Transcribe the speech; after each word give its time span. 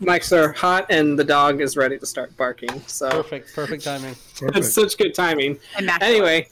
mics 0.00 0.32
are 0.32 0.52
hot 0.52 0.86
and 0.90 1.18
the 1.18 1.24
dog 1.24 1.60
is 1.60 1.76
ready 1.76 1.98
to 1.98 2.06
start 2.06 2.36
barking. 2.36 2.80
So 2.86 3.08
Perfect, 3.10 3.54
perfect 3.54 3.84
timing. 3.84 4.14
it's 4.40 4.72
such 4.72 4.96
good 4.98 5.14
timing. 5.14 5.58
Anyway, 6.00 6.48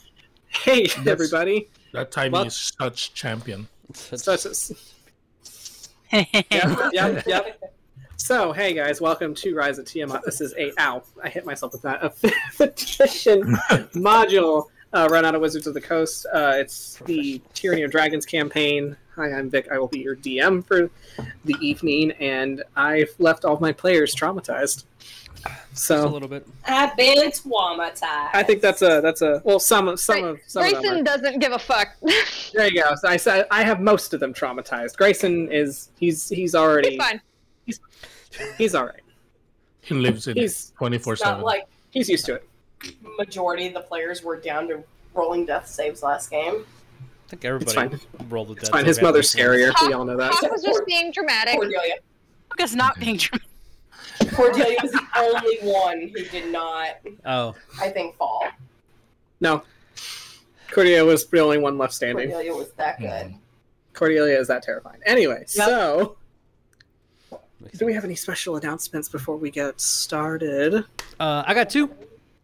hey 0.48 0.86
everybody. 1.06 1.68
That 1.92 2.10
timing 2.10 2.32
Well- 2.32 2.46
is 2.46 2.72
such 2.78 3.14
champion. 3.14 3.68
Such 3.94 4.46
as, 4.46 4.72
yep, 6.12 6.26
yep, 6.92 7.24
yep. 7.26 7.72
So, 8.16 8.50
hey 8.52 8.72
guys, 8.74 9.00
welcome 9.00 9.32
to 9.36 9.54
Rise 9.54 9.78
of 9.78 9.84
Tiamat. 9.86 10.22
This 10.24 10.40
is 10.40 10.52
a 10.58 10.72
ow, 10.80 11.04
I 11.22 11.28
hit 11.28 11.46
myself 11.46 11.72
with 11.72 11.82
that 11.82 12.02
a 12.02 12.10
petition 12.56 13.42
module 13.94 14.64
uh, 14.92 15.06
run 15.08 15.24
out 15.24 15.36
of 15.36 15.40
Wizards 15.40 15.68
of 15.68 15.74
the 15.74 15.80
Coast. 15.80 16.26
Uh, 16.32 16.54
it's 16.56 16.98
the 17.06 17.40
Tyranny 17.54 17.82
of 17.82 17.92
Dragons 17.92 18.26
campaign. 18.26 18.96
Hi, 19.16 19.32
I'm 19.32 19.48
Vic. 19.48 19.68
I 19.72 19.78
will 19.78 19.88
be 19.88 20.00
your 20.00 20.14
DM 20.14 20.62
for 20.64 20.90
the 21.46 21.56
evening, 21.62 22.12
and 22.20 22.62
I've 22.76 23.08
left 23.18 23.46
all 23.46 23.58
my 23.58 23.72
players 23.72 24.14
traumatized. 24.14 24.84
Just 25.72 25.90
a 25.90 26.06
little 26.06 26.28
bit. 26.28 26.46
I've 26.66 26.94
been 26.96 27.30
traumatized. 27.30 28.30
I 28.34 28.42
think 28.42 28.60
that's 28.60 28.82
a 28.82 29.00
that's 29.00 29.22
a 29.22 29.40
well, 29.44 29.58
some 29.58 29.88
of 29.88 29.98
some 30.00 30.22
of 30.22 30.40
some 30.46 30.64
of 30.64 30.70
them. 30.70 30.82
Greyson 30.82 31.00
Are, 31.00 31.02
doesn't 31.04 31.38
give 31.38 31.52
a 31.52 31.58
fuck. 31.58 31.96
there 32.52 32.68
you 32.68 32.82
go. 32.82 32.94
So 32.96 33.08
I 33.08 33.16
said 33.16 33.46
I 33.50 33.62
have 33.62 33.80
most 33.80 34.12
of 34.12 34.20
them 34.20 34.34
traumatized. 34.34 34.96
Greyson 34.96 35.50
is 35.50 35.88
he's 35.98 36.28
he's 36.28 36.54
already 36.54 36.90
He's 36.90 36.98
fine. 36.98 37.20
he's 37.64 37.80
he's 38.58 38.74
all 38.74 38.84
right. 38.86 39.02
He 39.80 39.94
lives 39.94 40.26
in 40.26 40.36
He's 40.36 40.72
twenty 40.76 40.98
four 40.98 41.16
seven. 41.16 41.42
like 41.42 41.64
he's 41.90 42.08
used 42.08 42.26
to 42.26 42.34
it. 42.34 42.48
majority 43.18 43.68
of 43.68 43.74
the 43.74 43.80
players 43.80 44.22
were 44.22 44.38
down 44.38 44.68
to 44.68 44.82
rolling 45.14 45.46
death 45.46 45.68
saves 45.68 46.02
last 46.02 46.30
game. 46.30 46.66
I 47.26 47.28
think 47.30 47.44
everybody 47.44 47.74
fine. 47.74 48.00
rolled 48.28 48.48
the 48.48 48.54
dead. 48.54 48.60
It's 48.62 48.68
fine. 48.70 48.84
His 48.84 49.02
mother's 49.02 49.34
scarier. 49.34 49.72
We 49.86 49.92
all 49.92 50.04
know 50.04 50.16
that. 50.16 50.32
Hawk 50.32 50.52
was 50.52 50.62
just 50.62 50.86
being 50.86 51.10
dramatic. 51.10 51.56
Cordelia. 51.56 51.96
Because 52.50 52.74
not 52.74 52.98
being 53.00 53.18
true. 53.18 53.40
Cordelia 54.32 54.76
was 54.80 54.92
the 54.92 55.02
only 55.16 55.58
one 55.62 56.02
who 56.02 56.24
did 56.26 56.52
not, 56.52 56.96
Oh, 57.24 57.54
I 57.80 57.90
think, 57.90 58.14
fall. 58.16 58.46
No. 59.40 59.62
Cordelia 60.70 61.04
was 61.04 61.26
the 61.26 61.40
only 61.40 61.58
one 61.58 61.78
left 61.78 61.94
standing. 61.94 62.30
Cordelia 62.30 62.54
was 62.54 62.70
that 62.72 63.00
good. 63.00 63.34
Cordelia 63.92 64.38
is 64.38 64.46
that 64.48 64.62
terrifying. 64.62 65.00
Anyway, 65.04 65.44
so 65.46 66.16
do 67.76 67.86
we 67.86 67.92
have 67.92 68.04
any 68.04 68.14
special 68.14 68.56
announcements 68.56 69.08
before 69.08 69.36
we 69.36 69.50
get 69.50 69.80
started? 69.80 70.84
Uh, 71.18 71.42
I 71.46 71.54
got 71.54 71.70
two. 71.70 71.90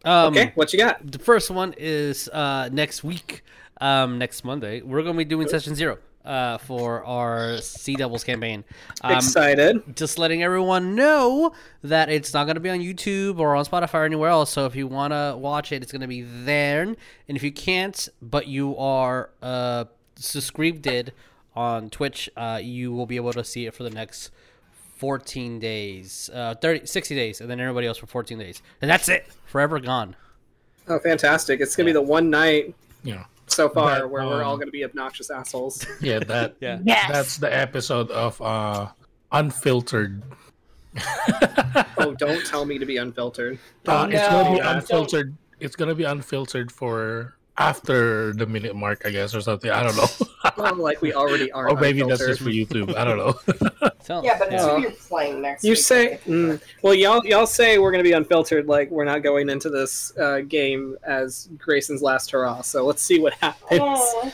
Um, 0.05 0.33
okay, 0.33 0.51
what 0.55 0.73
you 0.73 0.79
got? 0.79 1.09
The 1.09 1.19
first 1.19 1.49
one 1.49 1.73
is 1.77 2.27
uh, 2.29 2.69
next 2.71 3.03
week, 3.03 3.43
um, 3.83 4.17
next 4.17 4.43
Monday. 4.45 4.81
We're 4.81 5.03
going 5.03 5.15
to 5.15 5.17
be 5.17 5.25
doing 5.25 5.47
session 5.49 5.75
zero 5.75 5.97
uh, 6.23 6.57
for 6.57 7.03
our 7.03 7.57
Sea 7.57 7.95
Devils 7.95 8.23
campaign. 8.23 8.63
Um, 9.01 9.15
Excited. 9.17 9.95
just 9.95 10.17
letting 10.17 10.41
everyone 10.41 10.95
know 10.95 11.51
that 11.83 12.09
it's 12.09 12.33
not 12.33 12.45
going 12.45 12.55
to 12.55 12.61
be 12.61 12.69
on 12.69 12.79
YouTube 12.79 13.39
or 13.39 13.55
on 13.55 13.65
Spotify 13.65 13.95
or 13.95 14.05
anywhere 14.05 14.29
else. 14.29 14.51
So 14.51 14.65
if 14.65 14.75
you 14.75 14.87
want 14.87 15.11
to 15.11 15.35
watch 15.37 15.73
it, 15.73 15.83
it's 15.83 15.91
going 15.91 16.01
to 16.01 16.07
be 16.07 16.21
there. 16.21 16.83
And 16.83 16.97
if 17.27 17.43
you 17.43 17.51
can't, 17.51 18.07
but 18.21 18.47
you 18.47 18.77
are 18.77 19.29
uh, 19.41 19.85
subscribed 20.15 21.11
on 21.55 21.89
Twitch, 21.89 22.29
uh, 22.37 22.59
you 22.63 22.93
will 22.93 23.05
be 23.05 23.17
able 23.17 23.33
to 23.33 23.43
see 23.43 23.65
it 23.65 23.73
for 23.73 23.83
the 23.83 23.89
next 23.89 24.31
14 24.95 25.59
days, 25.59 26.29
uh, 26.33 26.55
30, 26.55 26.85
60 26.85 27.15
days, 27.15 27.41
and 27.41 27.49
then 27.49 27.59
everybody 27.59 27.85
else 27.85 27.97
for 27.97 28.07
14 28.07 28.39
days. 28.39 28.61
And 28.81 28.89
that's 28.89 29.09
it. 29.09 29.27
Forever 29.45 29.79
gone. 29.79 30.15
Oh, 30.87 30.99
fantastic. 30.99 31.59
It's 31.59 31.75
going 31.75 31.85
to 31.85 31.89
be 31.89 31.93
the 31.93 32.01
one 32.01 32.29
night 32.29 32.73
Yeah, 33.03 33.25
so 33.53 33.69
far 33.69 34.01
But, 34.01 34.09
where 34.09 34.25
we're 34.25 34.43
all 34.43 34.53
um, 34.53 34.59
going 34.59 34.67
to 34.67 34.71
be 34.71 34.83
obnoxious 34.83 35.29
assholes. 35.29 35.85
yeah. 36.01 36.19
That 36.19 36.55
Yeah. 36.61 36.79
Yes. 36.83 37.11
that's 37.11 37.37
the 37.37 37.53
episode 37.53 38.09
of 38.11 38.41
uh 38.41 38.89
unfiltered. 39.31 40.23
oh, 41.97 42.13
don't 42.17 42.45
tell 42.45 42.65
me 42.65 42.77
to 42.77 42.85
be 42.85 42.97
unfiltered. 42.97 43.57
Uh, 43.87 44.07
it's 44.11 44.27
gonna 44.27 44.51
be 44.51 44.57
no, 44.57 44.63
don't. 44.63 44.75
unfiltered. 44.75 45.35
It's 45.59 45.75
gonna 45.75 45.95
be 45.95 46.03
unfiltered 46.03 46.71
for 46.71 47.35
after 47.57 48.33
the 48.33 48.45
minute 48.47 48.75
mark, 48.75 49.03
I 49.05 49.09
guess, 49.11 49.35
or 49.35 49.41
something. 49.41 49.69
I 49.71 49.83
don't 49.83 49.95
know. 49.95 50.07
Well, 50.57 50.75
like 50.75 51.01
we 51.01 51.13
already 51.13 51.51
are. 51.51 51.69
or 51.69 51.75
maybe 51.79 52.03
that's 52.03 52.19
just 52.23 52.41
for 52.41 52.49
YouTube. 52.49 52.95
I 52.95 53.03
don't 53.05 53.17
know. 53.17 53.89
Tell- 54.03 54.23
Yeah, 54.23 54.37
but 54.37 54.53
it's 54.53 54.63
Yeah. 54.63 54.75
who 54.75 54.81
you're 54.81 54.91
playing 54.91 55.41
next 55.41 55.63
You 55.63 55.71
week. 55.71 55.79
say, 55.79 56.19
mm, 56.27 56.61
well, 56.83 56.93
y'all 56.93 57.25
y'all 57.25 57.47
say 57.47 57.79
we're 57.79 57.91
going 57.91 58.03
to 58.03 58.07
be 58.07 58.13
unfiltered, 58.13 58.67
like 58.67 58.91
we're 58.91 59.05
not 59.05 59.23
going 59.23 59.49
into 59.49 59.69
this 59.71 60.15
uh, 60.17 60.41
game 60.41 60.95
as 61.03 61.49
Greyson's 61.57 62.03
last 62.03 62.29
hurrah. 62.31 62.61
So 62.61 62.85
let's 62.85 63.01
see 63.01 63.19
what 63.19 63.33
happens. 63.35 63.79
Oh. 63.81 64.31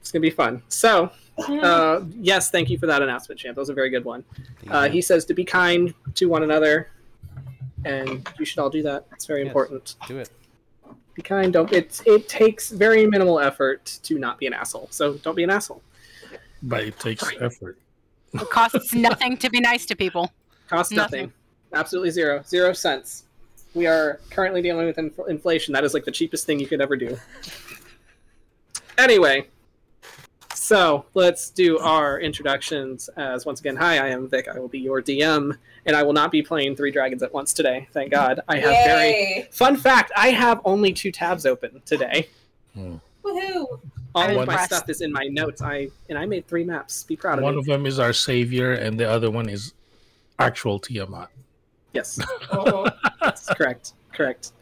It's 0.00 0.10
going 0.12 0.20
to 0.22 0.26
be 0.26 0.30
fun. 0.30 0.62
So, 0.68 1.10
uh, 1.38 2.02
yes, 2.18 2.50
thank 2.50 2.70
you 2.70 2.78
for 2.78 2.86
that 2.86 3.02
announcement, 3.02 3.40
Champ. 3.40 3.54
That 3.56 3.60
was 3.62 3.70
a 3.70 3.74
very 3.74 3.90
good 3.90 4.04
one. 4.04 4.24
Uh, 4.68 4.88
he 4.88 5.00
says 5.00 5.24
to 5.26 5.34
be 5.34 5.44
kind 5.44 5.94
to 6.14 6.26
one 6.26 6.42
another, 6.42 6.88
and 7.84 8.28
you 8.38 8.44
should 8.44 8.58
all 8.60 8.70
do 8.70 8.82
that. 8.82 9.06
It's 9.12 9.26
very 9.26 9.40
Yes. 9.40 9.48
important. 9.48 9.94
Do 10.06 10.18
it. 10.18 10.30
Be 11.14 11.22
kind. 11.22 11.52
Don't. 11.52 11.72
It 11.72 12.00
it 12.06 12.28
takes 12.28 12.70
very 12.70 13.06
minimal 13.06 13.40
effort 13.40 13.98
to 14.04 14.18
not 14.18 14.38
be 14.38 14.46
an 14.46 14.52
asshole. 14.52 14.88
So 14.90 15.14
don't 15.14 15.34
be 15.34 15.44
an 15.44 15.50
asshole. 15.50 15.82
but 16.62 16.84
it 16.84 16.98
takes 16.98 17.24
effort. 17.40 17.78
It 18.32 18.48
costs 18.50 18.94
nothing 19.08 19.36
to 19.38 19.50
be 19.50 19.60
nice 19.60 19.86
to 19.86 19.96
people. 19.96 20.32
Costs 20.68 20.92
nothing. 20.92 21.22
Nothing. 21.22 21.32
Absolutely 21.72 22.10
zero. 22.10 22.42
Zero 22.46 22.72
cents. 22.72 23.24
We 23.74 23.86
are 23.86 24.20
currently 24.30 24.62
dealing 24.62 24.86
with 24.86 24.98
inf- 24.98 25.28
inflation. 25.28 25.72
That 25.74 25.84
is 25.84 25.94
like 25.94 26.04
the 26.04 26.10
cheapest 26.12 26.46
thing 26.46 26.58
you 26.60 26.66
could 26.66 26.80
ever 26.80 26.96
do. 26.96 27.16
Anyway, 28.98 29.46
so 30.70 31.04
let's 31.14 31.50
do 31.50 31.80
our 31.80 32.20
introductions. 32.20 33.10
As 33.16 33.44
once 33.44 33.58
again, 33.58 33.74
hi, 33.74 33.98
I 33.98 34.06
am 34.10 34.28
Vic. 34.28 34.46
I 34.46 34.56
will 34.60 34.68
be 34.68 34.78
your 34.78 35.02
DM, 35.02 35.58
and 35.84 35.96
I 35.96 36.04
will 36.04 36.12
not 36.12 36.30
be 36.30 36.42
playing 36.42 36.76
three 36.76 36.92
dragons 36.92 37.24
at 37.24 37.34
once 37.34 37.52
today. 37.52 37.88
Thank 37.92 38.12
God. 38.12 38.38
I 38.46 38.58
have 38.58 38.70
very 38.70 39.48
fun 39.50 39.76
fact. 39.76 40.12
I 40.16 40.28
have 40.28 40.60
only 40.64 40.92
two 40.92 41.10
tabs 41.10 41.44
open 41.44 41.82
today. 41.84 42.28
Hmm. 42.74 42.98
Woohoo! 43.24 43.80
All 44.14 44.22
I'm 44.22 44.38
of 44.38 44.46
my 44.46 44.64
stuff 44.64 44.88
is 44.88 45.00
in 45.00 45.12
my 45.12 45.24
notes. 45.24 45.60
I 45.60 45.88
and 46.08 46.16
I 46.16 46.24
made 46.24 46.46
three 46.46 46.62
maps. 46.62 47.02
Be 47.02 47.16
proud 47.16 47.38
of 47.38 47.42
it. 47.42 47.46
One 47.46 47.54
me. 47.54 47.58
of 47.58 47.66
them 47.66 47.84
is 47.84 47.98
our 47.98 48.12
savior, 48.12 48.74
and 48.74 48.98
the 48.98 49.10
other 49.10 49.28
one 49.28 49.48
is 49.48 49.74
actual 50.38 50.78
Tiamat. 50.78 51.30
yes. 51.94 52.20
That's 53.20 53.48
correct. 53.54 53.94
Correct. 54.12 54.52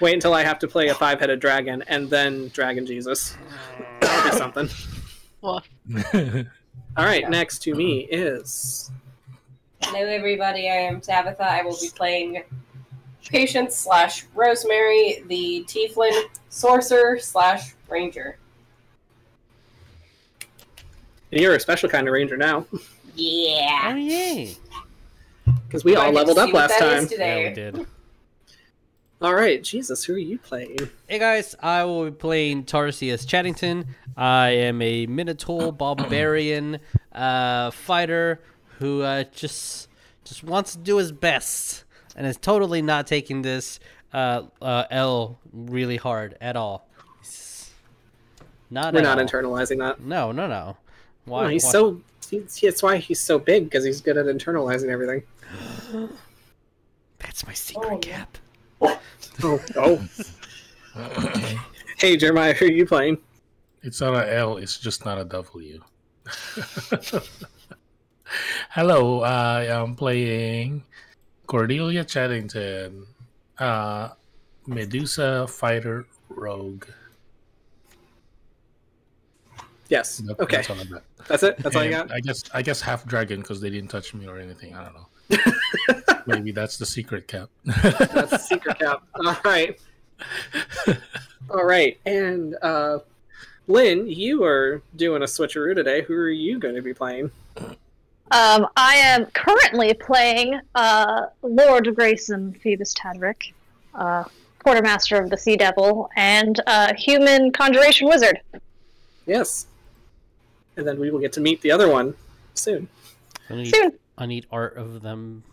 Wait 0.00 0.14
until 0.14 0.32
I 0.32 0.44
have 0.44 0.58
to 0.60 0.66
play 0.66 0.88
a 0.88 0.94
five-headed 0.94 1.40
dragon 1.40 1.84
and 1.88 2.08
then 2.08 2.48
Dragon 2.54 2.86
Jesus. 2.86 3.36
That'll 4.00 4.30
be 4.30 4.34
something. 4.34 4.70
Well, 5.40 5.62
All 6.14 7.04
right, 7.04 7.30
next 7.30 7.60
to 7.62 7.74
me 7.74 8.00
is 8.00 8.90
Hello, 9.82 10.00
everybody. 10.00 10.68
I 10.68 10.74
am 10.74 11.00
Tabitha. 11.00 11.44
I 11.44 11.62
will 11.62 11.76
be 11.80 11.90
playing 11.94 12.42
Patience 13.24 13.76
slash 13.76 14.26
Rosemary, 14.34 15.22
the 15.28 15.64
Tiefling 15.68 16.24
Sorcerer 16.48 17.18
slash 17.20 17.74
Ranger. 17.88 18.38
you're 21.30 21.54
a 21.54 21.60
special 21.60 21.88
kind 21.88 22.08
of 22.08 22.12
ranger 22.14 22.36
now 22.36 22.66
Yeah. 23.14 23.92
Oh, 23.92 23.94
yay. 23.94 24.56
because 25.66 25.84
we 25.84 25.94
all 25.94 26.10
leveled 26.10 26.38
up 26.38 26.52
last 26.52 26.78
time. 26.78 27.06
Today. 27.06 27.42
Yeah, 27.42 27.48
we 27.48 27.54
did. 27.54 27.86
All 29.20 29.34
right, 29.34 29.62
Jesus, 29.62 30.04
who 30.04 30.14
are 30.14 30.18
you 30.18 30.38
playing? 30.38 30.76
Hey 31.08 31.18
guys, 31.18 31.56
I 31.60 31.84
will 31.84 32.04
be 32.04 32.10
playing 32.12 32.64
Tarsius 32.64 33.26
Chadington. 33.26 33.86
I 34.16 34.50
am 34.50 34.80
a 34.80 35.06
Minotaur 35.06 35.72
barbarian 35.72 36.78
uh, 37.12 37.72
fighter 37.72 38.40
who 38.78 39.02
uh, 39.02 39.24
just 39.32 39.88
just 40.24 40.44
wants 40.44 40.72
to 40.72 40.78
do 40.78 40.98
his 40.98 41.10
best 41.10 41.84
and 42.14 42.26
is 42.26 42.36
totally 42.36 42.80
not 42.80 43.08
taking 43.08 43.42
this 43.42 43.80
uh, 44.12 44.42
uh, 44.62 44.84
L 44.90 45.40
really 45.52 45.96
hard 45.96 46.36
at 46.40 46.54
all. 46.54 46.86
Not 48.70 48.92
We're 48.94 49.00
at 49.00 49.02
not 49.02 49.18
all. 49.18 49.24
internalizing 49.26 49.78
that. 49.78 50.00
No, 50.00 50.30
no, 50.30 50.46
no. 50.46 50.76
Why? 51.24 51.42
No, 51.44 51.48
he's 51.48 51.64
why- 51.64 51.70
so. 51.72 52.00
He's, 52.30 52.60
that's 52.60 52.82
why 52.82 52.98
he's 52.98 53.20
so 53.20 53.38
big 53.38 53.64
because 53.64 53.84
he's 53.86 54.02
good 54.02 54.18
at 54.18 54.26
internalizing 54.26 54.90
everything. 54.90 55.22
That's 57.18 57.46
my 57.46 57.54
secret 57.54 57.90
Oh. 57.90 57.96
cap. 57.96 58.36
Oh, 58.80 59.60
oh. 59.76 60.08
hey, 61.98 62.16
Jeremiah, 62.16 62.54
who 62.54 62.66
are 62.66 62.70
you 62.70 62.86
playing? 62.86 63.18
It's 63.82 64.00
not 64.00 64.14
a 64.14 64.34
L, 64.34 64.56
it's 64.56 64.78
just 64.78 65.04
not 65.04 65.18
a 65.18 65.24
W. 65.24 65.80
Hello, 68.70 69.22
I 69.22 69.64
am 69.66 69.94
playing 69.94 70.82
Cordelia 71.46 72.04
Chadington, 72.04 73.06
uh, 73.58 74.10
Medusa 74.66 75.46
Fighter 75.46 76.06
Rogue. 76.28 76.84
Yes. 79.88 80.18
That- 80.18 80.38
Okay, 80.40 80.56
That's 80.56 80.70
all 80.70 80.76
I 80.80 81.00
that's 81.26 81.42
it. 81.42 81.58
That's 81.58 81.76
all 81.76 81.84
you 81.84 81.90
got. 81.90 82.12
I 82.12 82.20
guess 82.20 82.42
I 82.54 82.62
guess 82.62 82.80
half 82.80 83.04
dragon 83.06 83.40
because 83.40 83.60
they 83.60 83.70
didn't 83.70 83.90
touch 83.90 84.14
me 84.14 84.26
or 84.26 84.38
anything. 84.38 84.74
I 84.74 84.84
don't 84.84 84.94
know. 84.94 85.08
Maybe 86.26 86.52
that's 86.52 86.76
the 86.76 86.86
secret 86.86 87.26
cap. 87.26 87.48
That's 87.64 88.30
the 88.30 88.38
secret 88.38 88.78
cap. 88.78 89.02
All 89.14 89.36
right. 89.44 89.80
All 91.50 91.64
right. 91.64 91.98
And 92.04 92.56
uh, 92.62 92.98
Lynn, 93.66 94.08
you 94.08 94.44
are 94.44 94.82
doing 94.96 95.22
a 95.22 95.26
switcheroo 95.26 95.74
today. 95.74 96.02
Who 96.02 96.14
are 96.14 96.30
you 96.30 96.58
going 96.58 96.74
to 96.74 96.82
be 96.82 96.94
playing? 96.94 97.30
Um, 98.30 98.66
I 98.76 98.96
am 98.96 99.26
currently 99.26 99.94
playing 99.94 100.60
uh, 100.74 101.26
Lord 101.42 101.86
Greyson 101.86 102.60
Phoebus 102.60 102.94
Tataric, 102.94 103.52
uh, 103.94 104.24
Quartermaster 104.62 105.16
of 105.16 105.30
the 105.30 105.38
Sea 105.38 105.56
Devil, 105.56 106.10
and 106.16 106.60
uh, 106.66 106.92
Human 106.94 107.52
Conjuration 107.52 108.06
Wizard. 108.08 108.40
Yes. 109.24 109.66
And 110.76 110.86
then 110.86 111.00
we 111.00 111.10
will 111.10 111.20
get 111.20 111.32
to 111.34 111.40
meet 111.40 111.62
the 111.62 111.70
other 111.70 111.88
one 111.88 112.14
soon. 112.54 112.88
I 113.48 113.64
Soon. 113.64 113.98
I 114.18 114.26
need 114.26 114.46
art 114.50 114.76
of 114.76 115.02
them. 115.02 115.44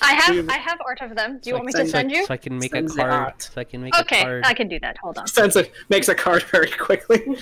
I 0.00 0.12
have 0.14 0.48
I 0.48 0.56
have 0.58 0.78
art 0.86 1.00
of 1.00 1.16
them. 1.16 1.38
Do 1.38 1.50
you 1.50 1.54
So 1.54 1.56
want 1.56 1.66
me 1.66 1.72
to 1.72 1.78
send- 1.78 1.90
send 1.90 2.12
you? 2.12 2.24
So 2.26 2.34
I 2.34 2.36
can 2.36 2.58
make 2.58 2.70
Send 2.72 2.90
a 2.90 2.94
card. 2.94 3.42
So 3.42 3.60
I 3.60 3.64
can 3.64 3.82
make 3.82 3.94
a 3.94 3.96
card. 3.96 4.06
Okay, 4.06 4.22
card. 4.22 4.44
I 4.46 4.54
can 4.54 4.68
do 4.68 4.78
that. 4.80 4.96
Hold 4.98 5.18
on. 5.18 5.26
Sends 5.26 5.56
it 5.56 5.72
makes 5.88 6.08
a 6.08 6.14
card 6.14 6.42
very 6.52 6.70
quickly. 6.70 7.22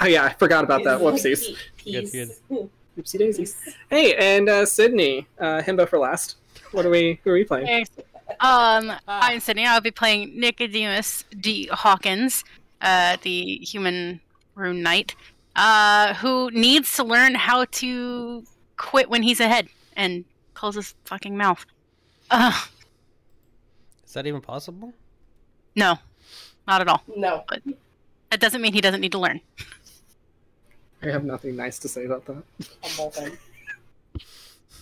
oh 0.00 0.06
yeah, 0.06 0.24
I 0.24 0.32
forgot 0.34 0.64
about 0.64 0.84
that. 0.84 1.00
Whoopsies. 1.00 1.56
Peace. 1.76 2.12
Good, 2.12 2.68
Oopsie 2.98 3.18
daisies. 3.18 3.56
Hey, 3.88 4.14
and 4.16 4.48
uh, 4.48 4.66
Sydney, 4.66 5.26
uh, 5.40 5.62
himbo 5.62 5.88
for 5.88 5.98
last. 5.98 6.36
What 6.72 6.84
are 6.86 6.90
we? 6.90 7.20
Who 7.24 7.30
are 7.30 7.34
we 7.34 7.44
playing? 7.44 7.64
Okay. 7.64 7.84
Um, 8.40 8.92
I'm 9.08 9.40
Sydney. 9.40 9.66
I'll 9.66 9.80
be 9.80 9.90
playing 9.90 10.38
Nicodemus 10.38 11.24
D. 11.40 11.68
Hawkins, 11.72 12.44
uh, 12.80 13.16
the 13.22 13.56
human 13.56 14.20
rune 14.54 14.82
knight, 14.82 15.14
uh, 15.56 16.14
who 16.14 16.50
needs 16.50 16.92
to 16.96 17.04
learn 17.04 17.34
how 17.34 17.64
to 17.64 18.44
quit 18.82 19.08
when 19.08 19.22
he's 19.22 19.40
ahead 19.40 19.68
and 19.96 20.24
close 20.54 20.74
his 20.74 20.94
fucking 21.04 21.36
mouth. 21.36 21.64
Uh, 22.30 22.52
Is 24.04 24.12
that 24.12 24.26
even 24.26 24.40
possible? 24.40 24.92
no, 25.76 25.96
not 26.66 26.80
at 26.82 26.88
all. 26.88 27.02
No. 27.16 27.44
That 28.30 28.40
doesn't 28.40 28.60
mean 28.60 28.72
he 28.74 28.80
doesn't 28.80 29.00
need 29.00 29.12
to 29.12 29.18
learn. 29.18 29.40
I 31.02 31.06
have 31.06 31.24
nothing 31.24 31.56
nice 31.56 31.78
to 31.80 31.88
say 31.88 32.04
about 32.04 32.24
that. 32.26 32.42
Humble 32.82 33.10
thing. 33.10 33.36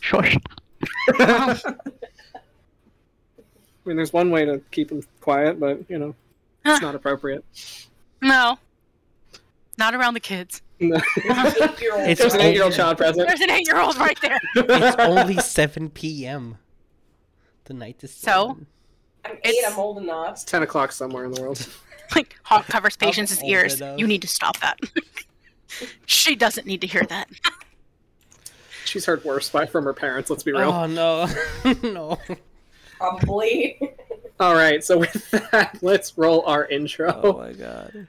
Shush. 0.01 0.37
I 1.19 1.57
mean, 3.85 3.97
there's 3.97 4.13
one 4.13 4.31
way 4.31 4.45
to 4.45 4.61
keep 4.71 4.91
him 4.91 5.03
quiet, 5.21 5.59
but 5.61 5.89
you 5.89 5.99
know, 5.99 6.15
it's 6.65 6.83
not 6.83 6.95
appropriate. 6.95 7.45
No, 8.23 8.59
not 9.79 9.95
around 9.95 10.15
the 10.15 10.21
kids. 10.21 10.63
No. 10.81 10.97
Eight-year-old 10.97 12.09
It's 12.09 12.21
There's 12.21 12.35
an 12.35 12.41
eight-year-old 12.41 12.73
child 12.73 12.97
present. 12.97 13.29
There's 13.29 13.41
an 13.41 13.51
eight-year-old 13.51 13.97
right 13.99 14.19
there. 14.23 14.41
It's 14.57 14.97
only 14.99 15.37
7 15.37 15.91
p.m. 15.91 16.57
The 17.65 17.75
night 17.75 18.03
is 18.03 18.13
So? 18.15 18.49
seven. 18.49 18.67
I'm 19.25 19.33
eight. 19.45 19.51
It's- 19.51 19.73
I'm 19.73 19.79
old 19.79 19.99
enough. 19.99 20.33
It's 20.33 20.45
ten 20.45 20.63
o'clock 20.63 20.93
somewhere 20.93 21.25
in 21.27 21.33
the 21.33 21.41
world. 21.43 21.69
like 22.17 22.37
Hawk 22.43 22.67
covers 22.67 22.97
Patience's 22.97 23.43
ears. 23.45 23.81
enough. 23.81 23.99
You 23.99 24.07
need 24.07 24.23
to 24.23 24.29
stop 24.29 24.59
that. 24.61 24.79
she 26.07 26.35
doesn't 26.35 26.67
need 26.67 26.81
to 26.81 26.87
hear 26.87 27.05
that. 27.05 27.29
She's 28.87 29.05
heard 29.05 29.23
worse 29.25 29.49
by 29.51 29.67
from 29.67 29.85
her 29.85 29.93
parents. 29.93 30.31
Let's 30.31 30.43
be 30.43 30.53
real. 30.53 30.71
Oh 30.73 30.87
no, 30.87 31.29
no. 31.83 32.19
Probably. 32.97 33.79
All 34.41 34.55
right, 34.55 34.83
so 34.83 34.99
with 34.99 35.31
that, 35.31 35.77
let's 35.83 36.17
roll 36.17 36.43
our 36.47 36.67
intro. 36.67 37.21
Oh 37.23 37.33
my 37.35 37.53
god. 37.53 38.09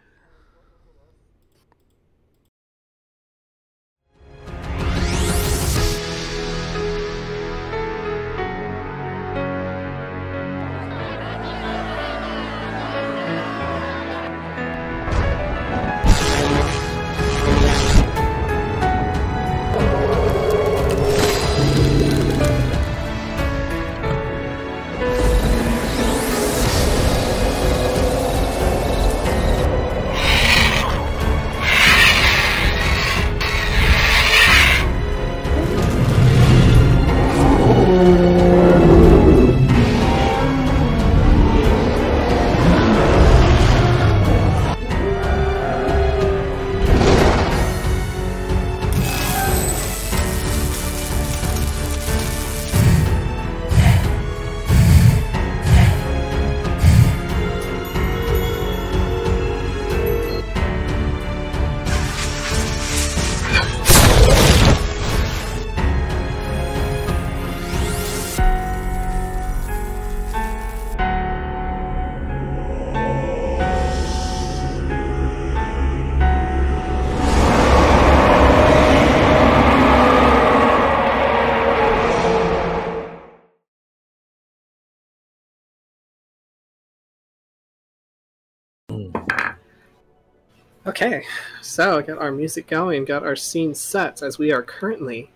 Okay, 91.02 91.26
so 91.64 92.00
got 92.04 92.20
our 92.20 92.32
music 92.32 92.68
going, 92.68 93.06
got 93.06 93.24
our 93.24 93.36
scene 93.36 93.74
set 93.74 94.22
as 94.22 94.38
we 94.38 94.52
are 94.52 94.62
currently 94.62 95.32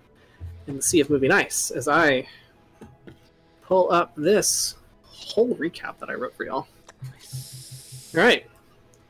in 0.67 0.75
the 0.75 0.81
Sea 0.83 1.00
of 1.00 1.09
Moving 1.09 1.31
Ice. 1.31 1.71
As 1.71 1.88
I 1.88 2.27
pull 3.63 3.92
up 3.92 4.13
this 4.16 4.75
whole 5.01 5.56
recap 5.56 5.97
that 5.97 6.09
I 6.11 6.13
wrote 6.13 6.35
for 6.35 6.45
y'all. 6.45 6.68
All 6.68 6.68
right, 8.13 8.45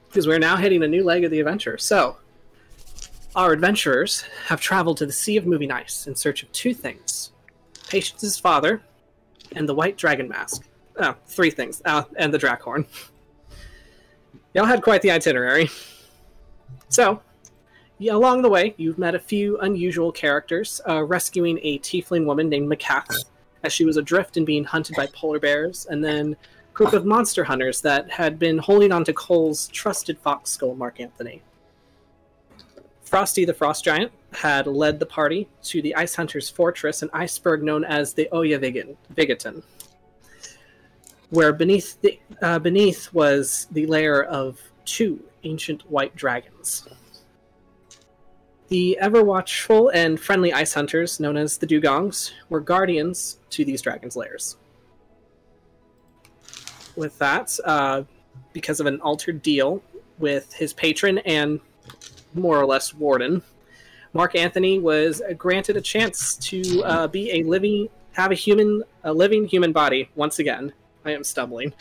because 0.07 0.27
we're 0.27 0.39
now 0.39 0.55
hitting 0.55 0.81
a 0.81 0.87
new 0.87 1.03
leg 1.03 1.25
of 1.25 1.31
the 1.31 1.41
adventure. 1.41 1.77
So, 1.77 2.15
our 3.35 3.51
adventurers 3.51 4.21
have 4.45 4.61
traveled 4.61 4.95
to 4.99 5.05
the 5.05 5.11
Sea 5.11 5.35
of 5.35 5.45
Moving 5.45 5.71
Ice 5.71 6.07
in 6.07 6.15
search 6.15 6.41
of 6.41 6.49
two 6.53 6.73
things: 6.73 7.31
Patience's 7.89 8.39
father 8.39 8.81
and 9.51 9.67
the 9.67 9.75
White 9.75 9.97
Dragon 9.97 10.29
Mask. 10.29 10.65
Oh, 10.95 11.15
three 11.27 11.51
things, 11.51 11.81
uh, 11.83 12.03
and 12.15 12.33
the 12.33 12.39
Draakhorn. 12.39 12.85
Y'all 14.53 14.63
had 14.63 14.81
quite 14.81 15.01
the 15.01 15.11
itinerary. 15.11 15.69
So, 16.89 17.21
yeah, 17.97 18.13
along 18.13 18.41
the 18.41 18.49
way, 18.49 18.73
you've 18.77 18.97
met 18.97 19.15
a 19.15 19.19
few 19.19 19.57
unusual 19.59 20.11
characters, 20.11 20.81
uh, 20.87 21.03
rescuing 21.03 21.59
a 21.61 21.79
tiefling 21.79 22.25
woman 22.25 22.49
named 22.49 22.69
Macath, 22.69 23.25
as 23.63 23.71
she 23.73 23.85
was 23.85 23.97
adrift 23.97 24.37
and 24.37 24.45
being 24.45 24.63
hunted 24.63 24.95
by 24.95 25.07
polar 25.07 25.39
bears, 25.39 25.85
and 25.89 26.03
then 26.03 26.33
a 26.33 26.73
group 26.73 26.93
of 26.93 27.05
monster 27.05 27.43
hunters 27.43 27.81
that 27.81 28.09
had 28.11 28.37
been 28.37 28.57
holding 28.57 28.91
on 28.91 29.03
to 29.05 29.13
Cole's 29.13 29.67
trusted 29.69 30.19
fox 30.19 30.51
skull, 30.51 30.75
Mark 30.75 30.99
Anthony. 30.99 31.41
Frosty 33.03 33.45
the 33.45 33.53
Frost 33.53 33.85
Giant 33.85 34.11
had 34.33 34.67
led 34.67 34.99
the 34.99 35.05
party 35.05 35.47
to 35.63 35.81
the 35.81 35.95
Ice 35.95 36.15
Hunters' 36.15 36.49
fortress, 36.49 37.01
an 37.01 37.09
iceberg 37.13 37.63
known 37.63 37.85
as 37.85 38.13
the 38.13 38.27
Oyaviggaton, 38.33 39.63
where 41.29 41.53
beneath 41.53 42.01
the, 42.01 42.19
uh, 42.41 42.59
beneath 42.59 43.13
was 43.13 43.67
the 43.71 43.85
lair 43.85 44.23
of 44.23 44.59
two 44.83 45.23
ancient 45.45 45.89
white 45.89 46.15
dragons. 46.15 46.87
The 48.67 48.97
ever 48.97 49.23
watchful 49.23 49.89
and 49.89 50.19
friendly 50.19 50.51
ice 50.51 50.73
hunters, 50.73 51.19
known 51.19 51.37
as 51.37 51.57
the 51.57 51.67
Dugongs, 51.67 52.31
were 52.49 52.59
guardians 52.59 53.37
to 53.51 53.63
these 53.63 53.81
dragons' 53.81 54.15
lairs. 54.15 54.57
With 56.95 57.17
that, 57.19 57.57
uh, 57.63 58.03
because 58.53 58.79
of 58.79 58.87
an 58.87 58.99
altered 59.01 59.41
deal 59.41 59.83
with 60.17 60.51
his 60.53 60.73
patron 60.73 61.19
and 61.19 61.59
more 62.33 62.59
or 62.59 62.65
less 62.65 62.93
warden, 62.93 63.43
Mark 64.13 64.35
Anthony 64.35 64.79
was 64.79 65.21
granted 65.37 65.77
a 65.77 65.81
chance 65.81 66.35
to 66.37 66.83
uh, 66.83 67.07
be 67.07 67.31
a 67.31 67.43
living, 67.43 67.89
have 68.13 68.31
a 68.31 68.35
human, 68.35 68.83
a 69.03 69.13
living 69.13 69.45
human 69.45 69.73
body 69.73 70.09
once 70.15 70.39
again. 70.39 70.73
I 71.03 71.11
am 71.11 71.23
stumbling 71.23 71.73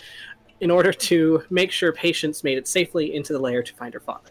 in 0.60 0.70
order 0.70 0.92
to 0.92 1.42
make 1.50 1.70
sure 1.70 1.92
Patience 1.92 2.44
made 2.44 2.58
it 2.58 2.68
safely 2.68 3.14
into 3.14 3.32
the 3.32 3.38
lair 3.38 3.62
to 3.62 3.74
find 3.74 3.92
her 3.94 4.00
father. 4.00 4.30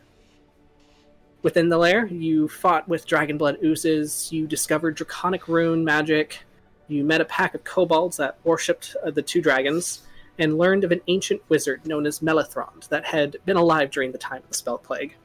Within 1.42 1.70
the 1.70 1.78
lair, 1.78 2.06
you 2.06 2.48
fought 2.48 2.88
with 2.88 3.06
dragon 3.06 3.38
blood 3.38 3.58
oozes, 3.64 4.32
you 4.32 4.48
discovered 4.48 4.96
draconic 4.96 5.48
rune 5.48 5.84
magic, 5.84 6.40
you 6.88 7.04
met 7.04 7.22
a 7.22 7.26
pack 7.26 7.54
of 7.54 7.64
kobolds 7.64 8.18
that 8.18 8.38
worshipped 8.44 8.96
uh, 9.06 9.12
the 9.12 9.22
two 9.22 9.42
dragons, 9.42 10.04
and 10.40 10.58
learned 10.58 10.84
of 10.84 10.92
an 10.92 11.02
ancient 11.08 11.42
wizard 11.50 11.86
known 11.86 12.06
as 12.06 12.20
Melathrond 12.20 12.88
that 12.90 13.06
had 13.06 13.38
been 13.46 13.58
alive 13.58 13.92
during 13.92 14.12
the 14.12 14.18
time 14.18 14.42
of 14.42 14.48
the 14.48 14.54
spell 14.54 14.78
plague. 14.78 15.16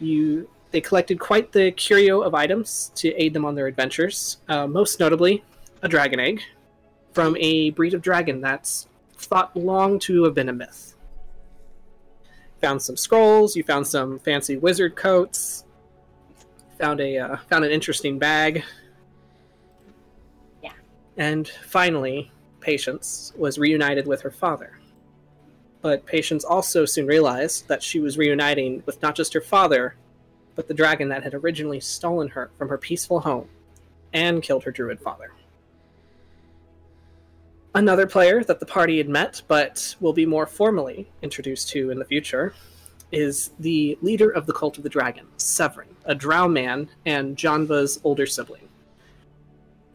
You 0.00 0.48
they 0.70 0.80
collected 0.80 1.18
quite 1.18 1.52
the 1.52 1.72
curio 1.72 2.20
of 2.22 2.34
items 2.34 2.92
to 2.94 3.12
aid 3.14 3.34
them 3.34 3.44
on 3.44 3.56
their 3.56 3.66
adventures. 3.66 4.38
Uh, 4.48 4.66
most 4.66 5.00
notably, 5.00 5.42
a 5.82 5.88
dragon 5.88 6.20
egg 6.20 6.42
from 7.12 7.36
a 7.38 7.70
breed 7.70 7.92
of 7.92 8.02
dragon 8.02 8.40
that's 8.40 8.86
thought 9.20 9.56
long 9.56 9.98
to 10.00 10.24
have 10.24 10.34
been 10.34 10.48
a 10.48 10.52
myth. 10.52 10.94
Found 12.60 12.82
some 12.82 12.96
scrolls. 12.96 13.56
You 13.56 13.62
found 13.62 13.86
some 13.86 14.18
fancy 14.18 14.56
wizard 14.56 14.96
coats. 14.96 15.64
Found 16.78 17.00
a 17.00 17.18
uh, 17.18 17.36
found 17.48 17.64
an 17.64 17.70
interesting 17.70 18.18
bag. 18.18 18.62
Yeah. 20.62 20.72
And 21.16 21.48
finally, 21.48 22.30
Patience 22.60 23.32
was 23.36 23.58
reunited 23.58 24.06
with 24.06 24.22
her 24.22 24.30
father. 24.30 24.78
But 25.82 26.04
Patience 26.04 26.44
also 26.44 26.84
soon 26.84 27.06
realized 27.06 27.68
that 27.68 27.82
she 27.82 28.00
was 28.00 28.18
reuniting 28.18 28.82
with 28.84 29.00
not 29.00 29.14
just 29.14 29.32
her 29.32 29.40
father, 29.40 29.96
but 30.54 30.68
the 30.68 30.74
dragon 30.74 31.08
that 31.08 31.22
had 31.22 31.32
originally 31.32 31.80
stolen 31.80 32.28
her 32.28 32.50
from 32.58 32.68
her 32.68 32.76
peaceful 32.76 33.20
home 33.20 33.48
and 34.12 34.42
killed 34.42 34.64
her 34.64 34.70
druid 34.70 35.00
father. 35.00 35.32
Another 37.74 38.06
player 38.06 38.42
that 38.44 38.58
the 38.58 38.66
party 38.66 38.98
had 38.98 39.08
met, 39.08 39.42
but 39.46 39.94
will 40.00 40.12
be 40.12 40.26
more 40.26 40.46
formally 40.46 41.08
introduced 41.22 41.68
to 41.68 41.90
in 41.90 42.00
the 42.00 42.04
future, 42.04 42.52
is 43.12 43.50
the 43.60 43.96
leader 44.02 44.28
of 44.28 44.46
the 44.46 44.52
Cult 44.52 44.76
of 44.76 44.82
the 44.82 44.88
Dragon, 44.88 45.26
Severin, 45.36 45.94
a 46.04 46.14
drow 46.14 46.48
man 46.48 46.88
and 47.06 47.36
Janva's 47.36 48.00
older 48.02 48.26
sibling. 48.26 48.68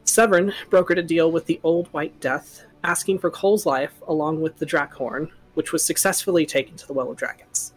Severin 0.06 0.54
brokered 0.70 1.00
a 1.00 1.04
deal 1.04 1.30
with 1.32 1.48
the 1.48 1.60
Old 1.64 1.88
White 1.88 2.18
Death, 2.22 2.64
asking 2.86 3.20
for 3.20 3.30
Cole's 3.30 3.66
life 3.66 4.02
along 4.08 4.40
with 4.42 4.58
the 4.58 4.66
Draakhorn, 4.66 5.30
which 5.56 5.74
was 5.74 5.84
successfully 5.84 6.46
taken 6.46 6.78
to 6.78 6.88
the 6.88 6.94
Well 6.94 7.12
of 7.12 7.18
Dragons. 7.18 7.74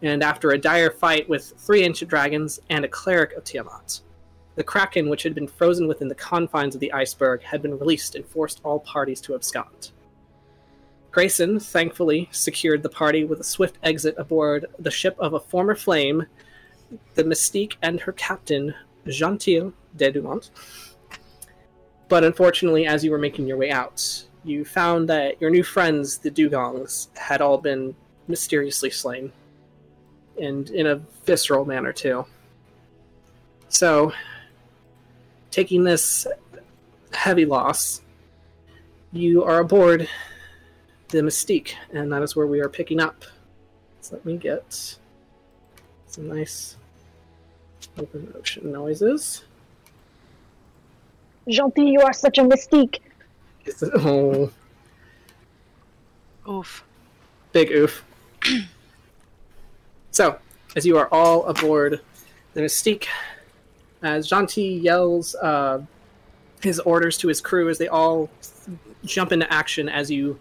And 0.00 0.22
after 0.22 0.50
a 0.50 0.58
dire 0.58 0.90
fight 0.90 1.28
with 1.28 1.52
three 1.58 1.82
ancient 1.82 2.08
dragons 2.08 2.60
and 2.70 2.84
a 2.84 2.88
cleric 2.88 3.32
of 3.32 3.44
Tiamat, 3.44 4.00
the 4.56 4.64
Kraken, 4.64 5.08
which 5.08 5.22
had 5.22 5.34
been 5.34 5.48
frozen 5.48 5.88
within 5.88 6.08
the 6.08 6.14
confines 6.14 6.74
of 6.74 6.80
the 6.80 6.92
iceberg, 6.92 7.42
had 7.42 7.62
been 7.62 7.78
released 7.78 8.14
and 8.14 8.26
forced 8.26 8.60
all 8.64 8.80
parties 8.80 9.20
to 9.22 9.34
abscond. 9.34 9.90
Grayson 11.10 11.60
thankfully 11.60 12.28
secured 12.32 12.82
the 12.82 12.88
party 12.88 13.24
with 13.24 13.40
a 13.40 13.44
swift 13.44 13.78
exit 13.82 14.14
aboard 14.18 14.66
the 14.78 14.90
ship 14.90 15.16
of 15.18 15.34
a 15.34 15.40
former 15.40 15.74
flame, 15.74 16.26
the 17.14 17.24
Mystique 17.24 17.74
and 17.82 18.00
her 18.00 18.12
captain, 18.12 18.74
Gentil 19.06 19.72
de 19.96 20.10
Dumont. 20.10 20.50
But 22.08 22.24
unfortunately, 22.24 22.86
as 22.86 23.04
you 23.04 23.10
were 23.10 23.18
making 23.18 23.46
your 23.46 23.56
way 23.56 23.70
out, 23.70 24.24
you 24.44 24.64
found 24.64 25.08
that 25.08 25.40
your 25.40 25.50
new 25.50 25.62
friends, 25.62 26.18
the 26.18 26.30
Dugongs, 26.30 27.16
had 27.16 27.40
all 27.40 27.58
been 27.58 27.94
mysteriously 28.28 28.90
slain. 28.90 29.32
And 30.40 30.68
in 30.70 30.86
a 30.86 31.00
visceral 31.24 31.64
manner, 31.64 31.92
too. 31.92 32.26
So, 33.68 34.12
taking 35.54 35.84
this 35.84 36.26
heavy 37.12 37.44
loss, 37.44 38.00
you 39.12 39.44
are 39.44 39.60
aboard 39.60 40.08
the 41.10 41.18
Mystique, 41.18 41.74
and 41.92 42.12
that 42.12 42.22
is 42.24 42.34
where 42.34 42.48
we 42.48 42.58
are 42.60 42.68
picking 42.68 43.00
up. 43.00 43.24
So 44.00 44.16
let 44.16 44.24
me 44.26 44.36
get 44.36 44.96
some 46.08 46.26
nice 46.28 46.76
open 47.96 48.34
ocean 48.36 48.72
noises. 48.72 49.44
Gentil, 51.48 51.86
you 51.92 52.00
are 52.00 52.12
such 52.12 52.38
a 52.38 52.42
mystique. 52.42 52.98
Is 53.64 53.80
it- 53.82 53.92
Oh, 53.94 54.50
Oof. 56.50 56.82
big 57.52 57.70
oof. 57.70 58.04
so, 60.10 60.36
as 60.74 60.84
you 60.84 60.98
are 60.98 61.08
all 61.12 61.46
aboard 61.46 62.00
the 62.54 62.60
Mystique, 62.60 63.06
as 64.04 64.28
Gentil 64.28 64.82
yells 64.82 65.34
uh, 65.36 65.82
his 66.60 66.78
orders 66.80 67.18
to 67.18 67.28
his 67.28 67.40
crew 67.40 67.68
as 67.68 67.78
they 67.78 67.88
all 67.88 68.30
jump 69.04 69.32
into 69.32 69.52
action 69.52 69.88
as 69.88 70.10
you 70.10 70.38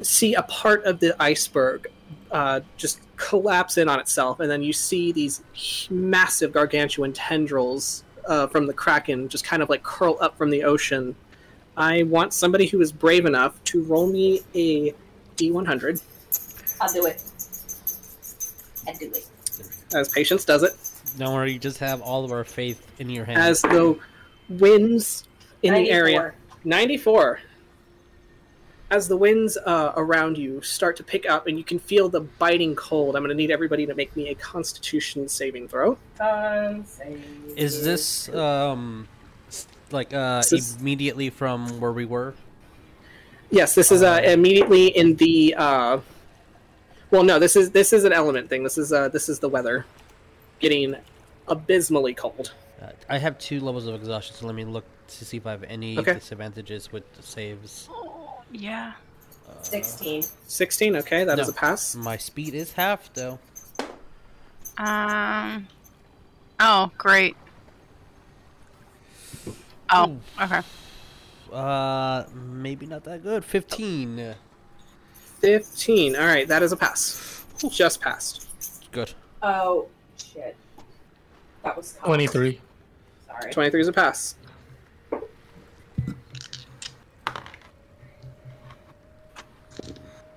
see 0.00 0.34
a 0.34 0.42
part 0.42 0.84
of 0.84 1.00
the 1.00 1.20
iceberg 1.20 1.88
uh, 2.30 2.60
just 2.76 3.00
collapse 3.16 3.78
in 3.78 3.88
on 3.88 3.98
itself, 3.98 4.40
and 4.40 4.50
then 4.50 4.62
you 4.62 4.72
see 4.72 5.12
these 5.12 5.42
massive 5.90 6.52
gargantuan 6.52 7.12
tendrils 7.12 8.04
uh, 8.26 8.46
from 8.46 8.66
the 8.66 8.72
Kraken 8.72 9.28
just 9.28 9.44
kind 9.44 9.62
of 9.62 9.68
like 9.68 9.82
curl 9.82 10.16
up 10.20 10.36
from 10.38 10.50
the 10.50 10.62
ocean. 10.62 11.16
I 11.76 12.04
want 12.04 12.32
somebody 12.32 12.66
who 12.66 12.80
is 12.80 12.92
brave 12.92 13.24
enough 13.24 13.62
to 13.64 13.82
roll 13.84 14.06
me 14.06 14.40
a 14.54 14.94
D100, 15.36 16.02
I'll 16.80 16.92
do 16.92 17.06
it. 17.06 17.22
I'll 18.86 18.94
do 18.94 19.10
it. 19.12 19.26
as 19.94 20.08
Patience 20.10 20.44
does 20.44 20.62
it, 20.62 20.72
Don't 21.16 21.32
worry, 21.34 21.52
you 21.52 21.58
just 21.58 21.78
have 21.78 22.00
all 22.00 22.24
of 22.24 22.32
our 22.32 22.44
faith 22.44 22.86
in 22.98 23.10
your 23.10 23.24
hands. 23.24 23.38
as 23.38 23.62
the 23.62 23.98
winds 24.48 25.24
in 25.62 25.74
the 25.74 25.90
area. 25.90 26.32
94 26.64 27.40
as 28.90 29.06
the 29.06 29.16
winds 29.16 29.56
uh, 29.66 29.92
around 29.96 30.38
you 30.38 30.62
start 30.62 30.96
to 30.96 31.04
pick 31.04 31.28
up 31.28 31.46
and 31.46 31.58
you 31.58 31.64
can 31.64 31.78
feel 31.78 32.08
the 32.08 32.20
biting 32.20 32.74
cold 32.74 33.14
i'm 33.16 33.22
going 33.22 33.28
to 33.28 33.34
need 33.34 33.50
everybody 33.50 33.84
to 33.84 33.94
make 33.94 34.14
me 34.16 34.28
a 34.28 34.34
constitution 34.34 35.28
saving 35.28 35.68
throw. 35.68 35.98
Con 36.16 36.84
save. 36.86 37.22
Is 37.56 37.84
this 37.84 38.28
um 38.30 39.06
like 39.90 40.12
uh 40.14 40.38
This 40.38 40.52
is- 40.52 40.76
immediately 40.80 41.28
from 41.30 41.80
where 41.80 41.92
we 41.92 42.06
were? 42.06 42.34
yes 43.50 43.74
this 43.74 43.92
is 43.92 44.02
uh, 44.02 44.20
immediately 44.24 44.86
in 44.88 45.16
the 45.16 45.54
uh, 45.56 45.98
well 47.10 47.22
no 47.22 47.38
this 47.38 47.56
is 47.56 47.70
this 47.72 47.92
is 47.92 48.04
an 48.04 48.12
element 48.12 48.48
thing. 48.48 48.62
This 48.64 48.78
is 48.78 48.92
uh, 48.92 49.08
this 49.08 49.28
is 49.28 49.38
the 49.38 49.48
weather 49.48 49.84
getting 50.58 50.94
abysmally 51.48 52.14
cold 52.14 52.52
Uh, 52.80 52.90
I 53.08 53.18
have 53.18 53.38
two 53.38 53.60
levels 53.60 53.86
of 53.86 53.94
exhaustion, 53.94 54.36
so 54.36 54.46
let 54.46 54.54
me 54.54 54.64
look 54.64 54.84
to 55.08 55.24
see 55.24 55.38
if 55.38 55.46
I 55.46 55.50
have 55.52 55.64
any 55.64 55.98
Okay. 55.98 56.14
disadvantages 56.14 56.92
with 56.92 57.02
the 57.16 57.22
saves. 57.22 57.88
Yeah. 58.52 58.92
16. 59.62 60.24
16 60.46 60.96
okay 60.96 61.24
that 61.24 61.38
is 61.38 61.48
No. 61.48 61.50
a 61.50 61.54
pass 61.54 61.94
My 61.96 62.16
speed 62.18 62.54
is 62.54 62.72
half 62.72 63.12
though. 63.14 63.38
Um. 64.76 65.66
Oh, 66.60 66.90
great. 66.98 67.34
Oh, 69.90 70.18
okay. 70.40 70.60
Uh, 71.52 72.24
maybe 72.34 72.84
not 72.86 73.04
that 73.04 73.22
good. 73.22 73.42
Fifteen. 73.44 74.34
15 75.40 76.16
all 76.16 76.26
right 76.26 76.46
that 76.48 76.62
is 76.64 76.72
a 76.72 76.76
pass 76.76 77.44
just 77.70 78.00
passed 78.00 78.46
Good. 78.92 79.12
Oh, 79.42 79.86
shit. 80.22 80.56
That 81.62 81.76
was 81.76 81.92
con. 81.92 82.06
23. 82.06 82.60
Sorry. 83.26 83.52
23 83.52 83.80
is 83.80 83.88
a 83.88 83.92
pass 83.92 84.34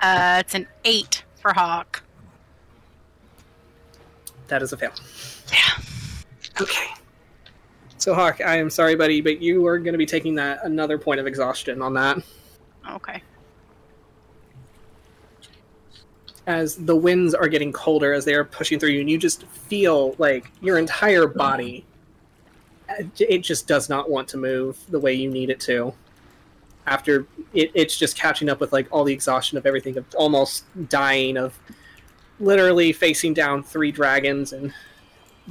Uh, 0.01 0.37
it's 0.39 0.55
an 0.55 0.67
eight 0.83 1.23
for 1.39 1.53
Hawk. 1.53 2.03
that 4.47 4.61
is 4.61 4.73
a 4.73 4.77
fail 4.77 4.91
Yeah. 5.51 6.61
Okay. 6.61 6.87
So, 7.97 8.13
Hawk, 8.15 8.41
I 8.41 8.57
am 8.57 8.69
sorry, 8.71 8.95
buddy, 8.95 9.21
but 9.21 9.41
you 9.41 9.65
are 9.67 9.77
going 9.77 9.93
to 9.93 9.97
be 9.97 10.05
taking 10.07 10.33
that 10.35 10.59
another 10.65 10.97
point 10.97 11.19
of 11.19 11.27
exhaustion 11.27 11.81
on 11.83 11.93
that. 11.93 12.17
Okay. 12.89 13.21
As 16.47 16.75
the 16.75 16.95
winds 16.95 17.33
are 17.33 17.47
getting 17.47 17.71
colder 17.71 18.13
as 18.13 18.25
they 18.25 18.33
are 18.33 18.43
pushing 18.43 18.79
through 18.79 18.89
you, 18.89 19.01
and 19.01 19.09
you 19.09 19.17
just 19.17 19.45
feel 19.45 20.15
like 20.17 20.51
your 20.61 20.77
entire 20.79 21.27
body, 21.27 21.85
it 23.19 23.39
just 23.39 23.67
does 23.67 23.89
not 23.89 24.09
want 24.09 24.27
to 24.29 24.37
move 24.37 24.77
the 24.89 24.99
way 24.99 25.13
you 25.13 25.29
need 25.29 25.49
it 25.49 25.59
to. 25.61 25.93
After 26.87 27.27
it, 27.53 27.71
it's 27.75 27.95
just 27.95 28.17
catching 28.17 28.49
up 28.49 28.59
with 28.59 28.73
like 28.73 28.87
all 28.91 29.03
the 29.03 29.13
exhaustion 29.13 29.57
of 29.57 29.65
everything, 29.65 29.97
of 29.97 30.05
almost 30.15 30.65
dying, 30.89 31.37
of 31.37 31.57
literally 32.39 32.91
facing 32.91 33.33
down 33.33 33.61
three 33.61 33.91
dragons 33.91 34.51
and 34.51 34.73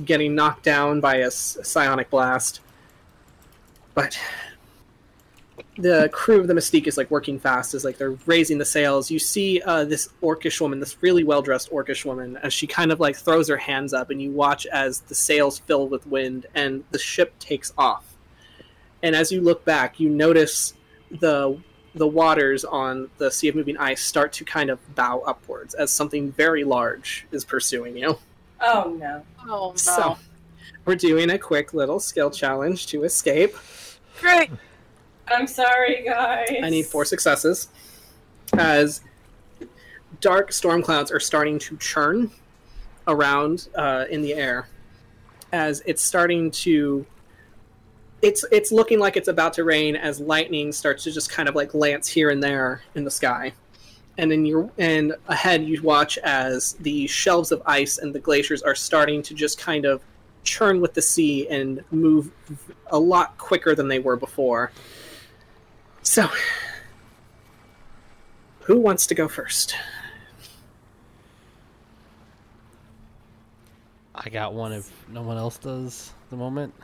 getting 0.04 0.35
knocked 0.35 0.64
down 0.64 1.00
by 1.00 1.16
a 1.16 1.30
psionic 1.30 2.11
blast. 2.11 2.61
But 3.94 4.18
the 5.80 6.10
crew 6.12 6.40
of 6.40 6.46
the 6.46 6.54
Mystique 6.54 6.87
is 6.87 6.96
like 6.96 7.10
working 7.10 7.38
fast 7.38 7.75
as 7.75 7.84
like 7.84 7.99
they're 7.99 8.16
raising 8.26 8.58
the 8.58 8.64
sails. 8.64 9.10
You 9.10 9.18
see 9.18 9.60
uh, 9.62 9.84
this 9.84 10.08
orcish 10.22 10.60
woman, 10.60 10.80
this 10.80 11.02
really 11.02 11.25
well 11.25 11.42
dressed 11.42 11.70
orcish 11.70 12.04
woman, 12.04 12.37
as 12.42 12.52
she 12.52 12.66
kind 12.66 12.92
of 12.92 13.00
like 13.00 13.16
throws 13.16 13.49
her 13.49 13.56
hands 13.56 13.92
up, 13.92 14.10
and 14.10 14.20
you 14.20 14.30
watch 14.30 14.66
as 14.66 15.00
the 15.00 15.14
sails 15.14 15.58
fill 15.60 15.88
with 15.88 16.06
wind 16.06 16.46
and 16.54 16.84
the 16.90 16.99
ship 16.99 17.38
takes 17.38 17.72
off. 17.78 18.16
And 19.02 19.16
as 19.16 19.32
you 19.32 19.40
look 19.40 19.64
back, 19.64 19.99
you 19.99 20.10
notice 20.10 20.75
the 21.10 21.58
the 21.94 22.06
waters 22.06 22.64
on 22.64 23.10
the 23.18 23.30
Sea 23.30 23.49
of 23.49 23.56
Moving 23.56 23.76
Ice 23.76 24.04
start 24.04 24.32
to 24.34 24.44
kind 24.44 24.70
of 24.70 24.94
bow 24.94 25.20
upwards 25.26 25.75
as 25.75 25.90
something 25.90 26.30
very 26.30 26.62
large 26.62 27.26
is 27.32 27.44
pursuing 27.44 27.96
you. 27.96 28.18
Oh, 28.60 28.96
no. 28.99 29.25
Oh 29.49 29.70
no. 29.70 29.72
So, 29.75 30.16
we're 30.84 30.94
doing 30.94 31.30
a 31.30 31.38
quick 31.38 31.75
little 31.75 31.99
skill 31.99 32.30
challenge 32.30 32.87
to 32.88 33.04
escape. 33.04 33.56
Great. 34.20 34.50
I'm 35.30 35.46
sorry, 35.46 36.02
guys. 36.04 36.49
I 36.62 36.70
need 36.70 36.87
four 36.87 37.04
successes. 37.04 37.68
As 38.58 39.00
dark 40.20 40.52
storm 40.52 40.82
clouds 40.82 41.12
are 41.12 41.20
starting 41.20 41.58
to 41.60 41.76
churn 41.76 42.30
around 43.06 43.68
uh, 43.76 44.06
in 44.10 44.22
the 44.22 44.34
air, 44.34 44.68
as 45.52 45.82
it's 45.87 46.02
starting 46.02 46.50
to 46.50 47.06
it's 48.22 48.44
it's 48.52 48.70
looking 48.70 48.99
like 48.99 49.16
it's 49.16 49.28
about 49.28 49.54
to 49.54 49.64
rain 49.64 49.96
as 49.96 50.20
lightning 50.20 50.72
starts 50.72 51.04
to 51.04 51.10
just 51.10 51.30
kind 51.30 51.49
of 51.49 51.54
like 51.54 51.72
lance 51.75 52.06
here 52.06 52.30
and 52.30 52.42
there 52.42 52.82
in 52.94 53.04
the 53.04 53.10
sky 53.10 53.52
and 54.18 54.30
then 54.30 54.44
you 54.44 54.70
and 54.76 55.14
ahead 55.28 55.64
you 55.64 55.80
watch 55.82 56.18
as 56.18 56.75
the 56.75 57.06
shelves 57.06 57.50
of 57.50 57.62
ice 57.64 57.99
and 57.99 58.14
the 58.14 58.18
glaciers 58.18 58.62
are 58.62 58.75
starting 58.75 59.22
to 59.22 59.32
just 59.32 59.58
kind 59.58 59.87
of 59.87 60.02
churn 60.44 60.80
with 60.80 60.92
the 60.94 61.02
sea 61.02 61.49
and 61.49 61.82
move 61.90 62.30
a 62.88 62.99
lot 62.99 63.37
quicker 63.38 63.75
than 63.75 63.88
they 63.88 63.99
were 63.99 64.16
before 64.16 64.70
so 66.02 66.28
who 68.61 68.78
wants 68.78 69.07
to 69.07 69.14
go 69.14 69.28
first 69.28 69.75
I 74.23 74.28
got 74.28 74.52
one 74.52 74.73
if 74.73 74.92
no 75.09 75.23
one 75.23 75.38
else 75.38 75.57
does 75.57 76.12
at 76.25 76.30
the 76.30 76.37
moment. 76.37 76.75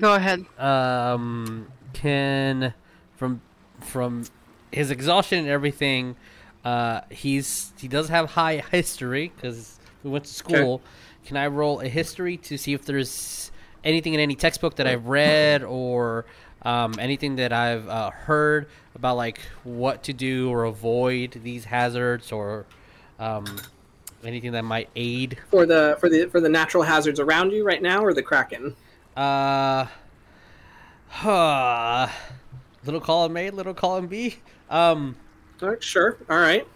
Go 0.00 0.14
ahead. 0.14 0.46
Um, 0.58 1.66
can 1.92 2.72
from 3.16 3.42
from 3.80 4.24
his 4.72 4.90
exhaustion 4.90 5.40
and 5.40 5.48
everything, 5.48 6.16
uh, 6.64 7.02
he's 7.10 7.72
he 7.78 7.86
does 7.86 8.08
have 8.08 8.30
high 8.30 8.62
history 8.70 9.30
because 9.36 9.78
we 10.02 10.10
went 10.10 10.24
to 10.24 10.32
school. 10.32 10.80
Can 11.26 11.36
I 11.36 11.48
roll 11.48 11.80
a 11.80 11.88
history 11.88 12.38
to 12.38 12.56
see 12.56 12.72
if 12.72 12.86
there's 12.86 13.50
anything 13.82 14.14
in 14.14 14.20
any 14.20 14.34
textbook 14.34 14.76
that 14.76 14.86
I've 14.86 15.06
read 15.06 15.62
or 15.62 16.24
um, 16.64 16.94
anything 16.98 17.36
that 17.36 17.52
I've 17.52 17.88
uh, 17.88 18.10
heard 18.10 18.66
about 18.94 19.16
like 19.16 19.38
what 19.64 20.04
to 20.04 20.12
do 20.12 20.50
or 20.50 20.64
avoid 20.64 21.40
these 21.42 21.64
hazards 21.64 22.32
or 22.32 22.66
um, 23.18 23.44
anything 24.24 24.52
that 24.52 24.64
might 24.64 24.88
aid 24.96 25.38
for 25.50 25.66
the 25.66 25.96
for 26.00 26.08
the 26.08 26.26
for 26.26 26.40
the 26.40 26.48
natural 26.48 26.82
hazards 26.82 27.20
around 27.20 27.50
you 27.50 27.64
right 27.64 27.82
now 27.82 28.02
or 28.04 28.14
the 28.14 28.22
kraken 28.22 28.74
Uh, 29.16 29.86
huh. 31.08 32.08
Little 32.84 33.00
column 33.00 33.36
A, 33.36 33.50
little 33.50 33.74
column 33.74 34.06
B. 34.06 34.36
Um, 34.70 35.16
all 35.62 35.68
right 35.70 35.82
sure 35.82 36.18
all 36.28 36.38
right 36.38 36.66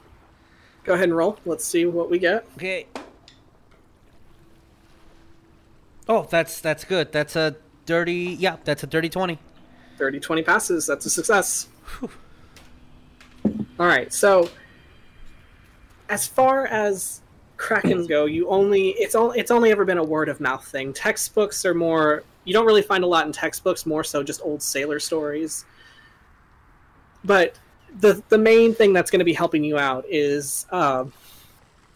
go 0.84 0.94
ahead 0.94 1.04
and 1.04 1.16
roll 1.16 1.38
let's 1.44 1.64
see 1.64 1.84
what 1.86 2.10
we 2.10 2.18
get 2.18 2.46
okay. 2.56 2.86
Oh, 6.08 6.26
that's 6.30 6.60
that's 6.60 6.84
good. 6.84 7.12
That's 7.12 7.36
a 7.36 7.56
dirty. 7.84 8.34
Yeah, 8.38 8.56
that's 8.64 8.82
a 8.82 8.86
dirty 8.86 9.10
twenty. 9.10 9.38
30 9.98 10.20
20 10.20 10.42
passes 10.42 10.86
that's 10.86 11.06
a 11.06 11.10
success. 11.10 11.68
All 13.78 13.86
right 13.86 14.12
so 14.12 14.48
as 16.08 16.26
far 16.26 16.66
as 16.66 17.20
krakens 17.56 18.08
go 18.08 18.24
you 18.24 18.48
only 18.48 18.90
it's 18.90 19.14
all 19.14 19.32
it's 19.32 19.50
only 19.50 19.70
ever 19.72 19.84
been 19.84 19.98
a 19.98 20.04
word 20.04 20.28
of 20.28 20.40
mouth 20.40 20.66
thing. 20.66 20.92
Textbooks 20.92 21.64
are 21.66 21.74
more 21.74 22.22
you 22.44 22.54
don't 22.54 22.66
really 22.66 22.82
find 22.82 23.04
a 23.04 23.06
lot 23.06 23.26
in 23.26 23.32
textbooks 23.32 23.84
more 23.84 24.02
so 24.02 24.22
just 24.22 24.40
old 24.42 24.62
sailor 24.62 24.98
stories. 24.98 25.66
But 27.24 27.58
the 28.00 28.22
the 28.28 28.38
main 28.38 28.74
thing 28.74 28.92
that's 28.92 29.10
going 29.10 29.18
to 29.18 29.24
be 29.24 29.32
helping 29.32 29.64
you 29.64 29.78
out 29.78 30.04
is 30.08 30.66
um 30.70 31.12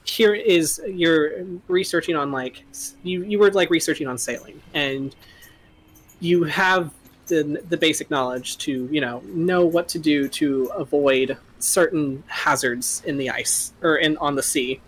here 0.05 0.35
is 0.35 0.81
you're 0.87 1.45
researching 1.69 2.17
on 2.17 2.33
like 2.33 2.65
you 3.03 3.23
you 3.25 3.39
were 3.39 3.51
like 3.53 3.71
researching 3.71 4.07
on 4.07 4.19
sailing 4.19 4.61
and 4.75 5.15
you 6.21 6.45
have 6.45 6.93
the 7.27 7.63
the 7.69 7.77
basic 7.77 8.11
knowledge 8.11 8.59
to 8.59 8.89
you 8.91 9.01
know 9.01 9.23
know 9.27 9.65
what 9.65 9.89
to 9.89 9.99
do 9.99 10.29
to 10.29 10.67
avoid 10.75 11.37
certain 11.59 12.23
hazards 12.27 13.03
in 13.07 13.17
the 13.17 13.31
ice 13.31 13.73
or 13.83 13.97
in 13.97 14.17
on 14.19 14.35
the 14.35 14.43
sea. 14.43 14.81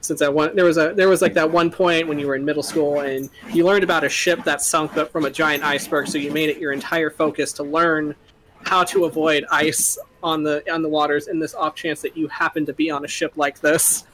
Since 0.00 0.20
that 0.20 0.34
one, 0.34 0.54
there 0.54 0.66
was 0.66 0.76
a 0.76 0.92
there 0.94 1.08
was 1.08 1.22
like 1.22 1.34
that 1.34 1.50
one 1.50 1.70
point 1.70 2.08
when 2.08 2.18
you 2.18 2.26
were 2.26 2.34
in 2.34 2.44
middle 2.44 2.62
school 2.62 3.00
and 3.00 3.30
you 3.52 3.64
learned 3.64 3.84
about 3.84 4.04
a 4.04 4.08
ship 4.08 4.44
that 4.44 4.60
sunk 4.60 4.96
up 4.96 5.10
from 5.10 5.24
a 5.24 5.30
giant 5.30 5.64
iceberg, 5.64 6.08
so 6.08 6.18
you 6.18 6.30
made 6.30 6.50
it 6.50 6.58
your 6.58 6.72
entire 6.72 7.10
focus 7.10 7.52
to 7.54 7.62
learn 7.62 8.14
how 8.64 8.84
to 8.84 9.04
avoid 9.04 9.44
ice 9.50 9.98
on 10.22 10.42
the 10.42 10.62
on 10.70 10.82
the 10.82 10.88
waters 10.88 11.28
in 11.28 11.38
this 11.38 11.54
off 11.54 11.74
chance 11.74 12.02
that 12.02 12.16
you 12.16 12.28
happen 12.28 12.66
to 12.66 12.72
be 12.74 12.90
on 12.90 13.04
a 13.04 13.08
ship 13.08 13.32
like 13.36 13.60
this, 13.60 14.04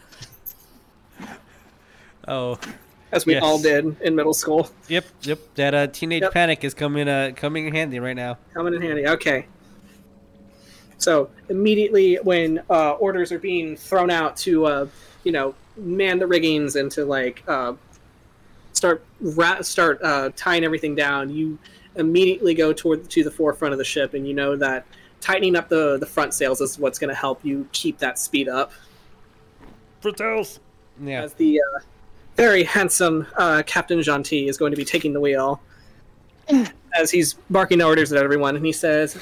Oh, 2.29 2.59
as 3.13 3.27
we 3.27 3.35
Yes. 3.35 3.43
all 3.43 3.59
did 3.61 3.97
in 4.01 4.15
middle 4.15 4.35
school. 4.35 4.71
yep, 4.89 5.05
yep. 5.23 5.39
That 5.57 5.75
uh, 5.75 5.87
teenage 5.89 6.23
Yep. 6.23 6.33
panic 6.33 6.65
is 6.65 6.75
coming 6.75 7.09
uh 7.09 7.33
coming 7.37 7.67
in 7.67 7.75
handy 7.75 7.99
right 8.01 8.17
now. 8.17 8.39
Coming 8.55 8.75
in 8.75 8.83
handy. 8.83 9.07
Okay. 9.07 9.47
So 10.99 11.31
immediately 11.49 12.17
when 12.23 12.63
uh, 12.69 12.93
orders 12.93 13.33
are 13.33 13.39
being 13.39 13.75
thrown 13.77 14.11
out 14.11 14.37
to, 14.39 14.67
uh, 14.67 14.87
you 15.25 15.33
know, 15.33 15.55
man 15.77 16.19
the 16.19 16.27
riggings 16.27 16.77
and 16.77 16.91
to 16.93 17.05
like 17.07 17.43
uh, 17.49 17.73
start 18.75 19.03
ra- 19.21 19.63
start 19.63 19.99
uh, 20.03 20.31
tying 20.37 20.63
everything 20.63 20.95
down, 20.95 21.31
you 21.31 21.59
immediately 21.97 22.55
go 22.55 22.73
toward 22.73 23.09
to 23.11 23.25
the 23.25 23.31
forefront 23.31 23.73
of 23.73 23.79
the 23.79 23.85
ship, 23.85 24.13
and 24.15 24.29
you 24.29 24.35
know 24.35 24.57
that 24.57 24.85
tightening 25.23 25.57
up 25.57 25.69
the 25.71 25.97
the 25.99 26.07
front 26.07 26.35
sails 26.35 26.61
is 26.61 26.79
what's 26.79 26.99
going 26.99 27.09
to 27.09 27.15
help 27.15 27.45
you 27.45 27.67
keep 27.73 27.99
that 27.99 28.19
speed 28.19 28.47
up. 28.49 28.71
Frittels. 30.03 30.59
Yeah. 31.03 31.23
As 31.23 31.33
the 31.35 31.61
uh, 31.61 31.81
very 32.41 32.65
handsome 32.65 33.27
uh, 33.37 33.63
Captain 33.67 33.99
Gentil 33.99 34.49
is 34.49 34.57
going 34.57 34.71
to 34.71 34.77
be 34.77 34.85
taking 34.85 35.13
the 35.13 35.21
wheel, 35.21 35.61
as 36.99 37.11
he's 37.11 37.35
barking 37.51 37.83
orders 37.83 38.11
at 38.15 38.25
everyone, 38.25 38.57
and 38.57 38.65
he 38.65 38.73
says, 38.73 39.21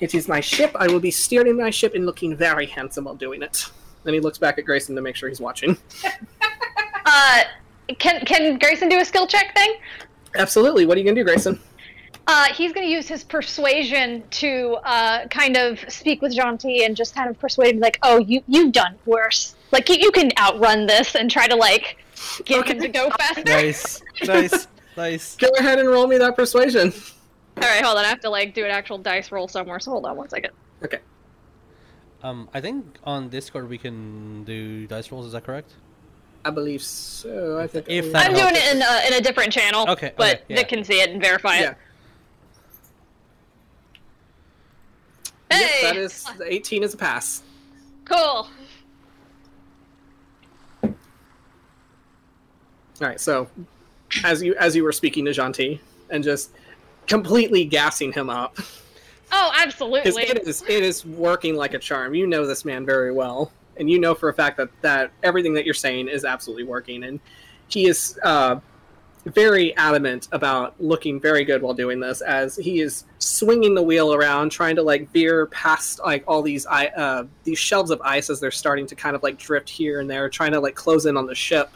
"It 0.00 0.14
is 0.14 0.28
my 0.28 0.40
ship. 0.40 0.70
I 0.74 0.86
will 0.86 1.00
be 1.00 1.10
steering 1.10 1.56
my 1.56 1.70
ship 1.70 1.94
and 1.94 2.04
looking 2.04 2.36
very 2.36 2.66
handsome 2.66 3.04
while 3.04 3.14
doing 3.14 3.42
it." 3.42 3.64
Then 4.02 4.12
he 4.12 4.20
looks 4.20 4.36
back 4.36 4.58
at 4.58 4.66
Greyson 4.66 4.94
to 4.96 5.00
make 5.00 5.16
sure 5.16 5.28
he's 5.30 5.40
watching. 5.40 5.78
Uh, 7.06 7.42
can 7.98 8.24
can 8.24 8.58
Greyson 8.58 8.88
do 8.88 8.98
a 8.98 9.04
skill 9.04 9.26
check 9.26 9.54
thing? 9.54 9.74
Absolutely. 10.36 10.86
What 10.86 10.96
are 10.96 11.00
you 11.00 11.04
gonna 11.04 11.22
do, 11.22 11.30
Greyson? 11.30 11.60
Uh, 12.26 12.46
he's 12.46 12.72
going 12.72 12.86
to 12.86 12.90
use 12.90 13.06
his 13.06 13.22
persuasion 13.22 14.24
to 14.30 14.78
uh, 14.84 15.28
kind 15.28 15.58
of 15.58 15.78
speak 15.92 16.22
with 16.22 16.34
Gentil 16.34 16.84
and 16.84 16.96
just 16.96 17.14
kind 17.14 17.28
of 17.28 17.38
persuade 17.38 17.74
him, 17.74 17.80
like, 17.80 17.98
"Oh, 18.02 18.18
you 18.18 18.42
you've 18.48 18.72
done 18.72 18.94
worse. 19.04 19.54
Like 19.72 19.88
you, 19.88 19.96
you 19.96 20.10
can 20.12 20.30
outrun 20.38 20.86
this," 20.86 21.14
and 21.14 21.30
try 21.30 21.46
to 21.48 21.56
like 21.56 21.98
get 22.44 22.66
him 22.68 22.80
to 22.80 22.88
go 22.88 23.10
faster. 23.18 23.42
Nice, 23.44 24.02
nice, 24.24 24.68
nice. 24.96 25.36
Go 25.36 25.48
ahead 25.58 25.78
and 25.78 25.88
roll 25.88 26.06
me 26.06 26.18
that 26.18 26.36
persuasion. 26.36 26.92
All 27.56 27.62
right, 27.62 27.84
hold 27.84 27.98
on. 27.98 28.04
I 28.04 28.08
have 28.08 28.20
to 28.20 28.30
like 28.30 28.54
do 28.54 28.64
an 28.64 28.70
actual 28.70 28.98
dice 28.98 29.30
roll 29.32 29.48
somewhere. 29.48 29.80
So 29.80 29.92
hold 29.92 30.06
on 30.06 30.16
one 30.16 30.28
second. 30.28 30.52
Okay. 30.84 30.98
Um, 32.22 32.48
I 32.54 32.60
think 32.60 32.84
on 33.04 33.28
Discord 33.28 33.68
we 33.68 33.78
can 33.78 34.44
do 34.44 34.86
dice 34.86 35.10
rolls. 35.12 35.26
Is 35.26 35.32
that 35.32 35.44
correct? 35.44 35.72
I 36.44 36.50
believe 36.50 36.82
so. 36.82 37.58
I 37.58 37.66
think 37.66 37.86
If 37.88 38.12
that 38.12 38.26
I'm 38.26 38.34
doing 38.34 38.54
it 38.54 38.74
in 38.74 38.82
a, 38.82 39.06
in 39.06 39.12
a 39.14 39.20
different 39.20 39.52
channel. 39.52 39.88
Okay, 39.88 40.12
but 40.16 40.36
okay, 40.36 40.44
yeah. 40.48 40.56
Vic 40.56 40.68
can 40.68 40.84
see 40.84 41.00
it 41.00 41.10
and 41.10 41.20
verify 41.20 41.58
yeah. 41.58 41.70
it. 41.70 41.76
Yep, 45.50 45.60
Hey, 45.60 45.82
that 45.82 45.96
is 45.96 46.26
18 46.44 46.82
is 46.82 46.94
a 46.94 46.96
pass. 46.96 47.42
cool. 48.04 48.48
All 53.00 53.08
right, 53.08 53.20
so 53.20 53.48
as 54.22 54.42
you 54.42 54.54
as 54.56 54.76
you 54.76 54.84
were 54.84 54.92
speaking 54.92 55.24
to 55.24 55.32
Gentil 55.32 55.78
and 56.10 56.22
just 56.22 56.50
completely 57.06 57.64
gassing 57.64 58.12
him 58.12 58.30
up, 58.30 58.56
Oh, 59.32 59.52
absolutely. 59.56 60.22
it 60.22 60.46
is 60.46 60.62
it 60.62 60.82
is 60.82 61.04
working 61.04 61.56
like 61.56 61.74
a 61.74 61.78
charm. 61.78 62.14
You 62.14 62.26
know 62.26 62.46
this 62.46 62.64
man 62.64 62.86
very 62.86 63.12
well, 63.12 63.50
and 63.76 63.90
you 63.90 63.98
know 63.98 64.14
for 64.14 64.28
a 64.28 64.34
fact 64.34 64.56
that 64.58 64.68
that 64.82 65.10
everything 65.22 65.54
that 65.54 65.64
you're 65.64 65.74
saying 65.74 66.08
is 66.08 66.24
absolutely 66.24 66.64
working, 66.64 67.02
and 67.04 67.18
he 67.66 67.86
is 67.86 68.16
uh, 68.22 68.60
very 69.24 69.74
adamant 69.76 70.28
about 70.30 70.80
looking 70.80 71.18
very 71.18 71.44
good 71.44 71.62
while 71.62 71.74
doing 71.74 71.98
this, 71.98 72.20
as 72.20 72.54
he 72.56 72.80
is 72.80 73.04
swinging 73.18 73.74
the 73.74 73.82
wheel 73.82 74.14
around, 74.14 74.50
trying 74.50 74.76
to 74.76 74.82
like 74.82 75.10
veer 75.10 75.46
past 75.46 75.98
like 76.04 76.22
all 76.28 76.42
these 76.42 76.64
i 76.66 76.86
uh, 76.88 77.24
these 77.42 77.58
shelves 77.58 77.90
of 77.90 78.00
ice 78.02 78.30
as 78.30 78.38
they're 78.38 78.50
starting 78.52 78.86
to 78.86 78.94
kind 78.94 79.16
of 79.16 79.22
like 79.24 79.36
drift 79.38 79.68
here 79.68 79.98
and 80.00 80.08
there, 80.08 80.28
trying 80.28 80.52
to 80.52 80.60
like 80.60 80.76
close 80.76 81.06
in 81.06 81.16
on 81.16 81.26
the 81.26 81.34
ship, 81.34 81.70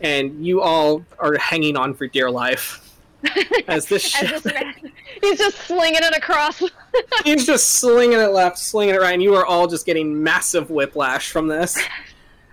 and 0.00 0.44
you 0.46 0.60
all 0.60 1.04
are 1.18 1.36
hanging 1.38 1.76
on 1.76 1.94
for 1.94 2.06
dear 2.06 2.30
life. 2.30 2.82
As 3.68 3.86
this 3.86 4.14
As 4.20 4.28
ship 4.28 4.42
this 4.42 4.54
man, 4.54 4.74
he's 5.22 5.38
just 5.38 5.56
slinging 5.58 6.00
it 6.02 6.16
across. 6.16 6.62
He's 7.24 7.44
just 7.44 7.72
slinging 7.72 8.18
it 8.18 8.30
left, 8.30 8.58
slinging 8.58 8.94
it 8.94 9.00
right, 9.00 9.12
and 9.12 9.22
you 9.22 9.34
are 9.34 9.44
all 9.44 9.66
just 9.66 9.84
getting 9.84 10.22
massive 10.22 10.70
whiplash 10.70 11.30
from 11.30 11.46
this. 11.46 11.78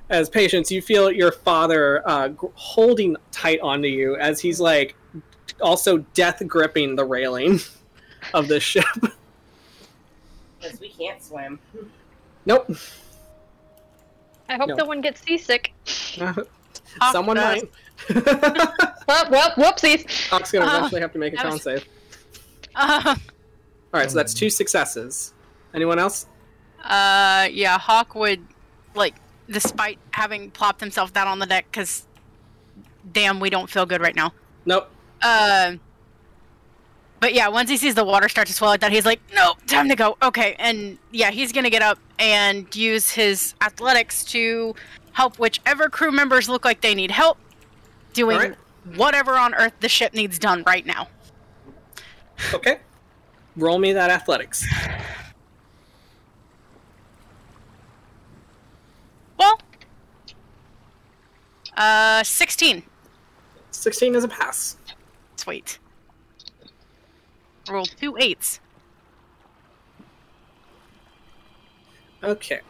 As 0.10 0.29
patients, 0.29 0.69
you 0.71 0.82
feel 0.82 1.10
your 1.12 1.32
father 1.32 2.01
uh, 2.08 2.27
gr- 2.29 2.47
holding 2.56 3.15
tight 3.32 3.60
onto 3.62 3.88
you 3.88 4.17
as 4.17 4.41
he's 4.41 4.60
like 4.60 4.95
also 5.62 5.99
death 6.13 6.41
gripping 6.45 6.95
the 6.97 7.06
railing 7.06 7.60
of 8.34 8.47
this 8.49 8.63
ship. 8.63 8.84
Because 10.60 10.79
we 10.82 10.89
can't 10.89 11.21
swim. 11.21 11.60
Nope. 12.45 12.69
I 14.49 14.56
hope 14.58 14.69
No. 14.69 14.75
no 14.75 14.86
one 14.86 14.99
gets 15.01 15.21
seasick. 15.21 15.73
Someone 17.12 17.36
does. 17.38 17.63
might. 17.63 17.71
Oh, 19.06 19.25
well, 19.29 19.51
whoopsies. 19.51 20.29
Hawk's 20.29 20.51
gonna 20.51 20.65
Uh, 20.65 20.77
eventually 20.77 21.01
have 21.01 21.12
to 21.12 21.19
make 21.19 21.34
a 21.34 21.36
that 21.36 21.43
con 21.43 21.51
was- 21.53 21.63
save. 21.63 21.86
Uh, 22.73 23.15
All 23.93 23.99
right, 23.99 24.10
so 24.10 24.15
that's 24.17 24.34
two 24.34 24.49
successes. 24.49 25.34
Anyone 25.73 25.99
else? 25.99 26.25
uh, 26.86 27.47
yeah, 27.51 27.77
Hawk 27.77 28.15
would, 28.15 28.39
like, 28.95 29.15
despite 29.49 29.99
having 30.12 30.51
plopped 30.51 30.79
himself 30.79 31.12
down 31.13 31.27
on 31.27 31.39
the 31.39 31.45
deck, 31.45 31.65
because 31.69 32.06
damn, 33.12 33.39
we 33.41 33.49
don't 33.49 33.69
feel 33.69 33.86
good 33.86 33.99
right 34.01 34.15
now. 34.15 34.34
Nope. 34.65 34.89
Uh, 35.21 35.73
but 37.24 37.34
yeah, 37.34 37.48
once 37.48 37.70
he 37.70 37.78
sees 37.78 37.96
the 37.96 38.04
water 38.04 38.28
start 38.28 38.48
to 38.48 38.54
swell 38.54 38.70
like 38.70 38.82
that, 38.82 38.92
he's 38.92 39.06
like, 39.06 39.22
no, 39.34 39.54
time 39.66 39.88
to 39.88 39.96
go. 39.96 40.18
Okay. 40.22 40.58
And 40.60 40.98
yeah, 41.12 41.32
he's 41.32 41.54
going 41.54 41.64
to 41.64 41.70
get 41.70 41.82
up 41.82 41.98
and 42.20 42.76
use 42.76 43.12
his 43.12 43.56
athletics 43.62 44.26
to 44.26 44.76
help 45.14 45.40
whichever 45.40 45.88
crew 45.88 46.12
members 46.12 46.50
look 46.50 46.66
like 46.66 46.82
they 46.82 46.94
need 46.94 47.12
help 47.12 47.38
doing 48.12 48.36
Alright. 48.36 48.58
whatever 48.98 49.36
on 49.36 49.54
earth 49.54 49.72
the 49.80 49.88
ship 49.88 50.14
needs 50.14 50.38
done 50.38 50.64
right 50.68 50.86
now. 50.86 51.08
Okay. 52.54 52.80
Roll 53.56 53.80
me 53.80 53.94
that 53.94 54.10
athletics. 54.10 54.68
Well, 59.38 59.62
uh, 61.78 62.22
16. 62.22 62.84
16 63.72 64.16
is 64.16 64.26
a 64.26 64.28
pass. 64.28 64.76
Sweet. 65.38 65.80
Roll 67.69 67.86
two 67.86 68.17
eights. 68.17 68.60
Okay. 72.23 72.62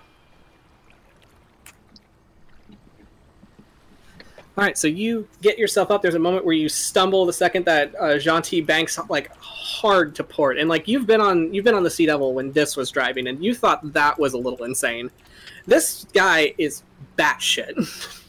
All 4.55 4.63
right, 4.63 4.77
so 4.77 4.87
you 4.87 5.27
get 5.41 5.57
yourself 5.57 5.89
up. 5.89 6.03
There's 6.03 6.13
a 6.13 6.19
moment 6.19 6.45
where 6.45 6.53
you 6.53 6.69
stumble 6.69 7.25
the 7.25 7.33
second 7.33 7.65
that 7.65 7.95
uh, 7.95 8.19
Gentil 8.19 8.63
banks 8.63 8.99
like 9.09 9.35
hard 9.37 10.13
to 10.15 10.23
port, 10.23 10.59
and 10.59 10.69
like 10.69 10.87
you've 10.87 11.07
been 11.07 11.21
on 11.21 11.51
you've 11.51 11.65
been 11.65 11.73
on 11.73 11.81
the 11.81 11.89
Sea 11.89 12.05
Devil 12.05 12.35
when 12.35 12.51
this 12.51 12.77
was 12.77 12.91
driving, 12.91 13.27
and 13.27 13.43
you 13.43 13.55
thought 13.55 13.93
that 13.93 14.19
was 14.19 14.33
a 14.33 14.37
little 14.37 14.63
insane. 14.63 15.09
This 15.65 16.05
guy 16.13 16.53
is 16.59 16.83
batshit. 17.17 17.73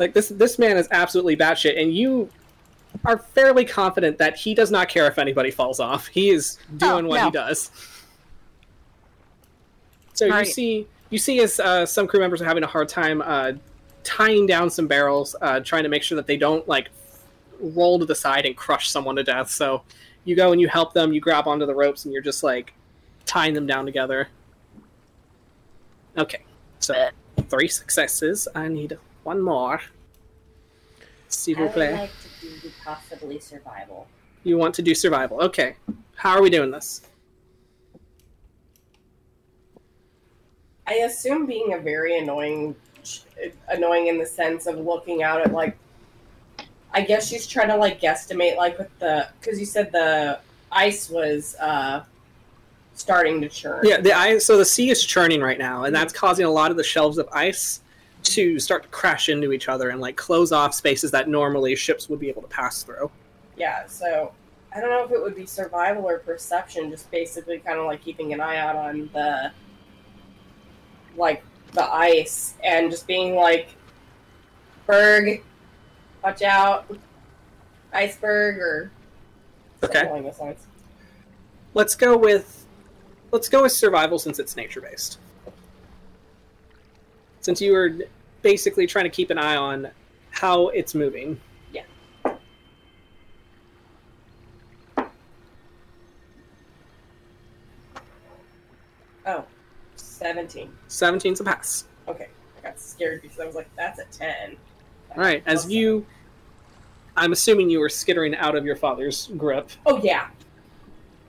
like 0.00 0.12
this 0.12 0.28
this 0.28 0.58
man 0.58 0.76
is 0.76 0.88
absolutely 0.90 1.36
batshit, 1.36 1.80
and 1.80 1.94
you 1.94 2.28
are 3.04 3.18
fairly 3.18 3.64
confident 3.64 4.18
that 4.18 4.36
he 4.36 4.54
does 4.54 4.70
not 4.70 4.88
care 4.88 5.06
if 5.06 5.18
anybody 5.18 5.50
falls 5.50 5.80
off. 5.80 6.06
He 6.08 6.30
is 6.30 6.58
doing 6.76 7.06
Oh, 7.06 7.08
what 7.08 7.16
no. 7.20 7.24
he 7.26 7.30
does. 7.30 7.70
So 10.14 10.24
you 10.26 10.32
Right. 10.32 10.46
see, 10.46 10.86
you 11.10 11.18
see, 11.18 11.40
as 11.40 11.60
uh, 11.60 11.86
some 11.86 12.06
crew 12.06 12.20
members 12.20 12.42
are 12.42 12.44
having 12.44 12.64
a 12.64 12.66
hard 12.66 12.88
time 12.88 13.22
uh, 13.24 13.52
tying 14.04 14.46
down 14.46 14.68
some 14.70 14.86
barrels, 14.86 15.36
uh, 15.40 15.60
trying 15.60 15.84
to 15.84 15.88
make 15.88 16.02
sure 16.02 16.16
that 16.16 16.26
they 16.26 16.36
don't 16.36 16.66
like 16.68 16.88
roll 17.60 17.98
to 17.98 18.04
the 18.04 18.14
side 18.14 18.46
and 18.46 18.56
crush 18.56 18.88
someone 18.90 19.16
to 19.16 19.22
death. 19.22 19.50
So 19.50 19.82
you 20.24 20.34
go 20.36 20.52
and 20.52 20.60
you 20.60 20.68
help 20.68 20.92
them. 20.92 21.12
You 21.12 21.20
grab 21.20 21.46
onto 21.46 21.66
the 21.66 21.74
ropes 21.74 22.04
and 22.04 22.12
you're 22.12 22.22
just 22.22 22.42
like 22.42 22.72
tying 23.26 23.54
them 23.54 23.66
down 23.66 23.84
together. 23.84 24.28
Okay, 26.16 26.42
so 26.80 27.10
three 27.48 27.68
successes. 27.68 28.48
I 28.54 28.68
need 28.68 28.98
one 29.22 29.40
more. 29.40 29.80
S'il 31.28 31.56
I 31.58 31.60
vous 31.66 31.72
would 32.42 32.50
plaît. 32.50 32.54
like 32.54 32.62
to 32.62 32.68
do 32.68 32.74
possibly 32.84 33.38
survival. 33.38 34.06
You 34.44 34.56
want 34.56 34.74
to 34.76 34.82
do 34.82 34.94
survival. 34.94 35.40
Okay. 35.40 35.76
How 36.16 36.30
are 36.30 36.42
we 36.42 36.50
doing 36.50 36.70
this? 36.70 37.02
I 40.86 40.94
assume 40.94 41.46
being 41.46 41.74
a 41.74 41.78
very 41.78 42.18
annoying, 42.18 42.74
annoying 43.68 44.06
in 44.06 44.18
the 44.18 44.26
sense 44.26 44.66
of 44.66 44.78
looking 44.78 45.22
out 45.22 45.42
at 45.42 45.52
like. 45.52 45.76
I 46.90 47.02
guess 47.02 47.28
she's 47.28 47.46
trying 47.46 47.68
to 47.68 47.76
like 47.76 48.00
guesstimate 48.00 48.56
like 48.56 48.78
with 48.78 48.98
the 48.98 49.28
because 49.38 49.60
you 49.60 49.66
said 49.66 49.92
the 49.92 50.40
ice 50.72 51.10
was 51.10 51.54
uh 51.56 52.02
starting 52.94 53.42
to 53.42 53.48
churn. 53.48 53.80
Yeah, 53.84 54.00
the 54.00 54.14
ice. 54.14 54.46
So 54.46 54.56
the 54.56 54.64
sea 54.64 54.88
is 54.88 55.04
churning 55.04 55.42
right 55.42 55.58
now, 55.58 55.84
and 55.84 55.94
that's 55.94 56.14
causing 56.14 56.46
a 56.46 56.50
lot 56.50 56.70
of 56.70 56.78
the 56.78 56.82
shelves 56.82 57.18
of 57.18 57.28
ice 57.30 57.80
to 58.28 58.58
start 58.58 58.82
to 58.84 58.88
crash 58.88 59.28
into 59.28 59.52
each 59.52 59.68
other 59.68 59.90
and 59.90 60.00
like 60.00 60.16
close 60.16 60.52
off 60.52 60.74
spaces 60.74 61.10
that 61.12 61.28
normally 61.28 61.74
ships 61.76 62.08
would 62.08 62.20
be 62.20 62.28
able 62.28 62.42
to 62.42 62.48
pass 62.48 62.82
through. 62.82 63.10
Yeah, 63.56 63.86
so 63.86 64.32
I 64.74 64.80
don't 64.80 64.90
know 64.90 65.04
if 65.04 65.10
it 65.10 65.20
would 65.20 65.34
be 65.34 65.46
survival 65.46 66.04
or 66.08 66.18
perception, 66.18 66.90
just 66.90 67.10
basically 67.10 67.58
kind 67.58 67.78
of 67.78 67.86
like 67.86 68.02
keeping 68.02 68.32
an 68.32 68.40
eye 68.40 68.56
out 68.56 68.76
on 68.76 69.10
the 69.12 69.50
like 71.16 71.42
the 71.72 71.84
ice 71.92 72.54
and 72.62 72.90
just 72.90 73.06
being 73.06 73.34
like 73.34 73.68
Berg, 74.86 75.42
watch 76.22 76.42
out. 76.42 76.86
Iceberg 77.92 78.58
or 78.58 78.90
Okay. 79.82 80.06
along 80.06 80.24
those 80.24 80.38
lines. 80.38 80.66
Let's 81.74 81.94
go 81.94 82.16
with 82.16 82.66
let's 83.32 83.48
go 83.48 83.62
with 83.62 83.72
survival 83.72 84.18
since 84.18 84.38
it's 84.38 84.56
nature 84.56 84.80
based. 84.80 85.18
Since 87.40 87.60
you 87.60 87.72
were 87.72 87.90
basically 88.42 88.86
trying 88.86 89.04
to 89.04 89.10
keep 89.10 89.30
an 89.30 89.38
eye 89.38 89.56
on 89.56 89.90
how 90.30 90.68
it's 90.68 90.94
moving. 90.94 91.40
Yeah. 91.72 91.82
Oh, 99.26 99.44
17. 99.96 100.70
17's 100.88 101.40
a 101.40 101.44
pass. 101.44 101.84
Okay. 102.06 102.28
I 102.58 102.60
got 102.62 102.80
scared 102.80 103.22
because 103.22 103.40
I 103.40 103.46
was 103.46 103.54
like, 103.54 103.68
that's 103.76 103.98
a 103.98 104.04
10. 104.04 104.56
All 105.10 105.16
right, 105.16 105.42
as 105.46 105.70
you 105.70 106.06
I'm 107.18 107.32
assuming 107.32 107.68
you 107.68 107.80
were 107.80 107.88
skittering 107.88 108.34
out 108.36 108.54
of 108.54 108.64
your 108.64 108.76
father's 108.76 109.28
grip. 109.36 109.70
Oh, 109.84 110.00
yeah. 110.02 110.28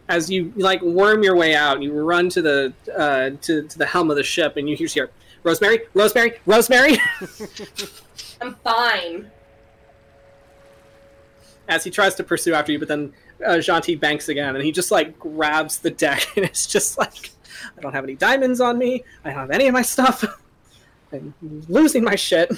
as 0.08 0.30
you 0.30 0.54
like 0.56 0.82
worm 0.82 1.24
your 1.24 1.36
way 1.36 1.56
out, 1.56 1.82
you 1.82 1.94
run 1.94 2.30
to 2.30 2.42
the 2.42 2.74
uh, 2.96 3.32
to, 3.42 3.64
to 3.64 3.78
the 3.78 3.86
helm 3.86 4.10
of 4.12 4.18
the 4.18 4.24
ship, 4.24 4.56
and 4.58 4.70
you 4.70 4.76
hear 4.76 5.10
Rosemary, 5.44 5.82
Rosemary, 5.94 6.40
Rosemary, 6.46 6.98
I'm 8.42 8.56
fine. 8.56 9.30
as 11.68 11.84
he 11.84 11.92
tries 11.92 12.16
to 12.16 12.24
pursue 12.24 12.54
after 12.54 12.72
you, 12.72 12.80
but 12.80 12.88
then 12.88 13.14
uh, 13.46 13.62
banks 14.00 14.30
again, 14.30 14.56
and 14.56 14.64
he 14.64 14.72
just 14.72 14.92
like 14.92 15.18
grabs 15.20 15.80
the 15.80 15.92
deck, 15.92 16.28
and 16.36 16.46
it's 16.46 16.68
just 16.68 16.98
like, 16.98 17.32
I 17.78 17.82
don't 17.82 17.94
have 17.94 18.04
any 18.04 18.16
diamonds 18.16 18.62
on 18.62 18.78
me, 18.78 19.04
I 19.24 19.30
don't 19.30 19.40
have 19.40 19.52
any 19.52 19.68
of 19.68 19.74
my 19.74 19.82
stuff, 19.82 20.24
I'm 21.12 21.34
losing 21.42 22.04
my 22.04 22.16
shit. 22.16 22.52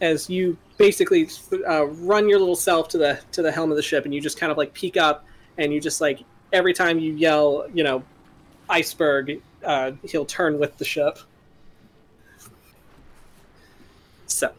As 0.00 0.28
you 0.28 0.58
basically 0.76 1.28
uh, 1.68 1.86
run 1.86 2.28
your 2.28 2.38
little 2.38 2.56
self 2.56 2.88
to 2.88 2.98
the 2.98 3.20
to 3.32 3.42
the 3.42 3.52
helm 3.52 3.70
of 3.70 3.76
the 3.76 3.82
ship, 3.82 4.04
and 4.04 4.14
you 4.14 4.20
just 4.20 4.38
kind 4.38 4.50
of 4.50 4.58
like 4.58 4.74
peek 4.74 4.96
up, 4.96 5.24
and 5.56 5.72
you 5.72 5.80
just 5.80 6.00
like 6.00 6.20
every 6.52 6.72
time 6.72 6.98
you 6.98 7.12
yell, 7.14 7.66
you 7.72 7.84
know, 7.84 8.02
iceberg, 8.68 9.40
uh, 9.64 9.92
he'll 10.04 10.24
turn 10.24 10.58
with 10.58 10.78
the 10.78 10.84
ship. 10.84 11.18
So 14.26 14.52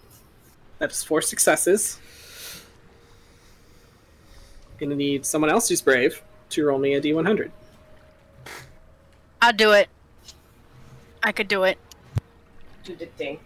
that 0.80 0.92
is 0.92 1.04
four 1.04 1.22
successes. 1.22 2.00
Gonna 4.78 4.96
need 4.96 5.26
someone 5.26 5.50
else 5.50 5.70
who's 5.70 5.82
brave 5.82 6.22
to 6.50 6.66
roll 6.66 6.80
me 6.80 6.96
a 6.96 7.02
d100. 7.02 7.52
I'll 9.42 9.54
do 9.54 9.72
it. 9.72 9.90
I 11.24 11.32
could 11.32 11.48
do 11.48 11.64
it. 11.64 11.78
Do 12.84 12.96
the 12.96 13.08
dink. 13.18 13.42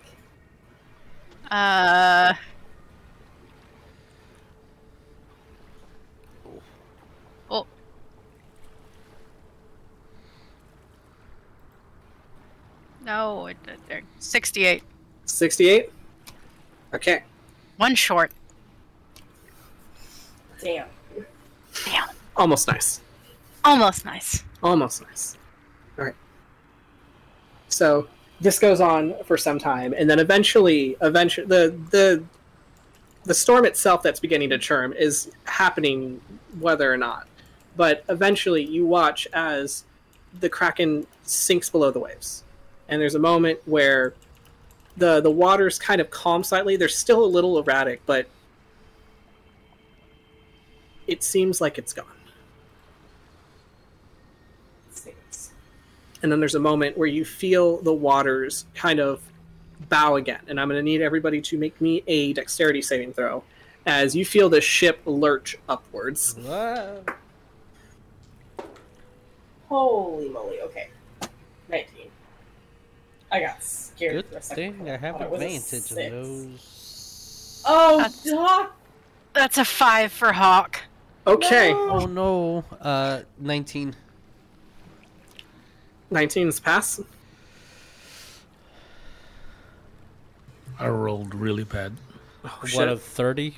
Uh. 1.50 2.34
No, 13.10 13.48
it, 13.48 13.58
it- 13.68 13.80
it- 13.90 14.04
68. 14.20 14.84
68. 15.26 15.92
Okay. 16.94 17.24
One 17.78 17.96
short. 17.96 18.32
Damn. 20.62 20.86
Damn. 21.86 22.08
Almost 22.38 22.68
nice. 22.68 23.02
Almost 23.66 24.06
nice. 24.06 24.44
Almost 24.62 25.02
nice. 25.02 25.38
All 25.98 26.06
right. 26.06 26.14
So 27.70 28.08
this 28.40 28.60
goes 28.60 28.80
on 28.80 29.16
for 29.26 29.38
some 29.38 29.58
time, 29.58 29.94
and 29.98 30.08
then 30.08 30.20
eventually, 30.20 30.96
eventually, 31.02 31.48
the 31.48 31.76
the 31.90 32.24
the 33.24 33.34
storm 33.34 33.66
itself 33.66 34.04
that's 34.04 34.20
beginning 34.20 34.50
to 34.52 34.60
churn 34.60 34.94
is 34.94 35.32
happening, 35.46 36.22
whether 36.60 36.92
or 36.94 36.98
not. 36.98 37.28
But 37.76 38.04
eventually, 38.08 38.64
you 38.64 38.86
watch 38.86 39.28
as 39.34 39.86
the 40.42 40.50
kraken 40.50 41.08
sinks 41.24 41.70
below 41.70 41.90
the 41.92 42.00
waves, 42.00 42.44
and 42.90 43.02
there's 43.02 43.16
a 43.16 43.20
moment 43.20 43.60
where 43.66 44.14
the 44.98 45.22
the 45.22 45.32
waters 45.32 45.80
kind 45.80 46.02
of 46.02 46.10
calm 46.10 46.44
slightly. 46.44 46.76
They're 46.76 46.90
still 46.90 47.24
a 47.24 47.28
little 47.28 47.58
erratic, 47.60 48.02
but 48.06 48.28
it 51.08 51.24
seems 51.24 51.62
like 51.62 51.78
it's 51.78 51.94
gone. 51.94 52.06
Six. 54.92 55.52
and 56.22 56.32
then 56.32 56.40
there's 56.40 56.56
a 56.56 56.60
moment 56.60 56.98
where 56.98 57.08
you 57.08 57.24
feel 57.24 57.78
the 57.78 57.94
waters 57.94 58.66
kind 58.76 59.00
of 59.00 59.22
bow 59.88 60.16
again 60.18 60.42
and 60.50 60.60
i'm 60.60 60.68
going 60.68 60.78
to 60.78 60.84
need 60.84 61.02
everybody 61.02 61.40
to 61.40 61.58
make 61.58 61.80
me 61.80 62.04
a 62.06 62.34
dexterity 62.34 62.82
saving 62.82 63.14
throw 63.14 63.42
as 63.86 64.14
you 64.14 64.26
feel 64.26 64.50
the 64.50 64.60
ship 64.60 65.00
lurch 65.06 65.58
upwards 65.70 66.36
Whoa. 66.36 67.02
Holy 69.70 70.30
moly. 70.30 70.60
Okay. 70.62 70.90
19. 71.70 72.09
I 73.32 73.40
got 73.42 73.64
scared 73.64 74.14
Good 74.14 74.26
for 74.28 74.38
a 74.38 74.42
second. 74.42 74.78
thing 74.80 74.90
I 74.90 74.98
have 74.98 75.16
thought 75.16 75.22
it 75.24 75.30
was 75.30 75.42
a 75.42 75.46
advantage 75.46 75.74
in 75.74 75.82
six. 75.82 76.10
those. 76.12 77.64
Oh, 77.68 77.98
That's- 77.98 78.24
Doc! 78.24 78.76
That's 79.34 79.58
a 79.60 79.66
five 79.66 80.12
for 80.12 80.34
Hawk. 80.34 80.82
Okay, 81.28 81.72
No. 81.72 81.90
Oh 81.92 82.06
no. 82.08 82.64
Uh, 82.82 83.22
19. 83.40 83.96
19's 86.12 86.60
pass. 86.60 87.00
I 90.80 90.88
rolled 90.88 91.36
really 91.36 91.64
bad. 91.64 91.98
Oh, 92.46 92.48
What 92.62 92.70
shit. 92.72 92.88
of 92.88 93.02
30? 93.04 93.58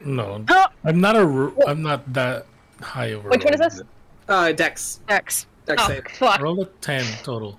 No, 0.00 0.44
Oh, 0.48 0.66
I'm 0.84 1.00
not 1.00 1.16
a. 1.16 1.26
ro- 1.26 1.54
I'm 1.66 1.82
not 1.82 2.10
that 2.14 2.46
high 2.80 3.06
of 3.06 3.26
a. 3.26 3.28
Which 3.30 3.44
one 3.44 3.54
is 3.54 3.60
this? 3.60 3.82
Uh, 4.28 4.52
Dex. 4.52 5.00
Dex. 5.08 5.46
Dex 5.66 5.82
Oh, 5.84 5.88
save. 5.88 6.04
fuck. 6.12 6.40
Roll 6.40 6.62
a 6.62 6.66
ten 6.80 7.04
total. 7.24 7.58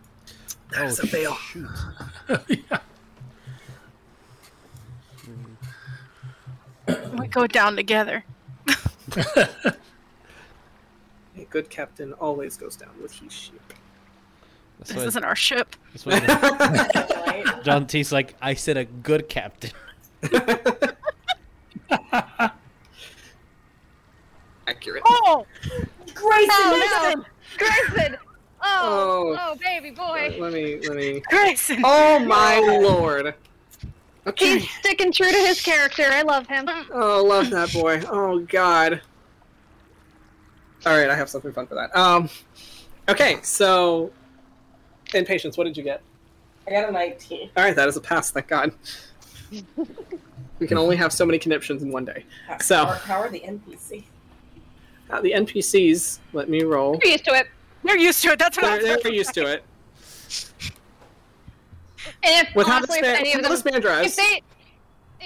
Oh, 0.76 0.76
that's 0.76 1.00
a 1.00 1.08
fail. 1.08 1.34
Shoot. 1.36 1.68
yeah. 2.48 2.80
We 7.20 7.28
go 7.28 7.46
down 7.46 7.76
together. 7.76 8.24
A 9.16 9.76
good 11.50 11.70
captain 11.70 12.14
always 12.14 12.58
goes 12.58 12.76
down 12.76 12.90
with 13.02 13.14
his 13.14 13.32
ship. 13.32 13.62
That's 14.80 14.94
This 14.94 15.04
isn't 15.04 15.24
our 15.24 15.36
ship. 15.36 15.76
that's 15.92 16.04
what 16.06 17.62
John 17.64 17.86
T's 17.86 18.12
like, 18.12 18.36
I 18.42 18.56
said 18.56 18.78
a 18.78 18.86
good 18.86 19.30
captain. 19.30 19.72
Accurate. 24.68 25.04
Oh, 25.06 25.46
Greyson! 26.08 26.48
Oh 26.50 27.14
no, 27.16 27.24
Greyson! 27.58 28.18
Oh. 28.62 29.38
Oh, 29.38 29.52
oh, 29.52 29.56
baby 29.56 29.92
boy. 29.92 30.36
Let 30.40 30.54
me, 30.54 30.80
let 30.88 30.96
me. 30.96 31.22
Greyson. 31.32 31.82
Oh 31.84 32.20
my 32.20 32.60
lord. 32.60 33.34
Okay. 34.28 34.60
He's 34.60 34.70
sticking 34.72 35.12
true 35.12 35.32
to 35.32 35.38
his 35.38 35.62
character. 35.62 36.04
I 36.06 36.22
love 36.24 36.46
him. 36.48 36.68
Oh, 36.92 37.24
love 37.24 37.50
that 37.52 37.72
boy. 37.74 38.02
Oh 38.10 38.40
god. 38.40 39.02
All 40.86 40.98
right, 40.98 41.10
I 41.10 41.16
have 41.16 41.30
something 41.30 41.52
fun 41.52 41.68
for 41.68 41.76
that. 41.76 41.96
Um. 41.96 42.30
Okay, 43.08 43.38
so. 43.42 44.12
In 45.14 45.26
patience, 45.26 45.58
what 45.58 45.64
did 45.64 45.76
you 45.76 45.84
get? 45.84 46.02
I 46.68 46.72
got 46.72 46.90
a 46.90 46.92
19. 46.92 47.50
All 47.58 47.64
right, 47.64 47.76
that 47.76 47.88
is 47.88 47.98
a 47.98 48.02
pass. 48.02 48.30
Thank 48.30 48.48
God. 48.48 48.72
we 50.60 50.68
can 50.68 50.78
only 50.78 50.96
have 50.96 51.12
so 51.12 51.26
many 51.26 51.40
conniptions 51.40 51.82
in 51.82 51.92
one 51.92 52.06
day. 52.06 52.26
How, 52.48 52.58
So- 52.60 52.76
how, 52.76 52.86
are, 52.86 52.96
how 52.96 53.20
are 53.22 53.30
the 53.30 53.40
NPC? 53.40 54.04
Uh, 55.10 55.22
the 55.22 55.32
NPCs. 55.32 56.20
Let 56.34 56.48
me 56.50 56.62
roll. 56.64 57.00
We're 57.04 57.12
used 57.14 57.26
to 57.26 57.32
it. 57.34 57.48
They're 57.84 57.98
used 57.98 58.22
to 58.24 58.30
it. 58.32 58.40
That's 58.40 58.58
what 58.58 58.66
I 58.66 58.80
They're, 58.80 58.96
was 58.96 59.04
they're 59.04 59.14
used 59.14 59.34
to 59.36 59.46
it. 59.46 59.64
And 62.24 62.48
if 62.48 62.56
With 62.56 62.68
how 62.68 62.80
this 62.82 62.90
honestly, 62.90 62.98
if 63.00 63.02
man, 63.04 63.16
any 63.18 63.30
of 63.34 63.36
how 63.38 63.42
them, 63.44 63.52
this 63.52 63.66
man 63.66 63.76
if 63.76 63.82
drives. 63.82 64.16
they, 64.16 64.42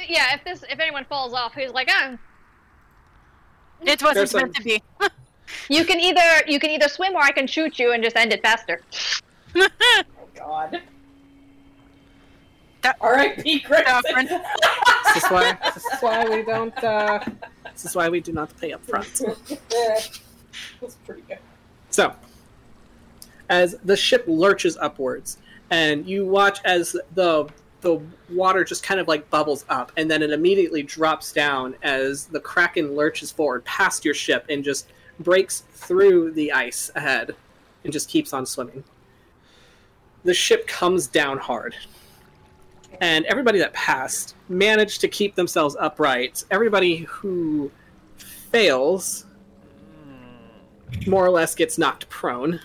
yeah, 0.07 0.35
if 0.35 0.43
this, 0.43 0.63
if 0.69 0.79
anyone 0.79 1.05
falls 1.05 1.33
off, 1.33 1.53
he's 1.53 1.71
like, 1.71 1.87
ah, 1.91 2.17
It 3.81 4.01
wasn't 4.01 4.15
There's 4.15 4.33
meant 4.33 4.55
to 4.55 4.63
be. 4.63 4.81
you 5.69 5.85
can 5.85 5.99
either, 5.99 6.21
you 6.47 6.59
can 6.59 6.69
either 6.71 6.87
swim 6.87 7.15
or 7.15 7.21
I 7.21 7.31
can 7.31 7.47
shoot 7.47 7.77
you 7.79 7.91
and 7.93 8.03
just 8.03 8.15
end 8.15 8.33
it 8.33 8.41
faster. 8.41 8.81
Oh, 9.55 9.69
God. 10.35 10.81
That- 12.81 12.97
R.I.P. 12.99 13.61
Greyson! 13.61 13.83
Catherine. 13.85 14.27
This 15.13 15.23
is 15.23 15.29
why. 15.29 15.57
This 15.73 15.85
is 15.85 15.99
why 16.01 16.25
we 16.27 16.41
don't. 16.43 16.83
Uh, 16.83 17.19
this 17.71 17.85
is 17.85 17.95
why 17.95 18.09
we 18.09 18.19
do 18.19 18.33
not 18.33 18.49
pay 18.59 18.73
up 18.73 18.83
front. 18.83 19.07
That's 20.81 20.95
pretty 21.05 21.21
good. 21.27 21.37
So, 21.91 22.13
as 23.49 23.75
the 23.83 23.97
ship 23.97 24.23
lurches 24.27 24.77
upwards, 24.77 25.37
and 25.69 26.07
you 26.07 26.25
watch 26.25 26.59
as 26.65 26.95
the 27.13 27.49
the 27.81 28.01
water 28.29 28.63
just 28.63 28.81
kind 28.81 28.99
of 28.99 29.07
like 29.07 29.29
bubbles 29.29 29.65
up, 29.69 29.91
and 29.97 30.09
then 30.09 30.21
it 30.21 30.31
immediately 30.31 30.81
drops 30.81 31.33
down 31.33 31.75
as 31.83 32.25
the 32.27 32.39
kraken 32.39 32.95
lurches 32.95 33.31
forward 33.31 33.63
past 33.65 34.05
your 34.05 34.13
ship 34.13 34.45
and 34.49 34.63
just 34.63 34.91
breaks 35.19 35.63
through 35.73 36.31
the 36.31 36.51
ice 36.51 36.89
ahead, 36.95 37.35
and 37.83 37.91
just 37.91 38.09
keeps 38.09 38.33
on 38.33 38.45
swimming. 38.45 38.83
The 40.23 40.33
ship 40.33 40.65
comes 40.67 41.07
down 41.07 41.37
hard, 41.37 41.75
and 43.01 43.25
everybody 43.25 43.59
that 43.59 43.73
passed 43.73 44.35
managed 44.47 45.01
to 45.01 45.07
keep 45.07 45.35
themselves 45.35 45.75
upright. 45.79 46.45
Everybody 46.49 46.97
who 46.97 47.71
fails 48.17 49.25
hmm. 50.05 51.09
more 51.09 51.25
or 51.25 51.31
less 51.31 51.53
gets 51.55 51.77
knocked 51.77 52.07
prone. 52.07 52.61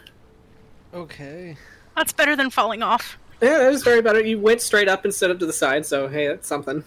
Okay. 0.95 1.57
That's 1.97 2.13
better 2.13 2.37
than 2.37 2.51
falling 2.51 2.83
off. 2.83 3.19
Yeah, 3.41 3.59
that 3.59 3.71
was 3.71 3.83
very 3.83 4.03
better. 4.03 4.21
You 4.21 4.39
went 4.39 4.61
straight 4.61 4.89
up 4.89 5.05
instead 5.05 5.31
of 5.31 5.39
to 5.39 5.47
the 5.47 5.53
side, 5.53 5.87
so 5.87 6.09
hey, 6.09 6.29
that's 6.29 6.49
something. 6.49 6.83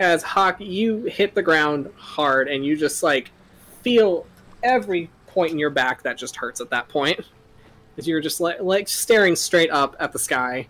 As 0.00 0.22
Hawk, 0.22 0.60
you 0.60 1.04
hit 1.04 1.34
the 1.34 1.42
ground 1.42 1.90
hard, 1.96 2.48
and 2.48 2.64
you 2.64 2.76
just 2.76 3.02
like 3.02 3.30
feel 3.82 4.26
every 4.62 5.10
point 5.28 5.52
in 5.52 5.58
your 5.58 5.70
back 5.70 6.02
that 6.02 6.18
just 6.18 6.36
hurts 6.36 6.60
at 6.60 6.70
that 6.70 6.88
point. 6.88 7.20
As 7.96 8.06
you're 8.08 8.20
just 8.20 8.40
like, 8.40 8.60
like 8.60 8.88
staring 8.88 9.36
straight 9.36 9.70
up 9.70 9.96
at 10.00 10.12
the 10.12 10.18
sky. 10.18 10.66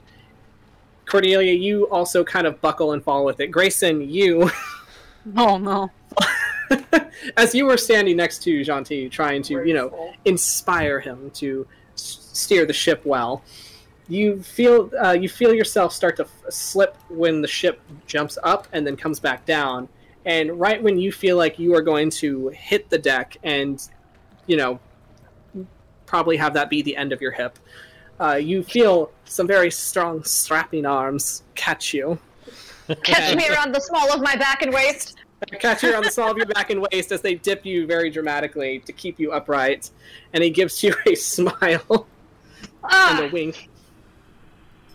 Cordelia, 1.07 1.53
you 1.53 1.88
also 1.88 2.22
kind 2.22 2.46
of 2.46 2.61
buckle 2.61 2.92
and 2.92 3.03
fall 3.03 3.24
with 3.24 3.40
it. 3.40 3.51
Greyson, 3.51 4.11
you, 4.11 4.51
Oh 5.37 5.59
no. 5.59 5.90
as 7.37 7.54
you 7.54 7.66
were 7.66 7.76
standing 7.76 8.16
next 8.16 8.42
to 8.44 8.61
Gentil, 8.62 9.11
trying 9.11 9.42
to, 9.44 9.64
you 9.64 9.74
know, 9.74 10.12
inspire 10.24 11.00
him 11.00 11.31
to 11.33 11.66
steer 11.94 12.66
the 12.66 12.72
ship 12.72 13.04
well. 13.04 13.42
You 14.09 14.42
feel 14.42 14.90
uh, 15.02 15.12
you 15.12 15.28
feel 15.28 15.52
yourself 15.52 15.92
start 15.92 16.16
to 16.16 16.24
f- 16.24 16.52
slip 16.52 16.96
when 17.11 17.42
the 17.42 17.48
ship 17.48 17.81
jumps 18.07 18.38
up 18.42 18.66
and 18.72 18.87
then 18.87 18.96
comes 18.96 19.20
back 19.20 19.44
down, 19.44 19.88
and 20.24 20.59
right 20.59 20.83
when 20.83 20.98
you 20.98 21.12
feel 21.12 21.37
like 21.37 21.59
you 21.59 21.74
are 21.74 21.83
going 21.83 22.11
to 22.11 22.48
hit 22.48 22.88
the 22.88 22.98
deck 22.98 23.37
and, 23.42 23.87
you 24.46 24.57
know, 24.57 24.81
probably 26.07 26.38
have 26.38 26.54
that 26.54 26.70
be 26.70 26.81
the 26.81 26.96
end 26.96 27.12
of 27.12 27.20
your 27.20 27.33
hip, 27.33 27.59
uh, 28.18 28.35
you 28.35 28.62
feel 28.62 29.11
some 29.26 29.46
very 29.46 29.70
strong 29.70 30.24
strapping 30.24 30.87
arms 30.87 31.42
catch 31.54 31.92
you. 31.92 32.18
Catch 33.02 33.37
me 33.37 33.46
around 33.48 33.74
the 33.74 33.81
small 33.81 34.11
of 34.12 34.22
my 34.22 34.35
back 34.35 34.62
and 34.62 34.72
waist. 34.72 35.17
Catch 35.46 35.83
you 35.83 35.94
on 35.94 36.03
the 36.03 36.11
small 36.11 36.31
of 36.31 36.37
your 36.37 36.46
back 36.46 36.70
and 36.70 36.85
waist 36.92 37.12
as 37.12 37.20
they 37.20 37.35
dip 37.37 37.64
you 37.64 37.87
very 37.87 38.11
dramatically 38.11 38.81
to 38.81 38.92
keep 38.92 39.18
you 39.20 39.33
upright, 39.33 39.90
and 40.33 40.42
he 40.42 40.51
gives 40.51 40.83
you 40.83 40.94
a 41.07 41.14
smile 41.16 41.83
and 41.90 43.20
a 43.20 43.27
Ah, 43.27 43.31
wink. 43.33 43.68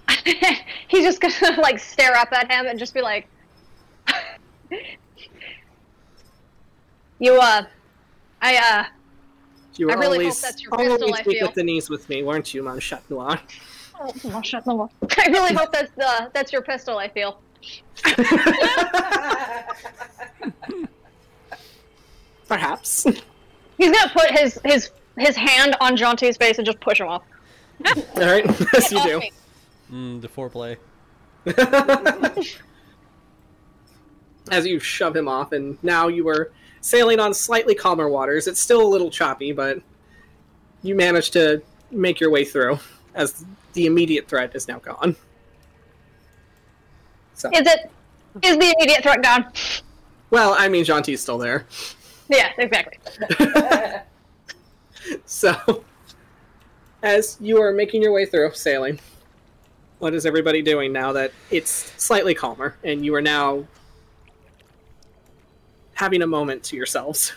he's 0.88 1.04
just 1.04 1.22
gonna 1.22 1.58
like 1.62 1.80
stare 1.80 2.16
up 2.16 2.32
at 2.34 2.52
him 2.52 2.66
and 2.68 2.78
just 2.78 2.94
be 2.94 3.02
like, 3.02 3.28
"You 7.20 7.40
uh, 7.40 7.64
I 8.42 8.58
uh, 8.58 8.86
You 9.76 9.90
I 9.90 9.96
were 9.96 10.02
really 10.02 10.18
hope 10.18 10.24
always, 10.26 10.42
that's 10.42 10.62
your 10.62 10.72
pistol, 10.72 10.92
always 11.04 11.16
I 11.16 11.24
weak 11.26 11.38
feel. 11.40 11.48
at 11.48 11.56
the 11.56 11.64
knees 11.64 11.90
with 11.90 12.08
me, 12.10 12.24
weren't 12.24 12.54
you, 12.54 12.64
Mon 12.64 12.80
Chat 12.80 13.04
Noir? 13.10 13.40
oh, 14.02 14.42
shut 14.42 14.66
the 14.66 14.76
wall. 14.76 14.92
I 15.18 15.28
really 15.30 15.54
hope 15.54 15.72
that's 15.72 15.92
the 15.96 16.30
that's 16.34 16.52
your 16.52 16.62
pistol. 16.62 16.98
I 16.98 17.08
feel." 17.08 17.40
Perhaps. 22.48 23.06
He's 23.78 23.92
gonna 23.92 24.12
put 24.14 24.32
his 24.32 24.60
his 24.64 24.92
his 25.18 25.36
hand 25.36 25.76
on 25.80 25.96
Gentil's 25.96 26.38
face 26.38 26.58
and 26.58 26.66
just 26.66 26.80
push 26.80 27.00
him 27.00 27.08
off. 27.08 27.24
All 27.86 28.22
right, 28.22 28.46
yes, 28.74 28.92
you 28.92 29.04
do. 29.04 29.22
Mm, 29.92 30.22
the 30.22 30.28
foreplay. 30.28 30.78
As 34.52 34.66
you 34.66 34.80
shove 34.80 35.16
him 35.16 35.28
off, 35.28 35.52
and 35.52 35.78
now 35.84 36.08
you 36.08 36.28
are 36.28 36.52
sailing 36.82 37.20
on 37.20 37.34
slightly 37.34 37.76
calmer 37.76 38.10
waters. 38.10 38.48
It's 38.48 38.60
still 38.60 38.82
a 38.82 38.88
little 38.88 39.10
choppy, 39.10 39.52
but 39.52 39.80
you 40.82 40.96
manage 40.96 41.32
to 41.32 41.62
make 41.92 42.20
your 42.20 42.30
way 42.30 42.44
through 42.46 42.80
as 43.16 43.46
the 43.74 43.86
immediate 43.86 44.28
threat 44.28 44.56
is 44.56 44.68
now 44.68 44.80
gone. 44.80 45.16
So, 47.36 47.50
Is 47.54 47.62
it? 47.68 47.92
Is 48.42 48.58
the 48.58 48.74
immediate 48.78 49.04
threat 49.04 49.22
gone? 49.22 49.52
well, 50.30 50.56
I 50.58 50.68
mean, 50.68 50.84
Gentil's 50.86 51.22
still 51.22 51.38
there. 51.38 51.66
Yeah, 52.30 52.52
exactly. 52.58 53.00
So, 55.26 55.84
as 57.02 57.38
you 57.42 57.62
are 57.62 57.74
making 57.74 58.02
your 58.02 58.14
way 58.14 58.26
through 58.26 58.54
sailing, 58.54 59.00
what 60.00 60.14
is 60.14 60.26
everybody 60.26 60.62
doing 60.62 60.94
now 60.94 61.12
that 61.12 61.32
it's 61.52 61.70
slightly 62.02 62.34
calmer 62.34 62.78
and 62.84 63.06
you 63.06 63.14
are 63.16 63.22
now 63.22 63.66
having 65.96 66.22
a 66.22 66.28
moment 66.28 66.64
to 66.64 66.78
yourselves? 66.78 67.34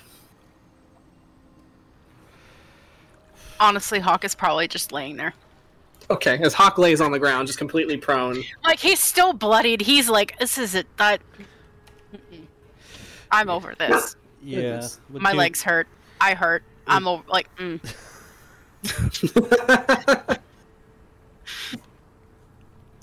Honestly, 3.58 3.98
Hawk 3.98 4.24
is 4.24 4.34
probably 4.34 4.68
just 4.68 4.92
laying 4.92 5.16
there. 5.16 5.34
Okay, 6.08 6.38
as 6.40 6.54
Hawk 6.54 6.78
lays 6.78 7.00
on 7.00 7.10
the 7.10 7.18
ground, 7.18 7.48
just 7.48 7.58
completely 7.58 7.96
prone. 7.96 8.44
Like 8.64 8.78
he's 8.78 9.00
still 9.00 9.32
bloodied. 9.32 9.80
He's 9.80 10.08
like, 10.08 10.38
this 10.38 10.56
is 10.56 10.74
it. 10.74 10.86
That 10.98 11.20
I'm 13.30 13.50
over 13.50 13.74
this. 13.76 14.16
Yeah. 14.42 14.86
My 15.08 15.32
two- 15.32 15.38
legs 15.38 15.62
hurt. 15.62 15.88
I 16.20 16.34
hurt. 16.34 16.62
I'm 16.86 17.08
over. 17.08 17.24
Like, 17.28 17.54
mm. 17.56 17.80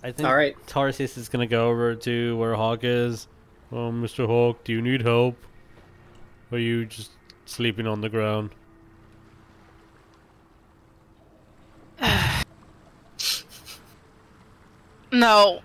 I 0.01 0.11
think 0.11 0.27
All 0.27 0.35
right. 0.35 0.55
Tarsius 0.65 1.17
is 1.17 1.27
gonna 1.27 1.47
go 1.47 1.69
over 1.69 1.95
to 1.95 2.37
where 2.37 2.55
Hawk 2.55 2.79
is. 2.83 3.27
Oh, 3.71 3.91
Mr. 3.91 4.25
Hawk, 4.25 4.63
do 4.63 4.71
you 4.71 4.81
need 4.81 5.01
help? 5.01 5.35
Or 6.51 6.57
are 6.57 6.61
you 6.61 6.85
just 6.85 7.11
sleeping 7.45 7.87
on 7.87 7.99
the 7.99 8.09
ground? 8.09 8.51
No. 15.13 15.61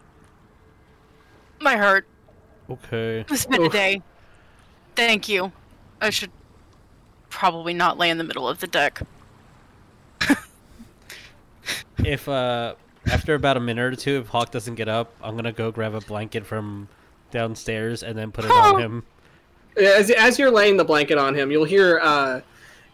My 1.59 1.77
hurt. 1.77 2.07
Okay. 2.71 3.25
It's 3.31 3.47
been 3.47 3.65
a 3.65 3.69
day. 3.71 4.03
Thank 4.95 5.29
you. 5.29 5.51
I 6.03 6.11
should 6.11 6.31
probably 7.31 7.73
not 7.73 7.99
lay 7.99 8.11
in 8.11 8.19
the 8.19 8.25
middle 8.25 8.47
of 8.47 8.61
the 8.61 8.67
deck. 8.67 9.01
If 12.05 12.29
uh 12.29 12.75
after 13.11 13.35
about 13.35 13.57
a 13.57 13.61
minute 13.61 13.93
or 13.93 13.97
two, 13.97 14.21
if 14.21 14.29
Hawk 14.29 14.53
doesn't 14.53 14.77
get 14.77 14.89
up, 14.89 15.13
I'm 15.23 15.35
gonna 15.35 15.53
go 15.53 15.73
grab 15.73 15.95
a 15.95 16.01
blanket 16.01 16.47
from 16.47 16.89
downstairs 17.31 18.03
and 18.03 18.17
then 18.17 18.31
put 18.31 18.45
it 18.45 18.51
on 18.51 18.81
him. 18.81 19.03
As, 19.77 20.11
as 20.11 20.39
you're 20.39 20.51
laying 20.51 20.77
the 20.77 20.85
blanket 20.85 21.19
on 21.19 21.35
him, 21.35 21.51
you'll 21.51 21.65
hear 21.65 21.99
uh, 22.03 22.41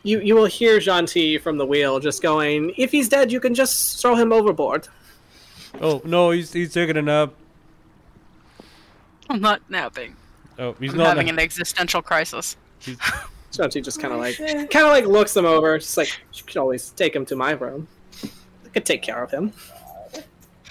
you 0.04 0.20
you 0.20 0.34
will 0.34 0.46
hear 0.46 0.78
Gentil 0.78 1.40
from 1.40 1.58
the 1.58 1.66
wheel 1.66 2.00
just 2.00 2.22
going, 2.22 2.72
"If 2.76 2.92
he's 2.92 3.08
dead, 3.08 3.30
you 3.30 3.40
can 3.40 3.54
just 3.54 4.00
throw 4.00 4.14
him 4.14 4.32
overboard." 4.32 4.88
Oh 5.80 6.00
no, 6.04 6.30
he's 6.30 6.52
he's 6.52 6.72
taking 6.72 6.96
a 6.96 7.02
nap. 7.02 7.32
I'm 9.28 9.40
not 9.40 9.62
napping. 9.68 10.16
Oh, 10.58 10.74
he's 10.78 10.92
I'm 10.92 10.98
not. 10.98 11.08
having 11.08 11.28
an 11.28 11.38
existential 11.38 12.02
crisis. 12.02 12.56
Gentil 13.52 13.82
just 13.84 14.00
kind 14.00 14.12
of 14.12 14.20
like 14.20 14.36
kind 14.36 14.86
of 14.86 14.92
like 14.92 15.06
looks 15.06 15.36
him 15.36 15.46
over, 15.46 15.78
just 15.78 15.96
like 15.96 16.20
you 16.32 16.44
could 16.44 16.56
always 16.56 16.90
take 16.90 17.14
him 17.14 17.26
to 17.26 17.36
my 17.36 17.52
room. 17.52 17.88
I 18.22 18.68
could 18.68 18.84
take 18.84 19.02
care 19.02 19.22
of 19.22 19.30
him. 19.30 19.52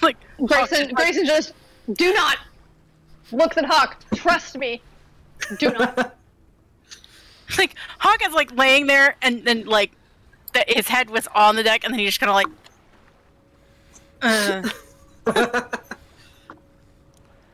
Like 0.02 0.16
Greyson, 0.38 0.92
Greyson 0.92 1.26
just 1.26 1.52
do 1.92 2.12
not 2.14 2.38
looks 3.32 3.56
at 3.56 3.64
Hawk. 3.64 4.02
Trust 4.14 4.56
me. 4.56 4.80
Do 5.58 5.70
not. 5.70 6.16
like 7.58 7.74
Hawk 7.98 8.20
is 8.24 8.32
like 8.32 8.56
laying 8.56 8.86
there, 8.86 9.16
and 9.22 9.44
then 9.44 9.66
like 9.66 9.92
the, 10.52 10.64
his 10.68 10.88
head 10.88 11.10
was 11.10 11.26
on 11.34 11.56
the 11.56 11.62
deck, 11.62 11.84
and 11.84 11.92
then 11.92 11.98
he 11.98 12.06
just 12.06 12.20
kind 12.20 12.30
of 12.30 12.36
like. 12.36 12.46
Uh. 14.22 14.68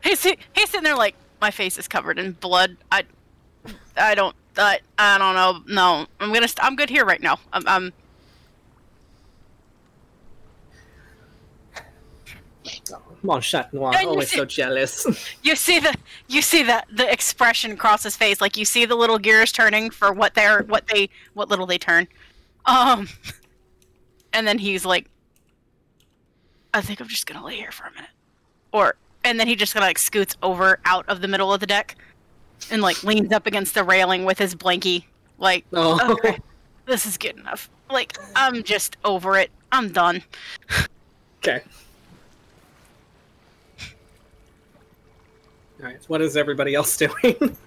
he's 0.03 0.23
he's 0.23 0.69
sitting 0.69 0.83
there 0.83 0.95
like 0.95 1.15
my 1.39 1.51
face 1.51 1.77
is 1.77 1.87
covered 1.87 2.19
in 2.19 2.33
blood. 2.33 2.77
I 2.91 3.03
I 3.97 4.15
don't 4.15 4.35
I, 4.57 4.79
I 4.97 5.17
don't 5.17 5.35
know. 5.35 5.61
No, 5.73 6.05
I'm 6.19 6.33
gonna 6.33 6.47
st- 6.47 6.65
I'm 6.65 6.75
good 6.75 6.89
here 6.89 7.05
right 7.05 7.21
now. 7.21 7.39
I'm, 7.53 7.63
I'm 7.67 7.93
Mon 13.23 13.39
chat 13.41 13.71
noir, 13.73 13.93
always 14.05 14.29
see- 14.29 14.37
so 14.37 14.45
jealous. 14.45 15.05
you 15.43 15.55
see 15.55 15.79
the 15.79 15.93
you 16.27 16.41
see 16.41 16.63
the 16.63 16.83
the 16.91 17.11
expression 17.11 17.77
cross 17.77 18.03
his 18.03 18.15
face 18.15 18.41
like 18.41 18.57
you 18.57 18.65
see 18.65 18.85
the 18.85 18.95
little 18.95 19.19
gears 19.19 19.51
turning 19.51 19.89
for 19.89 20.11
what 20.11 20.33
they're 20.33 20.63
what 20.63 20.87
they 20.87 21.09
what 21.33 21.49
little 21.49 21.65
they 21.67 21.77
turn 21.77 22.07
um 22.65 23.07
and 24.33 24.47
then 24.47 24.57
he's 24.57 24.85
like 24.85 25.07
i 26.73 26.81
think 26.81 26.99
i'm 26.99 27.07
just 27.07 27.25
gonna 27.25 27.43
lay 27.43 27.55
here 27.55 27.71
for 27.71 27.85
a 27.87 27.91
minute 27.91 28.09
or 28.71 28.95
and 29.23 29.39
then 29.39 29.47
he 29.47 29.55
just 29.55 29.73
kind 29.73 29.83
of 29.83 29.87
like 29.87 29.99
scoots 29.99 30.35
over 30.41 30.79
out 30.85 31.07
of 31.07 31.21
the 31.21 31.27
middle 31.27 31.53
of 31.53 31.59
the 31.59 31.67
deck 31.67 31.95
and 32.69 32.81
like 32.81 33.03
leans 33.03 33.31
up 33.31 33.45
against 33.45 33.73
the 33.73 33.83
railing 33.83 34.25
with 34.25 34.37
his 34.37 34.55
blankie 34.55 35.05
like 35.37 35.65
oh, 35.73 36.13
okay 36.13 36.39
this 36.85 37.05
is 37.05 37.17
good 37.17 37.37
enough 37.37 37.69
like 37.89 38.17
i'm 38.35 38.63
just 38.63 38.97
over 39.03 39.37
it 39.37 39.51
i'm 39.71 39.91
done 39.91 40.23
okay. 41.43 41.61
All 45.81 45.87
right. 45.87 46.03
What 46.07 46.21
is 46.21 46.37
everybody 46.37 46.75
else 46.75 46.95
doing? 46.97 47.57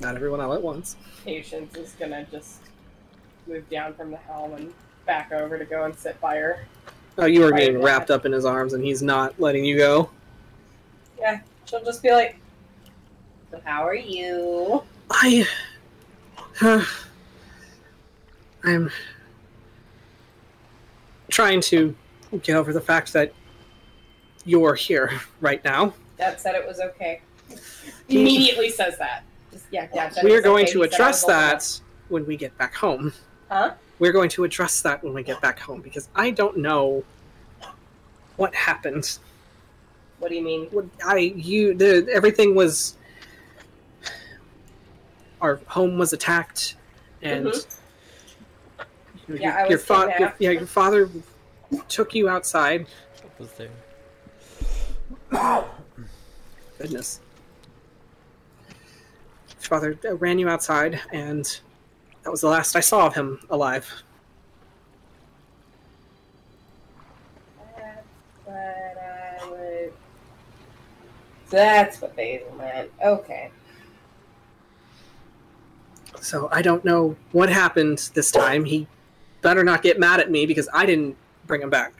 Not 0.00 0.14
everyone 0.16 0.40
all 0.40 0.52
at 0.52 0.62
once. 0.62 0.96
Patience 1.24 1.76
is 1.76 1.92
gonna 1.92 2.26
just 2.30 2.60
move 3.46 3.68
down 3.70 3.94
from 3.94 4.10
the 4.10 4.16
helm 4.16 4.54
and 4.54 4.72
back 5.06 5.32
over 5.32 5.58
to 5.58 5.64
go 5.64 5.84
and 5.84 5.94
sit 5.94 6.20
by 6.20 6.36
her. 6.36 6.64
Oh, 7.18 7.26
you 7.26 7.44
are 7.44 7.52
getting 7.52 7.78
yeah. 7.78 7.84
wrapped 7.84 8.10
up 8.10 8.26
in 8.26 8.32
his 8.32 8.44
arms, 8.44 8.74
and 8.74 8.84
he's 8.84 9.02
not 9.02 9.38
letting 9.40 9.64
you 9.64 9.76
go. 9.76 10.10
Yeah, 11.18 11.40
she'll 11.64 11.82
just 11.84 12.02
be 12.02 12.10
like, 12.10 12.36
"So 13.50 13.60
how 13.64 13.86
are 13.86 13.94
you?" 13.94 14.82
I. 15.10 15.46
I'm 18.64 18.90
trying 21.28 21.60
to 21.62 21.94
get 22.42 22.56
over 22.56 22.72
the 22.72 22.80
fact 22.80 23.12
that 23.12 23.32
you're 24.44 24.74
here 24.74 25.20
right 25.40 25.62
now. 25.64 25.94
Dad 26.18 26.40
said 26.40 26.54
it 26.54 26.66
was 26.66 26.80
okay. 26.80 27.20
Immediately 28.08 28.70
says 28.70 28.98
that. 28.98 29.22
Just, 29.52 29.66
yeah, 29.70 29.86
Dad 29.86 30.14
said 30.14 30.24
We're 30.24 30.40
going 30.40 30.64
okay. 30.64 30.72
to 30.72 30.80
He 30.80 30.86
address 30.86 31.22
was 31.22 31.24
old 31.24 31.30
enough. 31.32 31.62
that 31.62 31.80
when 32.08 32.26
we 32.26 32.36
get 32.36 32.56
back 32.58 32.74
home. 32.74 33.12
Huh? 33.50 33.74
We're 33.98 34.12
going 34.12 34.28
to 34.30 34.44
address 34.44 34.80
that 34.82 35.02
when 35.02 35.14
we 35.14 35.22
get 35.22 35.40
back 35.40 35.58
home 35.58 35.80
because 35.80 36.08
I 36.14 36.30
don't 36.30 36.58
know 36.58 37.04
what 38.36 38.54
happened. 38.54 39.18
What 40.18 40.28
do 40.28 40.34
you 40.34 40.42
mean? 40.42 40.68
I 41.04 41.18
you 41.18 41.74
the 41.74 42.08
everything 42.12 42.54
was 42.54 42.96
our 45.40 45.56
home 45.66 45.98
was 45.98 46.12
attacked 46.12 46.76
and 47.22 47.46
Mhm. 47.46 47.66
your, 49.28 49.36
Yeah, 49.38 49.58
your 49.68 49.78
was 49.78 49.84
fa- 49.84 50.14
your, 50.18 50.34
yeah 50.38 50.50
your 50.50 50.66
father 50.66 51.08
took 51.88 52.14
you 52.14 52.28
outside 52.28 52.86
Was 53.38 53.52
there? 53.52 53.70
goodness 56.78 57.20
your 58.68 59.60
father 59.60 59.98
uh, 60.08 60.14
ran 60.16 60.38
you 60.38 60.48
outside 60.48 61.00
and 61.12 61.60
that 62.26 62.32
was 62.32 62.40
the 62.40 62.48
last 62.48 62.74
I 62.74 62.80
saw 62.80 63.06
of 63.06 63.14
him 63.14 63.38
alive 63.50 64.02
That's 67.76 68.02
what 68.44 68.56
I 68.56 69.48
would. 69.48 69.92
That's 71.48 72.02
what 72.02 72.16
Basil 72.16 72.52
meant. 72.58 72.90
Okay. 73.00 73.50
So 76.20 76.48
I 76.50 76.62
don't 76.62 76.84
know 76.84 77.14
what 77.30 77.48
happened 77.48 78.10
this 78.14 78.32
time. 78.32 78.64
He 78.64 78.88
better 79.40 79.62
not 79.62 79.82
get 79.82 80.00
mad 80.00 80.18
at 80.18 80.28
me 80.28 80.46
because 80.46 80.68
I 80.74 80.84
didn't 80.84 81.16
bring 81.46 81.62
him 81.62 81.70
back. 81.70 81.94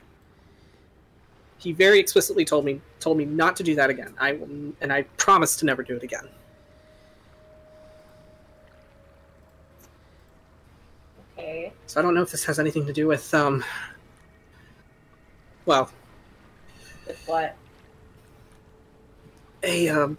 He 1.59 1.71
very 1.71 2.01
explicitly 2.01 2.45
told 2.45 2.65
me 2.65 2.81
told 2.99 3.17
me 3.17 3.25
not 3.25 3.55
to 3.57 3.63
do 3.63 3.77
that 3.77 3.91
again. 3.91 4.13
I 4.19 4.33
will, 4.33 4.49
and 4.81 4.93
I 4.93 5.03
promised 5.19 5.61
to 5.61 5.67
never 5.67 5.85
do 5.85 5.95
it 5.95 6.03
again. 6.03 6.29
Okay. 11.57 11.73
So 11.87 12.01
I 12.01 12.03
don't 12.03 12.15
know 12.15 12.21
if 12.23 12.31
this 12.31 12.45
has 12.45 12.59
anything 12.59 12.85
to 12.87 12.93
do 12.93 13.07
with 13.07 13.33
um. 13.33 13.65
Well, 15.65 15.91
With 17.07 17.23
what? 17.27 17.57
a 19.63 19.89
um. 19.89 20.19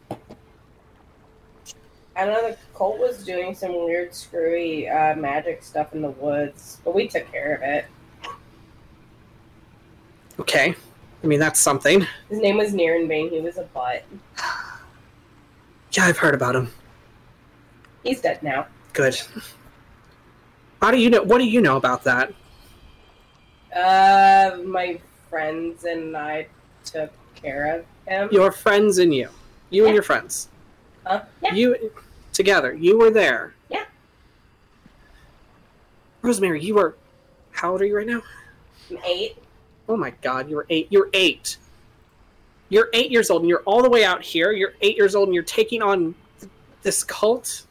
I 2.16 2.26
don't 2.26 2.34
know. 2.34 2.50
The 2.50 2.58
cult 2.74 2.98
was 2.98 3.24
doing 3.24 3.54
some 3.54 3.76
weird, 3.76 4.14
screwy 4.16 4.90
uh, 4.90 5.16
magic 5.16 5.62
stuff 5.62 5.94
in 5.94 6.02
the 6.02 6.10
woods, 6.10 6.82
but 6.84 6.96
we 6.96 7.08
took 7.08 7.32
care 7.32 7.54
of 7.54 7.62
it. 7.62 7.86
Okay, 10.40 10.76
I 11.24 11.28
mean 11.28 11.40
that's 11.40 11.60
something. 11.60 12.06
His 12.30 12.40
name 12.40 12.58
was 12.58 12.74
Nirenbane. 12.74 13.30
He 13.32 13.42
was 13.42 13.58
a 13.58 13.64
butt. 13.64 14.04
Yeah, 15.92 16.06
I've 16.06 16.18
heard 16.18 16.34
about 16.36 16.56
him. 16.56 16.72
He's 18.04 18.22
dead 18.22 18.42
now. 18.42 18.66
Good. 18.94 19.20
How 20.82 20.92
do 20.92 20.98
you 20.98 21.10
know? 21.10 21.24
What 21.24 21.40
do 21.40 21.46
you 21.46 21.62
know 21.62 21.78
about 21.78 22.04
that? 22.04 22.34
Uh, 23.76 24.58
my 24.64 25.00
friends 25.30 25.84
and 25.84 26.16
I 26.16 26.48
took 26.86 27.12
care 27.36 27.78
of 27.78 27.86
him. 28.08 28.30
Your 28.32 28.52
friends 28.52 28.98
and 28.98 29.14
you, 29.14 29.30
you 29.70 29.86
and 29.86 29.94
your 29.94 30.04
friends. 30.04 30.50
Huh? 31.06 31.24
Yeah. 31.42 31.54
You 31.54 31.92
together. 32.34 32.74
You 32.74 32.98
were 32.98 33.12
there. 33.12 33.54
Yeah. 33.70 33.86
Rosemary, 36.22 36.64
you 36.64 36.76
were. 36.76 36.96
How 37.52 37.72
old 37.72 37.82
are 37.82 37.86
you 37.86 37.98
right 37.98 38.08
now? 38.08 38.22
I'm 38.90 39.00
eight. 39.06 39.38
Oh 39.90 39.98
my 39.98 40.12
God, 40.22 40.50
you 40.50 40.56
were 40.58 40.66
eight. 40.70 40.88
You're 40.90 41.10
eight. 41.14 41.58
You're 42.70 42.90
eight 42.94 43.12
years 43.12 43.30
old, 43.30 43.44
and 43.44 43.50
you're 43.50 43.64
all 43.64 43.82
the 43.82 43.90
way 43.90 44.04
out 44.04 44.22
here. 44.22 44.52
You're 44.52 44.74
eight 44.82 44.98
years 44.98 45.16
old, 45.16 45.30
and 45.30 45.36
you're 45.36 45.44
taking 45.44 45.82
on 45.82 46.14
th- 46.40 46.52
this 46.82 47.04
cult. 47.04 47.66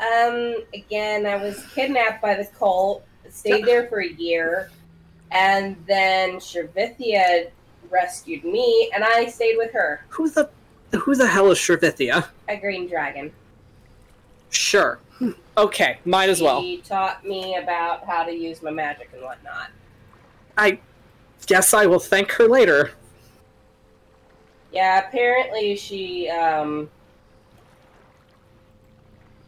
Um, 0.00 0.64
again, 0.74 1.24
I 1.26 1.36
was 1.36 1.64
kidnapped 1.74 2.20
by 2.20 2.34
the 2.34 2.44
cult, 2.46 3.04
stayed 3.30 3.64
there 3.64 3.86
for 3.88 4.00
a 4.02 4.08
year, 4.12 4.70
and 5.30 5.76
then 5.86 6.36
Shervithia 6.36 7.50
rescued 7.90 8.44
me, 8.44 8.90
and 8.94 9.04
I 9.04 9.26
stayed 9.26 9.56
with 9.56 9.72
her, 9.72 10.04
Who 10.08 10.28
the 10.28 10.50
who 10.98 11.14
the 11.14 11.26
hell 11.26 11.50
is 11.50 11.58
Shervithia? 11.58 12.28
a 12.48 12.56
green 12.56 12.88
dragon. 12.88 13.32
Sure. 14.50 14.98
Okay, 15.56 15.98
might 16.04 16.28
as 16.28 16.40
well. 16.40 16.60
She 16.60 16.78
taught 16.78 17.24
me 17.24 17.56
about 17.56 18.04
how 18.04 18.24
to 18.24 18.32
use 18.32 18.62
my 18.62 18.70
magic 18.70 19.10
and 19.12 19.22
whatnot. 19.22 19.70
I 20.58 20.78
guess 21.46 21.72
I 21.74 21.86
will 21.86 22.00
thank 22.00 22.32
her 22.32 22.48
later. 22.48 22.90
Yeah, 24.72 25.06
apparently 25.06 25.76
she 25.76 26.28
um 26.28 26.90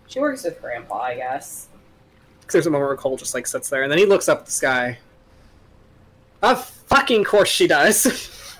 she 0.06 0.20
works 0.20 0.44
with 0.44 0.60
Grandpa, 0.60 1.00
I 1.02 1.14
guess. 1.16 1.68
'Cause 2.46 2.52
there's 2.52 2.66
a 2.66 2.70
moment 2.70 2.88
where 2.88 2.96
Cole 2.96 3.16
just 3.16 3.34
like 3.34 3.46
sits 3.46 3.68
there, 3.68 3.82
and 3.82 3.90
then 3.90 3.98
he 3.98 4.06
looks 4.06 4.28
up 4.28 4.40
at 4.40 4.46
the 4.46 4.52
sky. 4.52 4.98
Of 6.42 6.64
fucking 6.64 7.24
course 7.24 7.48
she 7.48 7.66
does. 7.66 8.06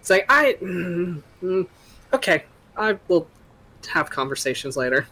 it's 0.00 0.08
like 0.10 0.24
I, 0.30 0.56
mm, 0.62 1.20
mm, 1.42 1.66
okay, 2.12 2.44
I 2.76 2.98
will 3.08 3.26
have 3.88 4.08
conversations 4.10 4.76
later. 4.78 5.06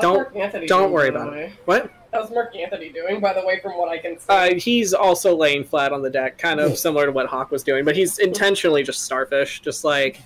Don't- 0.00 0.28
don't 0.66 0.92
worry 0.92 1.08
about 1.08 1.32
way? 1.32 1.54
What? 1.64 1.90
How's 2.16 2.30
Mark 2.30 2.56
Anthony 2.56 2.88
doing, 2.88 3.20
by 3.20 3.34
the 3.34 3.44
way, 3.44 3.60
from 3.60 3.76
what 3.76 3.90
I 3.90 3.98
can 3.98 4.18
see? 4.18 4.24
Uh, 4.30 4.54
he's 4.54 4.94
also 4.94 5.36
laying 5.36 5.64
flat 5.64 5.92
on 5.92 6.00
the 6.00 6.08
deck, 6.08 6.38
kind 6.38 6.60
of 6.60 6.78
similar 6.78 7.04
to 7.04 7.12
what 7.12 7.26
Hawk 7.26 7.50
was 7.50 7.62
doing, 7.62 7.84
but 7.84 7.94
he's 7.94 8.18
intentionally 8.18 8.82
just 8.82 9.04
starfish, 9.04 9.60
just 9.60 9.84
like, 9.84 10.22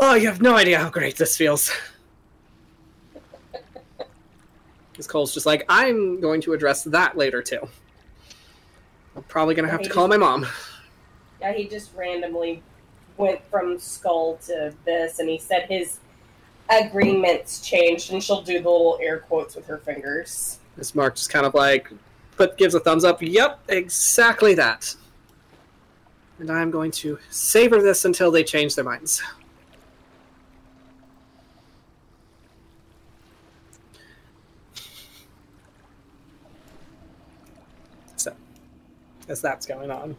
oh, 0.00 0.16
you 0.16 0.26
have 0.26 0.42
no 0.42 0.56
idea 0.56 0.80
how 0.80 0.90
great 0.90 1.16
this 1.16 1.36
feels. 1.36 1.70
Because 4.90 5.08
Cole's 5.08 5.34
just 5.34 5.44
like, 5.44 5.64
I'm 5.68 6.20
going 6.20 6.40
to 6.42 6.52
address 6.52 6.84
that 6.84 7.16
later 7.16 7.42
too. 7.42 7.58
I'm 9.16 9.24
probably 9.24 9.56
going 9.56 9.64
to 9.64 9.70
have 9.72 9.82
to 9.82 9.90
call 9.90 10.06
my 10.06 10.16
mom. 10.16 10.46
yeah, 11.40 11.52
he 11.52 11.66
just 11.66 11.92
randomly 11.96 12.62
went 13.16 13.40
from 13.50 13.76
skull 13.80 14.36
to 14.46 14.72
this, 14.84 15.18
and 15.18 15.28
he 15.28 15.36
said 15.36 15.66
his 15.68 15.98
agreements 16.70 17.60
changed, 17.60 18.12
and 18.12 18.22
she'll 18.22 18.42
do 18.42 18.60
the 18.60 18.70
little 18.70 18.96
air 19.02 19.18
quotes 19.18 19.56
with 19.56 19.66
her 19.66 19.78
fingers. 19.78 20.60
This 20.76 20.94
Mark 20.94 21.14
just 21.14 21.30
kind 21.30 21.46
of 21.46 21.54
like, 21.54 21.90
but 22.36 22.58
gives 22.58 22.74
a 22.74 22.80
thumbs 22.80 23.04
up. 23.04 23.22
Yep, 23.22 23.60
exactly 23.68 24.54
that. 24.54 24.94
And 26.38 26.50
I'm 26.50 26.70
going 26.70 26.90
to 26.92 27.18
savor 27.30 27.80
this 27.80 28.04
until 28.04 28.30
they 28.30 28.42
change 28.42 28.74
their 28.74 28.84
minds. 28.84 29.22
So, 38.16 38.34
as 39.28 39.40
that's 39.40 39.64
going 39.64 39.92
on, 39.92 40.16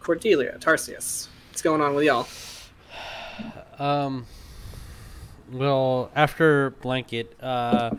Cordelia, 0.00 0.58
Tarsius, 0.60 1.26
what's 1.50 1.62
going 1.62 1.80
on 1.80 1.94
with 1.94 2.04
y'all? 2.04 2.28
Um. 3.78 4.26
Well, 5.50 6.10
after 6.14 6.70
blanket, 6.82 7.34
uh, 7.42 7.92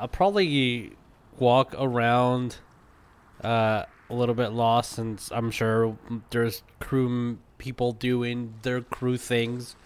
I'll 0.00 0.08
probably 0.08 0.92
walk 1.38 1.74
around, 1.78 2.56
uh, 3.44 3.84
a 4.08 4.14
little 4.14 4.34
bit 4.34 4.48
lost, 4.48 4.92
since 4.92 5.30
I'm 5.30 5.50
sure 5.50 5.96
there's 6.30 6.62
crew 6.80 7.38
people 7.58 7.92
doing 7.92 8.54
their 8.62 8.80
crew 8.80 9.16
things. 9.18 9.76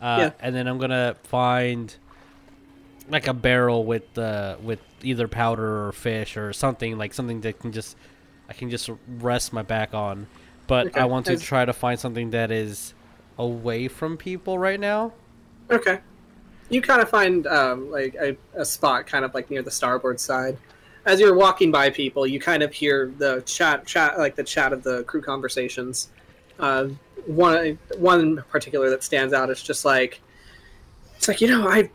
Uh, 0.00 0.16
Yeah. 0.20 0.30
and 0.40 0.54
then 0.54 0.66
I'm 0.68 0.78
gonna 0.78 1.16
find 1.24 1.94
like 3.08 3.26
a 3.26 3.34
barrel 3.34 3.84
with 3.84 4.16
uh, 4.16 4.56
with 4.62 4.80
either 5.02 5.28
powder 5.28 5.86
or 5.86 5.92
fish 5.92 6.36
or 6.36 6.52
something 6.52 6.96
like 6.96 7.12
something 7.12 7.40
that 7.42 7.58
can 7.60 7.72
just 7.72 7.96
I 8.48 8.52
can 8.54 8.70
just 8.70 8.88
rest 9.18 9.52
my 9.52 9.62
back 9.62 9.92
on. 9.94 10.26
But 10.66 10.88
Okay. 10.88 11.00
I 11.00 11.04
want 11.04 11.26
to 11.26 11.36
try 11.36 11.64
to 11.64 11.72
find 11.74 11.98
something 12.00 12.30
that 12.30 12.50
is 12.50 12.94
away 13.36 13.88
from 13.88 14.16
people 14.16 14.58
right 14.58 14.80
now. 14.80 15.12
Okay. 15.70 16.00
You 16.70 16.80
kind 16.80 17.02
of 17.02 17.08
find 17.08 17.46
um, 17.46 17.90
like 17.90 18.14
a, 18.14 18.36
a 18.54 18.64
spot 18.64 19.06
kind 19.06 19.24
of 19.24 19.34
like 19.34 19.50
near 19.50 19.62
the 19.62 19.70
starboard 19.70 20.18
side. 20.18 20.56
As 21.04 21.20
you're 21.20 21.34
walking 21.34 21.70
by 21.70 21.90
people, 21.90 22.26
you 22.26 22.40
kind 22.40 22.62
of 22.62 22.72
hear 22.72 23.12
the 23.18 23.42
chat, 23.42 23.86
chat 23.86 24.18
like 24.18 24.36
the 24.36 24.44
chat 24.44 24.72
of 24.72 24.82
the 24.82 25.04
crew 25.04 25.20
conversations. 25.20 26.08
Uh, 26.58 26.88
one 27.26 27.78
one 27.96 28.42
particular 28.48 28.90
that 28.90 29.02
stands 29.02 29.32
out 29.32 29.50
is 29.50 29.62
just 29.62 29.84
like 29.84 30.20
it's 31.16 31.28
like 31.28 31.40
you 31.40 31.48
know 31.48 31.68
I 31.68 31.90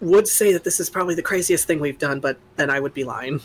would 0.00 0.26
say 0.26 0.52
that 0.52 0.64
this 0.64 0.80
is 0.80 0.88
probably 0.88 1.14
the 1.14 1.22
craziest 1.22 1.66
thing 1.66 1.78
we've 1.78 1.98
done, 1.98 2.20
but 2.20 2.38
then 2.56 2.70
I 2.70 2.80
would 2.80 2.94
be 2.94 3.04
lying. 3.04 3.40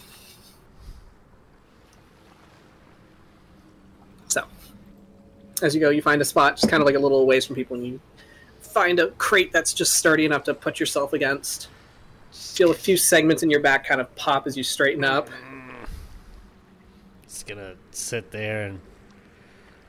So, 4.29 4.45
as 5.61 5.75
you 5.75 5.81
go, 5.81 5.89
you 5.89 6.01
find 6.01 6.21
a 6.21 6.25
spot 6.25 6.55
just 6.55 6.69
kind 6.69 6.81
of 6.81 6.85
like 6.85 6.95
a 6.95 6.99
little 6.99 7.25
ways 7.25 7.45
from 7.45 7.55
people, 7.55 7.75
and 7.75 7.85
you 7.85 7.99
find 8.75 8.99
a 8.99 9.07
crate 9.11 9.53
that's 9.53 9.73
just 9.73 9.93
sturdy 9.95 10.25
enough 10.25 10.43
to 10.43 10.53
put 10.53 10.81
yourself 10.81 11.13
against. 11.13 11.69
Feel 12.33 12.71
a 12.71 12.73
few 12.73 12.97
segments 12.97 13.41
in 13.41 13.49
your 13.49 13.61
back 13.61 13.87
kind 13.87 14.01
of 14.01 14.13
pop 14.17 14.45
as 14.47 14.57
you 14.57 14.63
straighten 14.63 15.05
up. 15.05 15.29
Just 17.23 17.47
gonna 17.47 17.75
sit 17.91 18.31
there 18.31 18.63
and 18.65 18.81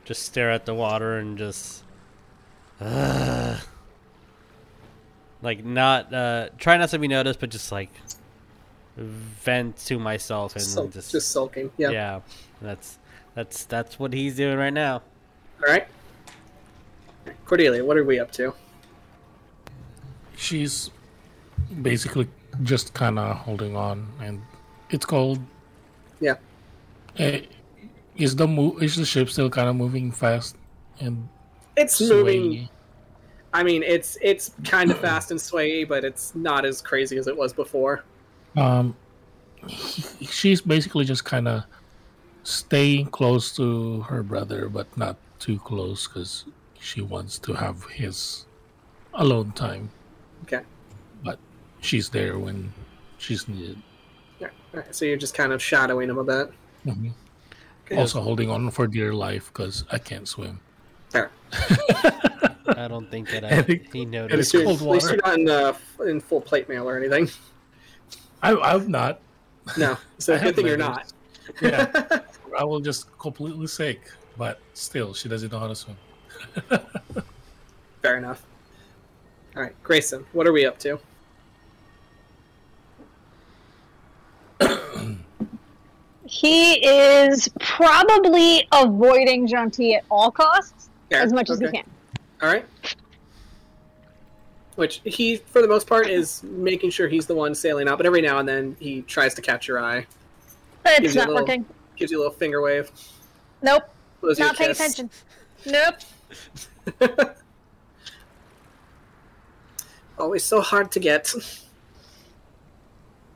just 0.04 0.22
stare 0.22 0.52
at 0.52 0.66
the 0.66 0.74
water 0.74 1.18
and 1.18 1.36
just 1.36 1.82
uh, 2.80 3.58
like 5.42 5.64
not 5.64 6.14
uh 6.14 6.48
try 6.56 6.76
not 6.76 6.88
to 6.90 6.98
be 7.00 7.08
noticed 7.08 7.40
but 7.40 7.50
just 7.50 7.72
like 7.72 7.90
vent 8.96 9.76
to 9.78 9.98
myself 9.98 10.54
and 10.54 10.64
Sul- 10.64 10.86
just, 10.86 11.10
just 11.10 11.32
sulking. 11.32 11.72
Yeah. 11.76 11.90
yeah 11.90 12.20
that's 12.62 12.98
that's 13.34 13.64
that's 13.64 13.98
what 13.98 14.12
he's 14.12 14.36
doing 14.36 14.56
right 14.56 14.72
now 14.72 15.02
All 15.60 15.72
right. 15.72 15.88
Cordelia, 17.44 17.84
what 17.84 17.96
are 17.96 18.04
we 18.04 18.20
up 18.20 18.30
to? 18.32 18.54
She's 20.36 20.90
basically 21.82 22.28
just 22.62 22.94
kind 22.94 23.18
of 23.18 23.36
holding 23.36 23.76
on, 23.76 24.06
and 24.20 24.42
it's 24.90 25.04
cold. 25.04 25.40
Yeah. 26.20 26.36
Eh, 27.18 27.42
is 28.16 28.36
the 28.36 28.46
mo- 28.46 28.76
is 28.78 28.96
the 28.96 29.04
ship 29.04 29.28
still 29.28 29.50
kind 29.50 29.68
of 29.68 29.76
moving 29.76 30.10
fast 30.12 30.56
and 31.00 31.28
It's 31.76 32.00
moving. 32.00 32.68
I 33.52 33.62
mean, 33.62 33.82
it's 33.82 34.18
it's 34.20 34.52
kind 34.64 34.90
of 34.90 34.98
fast 35.06 35.30
and 35.30 35.40
swayy, 35.40 35.88
but 35.88 36.04
it's 36.04 36.34
not 36.34 36.64
as 36.64 36.80
crazy 36.80 37.16
as 37.16 37.26
it 37.26 37.36
was 37.36 37.52
before. 37.52 38.04
Um, 38.56 38.96
she's 39.68 40.60
basically 40.60 41.04
just 41.04 41.24
kind 41.24 41.48
of 41.48 41.64
staying 42.42 43.06
close 43.06 43.54
to 43.56 44.02
her 44.02 44.22
brother, 44.22 44.68
but 44.68 44.86
not 44.96 45.16
too 45.38 45.58
close 45.58 46.06
because 46.06 46.44
she 46.78 47.00
wants 47.02 47.38
to 47.40 47.52
have 47.54 47.84
his 47.84 48.46
alone 49.14 49.52
time. 49.52 49.90
Okay. 50.44 50.62
But 51.24 51.38
she's 51.80 52.08
there 52.08 52.38
when 52.38 52.72
she's 53.18 53.48
needed. 53.48 53.80
Yeah. 54.40 54.48
All 54.74 54.80
right. 54.80 54.94
So 54.94 55.04
you're 55.04 55.16
just 55.16 55.34
kind 55.34 55.52
of 55.52 55.62
shadowing 55.62 56.10
him 56.10 56.18
a 56.18 56.24
bit. 56.24 56.50
Mhm. 56.86 57.12
Okay. 57.86 57.96
Also 57.96 58.20
holding 58.20 58.50
on 58.50 58.70
for 58.70 58.86
dear 58.86 59.12
life 59.12 59.50
because 59.52 59.84
I 59.90 59.98
can't 59.98 60.26
swim. 60.28 60.60
Fair. 61.10 61.30
i 62.76 62.88
don't 62.88 63.08
think 63.10 63.30
that 63.30 63.44
I 63.50 63.58
I, 63.58 63.62
think- 63.62 63.92
he 63.92 64.02
At 64.02 64.08
noticed 64.08 64.36
least, 64.36 64.54
you're, 64.54 64.64
cold 64.64 64.82
at 64.82 64.88
least 64.88 65.10
you're 65.10 65.20
not 65.24 65.38
in, 65.38 65.48
uh, 65.48 65.72
in 66.06 66.20
full 66.20 66.40
plate 66.40 66.68
mail 66.68 66.88
or 66.88 66.96
anything. 66.96 67.30
I, 68.42 68.54
I'm 68.56 68.90
not. 68.90 69.20
No. 69.78 69.96
So 70.18 70.34
I 70.34 70.38
good 70.38 70.46
have 70.46 70.54
thing 70.56 70.66
you're 70.66 70.76
not. 70.76 71.12
Yeah, 71.62 72.20
I 72.58 72.64
will 72.64 72.80
just 72.80 73.16
completely 73.18 73.66
sick. 73.68 74.10
But 74.36 74.60
still, 74.74 75.14
she 75.14 75.28
doesn't 75.28 75.50
know 75.50 75.58
how 75.58 75.68
to 75.68 75.74
swim. 75.74 75.96
Fair 78.02 78.18
enough. 78.18 78.42
All 79.56 79.62
right, 79.62 79.74
Greyson, 79.82 80.24
what 80.32 80.46
are 80.46 80.52
we 80.52 80.66
up 80.66 80.78
to? 80.80 80.98
He 86.24 86.84
is 86.84 87.48
probably 87.60 88.66
avoiding 88.72 89.46
Gentil 89.46 89.96
at 89.98 90.04
all 90.10 90.30
costs, 90.30 90.88
Fair. 91.10 91.22
as 91.22 91.32
much 91.32 91.50
as 91.50 91.60
he 91.60 91.68
can. 91.70 91.84
All 92.42 92.48
right. 92.48 92.64
Which 94.74 95.00
he, 95.04 95.36
for 95.36 95.62
the 95.62 95.68
most 95.68 95.86
part, 95.86 96.08
is 96.08 96.42
making 96.42 96.90
sure 96.90 97.06
he's 97.08 97.26
the 97.26 97.34
one 97.34 97.54
sailing 97.54 97.88
out, 97.88 97.96
but 97.96 98.06
every 98.06 98.20
now 98.20 98.38
and 98.38 98.48
then 98.48 98.76
he 98.80 99.02
tries 99.02 99.34
to 99.34 99.42
catch 99.42 99.68
your 99.68 99.78
eye, 99.82 100.06
Gives 100.84 100.98
it's 101.06 101.14
not 101.14 101.28
little- 101.28 101.42
working. 101.42 101.64
gives 101.96 102.10
you 102.10 102.18
a 102.18 102.20
little 102.20 102.32
finger 102.34 102.60
wave, 102.60 102.90
Nope. 103.62 103.84
Not 104.22 104.56
paying 104.56 104.74
kiss. 104.74 104.80
attention. 104.80 105.10
Nope. 105.64 105.94
Always 110.18 110.44
so 110.44 110.60
hard 110.60 110.90
to 110.92 111.00
get. 111.00 111.32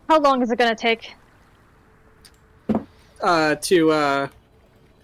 How 0.08 0.18
long 0.18 0.42
is 0.42 0.50
it 0.50 0.58
going 0.58 0.74
to 0.74 0.80
take? 0.80 1.14
Uh, 3.20 3.54
to 3.56 3.90
uh, 3.90 4.28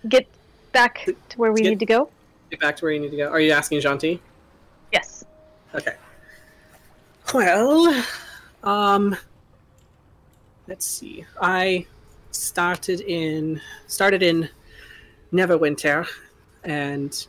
Get 0.08 0.26
back 0.72 1.04
to 1.28 1.38
where 1.38 1.52
we 1.52 1.60
need 1.60 1.78
to 1.80 1.86
go? 1.86 2.10
get 2.50 2.60
back 2.60 2.76
to 2.76 2.84
where 2.84 2.92
you 2.92 3.00
need 3.00 3.10
to 3.10 3.16
go. 3.16 3.28
Are 3.28 3.40
you 3.40 3.52
asking 3.52 3.80
Gentil? 3.80 4.20
Yes. 4.92 5.24
Okay. 5.74 5.94
Well, 7.34 8.04
um, 8.62 9.16
let's 10.68 10.86
see. 10.86 11.24
I 11.40 11.86
started 12.30 13.00
in 13.00 13.60
started 13.86 14.22
in 14.22 14.48
Neverwinter, 15.32 16.06
and 16.64 17.26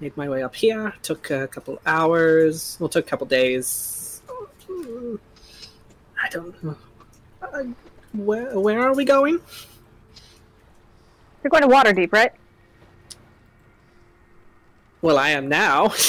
made 0.00 0.16
my 0.16 0.28
way 0.28 0.42
up 0.42 0.54
here. 0.54 0.92
Took 1.02 1.30
a 1.30 1.48
couple 1.48 1.80
hours. 1.86 2.76
Well, 2.80 2.88
took 2.88 3.06
a 3.06 3.08
couple 3.08 3.26
days. 3.26 4.22
I 4.70 6.28
don't 6.30 6.62
know. 6.64 6.76
Uh, 7.42 7.64
where, 8.14 8.58
where 8.58 8.80
are 8.80 8.94
we 8.94 9.04
going? 9.04 9.40
You're 11.42 11.50
going 11.50 11.62
to 11.62 11.68
Waterdeep, 11.68 12.12
right? 12.12 12.32
Well, 15.00 15.18
I 15.18 15.30
am 15.30 15.48
now. 15.48 15.92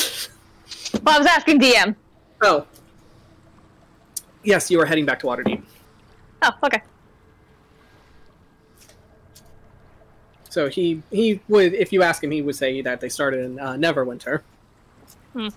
Well, 1.04 1.16
I 1.16 1.20
was 1.20 1.28
asking 1.28 1.60
DM. 1.60 1.96
oh. 2.42 2.66
Yes, 4.44 4.72
you 4.72 4.82
are 4.82 4.86
heading 4.88 5.06
back 5.06 5.20
to 5.20 5.28
Waterdeep. 5.28 5.62
Oh, 6.42 6.50
okay. 6.64 6.82
So 10.50 10.68
he 10.68 11.02
he 11.12 11.40
would, 11.48 11.74
if 11.74 11.94
you 11.94 12.02
ask 12.04 12.24
him, 12.24 12.32
he 12.32 12.42
would 12.42 12.56
say 12.56 12.82
that 12.82 13.00
they 13.02 13.10
started 13.10 13.46
in 13.46 13.60
uh, 13.60 13.74
Neverwinter. 13.74 14.42
Hmm. 15.34 15.50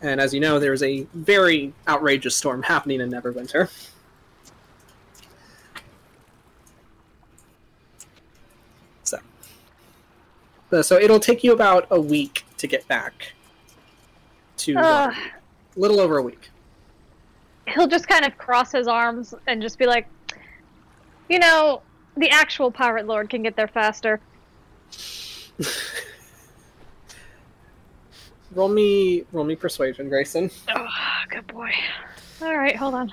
And 0.00 0.20
as 0.20 0.32
you 0.34 0.40
know, 0.40 0.58
there 0.58 0.72
is 0.72 0.82
a 0.82 1.06
very 1.14 1.72
outrageous 1.88 2.36
storm 2.36 2.62
happening 2.62 3.00
in 3.00 3.10
Neverwinter. 3.10 3.70
So, 9.02 9.18
Uh, 10.72 10.82
so 10.82 10.96
it'll 10.96 11.20
take 11.20 11.44
you 11.44 11.52
about 11.52 11.86
a 11.90 12.00
week 12.00 12.44
to 12.58 12.66
get 12.66 12.86
back 12.88 13.32
to 14.58 14.76
Uh, 14.76 15.14
a 15.14 15.78
little 15.78 16.00
over 16.00 16.18
a 16.18 16.22
week. 16.22 16.50
he'll 17.68 17.86
just 17.88 18.06
kind 18.08 18.24
of 18.24 18.36
cross 18.38 18.72
his 18.72 18.86
arms 18.88 19.34
and 19.46 19.60
just 19.60 19.78
be 19.78 19.86
like, 19.86 20.06
you 21.28 21.38
know, 21.38 21.82
the 22.16 22.30
actual 22.30 22.70
pirate 22.70 23.06
lord 23.06 23.28
can 23.30 23.42
get 23.42 23.56
there 23.56 23.68
faster. 23.68 24.20
Roll 28.54 28.68
me, 28.68 29.24
roll 29.32 29.44
me 29.44 29.54
persuasion, 29.54 30.08
Greyson. 30.08 30.50
Oh, 30.74 30.88
good 31.28 31.46
boy. 31.48 31.70
All 32.40 32.56
right, 32.56 32.74
hold 32.74 32.94
on. 32.94 33.12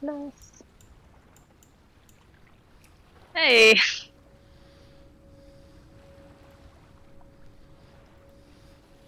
Nice. 0.00 0.52
Hey. 3.34 3.78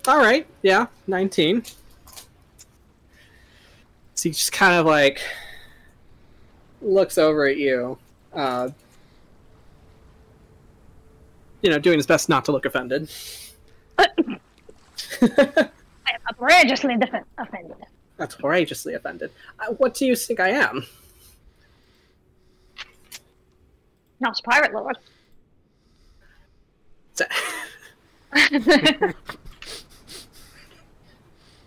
All 0.08 0.18
right, 0.18 0.46
yeah, 0.62 0.86
nineteen. 1.06 1.62
So 4.14 4.28
he 4.28 4.30
just 4.30 4.52
kind 4.52 4.74
of 4.74 4.86
like 4.86 5.20
looks 6.80 7.18
over 7.18 7.46
at 7.46 7.58
you, 7.58 7.98
uh, 8.32 8.70
you 11.62 11.70
know, 11.70 11.78
doing 11.78 11.98
his 11.98 12.06
best 12.06 12.28
not 12.28 12.44
to 12.46 12.52
look 12.52 12.64
offended. 12.64 13.10
I 13.98 14.08
am 15.20 15.70
outrageously 16.30 16.96
defen- 16.96 17.24
offended. 17.38 17.76
That's 18.16 18.34
outrageously 18.36 18.94
offended. 18.94 19.30
Uh, 19.58 19.72
what 19.74 19.94
do 19.94 20.06
you 20.06 20.16
think 20.16 20.40
I 20.40 20.50
am? 20.50 20.86
Not 24.20 24.38
a 24.38 24.42
pirate 24.42 24.72
lord. 24.74 24.98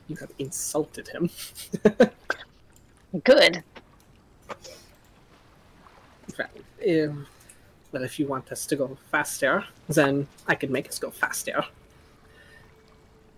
you 0.08 0.16
have 0.18 0.32
insulted 0.40 1.08
him. 1.08 1.30
Good. 3.24 3.64
Um, 6.88 7.28
Well, 7.92 8.04
if 8.04 8.20
you 8.20 8.26
want 8.28 8.52
us 8.52 8.66
to 8.66 8.76
go 8.76 8.98
faster, 9.12 9.64
then 9.88 10.28
I 10.48 10.56
can 10.56 10.72
make 10.72 10.88
us 10.90 10.98
go 11.00 11.12
faster. 11.12 11.64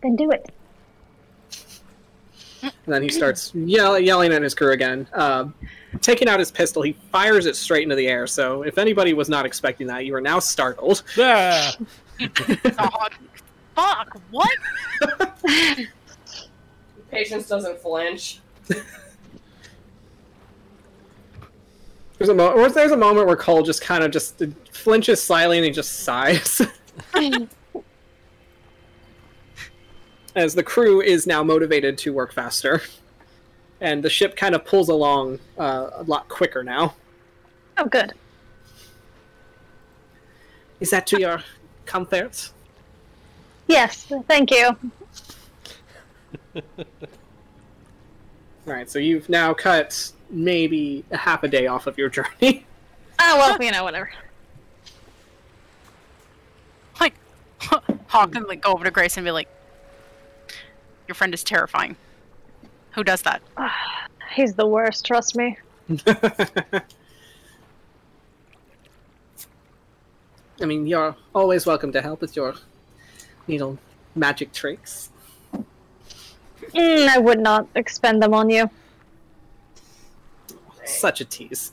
Then 0.01 0.16
do 0.16 0.32
it. 0.32 0.49
And 2.63 2.72
then 2.88 3.03
he 3.03 3.09
starts 3.09 3.53
yell- 3.53 3.99
yelling 3.99 4.32
at 4.34 4.41
his 4.41 4.55
crew 4.55 4.72
again. 4.72 5.07
Uh, 5.13 5.49
taking 6.01 6.28
out 6.30 6.39
his 6.39 6.51
pistol, 6.51 6.82
he 6.82 6.93
fires 7.11 7.45
it 7.45 7.55
straight 7.55 7.84
into 7.84 7.95
the 7.95 8.07
air. 8.07 8.26
So 8.28 8.63
if 8.63 8.78
anybody 8.78 9.13
was 9.13 9.28
not 9.30 9.45
expecting 9.45 9.88
that, 9.88 10.05
you 10.05 10.16
are 10.16 10.22
now 10.22 10.39
startled. 10.39 11.03
Ah! 11.20 11.76
Fuck. 13.76 14.20
What? 14.32 14.49
Patience 17.16 17.47
doesn't 17.47 17.80
flinch. 17.80 18.39
There's 22.18 22.30
a 22.30 22.34
mo- 22.34 22.51
or 22.51 22.70
there's 22.70 22.91
a 22.93 22.97
moment 22.97 23.28
where 23.28 23.36
Cole 23.36 23.61
just 23.61 23.82
kind 23.82 24.01
of 24.01 24.09
just 24.09 24.41
flinches 24.72 25.22
slightly 25.22 25.57
and 25.57 25.66
he 25.66 25.72
just 25.72 25.99
sighs. 25.99 26.61
As 30.36 30.55
the 30.55 30.63
crew 30.63 31.01
is 31.01 31.28
now 31.28 31.43
motivated 31.43 31.97
to 31.99 32.13
work 32.13 32.32
faster, 32.34 32.82
and 33.82 34.01
the 34.03 34.09
ship 34.09 34.38
kind 34.38 34.55
of 34.55 34.63
pulls 34.63 34.88
along 34.89 35.39
uh, 35.57 35.89
a 35.93 36.03
lot 36.03 36.30
quicker 36.30 36.63
now. 36.63 36.95
Oh, 37.78 37.86
good. 37.86 38.13
Is 40.80 40.89
that 40.91 41.05
to 41.07 41.20
your 41.20 41.43
comfort? 41.86 42.49
Yes, 43.68 44.11
thank 44.28 44.51
you. 44.51 44.78
All 46.56 46.64
right, 48.66 48.89
so 48.89 48.99
you've 48.99 49.30
now 49.30 49.53
cut 49.53 50.12
maybe 50.30 51.03
a 51.12 51.18
half 51.18 51.43
a 51.43 51.47
day 51.47 51.68
off 51.68 51.88
of 51.88 51.97
your 51.97 52.10
journey. 52.16 52.66
Oh, 53.20 53.38
well, 53.38 53.62
you 53.62 53.72
know, 53.72 53.84
whatever. 53.84 54.12
Like, 56.99 57.14
Hawk 58.08 58.32
can 58.32 58.43
like 58.43 58.62
go 58.62 58.74
over 58.74 58.84
to 58.84 58.91
Grace 58.91 59.18
and 59.18 59.26
be 59.26 59.32
like, 59.32 59.47
"Your 61.08 61.16
friend 61.16 61.34
is 61.34 61.43
terrifying. 61.43 61.95
Who 62.91 63.03
does 63.03 63.22
that?" 63.24 63.41
He's 64.34 64.56
the 64.56 64.68
worst, 64.68 65.06
trust 65.06 65.36
me. 65.36 65.58
I 70.62 70.66
mean, 70.66 70.88
you're 70.88 71.16
always 71.34 71.66
welcome 71.66 71.91
to 71.93 72.01
help 72.01 72.22
with 72.22 72.36
your 72.36 72.56
little 73.47 73.78
magic 74.14 74.51
tricks. 74.51 75.10
Mm, 76.76 77.07
I 77.07 77.17
would 77.17 77.39
not 77.39 77.67
expend 77.76 78.21
them 78.21 78.34
on 78.34 78.49
you. 78.49 78.69
Such 80.84 81.21
a 81.21 81.26
tease. 81.26 81.71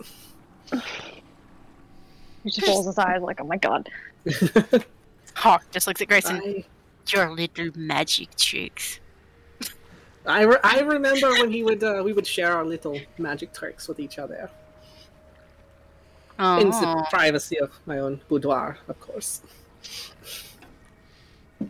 He 2.45 2.51
just 2.51 2.67
rolls 2.67 2.87
his 2.87 2.99
eyes 2.99 3.21
like, 3.21 3.41
oh 3.41 3.45
my 3.45 3.57
god. 3.57 3.89
Hawk 5.35 5.65
just 5.71 5.87
looks 5.87 6.01
at 6.01 6.09
Greyson. 6.09 6.41
I, 6.41 6.65
your 7.09 7.31
little 7.31 7.71
magic 7.77 8.35
tricks. 8.37 9.01
I, 10.25 10.43
re- 10.43 10.61
I 10.63 10.81
remember 10.81 11.31
when 11.33 11.51
he 11.51 11.65
would 11.65 11.83
uh, 11.83 12.03
we 12.05 12.13
would 12.13 12.27
share 12.27 12.53
our 12.53 12.65
little 12.65 12.99
magic 13.19 13.53
tricks 13.53 13.89
with 13.89 13.99
each 13.99 14.19
other 14.19 14.51
in 16.39 16.71
the 16.71 17.07
privacy 17.11 17.59
of 17.59 17.71
my 17.87 17.99
own 17.99 18.21
boudoir, 18.29 18.79
of 18.89 19.01
course. 19.01 19.43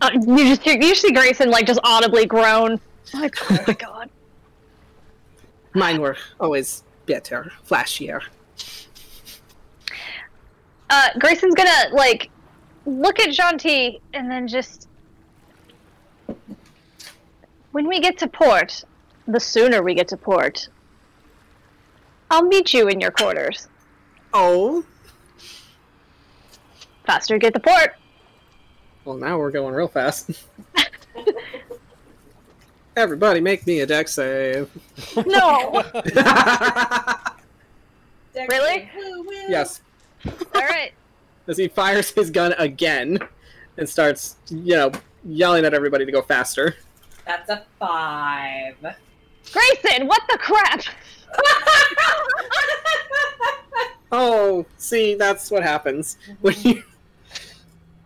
Uh, 0.01 0.11
you 0.15 0.57
just 0.57 0.65
you 0.67 0.95
see 0.95 1.13
Greyson 1.13 1.49
like 1.49 1.67
just 1.67 1.81
audibly 1.83 2.27
groan. 2.27 2.81
Like, 3.15 3.37
oh 3.51 3.65
my 3.67 3.75
god. 3.75 4.11
Mine 5.75 6.01
were 6.01 6.17
always 6.41 6.85
better, 7.07 7.53
flashier. 7.67 8.23
Uh, 10.91 11.09
Greyson's 11.19 11.55
gonna 11.55 11.95
like 11.95 12.31
look 12.85 13.19
at 13.19 13.31
Gentil 13.31 14.01
and 14.13 14.31
then 14.31 14.47
just 14.47 14.89
when 17.71 17.89
we 17.89 18.01
get 18.01 18.19
to 18.19 18.29
port, 18.29 18.85
the 19.27 19.41
sooner 19.41 19.83
we 19.83 19.95
get 19.95 20.09
to 20.09 20.17
port, 20.17 20.69
I'll 22.31 22.45
meet 22.45 22.75
you 22.75 22.89
in 22.89 23.01
your 23.01 23.11
quarters. 23.11 23.69
Oh, 24.35 24.85
Faster 27.07 27.39
get 27.39 27.53
to 27.55 27.61
port. 27.61 27.95
well, 29.05 29.17
now 29.17 29.39
we're 29.39 29.51
going 29.51 29.75
real 29.75 29.89
fast. 29.89 30.31
Everybody, 32.97 33.41
make 33.41 33.67
me 33.67 33.81
a 33.81 33.87
deck 33.87 34.09
save. 34.09 34.69
No. 35.27 35.83
Really? 38.35 38.91
yes, 39.47 39.83
All 40.27 40.33
right. 40.63 40.93
as 41.49 41.59
he 41.59 41.69
fires 41.69 42.11
his 42.11 42.31
gun 42.31 42.55
again 42.55 43.19
and 43.77 43.87
starts, 43.87 44.37
you 44.49 44.75
know, 44.75 44.91
yelling 45.23 45.67
at 45.67 45.75
everybody 45.75 46.07
to 46.07 46.13
go 46.13 46.23
faster. 46.23 46.75
That's 47.27 47.51
a 47.51 47.63
five. 47.79 48.75
Greyson, 49.45 50.07
what 50.07 50.23
the 50.31 50.39
crap? 50.39 50.83
Oh, 54.15 54.67
see, 54.77 55.15
that's 55.15 55.51
what 55.51 55.63
happens 55.63 56.19
when 56.43 56.55
you, 56.63 56.83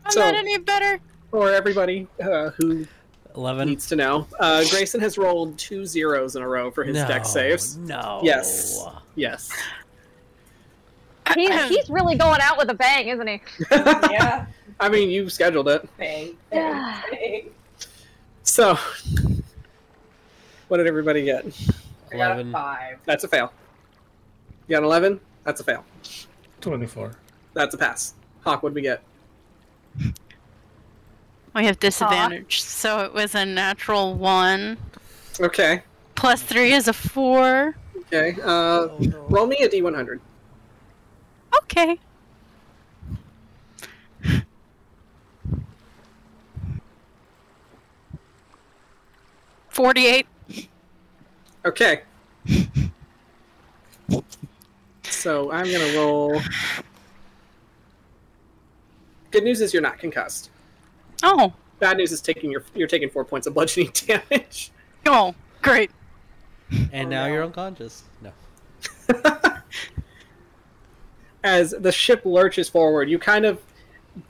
I'm 0.05 0.11
So- 0.13 0.21
not 0.21 0.35
any 0.35 0.57
better. 0.59 1.01
or 1.33 1.53
everybody 1.53 2.07
uh, 2.23 2.51
who 2.51 2.87
Eleven. 3.37 3.69
needs 3.69 3.87
to 3.89 3.97
know. 3.97 4.27
Uh, 4.41 4.61
Greyson 4.67 5.01
has 5.01 5.19
rolled 5.19 5.59
two 5.59 5.85
zeros 5.85 6.37
in 6.37 6.43
a 6.43 6.49
row 6.49 6.71
for 6.71 6.85
his 6.85 6.97
no, 6.97 7.07
deck 7.07 7.25
saves. 7.27 7.77
No. 7.77 8.21
Yes. 8.23 8.85
Yes. 9.15 9.51
He's, 11.35 11.51
he's 11.69 11.91
really 11.91 12.17
going 12.17 12.41
out 12.41 12.57
with 12.57 12.71
a 12.71 12.75
bang, 12.75 13.09
isn't 13.09 13.27
he? 13.27 13.41
yeah. 13.71 14.47
I 14.81 14.89
mean, 14.89 15.11
you 15.11 15.29
scheduled 15.29 15.69
it. 15.69 15.89
Bang, 15.97 16.37
Yeah. 16.53 17.03
bang, 17.11 17.19
bang. 17.21 17.51
So, 18.43 18.79
what 20.69 20.77
did 20.79 20.87
everybody 20.87 21.25
get? 21.25 21.45
I 22.13 22.17
got 22.17 22.31
a 22.31 22.35
11. 22.35 22.53
five. 22.53 22.99
That's 23.05 23.25
a 23.25 23.29
fail. 23.29 23.53
You 24.69 24.77
got 24.77 24.83
11? 24.83 25.21
That's 25.45 25.61
a 25.61 25.65
fail. 25.65 25.85
24. 26.61 27.13
That's 27.55 27.75
a 27.75 27.79
pass. 27.79 28.15
Hawk, 28.45 28.63
what 28.63 28.71
did 28.71 28.77
we 28.77 28.83
get? 28.83 29.03
We 31.57 31.65
have 31.65 31.79
disadvantage, 31.79 32.61
so 32.61 33.01
it 33.01 33.15
was 33.15 33.35
a 33.35 33.47
natural 33.47 34.13
one. 34.13 34.77
Okay. 35.41 35.83
Plus 36.15 36.43
three 36.43 36.75
is 36.75 36.87
a 36.87 36.93
four. 36.93 37.75
Okay. 38.13 38.37
Uh, 38.43 38.47
Oh, 38.91 38.97
no. 39.01 39.27
roll 39.31 39.47
me 39.47 39.57
a 39.63 39.69
d100. 39.69 40.21
Okay. 41.63 41.99
Forty-eight. 49.69 50.27
Okay. 51.65 52.03
so 55.05 55.51
I'm 55.51 55.65
gonna 55.71 55.97
roll. 55.97 56.41
Good 59.31 59.45
news 59.45 59.61
is 59.61 59.73
you're 59.73 59.83
not 59.83 59.99
concussed. 59.99 60.51
Oh, 61.23 61.53
Bad 61.79 61.97
news 61.99 62.11
is 62.13 62.21
taking 62.23 62.51
your 62.51 62.65
you're 62.75 62.89
taking 62.89 63.11
four 63.11 63.25
points 63.25 63.47
of 63.47 63.55
bludgeoning 63.55 63.93
damage. 64.07 64.71
oh, 65.07 65.35
great. 65.63 65.91
And 66.93 67.07
Oh, 67.07 67.11
now 67.11 67.27
no. 67.27 67.33
you're 67.33 67.45
unconscious. 67.45 68.03
No. 68.23 68.33
As 71.45 71.71
the 71.79 71.93
ship 71.93 72.23
lurches 72.25 72.69
forward, 72.69 73.09
you 73.09 73.19
kind 73.19 73.45
of 73.45 73.61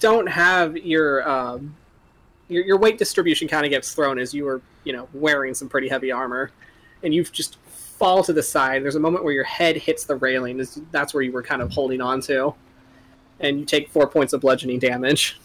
don't 0.01 0.27
have 0.29 0.77
your 0.77 1.27
um, 1.29 1.75
your, 2.49 2.65
your 2.65 2.77
weight 2.79 2.99
distribution 2.99 3.49
kind 3.49 3.65
of 3.65 3.71
gets 3.71 3.95
thrown 3.95 4.19
as 4.19 4.35
you 4.35 4.45
were 4.45 4.61
you 4.85 4.93
know 4.93 5.09
wearing 5.15 5.55
some 5.55 5.69
pretty 5.69 5.89
heavy 5.89 6.13
armor, 6.13 6.51
and 7.03 7.15
you 7.15 7.25
just 7.25 7.57
fall 7.65 8.23
to 8.25 8.33
the 8.35 8.43
side. 8.43 8.83
There's 8.85 8.97
a 8.97 9.01
moment 9.01 9.25
where 9.25 9.33
your 9.33 9.45
head 9.45 9.77
hits 9.77 10.05
the 10.05 10.17
railing. 10.17 10.61
Is- 10.61 10.81
That's 10.91 11.15
where 11.15 11.23
you 11.23 11.33
were 11.33 11.43
kind 11.43 11.63
of 11.63 11.71
holding 11.73 12.03
on 12.03 12.21
to, 12.23 12.55
and 13.41 13.61
you 13.61 13.65
take 13.65 13.89
four 13.89 14.07
points 14.07 14.35
of 14.35 14.43
bludgeoning 14.43 14.79
damage. 14.81 15.41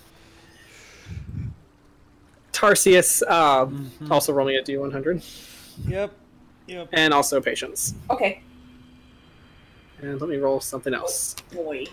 Tarsius 2.61 3.27
um, 3.29 3.91
Mhm. 4.01 4.11
also 4.11 4.31
rolling 4.33 4.55
a 4.55 4.61
d100, 4.61 5.23
Yep. 5.87 6.11
Yep. 6.67 6.89
and 6.93 7.11
also 7.13 7.41
patience. 7.41 7.95
Okay. 8.09 8.43
And 10.01 10.21
let 10.21 10.29
me 10.29 10.37
roll 10.37 10.59
something 10.59 10.93
else. 10.93 11.35
Boy. 11.53 11.85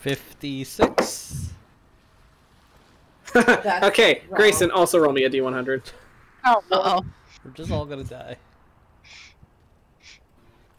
56. 0.00 1.48
Okay, 3.34 4.22
wrong. 4.28 4.40
Greyson, 4.40 4.70
also 4.74 4.98
roll 4.98 5.12
me 5.12 5.24
a 5.24 5.30
d100. 5.30 5.90
Oh, 6.44 6.62
oh. 6.70 7.02
We're 7.44 7.50
just 7.52 7.70
all 7.72 7.86
gonna 7.86 8.04
die. 8.04 8.36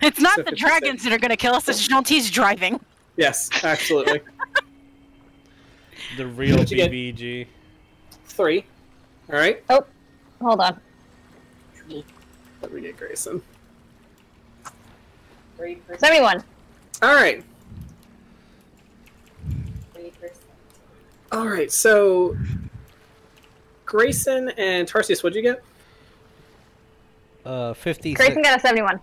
It's 0.02 0.20
not 0.20 0.36
So 0.36 0.44
the 0.44 0.52
56. 0.52 0.62
dragons 0.70 1.04
that 1.04 1.12
are 1.14 1.18
going 1.18 1.32
to 1.32 1.38
kill 1.38 1.56
us. 1.56 1.68
It's 1.70 1.88
Gentil's 1.88 2.30
driving. 2.30 2.80
Yes, 3.16 3.50
absolutely. 3.64 4.22
The 6.18 6.28
real 6.28 6.58
What'd 6.58 6.72
you 6.72 6.78
get? 6.78 6.92
BBG. 6.92 7.48
Three. 8.26 8.66
All 9.32 9.38
right. 9.38 9.64
Oh, 9.70 9.86
hold 10.42 10.60
on. 10.60 10.80
Let 12.62 12.72
me 12.72 12.82
get 12.82 12.98
Greyson. 12.98 13.42
Three 15.58 15.76
percent. 15.76 16.00
71. 16.00 16.44
All 17.02 17.14
right. 17.14 17.44
Three 19.94 20.12
percent. 20.12 20.42
All 21.32 21.48
right. 21.48 21.72
So, 21.72 22.38
Greyson 23.86 24.54
and 24.58 24.88
Tarsius, 24.88 25.24
what'd 25.24 25.36
you 25.36 25.42
get? 25.42 25.64
Uh, 27.46 27.74
56. 27.74 28.20
Greyson 28.22 28.44
got 28.44 28.58
a 28.58 28.62
71. 28.62 29.00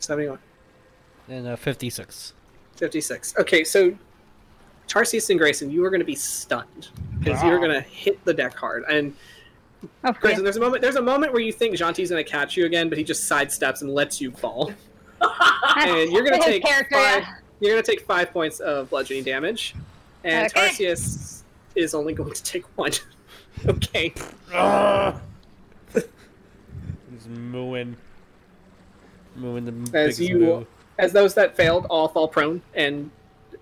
71. 0.00 0.38
And 1.28 1.46
uh, 1.46 1.56
56. 1.56 2.34
56. 2.76 3.34
Okay, 3.38 3.64
so 3.64 3.96
Tarsius 4.88 5.30
and 5.30 5.38
Greyson, 5.38 5.70
you 5.70 5.84
are 5.84 5.90
going 5.90 6.00
to 6.00 6.06
be 6.06 6.14
stunned 6.14 6.88
because 7.18 7.42
you're 7.42 7.58
going 7.58 7.70
to 7.72 7.80
hit 7.82 8.24
the 8.24 8.34
deck 8.34 8.54
hard. 8.54 8.84
And 8.90 9.14
Oh, 10.02 10.12
Greyson, 10.12 10.42
there's 10.42 10.56
a 10.56 10.60
moment. 10.60 10.82
There's 10.82 10.96
a 10.96 11.02
moment 11.02 11.32
where 11.32 11.40
you 11.40 11.52
think 11.52 11.76
Gentil's 11.76 12.10
going 12.10 12.24
to 12.24 12.28
catch 12.28 12.56
you 12.56 12.64
again, 12.66 12.88
but 12.88 12.98
he 12.98 13.04
just 13.04 13.30
sidesteps 13.30 13.82
and 13.82 13.94
lets 13.94 14.20
you 14.20 14.32
fall. 14.32 14.72
and 15.20 16.10
you're 16.12 16.24
gonna 16.24 16.38
take 16.42 16.62
five, 16.66 16.86
yeah. 16.90 17.34
You're 17.60 17.72
gonna 17.72 17.82
take 17.82 18.00
five 18.02 18.32
points 18.32 18.58
of 18.60 18.88
bludgeoning 18.90 19.24
damage, 19.24 19.74
and 20.24 20.46
Okay. 20.46 20.68
Tarsius 20.68 21.42
is 21.74 21.92
only 21.94 22.12
going 22.12 22.32
to 22.32 22.42
take 22.42 22.64
one. 22.76 22.92
okay. 23.68 24.12
He's 25.94 27.26
mooing. 27.28 27.96
Mooing 29.36 29.64
the 29.90 29.98
As 29.98 30.20
you- 30.20 30.38
moo. 30.38 30.64
As 30.98 31.12
those 31.12 31.34
that 31.34 31.56
failed 31.56 31.86
all 31.90 32.08
fall 32.08 32.26
prone, 32.26 32.60
and 32.74 33.10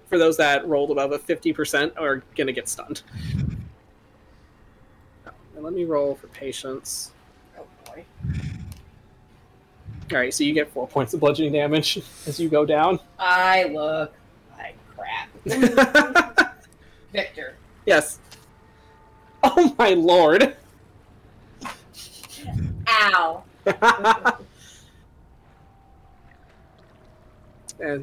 for 0.09 0.19
those 0.19 0.37
that 0.37 0.67
rolled 0.67 0.91
above 0.91 1.13
a 1.13 1.19
fifty 1.19 1.53
percent 1.53 1.93
are 1.97 2.23
gonna 2.37 2.53
get 2.53 2.69
stunned. 2.69 3.03
And 5.55 5.65
let 5.65 5.73
me 5.73 5.85
roll 5.85 6.15
for 6.15 6.27
patience. 6.29 7.13
Oh 7.59 7.65
boy. 7.87 8.05
All 10.13 10.19
right, 10.19 10.33
so 10.33 10.45
you 10.45 10.53
get 10.53 10.71
four 10.71 10.87
points 10.87 11.15
of 11.15 11.21
bludgeoning 11.21 11.53
damage 11.53 11.99
as 12.27 12.39
you 12.39 12.49
go 12.49 12.65
down. 12.65 13.01
I 13.19 13.65
look 13.65 14.13
like 14.57 14.77
crap. 14.95 15.29
Victor. 17.13 17.57
yes. 17.87 18.19
Oh 19.43 19.75
my 19.79 19.91
lord. 19.91 20.57
Ow. 22.89 23.43
and 23.67 23.77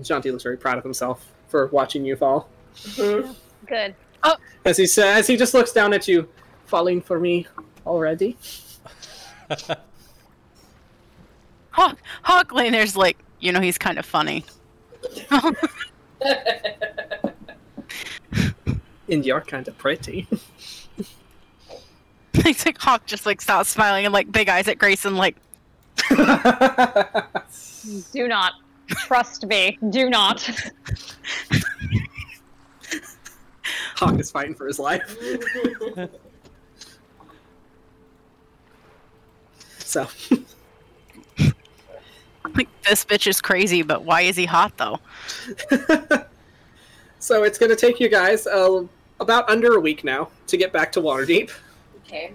Gentil 0.03 0.31
looks 0.31 0.43
very 0.43 0.57
proud 0.57 0.77
of 0.77 0.83
himself 0.83 1.32
for 1.53 1.67
watching 1.67 2.03
you 2.03 2.15
fall. 2.15 2.49
Mm-hmm. 2.75 3.31
Good. 3.67 3.93
Oh. 4.23 4.35
As 4.65 4.75
he 4.75 4.87
says, 4.87 5.27
he 5.27 5.37
just 5.37 5.53
looks 5.53 5.71
down 5.71 5.93
at 5.93 6.07
you, 6.07 6.27
falling 6.65 6.99
for 6.99 7.19
me 7.19 7.45
already. 7.85 8.35
Hawk, 11.69 11.99
Hawk 12.23 12.51
laying 12.51 12.71
there's 12.71 12.97
like, 12.97 13.19
you 13.39 13.51
know, 13.51 13.59
he's 13.59 13.77
kind 13.77 13.99
of 13.99 14.05
funny. 14.05 14.43
And 19.09 19.25
you're 19.25 19.41
kind 19.41 19.67
of 19.67 19.77
pretty. 19.77 20.27
It's 22.35 22.65
like 22.65 22.79
Hawk 22.79 23.05
just 23.05 23.27
like 23.27 23.41
stops 23.41 23.69
smiling 23.69 24.05
and 24.05 24.13
like 24.13 24.31
big 24.31 24.49
eyes 24.49 24.67
at 24.67 24.79
Greyson, 24.79 25.15
like, 25.15 25.35
Do 28.11 28.27
not. 28.27 28.53
Trust 28.87 29.45
me. 29.47 29.77
Do 29.89 30.09
not. 30.09 30.49
Hawk 33.95 34.19
is 34.19 34.31
fighting 34.31 34.55
for 34.55 34.67
his 34.67 34.79
life. 34.79 35.17
So, 39.93 40.07
like 42.55 42.67
this 42.83 43.05
bitch 43.05 43.27
is 43.27 43.39
crazy, 43.41 43.83
but 43.83 44.03
why 44.03 44.21
is 44.21 44.35
he 44.35 44.45
hot 44.45 44.75
though? 44.77 44.99
so 47.19 47.43
it's 47.43 47.59
going 47.59 47.69
to 47.69 47.75
take 47.75 47.99
you 47.99 48.09
guys 48.09 48.47
uh, 48.47 48.83
about 49.19 49.47
under 49.49 49.75
a 49.75 49.79
week 49.79 50.03
now 50.03 50.29
to 50.47 50.57
get 50.57 50.73
back 50.73 50.91
to 50.93 51.01
Waterdeep. 51.01 51.51
okay. 52.05 52.33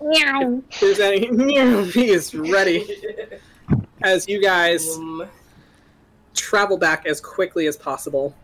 Meow. 0.00 0.62
If 0.70 0.80
there's 0.80 1.00
any, 1.00 1.26
he 1.90 2.10
is 2.10 2.32
ready 2.34 2.96
as 4.02 4.28
you 4.28 4.40
guys 4.40 4.96
Um, 4.96 5.28
travel 6.34 6.76
back 6.76 7.06
as 7.06 7.20
quickly 7.20 7.66
as 7.66 7.76
possible 7.76 8.34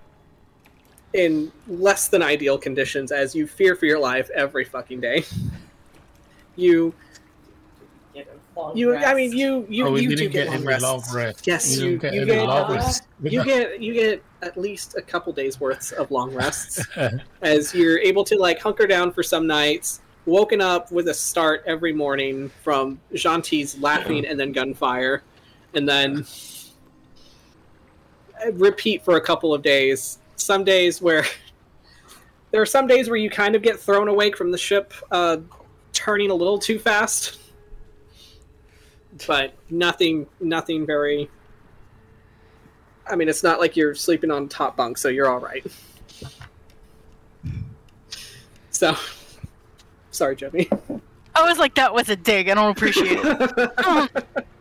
in 1.12 1.50
less 1.68 2.08
than 2.08 2.22
ideal 2.22 2.58
conditions 2.58 3.10
as 3.12 3.34
you 3.34 3.46
fear 3.46 3.74
for 3.76 3.86
your 3.86 3.98
life 3.98 4.28
every 4.34 4.64
fucking 4.64 5.00
day. 5.00 5.24
You, 6.58 6.94
get 8.14 8.28
a 8.28 8.58
long 8.58 8.74
you, 8.74 8.96
I 8.96 9.12
mean, 9.12 9.30
you, 9.36 9.66
you, 9.68 9.86
oh, 9.86 9.96
you 9.96 10.16
do 10.16 10.26
get, 10.28 10.32
get 10.32 10.46
long 10.46 10.54
any 10.56 10.66
rests. 10.66 10.82
long 10.82 11.02
rest. 11.12 11.46
Yes, 11.46 11.76
we 11.78 11.84
you- 11.84 11.98
get 11.98 12.14
you 12.14 12.24
get- 12.24 12.46
long 12.46 12.72
rest. 12.72 13.02
You 13.22 13.44
get, 13.44 13.80
you 13.82 13.92
get 13.92 14.22
at 14.40 14.56
least 14.56 14.96
a 14.96 15.02
couple 15.02 15.34
days 15.34 15.60
worths 15.60 15.92
of 15.92 16.10
long 16.10 16.32
rests 16.34 16.82
as 17.42 17.74
you're 17.74 17.98
able 17.98 18.24
to 18.24 18.36
like 18.36 18.58
hunker 18.58 18.86
down 18.86 19.12
for 19.12 19.22
some 19.22 19.46
nights. 19.46 20.00
Woken 20.24 20.62
up 20.62 20.90
with 20.90 21.08
a 21.08 21.14
start 21.14 21.62
every 21.66 21.92
morning 21.92 22.50
from 22.64 22.98
Gentil's 23.14 23.78
laughing 23.78 24.26
and 24.26 24.40
then 24.40 24.50
gunfire, 24.52 25.22
and 25.74 25.86
then 25.86 26.24
repeat 28.52 29.04
for 29.04 29.16
a 29.16 29.20
couple 29.20 29.54
of 29.54 29.62
days. 29.62 30.18
Some 30.36 30.64
days 30.64 31.00
where 31.00 31.24
there 32.50 32.60
are 32.60 32.66
some 32.66 32.86
days 32.86 33.08
where 33.08 33.16
you 33.16 33.30
kind 33.30 33.54
of 33.54 33.62
get 33.62 33.78
thrown 33.78 34.08
awake 34.08 34.36
from 34.36 34.50
the 34.50 34.58
ship 34.58 34.92
uh, 35.10 35.38
turning 35.92 36.30
a 36.30 36.34
little 36.34 36.58
too 36.58 36.78
fast, 36.78 37.38
but 39.26 39.54
nothing, 39.70 40.26
nothing 40.40 40.86
very. 40.86 41.30
I 43.08 43.14
mean, 43.14 43.28
it's 43.28 43.42
not 43.42 43.60
like 43.60 43.76
you're 43.76 43.94
sleeping 43.94 44.30
on 44.30 44.48
top 44.48 44.76
bunk, 44.76 44.98
so 44.98 45.08
you're 45.08 45.28
all 45.28 45.38
right. 45.38 45.64
So, 48.70 48.96
sorry, 50.10 50.36
Jimmy. 50.36 50.68
I 51.34 51.48
was 51.48 51.58
like, 51.58 51.74
that 51.76 51.94
was 51.94 52.08
a 52.08 52.16
dig. 52.16 52.48
I 52.48 52.54
don't 52.54 52.70
appreciate 52.70 53.18
it. 53.22 54.26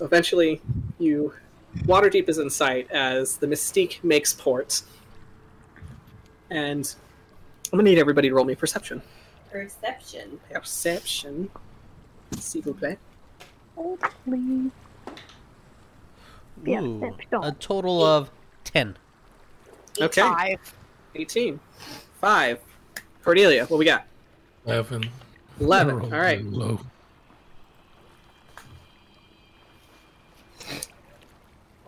So 0.00 0.06
eventually, 0.06 0.62
you 0.98 1.34
Waterdeep 1.80 2.30
is 2.30 2.38
in 2.38 2.48
sight 2.48 2.90
as 2.90 3.36
the 3.36 3.46
Mystique 3.46 4.02
makes 4.02 4.32
port, 4.32 4.80
and 6.48 6.94
I'm 7.70 7.78
gonna 7.78 7.82
need 7.82 7.98
everybody 7.98 8.30
to 8.30 8.34
roll 8.34 8.46
me 8.46 8.54
perception. 8.54 9.02
Perception. 9.52 10.40
Perception. 10.50 11.50
S'il 12.38 12.62
vous 12.62 12.72
plaît. 12.72 12.96
Please. 14.24 14.70
Yeah, 16.64 16.80
Ooh, 16.80 17.00
there 17.00 17.10
we 17.10 17.24
go. 17.30 17.42
a 17.42 17.52
total 17.52 18.02
of 18.02 18.30
ten. 18.64 18.96
Okay. 20.00 20.22
Five. 20.22 20.74
18. 21.14 21.60
Five. 22.22 22.58
Cordelia, 23.22 23.66
what 23.66 23.76
we 23.76 23.84
got? 23.84 24.06
Eleven. 24.64 25.10
11. 25.60 26.00
All 26.00 26.08
right. 26.08 26.42
Low. 26.42 26.80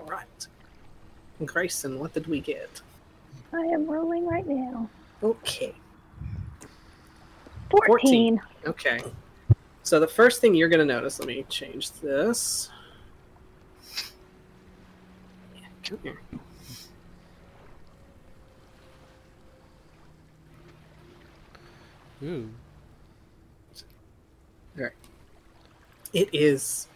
All 0.02 0.06
right. 0.06 0.46
Greyson, 1.46 1.98
what 1.98 2.12
did 2.12 2.26
we 2.26 2.40
get? 2.40 2.80
I 3.52 3.60
am 3.60 3.86
rolling 3.86 4.26
right 4.26 4.46
now. 4.46 4.88
Okay. 5.22 5.74
14. 7.86 8.40
Okay. 8.66 9.00
So 9.82 9.98
the 10.00 10.08
first 10.08 10.40
thing 10.40 10.54
you're 10.54 10.68
going 10.68 10.86
to 10.86 10.94
notice, 10.94 11.18
let 11.18 11.28
me 11.28 11.44
change 11.48 11.92
this. 11.92 12.70
Yeah, 15.54 15.68
come 15.82 15.98
here. 16.02 16.20
Ooh. 22.22 22.48
It 26.12 26.28
is. 26.32 26.88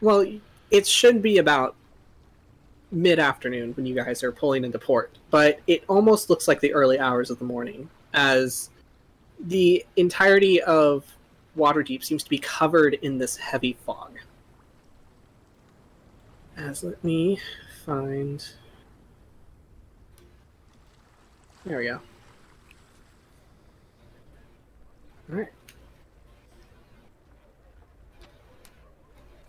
Well, 0.00 0.26
it 0.70 0.86
should 0.86 1.20
be 1.20 1.38
about 1.38 1.74
mid 2.92 3.18
afternoon 3.18 3.72
when 3.72 3.86
you 3.86 3.94
guys 3.94 4.22
are 4.22 4.30
pulling 4.30 4.64
into 4.64 4.78
port, 4.78 5.18
but 5.30 5.60
it 5.66 5.82
almost 5.88 6.30
looks 6.30 6.46
like 6.46 6.60
the 6.60 6.72
early 6.72 6.98
hours 6.98 7.30
of 7.30 7.38
the 7.38 7.44
morning, 7.44 7.88
as 8.12 8.70
the 9.40 9.84
entirety 9.96 10.60
of 10.62 11.04
Waterdeep 11.56 12.04
seems 12.04 12.22
to 12.22 12.30
be 12.30 12.38
covered 12.38 12.94
in 12.94 13.18
this 13.18 13.36
heavy 13.36 13.76
fog. 13.84 14.18
As 16.56 16.84
let 16.84 17.02
me 17.02 17.40
find. 17.84 18.46
There 21.64 21.78
we 21.78 21.84
go. 21.84 22.00
Alright. 25.30 25.48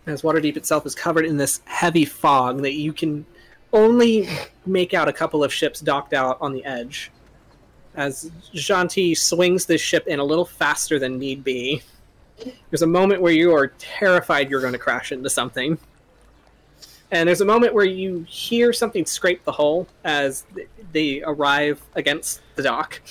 as 0.05 0.21
Waterdeep 0.21 0.57
itself 0.57 0.85
is 0.85 0.95
covered 0.95 1.25
in 1.25 1.37
this 1.37 1.61
heavy 1.65 2.05
fog 2.05 2.61
that 2.61 2.73
you 2.73 2.93
can 2.93 3.25
only 3.73 4.29
make 4.65 4.93
out 4.93 5.09
a 5.09 5.13
couple 5.13 5.43
of 5.43 5.51
ships 5.51 5.81
docked 5.81 6.13
out 6.13 6.37
on 6.39 6.53
the 6.53 6.63
edge. 6.63 7.11
As 7.95 8.31
Gentil 8.53 9.17
swings 9.17 9.65
this 9.65 9.81
ship 9.81 10.07
in 10.07 10.19
a 10.19 10.23
little 10.23 10.45
faster 10.45 10.99
than 10.99 11.19
need 11.19 11.43
be, 11.43 11.81
there's 12.69 12.81
a 12.81 12.87
moment 12.87 13.21
where 13.21 13.33
you 13.33 13.53
are 13.53 13.67
terrified 13.77 14.49
you're 14.49 14.61
going 14.61 14.73
to 14.73 14.79
crash 14.79 15.11
into 15.11 15.29
something. 15.29 15.77
And 17.11 17.27
there's 17.27 17.41
a 17.41 17.45
moment 17.45 17.75
where 17.75 17.85
you 17.85 18.25
hear 18.27 18.73
something 18.73 19.05
scrape 19.05 19.43
the 19.43 19.51
hull 19.51 19.87
as 20.03 20.45
they 20.91 21.21
arrive 21.23 21.81
against 21.95 22.41
the 22.55 22.63
dock. 22.63 23.01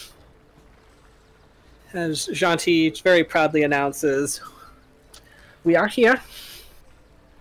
As 1.92 2.26
Gentil 2.26 3.00
very 3.02 3.22
proudly 3.22 3.62
announces, 3.62 4.40
We 5.62 5.76
are 5.76 5.86
here. 5.86 6.20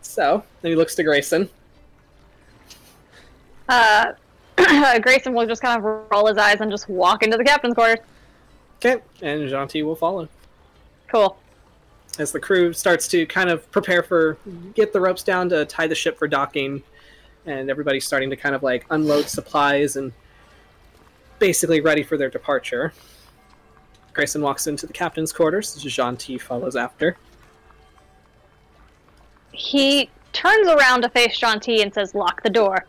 So, 0.02 0.44
then 0.62 0.72
he 0.72 0.76
looks 0.76 0.94
to 0.96 1.04
Greyson. 1.04 1.50
Uh, 3.72 4.12
Greyson 4.58 5.34
will 5.34 5.48
just 5.48 5.62
kind 5.62 5.78
of 5.78 6.06
roll 6.12 6.28
his 6.28 6.38
eyes 6.38 6.60
and 6.60 6.70
just 6.70 6.90
walk 6.90 7.24
into 7.24 7.38
the 7.38 7.44
captain's 7.46 7.74
quarters. 7.74 8.00
Okay, 8.78 9.02
and 9.22 9.50
Gentil 9.50 9.86
will 9.86 9.96
follow. 9.96 10.28
Cool. 11.08 11.38
As 12.20 12.34
the 12.34 12.40
crew 12.40 12.74
starts 12.74 13.08
to 13.08 13.26
kind 13.26 13.50
of 13.50 13.72
prepare 13.72 14.04
for, 14.04 14.38
get 14.76 14.92
the 14.92 15.00
ropes 15.00 15.24
down 15.24 15.48
to 15.50 15.64
tie 15.64 15.88
the 15.88 15.96
ship 15.96 16.20
for 16.20 16.28
docking, 16.28 16.84
and 17.46 17.70
everybody's 17.70 18.06
starting 18.06 18.30
to 18.30 18.36
kind 18.36 18.54
of 18.54 18.62
like 18.62 18.86
unload 18.90 19.30
supplies 19.30 19.96
and 19.96 20.12
basically 21.40 21.80
ready 21.80 22.04
for 22.04 22.18
their 22.18 22.30
departure. 22.30 22.92
Greyson 24.14 24.42
walks 24.42 24.68
into 24.68 24.86
the 24.86 24.92
captain's 24.92 25.32
quarters. 25.32 25.78
Gentil 25.78 26.42
follows 26.42 26.76
after. 26.76 27.16
He 29.54 30.10
turns 30.34 30.68
around 30.68 31.04
to 31.04 31.10
face 31.10 31.40
Gentil 31.40 31.82
and 31.82 31.94
says, 31.94 32.14
"Lock 32.14 32.44
the 32.44 32.50
door." 32.50 32.86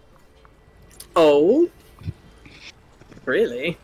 Oh, 1.15 1.69
really? 3.25 3.79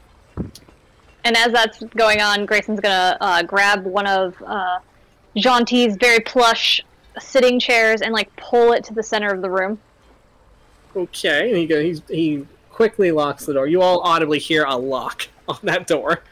And 1.24 1.36
as 1.36 1.52
that's 1.52 1.82
going 1.96 2.20
on, 2.20 2.46
Greyson's 2.46 2.80
gonna 2.80 3.16
uh, 3.20 3.42
grab 3.42 3.84
one 3.84 4.06
of 4.06 4.34
uh, 4.46 4.78
Gentil's 5.36 5.96
very 5.96 6.20
plush 6.20 6.82
sitting 7.18 7.60
chairs 7.60 8.00
and 8.00 8.12
like 8.12 8.34
pull 8.36 8.72
it 8.72 8.84
to 8.84 8.94
the 8.94 9.02
center 9.02 9.28
of 9.28 9.42
the 9.42 9.50
room. 9.50 9.78
Okay, 10.96 11.48
and 11.48 11.58
he 11.58 11.66
go, 11.66 11.82
he's, 11.82 12.00
he 12.08 12.46
quickly 12.70 13.12
locks 13.12 13.44
the 13.44 13.54
door. 13.54 13.66
You 13.66 13.82
all 13.82 14.00
audibly 14.00 14.38
hear 14.38 14.64
a 14.64 14.76
lock 14.76 15.28
on 15.48 15.58
that 15.64 15.86
door. 15.86 16.22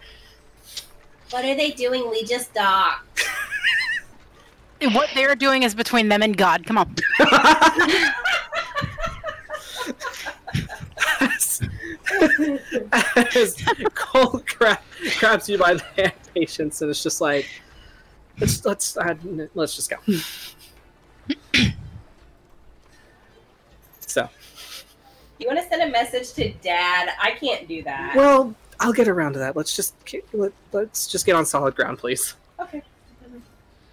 What 1.30 1.44
are 1.44 1.54
they 1.54 1.72
doing? 1.72 2.08
We 2.10 2.24
just 2.24 2.54
docked. 2.54 3.24
What 4.92 5.08
they're 5.14 5.34
doing 5.34 5.62
is 5.62 5.74
between 5.74 6.10
them 6.10 6.22
and 6.22 6.36
God. 6.36 6.66
Come 6.66 6.76
on. 6.76 6.94
as, 11.20 11.60
as 13.34 13.56
Cole 13.94 14.42
gra- 14.58 14.80
grabs 15.18 15.48
you 15.48 15.58
by 15.58 15.74
the 15.74 15.82
hand, 15.96 16.12
patience, 16.34 16.82
and 16.82 16.90
it's 16.90 17.02
just 17.02 17.20
like, 17.20 17.46
let's 18.40 18.64
let's 18.64 18.96
uh, 18.96 19.14
let's 19.54 19.74
just 19.76 19.90
go. 19.90 19.96
so, 24.00 24.28
You 25.38 25.46
want 25.48 25.58
to 25.60 25.68
send 25.68 25.82
a 25.82 25.90
message 25.90 26.32
to 26.34 26.52
Dad? 26.62 27.10
I 27.20 27.32
can't 27.32 27.66
do 27.68 27.82
that. 27.82 28.14
well, 28.16 28.54
I'll 28.80 28.92
get 28.92 29.08
around 29.08 29.34
to 29.34 29.38
that. 29.40 29.56
Let's 29.56 29.74
just 29.74 29.94
let, 30.32 30.52
let's 30.72 31.06
just 31.06 31.26
get 31.26 31.34
on 31.34 31.46
solid 31.46 31.74
ground, 31.74 31.98
please. 31.98 32.34
okay. 32.60 32.82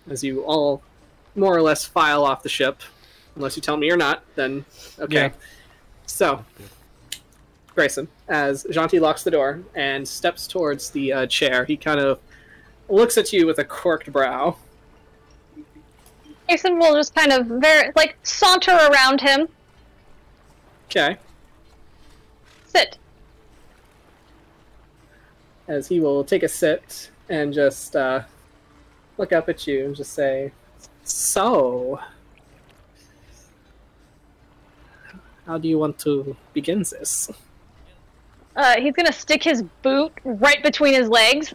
As 0.10 0.24
you 0.24 0.44
all 0.44 0.82
more 1.36 1.56
or 1.56 1.62
less 1.62 1.86
file 1.86 2.26
off 2.26 2.44
the 2.44 2.50
ship, 2.50 2.82
unless 3.36 3.56
you 3.56 3.62
tell 3.62 3.78
me 3.78 3.88
you're 3.88 3.96
not, 3.98 4.24
then 4.36 4.66
okay. 5.00 5.16
Yeah. 5.16 5.32
So, 6.06 6.44
Greyson, 7.76 8.08
as 8.28 8.64
Gentil 8.66 9.02
locks 9.02 9.24
the 9.24 9.32
door 9.32 9.64
and 9.76 10.08
steps 10.08 10.48
towards 10.48 10.92
the 10.92 11.14
uh, 11.14 11.26
chair, 11.26 11.66
he 11.66 11.76
kind 11.76 12.00
of 12.00 12.20
looks 12.90 13.18
at 13.18 13.34
you 13.34 13.48
with 13.48 13.60
a 13.60 13.64
corked 13.64 14.12
brow. 14.12 14.56
Greyson 16.50 16.78
will 16.78 16.94
just 16.94 17.16
kind 17.16 17.32
of 17.32 17.48
very 17.48 17.92
like 17.96 18.18
saunter 18.24 18.72
around 18.72 19.22
him. 19.22 19.48
Okay. 20.86 21.18
Sit. 22.66 22.98
As 25.68 25.88
he 25.88 26.00
will 26.00 26.24
take 26.24 26.44
a 26.44 26.48
sit 26.48 27.10
and 27.30 27.54
just 27.54 27.96
uh, 27.96 28.22
look 29.18 29.32
up 29.32 29.50
at 29.50 29.66
you 29.66 29.86
and 29.86 29.96
just 29.96 30.14
say, 30.14 30.52
So, 31.04 32.00
how 35.48 35.58
do 35.58 35.68
you 35.68 35.80
want 35.80 35.98
to 36.00 36.36
begin 36.54 36.80
this? 36.80 37.32
Uh, 38.56 38.80
he's 38.80 38.94
gonna 38.94 39.12
stick 39.14 39.44
his 39.44 39.64
boot 39.82 40.12
right 40.24 40.62
between 40.64 40.94
his 40.94 41.10
legs 41.10 41.54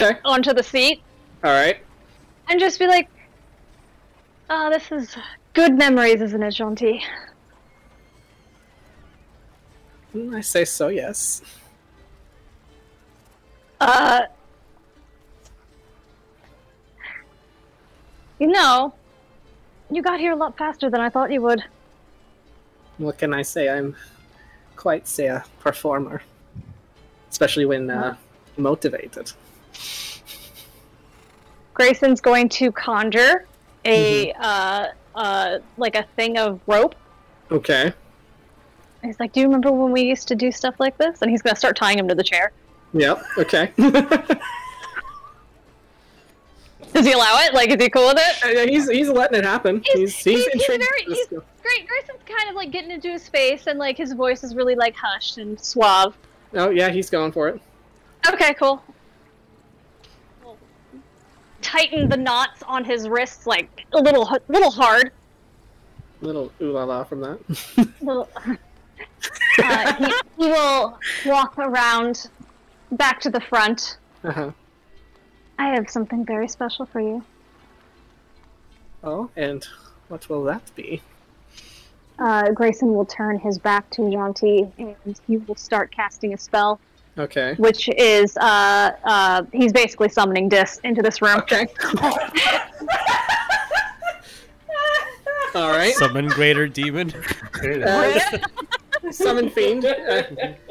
Okay. 0.00 0.18
onto 0.24 0.52
the 0.52 0.62
seat 0.62 1.02
All 1.42 1.50
right. 1.50 1.78
and 2.48 2.60
just 2.60 2.78
be 2.78 2.86
like, 2.86 3.08
"Ah, 4.48 4.70
this 4.70 4.90
is 4.92 5.16
good 5.54 5.74
memories, 5.76 6.20
isn't 6.20 6.42
it, 6.42 6.52
John 6.52 6.76
Mm, 10.14 10.36
I 10.36 10.40
say 10.42 10.64
so, 10.64 10.88
yes. 10.88 11.42
Uh, 13.80 14.22
you 18.38 18.46
know, 18.46 18.94
you 19.90 20.02
got 20.02 20.20
here 20.20 20.32
a 20.32 20.36
lot 20.36 20.56
faster 20.56 20.90
than 20.90 21.00
I 21.00 21.08
thought 21.08 21.32
you 21.32 21.42
would. 21.42 21.62
What 22.98 23.18
can 23.18 23.32
I 23.34 23.42
say? 23.42 23.68
I'm 23.68 23.96
quite, 24.82 25.06
say, 25.06 25.26
a 25.26 25.44
performer. 25.60 26.22
Especially 27.30 27.64
when 27.64 27.88
uh, 27.88 28.16
motivated. 28.56 29.32
Greyson's 31.72 32.20
going 32.20 32.48
to 32.50 32.70
conjure 32.72 33.46
a 33.84 34.32
uh, 34.32 34.88
uh, 35.14 35.58
like 35.78 35.96
a 35.96 36.04
thing 36.16 36.36
of 36.36 36.60
rope, 36.66 36.94
Okay. 37.52 37.92
He's 39.04 39.20
like, 39.20 39.32
"Do 39.32 39.40
you 39.40 39.46
remember 39.46 39.70
when 39.70 39.92
we 39.92 40.02
used 40.02 40.26
to 40.28 40.34
do 40.34 40.50
stuff 40.50 40.76
like 40.78 40.96
this?" 40.96 41.20
And 41.20 41.30
he's 41.30 41.42
gonna 41.42 41.56
start 41.56 41.76
tying 41.76 41.98
him 41.98 42.08
to 42.08 42.14
the 42.14 42.22
chair. 42.22 42.52
Yep. 42.94 43.22
Okay. 43.38 43.72
Does 46.92 47.06
he 47.06 47.12
allow 47.12 47.38
it? 47.40 47.54
Like, 47.54 47.70
is 47.70 47.82
he 47.82 47.88
cool 47.88 48.08
with 48.08 48.18
it? 48.18 48.44
Uh, 48.66 48.70
he's 48.70 48.88
he's 48.88 49.08
letting 49.08 49.38
it 49.38 49.44
happen. 49.44 49.82
He's 49.84 50.14
he's, 50.16 50.24
he's 50.24 50.46
intrigued 50.48 50.84
very- 50.84 51.04
with 51.06 51.30
this. 51.30 51.40
Great. 51.62 51.86
Greyson's 51.88 52.22
kind 52.26 52.48
of 52.50 52.54
like 52.56 52.70
getting 52.70 52.90
into 52.90 53.08
his 53.10 53.28
face, 53.28 53.66
and 53.66 53.78
like 53.78 53.96
his 53.96 54.12
voice 54.12 54.42
is 54.44 54.54
really 54.54 54.74
like 54.74 54.94
hushed 54.96 55.38
and 55.38 55.58
suave. 55.60 56.16
Oh 56.54 56.70
yeah, 56.70 56.90
he's 56.90 57.08
going 57.08 57.32
for 57.32 57.48
it. 57.48 57.60
Okay, 58.32 58.52
cool. 58.54 58.82
Tighten 61.60 62.08
the 62.08 62.16
knots 62.16 62.62
on 62.64 62.84
his 62.84 63.08
wrists 63.08 63.46
like 63.46 63.86
a 63.92 63.98
little, 64.00 64.28
h- 64.32 64.42
little 64.48 64.70
hard. 64.70 65.12
Little 66.20 66.52
ooh 66.60 66.72
la 66.72 66.84
la 66.84 67.04
from 67.04 67.20
that. 67.20 67.38
Little. 68.00 68.28
Uh, 69.62 69.94
he, 69.94 70.04
he 70.38 70.46
will 70.50 70.98
walk 71.26 71.56
around 71.58 72.28
back 72.92 73.20
to 73.20 73.30
the 73.30 73.40
front. 73.40 73.98
uh-huh. 74.24 74.50
I 75.58 75.68
have 75.74 75.88
something 75.90 76.24
very 76.24 76.48
special 76.48 76.86
for 76.86 77.00
you. 77.00 77.24
Oh, 79.04 79.30
and 79.36 79.66
what 80.08 80.28
will 80.28 80.44
that 80.44 80.70
be? 80.74 81.02
Uh, 82.18 82.44
Greyson 82.50 82.94
will 82.94 83.04
turn 83.06 83.38
his 83.38 83.58
back 83.58 83.88
to 83.90 84.02
Gentil 84.02 84.70
and 84.78 85.20
he 85.26 85.38
will 85.38 85.56
start 85.56 85.90
casting 85.90 86.34
a 86.34 86.38
spell, 86.38 86.78
Okay. 87.18 87.54
which 87.58 87.88
is 87.96 88.36
uh, 88.36 88.92
uh, 89.04 89.42
he's 89.52 89.72
basically 89.72 90.08
summoning 90.08 90.48
Dis 90.48 90.78
into 90.84 91.02
this 91.02 91.20
room. 91.22 91.38
Okay. 91.38 91.66
All 95.54 95.68
right. 95.70 95.94
Summon 95.94 96.28
greater 96.28 96.66
demon. 96.66 97.12
Uh, 97.62 98.18
summon 99.10 99.50
fiend. 99.50 99.84
Uh, 99.84 100.22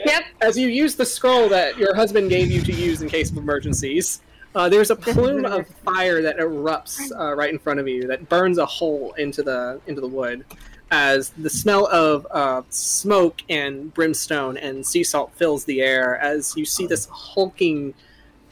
Yep. 0.05 0.23
as 0.41 0.57
you 0.57 0.67
use 0.69 0.95
the 0.95 1.05
scroll 1.05 1.47
that 1.49 1.77
your 1.77 1.93
husband 1.95 2.29
gave 2.29 2.49
you 2.49 2.61
to 2.61 2.71
use 2.73 3.01
in 3.03 3.09
case 3.09 3.29
of 3.29 3.37
emergencies, 3.37 4.21
uh, 4.55 4.69
there's 4.69 4.91
a 4.91 4.95
plume 4.97 5.45
of 5.45 5.67
fire 5.85 6.21
that 6.21 6.37
erupts 6.37 7.11
uh, 7.17 7.33
right 7.35 7.51
in 7.51 7.59
front 7.59 7.79
of 7.79 7.87
you 7.87 8.07
that 8.07 8.29
burns 8.29 8.57
a 8.57 8.65
hole 8.65 9.13
into 9.13 9.43
the 9.43 9.79
into 9.87 10.01
the 10.01 10.07
wood. 10.07 10.45
As 10.93 11.29
the 11.29 11.49
smell 11.49 11.87
of 11.87 12.27
uh, 12.31 12.63
smoke 12.69 13.41
and 13.49 13.93
brimstone 13.93 14.57
and 14.57 14.85
sea 14.85 15.05
salt 15.05 15.31
fills 15.35 15.63
the 15.63 15.81
air, 15.81 16.17
as 16.17 16.55
you 16.57 16.65
see 16.65 16.85
this 16.85 17.07
hulking 17.09 17.93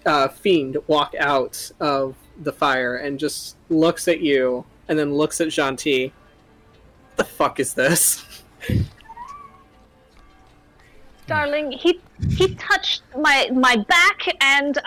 uh, 0.05 0.29
fiend 0.29 0.77
walk 0.87 1.13
out 1.19 1.69
of 1.81 2.15
the 2.41 2.53
fire 2.53 2.95
and 2.95 3.19
just 3.19 3.57
looks 3.69 4.07
at 4.07 4.21
you 4.21 4.65
and 4.87 4.97
then 4.97 5.13
looks 5.13 5.41
at 5.41 5.49
Gentil. 5.49 6.11
What 6.11 7.17
the 7.17 7.23
fuck 7.25 7.59
is 7.59 7.73
this? 7.73 8.25
Darling, 11.29 11.71
he 11.71 12.01
he 12.35 12.55
touched 12.55 13.03
my 13.15 13.49
my 13.53 13.77
back 13.87 14.27
and 14.41 14.77
uh, 14.79 14.81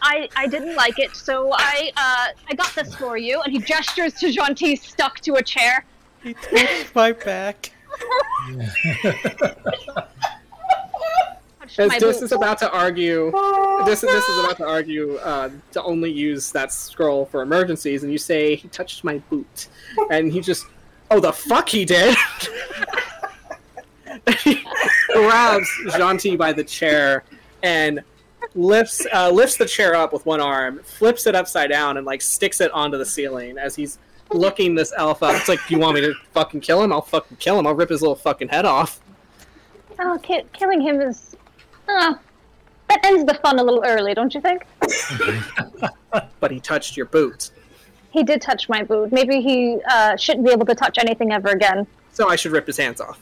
I 0.00 0.28
I 0.36 0.46
didn't 0.46 0.76
like 0.76 0.98
it, 1.00 1.16
so 1.16 1.50
I 1.52 1.90
uh, 1.96 2.26
I 2.48 2.54
got 2.54 2.72
this 2.76 2.94
for 2.94 3.18
you. 3.18 3.42
And 3.42 3.52
he 3.52 3.58
gestures 3.58 4.14
to 4.14 4.30
Gentil 4.30 4.78
stuck 4.78 5.18
to 5.20 5.34
a 5.34 5.42
chair. 5.42 5.84
He 6.22 6.34
touched 6.34 6.94
my 6.94 7.12
back. 7.12 7.72
Touched 11.58 11.80
As 11.80 11.88
my 11.88 11.98
Dis 11.98 12.18
boot. 12.18 12.24
is 12.24 12.32
about 12.32 12.58
to 12.58 12.70
argue, 12.70 13.32
this 13.84 14.02
this 14.02 14.28
is 14.28 14.38
about 14.44 14.56
to 14.58 14.66
argue 14.66 15.16
uh, 15.16 15.50
to 15.72 15.82
only 15.82 16.12
use 16.12 16.52
that 16.52 16.72
scroll 16.72 17.26
for 17.26 17.42
emergencies, 17.42 18.04
and 18.04 18.12
you 18.12 18.18
say 18.18 18.54
he 18.54 18.68
touched 18.68 19.02
my 19.02 19.18
boot, 19.30 19.68
and 20.10 20.32
he 20.32 20.40
just, 20.40 20.64
oh 21.10 21.18
the 21.18 21.32
fuck 21.32 21.68
he 21.68 21.84
did. 21.84 22.16
he 24.34 24.64
grabs 25.12 25.68
Gentil 25.86 26.36
by 26.36 26.52
the 26.52 26.64
chair 26.64 27.24
and 27.62 28.02
lifts 28.54 29.06
uh, 29.12 29.30
lifts 29.30 29.56
the 29.56 29.66
chair 29.66 29.94
up 29.94 30.12
with 30.12 30.24
one 30.26 30.40
arm, 30.40 30.80
flips 30.82 31.26
it 31.26 31.34
upside 31.34 31.70
down, 31.70 31.96
and 31.96 32.06
like 32.06 32.22
sticks 32.22 32.60
it 32.60 32.70
onto 32.72 32.98
the 32.98 33.06
ceiling 33.06 33.58
as 33.58 33.74
he's 33.76 33.98
looking 34.32 34.74
this 34.74 34.92
elf 34.96 35.22
up. 35.22 35.34
It's 35.36 35.48
like, 35.48 35.58
you 35.70 35.78
want 35.78 35.94
me 35.94 36.00
to 36.02 36.14
fucking 36.32 36.60
kill 36.60 36.82
him? 36.82 36.92
I'll 36.92 37.02
fucking 37.02 37.38
kill 37.38 37.58
him. 37.58 37.66
I'll 37.66 37.74
rip 37.74 37.88
his 37.90 38.02
little 38.02 38.16
fucking 38.16 38.48
head 38.48 38.64
off. 38.64 39.00
Oh, 39.98 40.18
ki- 40.22 40.44
killing 40.52 40.80
him 40.80 41.00
is. 41.00 41.36
Oh, 41.88 42.18
that 42.88 43.04
ends 43.04 43.24
the 43.24 43.34
fun 43.34 43.58
a 43.58 43.64
little 43.64 43.82
early, 43.84 44.14
don't 44.14 44.34
you 44.34 44.40
think? 44.40 44.66
But 46.40 46.50
he 46.50 46.60
touched 46.60 46.96
your 46.96 47.06
boot. 47.06 47.50
He 48.10 48.22
did 48.22 48.40
touch 48.40 48.68
my 48.68 48.82
boot. 48.82 49.12
Maybe 49.12 49.42
he 49.42 49.78
uh, 49.90 50.16
shouldn't 50.16 50.46
be 50.46 50.52
able 50.52 50.64
to 50.66 50.74
touch 50.74 50.96
anything 50.98 51.32
ever 51.32 51.48
again. 51.48 51.86
So 52.12 52.28
I 52.28 52.36
should 52.36 52.52
rip 52.52 52.66
his 52.66 52.78
hands 52.78 53.00
off. 53.00 53.20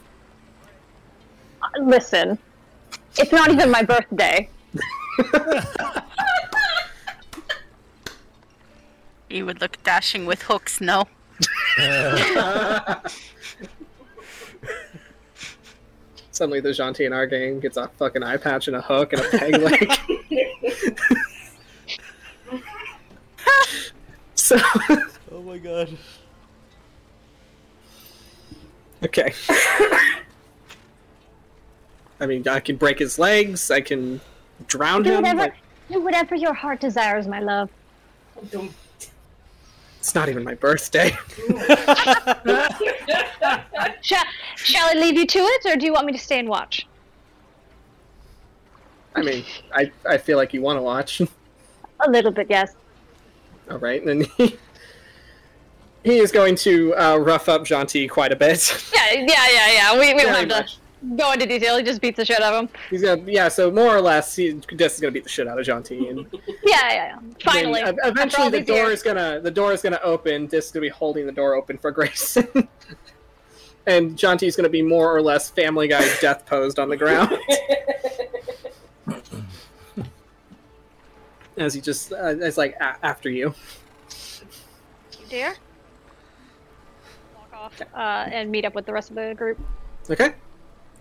Listen, 1.80 2.38
it's 3.18 3.32
not 3.32 3.50
even 3.50 3.70
my 3.70 3.82
birthday. 3.82 4.48
You 9.28 9.44
would 9.44 9.60
look 9.60 9.82
dashing 9.82 10.24
with 10.24 10.42
hooks, 10.42 10.80
no? 10.80 11.04
Suddenly, 16.30 16.60
the 16.60 16.68
Gentil 16.70 17.06
in 17.06 17.12
our 17.12 17.26
game 17.26 17.60
gets 17.60 17.76
a 17.76 17.88
fucking 17.88 18.22
eye 18.22 18.36
patch 18.36 18.68
and 18.68 18.76
a 18.76 18.80
hook 18.82 19.12
and 19.14 19.22
a 19.22 19.28
peg 19.30 19.56
leg. 19.58 19.90
so, 24.34 24.58
Oh 25.32 25.42
my 25.42 25.58
god. 25.58 25.96
okay. 29.04 29.32
I 32.20 32.26
mean, 32.26 32.46
I 32.48 32.60
can 32.60 32.76
break 32.76 32.98
his 32.98 33.18
legs. 33.18 33.70
I 33.70 33.80
can 33.80 34.20
drown 34.66 35.02
Do 35.02 35.10
him. 35.10 35.16
whatever, 35.16 35.40
like, 35.40 35.54
do 35.90 36.00
whatever 36.00 36.34
your 36.34 36.54
heart 36.54 36.80
desires, 36.80 37.26
my 37.26 37.40
love. 37.40 37.70
Don't. 38.50 38.72
it's 39.98 40.14
not 40.14 40.28
even 40.28 40.44
my 40.44 40.54
birthday. 40.54 41.16
Shall, 44.02 44.24
shall 44.56 44.88
I 44.88 44.94
leave 44.94 45.16
you 45.16 45.26
to 45.26 45.38
it, 45.38 45.66
or 45.66 45.76
do 45.76 45.84
you 45.84 45.92
want 45.92 46.06
me 46.06 46.12
to 46.12 46.18
stay 46.18 46.38
and 46.38 46.48
watch? 46.48 46.86
I 49.16 49.22
mean, 49.22 49.44
I, 49.74 49.90
I 50.08 50.18
feel 50.18 50.36
like 50.36 50.54
you 50.54 50.62
want 50.62 50.78
to 50.78 50.82
watch. 50.82 51.20
A 52.00 52.10
little 52.10 52.30
bit, 52.30 52.46
yes. 52.48 52.74
All 53.70 53.78
right, 53.78 54.04
then 54.04 54.26
he, 54.36 54.56
he 56.04 56.18
is 56.18 56.30
going 56.30 56.54
to 56.56 56.94
uh, 56.94 57.16
rough 57.16 57.48
up 57.48 57.62
Gentil 57.62 58.08
quite 58.08 58.30
a 58.32 58.36
bit. 58.36 58.90
Yeah, 58.94 59.12
yeah, 59.12 59.48
yeah, 59.52 59.72
yeah. 59.72 59.92
We, 59.94 60.14
we 60.14 60.22
Very 60.22 60.36
have 60.36 60.48
much. 60.48 60.78
To 61.10 61.16
go 61.16 61.32
into 61.32 61.46
detail. 61.46 61.76
He 61.76 61.82
just 61.82 62.00
beats 62.00 62.16
the 62.16 62.24
shit 62.24 62.40
out 62.40 62.52
of 62.54 62.64
him. 62.64 62.68
He's 62.90 63.02
gonna, 63.02 63.22
yeah. 63.26 63.48
So 63.48 63.70
more 63.70 63.94
or 63.96 64.00
less, 64.00 64.34
he, 64.36 64.52
Des 64.52 64.86
is 64.86 65.00
gonna 65.00 65.12
beat 65.12 65.24
the 65.24 65.28
shit 65.30 65.46
out 65.46 65.58
of 65.58 65.66
Gentil, 65.66 66.10
and 66.10 66.26
Yeah, 66.46 66.52
yeah, 66.64 66.92
yeah. 66.92 67.18
Finally. 67.42 67.82
then, 67.84 67.94
uh, 68.02 68.08
eventually, 68.08 68.48
the 68.50 68.60
door 68.62 68.76
years. 68.76 68.98
is 68.98 69.02
gonna 69.02 69.40
the 69.40 69.50
door 69.50 69.72
is 69.72 69.82
gonna 69.82 70.00
open. 70.02 70.46
Dis 70.46 70.66
is 70.66 70.72
gonna 70.72 70.82
be 70.82 70.88
holding 70.88 71.26
the 71.26 71.32
door 71.32 71.54
open 71.54 71.78
for 71.78 71.92
Greyson, 71.94 72.66
and 73.86 74.16
Gentil's 74.16 74.56
gonna 74.56 74.68
be 74.68 74.82
more 74.82 75.14
or 75.14 75.22
less 75.22 75.48
Family 75.50 75.88
Guy 75.88 76.06
death 76.20 76.44
posed 76.46 76.78
on 76.78 76.88
the 76.88 76.96
ground 76.96 77.36
as 81.56 81.72
he 81.74 81.80
just 81.80 82.12
uh, 82.12 82.34
it's 82.40 82.56
like 82.58 82.74
a- 82.80 82.96
after 83.04 83.30
you. 83.30 83.54
dear. 85.28 85.54
Walk 87.34 87.52
off 87.54 87.80
uh, 87.94 88.28
and 88.30 88.50
meet 88.50 88.64
up 88.64 88.74
with 88.74 88.86
the 88.86 88.92
rest 88.92 89.10
of 89.10 89.16
the 89.16 89.34
group. 89.36 89.58
Okay. 90.10 90.34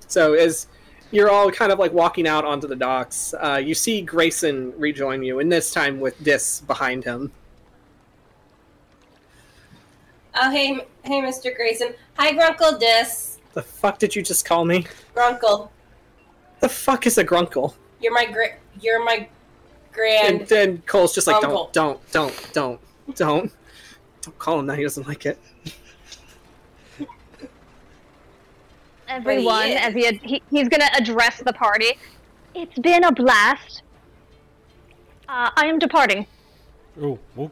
So 0.08 0.34
as 0.34 0.68
you're 1.12 1.30
all 1.30 1.52
kind 1.52 1.72
of 1.72 1.80
like 1.80 1.94
walking 1.94 2.28
out 2.28 2.46
onto 2.46 2.68
the 2.68 2.76
docks, 2.76 3.34
uh, 3.34 3.62
you 3.64 3.74
see 3.76 4.06
Greyson 4.06 4.74
rejoin 4.78 5.24
you, 5.24 5.40
and 5.40 5.52
this 5.52 5.72
time 5.72 6.00
with 6.00 6.22
Dis 6.24 6.62
behind 6.62 7.04
him. 7.04 7.32
Oh, 10.36 10.52
hey, 10.52 10.74
hey, 11.04 11.22
Mr. 11.22 11.52
Greyson. 11.58 11.96
Hi, 12.18 12.34
Grunkle 12.34 12.80
Dis. 12.80 13.38
The 13.54 13.62
fuck 13.62 14.00
did 14.00 14.16
you 14.16 14.22
just 14.22 14.44
call 14.46 14.66
me? 14.66 14.86
Grunkle, 15.16 15.70
The 16.60 16.68
fuck 16.68 17.08
is 17.08 17.18
a 17.18 17.24
grunkle? 17.24 17.74
you're 18.02 18.14
my 18.14 18.26
gra- 18.26 18.58
you're 18.82 19.04
my 19.04 19.28
grand. 19.94 20.42
And 20.42 20.48
then 20.50 20.84
Cole's 20.86 21.16
just 21.16 21.26
like, 21.28 21.38
Uncle. 21.38 21.70
don't, 21.72 22.12
don't, 22.12 22.52
don't, 22.52 22.80
don't, 23.08 23.16
don't, 23.16 23.52
don't 24.22 24.40
call 24.40 24.60
him 24.60 24.66
that. 24.68 24.78
He 24.78 24.84
doesn't 24.84 25.08
like 25.08 25.26
it. 25.26 25.40
Everyone, 29.08 29.68
is. 29.68 29.78
as 29.80 29.94
he, 29.94 30.06
had, 30.06 30.16
he 30.16 30.42
he's 30.50 30.68
gonna 30.68 30.90
address 30.98 31.42
the 31.46 31.54
party. 31.54 31.98
It's 32.54 32.78
been 32.80 33.04
a 33.04 33.12
blast. 33.12 33.84
Uh, 35.28 35.50
I 35.56 35.66
am 35.68 35.80
departing. 35.80 36.26
Oh. 37.02 37.20
Okay. 37.38 37.52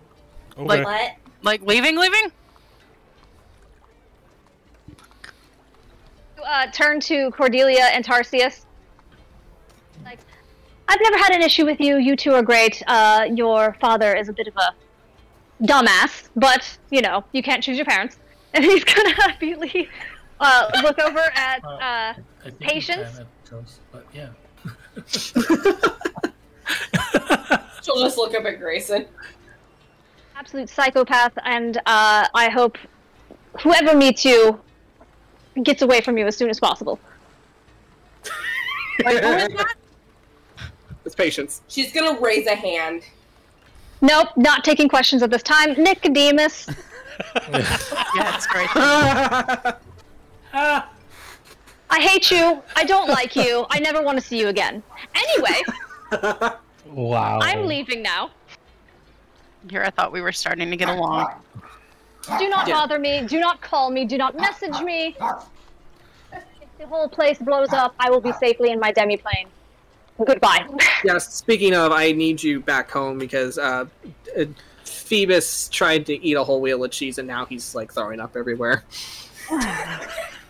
Like- 0.57 0.85
what? 0.85 1.11
Like 1.41 1.61
leaving, 1.63 1.97
leaving? 1.97 2.31
Uh, 6.45 6.67
turn 6.71 6.99
to 7.01 7.31
Cordelia 7.31 7.85
and 7.93 8.05
Tarsius. 8.05 8.65
Like, 10.03 10.19
I've 10.87 10.99
never 11.01 11.17
had 11.17 11.33
an 11.33 11.41
issue 11.41 11.65
with 11.65 11.79
you. 11.79 11.97
You 11.97 12.15
two 12.15 12.33
are 12.33 12.41
great. 12.41 12.81
Uh, 12.87 13.27
your 13.33 13.75
father 13.79 14.13
is 14.13 14.29
a 14.29 14.33
bit 14.33 14.47
of 14.47 14.55
a 14.57 14.73
dumbass, 15.65 16.29
but 16.35 16.77
you 16.91 17.01
know 17.01 17.23
you 17.31 17.41
can't 17.41 17.63
choose 17.63 17.77
your 17.77 17.85
parents. 17.85 18.17
And 18.55 18.63
he's 18.63 18.83
gonna 18.83 19.15
immediately 19.41 19.89
uh, 20.43 20.69
look 20.83 20.99
over 20.99 21.19
at 21.35 21.63
Uh, 21.63 21.67
uh, 21.67 21.79
I 21.81 22.15
think 22.43 22.59
you 22.61 22.67
Patience? 22.67 23.11
can 23.17 23.21
at 23.21 23.49
Joe's, 23.49 23.79
but 23.91 24.05
yeah. 24.13 24.29
She'll 27.81 27.99
just 27.99 28.17
look 28.17 28.33
up 28.35 28.45
at 28.45 28.59
Greyson. 28.59 29.07
absolute 30.35 30.69
psychopath, 30.69 31.33
and 31.43 31.77
uh, 31.85 32.27
I 32.33 32.49
hope 32.49 32.77
whoever 33.61 33.95
meets 33.95 34.23
you 34.25 34.59
gets 35.63 35.81
away 35.81 36.01
from 36.01 36.17
you 36.17 36.25
as 36.27 36.35
soon 36.37 36.49
as 36.49 36.59
possible. 36.59 36.99
Wait, 39.05 39.23
who 39.23 39.29
is 39.31 39.47
that? 39.49 39.75
It's 41.05 41.15
patience. 41.15 41.61
She's 41.67 41.91
gonna 41.91 42.17
raise 42.21 42.47
a 42.47 42.55
hand. 42.55 43.03
Nope, 44.01 44.29
not 44.37 44.63
taking 44.63 44.87
questions 44.87 45.21
at 45.21 45.29
this 45.29 45.43
time. 45.43 45.73
Nicodemus, 45.73 46.69
Yeah, 47.51 48.35
it's 48.37 48.47
great. 48.47 48.69
I 50.53 51.99
hate 51.99 52.31
you. 52.31 52.61
I 52.75 52.85
don't 52.85 53.09
like 53.09 53.35
you. 53.35 53.65
I 53.69 53.79
never 53.79 54.01
want 54.01 54.19
to 54.19 54.23
see 54.23 54.39
you 54.39 54.47
again. 54.47 54.81
Anyway, 55.15 55.61
Wow. 56.85 57.39
I'm 57.41 57.65
leaving 57.65 58.01
now. 58.01 58.31
Here, 59.69 59.83
I 59.83 59.89
thought 59.89 60.11
we 60.11 60.21
were 60.21 60.31
starting 60.31 60.69
to 60.69 60.75
get 60.75 60.89
along. 60.89 61.31
Do 62.39 62.49
not 62.49 62.67
bother 62.67 62.99
me. 62.99 63.25
Do 63.25 63.39
not 63.39 63.61
call 63.61 63.89
me. 63.89 64.05
Do 64.05 64.17
not 64.17 64.35
message 64.35 64.79
me. 64.81 65.15
If 66.31 66.43
the 66.77 66.87
whole 66.87 67.07
place 67.07 67.39
blows 67.39 67.71
up, 67.73 67.95
I 67.99 68.09
will 68.09 68.21
be 68.21 68.31
safely 68.33 68.71
in 68.71 68.79
my 68.79 68.91
demiplane. 68.93 69.47
Goodbye. 70.23 70.67
yes. 71.03 71.33
Speaking 71.33 71.73
of, 71.73 71.91
I 71.91 72.11
need 72.11 72.43
you 72.43 72.59
back 72.59 72.91
home 72.91 73.17
because 73.17 73.57
uh, 73.57 73.85
uh, 74.37 74.45
Phoebus 74.83 75.69
tried 75.69 76.05
to 76.05 76.23
eat 76.23 76.35
a 76.35 76.43
whole 76.43 76.61
wheel 76.61 76.83
of 76.83 76.91
cheese 76.91 77.17
and 77.17 77.27
now 77.27 77.45
he's 77.45 77.73
like 77.73 77.93
throwing 77.93 78.19
up 78.19 78.35
everywhere. 78.35 78.83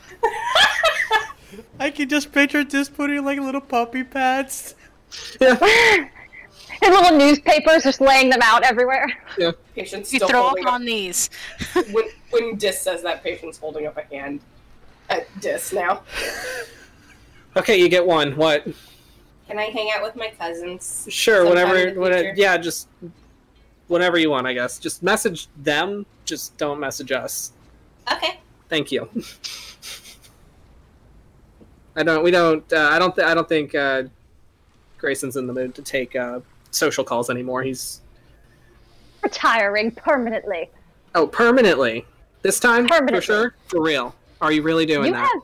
I 1.79 1.89
can 1.91 2.09
just 2.09 2.31
picture 2.31 2.63
this 2.63 2.89
putting 2.89 3.23
like 3.25 3.39
little 3.39 3.61
puppy 3.61 4.03
pads. 4.03 4.75
His 5.39 6.89
little 6.89 7.17
newspapers, 7.17 7.83
just 7.83 8.01
laying 8.01 8.29
them 8.29 8.39
out 8.43 8.63
everywhere. 8.63 9.07
Patience 9.75 10.11
You 10.11 10.19
still 10.19 10.27
throw 10.27 10.39
up 10.41 10.45
holding 10.47 10.65
up. 10.67 10.73
on 10.73 10.85
these. 10.85 11.29
When, 11.91 12.05
when 12.31 12.55
Dis 12.57 12.81
says 12.81 13.03
that, 13.03 13.23
Patience 13.23 13.57
holding 13.57 13.85
up 13.87 13.97
a 13.97 14.03
hand 14.03 14.41
at 15.09 15.27
Dis 15.39 15.71
now. 15.71 16.01
Okay, 17.55 17.77
you 17.79 17.87
get 17.89 18.05
one. 18.05 18.35
What? 18.35 18.65
Can 19.47 19.59
I 19.59 19.65
hang 19.65 19.91
out 19.95 20.01
with 20.03 20.15
my 20.15 20.31
cousins? 20.39 21.07
Sure, 21.09 21.45
Sometime 21.45 21.69
whatever. 21.69 21.87
in 21.89 21.93
the 21.95 21.99
whatever 21.99 22.23
future? 22.23 22.41
yeah, 22.41 22.57
just 22.57 22.87
whenever 23.87 24.17
you 24.17 24.29
want. 24.31 24.47
I 24.47 24.53
guess. 24.53 24.79
Just 24.79 25.03
message 25.03 25.47
them. 25.57 26.05
Just 26.25 26.57
don't 26.57 26.79
message 26.79 27.11
us. 27.11 27.51
Okay. 28.11 28.39
Thank 28.69 28.91
you. 28.91 29.07
I 31.95 32.03
don't. 32.03 32.23
We 32.23 32.31
don't. 32.31 32.71
Uh, 32.73 32.89
I 32.91 32.99
don't. 32.99 33.15
Th- 33.15 33.27
I 33.27 33.33
don't 33.33 33.47
think 33.47 33.75
uh, 33.75 34.03
Greyson's 34.97 35.35
in 35.35 35.47
the 35.47 35.53
mood 35.53 35.75
to 35.75 35.81
take 35.81 36.15
uh, 36.15 36.39
social 36.71 37.03
calls 37.03 37.29
anymore. 37.29 37.63
He's 37.63 38.01
Retiring 39.21 39.91
permanently. 39.91 40.69
oh 41.15 41.27
permanently 41.27 42.05
this 42.41 42.59
time 42.59 42.87
Permanently. 42.87 43.19
for 43.19 43.21
sure. 43.21 43.55
For 43.67 43.81
real. 43.81 44.13
Are 44.41 44.51
you 44.51 44.61
really 44.63 44.85
doing 44.85 45.07
You 45.07 45.13
that? 45.13 45.39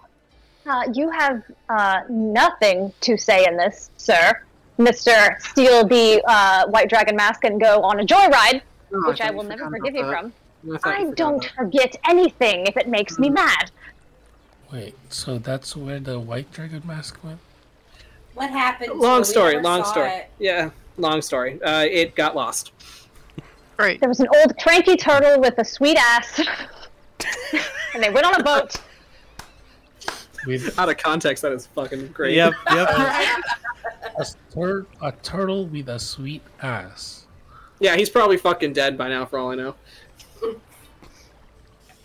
have, 0.65 0.87
uh, 0.89 0.91
you 0.93 1.09
have 1.11 1.43
uh, 1.69 2.01
nothing 2.09 2.91
to 3.01 3.17
say 3.17 3.45
in 3.45 3.55
this, 3.55 3.89
sir. 3.95 4.33
Mister, 4.77 5.37
steal 5.39 5.85
the 5.87 6.21
uh, 6.27 6.67
white 6.67 6.89
dragon 6.89 7.15
mask 7.15 7.45
and 7.45 7.59
go 7.61 7.81
on 7.81 7.99
a 8.01 8.03
joyride, 8.05 8.61
Oh, 8.93 9.07
which 9.07 9.21
I 9.21 9.27
thought 9.27 9.35
will 9.35 9.43
never 9.43 9.69
forgive 9.69 9.93
you 9.93 10.01
about 10.05 10.21
from. 10.23 10.33
that. 10.63 10.81
thought 10.81 10.93
I 10.95 11.11
don't 11.11 11.43
about 11.45 11.55
forget 11.55 11.95
anything 12.09 12.65
if 12.65 12.75
it 12.75 12.87
makes 12.89 13.15
Hmm. 13.15 13.21
me 13.23 13.29
mad. 13.29 13.71
Wait, 14.71 14.95
so 15.09 15.37
that's 15.39 15.75
where 15.75 15.99
the 15.99 16.19
white 16.19 16.51
dragon 16.51 16.83
mask 16.85 17.23
went? 17.23 17.39
What 18.35 18.51
happened? 18.51 18.91
that. 18.91 18.95
to 18.95 19.01
Long 19.01 19.17
it? 19.17 19.19
We 19.19 19.25
story. 19.25 19.61
Long 19.61 19.83
story. 19.83 20.09
it. 20.09 20.29
Yeah, 20.37 20.69
long 20.97 21.21
story. 21.21 21.61
Uh, 21.63 21.85
it 21.89 22.15
got 22.15 22.35
lost. 22.35 22.71
Great. 23.77 23.99
There 23.99 24.09
was 24.09 24.19
an 24.19 24.27
old 24.35 24.57
cranky 24.59 24.95
turtle 24.95 25.39
with 25.39 25.57
a 25.57 25.65
sweet 25.65 25.97
ass, 25.97 26.39
and 27.93 28.03
they 28.03 28.09
went 28.09 28.25
on 28.25 28.39
a 28.39 28.43
boat. 28.43 28.75
With 30.45 30.77
Out 30.77 30.89
of 30.89 30.97
context, 30.97 31.41
that 31.41 31.51
is 31.51 31.67
fucking 31.67 32.09
great. 32.09 32.35
Yep, 32.35 32.53
yep. 32.71 32.89
a, 34.17 34.25
tur- 34.53 34.85
a 35.01 35.11
turtle 35.23 35.65
with 35.67 35.89
a 35.89 35.99
sweet 35.99 36.41
ass. 36.61 37.25
Yeah, 37.79 37.95
he's 37.95 38.09
probably 38.09 38.37
fucking 38.37 38.73
dead 38.73 38.97
by 38.97 39.09
now, 39.09 39.25
for 39.25 39.39
all 39.39 39.51
I 39.51 39.55
know. 39.55 39.75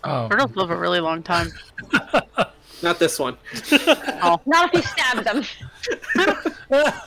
Oh, 0.05 0.29
Turtles 0.29 0.55
live 0.55 0.71
a 0.71 0.77
really 0.77 1.01
long 1.01 1.23
time. 1.23 1.53
Not 2.85 2.99
this 2.99 3.19
one. 3.19 3.39
Not 4.45 4.47
if 4.47 4.75
you 4.75 4.83
stab 4.83 5.25
them. 5.25 5.43
oh. 6.71 7.01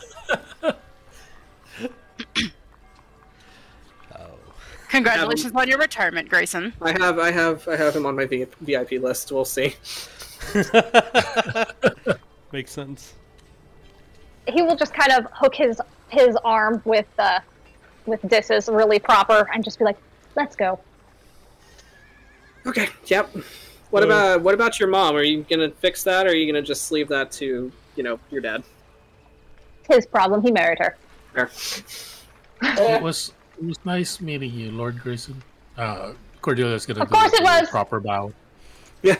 Congratulations 4.89 5.53
on 5.53 5.67
your 5.67 5.77
retirement, 5.77 6.31
Greyson. 6.31 6.73
I 6.81 6.99
have, 6.99 7.19
I 7.19 7.29
have, 7.29 7.67
I 7.67 7.75
have 7.75 7.95
him 7.95 8.07
on 8.07 8.15
my 8.15 8.25
VIP 8.25 8.93
list. 8.93 9.31
We'll 9.31 9.45
see. 9.45 9.75
Makes 12.51 12.71
sense. 12.71 13.13
He 14.47 14.63
will 14.63 14.75
just 14.75 14.95
kind 14.95 15.11
of 15.11 15.27
hook 15.31 15.53
his 15.53 15.79
his 16.09 16.35
arm 16.43 16.81
with 16.85 17.05
uh, 17.19 17.41
with 18.07 18.27
Dis's 18.27 18.67
really 18.67 18.97
proper 18.97 19.47
and 19.53 19.63
just 19.63 19.77
be 19.77 19.85
like, 19.85 19.97
"Let's 20.35 20.55
go." 20.55 20.79
Okay. 22.65 22.89
Yep. 23.05 23.29
What 23.89 24.03
Uh, 24.03 24.07
about 24.07 24.41
what 24.41 24.53
about 24.53 24.79
your 24.79 24.89
mom? 24.89 25.15
Are 25.15 25.23
you 25.23 25.43
gonna 25.49 25.69
fix 25.71 26.03
that, 26.03 26.25
or 26.27 26.29
are 26.31 26.33
you 26.35 26.51
gonna 26.51 26.61
just 26.65 26.91
leave 26.91 27.07
that 27.09 27.31
to 27.33 27.71
you 27.95 28.03
know 28.03 28.19
your 28.31 28.41
dad? 28.41 28.63
His 29.89 30.05
problem. 30.05 30.41
He 30.41 30.51
married 30.51 30.79
her. 30.79 30.97
Fair. 31.33 31.49
it 32.61 33.01
was 33.01 33.33
it 33.57 33.65
was 33.65 33.77
nice 33.85 34.19
meeting 34.19 34.51
you, 34.51 34.71
Lord 34.71 34.97
Greyson. 34.97 35.35
Uh, 35.77 36.13
Cordelia's 36.41 36.85
gonna 36.85 37.01
Of 37.03 37.09
do 37.09 37.15
course 37.15 37.31
the 37.31 37.37
it 37.37 37.43
was. 37.43 37.69
proper 37.69 37.99
bow. 37.99 38.33
Yeah. 39.01 39.15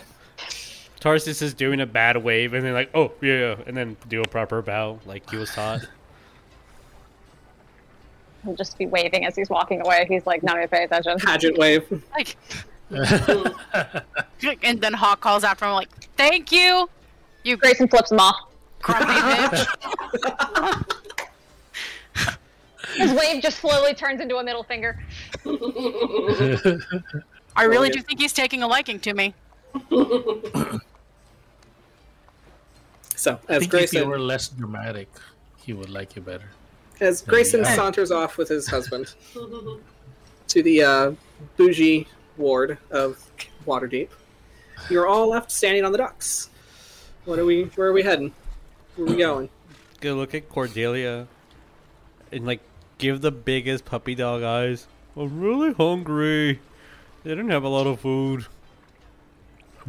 Tarsius 1.00 1.42
is 1.42 1.54
doing 1.54 1.80
a 1.80 1.86
bad 1.86 2.18
wave 2.18 2.54
and 2.54 2.66
then 2.66 2.74
like, 2.74 2.90
oh 2.96 3.12
yeah, 3.22 3.34
yeah, 3.40 3.56
and 3.68 3.78
then 3.78 3.96
do 4.10 4.22
a 4.22 4.28
proper 4.28 4.62
bow 4.62 5.00
like 5.06 5.30
he 5.30 5.38
was 5.38 5.52
taught. 5.52 5.82
He'll 8.44 8.56
just 8.56 8.78
be 8.78 8.86
waving 8.88 9.26
as 9.26 9.36
he's 9.36 9.50
walking 9.50 9.82
away. 9.86 10.06
He's 10.10 10.26
like, 10.26 10.42
not 10.44 10.58
even 10.58 10.68
paying 10.70 10.86
attention. 10.86 11.18
Pageant 11.20 11.58
wave. 11.58 12.04
Like, 12.12 12.36
and 12.92 14.82
then 14.82 14.94
Hawk 14.94 15.20
calls 15.22 15.44
after 15.44 15.66
him 15.66 15.72
like, 15.74 15.90
"Thank 16.16 16.52
you, 16.52 16.90
you 17.44 17.58
Greyson 17.58 17.90
flips 17.90 18.12
him 18.12 18.20
off. 18.20 18.36
grumpy 18.82 19.14
bitch." 19.14 19.68
His 22.96 23.12
wave 23.14 23.44
just 23.44 23.60
slowly 23.60 23.94
turns 23.94 24.22
into 24.22 24.38
a 24.38 24.44
middle 24.44 24.64
finger. 24.64 24.98
I 27.56 27.64
really 27.64 27.88
yeah. 27.90 27.94
do 27.96 28.02
think 28.02 28.20
he's 28.20 28.34
taking 28.34 28.64
a 28.64 28.68
liking 28.68 29.00
to 29.02 29.14
me. 29.14 29.34
So 33.16 33.40
I 33.50 33.54
as 33.56 33.60
think 33.68 33.74
if 33.74 33.94
you 33.94 34.02
Greyson, 34.04 34.08
were 34.08 34.20
less 34.20 34.48
dramatic, 34.50 35.10
he 35.58 35.74
would 35.74 35.90
like 35.90 36.16
you 36.16 36.22
better. 36.22 36.50
as 37.02 37.22
Greyson 37.24 37.60
Yeah. 37.64 37.76
saunters 37.76 38.12
off 38.12 38.38
with 38.38 38.48
his 38.50 38.68
husband 38.68 39.14
to 39.34 40.64
the 40.64 40.84
uh, 40.84 41.12
bougie 41.58 42.08
ward 42.38 42.78
of 42.92 43.18
Waterdeep, 43.66 44.10
you're 44.90 45.08
all 45.08 45.30
left 45.30 45.52
standing 45.52 45.84
on 45.86 45.92
the 45.92 45.98
docks. 45.98 46.50
What 47.26 47.40
are 47.40 47.46
we? 47.46 47.64
Where 47.76 47.88
are 47.88 47.94
we 47.94 48.04
heading? 48.04 48.34
Where 48.96 49.08
are 49.08 49.10
we 49.12 49.18
going? 49.18 49.50
Go 50.00 50.14
look 50.14 50.34
at 50.36 50.48
Cordelia 50.50 51.28
and 52.32 52.46
like 52.46 52.62
give 52.98 53.22
the 53.22 53.32
biggest 53.32 53.86
puppy 53.86 54.16
dog 54.16 54.44
eyes. 54.44 54.88
I'm 55.16 55.40
really 55.40 55.74
hungry. 55.74 56.60
They 57.24 57.32
didn't 57.32 57.50
have 57.50 57.64
a 57.64 57.68
lot 57.70 57.88
of 57.88 58.00
food. 58.00 58.46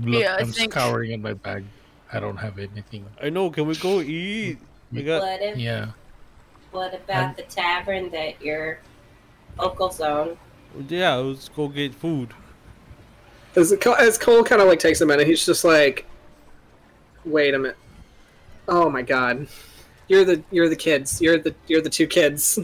Look, 0.00 0.22
Yeah, 0.22 0.34
I 0.34 0.38
I'm 0.40 0.52
think- 0.52 0.72
scouring 0.72 1.12
in 1.12 1.22
my 1.22 1.34
bag. 1.34 1.64
I 2.12 2.20
don't 2.20 2.38
have 2.38 2.58
anything. 2.58 3.04
I 3.22 3.28
know. 3.28 3.50
Can 3.50 3.66
we 3.66 3.76
go 3.76 4.00
eat? 4.00 4.58
I 4.96 5.02
got. 5.02 5.20
What, 5.22 5.42
if, 5.42 5.58
Yeah. 5.58 5.88
what 6.70 6.94
about 6.94 7.36
the 7.36 7.42
tavern 7.42 8.08
that 8.10 8.40
your 8.40 8.78
uncle's 9.58 10.00
own? 10.00 10.38
Yeah, 10.88 11.14
let's 11.14 11.48
go 11.48 11.68
get 11.68 11.94
food. 11.94 12.34
As, 13.56 13.72
as 13.72 14.18
Cole 14.18 14.44
kind 14.44 14.60
of 14.62 14.68
like 14.68 14.78
takes 14.78 15.00
a 15.00 15.06
minute, 15.06 15.26
he's 15.26 15.44
just 15.44 15.64
like, 15.64 16.06
"Wait 17.24 17.54
a 17.54 17.58
minute! 17.58 17.76
Oh 18.68 18.90
my 18.90 19.02
god, 19.02 19.48
you're 20.06 20.24
the 20.24 20.42
you're 20.50 20.68
the 20.68 20.76
kids. 20.76 21.20
You're 21.20 21.38
the 21.38 21.54
you're 21.66 21.80
the 21.80 21.90
two 21.90 22.06
kids. 22.06 22.58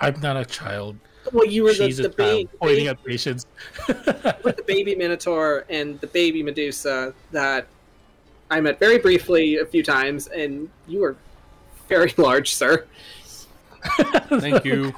I'm 0.00 0.20
not 0.20 0.36
a 0.36 0.44
child. 0.44 0.96
Well, 1.32 1.46
you 1.46 1.62
were 1.62 1.70
the, 1.70 1.86
She's 1.86 1.98
the, 1.98 2.06
a 2.06 2.08
ba- 2.10 2.16
child. 2.16 2.48
Pointing 2.60 2.84
ba- 2.84 2.90
at 2.90 3.04
Patience. 3.04 3.46
with 4.42 4.56
the 4.56 4.64
baby 4.66 4.94
Minotaur 4.96 5.64
and 5.70 6.00
the 6.00 6.08
baby 6.08 6.42
Medusa 6.42 7.14
that 7.30 7.66
I 8.50 8.60
met 8.60 8.78
very 8.80 8.98
briefly 8.98 9.58
a 9.58 9.64
few 9.64 9.84
times, 9.84 10.26
and 10.26 10.68
you 10.88 11.00
were 11.00 11.16
very 11.88 12.12
large, 12.18 12.54
sir." 12.54 12.84
Thank 14.28 14.64
you. 14.64 14.92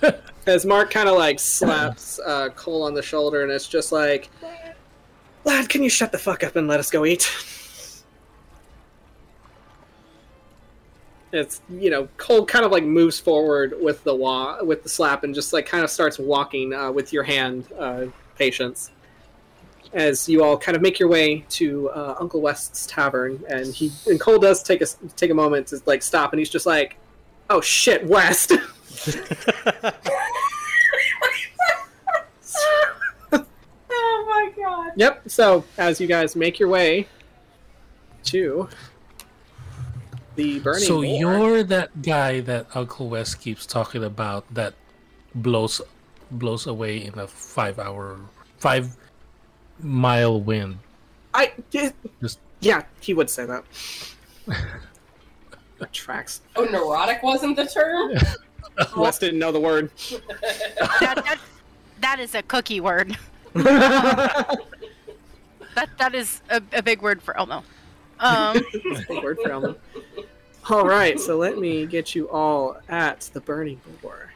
As 0.46 0.64
Mark 0.64 0.90
kind 0.90 1.08
of 1.08 1.16
like 1.16 1.40
slaps 1.40 2.18
uh, 2.24 2.50
Cole 2.50 2.82
on 2.84 2.94
the 2.94 3.02
shoulder, 3.02 3.42
and 3.42 3.50
it's 3.50 3.68
just 3.68 3.92
like, 3.92 4.30
Lad, 5.44 5.68
can 5.68 5.82
you 5.82 5.90
shut 5.90 6.12
the 6.12 6.18
fuck 6.18 6.42
up 6.44 6.56
and 6.56 6.68
let 6.68 6.80
us 6.80 6.90
go 6.90 7.04
eat? 7.04 7.30
It's 11.32 11.60
you 11.68 11.90
know, 11.90 12.08
Cole 12.16 12.46
kind 12.46 12.64
of 12.64 12.70
like 12.70 12.84
moves 12.84 13.18
forward 13.18 13.74
with 13.80 14.02
the 14.04 14.14
wa- 14.14 14.62
with 14.62 14.82
the 14.82 14.88
slap 14.88 15.24
and 15.24 15.34
just 15.34 15.52
like 15.52 15.66
kind 15.66 15.84
of 15.84 15.90
starts 15.90 16.18
walking 16.18 16.72
uh, 16.72 16.90
with 16.92 17.12
your 17.12 17.24
hand, 17.24 17.66
uh, 17.78 18.06
patience. 18.36 18.90
As 19.92 20.28
you 20.28 20.42
all 20.44 20.56
kind 20.58 20.76
of 20.76 20.82
make 20.82 20.98
your 20.98 21.08
way 21.08 21.44
to 21.50 21.88
uh, 21.90 22.16
Uncle 22.18 22.40
West's 22.40 22.86
tavern, 22.86 23.42
and 23.48 23.66
he 23.72 23.90
and 24.06 24.20
Cole 24.20 24.38
does 24.38 24.62
take 24.62 24.80
a 24.82 24.86
take 25.16 25.30
a 25.30 25.34
moment 25.34 25.68
to 25.68 25.80
like 25.86 26.02
stop, 26.02 26.32
and 26.32 26.38
he's 26.38 26.50
just 26.50 26.66
like, 26.66 26.96
"Oh 27.50 27.60
shit, 27.60 28.06
West." 28.06 28.52
Oh 33.98 34.24
my 34.28 34.62
god. 34.62 34.92
Yep. 34.96 35.22
So 35.30 35.64
as 35.78 36.00
you 36.00 36.06
guys 36.06 36.36
make 36.36 36.58
your 36.58 36.68
way 36.68 37.06
to 38.24 38.68
the 40.34 40.58
burning, 40.60 40.82
So 40.84 41.02
boar- 41.02 41.04
you're 41.18 41.62
that 41.64 42.02
guy 42.02 42.40
that 42.40 42.66
Uncle 42.74 43.08
West 43.08 43.40
keeps 43.40 43.66
talking 43.66 44.04
about 44.04 44.52
that 44.54 44.74
blows 45.34 45.80
blows 46.30 46.66
away 46.66 47.04
in 47.04 47.18
a 47.18 47.26
five 47.26 47.78
hour 47.78 48.18
five 48.58 48.96
mile 49.80 50.40
wind. 50.40 50.78
I 51.34 51.52
it- 51.72 51.94
Just- 52.20 52.40
yeah, 52.60 52.82
he 53.00 53.14
would 53.14 53.30
say 53.30 53.44
that. 53.46 53.64
that 54.46 55.92
tracks. 55.92 56.40
Oh, 56.56 56.64
neurotic 56.64 57.22
wasn't 57.22 57.56
the 57.56 57.66
term? 57.66 58.12
Wes 58.96 59.18
didn't 59.18 59.38
know 59.38 59.52
the 59.52 59.60
word. 59.60 59.90
That, 61.00 61.22
that, 61.24 61.38
that 62.00 62.20
is 62.20 62.34
a 62.34 62.42
cookie 62.42 62.80
word. 62.80 63.16
That's 63.54 64.56
That 65.74 65.90
that 65.98 66.14
is 66.14 66.40
a, 66.48 66.62
a 66.72 66.82
big 66.82 67.02
word 67.02 67.20
for 67.20 67.36
Elmo. 67.36 67.62
Um, 68.18 68.64
big 68.72 69.22
word 69.22 69.38
for 69.42 69.50
Elmo. 69.50 69.76
All 70.70 70.86
right, 70.86 71.20
so 71.20 71.36
let 71.36 71.58
me 71.58 71.84
get 71.84 72.14
you 72.14 72.30
all 72.30 72.78
at 72.88 73.20
the 73.34 73.40
burning 73.40 73.78
boar. 74.00 74.32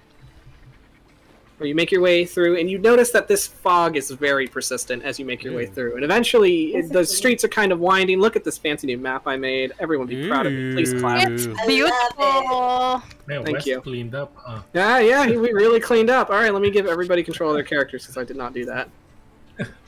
Where 1.61 1.69
you 1.69 1.75
make 1.75 1.93
your 1.93 2.01
way 2.01 2.25
through, 2.25 2.57
and 2.59 2.71
you 2.71 2.79
notice 2.79 3.11
that 3.11 3.29
this 3.29 3.47
fog 3.47 3.95
is 3.95 4.11
very 4.13 4.47
persistent 4.47 5.03
as 5.03 5.19
you 5.19 5.27
make 5.27 5.45
your 5.45 5.55
way 5.55 5.67
through. 5.67 5.97
And 5.97 6.03
eventually, 6.03 6.75
it- 6.75 6.91
the 6.91 7.05
streets 7.05 7.45
are 7.45 7.49
kind 7.49 7.71
of 7.71 7.81
winding. 7.81 8.19
Look 8.19 8.35
at 8.35 8.45
this 8.45 8.57
fancy 8.57 8.87
new 8.87 8.97
map 8.97 9.25
I 9.27 9.37
made. 9.37 9.73
Everyone 9.79 10.07
be 10.07 10.27
proud 10.27 10.47
of 10.47 10.55
me. 10.55 10.73
Please 10.73 10.95
clap. 10.95 11.29
it's 11.31 11.47
beautiful. 11.67 13.03
Man, 13.27 13.45
Thank 13.45 13.57
West 13.57 13.67
you. 13.67 13.79
cleaned 13.83 14.15
up. 14.15 14.33
Huh? 14.37 14.63
Yeah, 14.73 15.01
yeah, 15.01 15.27
we 15.27 15.53
really 15.53 15.81
cleaned 15.81 16.09
up. 16.09 16.31
All 16.31 16.37
right, 16.37 16.51
let 16.51 16.63
me 16.63 16.71
give 16.71 16.87
everybody 16.87 17.23
control 17.23 17.51
of 17.51 17.57
their 17.57 17.63
characters 17.63 18.05
because 18.05 18.17
I 18.17 18.25
did 18.25 18.39
not 18.39 18.55
do 18.55 18.65
that. 18.65 18.89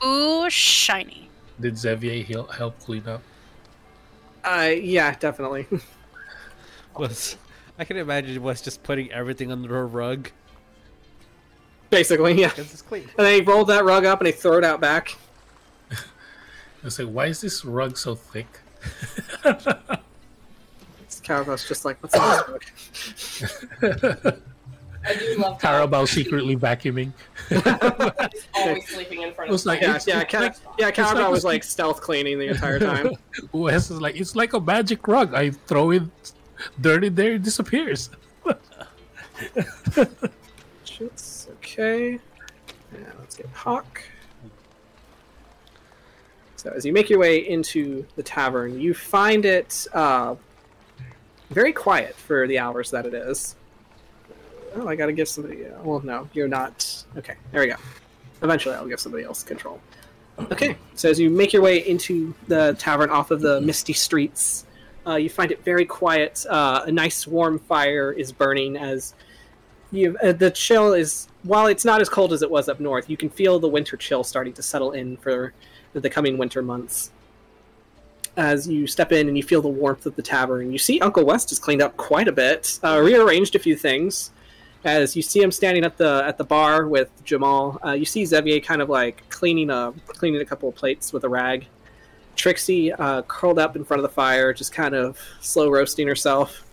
Ooh, 0.05 0.47
shiny. 0.51 1.27
Did 1.59 1.75
Xavier 1.75 2.23
help 2.23 2.53
help 2.53 2.79
clean 2.81 3.07
up? 3.07 3.23
Uh, 4.45 4.69
yeah, 4.79 5.15
definitely. 5.19 5.65
Was 6.95 7.35
I 7.79 7.83
can 7.85 7.97
imagine 7.97 8.43
Wes 8.43 8.61
just 8.61 8.83
putting 8.83 9.11
everything 9.11 9.51
under 9.51 9.79
a 9.79 9.85
rug 9.85 10.29
Basically, 11.97 12.33
yeah. 12.39 12.49
because 12.49 12.71
it's 12.73 12.81
clean. 12.81 13.09
And 13.17 13.25
they 13.27 13.41
rolled 13.41 13.67
that 13.69 13.85
rug 13.85 14.05
up 14.05 14.19
and 14.19 14.27
they 14.27 14.31
threw 14.31 14.57
it 14.57 14.63
out 14.63 14.81
back. 14.81 15.15
I 16.85 16.89
say, 16.89 17.03
like, 17.03 17.13
why 17.13 17.25
is 17.27 17.39
this 17.41 17.63
rug 17.63 17.97
so 17.97 18.15
thick? 18.15 18.47
It's 21.03 21.19
Cowboy's 21.21 21.67
just 21.67 21.85
like, 21.85 22.01
what's 22.03 22.15
in 22.15 22.21
this 22.21 22.41
rug? 23.81 24.35
I 25.05 25.15
do 25.15 25.35
love 25.37 25.59
that. 25.59 25.61
Carabao 25.61 26.05
secretly 26.05 26.55
vacuuming. 26.55 27.11
He's 27.49 27.61
always 28.55 28.87
sleeping 28.87 29.21
in 29.21 29.33
front 29.33 29.49
It 29.49 29.51
of 29.51 29.53
was 29.53 29.65
like- 29.65 29.81
Yeah, 29.81 29.89
It's- 29.91 30.07
yeah, 30.07 30.21
it's 30.21 30.31
Ca- 30.31 30.39
like- 30.39 30.55
yeah. 30.79 30.87
it's 30.87 30.95
Cowboy 30.97 31.19
like 31.21 31.31
was 31.31 31.43
a- 31.43 31.47
like 31.47 31.63
stealth 31.63 32.01
cleaning 32.01 32.39
the 32.39 32.47
entire 32.47 32.79
time. 32.79 33.11
Wes 33.51 33.91
is 33.91 33.99
like, 34.01 34.15
it's 34.19 34.35
like 34.35 34.53
a 34.53 34.59
magic 34.59 35.05
rug. 35.07 35.33
I 35.33 35.51
throw 35.51 35.91
it 35.91 36.03
dirty 36.81 37.09
there, 37.09 37.33
it 37.33 37.43
disappears. 37.43 38.09
Shits. 40.85 41.32
Okay. 41.73 42.19
Yeah, 42.93 42.99
let's 43.19 43.35
get 43.35 43.47
Hawk. 43.47 44.03
So 46.55 46.69
as 46.69 46.85
you 46.85 46.93
make 46.93 47.09
your 47.09 47.17
way 47.17 47.49
into 47.49 48.05
the 48.15 48.21
tavern, 48.21 48.79
you 48.79 48.93
find 48.93 49.43
it 49.43 49.87
uh, 49.91 50.35
very 51.49 51.73
quiet 51.73 52.15
for 52.15 52.47
the 52.47 52.59
hours 52.59 52.91
that 52.91 53.07
it 53.07 53.15
is. 53.15 53.55
Oh, 54.75 54.87
I 54.87 54.95
gotta 54.95 55.13
give 55.13 55.27
somebody. 55.27 55.65
Uh, 55.65 55.81
well, 55.81 55.99
no, 56.01 56.29
you're 56.33 56.47
not. 56.47 57.03
Okay, 57.17 57.37
there 57.51 57.61
we 57.61 57.67
go. 57.67 57.75
Eventually, 58.43 58.75
I'll 58.75 58.87
give 58.87 58.99
somebody 58.99 59.23
else 59.23 59.41
control. 59.41 59.81
Okay, 60.51 60.77
so 60.93 61.09
as 61.09 61.19
you 61.19 61.31
make 61.31 61.53
your 61.53 61.63
way 61.63 61.79
into 61.79 62.35
the 62.47 62.75
tavern 62.77 63.09
off 63.09 63.31
of 63.31 63.41
the 63.41 63.61
misty 63.61 63.93
streets, 63.93 64.67
uh, 65.07 65.15
you 65.15 65.29
find 65.29 65.51
it 65.51 65.63
very 65.63 65.85
quiet. 65.85 66.45
Uh, 66.47 66.83
a 66.85 66.91
nice 66.91 67.25
warm 67.25 67.57
fire 67.57 68.11
is 68.11 68.31
burning 68.31 68.77
as 68.77 69.15
you, 69.93 70.17
uh, 70.23 70.31
the 70.31 70.51
chill 70.51 70.93
is 70.93 71.27
while 71.43 71.67
it's 71.67 71.85
not 71.85 72.01
as 72.01 72.09
cold 72.09 72.33
as 72.33 72.41
it 72.41 72.49
was 72.49 72.67
up 72.67 72.79
north. 72.79 73.09
You 73.09 73.17
can 73.17 73.29
feel 73.29 73.59
the 73.59 73.67
winter 73.67 73.95
chill 73.95 74.23
starting 74.23 74.53
to 74.53 74.63
settle 74.63 74.91
in 74.91 75.17
for 75.17 75.53
the 75.93 76.09
coming 76.09 76.37
winter 76.37 76.61
months. 76.61 77.11
As 78.35 78.67
you 78.67 78.87
step 78.87 79.11
in 79.11 79.27
and 79.27 79.37
you 79.37 79.43
feel 79.43 79.61
the 79.61 79.67
warmth 79.67 80.07
of 80.07 80.15
the 80.15 80.23
tavern, 80.23 80.71
you 80.71 80.79
see 80.79 80.99
Uncle 80.99 81.23
West 81.23 81.49
has 81.49 81.59
cleaned 81.59 81.83
up 81.83 81.95
quite 81.97 82.27
a 82.27 82.31
bit, 82.31 82.79
uh, 82.83 82.99
rearranged 82.99 83.55
a 83.55 83.59
few 83.59 83.75
things. 83.75 84.31
As 84.83 85.15
you 85.15 85.21
see 85.21 85.41
him 85.41 85.51
standing 85.51 85.85
at 85.85 85.97
the 85.97 86.23
at 86.25 86.37
the 86.37 86.43
bar 86.43 86.87
with 86.87 87.09
Jamal, 87.23 87.79
uh, 87.85 87.91
you 87.91 88.05
see 88.05 88.25
Xavier 88.25 88.59
kind 88.59 88.81
of 88.81 88.89
like 88.89 89.29
cleaning 89.29 89.69
a 89.69 89.93
cleaning 90.07 90.41
a 90.41 90.45
couple 90.45 90.67
of 90.67 90.75
plates 90.75 91.13
with 91.13 91.23
a 91.23 91.29
rag. 91.29 91.67
Trixie 92.35 92.91
uh, 92.91 93.21
curled 93.21 93.59
up 93.59 93.75
in 93.75 93.85
front 93.85 93.99
of 93.99 94.03
the 94.03 94.13
fire, 94.13 94.51
just 94.53 94.73
kind 94.73 94.95
of 94.95 95.19
slow 95.39 95.69
roasting 95.69 96.07
herself. 96.07 96.65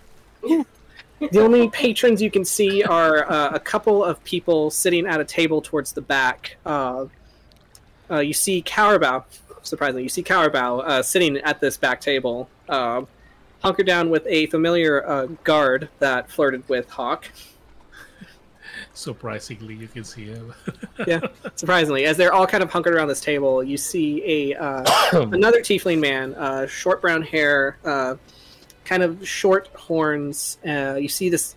The 1.21 1.41
only 1.41 1.69
patrons 1.69 2.23
you 2.23 2.31
can 2.31 2.45
see 2.45 2.83
are 2.83 3.31
uh, 3.31 3.51
a 3.51 3.61
couple 3.61 4.03
of 4.03 4.23
people 4.25 4.71
sitting 4.71 5.07
at 5.07 5.21
a 5.21 5.25
table 5.25 5.61
towards 5.61 5.93
the 5.93 6.01
back. 6.01 6.57
Uh, 6.65 7.07
uh, 8.11 8.19
you 8.21 8.33
see 8.33 8.63
Carabao, 8.63 9.25
surprisingly, 9.63 10.03
you 10.03 10.09
see 10.09 10.23
Carabao 10.23 10.79
uh, 10.79 11.03
sitting 11.03 11.37
at 11.39 11.61
this 11.61 11.77
back 11.77 12.01
table, 12.01 12.49
uh, 12.69 13.03
hunkered 13.63 13.87
down 13.87 14.09
with 14.09 14.27
a 14.27 14.47
familiar 14.47 15.07
uh, 15.07 15.27
guard 15.45 15.91
that 15.99 16.31
flirted 16.31 16.67
with 16.69 16.89
Hawk. 16.89 17.31
Surprisingly, 18.95 19.75
you 19.75 19.89
can 19.89 20.05
see 20.05 20.27
him. 20.27 20.53
yeah, 21.07 21.21
surprisingly, 21.55 22.07
as 22.07 22.17
they're 22.17 22.33
all 22.33 22.47
kind 22.47 22.63
of 22.63 22.71
hunkered 22.71 22.95
around 22.95 23.09
this 23.09 23.21
table, 23.21 23.63
you 23.63 23.77
see 23.77 24.53
a 24.55 24.59
uh, 24.59 24.85
another 25.33 25.61
tiefling 25.61 26.01
man, 26.01 26.35
uh, 26.35 26.67
short 26.67 27.01
brown 27.01 27.23
hair, 27.23 27.79
uh, 27.85 28.17
kind 28.91 29.05
of 29.05 29.27
short 29.27 29.69
horns. 29.69 30.59
Uh, 30.67 30.97
you 30.97 31.09
see 31.09 31.31
this. 31.31 31.55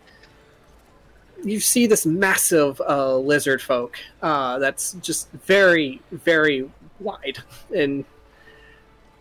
You 1.44 1.60
see 1.60 1.88
this 1.88 2.06
massive 2.06 2.80
uh, 2.80 3.18
lizard 3.18 3.62
folk 3.62 4.00
uh, 4.22 4.60
that's 4.60 4.94
just 5.02 5.30
very, 5.32 6.02
very 6.12 6.70
wide 7.02 7.40
and 7.76 8.06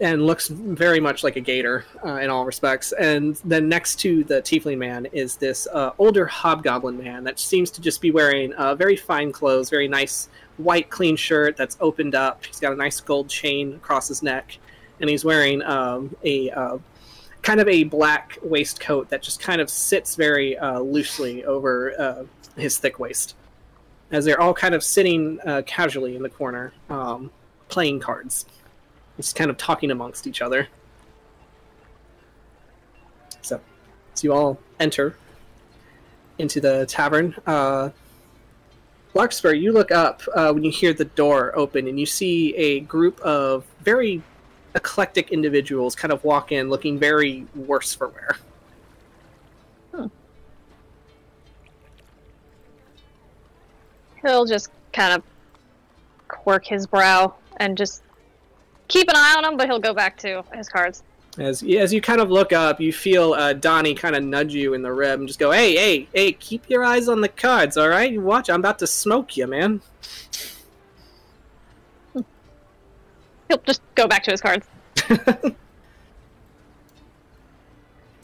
and 0.00 0.26
looks 0.26 0.48
very 0.48 1.00
much 1.00 1.24
like 1.24 1.36
a 1.36 1.40
gator 1.40 1.84
uh, 2.04 2.16
in 2.16 2.28
all 2.28 2.44
respects. 2.44 2.92
And 2.92 3.36
then 3.44 3.68
next 3.68 3.96
to 4.00 4.24
the 4.24 4.42
tiefling 4.42 4.78
man 4.78 5.06
is 5.06 5.36
this 5.36 5.66
uh, 5.72 5.92
older 5.98 6.26
hobgoblin 6.26 6.98
man 6.98 7.24
that 7.24 7.38
seems 7.38 7.70
to 7.72 7.80
just 7.80 8.00
be 8.00 8.10
wearing 8.10 8.52
uh, 8.54 8.74
very 8.74 8.96
fine 8.96 9.32
clothes, 9.32 9.70
very 9.70 9.88
nice 9.88 10.28
white 10.58 10.90
clean 10.90 11.16
shirt 11.16 11.56
that's 11.56 11.76
opened 11.80 12.14
up. 12.14 12.44
He's 12.44 12.60
got 12.60 12.72
a 12.72 12.76
nice 12.76 13.00
gold 13.00 13.28
chain 13.28 13.74
across 13.74 14.08
his 14.08 14.22
neck, 14.22 14.58
and 15.00 15.08
he's 15.08 15.24
wearing 15.24 15.62
um, 15.62 16.14
a 16.24 16.50
uh, 16.50 16.78
kind 17.42 17.60
of 17.60 17.68
a 17.68 17.84
black 17.84 18.38
waistcoat 18.42 19.08
that 19.10 19.22
just 19.22 19.40
kind 19.40 19.60
of 19.60 19.68
sits 19.68 20.14
very 20.14 20.56
uh, 20.56 20.78
loosely 20.78 21.44
over 21.44 21.92
uh, 22.00 22.24
his 22.56 22.78
thick 22.78 22.98
waist. 22.98 23.34
As 24.10 24.24
they're 24.24 24.40
all 24.40 24.54
kind 24.54 24.74
of 24.74 24.84
sitting 24.84 25.38
uh, 25.44 25.62
casually 25.66 26.16
in 26.16 26.22
the 26.22 26.28
corner, 26.28 26.72
um, 26.88 27.30
playing 27.68 28.00
cards 28.00 28.46
just 29.16 29.36
kind 29.36 29.50
of 29.50 29.56
talking 29.56 29.90
amongst 29.90 30.26
each 30.26 30.42
other. 30.42 30.68
So, 33.42 33.60
so 34.14 34.24
you 34.24 34.32
all 34.32 34.58
enter 34.80 35.16
into 36.38 36.60
the 36.60 36.86
tavern. 36.86 37.34
Uh, 37.46 37.90
Larkspur, 39.14 39.52
you 39.52 39.72
look 39.72 39.90
up 39.90 40.22
uh, 40.34 40.52
when 40.52 40.64
you 40.64 40.70
hear 40.70 40.92
the 40.94 41.04
door 41.04 41.52
open, 41.56 41.86
and 41.86 42.00
you 42.00 42.06
see 42.06 42.54
a 42.56 42.80
group 42.80 43.20
of 43.20 43.64
very 43.80 44.22
eclectic 44.74 45.30
individuals 45.30 45.94
kind 45.94 46.12
of 46.12 46.24
walk 46.24 46.52
in, 46.52 46.68
looking 46.70 46.98
very 46.98 47.46
worse 47.54 47.94
for 47.94 48.08
wear. 48.08 48.36
He'll 54.22 54.46
just 54.46 54.70
kind 54.92 55.12
of 55.12 55.22
quirk 56.28 56.64
his 56.64 56.86
brow 56.86 57.34
and 57.56 57.76
just 57.76 58.02
keep 58.88 59.08
an 59.08 59.16
eye 59.16 59.34
on 59.36 59.44
him, 59.44 59.56
but 59.56 59.66
he'll 59.66 59.80
go 59.80 59.92
back 59.92 60.16
to 60.18 60.44
his 60.54 60.68
cards. 60.68 61.02
As 61.38 61.62
as 61.62 61.92
you 61.94 62.00
kind 62.00 62.20
of 62.20 62.30
look 62.30 62.52
up, 62.52 62.78
you 62.78 62.92
feel 62.92 63.32
uh, 63.32 63.54
Donnie 63.54 63.94
kind 63.94 64.14
of 64.14 64.22
nudge 64.22 64.54
you 64.54 64.74
in 64.74 64.82
the 64.82 64.92
rib 64.92 65.18
and 65.18 65.26
just 65.26 65.40
go, 65.40 65.50
"Hey, 65.50 65.74
hey, 65.74 66.08
hey! 66.12 66.32
Keep 66.32 66.68
your 66.68 66.84
eyes 66.84 67.08
on 67.08 67.22
the 67.22 67.28
cards, 67.28 67.78
all 67.78 67.88
right? 67.88 68.12
You 68.12 68.20
watch, 68.20 68.50
I'm 68.50 68.60
about 68.60 68.78
to 68.80 68.86
smoke 68.86 69.36
you, 69.36 69.46
man." 69.46 69.80
He'll 73.52 73.60
just 73.66 73.82
go 73.96 74.08
back 74.08 74.22
to 74.24 74.30
his 74.30 74.40
cards. 74.40 74.66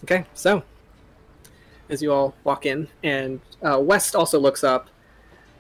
Okay, 0.05 0.25
so 0.33 0.63
as 1.91 2.01
you 2.01 2.13
all 2.13 2.35
walk 2.45 2.65
in, 2.67 2.89
and 3.03 3.41
uh, 3.63 3.79
West 3.81 4.15
also 4.15 4.39
looks 4.39 4.63
up 4.65 4.89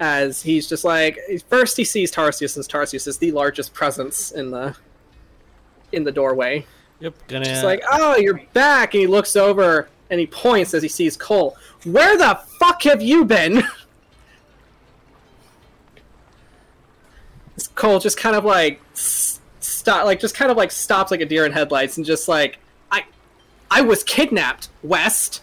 as 0.00 0.40
he's 0.42 0.66
just 0.68 0.84
like 0.84 1.18
first 1.48 1.76
he 1.76 1.84
sees 1.84 2.10
Tarsius, 2.12 2.56
and 2.56 2.64
Tarsius 2.66 3.06
is 3.08 3.18
the 3.18 3.32
largest 3.32 3.74
presence 3.74 4.30
in 4.30 4.50
the 4.50 4.74
in 5.92 6.04
the 6.04 6.12
doorway. 6.12 6.64
Yep. 7.00 7.14
Gonna. 7.26 7.44
Just 7.44 7.64
like, 7.64 7.82
oh, 7.90 8.16
you're 8.16 8.40
back, 8.54 8.94
and 8.94 9.00
he 9.02 9.06
looks 9.06 9.36
over 9.36 9.88
and 10.08 10.18
he 10.20 10.26
points 10.26 10.72
as 10.72 10.82
he 10.82 10.88
sees 10.88 11.16
Cole. 11.16 11.56
Where 11.84 12.16
the 12.16 12.40
fuck 12.60 12.84
have 12.84 13.02
you 13.02 13.24
been? 13.26 13.62
This 17.56 17.66
Cole 17.74 17.98
just 17.98 18.16
kind 18.16 18.36
of 18.36 18.44
like 18.44 18.80
s- 18.92 19.27
stop, 19.78 20.04
like 20.04 20.20
just 20.20 20.34
kind 20.34 20.50
of 20.50 20.56
like 20.56 20.70
stops 20.70 21.10
like 21.10 21.20
a 21.20 21.26
deer 21.26 21.46
in 21.46 21.52
headlights, 21.52 21.96
and 21.96 22.06
just 22.06 22.28
like, 22.28 22.58
I, 22.90 23.04
I 23.70 23.80
was 23.82 24.02
kidnapped, 24.04 24.68
West. 24.82 25.42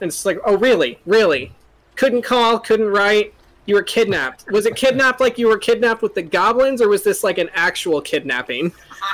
And 0.00 0.08
it's 0.08 0.24
like, 0.24 0.38
oh 0.44 0.56
really, 0.56 0.98
really? 1.06 1.52
Couldn't 1.96 2.22
call, 2.22 2.58
couldn't 2.58 2.88
write. 2.88 3.34
You 3.66 3.74
were 3.74 3.82
kidnapped. 3.82 4.50
Was 4.50 4.64
it 4.64 4.76
kidnapped 4.76 5.20
like 5.20 5.36
you 5.36 5.48
were 5.48 5.58
kidnapped 5.58 6.00
with 6.00 6.14
the 6.14 6.22
goblins, 6.22 6.80
or 6.80 6.88
was 6.88 7.02
this 7.02 7.22
like 7.22 7.38
an 7.38 7.50
actual 7.54 8.00
kidnapping? 8.00 8.72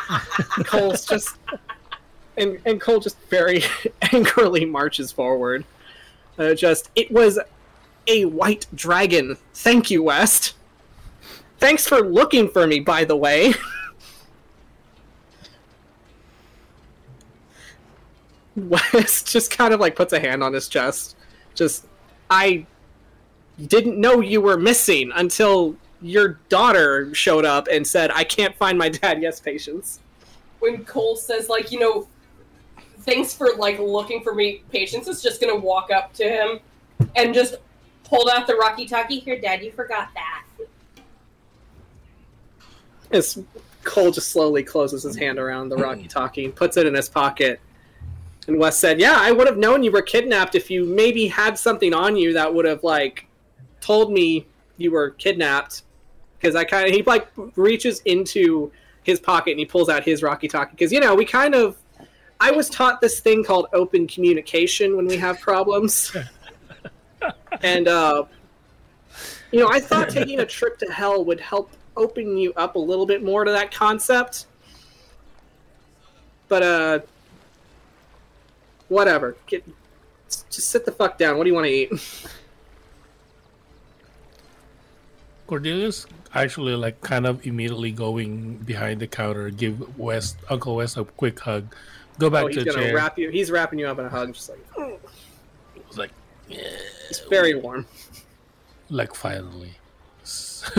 Cole's 0.64 1.04
just 1.04 1.36
and 2.36 2.60
and 2.64 2.80
Cole 2.80 3.00
just 3.00 3.18
very 3.28 3.64
angrily 4.12 4.64
marches 4.64 5.12
forward. 5.12 5.64
Uh, 6.38 6.54
just 6.54 6.90
it 6.94 7.10
was 7.10 7.38
a 8.06 8.24
white 8.26 8.66
dragon. 8.74 9.36
Thank 9.54 9.90
you, 9.90 10.02
West. 10.02 10.54
Thanks 11.58 11.86
for 11.86 12.00
looking 12.00 12.48
for 12.48 12.66
me, 12.66 12.80
by 12.80 13.04
the 13.04 13.16
way. 13.16 13.54
West 18.56 19.26
just 19.32 19.50
kind 19.50 19.74
of 19.74 19.80
like 19.80 19.96
puts 19.96 20.12
a 20.12 20.20
hand 20.20 20.42
on 20.42 20.52
his 20.52 20.68
chest. 20.68 21.16
Just 21.54 21.86
I 22.30 22.66
didn't 23.66 24.00
know 24.00 24.20
you 24.20 24.40
were 24.40 24.56
missing 24.56 25.12
until 25.14 25.76
your 26.00 26.40
daughter 26.48 27.14
showed 27.14 27.44
up 27.44 27.68
and 27.70 27.86
said, 27.86 28.10
"I 28.12 28.24
can't 28.24 28.54
find 28.56 28.78
my 28.78 28.88
dad." 28.88 29.18
Yes, 29.22 29.40
patience. 29.40 30.00
When 30.60 30.84
Cole 30.84 31.16
says, 31.16 31.48
like, 31.48 31.72
you 31.72 31.78
know, 31.78 32.08
thanks 33.00 33.34
for 33.34 33.54
like 33.56 33.78
looking 33.78 34.22
for 34.22 34.34
me, 34.34 34.62
Patience 34.70 35.08
is 35.08 35.22
just 35.22 35.40
gonna 35.40 35.56
walk 35.56 35.90
up 35.90 36.12
to 36.14 36.24
him 36.24 36.60
and 37.16 37.34
just 37.34 37.56
hold 38.08 38.28
out 38.28 38.46
the 38.46 38.54
Rocky 38.54 38.86
Talkie. 38.86 39.18
Here, 39.18 39.40
Dad, 39.40 39.62
you 39.62 39.72
forgot 39.72 40.08
that. 40.14 40.44
As 43.10 43.38
Cole 43.84 44.10
just 44.10 44.30
slowly 44.30 44.62
closes 44.62 45.02
his 45.02 45.16
hand 45.16 45.38
around 45.38 45.68
the 45.68 45.76
hmm. 45.76 45.82
Rocky 45.82 46.08
Talkie 46.08 46.44
and 46.46 46.54
puts 46.54 46.76
it 46.76 46.86
in 46.86 46.94
his 46.94 47.08
pocket. 47.08 47.60
And 48.46 48.58
Wes 48.58 48.78
said, 48.78 49.00
"Yeah, 49.00 49.16
I 49.18 49.32
would 49.32 49.46
have 49.46 49.56
known 49.56 49.82
you 49.82 49.90
were 49.90 50.02
kidnapped 50.02 50.54
if 50.54 50.70
you 50.70 50.84
maybe 50.84 51.26
had 51.26 51.58
something 51.58 51.94
on 51.94 52.16
you 52.16 52.32
that 52.34 52.52
would 52.52 52.64
have 52.64 52.84
like 52.84 53.26
told 53.80 54.12
me 54.12 54.46
you 54.76 54.90
were 54.90 55.10
kidnapped." 55.10 55.82
Because 56.38 56.54
I 56.54 56.64
kind 56.64 56.86
of 56.86 56.94
he 56.94 57.02
like 57.02 57.28
reaches 57.56 58.00
into 58.00 58.70
his 59.02 59.20
pocket 59.20 59.52
and 59.52 59.60
he 59.60 59.66
pulls 59.66 59.88
out 59.88 60.02
his 60.02 60.22
Rocky 60.22 60.48
Talkie 60.48 60.72
because 60.72 60.92
you 60.92 61.00
know 61.00 61.14
we 61.14 61.24
kind 61.24 61.54
of 61.54 61.76
I 62.40 62.50
was 62.50 62.68
taught 62.68 63.00
this 63.00 63.20
thing 63.20 63.44
called 63.44 63.68
open 63.72 64.06
communication 64.06 64.96
when 64.96 65.06
we 65.06 65.16
have 65.16 65.40
problems, 65.40 66.14
and 67.62 67.88
uh, 67.88 68.24
you 69.52 69.60
know 69.60 69.68
I 69.70 69.80
thought 69.80 70.10
taking 70.10 70.40
a 70.40 70.46
trip 70.46 70.78
to 70.80 70.92
hell 70.92 71.24
would 71.24 71.40
help 71.40 71.70
open 71.96 72.36
you 72.36 72.52
up 72.54 72.74
a 72.74 72.78
little 72.78 73.06
bit 73.06 73.22
more 73.22 73.44
to 73.44 73.50
that 73.52 73.72
concept. 73.72 74.46
But 76.48 76.62
uh, 76.62 76.98
whatever. 78.88 79.36
Get, 79.46 79.64
just 80.28 80.68
sit 80.68 80.84
the 80.84 80.92
fuck 80.92 81.18
down. 81.18 81.36
What 81.36 81.44
do 81.44 81.50
you 81.50 81.54
want 81.54 81.66
to 81.66 81.72
eat? 81.72 81.92
Cornelius 85.46 86.06
actually 86.34 86.74
like 86.74 87.00
kind 87.00 87.26
of 87.26 87.46
immediately 87.46 87.92
going 87.92 88.56
behind 88.58 89.00
the 89.00 89.06
counter, 89.06 89.50
give 89.50 89.98
West 89.98 90.36
Uncle 90.50 90.76
West 90.76 90.96
a 90.96 91.04
quick 91.04 91.38
hug, 91.40 91.74
go 92.18 92.30
back 92.30 92.44
oh, 92.44 92.48
to 92.48 92.54
he's 92.54 92.64
the 92.64 92.70
gonna 92.70 92.86
chair. 92.86 92.94
wrap 92.94 93.18
you. 93.18 93.30
He's 93.30 93.50
wrapping 93.50 93.78
you 93.78 93.86
up 93.86 93.98
in 93.98 94.06
a 94.06 94.08
hug, 94.08 94.32
just 94.34 94.48
like 94.48 94.64
"Oh." 94.76 94.98
It 95.76 95.86
was 95.86 95.98
like, 95.98 96.10
yeah, 96.48 96.60
it's 97.10 97.20
very 97.28 97.54
warm. 97.54 97.86
like 98.90 99.14
finally. 99.14 99.74
so 100.24 100.70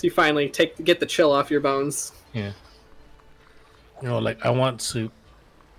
you 0.00 0.10
finally 0.10 0.48
take 0.48 0.82
get 0.84 1.00
the 1.00 1.06
chill 1.06 1.32
off 1.32 1.50
your 1.50 1.60
bones. 1.60 2.12
yeah. 2.32 2.52
You 4.00 4.08
know, 4.08 4.18
like 4.18 4.44
I 4.44 4.50
want 4.50 4.80
soup. 4.80 5.12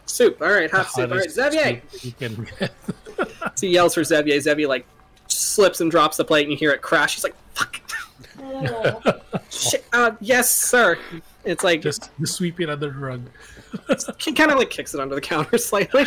Soup. 0.06 0.40
All 0.42 0.52
right, 0.52 0.70
hot 0.70 0.88
soup. 0.92 1.12
All 1.12 1.18
right, 1.18 1.26
hottest 1.30 1.36
Xavier. 1.36 1.82
soup 1.92 2.04
You 2.04 2.12
can 2.12 2.48
get. 2.60 2.72
So 3.56 3.68
he 3.68 3.74
yells 3.74 3.94
for 3.94 4.04
Xavier. 4.04 4.40
Xavier 4.42 4.68
like 4.68 4.86
slips 5.28 5.82
and 5.82 5.92
drops 5.92 6.18
the 6.18 6.26
plate, 6.26 6.44
and 6.44 6.52
you 6.52 6.58
hear 6.58 6.72
it 6.72 6.82
crash. 6.82 7.14
He's 7.16 7.24
like, 7.24 7.36
"Fuck." 7.54 7.80
Shit. 9.52 9.86
Uh, 9.94 10.12
yes, 10.20 10.50
sir. 10.50 10.98
It's 11.46 11.64
like 11.64 11.82
just, 11.82 12.10
just 12.20 12.36
sweep 12.36 12.60
it 12.60 12.70
under 12.70 12.90
the 12.90 12.98
rug. 12.98 13.22
he 14.20 14.34
kind 14.34 14.52
of 14.52 14.58
like 14.58 14.70
kicks 14.72 14.94
it 14.94 15.00
under 15.00 15.14
the 15.16 15.22
counter 15.22 15.58
slightly. 15.58 16.06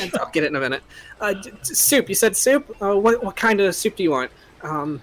And 0.00 0.14
I'll 0.18 0.30
get 0.30 0.44
it 0.44 0.48
in 0.48 0.56
a 0.56 0.60
minute. 0.60 0.82
Uh, 1.20 1.32
d- 1.32 1.50
d- 1.50 1.74
soup. 1.74 2.08
You 2.08 2.14
said 2.14 2.36
soup. 2.36 2.76
Uh, 2.82 2.94
what 2.94 3.24
what 3.24 3.36
kind 3.36 3.60
of 3.60 3.74
soup 3.74 3.96
do 3.96 4.02
you 4.02 4.10
want? 4.10 4.30
Um. 4.62 5.02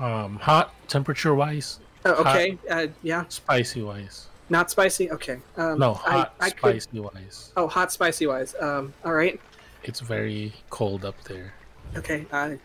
Um, 0.00 0.36
hot 0.36 0.74
temperature 0.88 1.34
wise, 1.34 1.78
oh, 2.04 2.14
okay. 2.14 2.58
Uh, 2.68 2.88
yeah. 3.04 3.24
spicy 3.28 3.82
wise. 3.82 4.26
Not 4.52 4.70
spicy. 4.70 5.10
Okay. 5.10 5.38
Um, 5.56 5.78
No, 5.78 5.94
hot 5.94 6.34
I, 6.38 6.46
I 6.48 6.50
could. 6.50 6.82
spicy 6.82 7.00
wise. 7.00 7.52
Oh, 7.56 7.66
hot 7.66 7.90
spicy 7.90 8.26
wise. 8.26 8.54
Um. 8.60 8.92
All 9.02 9.14
right. 9.14 9.40
It's 9.82 10.00
very 10.00 10.52
cold 10.68 11.06
up 11.06 11.16
there. 11.24 11.54
Okay. 11.96 12.26
Uh, 12.30 12.56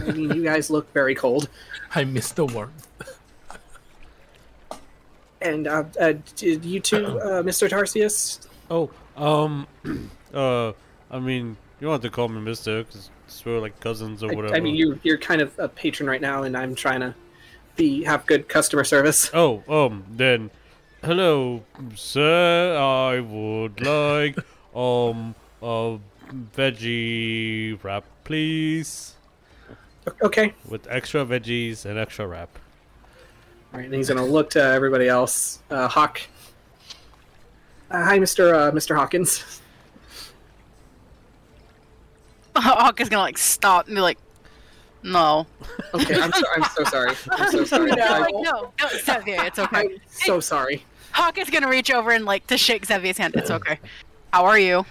I 0.00 0.10
mean, 0.10 0.32
you 0.32 0.42
guys 0.42 0.68
look 0.68 0.92
very 0.92 1.14
cold. 1.14 1.48
I 1.94 2.02
miss 2.02 2.32
the 2.32 2.44
warmth. 2.44 2.88
And 5.40 5.68
uh, 5.68 5.84
uh, 6.00 6.14
did 6.34 6.64
you 6.64 6.80
two, 6.80 7.06
uh, 7.20 7.42
Mr. 7.50 7.68
Tarsius? 7.70 8.44
Oh, 8.68 8.90
um, 9.16 9.68
uh, 10.34 10.72
I 11.08 11.20
mean, 11.20 11.56
you 11.78 11.86
want 11.86 12.02
to 12.02 12.10
call 12.10 12.28
me 12.28 12.40
Mister 12.40 12.82
because 12.82 13.10
we're 13.44 13.60
like 13.60 13.78
cousins 13.78 14.24
or 14.24 14.34
whatever. 14.34 14.54
I, 14.54 14.56
I 14.56 14.60
mean, 14.60 14.74
you're 14.74 14.98
you're 15.04 15.18
kind 15.18 15.40
of 15.40 15.56
a 15.60 15.68
patron 15.68 16.08
right 16.08 16.20
now, 16.20 16.42
and 16.42 16.56
I'm 16.56 16.74
trying 16.74 16.98
to 17.00 17.14
be 17.76 18.02
have 18.02 18.26
good 18.26 18.48
customer 18.48 18.82
service. 18.82 19.30
Oh, 19.32 19.62
um, 19.68 20.04
then, 20.10 20.50
hello, 21.02 21.62
sir. 21.94 22.76
I 22.76 23.20
would 23.20 23.80
like 23.80 24.36
um 24.74 25.34
a 25.62 25.98
veggie 26.56 27.82
wrap, 27.82 28.04
please, 28.24 29.14
Okay. 30.22 30.54
with 30.68 30.86
extra 30.90 31.24
veggies 31.24 31.84
and 31.84 31.98
extra 31.98 32.26
wrap. 32.26 32.50
All 33.72 33.78
right, 33.80 33.86
and 33.86 33.94
he's 33.94 34.08
gonna 34.08 34.24
look 34.24 34.50
to 34.50 34.62
everybody 34.62 35.08
else. 35.08 35.60
Uh, 35.70 35.88
Hawk. 35.88 36.20
Uh, 37.90 38.04
hi, 38.04 38.18
Mr. 38.18 38.54
Uh, 38.54 38.70
Mr. 38.72 38.94
Hawkins. 38.96 39.60
Hawk 42.56 43.00
is 43.00 43.08
gonna 43.08 43.22
like 43.22 43.38
stop 43.38 43.86
and 43.86 43.94
be 43.94 44.00
like, 44.00 44.18
"No, 45.02 45.46
Okay, 45.94 46.20
I'm 46.20 46.32
so, 46.32 46.42
I'm 46.56 46.64
so 46.64 46.84
sorry. 46.84 47.12
I'm 47.30 47.50
so 47.50 47.64
sorry. 47.72 47.90
No. 47.92 48.04
Like 48.04 48.34
no, 48.34 48.72
no, 48.80 48.88
Xavier, 49.04 49.44
it's 49.44 49.58
okay." 49.58 49.76
I'm 49.80 50.00
so 50.10 50.40
sorry. 50.40 50.84
Hawk 51.12 51.38
is 51.38 51.50
gonna 51.50 51.68
reach 51.68 51.90
over 51.90 52.10
and 52.10 52.24
like 52.24 52.46
to 52.48 52.58
shake 52.58 52.84
Xavier's 52.86 53.18
hand. 53.18 53.34
It's 53.36 53.50
okay. 53.50 53.78
How 54.32 54.44
are 54.44 54.58
you? 54.58 54.84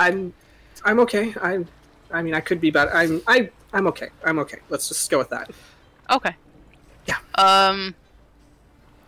I'm 0.00 0.32
I'm 0.84 0.98
okay. 1.00 1.34
I'm 1.40 1.68
I 2.10 2.22
mean 2.22 2.34
I 2.34 2.40
could 2.40 2.60
be 2.60 2.70
better. 2.70 2.94
I'm 2.94 3.20
I 3.26 3.50
I'm 3.72 3.86
okay. 3.88 4.08
I'm 4.24 4.38
okay. 4.40 4.58
Let's 4.68 4.88
just 4.88 5.10
go 5.10 5.18
with 5.18 5.30
that. 5.30 5.50
Okay. 6.10 6.34
Yeah. 7.06 7.16
Um, 7.36 7.94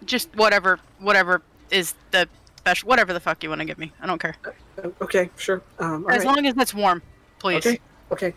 just 0.04 0.34
whatever, 0.36 0.80
whatever 0.98 1.42
is 1.70 1.94
the 2.10 2.28
special, 2.58 2.88
whatever 2.88 3.12
the 3.12 3.20
fuck 3.20 3.42
you 3.42 3.48
want 3.50 3.60
to 3.60 3.64
give 3.64 3.78
me. 3.78 3.92
I 4.00 4.06
don't 4.06 4.20
care. 4.20 4.36
Uh, 4.44 4.88
Okay, 5.00 5.30
sure. 5.36 5.62
Um, 5.78 6.04
all 6.04 6.10
as 6.10 6.24
right. 6.24 6.26
long 6.34 6.46
as 6.46 6.54
it's 6.56 6.74
warm, 6.74 7.00
please. 7.38 7.64
Okay. 7.66 7.78
Okay. 8.10 8.34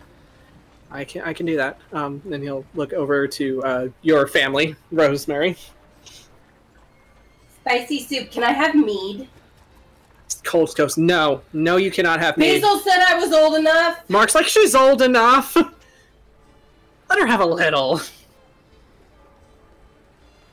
I 0.89 1.03
can 1.03 1.21
I 1.23 1.33
can 1.33 1.45
do 1.45 1.57
that. 1.57 1.79
Um, 1.91 2.21
then 2.25 2.41
he'll 2.41 2.65
look 2.75 2.93
over 2.93 3.27
to 3.27 3.63
uh, 3.63 3.87
your 4.01 4.27
family, 4.27 4.75
Rosemary. 4.91 5.57
Spicy 7.61 7.99
soup. 8.01 8.31
Can 8.31 8.43
I 8.43 8.51
have 8.53 8.75
mead? 8.75 9.27
Cold 10.43 10.73
goes, 10.75 10.97
no, 10.97 11.41
no, 11.51 11.75
you 11.75 11.91
cannot 11.91 12.19
have 12.21 12.37
mead. 12.37 12.61
Basil 12.61 12.79
said 12.79 12.99
I 13.05 13.15
was 13.15 13.33
old 13.33 13.55
enough. 13.57 14.09
Mark's 14.09 14.33
like, 14.35 14.45
she's 14.45 14.73
old 14.75 15.01
enough. 15.01 15.55
Let 17.09 17.19
her 17.19 17.25
have 17.25 17.41
a 17.41 17.45
little. 17.45 17.99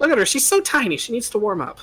Look 0.01 0.11
at 0.11 0.19
her, 0.19 0.27
she's 0.27 0.45
so 0.45 0.61
tiny. 0.61 0.97
She 0.97 1.13
needs 1.13 1.31
to 1.31 1.39
warm 1.39 1.61
up. 1.61 1.79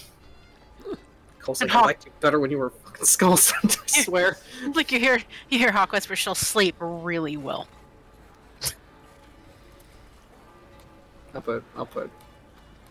Cole's 1.40 1.60
like, 1.62 1.70
And 1.70 1.70
I 1.70 1.74
Hawk- 1.74 1.86
liked 1.86 2.04
you 2.06 2.12
better 2.20 2.38
when 2.38 2.50
you 2.50 2.58
were 2.58 2.70
fucking 2.70 3.06
skull 3.06 3.32
I 3.64 3.68
swear. 3.86 4.36
Like 4.74 4.92
you 4.92 4.98
hear, 4.98 5.18
you 5.48 5.58
hear 5.58 5.72
Hawk 5.72 5.92
whisper, 5.92 6.16
she'll 6.16 6.34
sleep 6.34 6.76
really 6.78 7.38
well. 7.38 7.66
I'll 11.38 11.42
put 11.42 11.62
I'll 11.76 11.86
put 11.86 12.10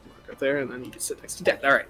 Mark 0.08 0.32
up 0.32 0.40
there, 0.40 0.60
and 0.60 0.72
then 0.72 0.86
you 0.86 0.90
can 0.92 1.02
sit 1.02 1.20
next 1.22 1.36
to 1.36 1.44
Dad. 1.44 1.60
All 1.66 1.72
right. 1.72 1.86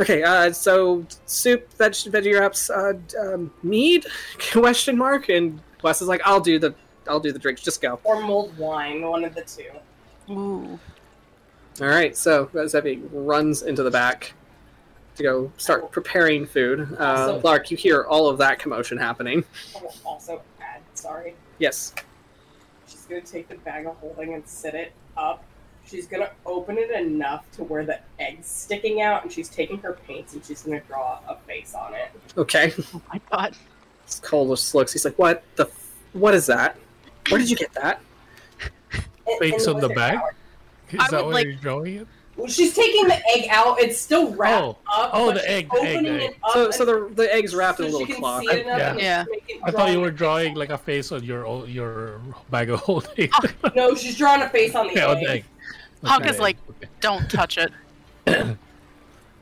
Okay. 0.00 0.22
Uh, 0.22 0.52
so 0.52 1.06
soup, 1.24 1.72
veg, 1.74 1.92
veggie 1.92 2.38
wraps, 2.38 2.68
uh, 2.68 2.92
um, 3.18 3.50
mead? 3.62 4.04
Question 4.52 4.98
mark. 4.98 5.30
And 5.30 5.60
Wes 5.82 6.02
is 6.02 6.08
like, 6.08 6.20
I'll 6.26 6.40
do 6.40 6.58
the 6.58 6.74
I'll 7.08 7.20
do 7.20 7.32
the 7.32 7.38
drinks. 7.38 7.62
Just 7.62 7.80
go. 7.80 7.98
Or 8.04 8.20
mulled 8.20 8.56
wine, 8.58 9.00
one 9.02 9.24
of 9.24 9.34
the 9.34 9.42
two. 9.42 9.70
Ooh. 10.32 10.78
All 11.80 11.88
right. 11.88 12.14
So 12.14 12.46
Zebi 12.52 13.02
runs 13.12 13.62
into 13.62 13.82
the 13.82 13.90
back 13.90 14.34
to 15.16 15.22
go 15.22 15.52
start 15.56 15.90
preparing 15.90 16.44
food. 16.46 16.86
Uh, 16.98 17.04
Also- 17.04 17.40
Lark, 17.40 17.70
you 17.70 17.78
hear 17.78 18.02
all 18.04 18.28
of 18.28 18.36
that 18.38 18.58
commotion 18.58 18.98
happening. 18.98 19.42
I 19.76 19.80
will 19.82 19.94
also 20.04 20.42
add, 20.60 20.82
sorry, 20.94 21.34
Yes. 21.58 21.94
she's 22.86 23.02
gonna 23.06 23.20
take 23.22 23.48
the 23.48 23.56
bag 23.56 23.86
of 23.86 23.96
holding 23.96 24.34
and 24.34 24.46
sit 24.46 24.74
it 24.74 24.92
up. 25.16 25.44
She's 25.86 26.06
gonna 26.06 26.30
open 26.46 26.78
it 26.78 26.90
enough 26.90 27.44
to 27.52 27.64
where 27.64 27.84
the 27.84 28.00
egg's 28.18 28.46
sticking 28.46 29.02
out, 29.02 29.22
and 29.24 29.32
she's 29.32 29.48
taking 29.48 29.78
her 29.78 29.92
paints 30.06 30.32
and 30.34 30.44
she's 30.44 30.62
gonna 30.62 30.80
draw 30.80 31.18
a 31.28 31.36
face 31.46 31.74
on 31.74 31.94
it. 31.94 32.10
Okay. 32.36 32.72
Oh 32.94 33.02
my 33.12 33.20
god. 33.30 33.56
Cole 34.22 34.48
just 34.54 34.74
looks. 34.74 34.92
He's 34.92 35.04
like, 35.04 35.18
"What 35.18 35.42
the? 35.56 35.64
F- 35.66 35.90
what 36.12 36.34
is 36.34 36.46
that? 36.46 36.76
Where 37.28 37.38
did 37.38 37.48
you 37.50 37.56
get 37.56 37.72
that?" 37.74 38.00
Face 39.38 39.66
on 39.66 39.74
the 39.80 39.88
wizard 39.88 39.94
bag? 39.96 40.18
power. 40.18 40.34
Is 40.90 41.00
I 41.00 41.08
that 41.10 41.24
would 41.24 41.26
why 41.26 41.32
like- 41.34 41.46
you're 41.46 41.54
drawing 41.56 41.96
it? 41.96 42.06
Well, 42.34 42.48
She's 42.48 42.74
taking 42.74 43.06
the 43.08 43.16
egg 43.36 43.46
out. 43.50 43.78
It's 43.78 43.98
still 44.00 44.32
wrapped 44.34 44.62
Oh. 44.64 44.78
up. 44.90 45.10
Oh, 45.12 45.32
the 45.32 45.48
egg, 45.50 45.68
the 45.70 45.80
egg, 45.82 46.02
the 46.02 46.10
egg. 46.24 46.36
So, 46.54 46.70
so 46.70 46.84
the 46.86 47.14
the 47.14 47.32
egg's 47.34 47.54
wrapped 47.54 47.78
in 47.80 47.86
a 47.86 47.88
little 47.90 48.06
cloth. 48.16 48.42
see 48.42 48.48
it 48.56 48.66
enough 48.66 48.78
Yeah. 48.98 49.24
Yeah. 49.28 49.58
I 49.64 49.70
thought 49.70 49.90
you 49.92 50.00
were 50.00 50.10
drawing 50.10 50.54
like 50.54 50.70
a 50.70 50.78
face 50.78 51.12
on 51.12 51.22
your 51.24 51.66
your 51.68 52.20
bag 52.50 52.70
of 52.70 52.80
holding. 52.80 53.28
No, 53.76 53.94
she's 53.94 54.16
drawing 54.16 54.40
a 54.40 54.48
face 54.48 54.74
on 54.74 54.86
the 54.88 54.94
yeah, 54.94 55.06
on 55.08 55.20
the 55.20 55.28
egg. 55.30 55.44
Hawk 56.04 56.20
Okay. 56.22 56.30
is 56.30 56.38
like, 56.40 56.56
don't 57.00 57.28
touch 57.30 57.58
it. 57.58 57.70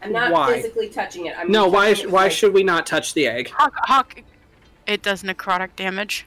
I'm 0.03 0.13
not 0.13 0.33
Why? 0.33 0.55
physically 0.55 0.89
touching 0.89 1.27
it. 1.27 1.35
I'm 1.39 1.51
No, 1.51 1.69
why? 1.69 1.91
touching 1.91 2.09
it 2.09 2.13
Why 2.13 2.25
with 2.25 2.33
should 2.33 2.55
we 2.55 2.63
not 2.63 2.87
touch 2.87 3.15
the 3.15 3.27
egg? 3.27 3.51
Hawk, 3.51 3.75
Hawk, 3.85 4.23
it 4.87 5.03
does 5.03 5.23
necrotic 5.23 5.77
damage. 5.77 6.27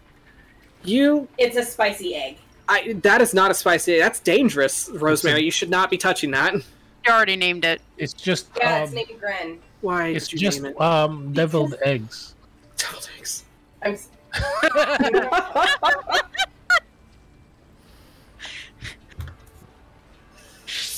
You, 0.84 1.28
It's 1.38 1.56
a 1.58 1.64
spicy 1.64 2.16
egg. 2.16 2.38
I. 2.70 2.94
That 3.04 3.22
is 3.22 3.34
not 3.34 3.52
a 3.52 3.54
spicy. 3.54 3.98
That's 3.98 4.20
dangerous, 4.20 4.90
Rosemary. 4.94 5.44
You 5.44 5.52
should 5.52 5.70
not 5.70 5.90
be 5.90 5.98
touching 5.98 6.32
that. 6.32 6.54
You 6.54 6.62
already 7.10 7.36
named 7.36 7.66
it. 7.66 7.82
It's 7.98 8.14
just 8.14 8.48
Yeah, 8.58 8.78
um, 8.78 8.84
it's 8.84 8.94
named 8.94 9.10
Gren. 9.20 9.60
Why 9.82 10.08
it's 10.10 10.28
did 10.28 10.34
you 10.42 10.48
just 10.48 10.62
name 10.62 10.72
it? 10.72 10.82
um 10.82 11.34
deviled 11.34 11.76
eggs. 11.86 12.36
Deviled 12.78 13.10
eggs. 13.18 13.44
I'm. 13.82 13.98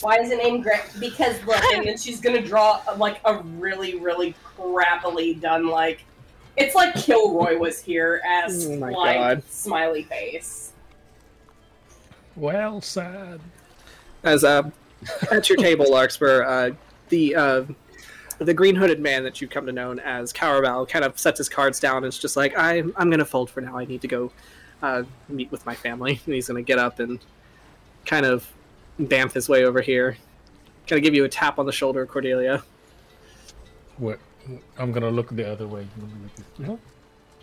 Why 0.05 0.19
is 0.19 0.29
it 0.29 0.37
named 0.37 0.61
Gren? 0.61 0.81
Because 0.99 1.43
look, 1.45 1.63
and 1.73 1.83
then 1.83 1.97
she's 1.97 2.21
gonna 2.21 2.39
draw 2.39 2.79
like 2.95 3.19
a 3.25 3.37
really, 3.39 3.97
really 3.97 4.35
crappily 4.55 5.41
done 5.41 5.65
like. 5.65 6.05
It's 6.57 6.75
like 6.75 6.93
Kilroy 6.93 7.57
was 7.57 7.81
here 7.81 8.21
as 8.23 8.67
Oh 8.67 8.77
my 8.77 8.91
like 8.91 9.17
God. 9.17 9.43
smiley 9.49 10.03
face. 10.03 10.73
Well 12.35 12.81
said. 12.81 13.41
As 14.23 14.43
uh, 14.43 14.69
at 15.31 15.49
your 15.49 15.57
table, 15.57 15.89
Larkspur, 15.89 16.43
uh, 16.43 16.69
the 17.09 17.35
uh, 17.35 17.63
the 18.37 18.53
green 18.53 18.75
hooded 18.75 18.99
man 18.99 19.23
that 19.23 19.41
you've 19.41 19.49
come 19.49 19.65
to 19.65 19.71
know 19.71 19.91
as 19.93 20.31
Carabao 20.31 20.85
kind 20.85 21.03
of 21.03 21.17
sets 21.17 21.39
his 21.39 21.49
cards 21.49 21.79
down 21.79 21.97
and 21.97 22.05
is 22.05 22.19
just 22.19 22.37
like, 22.37 22.55
I'm 22.55 22.93
I'm 22.95 23.09
going 23.09 23.17
to 23.17 23.25
fold 23.25 23.49
for 23.49 23.61
now. 23.61 23.75
I 23.75 23.85
need 23.85 24.01
to 24.01 24.07
go 24.07 24.31
uh, 24.83 25.01
meet 25.29 25.51
with 25.51 25.65
my 25.65 25.73
family. 25.73 26.19
And 26.27 26.35
he's 26.35 26.47
going 26.47 26.63
to 26.63 26.67
get 26.67 26.77
up 26.77 26.99
and 26.99 27.19
kind 28.05 28.25
of 28.27 28.47
bamf 28.99 29.33
his 29.33 29.47
way 29.49 29.65
over 29.65 29.81
here. 29.81 30.17
Kind 30.87 30.99
of 30.99 31.03
give 31.03 31.13
you 31.15 31.23
a 31.25 31.29
tap 31.29 31.57
on 31.59 31.65
the 31.65 31.71
shoulder, 31.71 32.05
Cordelia. 32.05 32.63
What? 33.97 34.19
I'm 34.77 34.91
gonna 34.91 35.09
look 35.09 35.29
the 35.29 35.49
other 35.51 35.67
way. 35.67 35.87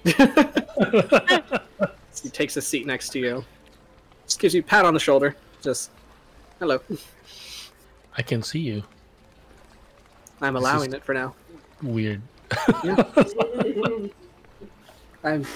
He 2.23 2.29
takes 2.29 2.57
a 2.57 2.63
seat 2.63 2.87
next 2.87 3.09
to 3.11 3.19
you. 3.19 3.45
Just 4.27 4.39
gives 4.39 4.55
you 4.55 4.61
a 4.61 4.65
pat 4.65 4.85
on 4.85 4.95
the 4.95 5.01
shoulder. 5.01 5.35
Just, 5.63 5.91
hello. 6.59 6.79
I 8.17 8.23
can 8.23 8.43
see 8.43 8.61
you. 8.61 8.83
I'm 10.41 10.55
This 10.55 10.61
allowing 10.61 10.93
it 10.93 11.03
for 11.03 11.15
now. 11.15 11.35
Weird. 11.83 12.21
I'm 15.25 15.47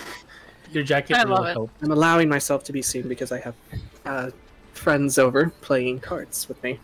Your 0.72 0.82
jacket 0.82 1.16
I 1.16 1.24
will 1.24 1.34
love 1.34 1.46
it. 1.46 1.52
help. 1.52 1.70
I'm 1.82 1.90
allowing 1.92 2.28
myself 2.28 2.64
to 2.64 2.72
be 2.72 2.80
seen 2.82 3.06
because 3.06 3.30
I 3.32 3.40
have 3.40 3.54
uh, 4.06 4.30
friends 4.76 5.18
over 5.18 5.50
playing 5.60 6.00
cards 6.00 6.48
with 6.48 6.62
me. 6.62 6.78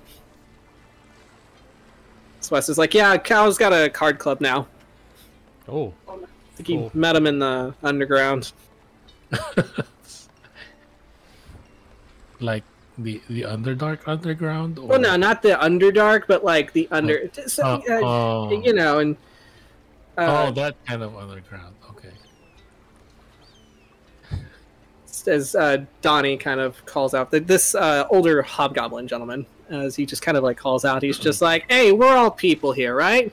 So 2.41 2.57
Wes 2.57 2.69
is 2.69 2.79
like, 2.79 2.95
yeah, 2.95 3.17
Cal's 3.17 3.57
got 3.57 3.73
a 3.73 3.89
card 3.89 4.19
club 4.19 4.41
now. 4.41 4.67
Oh, 5.69 5.95
I 6.09 6.17
think 6.57 6.67
he 6.67 6.75
Cool. 6.77 6.91
met 6.93 7.15
him 7.15 7.27
in 7.27 7.39
the 7.39 7.75
underground. 7.83 8.53
like 12.41 12.65
the 12.99 13.23
the 13.29 13.43
Underdark 13.43 14.01
Underground. 14.07 14.79
Or... 14.79 14.87
Well, 14.89 15.01
no, 15.01 15.17
not 15.17 15.43
the 15.43 15.51
Underdark, 15.51 16.25
but 16.27 16.45
like 16.45 16.73
the 16.73 16.89
under. 16.91 17.31
so, 17.47 17.63
Uh, 17.63 17.81
uh, 17.89 18.01
oh. 18.03 18.63
You 18.63 18.73
know, 18.75 18.99
and 18.99 19.17
uh, 20.19 20.49
oh, 20.49 20.53
that 20.53 20.75
kind 20.85 21.03
of 21.03 21.17
underground. 21.17 21.75
As 25.29 25.55
uh, 25.55 25.85
Donnie 26.01 26.37
kind 26.37 26.61
of 26.61 26.85
calls 26.87 27.15
out 27.15 27.31
this 27.31 27.75
uh, 27.75 28.07
older 28.11 28.43
hobgoblin 28.43 29.09
gentleman, 29.09 29.47
as 29.69 29.97
he 29.97 30.07
just 30.07 30.23
kind 30.23 30.37
of 30.37 30.45
like 30.45 30.57
calls 30.57 30.85
out, 30.85 31.03
he's 31.03 31.19
just 31.19 31.41
like, 31.43 31.65
"Hey, 31.71 31.93
we're 31.93 32.15
all 32.15 32.31
people 32.31 32.73
here, 32.73 32.95
right?" 32.95 33.33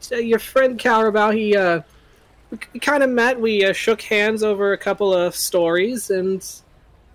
So 0.00 0.16
your 0.16 0.38
friend 0.38 0.78
Carabao, 0.78 1.30
he 1.30 1.56
uh, 1.56 1.82
we 2.72 2.80
kind 2.80 3.02
of 3.02 3.10
met. 3.10 3.40
We 3.40 3.64
uh, 3.64 3.72
shook 3.72 4.02
hands 4.02 4.42
over 4.42 4.72
a 4.72 4.78
couple 4.78 5.14
of 5.14 5.34
stories, 5.34 6.10
and 6.10 6.44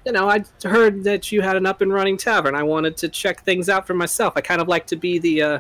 you 0.06 0.12
know, 0.12 0.30
I 0.30 0.44
heard 0.64 1.04
that 1.04 1.32
you 1.32 1.42
had 1.42 1.56
an 1.56 1.66
up 1.66 1.82
and 1.82 1.94
running 1.94 2.18
tavern. 2.18 2.56
I 2.56 2.64
wanted 2.64 2.98
to 2.98 3.10
check 3.10 3.44
things 3.44 3.70
out 3.70 3.86
for 3.86 3.94
myself. 3.94 4.34
I 4.36 4.42
kind 4.42 4.62
of 4.62 4.68
like 4.68 4.88
to 4.88 4.96
be 4.96 5.20
the 5.20 5.42
uh, 5.42 5.60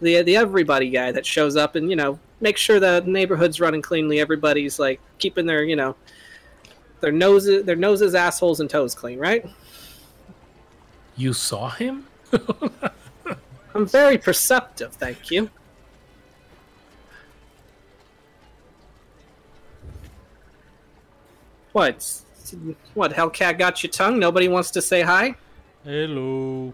the 0.00 0.22
the 0.22 0.36
everybody 0.36 0.90
guy 0.90 1.12
that 1.12 1.26
shows 1.26 1.56
up 1.56 1.74
and 1.74 1.90
you 1.90 1.96
know 1.96 2.18
make 2.40 2.56
sure 2.56 2.80
the 2.80 3.02
neighborhood's 3.06 3.60
running 3.60 3.82
cleanly. 3.82 4.20
Everybody's 4.20 4.78
like 4.78 5.00
keeping 5.18 5.46
their 5.46 5.62
you 5.62 5.76
know 5.76 5.96
their 7.00 7.12
noses, 7.12 7.64
their 7.64 7.76
noses, 7.76 8.14
assholes, 8.14 8.60
and 8.60 8.68
toes 8.68 8.94
clean, 8.94 9.18
right? 9.18 9.44
You 11.16 11.32
saw 11.32 11.70
him? 11.70 12.06
I'm 13.74 13.86
very 13.86 14.18
perceptive, 14.18 14.92
thank 14.94 15.30
you. 15.30 15.50
What? 21.72 22.22
What? 22.94 23.12
Hellcat 23.12 23.58
got 23.58 23.82
your 23.82 23.90
tongue? 23.90 24.18
Nobody 24.18 24.48
wants 24.48 24.70
to 24.72 24.82
say 24.82 25.02
hi? 25.02 25.34
Hello. 25.84 26.72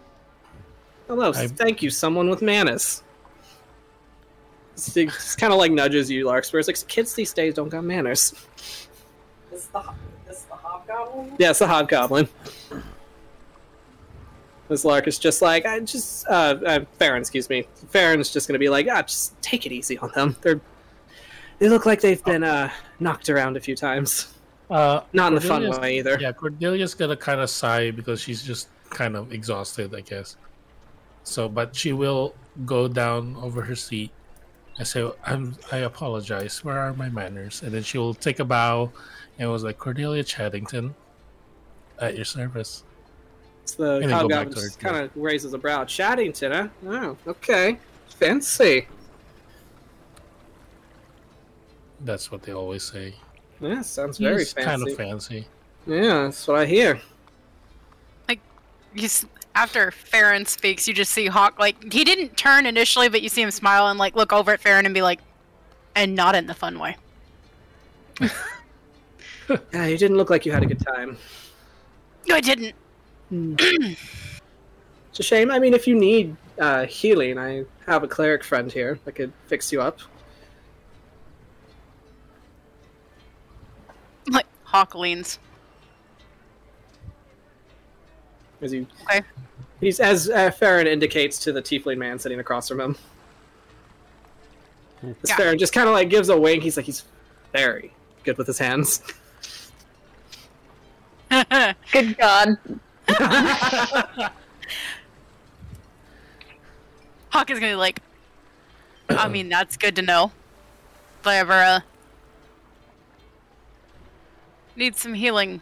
Hello. 1.08 1.32
I- 1.34 1.46
Thank 1.48 1.82
you, 1.82 1.90
someone 1.90 2.28
with 2.30 2.42
manners. 2.42 3.02
It's 4.76 5.36
kind 5.36 5.52
of 5.52 5.58
like 5.60 5.70
nudges 5.70 6.10
you, 6.10 6.26
Larkspur. 6.26 6.58
It's 6.58 6.66
like 6.68 6.88
kids 6.88 7.14
these 7.14 7.32
days 7.32 7.54
don't 7.54 7.68
got 7.68 7.84
manners. 7.84 8.34
This 9.50 9.66
the 9.66 9.84
hobgoblin. 10.74 11.36
Yeah, 11.38 11.50
it's 11.50 11.58
the 11.58 11.66
hobgoblin. 11.66 12.28
This 14.68 14.84
Lark 14.84 15.06
is 15.06 15.18
just 15.18 15.42
like, 15.42 15.66
I 15.66 15.80
just, 15.80 16.26
uh, 16.26 16.56
uh 16.66 16.84
Farron, 16.98 17.20
excuse 17.20 17.48
me. 17.50 17.66
Farron's 17.88 18.32
just 18.32 18.48
gonna 18.48 18.58
be 18.58 18.68
like, 18.68 18.88
ah, 18.90 19.02
just 19.02 19.40
take 19.42 19.66
it 19.66 19.72
easy 19.72 19.98
on 19.98 20.10
them. 20.14 20.36
They're, 20.40 20.60
they 21.58 21.68
look 21.68 21.86
like 21.86 22.00
they've 22.00 22.24
been, 22.24 22.42
uh, 22.42 22.70
knocked 22.98 23.28
around 23.28 23.56
a 23.56 23.60
few 23.60 23.76
times. 23.76 24.34
Uh, 24.70 25.02
Not 25.12 25.28
in 25.28 25.34
the 25.34 25.40
fun 25.40 25.68
way 25.80 25.98
either. 25.98 26.18
Yeah, 26.18 26.32
Cordelia's 26.32 26.94
gonna 26.94 27.16
kind 27.16 27.40
of 27.40 27.50
sigh 27.50 27.90
because 27.90 28.20
she's 28.20 28.42
just 28.42 28.68
kind 28.88 29.16
of 29.16 29.32
exhausted, 29.32 29.94
I 29.94 30.00
guess. 30.00 30.36
So, 31.22 31.48
but 31.48 31.76
she 31.76 31.92
will 31.92 32.34
go 32.64 32.88
down 32.88 33.36
over 33.36 33.60
her 33.62 33.76
seat 33.76 34.10
and 34.78 34.88
say, 34.88 35.08
"I'm. 35.24 35.56
I 35.70 35.78
apologize. 35.78 36.64
Where 36.64 36.78
are 36.78 36.94
my 36.94 37.10
manners?" 37.10 37.62
And 37.62 37.72
then 37.72 37.82
she 37.82 37.98
will 37.98 38.14
take 38.14 38.40
a 38.40 38.44
bow 38.44 38.90
and 39.38 39.50
was 39.50 39.64
like, 39.64 39.78
"Cordelia 39.78 40.22
Chadington, 40.24 40.94
at 41.98 42.16
your 42.16 42.24
service." 42.24 42.84
So 43.66 43.82
the 43.82 43.94
And 44.02 44.10
then 44.10 44.20
go 44.20 44.28
back 44.28 44.38
hobgoblin 44.46 44.64
just 44.66 44.78
kind 44.80 44.96
of 44.96 45.10
raises 45.16 45.54
a 45.54 45.58
brow. 45.58 45.84
Chadington, 45.84 46.52
huh? 46.52 46.68
Oh, 46.86 47.16
okay. 47.30 47.78
Fancy. 48.08 48.86
That's 52.00 52.30
what 52.30 52.42
they 52.42 52.52
always 52.52 52.82
say. 52.82 53.14
Yeah, 53.60 53.80
sounds 53.82 54.18
very 54.18 54.40
He's 54.40 54.52
fancy. 54.52 54.68
kind 54.68 54.88
of 54.88 54.96
fancy. 54.96 55.46
Yeah, 55.86 56.24
that's 56.24 56.46
what 56.46 56.58
I 56.58 56.66
hear. 56.66 57.00
You 58.96 59.06
s- 59.06 59.26
after 59.56 59.90
Farron 59.90 60.46
speaks, 60.46 60.86
you 60.86 60.94
just 60.94 61.10
see 61.12 61.26
Hawk 61.26 61.58
like 61.58 61.92
he 61.92 62.04
didn't 62.04 62.36
turn 62.36 62.64
initially, 62.64 63.08
but 63.08 63.22
you 63.22 63.28
see 63.28 63.42
him 63.42 63.50
smile 63.50 63.88
and 63.88 63.98
like 63.98 64.14
look 64.14 64.32
over 64.32 64.52
at 64.52 64.60
Farron 64.60 64.84
and 64.86 64.94
be 64.94 65.02
like, 65.02 65.18
and 65.96 66.14
not 66.14 66.36
in 66.36 66.46
the 66.46 66.54
fun 66.54 66.78
way. 66.78 66.96
Yeah, 69.48 69.86
you 69.86 69.98
didn't 69.98 70.16
look 70.16 70.30
like 70.30 70.46
you 70.46 70.52
had 70.52 70.62
a 70.62 70.66
good 70.66 70.80
time. 70.84 71.16
No, 72.28 72.34
I 72.36 72.40
didn't. 72.40 72.74
Hmm. 73.28 73.54
It's 75.10 75.20
a 75.20 75.22
shame. 75.22 75.52
I 75.52 75.60
mean, 75.60 75.74
if 75.74 75.86
you 75.86 75.94
need 75.94 76.36
uh, 76.58 76.86
healing, 76.86 77.38
I 77.38 77.64
have 77.86 78.02
a 78.02 78.08
cleric 78.08 78.42
friend 78.42 78.72
here 78.72 78.98
that 79.04 79.12
could 79.12 79.32
fix 79.46 79.70
you 79.70 79.80
up. 79.80 80.00
Like 84.26 84.46
Hawk 84.64 84.96
leans. 84.96 85.38
As 88.60 88.72
you, 88.72 88.88
Okay. 89.08 89.22
he's 89.78 90.00
as 90.00 90.28
uh, 90.30 90.50
Farron 90.50 90.88
indicates 90.88 91.38
to 91.44 91.52
the 91.52 91.62
tiefling 91.62 91.98
man 91.98 92.18
sitting 92.18 92.40
across 92.40 92.68
from 92.68 92.80
him. 92.80 92.96
As 95.04 95.14
Yeah. 95.28 95.36
Farron 95.36 95.58
just 95.58 95.72
kind 95.72 95.86
of 95.86 95.94
like 95.94 96.10
gives 96.10 96.28
a 96.28 96.36
wink. 96.36 96.64
He's 96.64 96.76
like 96.76 96.86
he's 96.86 97.04
very 97.52 97.92
good 98.24 98.36
with 98.36 98.48
his 98.48 98.58
hands. 98.58 99.00
Good 101.92 102.16
God. 102.18 102.58
Hawk 107.30 107.50
is 107.50 107.58
gonna 107.58 107.72
be 107.72 107.74
like, 107.74 108.00
I 109.08 109.28
mean, 109.28 109.48
that's 109.48 109.76
good 109.76 109.96
to 109.96 110.02
know. 110.02 110.30
If 111.20 111.26
I 111.26 111.36
ever 111.36 111.52
uh, 111.52 111.80
need 114.76 114.96
some 114.96 115.14
healing, 115.14 115.60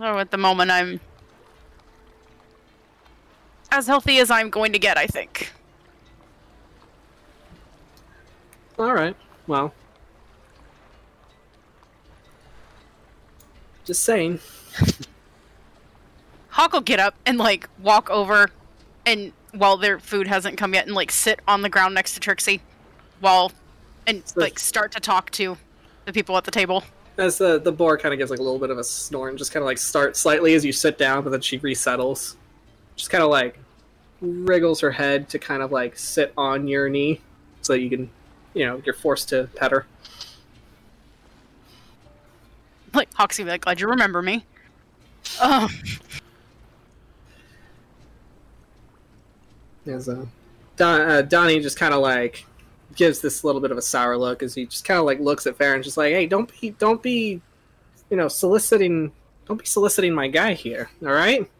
oh, 0.00 0.18
at 0.18 0.30
the 0.30 0.36
moment 0.38 0.70
I'm 0.70 1.00
as 3.70 3.86
healthy 3.86 4.18
as 4.18 4.30
I'm 4.30 4.50
going 4.50 4.72
to 4.72 4.78
get, 4.78 4.98
I 4.98 5.06
think. 5.06 5.52
All 8.78 8.92
right. 8.92 9.16
Well, 9.46 9.74
just 13.84 14.04
saying. 14.04 14.40
Hawk 16.50 16.72
will 16.72 16.80
get 16.80 17.00
up 17.00 17.14
and 17.24 17.38
like 17.38 17.68
walk 17.80 18.10
over, 18.10 18.50
and 19.06 19.32
while 19.52 19.76
their 19.76 19.98
food 19.98 20.26
hasn't 20.26 20.58
come 20.58 20.74
yet, 20.74 20.86
and 20.86 20.94
like 20.94 21.10
sit 21.10 21.40
on 21.48 21.62
the 21.62 21.68
ground 21.68 21.94
next 21.94 22.14
to 22.14 22.20
Trixie, 22.20 22.60
while 23.20 23.52
and 24.06 24.22
like 24.36 24.58
start 24.58 24.92
to 24.92 25.00
talk 25.00 25.30
to 25.32 25.56
the 26.04 26.12
people 26.12 26.36
at 26.36 26.44
the 26.44 26.50
table. 26.50 26.84
As 27.18 27.38
the 27.38 27.54
uh, 27.54 27.58
the 27.58 27.72
boar 27.72 27.98
kind 27.98 28.12
of 28.12 28.18
gives 28.18 28.30
like 28.30 28.40
a 28.40 28.42
little 28.42 28.58
bit 28.58 28.70
of 28.70 28.78
a 28.78 28.84
snort 28.84 29.30
and 29.30 29.38
just 29.38 29.52
kind 29.52 29.62
of 29.62 29.66
like 29.66 29.78
starts 29.78 30.18
slightly 30.18 30.54
as 30.54 30.64
you 30.64 30.72
sit 30.72 30.98
down, 30.98 31.22
but 31.22 31.30
then 31.30 31.40
she 31.40 31.58
resettles. 31.58 32.36
Just 32.96 33.10
kind 33.10 33.22
of 33.22 33.30
like 33.30 33.58
wriggles 34.20 34.80
her 34.80 34.90
head 34.90 35.28
to 35.30 35.38
kind 35.38 35.62
of 35.62 35.72
like 35.72 35.96
sit 35.98 36.32
on 36.36 36.68
your 36.68 36.88
knee, 36.88 37.20
so 37.62 37.74
that 37.74 37.80
you 37.80 37.90
can, 37.90 38.10
you 38.54 38.66
know, 38.66 38.82
you're 38.84 38.94
forced 38.94 39.28
to 39.30 39.48
pet 39.54 39.70
her. 39.70 39.86
Like 42.92 43.12
Hawk's 43.14 43.38
gonna 43.38 43.46
be 43.46 43.52
like, 43.52 43.60
glad 43.62 43.80
you 43.80 43.86
remember 43.88 44.20
me. 44.20 44.44
As 49.86 50.08
uh, 50.08 50.26
Don, 50.76 51.00
uh, 51.00 51.22
Donnie 51.22 51.60
just 51.60 51.78
kind 51.78 51.94
of 51.94 52.00
like 52.00 52.46
gives 52.94 53.20
this 53.20 53.44
little 53.44 53.60
bit 53.60 53.70
of 53.70 53.78
a 53.78 53.82
sour 53.82 54.16
look 54.16 54.42
as 54.42 54.54
he 54.54 54.66
just 54.66 54.84
kind 54.84 54.98
of 54.98 55.06
like 55.06 55.20
looks 55.20 55.46
at 55.46 55.56
Farron, 55.56 55.82
just 55.82 55.96
like, 55.96 56.12
hey, 56.12 56.26
don't 56.26 56.50
be, 56.60 56.70
don't 56.70 57.02
be, 57.02 57.40
you 58.10 58.16
know, 58.16 58.28
soliciting, 58.28 59.12
don't 59.46 59.58
be 59.58 59.66
soliciting 59.66 60.14
my 60.14 60.28
guy 60.28 60.54
here, 60.54 60.90
all 61.02 61.12
right? 61.12 61.50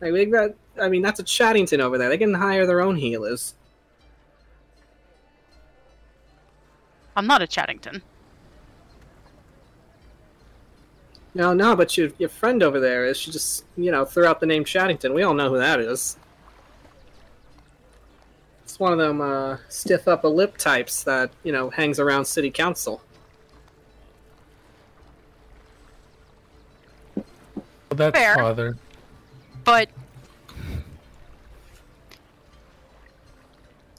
Like, 0.00 0.12
we 0.12 0.24
got, 0.26 0.50
I 0.80 0.88
mean, 0.88 1.02
that's 1.02 1.20
a 1.20 1.24
Chadington 1.24 1.80
over 1.80 1.98
there. 1.98 2.08
They 2.08 2.18
can 2.18 2.34
hire 2.34 2.66
their 2.66 2.80
own 2.80 2.96
healers. 2.96 3.54
I'm 7.16 7.26
not 7.26 7.42
a 7.42 7.46
Chadington. 7.46 8.02
No, 11.34 11.52
no, 11.52 11.76
but 11.76 11.96
your 11.96 12.10
your 12.18 12.28
friend 12.28 12.62
over 12.62 12.80
there 12.80 13.06
is. 13.06 13.16
She 13.16 13.30
just, 13.30 13.64
you 13.76 13.90
know, 13.90 14.04
threw 14.04 14.24
out 14.26 14.40
the 14.40 14.46
name 14.46 14.64
Chadington. 14.64 15.14
We 15.14 15.22
all 15.22 15.34
know 15.34 15.50
who 15.50 15.58
that 15.58 15.80
is. 15.80 16.16
It's 18.64 18.78
one 18.78 18.92
of 18.92 18.98
them 18.98 19.20
uh, 19.20 19.58
stiff 19.68 20.08
upper 20.08 20.28
lip 20.28 20.56
types 20.56 21.02
that 21.04 21.30
you 21.44 21.52
know 21.52 21.70
hangs 21.70 21.98
around 21.98 22.24
city 22.24 22.50
council. 22.50 23.02
That's 27.90 28.16
Fair. 28.16 28.36
father. 28.36 28.76
But 29.64 29.90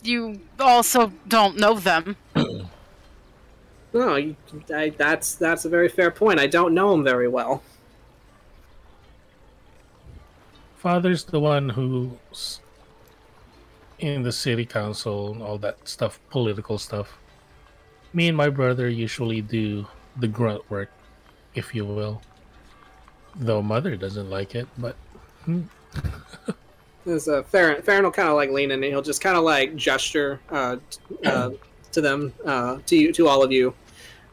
you 0.04 0.40
also 0.60 1.12
don't 1.28 1.58
know 1.58 1.76
them. 1.76 2.16
No, 3.94 4.16
you, 4.16 4.36
I, 4.74 4.90
that's 4.90 5.36
that's 5.36 5.66
a 5.66 5.70
very 5.70 5.90
fair 5.90 6.12
point. 6.12 6.40
I 6.40 6.48
don't 6.48 6.74
know 6.74 6.94
him 6.94 7.04
very 7.04 7.28
well. 7.28 7.64
Father's 10.78 11.24
the 11.26 11.40
one 11.40 11.70
who's 11.70 12.62
in 13.98 14.24
the 14.24 14.32
city 14.32 14.66
council 14.66 15.34
and 15.34 15.42
all 15.42 15.58
that 15.58 15.88
stuff, 15.88 16.20
political 16.30 16.78
stuff. 16.78 17.18
Me 18.14 18.28
and 18.28 18.38
my 18.38 18.50
brother 18.50 18.88
usually 18.88 19.42
do 19.42 19.86
the 20.18 20.28
grunt 20.28 20.70
work, 20.70 20.90
if 21.54 21.76
you 21.76 21.86
will. 21.86 22.22
Though 23.36 23.62
mother 23.62 23.96
doesn't 23.96 24.30
like 24.30 24.56
it, 24.56 24.68
but 24.78 24.96
There's 27.06 27.28
a 27.28 27.44
Farron. 27.44 27.82
Farron 27.82 28.04
will 28.04 28.12
kind 28.12 28.30
of 28.30 28.36
like 28.36 28.52
lean 28.52 28.72
in, 28.72 28.84
and 28.84 28.92
he'll 28.92 29.02
just 29.02 29.22
kind 29.22 29.38
of 29.38 29.44
like 29.44 29.76
gesture 29.76 30.40
uh, 30.50 30.78
uh, 31.26 31.52
to 31.92 32.02
them, 32.02 32.34
uh, 32.46 32.78
to 32.86 32.96
you, 32.96 33.12
to 33.14 33.28
all 33.28 33.44
of 33.44 33.52
you, 33.52 33.74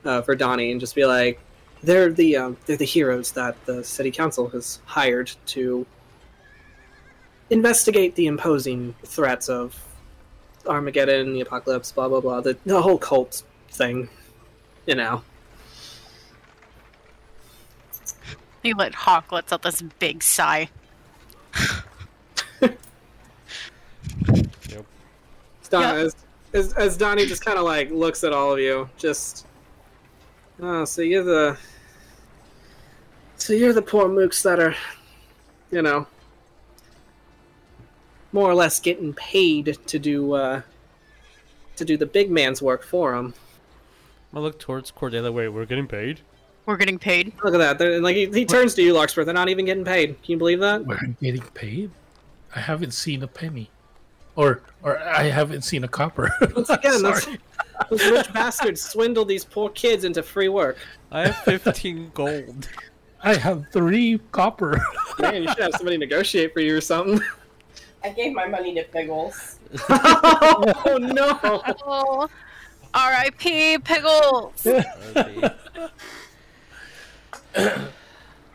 uh, 0.04 0.22
for 0.22 0.34
Donnie, 0.34 0.70
and 0.70 0.80
just 0.80 0.94
be 0.94 1.04
like, 1.06 1.40
"They're 1.82 2.12
the 2.12 2.36
um, 2.36 2.56
they're 2.66 2.76
the 2.76 2.84
heroes 2.84 3.32
that 3.32 3.56
the 3.66 3.82
city 3.84 4.10
council 4.10 4.48
has 4.50 4.80
hired 4.84 5.32
to 5.46 5.86
investigate 7.50 8.14
the 8.16 8.26
imposing 8.26 8.94
threats 9.04 9.48
of 9.48 9.80
Armageddon, 10.66 11.32
the 11.32 11.40
apocalypse, 11.40 11.92
blah 11.92 12.08
blah 12.08 12.20
blah, 12.20 12.40
the 12.40 12.56
the 12.66 12.82
whole 12.82 12.98
cult 12.98 13.42
thing, 13.70 14.08
you 14.86 14.94
know." 14.94 15.22
You 18.62 18.74
let 18.74 18.94
Hawk 18.96 19.30
lets 19.30 19.52
out 19.52 19.62
this 19.62 19.80
big 20.00 20.24
sigh. 20.24 20.68
Don, 25.70 25.82
Yeah. 25.82 25.92
as, 25.94 26.16
as, 26.56 26.72
as 26.72 26.96
Donnie 26.96 27.26
just 27.26 27.44
kind 27.44 27.58
of 27.58 27.64
like 27.64 27.90
looks 27.90 28.24
at 28.24 28.32
all 28.32 28.52
of 28.52 28.58
you, 28.58 28.88
just 28.96 29.46
oh, 30.60 30.84
so 30.84 31.02
you're 31.02 31.22
the 31.22 31.56
so 33.36 33.52
you're 33.52 33.72
the 33.72 33.82
poor 33.82 34.08
mooks 34.08 34.42
that 34.42 34.58
are, 34.58 34.74
you 35.70 35.82
know, 35.82 36.06
more 38.32 38.50
or 38.50 38.54
less 38.54 38.80
getting 38.80 39.12
paid 39.12 39.78
to 39.86 39.98
do 39.98 40.32
uh, 40.32 40.62
to 41.76 41.84
do 41.84 41.96
the 41.96 42.06
big 42.06 42.30
man's 42.30 42.62
work 42.62 42.82
for 42.82 43.14
him. 43.14 43.34
I 44.34 44.38
look 44.38 44.58
towards 44.58 44.90
Cordelia. 44.90 45.30
Wait, 45.30 45.48
we're 45.48 45.66
getting 45.66 45.86
paid? 45.86 46.20
We're 46.64 46.76
getting 46.76 46.98
paid. 46.98 47.32
Look 47.44 47.54
at 47.54 47.58
that! 47.58 47.78
They're, 47.78 48.00
like 48.00 48.16
he, 48.16 48.26
he 48.26 48.44
turns 48.44 48.74
to 48.74 48.82
you, 48.82 48.92
Larkspur. 48.92 49.24
They're 49.24 49.34
not 49.34 49.48
even 49.48 49.66
getting 49.66 49.84
paid. 49.84 50.20
Can 50.22 50.32
you 50.32 50.38
believe 50.38 50.60
that? 50.60 50.84
we're 50.84 50.98
getting 51.20 51.42
paid. 51.42 51.90
I 52.54 52.60
haven't 52.60 52.92
seen 52.92 53.22
a 53.22 53.28
penny, 53.28 53.70
or 54.36 54.60
or 54.82 54.98
I 54.98 55.24
haven't 55.24 55.62
seen 55.62 55.82
a 55.84 55.88
copper. 55.88 56.30
Once 56.54 56.70
again, 56.70 57.02
those, 57.02 57.26
those 57.90 58.04
rich 58.10 58.32
bastards 58.32 58.82
swindle 58.82 59.24
these 59.24 59.44
poor 59.44 59.70
kids 59.70 60.04
into 60.04 60.22
free 60.22 60.48
work. 60.48 60.78
I 61.10 61.28
have 61.28 61.36
15 61.38 62.10
gold. 62.14 62.68
I 63.22 63.34
have 63.34 63.66
three 63.72 64.20
copper. 64.30 64.80
Man, 65.18 65.42
you 65.42 65.48
should 65.48 65.58
have 65.58 65.74
somebody 65.74 65.96
negotiate 65.96 66.52
for 66.52 66.60
you 66.60 66.76
or 66.76 66.80
something. 66.80 67.20
I 68.04 68.10
gave 68.10 68.32
my 68.32 68.46
money 68.46 68.72
to 68.74 68.84
Piggles. 68.84 69.56
oh 69.88 70.98
no! 71.00 71.38
Oh, 71.84 72.28
R.I.P. 72.94 73.78
Piggles. 73.78 74.66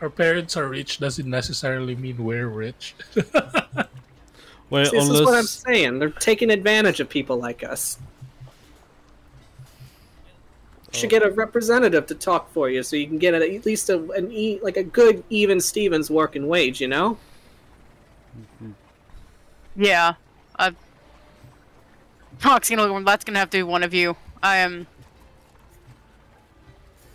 Our 0.00 0.10
parents 0.10 0.56
are 0.56 0.68
rich 0.68 0.98
doesn't 0.98 1.28
necessarily 1.28 1.94
mean 1.94 2.24
we're 2.24 2.48
rich. 2.48 2.94
Wait, 4.72 4.86
See, 4.86 4.96
this 4.96 5.10
is 5.10 5.20
what 5.20 5.34
I'm 5.34 5.44
saying. 5.44 5.98
They're 5.98 6.08
taking 6.08 6.48
advantage 6.48 6.98
of 6.98 7.10
people 7.10 7.36
like 7.36 7.62
us. 7.62 7.98
You 10.90 10.98
should 10.98 11.10
get 11.10 11.22
a 11.22 11.30
representative 11.30 12.06
to 12.06 12.14
talk 12.14 12.50
for 12.52 12.70
you, 12.70 12.82
so 12.82 12.96
you 12.96 13.06
can 13.06 13.18
get 13.18 13.34
at 13.34 13.42
at 13.42 13.66
least 13.66 13.90
a, 13.90 14.02
an 14.12 14.32
e, 14.32 14.60
like 14.62 14.78
a 14.78 14.82
good 14.82 15.24
even 15.28 15.60
Stevens 15.60 16.10
working 16.10 16.48
wage. 16.48 16.80
You 16.80 16.88
know? 16.88 17.18
Yeah. 19.76 20.14
Uh, 20.58 20.70
Hawk's 22.40 22.70
gonna. 22.70 23.04
That's 23.04 23.24
gonna 23.24 23.40
have 23.40 23.50
to 23.50 23.58
be 23.58 23.62
one 23.64 23.82
of 23.82 23.92
you. 23.92 24.16
I 24.42 24.56
am. 24.56 24.86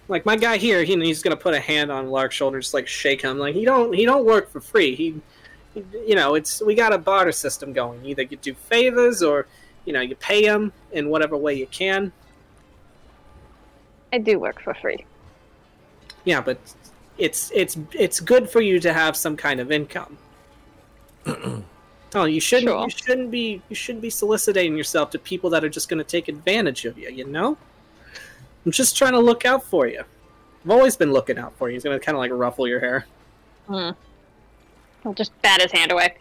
Like 0.10 0.28
my 0.28 0.36
guy 0.36 0.58
here, 0.58 0.84
he, 0.84 0.96
he's 0.96 1.24
gonna 1.24 1.36
put 1.36 1.56
a 1.56 1.60
hand 1.60 1.92
on 1.92 2.12
Lark's 2.12 2.36
shoulder, 2.36 2.60
just 2.60 2.76
like 2.76 2.88
shake 2.88 3.24
him. 3.24 3.40
Like 3.40 3.56
he 3.56 3.66
don't 3.66 3.94
he 3.94 4.06
don't 4.06 4.26
work 4.26 4.52
for 4.52 4.62
free. 4.62 4.94
He, 4.94 5.06
he 5.06 5.22
you 6.06 6.16
know, 6.16 6.36
it's 6.36 6.62
we 6.62 6.76
got 6.76 6.94
a 6.94 6.98
barter 6.98 7.32
system 7.32 7.74
going. 7.74 8.04
Either 8.06 8.24
you 8.24 8.38
do 8.38 8.54
favors 8.54 9.22
or 9.22 9.48
you 9.86 9.94
know 9.94 10.02
you 10.02 10.16
pay 10.16 10.46
them 10.46 10.72
in 10.92 11.10
whatever 11.10 11.38
way 11.38 11.54
you 11.54 11.68
can. 11.68 12.12
I 14.14 14.20
do 14.20 14.40
work 14.40 14.62
for 14.62 14.74
free. 14.74 15.06
Yeah, 16.24 16.42
but 16.42 16.60
it's 17.18 17.52
it's 17.54 17.78
it's 17.94 18.20
good 18.20 18.50
for 18.50 18.62
you 18.62 18.80
to 18.80 18.94
have 18.94 19.16
some 19.16 19.36
kind 19.38 19.60
of 19.60 19.72
income. 19.72 20.18
Oh, 22.16 22.26
you 22.26 22.40
shouldn't. 22.40 22.70
Sure. 22.70 22.84
You 22.84 22.90
shouldn't 22.90 23.32
be. 23.32 23.62
You 23.70 23.76
shouldn't 23.76 24.02
be 24.02 24.10
soliciting 24.10 24.78
yourself 24.78 25.12
to 25.12 25.20
people 25.20 25.50
that 25.50 25.64
are 25.64 25.70
just 25.70 25.90
going 25.90 25.98
to 25.98 26.04
take 26.04 26.28
advantage 26.30 26.86
of 26.86 26.98
you. 26.98 27.10
You 27.10 27.26
know. 27.26 27.58
I'm 28.66 28.72
just 28.72 28.98
trying 28.98 29.14
to 29.14 29.20
look 29.20 29.46
out 29.46 29.64
for 29.64 29.88
you. 29.88 30.04
I've 30.64 30.72
always 30.72 30.98
been 30.98 31.14
looking 31.14 31.38
out 31.38 31.54
for 31.58 31.70
you. 31.70 31.76
He's 31.76 31.84
going 31.84 31.98
to 31.98 32.04
kind 32.04 32.16
of 32.16 32.20
like 32.20 32.32
ruffle 32.32 32.68
your 32.68 32.80
hair. 32.80 33.06
Hmm. 33.68 33.92
I'll 35.08 35.14
just 35.14 35.32
bat 35.42 35.62
his 35.62 35.72
hand 35.72 35.94
away. 35.94 36.16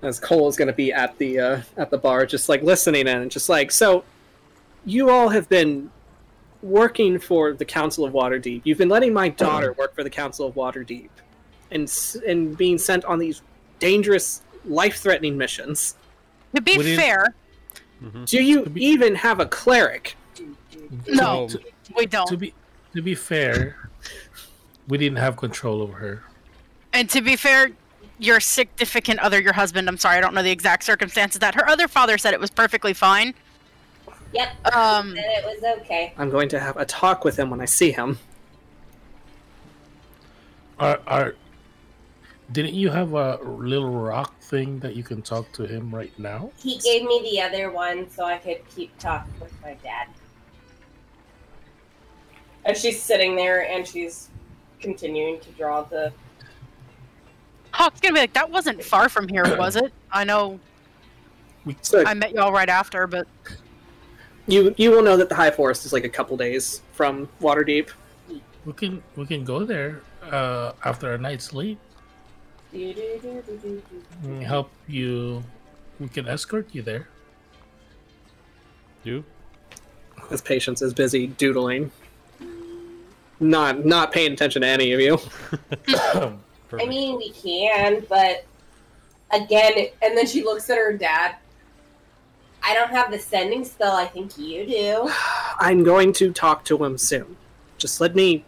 as 0.00 0.18
Cole 0.18 0.48
is 0.48 0.56
going 0.56 0.68
to 0.68 0.72
be 0.72 0.92
at 0.94 1.18
the 1.18 1.38
uh, 1.38 1.60
at 1.76 1.90
the 1.90 1.98
bar, 1.98 2.24
just 2.24 2.48
like 2.48 2.62
listening 2.62 3.02
in, 3.02 3.18
and 3.18 3.30
just 3.30 3.50
like 3.50 3.70
so. 3.70 4.02
You 4.86 5.10
all 5.10 5.28
have 5.28 5.46
been 5.50 5.90
working 6.62 7.18
for 7.18 7.52
the 7.52 7.66
Council 7.66 8.06
of 8.06 8.14
Waterdeep. 8.14 8.62
You've 8.64 8.78
been 8.78 8.88
letting 8.88 9.12
my 9.12 9.28
daughter 9.28 9.74
work 9.74 9.94
for 9.94 10.02
the 10.02 10.08
Council 10.08 10.46
of 10.46 10.54
Waterdeep, 10.54 11.10
and 11.70 11.92
and 12.26 12.56
being 12.56 12.78
sent 12.78 13.04
on 13.04 13.18
these 13.18 13.42
dangerous, 13.78 14.40
life-threatening 14.64 15.36
missions. 15.36 15.96
To 16.54 16.62
be 16.62 16.78
Would 16.78 16.86
it- 16.86 16.96
fair, 18.00 18.24
Do 18.26 18.42
you 18.42 18.64
be- 18.66 18.84
even 18.84 19.14
have 19.16 19.40
a 19.40 19.46
cleric? 19.46 20.16
no, 21.06 21.48
To, 21.48 21.60
we 21.96 22.06
don't. 22.06 22.26
to 22.28 22.36
be 22.36 22.54
to 22.94 23.02
be 23.02 23.14
fair, 23.14 23.90
we 24.88 24.96
didn't 24.98 25.18
have 25.18 25.36
control 25.36 25.82
over 25.82 25.92
her. 25.98 26.22
And 26.92 27.08
to 27.10 27.20
be 27.20 27.36
fair, 27.36 27.70
your 28.18 28.40
significant 28.40 29.20
other, 29.20 29.40
your 29.40 29.52
husband, 29.52 29.88
I'm 29.88 29.98
sorry, 29.98 30.16
I 30.16 30.20
don't 30.20 30.34
know 30.34 30.42
the 30.42 30.50
exact 30.50 30.84
circumstances 30.84 31.38
that. 31.40 31.54
Her 31.54 31.68
other 31.68 31.86
father 31.86 32.16
said 32.18 32.32
it 32.34 32.40
was 32.40 32.50
perfectly 32.50 32.94
fine. 32.94 33.34
Yep. 34.32 34.74
Um, 34.74 35.14
it 35.16 35.44
was 35.44 35.80
okay. 35.80 36.12
I'm 36.16 36.30
going 36.30 36.48
to 36.50 36.60
have 36.60 36.76
a 36.76 36.84
talk 36.84 37.24
with 37.24 37.38
him 37.38 37.50
when 37.50 37.60
I 37.60 37.64
see 37.66 37.92
him. 37.92 38.18
Are 40.78 41.00
are 41.06 41.34
didn't 42.52 42.74
you 42.74 42.88
have 42.90 43.12
a 43.12 43.38
little 43.42 43.90
rock 43.90 44.38
thing 44.40 44.78
that 44.80 44.96
you 44.96 45.02
can 45.02 45.20
talk 45.20 45.50
to 45.52 45.66
him 45.66 45.94
right 45.94 46.16
now? 46.18 46.50
He 46.56 46.78
gave 46.78 47.04
me 47.04 47.20
the 47.30 47.42
other 47.42 47.70
one 47.70 48.08
so 48.10 48.24
I 48.24 48.38
could 48.38 48.66
keep 48.74 48.96
talking 48.98 49.32
with 49.40 49.52
my 49.62 49.74
dad. 49.82 50.08
And 52.64 52.76
she's 52.76 53.02
sitting 53.02 53.36
there 53.36 53.68
and 53.68 53.86
she's 53.86 54.30
continuing 54.80 55.40
to 55.40 55.50
draw 55.50 55.82
the. 55.82 56.12
Hawk's 57.72 58.00
gonna 58.00 58.14
be 58.14 58.20
like, 58.20 58.32
that 58.32 58.50
wasn't 58.50 58.82
far 58.82 59.08
from 59.08 59.28
here, 59.28 59.44
was 59.58 59.76
it? 59.76 59.92
I 60.10 60.24
know 60.24 60.58
We 61.66 61.76
So 61.82 62.04
I 62.06 62.14
met 62.14 62.32
y'all 62.32 62.52
right 62.52 62.68
after, 62.68 63.06
but 63.06 63.28
you 64.46 64.74
you 64.78 64.90
will 64.90 65.02
know 65.02 65.18
that 65.18 65.28
the 65.28 65.34
High 65.34 65.50
Forest 65.50 65.84
is 65.84 65.92
like 65.92 66.04
a 66.04 66.08
couple 66.08 66.36
days 66.38 66.80
from 66.92 67.28
Waterdeep. 67.42 67.90
We 68.64 68.72
can 68.72 69.02
we 69.16 69.26
can 69.26 69.44
go 69.44 69.64
there 69.64 70.00
uh, 70.22 70.72
after 70.84 71.12
a 71.12 71.18
night's 71.18 71.44
sleep 71.44 71.78
help 74.42 74.70
you. 74.86 75.42
We 75.98 76.08
can 76.08 76.28
escort 76.28 76.68
you 76.72 76.82
there. 76.82 77.08
You? 79.04 79.24
His 80.30 80.42
patience 80.42 80.82
is 80.82 80.92
busy 80.92 81.28
doodling, 81.28 81.90
not 83.40 83.84
not 83.84 84.12
paying 84.12 84.32
attention 84.32 84.62
to 84.62 84.68
any 84.68 84.92
of 84.92 85.00
you. 85.00 85.18
I 86.72 86.86
mean, 86.86 87.16
we 87.16 87.30
can, 87.30 88.04
but 88.08 88.44
again, 89.30 89.88
and 90.02 90.16
then 90.16 90.26
she 90.26 90.42
looks 90.42 90.68
at 90.68 90.76
her 90.76 90.92
dad. 90.92 91.36
I 92.62 92.74
don't 92.74 92.90
have 92.90 93.10
the 93.10 93.18
sending 93.18 93.64
spell. 93.64 93.96
I 93.96 94.06
think 94.06 94.36
you 94.36 94.66
do. 94.66 95.10
I'm 95.60 95.84
going 95.84 96.12
to 96.14 96.32
talk 96.32 96.64
to 96.66 96.84
him 96.84 96.98
soon. 96.98 97.36
Just 97.78 98.00
let 98.00 98.14
me 98.14 98.44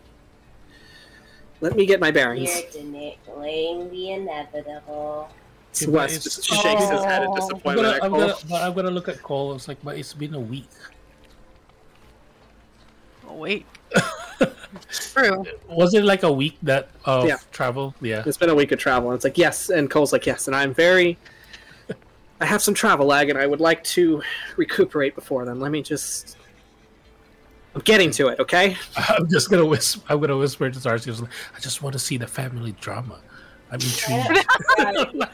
let 1.60 1.76
me 1.76 1.86
get 1.86 2.00
my 2.00 2.10
bearings. 2.10 2.50
You're 2.74 3.14
delaying 3.26 3.90
the 3.90 4.10
inevitable. 4.12 5.30
So 5.72 5.84
Yeah, 5.86 5.92
but 5.92 5.92
Wes 5.94 6.10
it's- 6.16 6.24
just 6.36 6.44
shakes 6.62 6.82
his 6.88 7.04
head 7.04 7.22
in 7.22 7.28
Oh. 7.28 7.32
I'm 7.32 7.40
disappointment. 7.40 7.76
gonna, 7.76 7.98
I'm, 8.02 8.10
gonna, 8.10 8.34
but 8.48 8.62
I'm 8.62 8.74
gonna 8.74 8.90
look 8.90 9.08
at 9.08 9.22
Cole. 9.22 9.54
It's 9.54 9.68
like, 9.68 9.78
but 9.84 9.96
it's 9.98 10.12
been 10.14 10.34
a 10.34 10.40
week. 10.40 10.68
oh, 13.28 13.34
wait. 13.34 13.66
True. 14.90 15.44
Was 15.68 15.94
it 15.94 16.04
like 16.04 16.22
a 16.22 16.32
week 16.32 16.56
that 16.62 16.88
of 17.04 17.26
Yeah. 17.26 17.36
travel? 17.52 17.94
Yeah. 18.00 18.22
It's 18.26 18.36
been 18.36 18.50
a 18.50 18.54
week 18.54 18.72
of 18.72 18.78
travel, 18.78 19.10
and 19.10 19.16
it's 19.16 19.24
like 19.24 19.36
yes, 19.38 19.68
and 19.70 19.90
Cole's 19.90 20.12
like 20.12 20.26
yes, 20.26 20.46
and 20.46 20.56
I'm 20.56 20.72
very. 20.74 21.18
I 22.40 22.46
have 22.46 22.62
some 22.62 22.74
travel 22.74 23.06
lag, 23.06 23.28
and 23.30 23.38
I 23.38 23.46
would 23.46 23.60
like 23.60 23.82
to 23.84 24.22
recuperate 24.56 25.14
before 25.14 25.44
then. 25.44 25.60
Let 25.60 25.70
me 25.72 25.82
just. 25.82 26.36
I'm 27.74 27.80
getting 27.82 28.10
to 28.12 28.28
it, 28.28 28.40
okay? 28.40 28.76
I'm 28.96 29.28
just 29.28 29.50
gonna 29.50 29.64
whisper. 29.64 30.02
I'm 30.08 30.20
gonna 30.20 30.36
whisper 30.36 30.70
to 30.70 30.80
Darcy. 30.80 31.12
I 31.12 31.60
just 31.60 31.82
want 31.82 31.92
to 31.92 31.98
see 31.98 32.16
the 32.16 32.26
family 32.26 32.72
drama. 32.80 33.20
I'm 33.70 33.80
intrigued. 33.80 34.46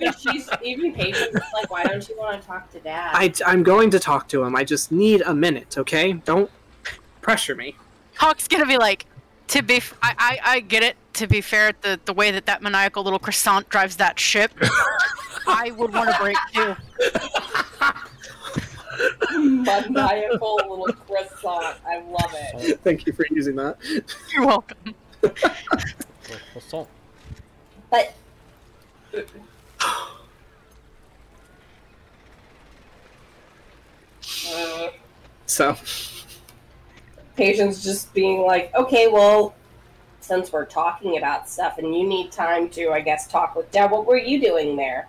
even 0.01 0.13
she's 0.19 0.49
even 0.63 0.93
patient. 0.93 1.35
Like, 1.55 1.71
why 1.71 1.85
don't 1.85 2.07
you 2.07 2.19
want 2.19 2.41
to 2.41 2.47
talk 2.47 2.71
to 2.73 2.81
dad? 2.81 3.13
I, 3.15 3.33
I'm 3.47 3.63
going 3.63 3.91
to 3.91 3.99
talk 3.99 4.29
to 4.29 4.43
him. 4.43 4.55
I 4.55 4.63
just 4.63 4.93
need 4.93 5.23
a 5.23 5.35
minute, 5.35 5.79
okay? 5.79 6.13
Don't 6.13 6.51
pressure 7.23 7.55
me. 7.55 7.77
Hawk's 8.17 8.47
gonna 8.47 8.67
be 8.67 8.77
like, 8.77 9.07
to 9.49 9.63
be, 9.63 9.77
f- 9.77 9.95
I, 10.03 10.15
I, 10.19 10.57
I 10.57 10.61
get 10.61 10.83
it. 10.83 10.97
To 11.15 11.27
be 11.27 11.41
fair, 11.41 11.73
the 11.81 11.99
the 12.05 12.13
way 12.13 12.31
that 12.31 12.45
that 12.45 12.63
maniacal 12.63 13.03
little 13.03 13.19
croissant 13.19 13.71
drives 13.71 13.97
that 13.97 14.21
ship, 14.21 14.53
I 15.47 15.71
would 15.71 15.95
want 15.95 16.11
to 16.11 16.19
break 16.19 16.37
too. 16.53 16.77
Maniacal 19.39 20.57
little 20.69 20.93
croissant. 21.07 21.77
I 21.87 22.01
love 22.03 22.35
it. 22.35 22.81
Thank 22.83 23.07
you 23.07 23.13
for 23.13 23.27
using 23.31 23.57
that. 23.57 23.79
You're 24.33 24.47
welcome. 24.47 24.95
Assault. 26.55 26.89
But 27.89 28.15
uh, 29.17 29.23
So, 35.47 35.77
patience 37.37 37.85
just 37.85 38.13
being 38.13 38.41
like, 38.41 38.75
okay, 38.75 39.07
well, 39.07 39.55
since 40.21 40.53
we're 40.53 40.65
talking 40.65 41.17
about 41.19 41.49
stuff 41.49 41.79
and 41.79 41.95
you 41.97 42.07
need 42.07 42.33
time 42.33 42.69
to, 42.71 42.91
I 42.91 43.01
guess, 43.01 43.29
talk 43.29 43.55
with 43.55 43.71
Deb, 43.71 43.93
what 43.93 44.07
were 44.07 44.19
you 44.19 44.41
doing 44.41 44.75
there? 44.75 45.09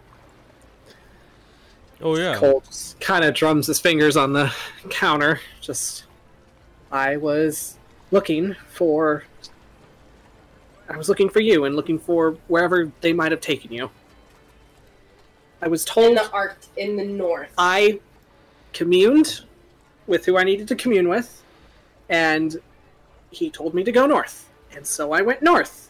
Oh 2.01 2.17
yeah. 2.17 2.35
Cole 2.35 2.61
just 2.61 2.99
kind 2.99 3.25
of 3.25 3.33
drums 3.33 3.67
his 3.67 3.79
fingers 3.79 4.15
on 4.17 4.33
the 4.33 4.53
counter. 4.89 5.39
Just, 5.61 6.05
I 6.91 7.17
was 7.17 7.77
looking 8.11 8.55
for. 8.69 9.23
I 10.89 10.95
was 10.95 11.09
looking 11.09 11.29
for 11.29 11.41
you 11.41 11.65
and 11.65 11.75
looking 11.75 11.99
for 11.99 12.37
wherever 12.47 12.91
they 13.01 13.11
might 13.11 13.31
have 13.31 13.41
taken 13.41 13.73
you. 13.73 13.89
I 15.61 15.67
was 15.67 15.83
told 15.83 16.09
In 16.09 16.15
the 16.15 16.31
art 16.31 16.67
in 16.77 16.95
the 16.95 17.03
north. 17.03 17.51
I 17.57 17.99
communed 18.73 19.41
with 20.05 20.25
who 20.25 20.37
I 20.37 20.43
needed 20.43 20.67
to 20.69 20.75
commune 20.75 21.09
with, 21.09 21.43
and 22.09 22.55
he 23.31 23.49
told 23.49 23.73
me 23.73 23.83
to 23.83 23.91
go 23.91 24.05
north, 24.05 24.47
and 24.73 24.85
so 24.85 25.11
I 25.11 25.21
went 25.21 25.41
north. 25.41 25.89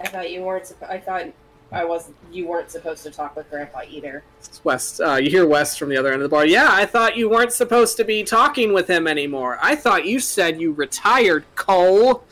I 0.00 0.06
thought 0.06 0.30
you 0.30 0.42
weren't. 0.42 0.64
Suppo- 0.64 0.88
I 0.90 0.98
thought 1.00 1.26
I 1.70 1.84
wasn't. 1.84 2.16
You 2.32 2.46
weren't 2.46 2.70
supposed 2.70 3.02
to 3.02 3.10
talk 3.10 3.36
with 3.36 3.50
Grandpa 3.50 3.82
either. 3.88 4.24
It's 4.38 4.64
West, 4.64 5.00
uh, 5.00 5.16
you 5.16 5.30
hear 5.30 5.46
West 5.46 5.78
from 5.78 5.90
the 5.90 5.98
other 5.98 6.12
end 6.12 6.22
of 6.22 6.30
the 6.30 6.34
bar. 6.34 6.46
Yeah, 6.46 6.68
I 6.70 6.86
thought 6.86 7.16
you 7.16 7.28
weren't 7.28 7.52
supposed 7.52 7.96
to 7.98 8.04
be 8.04 8.24
talking 8.24 8.72
with 8.72 8.88
him 8.88 9.06
anymore. 9.06 9.58
I 9.60 9.76
thought 9.76 10.06
you 10.06 10.18
said 10.18 10.60
you 10.60 10.72
retired, 10.72 11.44
Cole. 11.56 12.24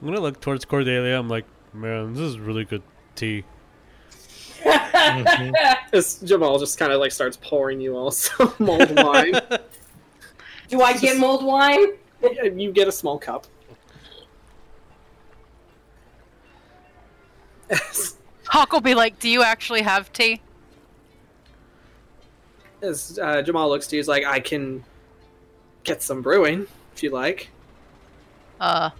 I'm 0.00 0.08
gonna 0.08 0.20
look 0.20 0.40
towards 0.40 0.64
Cordelia. 0.64 1.16
I'm 1.16 1.28
like, 1.28 1.44
man, 1.72 2.12
this 2.14 2.22
is 2.22 2.40
really 2.40 2.64
good 2.64 2.82
tea. 3.14 3.44
As 4.64 6.20
Jamal 6.24 6.58
just 6.58 6.76
kind 6.76 6.92
of 6.92 6.98
like 6.98 7.12
starts 7.12 7.38
pouring 7.40 7.80
you 7.80 7.96
all 7.96 8.10
some 8.10 8.52
mulled 8.58 8.96
wine. 9.00 9.34
Do 10.68 10.82
I 10.82 10.96
get 10.96 11.18
mulled 11.18 11.44
wine? 11.44 11.92
you 12.22 12.72
get 12.72 12.88
a 12.88 12.92
small 12.92 13.18
cup. 13.18 13.46
Hawk 18.46 18.72
will 18.72 18.80
be 18.80 18.94
like, 18.94 19.18
do 19.18 19.28
you 19.28 19.42
actually 19.42 19.82
have 19.82 20.12
tea? 20.12 20.40
as 22.82 23.18
uh, 23.20 23.42
Jamal 23.42 23.68
looks 23.68 23.86
to 23.88 23.96
you, 23.96 24.00
he's 24.00 24.08
like, 24.08 24.24
I 24.24 24.40
can 24.40 24.84
get 25.84 26.02
some 26.02 26.20
brewing 26.20 26.66
if 26.94 27.02
you 27.02 27.10
like. 27.10 27.48
Uh, 28.60 28.90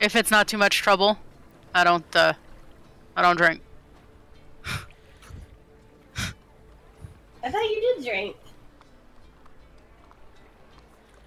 if 0.00 0.14
it's 0.16 0.30
not 0.30 0.46
too 0.48 0.58
much 0.58 0.78
trouble, 0.78 1.18
I 1.74 1.84
don't, 1.84 2.16
uh, 2.16 2.34
I 3.16 3.22
don't 3.22 3.36
drink. 3.36 3.60
I 7.42 7.50
thought 7.50 7.62
you 7.62 7.94
did 7.96 8.04
drink. 8.04 8.36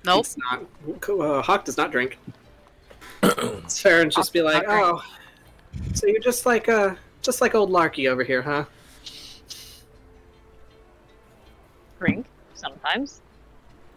Nope. 0.04 0.22
It's 0.22 0.38
not. 0.38 0.64
Uh, 1.10 1.42
Hawk 1.42 1.66
does 1.66 1.78
not 1.78 1.92
drink. 1.92 2.18
Farron 3.70 4.10
just 4.10 4.34
be 4.34 4.42
like, 4.42 4.66
Hawk 4.66 5.04
"Oh, 5.06 5.18
so 5.94 6.08
you're 6.08 6.20
just 6.20 6.46
like 6.46 6.70
uh, 6.70 6.96
just 7.22 7.42
like 7.42 7.56
old 7.56 7.70
Larky 7.70 8.08
over 8.08 8.24
here, 8.24 8.42
huh?" 8.42 8.66
Drink 12.00 12.26
sometimes. 12.56 13.22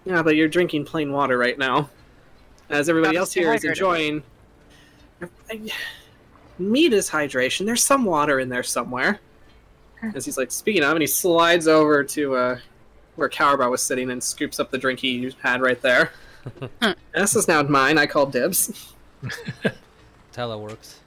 Yeah, 0.04 0.22
but 0.22 0.36
you're 0.36 0.48
drinking 0.48 0.84
plain 0.84 1.12
water 1.12 1.38
right 1.38 1.58
now. 1.58 1.88
As 2.68 2.88
everybody 2.88 3.14
Gotta 3.14 3.20
else 3.20 3.32
here 3.32 3.52
is 3.54 3.64
enjoying. 3.64 4.22
Meat 6.58 6.92
is 6.92 7.10
hydration. 7.10 7.66
There's 7.66 7.82
some 7.82 8.04
water 8.04 8.40
in 8.40 8.48
there 8.48 8.62
somewhere. 8.62 9.20
As 10.14 10.24
he's 10.24 10.36
like 10.36 10.50
speaking 10.50 10.82
of, 10.82 10.92
and 10.92 11.00
he 11.00 11.06
slides 11.06 11.66
over 11.66 12.04
to 12.04 12.36
uh, 12.36 12.58
where 13.16 13.28
Cowboy 13.28 13.68
was 13.68 13.82
sitting 13.82 14.10
and 14.10 14.22
scoops 14.22 14.60
up 14.60 14.70
the 14.70 14.78
drink 14.78 15.00
he 15.00 15.32
had 15.40 15.62
right 15.62 15.80
there. 15.80 16.12
this 17.14 17.36
is 17.36 17.48
now 17.48 17.62
mine. 17.62 17.96
I 17.96 18.06
call 18.06 18.26
dibs. 18.26 18.94
That's 19.62 20.36
how 20.36 20.48
that 20.48 20.58
works. 20.58 21.00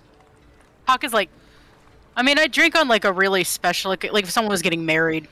Hawk 0.87 1.03
is 1.03 1.13
like, 1.13 1.29
I 2.15 2.23
mean, 2.23 2.39
I 2.39 2.47
drink 2.47 2.75
on 2.75 2.87
like 2.87 3.05
a 3.05 3.11
really 3.11 3.43
special, 3.43 3.89
like, 3.89 4.11
like 4.11 4.23
if 4.23 4.31
someone 4.31 4.51
was 4.51 4.61
getting 4.61 4.85
married, 4.85 5.27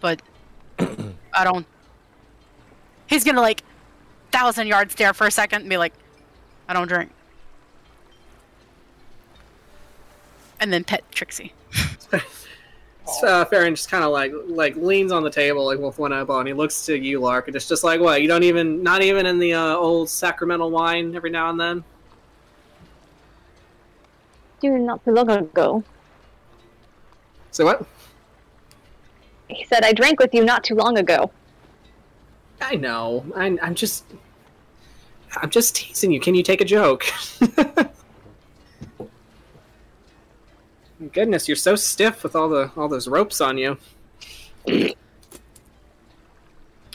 but 0.00 0.22
I 0.78 1.44
don't. 1.44 1.66
He's 3.06 3.24
gonna 3.24 3.40
like 3.40 3.62
thousand 4.32 4.66
yard 4.68 4.90
stare 4.90 5.12
for 5.12 5.26
a 5.26 5.30
second 5.30 5.60
and 5.62 5.68
be 5.68 5.76
like, 5.76 5.92
I 6.68 6.72
don't 6.72 6.88
drink, 6.88 7.10
and 10.58 10.72
then 10.72 10.84
pet 10.84 11.04
Trixie. 11.12 11.52
Uh, 13.24 13.44
Farron 13.44 13.74
just 13.74 13.90
kind 13.90 14.04
of 14.04 14.12
like 14.12 14.30
like 14.46 14.76
leans 14.76 15.10
on 15.10 15.24
the 15.24 15.30
table 15.30 15.66
like 15.66 15.80
with 15.80 15.98
one 15.98 16.12
elbow, 16.12 16.38
and 16.38 16.46
he 16.46 16.54
looks 16.54 16.86
to 16.86 16.96
you, 16.96 17.18
Lark, 17.18 17.48
and 17.48 17.56
it's 17.56 17.66
just 17.66 17.82
like, 17.82 18.00
what? 18.00 18.22
You 18.22 18.28
don't 18.28 18.44
even, 18.44 18.84
not 18.84 19.02
even 19.02 19.26
in 19.26 19.40
the 19.40 19.52
uh, 19.52 19.74
old 19.74 20.08
sacramental 20.08 20.70
wine 20.70 21.16
every 21.16 21.30
now 21.30 21.50
and 21.50 21.58
then. 21.58 21.82
You 24.62 24.78
not 24.78 25.04
too 25.04 25.12
long 25.12 25.30
ago. 25.30 25.82
Say 27.50 27.64
what? 27.64 27.84
He 29.48 29.64
said, 29.64 29.84
I 29.84 29.92
drank 29.92 30.20
with 30.20 30.32
you 30.34 30.44
not 30.44 30.62
too 30.62 30.74
long 30.74 30.98
ago. 30.98 31.30
I 32.60 32.76
know. 32.76 33.24
I'm, 33.34 33.58
I'm 33.62 33.74
just, 33.74 34.04
I'm 35.36 35.50
just 35.50 35.74
teasing 35.74 36.12
you. 36.12 36.20
Can 36.20 36.34
you 36.34 36.42
take 36.42 36.60
a 36.60 36.64
joke? 36.64 37.04
Goodness, 41.12 41.48
you're 41.48 41.56
so 41.56 41.76
stiff 41.76 42.22
with 42.22 42.36
all 42.36 42.50
the 42.50 42.70
all 42.76 42.86
those 42.86 43.08
ropes 43.08 43.40
on 43.40 43.56
you. 43.56 43.78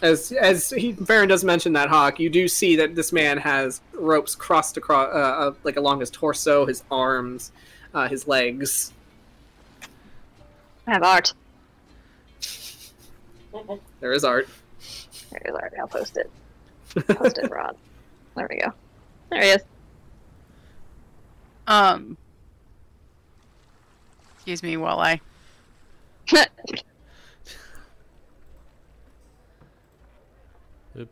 As 0.02 0.32
as 0.34 0.70
he 0.72 0.92
Baron 0.92 1.30
does 1.30 1.44
mention 1.44 1.74
that 1.74 1.90
hawk, 1.90 2.20
you 2.20 2.30
do 2.30 2.48
see 2.48 2.76
that 2.76 2.96
this 2.96 3.14
man 3.14 3.38
has 3.38 3.82
ropes 3.94 4.36
crossed 4.36 4.76
across, 4.76 5.08
uh, 5.14 5.18
uh, 5.18 5.54
like 5.64 5.78
along 5.78 6.02
his 6.02 6.10
torso, 6.10 6.66
his 6.66 6.84
arms, 6.92 7.52
uh, 7.94 8.08
his 8.10 8.28
legs. 8.28 8.92
I 10.88 10.92
have 10.94 11.04
art. 11.04 11.34
There 14.02 14.12
is 14.12 14.26
art. 14.26 14.50
There's 15.32 15.56
art. 15.56 15.74
I'll 15.80 15.88
post 15.88 16.18
it. 16.18 16.30
Post 17.08 17.38
it, 17.38 17.50
Rod. 17.50 17.78
There 18.36 18.48
we 18.50 18.58
go. 18.58 18.74
There 19.30 19.42
he 19.42 19.50
is. 19.52 19.62
Um. 21.66 22.18
Excuse 24.36 24.62
me 24.62 24.76
while 24.76 25.00
I. 25.00 25.22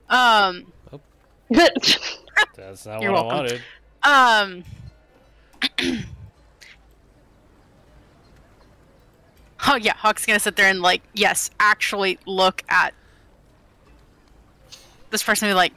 Um. 0.09 0.71
That's 1.49 2.85
not 2.85 3.01
You're 3.01 3.11
what 3.11 3.25
welcome. 3.25 3.61
I 4.03 4.13
wanted. 4.43 4.63
Um. 5.79 6.03
oh 9.67 9.75
yeah, 9.75 9.93
Hawk's 9.95 10.25
gonna 10.25 10.39
sit 10.39 10.55
there 10.55 10.67
and 10.67 10.81
like, 10.81 11.01
yes, 11.13 11.49
actually 11.59 12.17
look 12.25 12.63
at 12.69 12.93
this 15.09 15.23
person. 15.23 15.49
Be 15.49 15.53
like, 15.53 15.73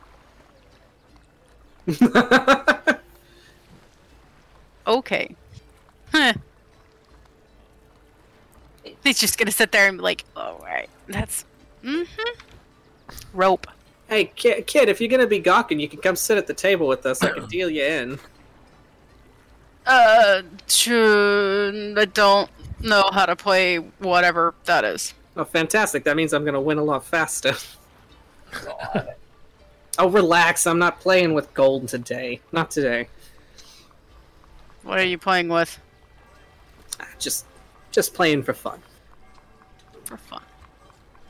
okay, 4.86 5.34
huh. 6.12 6.32
He's 9.02 9.18
just 9.18 9.38
gonna 9.38 9.52
sit 9.52 9.72
there 9.72 9.88
and 9.88 9.98
be 9.98 10.02
like, 10.02 10.24
all 10.36 10.60
right, 10.64 10.88
that's 11.06 11.44
mm-hmm. 11.84 12.40
Rope. 13.32 13.66
Hey, 14.08 14.26
kid, 14.36 14.66
kid, 14.66 14.88
if 14.88 15.00
you're 15.00 15.10
gonna 15.10 15.26
be 15.26 15.38
gawking, 15.38 15.80
you 15.80 15.88
can 15.88 16.00
come 16.00 16.16
sit 16.16 16.38
at 16.38 16.46
the 16.46 16.54
table 16.54 16.86
with 16.86 17.06
us. 17.06 17.22
I 17.22 17.30
can 17.30 17.46
deal 17.48 17.70
you 17.70 17.84
in. 17.84 18.18
Uh, 19.86 20.42
to, 20.66 21.94
I 21.96 22.04
don't 22.06 22.50
know 22.80 23.08
how 23.12 23.26
to 23.26 23.36
play 23.36 23.76
whatever 23.76 24.54
that 24.64 24.84
is. 24.84 25.14
Oh, 25.36 25.44
fantastic! 25.44 26.04
That 26.04 26.16
means 26.16 26.32
I'm 26.32 26.44
gonna 26.44 26.60
win 26.60 26.78
a 26.78 26.84
lot 26.84 27.04
faster. 27.04 27.54
oh, 29.98 30.08
relax. 30.08 30.66
I'm 30.66 30.78
not 30.78 31.00
playing 31.00 31.34
with 31.34 31.52
gold 31.54 31.88
today. 31.88 32.40
Not 32.52 32.70
today. 32.70 33.08
What 34.82 34.98
are 34.98 35.04
you 35.04 35.18
playing 35.18 35.48
with 35.48 35.78
Just, 37.18 37.44
just 37.90 38.14
playing 38.14 38.44
for 38.44 38.54
fun. 38.54 38.80
for 40.04 40.16
fun? 40.16 40.42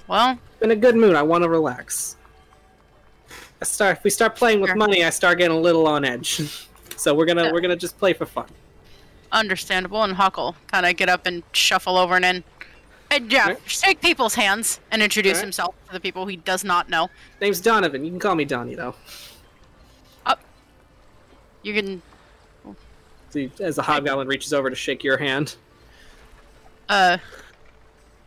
Well, 0.09 0.39
In 0.61 0.71
a 0.71 0.77
good 0.77 0.95
mood. 0.95 1.17
I 1.17 1.23
want 1.23 1.43
to 1.43 1.49
relax. 1.49 2.17
I 3.61 3.65
start. 3.65 3.99
If 3.99 4.05
we 4.05 4.11
start 4.11 4.37
playing 4.37 4.61
with 4.61 4.69
Sure. 4.69 4.77
money, 4.77 5.05
I 5.05 5.11
start 5.11 5.39
getting 5.39 5.57
a 5.57 5.61
little 5.61 5.87
on 5.87 6.05
edge. 6.05 6.41
so 6.97 7.15
we're 7.15 7.25
gonna 7.27 7.53
we're 7.53 7.61
gonna 7.61 7.77
just 7.77 7.99
play 7.99 8.13
for 8.13 8.27
fun. 8.27 8.47
understandable. 9.33 10.03
And 10.03 10.15
Hawk'll 10.15 10.55
kind 10.69 10.87
of 10.87 10.97
get 10.97 11.09
up 11.09 11.27
and 11.27 11.43
shuffle 11.53 11.97
over 11.97 12.17
and 12.17 12.25
in. 12.25 12.45
And 13.11 13.31
yeah, 13.33 13.43
Alright. 13.43 13.61
shake 13.67 14.01
people's 14.01 14.35
hands 14.35 14.81
and 14.91 15.01
introduce 15.03 15.35
Alright. 15.35 15.45
himself 15.45 15.75
to 15.87 15.93
the 15.93 16.01
people 16.01 16.27
he 16.27 16.37
does 16.37 16.65
not 16.65 16.91
know. 16.91 17.09
Name's 17.41 17.61
Donovan. 17.61 18.05
You 18.05 18.11
can 18.11 18.19
call 18.21 18.35
me 18.35 18.45
Donnie 18.45 18.75
though. 18.75 18.95
Up. 20.27 20.41
You 21.63 21.73
can, 21.75 22.03
you- 23.33 23.51
as 23.61 23.77
the 23.77 23.83
hobgoblin 23.83 24.27
reaches 24.29 24.53
over 24.53 24.69
to 24.71 24.77
shake 24.77 25.05
your 25.05 25.19
hand. 25.19 25.57
uh, 26.89 27.19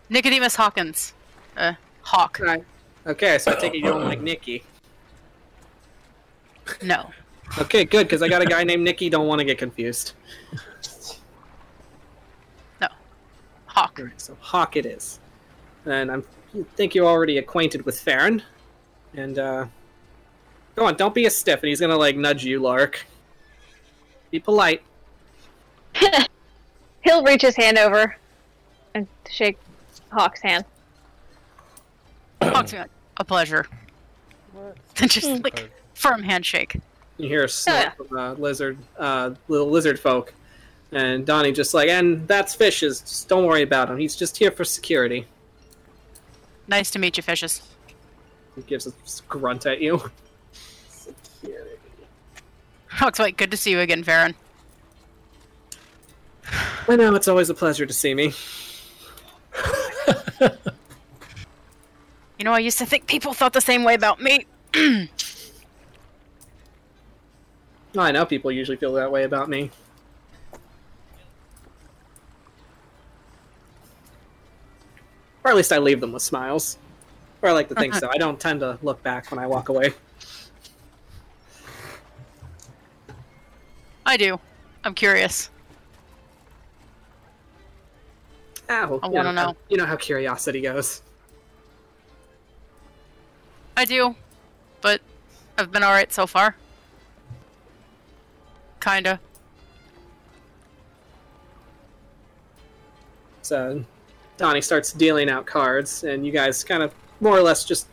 Nicodemus 0.10 0.56
Hawkins, 0.56 1.14
uh, 1.58 1.74
Hawk. 2.02 2.40
Right. 2.40 2.64
Okay, 3.06 3.38
so 3.38 3.52
I 3.52 3.56
take 3.56 3.74
it 3.74 3.78
you 3.78 3.84
don't 3.84 4.04
like 4.06 4.22
Nikki. 4.22 4.64
No, 6.82 7.12
Okay, 7.58 7.84
good, 7.84 8.06
because 8.06 8.22
I 8.22 8.30
got 8.30 8.42
a 8.42 8.46
guy 8.46 8.64
named 8.64 8.84
Nicky. 8.84 9.10
Don't 9.10 9.28
want 9.28 9.40
to 9.40 9.46
get 9.46 9.58
confused. 9.58 10.14
No. 12.80 12.88
Hawk. 13.66 13.98
Alright, 14.00 14.22
so 14.22 14.38
Hawk 14.40 14.76
it 14.78 14.86
is. 14.86 15.20
And 15.86 16.12
I'm 16.12 16.24
I 16.56 16.64
think 16.76 16.96
you're 16.96 17.08
already 17.08 17.38
acquainted 17.38 17.86
with 17.86 18.00
Farron. 18.00 18.44
And 19.16 19.40
uh 19.40 19.66
Go 20.76 20.86
on, 20.86 20.96
don't 20.96 21.14
be 21.14 21.26
a 21.26 21.30
stiff, 21.30 21.60
and 21.62 21.68
he's 21.68 21.80
gonna 21.82 21.98
like 21.98 22.16
nudge 22.16 22.46
you, 22.46 22.60
Lark. 22.60 23.06
Be 24.32 24.40
polite. 24.40 24.82
He'll 27.04 27.24
reach 27.24 27.42
his 27.42 27.56
hand 27.56 27.78
over 27.78 28.16
and 28.94 29.08
shake 29.30 29.58
Hawk's 30.12 30.42
hand. 30.42 30.64
Hawk's 32.42 32.74
like, 32.74 32.90
a 33.18 33.26
pleasure. 33.26 33.68
just 34.96 35.44
like 35.44 35.70
firm 36.00 36.24
handshake. 36.24 36.80
You 37.18 37.28
hear 37.28 37.44
a 37.44 37.50
snort 37.50 37.80
yeah. 37.80 37.92
from 37.92 38.18
uh, 38.18 38.34
lizard, 38.34 38.78
uh, 38.98 39.32
little 39.50 39.70
lizard 39.70 40.00
folk, 40.00 40.34
and 40.94 41.26
Donnie 41.26 41.52
just 41.52 41.74
like, 41.74 41.90
and 41.90 42.26
that's 42.28 42.56
fishes. 42.56 43.02
Just 43.02 43.28
don't 43.28 43.46
worry 43.46 43.64
about 43.64 43.90
him. 43.90 43.98
He's 43.98 44.16
just 44.16 44.38
here 44.38 44.52
for 44.52 44.64
security. 44.64 45.28
Nice 46.68 46.90
to 46.92 47.00
meet 47.00 47.18
you, 47.18 47.24
fishes. 47.24 47.62
He 48.56 48.62
gives 48.62 48.88
a 48.88 48.94
grunt 49.28 49.66
at 49.66 49.82
you. 49.82 50.10
Security. 50.90 51.76
Hawk's 52.88 53.20
like, 53.20 53.36
good 53.36 53.52
to 53.52 53.58
see 53.58 53.72
you 53.72 53.80
again, 53.80 54.04
Farron. 54.04 54.36
I 56.88 56.96
know 56.96 57.14
it's 57.16 57.28
always 57.28 57.50
a 57.50 57.54
pleasure 57.54 57.86
to 57.86 57.94
see 57.94 58.14
me. 58.14 58.34
You 62.40 62.46
know, 62.46 62.54
I 62.54 62.60
used 62.60 62.78
to 62.78 62.86
think 62.86 63.06
people 63.06 63.34
thought 63.34 63.52
the 63.52 63.60
same 63.60 63.84
way 63.84 63.96
about 63.96 64.22
me. 64.22 64.46
I 67.98 68.12
know 68.12 68.26
people 68.26 68.52
usually 68.52 68.78
feel 68.78 68.94
that 68.94 69.12
way 69.12 69.24
about 69.24 69.50
me. 69.50 69.72
Or 75.44 75.52
at 75.52 75.58
least 75.58 75.72
I 75.72 75.78
leave 75.78 76.02
them 76.02 76.12
with 76.12 76.22
smiles. 76.22 76.78
Or 77.42 77.50
I 77.50 77.54
like 77.54 77.70
to 77.70 77.76
think 77.76 77.96
so. 77.96 78.10
I 78.14 78.18
don't 78.18 78.40
tend 78.40 78.60
to 78.60 78.78
look 78.82 79.02
back 79.04 79.32
when 79.32 79.40
I 79.40 79.48
walk 79.48 79.70
away. 79.70 79.94
I 84.06 84.18
do. 84.18 84.40
I'm 84.84 84.94
curious. 84.94 85.50
Ah, 88.70 88.86
well, 88.90 89.00
I 89.02 89.08
you 89.08 89.14
wanna 89.14 89.34
how- 89.34 89.52
know. 89.52 89.58
You 89.70 89.78
know 89.78 89.86
how 89.86 89.96
curiosity 89.96 90.62
goes. 90.62 91.02
I 93.78 93.86
do, 93.86 94.14
but 94.82 95.00
I've 95.58 95.72
been 95.72 95.84
alright 95.84 96.12
so 96.12 96.28
far. 96.28 96.56
Kinda. 98.80 99.20
So 103.42 103.84
Donnie 104.38 104.62
starts 104.62 104.94
dealing 104.94 105.30
out 105.30 105.46
cards, 105.46 106.04
and 106.04 106.26
you 106.26 106.32
guys 106.32 106.64
kind 106.64 106.84
of 106.84 106.94
more 107.20 107.38
or 107.38 107.42
less 107.42 107.66
just 107.66 107.88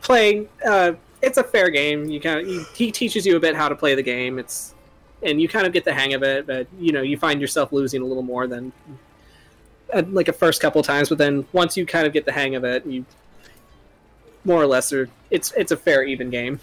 play. 0.00 0.46
Uh, 0.64 0.92
it's 1.22 1.38
a 1.38 1.44
fair 1.44 1.68
game. 1.68 2.08
You 2.08 2.20
kind 2.20 2.46
of 2.46 2.76
he 2.76 2.90
teaches 2.90 3.26
you 3.26 3.36
a 3.36 3.40
bit 3.40 3.54
how 3.54 3.68
to 3.68 3.74
play 3.74 3.94
the 3.94 4.02
game. 4.02 4.38
It's 4.38 4.74
and 5.22 5.40
you 5.40 5.48
kind 5.48 5.66
of 5.66 5.72
get 5.72 5.84
the 5.84 5.92
hang 5.92 6.14
of 6.14 6.22
it, 6.22 6.46
but 6.46 6.66
you 6.78 6.92
know 6.92 7.02
you 7.02 7.18
find 7.18 7.40
yourself 7.40 7.72
losing 7.72 8.02
a 8.02 8.04
little 8.04 8.22
more 8.22 8.46
than 8.46 8.72
uh, 9.92 10.02
like 10.08 10.28
a 10.28 10.32
first 10.32 10.60
couple 10.60 10.82
times. 10.82 11.08
But 11.08 11.18
then 11.18 11.46
once 11.52 11.76
you 11.76 11.84
kind 11.84 12.06
of 12.06 12.12
get 12.12 12.24
the 12.24 12.32
hang 12.32 12.54
of 12.54 12.64
it, 12.64 12.86
you 12.86 13.04
more 14.44 14.62
or 14.62 14.66
less 14.66 14.92
are 14.92 15.08
it's 15.30 15.52
it's 15.56 15.72
a 15.72 15.76
fair 15.76 16.02
even 16.02 16.30
game. 16.30 16.60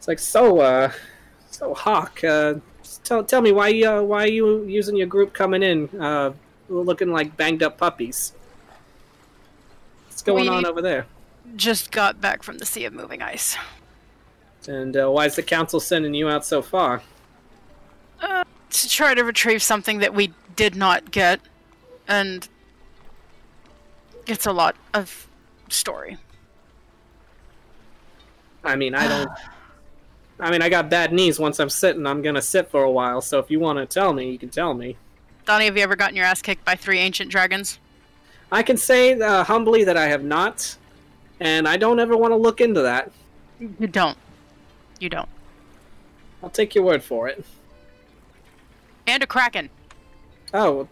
It's 0.00 0.08
like 0.08 0.18
so 0.18 0.60
uh 0.60 0.90
so 1.50 1.74
Hawk, 1.74 2.24
uh 2.24 2.54
tell 3.04 3.22
tell 3.22 3.42
me 3.42 3.52
why 3.52 3.82
uh 3.82 4.00
why 4.00 4.24
are 4.24 4.28
you 4.30 4.64
using 4.64 4.96
your 4.96 5.06
group 5.06 5.34
coming 5.34 5.62
in 5.62 5.90
uh 6.00 6.32
looking 6.70 7.10
like 7.12 7.36
banged 7.36 7.62
up 7.62 7.76
puppies? 7.76 8.32
What's 10.06 10.22
going 10.22 10.44
We- 10.44 10.48
on 10.48 10.64
over 10.64 10.80
there? 10.80 11.04
Just 11.54 11.90
got 11.90 12.18
back 12.18 12.42
from 12.42 12.56
the 12.56 12.64
Sea 12.64 12.86
of 12.86 12.94
Moving 12.94 13.20
Ice. 13.20 13.58
And 14.66 14.96
uh, 14.96 15.10
why 15.10 15.26
is 15.26 15.36
the 15.36 15.42
council 15.42 15.80
sending 15.80 16.14
you 16.14 16.30
out 16.30 16.46
so 16.46 16.62
far? 16.62 17.02
Uh, 18.22 18.44
to 18.70 18.88
try 18.88 19.12
to 19.14 19.22
retrieve 19.22 19.62
something 19.62 19.98
that 19.98 20.14
we 20.14 20.32
did 20.56 20.76
not 20.76 21.10
get, 21.10 21.40
and 22.08 22.48
it's 24.26 24.46
a 24.46 24.52
lot 24.52 24.76
of 24.94 25.28
story. 25.68 26.16
I 28.64 28.76
mean, 28.76 28.94
I 28.94 29.06
don't. 29.06 29.30
I 30.40 30.50
mean, 30.50 30.62
I 30.62 30.68
got 30.68 30.88
bad 30.88 31.12
knees. 31.12 31.38
Once 31.38 31.60
I'm 31.60 31.70
sitting, 31.70 32.06
I'm 32.06 32.22
gonna 32.22 32.42
sit 32.42 32.70
for 32.70 32.82
a 32.82 32.90
while. 32.90 33.20
So 33.20 33.38
if 33.38 33.50
you 33.50 33.60
want 33.60 33.78
to 33.78 33.86
tell 33.86 34.12
me, 34.12 34.30
you 34.30 34.38
can 34.38 34.48
tell 34.48 34.74
me. 34.74 34.96
Donnie, 35.44 35.66
have 35.66 35.76
you 35.76 35.82
ever 35.82 35.96
gotten 35.96 36.16
your 36.16 36.24
ass 36.24 36.40
kicked 36.40 36.64
by 36.64 36.74
three 36.76 36.98
ancient 36.98 37.30
dragons? 37.30 37.78
I 38.50 38.62
can 38.62 38.76
say 38.76 39.12
uh, 39.20 39.44
humbly 39.44 39.84
that 39.84 39.96
I 39.96 40.06
have 40.08 40.24
not, 40.24 40.76
and 41.38 41.68
I 41.68 41.76
don't 41.76 42.00
ever 42.00 42.16
want 42.16 42.32
to 42.32 42.36
look 42.36 42.60
into 42.60 42.82
that. 42.82 43.12
You 43.58 43.86
don't. 43.86 44.16
You 44.98 45.08
don't. 45.08 45.28
I'll 46.42 46.50
take 46.50 46.74
your 46.74 46.84
word 46.84 47.02
for 47.02 47.28
it. 47.28 47.44
And 49.06 49.22
a 49.22 49.26
kraken. 49.26 49.70
Oh, 50.54 50.88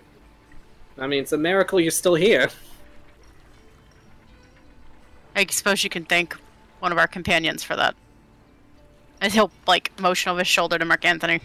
I 0.98 1.06
mean, 1.06 1.22
it's 1.22 1.32
a 1.32 1.38
miracle 1.38 1.80
you're 1.80 1.90
still 1.90 2.14
here. 2.14 2.50
I 5.34 5.46
suppose 5.50 5.84
you 5.84 5.90
can 5.90 6.04
thank 6.04 6.34
one 6.80 6.92
of 6.92 6.98
our 6.98 7.06
companions 7.06 7.62
for 7.62 7.76
that. 7.76 7.94
And 9.20 9.32
he'll 9.32 9.50
like 9.66 9.98
motion 10.00 10.30
over 10.30 10.40
his 10.40 10.48
shoulder 10.48 10.78
to 10.78 10.84
Mark 10.84 11.04
Anthony. 11.04 11.40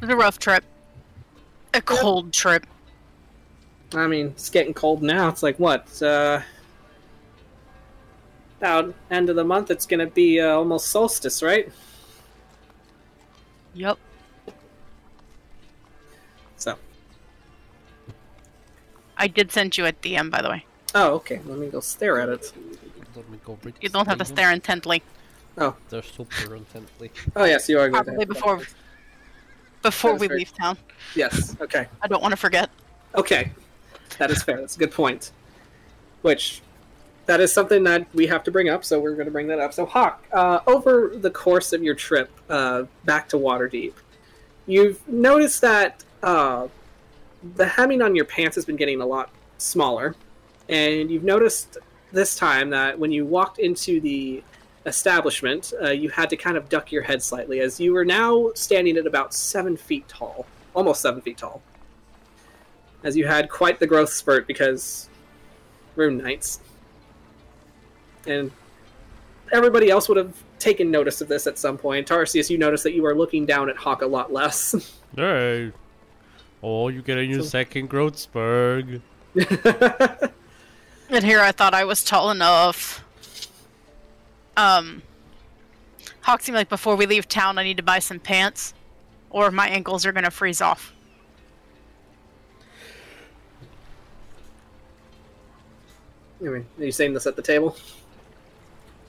It 0.00 0.02
was 0.02 0.10
a 0.10 0.16
rough 0.16 0.38
trip. 0.38 0.64
A 1.74 1.80
cold 1.80 2.32
trip. 2.32 2.66
I 3.94 4.06
mean, 4.06 4.28
it's 4.28 4.50
getting 4.50 4.74
cold 4.74 5.02
now. 5.02 5.28
It's 5.28 5.42
like 5.42 5.58
what? 5.58 6.02
Uh, 6.02 6.40
about 8.58 8.94
end 9.10 9.30
of 9.30 9.36
the 9.36 9.44
month, 9.44 9.70
it's 9.70 9.86
gonna 9.86 10.06
be 10.06 10.40
uh, 10.40 10.48
almost 10.48 10.88
solstice, 10.88 11.42
right? 11.42 11.70
Yep. 13.74 13.98
So, 16.56 16.76
I 19.16 19.28
did 19.28 19.52
send 19.52 19.78
you 19.78 19.86
a 19.86 19.92
DM, 19.92 20.30
by 20.30 20.42
the 20.42 20.50
way. 20.50 20.64
oh, 20.94 21.14
okay. 21.14 21.40
Let 21.46 21.58
me 21.58 21.68
go 21.68 21.80
stare 21.80 22.20
at 22.20 22.28
it. 22.28 22.52
Let 23.18 23.28
me 23.30 23.38
go 23.44 23.58
read 23.64 23.74
You 23.80 23.88
don't 23.88 24.06
have 24.06 24.18
to 24.18 24.24
stare 24.24 24.52
intently. 24.52 25.02
Oh, 25.56 25.74
They're 25.88 26.02
super 26.04 26.54
intently. 26.54 27.10
oh 27.34 27.44
yes, 27.44 27.68
you 27.68 27.80
are 27.80 27.88
good. 27.88 28.04
Probably 28.04 28.24
before 28.26 28.60
before 29.82 30.14
we 30.14 30.28
very- 30.28 30.38
leave 30.40 30.54
town. 30.56 30.78
Yes. 31.16 31.56
Okay. 31.60 31.88
I 32.00 32.06
don't 32.06 32.22
want 32.22 32.30
to 32.30 32.36
forget. 32.36 32.70
Okay, 33.16 33.50
that 34.18 34.30
is 34.30 34.42
fair. 34.44 34.58
That's 34.60 34.76
a 34.76 34.78
good 34.78 34.92
point. 34.92 35.32
Which, 36.22 36.62
that 37.26 37.40
is 37.40 37.52
something 37.52 37.82
that 37.84 38.06
we 38.14 38.26
have 38.28 38.44
to 38.44 38.50
bring 38.52 38.68
up, 38.68 38.84
so 38.84 39.00
we're 39.00 39.14
going 39.14 39.26
to 39.26 39.32
bring 39.32 39.48
that 39.48 39.58
up. 39.58 39.72
So, 39.72 39.84
Hawk, 39.84 40.24
uh, 40.32 40.60
over 40.66 41.12
the 41.14 41.30
course 41.30 41.72
of 41.72 41.82
your 41.82 41.94
trip 41.94 42.30
uh, 42.48 42.84
back 43.04 43.28
to 43.30 43.36
Waterdeep, 43.36 43.94
you've 44.66 45.06
noticed 45.08 45.60
that 45.62 46.04
uh, 46.22 46.68
the 47.56 47.66
hemming 47.66 48.00
on 48.02 48.14
your 48.14 48.24
pants 48.26 48.54
has 48.56 48.64
been 48.64 48.76
getting 48.76 49.00
a 49.00 49.06
lot 49.06 49.30
smaller, 49.58 50.14
and 50.68 51.10
you've 51.10 51.24
noticed 51.24 51.78
this 52.12 52.36
time 52.36 52.70
that 52.70 52.98
when 52.98 53.12
you 53.12 53.24
walked 53.26 53.58
into 53.58 54.00
the 54.00 54.42
establishment, 54.86 55.72
uh, 55.82 55.90
you 55.90 56.08
had 56.08 56.30
to 56.30 56.36
kind 56.36 56.56
of 56.56 56.68
duck 56.68 56.90
your 56.92 57.02
head 57.02 57.22
slightly, 57.22 57.60
as 57.60 57.78
you 57.78 57.92
were 57.92 58.04
now 58.04 58.50
standing 58.54 58.96
at 58.96 59.06
about 59.06 59.34
seven 59.34 59.76
feet 59.76 60.06
tall, 60.08 60.46
almost 60.74 61.00
seven 61.02 61.20
feet 61.20 61.38
tall 61.38 61.62
as 63.04 63.16
you 63.16 63.26
had 63.26 63.48
quite 63.48 63.78
the 63.78 63.86
growth 63.86 64.10
spurt 64.12 64.44
because 64.48 65.08
rune 65.94 66.18
knights 66.18 66.58
and 68.26 68.50
everybody 69.52 69.88
else 69.88 70.08
would 70.08 70.16
have 70.18 70.34
taken 70.58 70.90
notice 70.90 71.20
of 71.20 71.28
this 71.28 71.46
at 71.46 71.56
some 71.56 71.78
point 71.78 72.08
tarsius 72.08 72.50
you 72.50 72.58
noticed 72.58 72.82
that 72.82 72.94
you 72.94 73.06
are 73.06 73.14
looking 73.14 73.46
down 73.46 73.70
at 73.70 73.76
hawk 73.76 74.02
a 74.02 74.06
lot 74.06 74.32
less 74.32 74.74
Hey. 75.16 75.70
Oh, 76.60 76.88
you 76.88 77.02
getting 77.02 77.30
your 77.30 77.42
So- 77.42 77.46
second 77.48 77.88
growth 77.88 78.18
spurt. 78.18 78.84
And 81.10 81.24
here 81.24 81.40
I 81.40 81.52
thought 81.52 81.72
I 81.74 81.84
was 81.84 82.04
tall 82.04 82.30
enough. 82.30 83.04
Um, 84.56 85.02
Hawk 86.20 86.42
seemed 86.42 86.56
like 86.56 86.68
before 86.68 86.96
we 86.96 87.06
leave 87.06 87.26
town, 87.28 87.58
I 87.58 87.64
need 87.64 87.78
to 87.78 87.82
buy 87.82 88.00
some 88.00 88.18
pants, 88.18 88.74
or 89.30 89.50
my 89.50 89.68
ankles 89.68 90.04
are 90.04 90.12
gonna 90.12 90.30
freeze 90.30 90.60
off. 90.60 90.92
I 96.40 96.44
mean, 96.44 96.66
are 96.78 96.84
you 96.84 96.92
saying 96.92 97.14
this 97.14 97.26
at 97.26 97.34
the 97.34 97.42
table 97.42 97.76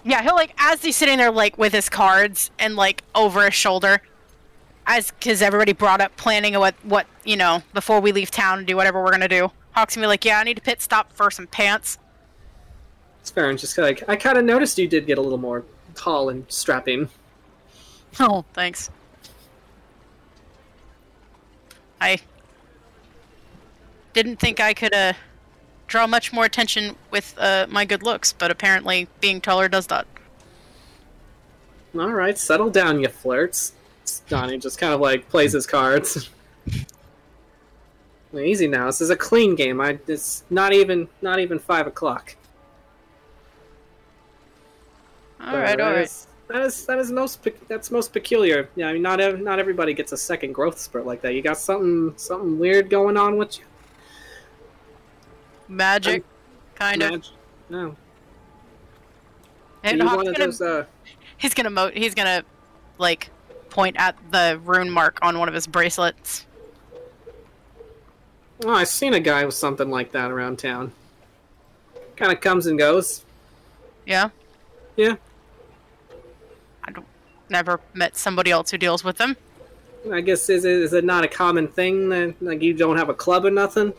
Yeah, 0.03 0.23
he'll 0.23 0.35
like 0.35 0.53
as 0.57 0.81
he's 0.81 0.95
sitting 0.95 1.17
there 1.17 1.29
like 1.29 1.57
with 1.57 1.73
his 1.73 1.89
cards 1.89 2.49
and 2.57 2.75
like 2.75 3.03
over 3.13 3.43
his 3.45 3.53
shoulder, 3.53 4.01
as 4.87 5.11
because 5.11 5.41
everybody 5.41 5.73
brought 5.73 5.99
up 5.99 6.15
planning 6.15 6.57
what 6.57 6.75
what 6.83 7.05
you 7.25 7.35
know 7.35 7.61
before 7.73 7.99
we 7.99 8.11
leave 8.11 8.31
town 8.31 8.59
and 8.59 8.67
do 8.67 8.75
whatever 8.77 9.03
we're 9.03 9.11
gonna 9.11 9.27
do. 9.27 9.51
Hawk's 9.79 9.95
gonna 9.95 10.03
be 10.03 10.09
like, 10.09 10.25
yeah, 10.25 10.39
I 10.39 10.43
need 10.43 10.55
to 10.57 10.61
pit 10.61 10.81
stop 10.81 11.13
for 11.13 11.31
some 11.31 11.47
pants. 11.47 11.97
it's 13.21 13.29
fair 13.31 13.49
and 13.49 13.57
just 13.57 13.77
like 13.77 14.03
i 14.09 14.15
kind 14.15 14.37
of 14.37 14.43
noticed 14.43 14.77
you 14.77 14.87
did 14.87 15.05
get 15.05 15.17
a 15.17 15.21
little 15.21 15.37
more 15.37 15.63
tall 15.95 16.29
and 16.29 16.45
strapping 16.49 17.07
Oh, 18.19 18.43
thanks. 18.53 18.89
I 22.01 22.17
didn't 24.13 24.37
think 24.39 24.59
I 24.59 24.73
could 24.73 24.93
uh, 24.95 25.13
draw 25.87 26.07
much 26.07 26.33
more 26.33 26.43
attention 26.43 26.95
with 27.11 27.35
uh, 27.37 27.67
my 27.69 27.85
good 27.85 28.01
looks, 28.01 28.33
but 28.33 28.49
apparently 28.49 29.07
being 29.21 29.39
taller 29.41 29.69
does 29.69 29.87
that. 29.87 30.07
all 31.95 32.11
right 32.11 32.37
settle 32.37 32.69
down 32.69 32.99
you 32.99 33.07
flirts 33.09 33.73
donnie 34.27 34.57
just 34.57 34.77
kind 34.79 34.93
of 34.93 34.99
like 34.99 35.29
plays 35.29 35.53
his 35.53 35.65
cards 35.67 36.29
easy 38.35 38.67
now 38.67 38.85
this 38.85 39.01
is 39.01 39.09
a 39.09 39.15
clean 39.15 39.55
game 39.55 39.81
i 39.81 39.97
it's 40.07 40.43
not 40.49 40.71
even 40.73 41.07
not 41.21 41.39
even 41.39 41.57
five 41.59 41.87
o'clock 41.87 42.35
All 45.41 45.55
right, 45.57 45.77
that 45.77 45.81
all 45.81 45.93
right. 45.93 46.01
is- 46.03 46.27
That 46.49 46.61
is 46.63 46.85
that 46.87 46.97
is 46.99 47.11
most 47.11 47.47
that's 47.67 47.91
most 47.91 48.11
peculiar. 48.11 48.69
Yeah, 48.75 48.87
I 48.89 48.93
mean, 48.93 49.01
not 49.03 49.19
ev- 49.21 49.39
not 49.39 49.57
everybody 49.59 49.93
gets 49.93 50.11
a 50.11 50.17
second 50.17 50.53
growth 50.53 50.79
spurt 50.79 51.05
like 51.05 51.21
that. 51.21 51.33
You 51.35 51.41
got 51.43 51.57
something 51.57 52.13
something 52.17 52.57
weird 52.59 52.89
going 52.89 53.17
on 53.17 53.37
with 53.37 53.59
you. 53.59 53.65
Magic, 55.67 56.23
kind 56.75 57.03
of. 57.03 57.23
No, 57.69 57.95
And 59.83 60.01
Hawk's 60.01 60.23
gonna, 60.23 60.37
those? 60.39 60.59
Uh, 60.61 60.85
he's 61.37 61.53
gonna 61.53 61.69
mo- 61.69 61.91
he's 61.93 62.15
gonna 62.15 62.43
like 62.97 63.29
point 63.69 63.95
at 63.99 64.17
the 64.31 64.59
rune 64.65 64.89
mark 64.89 65.19
on 65.21 65.37
one 65.37 65.47
of 65.47 65.53
his 65.53 65.67
bracelets. 65.67 66.47
I've 68.67 68.87
seen 68.87 69.13
a 69.13 69.19
guy 69.19 69.45
with 69.45 69.55
something 69.55 69.89
like 69.89 70.11
that 70.11 70.31
around 70.31 70.59
town. 70.59 70.91
Kind 72.17 72.31
of 72.31 72.41
comes 72.41 72.65
and 72.65 72.77
goes. 72.77 73.23
Yeah, 74.05 74.29
Yeah, 74.97 75.15
I 76.83 76.91
don't 76.91 77.05
never 77.47 77.79
met 77.93 78.17
somebody 78.17 78.51
else 78.51 78.71
who 78.71 78.77
deals 78.77 79.03
with 79.03 79.17
them. 79.17 79.37
I 80.11 80.21
guess 80.21 80.49
is 80.49 80.65
it, 80.65 80.71
is 80.71 80.93
it 80.93 81.03
not 81.03 81.23
a 81.23 81.27
common 81.27 81.67
thing 81.67 82.09
that 82.09 82.41
like 82.41 82.61
you 82.61 82.73
don't 82.73 82.97
have 82.97 83.09
a 83.09 83.13
club 83.13 83.45
or 83.45 83.51
nothing? 83.51 83.93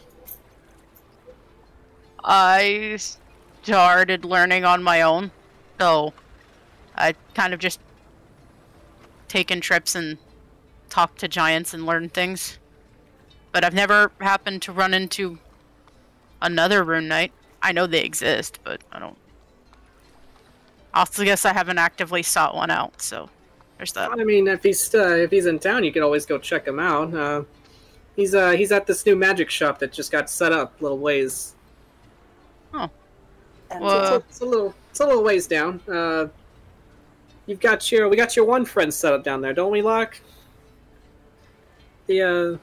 I 2.22 2.98
started 3.62 4.24
learning 4.24 4.64
on 4.64 4.82
my 4.82 5.02
own, 5.02 5.30
so 5.78 6.12
I 6.96 7.14
kind 7.34 7.54
of 7.54 7.60
just 7.60 7.80
taken 9.28 9.60
trips 9.60 9.94
and 9.94 10.18
talked 10.88 11.20
to 11.20 11.28
giants 11.28 11.72
and 11.72 11.86
learned 11.86 12.12
things. 12.12 12.58
But 13.52 13.64
I've 13.64 13.74
never 13.74 14.12
happened 14.20 14.62
to 14.62 14.72
run 14.72 14.94
into 14.94 15.38
another 16.40 16.84
rune 16.84 17.08
knight. 17.08 17.32
I 17.62 17.72
know 17.72 17.86
they 17.86 18.02
exist, 18.02 18.60
but 18.64 18.80
I 18.92 18.98
don't. 18.98 19.16
I 20.94 21.00
also 21.00 21.24
guess 21.24 21.44
I 21.44 21.52
haven't 21.52 21.78
actively 21.78 22.22
sought 22.22 22.54
one 22.54 22.70
out, 22.70 23.00
so 23.02 23.28
there's 23.76 23.92
that. 23.92 24.10
I 24.10 24.24
mean, 24.24 24.48
if 24.48 24.62
he's 24.62 24.94
uh, 24.94 25.08
if 25.16 25.30
he's 25.30 25.46
in 25.46 25.58
town, 25.58 25.84
you 25.84 25.92
could 25.92 26.02
always 26.02 26.26
go 26.26 26.38
check 26.38 26.66
him 26.66 26.78
out. 26.78 27.14
Uh, 27.14 27.42
He's 28.16 28.34
uh 28.34 28.50
he's 28.50 28.70
at 28.72 28.86
this 28.86 29.06
new 29.06 29.14
magic 29.16 29.48
shop 29.50 29.78
that 29.78 29.92
just 29.92 30.10
got 30.12 30.28
set 30.28 30.52
up 30.52 30.78
a 30.78 30.82
little 30.82 30.98
ways. 30.98 31.54
Oh. 32.74 32.90
It's, 33.70 33.80
Well- 33.80 34.14
a, 34.14 34.16
it's 34.16 34.40
a 34.40 34.44
little 34.44 34.74
it's 34.90 35.00
a 35.00 35.06
little 35.06 35.22
ways 35.22 35.46
down. 35.46 35.80
Uh, 35.88 36.26
you've 37.46 37.60
got 37.60 37.90
your 37.90 38.08
we 38.08 38.16
got 38.16 38.34
your 38.36 38.44
one 38.44 38.64
friend 38.66 38.92
set 38.92 39.14
up 39.14 39.22
down 39.24 39.40
there, 39.40 39.54
don't 39.54 39.70
we, 39.70 39.80
Locke? 39.80 40.20
The 42.08 42.22
uh, 42.22 42.58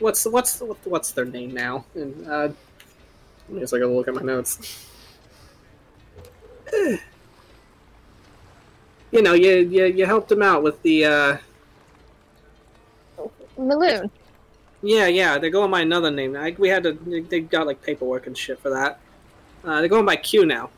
what's 0.00 0.24
what's 0.26 0.58
what's 0.84 1.12
their 1.12 1.24
name 1.24 1.52
now? 1.54 1.84
And 1.94 2.26
uh, 2.26 2.48
let 2.50 2.54
me 3.48 3.60
just 3.60 3.72
like 3.72 3.82
a 3.82 3.86
look 3.86 4.08
at 4.08 4.14
my 4.14 4.22
notes. 4.22 4.86
You 9.12 9.22
know, 9.22 9.32
you 9.32 9.56
you 9.68 9.86
you 9.86 10.06
helped 10.06 10.30
him 10.30 10.40
out 10.40 10.62
with 10.62 10.80
the 10.82 11.04
uh, 11.04 11.36
Maloon. 13.58 14.08
yeah, 14.82 15.08
yeah, 15.08 15.36
they're 15.36 15.50
going 15.50 15.70
by 15.70 15.80
another 15.80 16.12
name. 16.12 16.36
I, 16.36 16.54
we 16.56 16.68
had 16.68 16.84
to, 16.84 16.92
they- 16.92 17.20
they 17.20 17.40
got 17.40 17.66
like 17.66 17.82
paperwork 17.82 18.28
and 18.28 18.38
shit 18.38 18.60
for 18.60 18.70
that. 18.70 19.00
Uh, 19.64 19.80
they're 19.80 19.88
going 19.88 20.06
by 20.06 20.14
Q 20.14 20.46
now. 20.46 20.70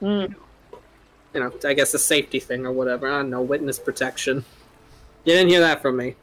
Mm. 0.00 0.34
You 1.34 1.40
know, 1.40 1.52
I 1.64 1.74
guess 1.74 1.94
a 1.94 1.98
safety 1.98 2.38
thing 2.38 2.64
or 2.64 2.70
whatever. 2.72 3.08
I 3.10 3.18
don't 3.18 3.30
know, 3.30 3.42
witness 3.42 3.78
protection. 3.80 4.44
You 5.24 5.32
didn't 5.34 5.48
hear 5.48 5.60
that 5.60 5.82
from 5.82 5.96
me. 5.96 6.14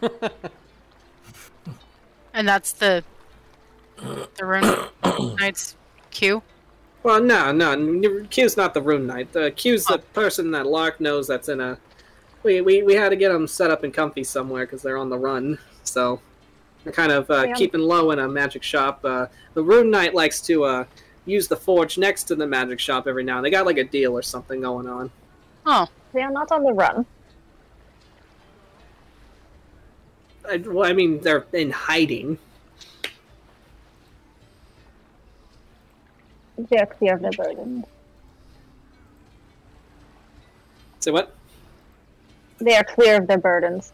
And 2.32 2.46
that's 2.48 2.72
the 2.72 3.02
the 4.36 4.44
rune 4.46 5.36
knight's 5.36 5.76
Q. 6.10 6.42
Well, 7.02 7.20
no, 7.20 7.50
no, 7.50 8.24
Q's 8.30 8.56
not 8.56 8.72
the 8.74 8.80
Rune 8.82 9.06
Knight. 9.06 9.32
The 9.32 9.50
Q's 9.50 9.84
the 9.86 9.98
person 10.12 10.50
that 10.52 10.66
Lark 10.66 11.00
knows 11.00 11.26
that's 11.26 11.48
in 11.48 11.60
a. 11.60 11.78
We, 12.42 12.60
we, 12.60 12.82
we 12.82 12.94
had 12.94 13.08
to 13.08 13.16
get 13.16 13.32
them 13.32 13.46
set 13.48 13.70
up 13.70 13.84
and 13.84 13.92
comfy 13.92 14.22
somewhere 14.22 14.64
because 14.64 14.80
they're 14.82 14.96
on 14.96 15.08
the 15.10 15.18
run. 15.18 15.58
So 15.82 16.20
they're 16.84 16.92
kind 16.92 17.10
of 17.10 17.28
uh, 17.30 17.46
Yeah. 17.48 17.54
keeping 17.54 17.80
low 17.80 18.10
in 18.12 18.18
a 18.20 18.28
magic 18.28 18.62
shop. 18.62 19.00
Uh, 19.04 19.26
the 19.54 19.62
Rune 19.62 19.90
Knight 19.90 20.14
likes 20.14 20.40
to 20.42 20.64
uh, 20.64 20.84
use 21.26 21.48
the 21.48 21.56
forge 21.56 21.98
next 21.98 22.24
to 22.24 22.34
the 22.36 22.46
magic 22.46 22.78
shop 22.80 23.06
every 23.08 23.24
now 23.24 23.36
and 23.38 23.44
They 23.44 23.50
got 23.50 23.66
like 23.66 23.76
a 23.78 23.84
deal 23.84 24.16
or 24.16 24.22
something 24.22 24.60
going 24.60 24.86
on. 24.86 25.10
Oh, 25.66 25.88
They 26.12 26.22
are 26.22 26.30
not 26.30 26.50
on 26.52 26.62
the 26.62 26.72
run. 26.72 27.04
I, 30.39 30.39
Uh, 30.50 30.58
well, 30.66 30.88
I 30.88 30.92
mean, 30.92 31.20
they're 31.20 31.46
in 31.52 31.70
hiding. 31.70 32.38
They 36.58 36.78
are 36.78 36.86
clear 36.86 37.14
of 37.14 37.22
their 37.22 37.30
burden. 37.32 37.84
So 40.98 41.12
what? 41.12 41.34
They 42.58 42.76
are 42.76 42.84
clear 42.84 43.16
of 43.16 43.26
their 43.26 43.38
burdens. 43.38 43.92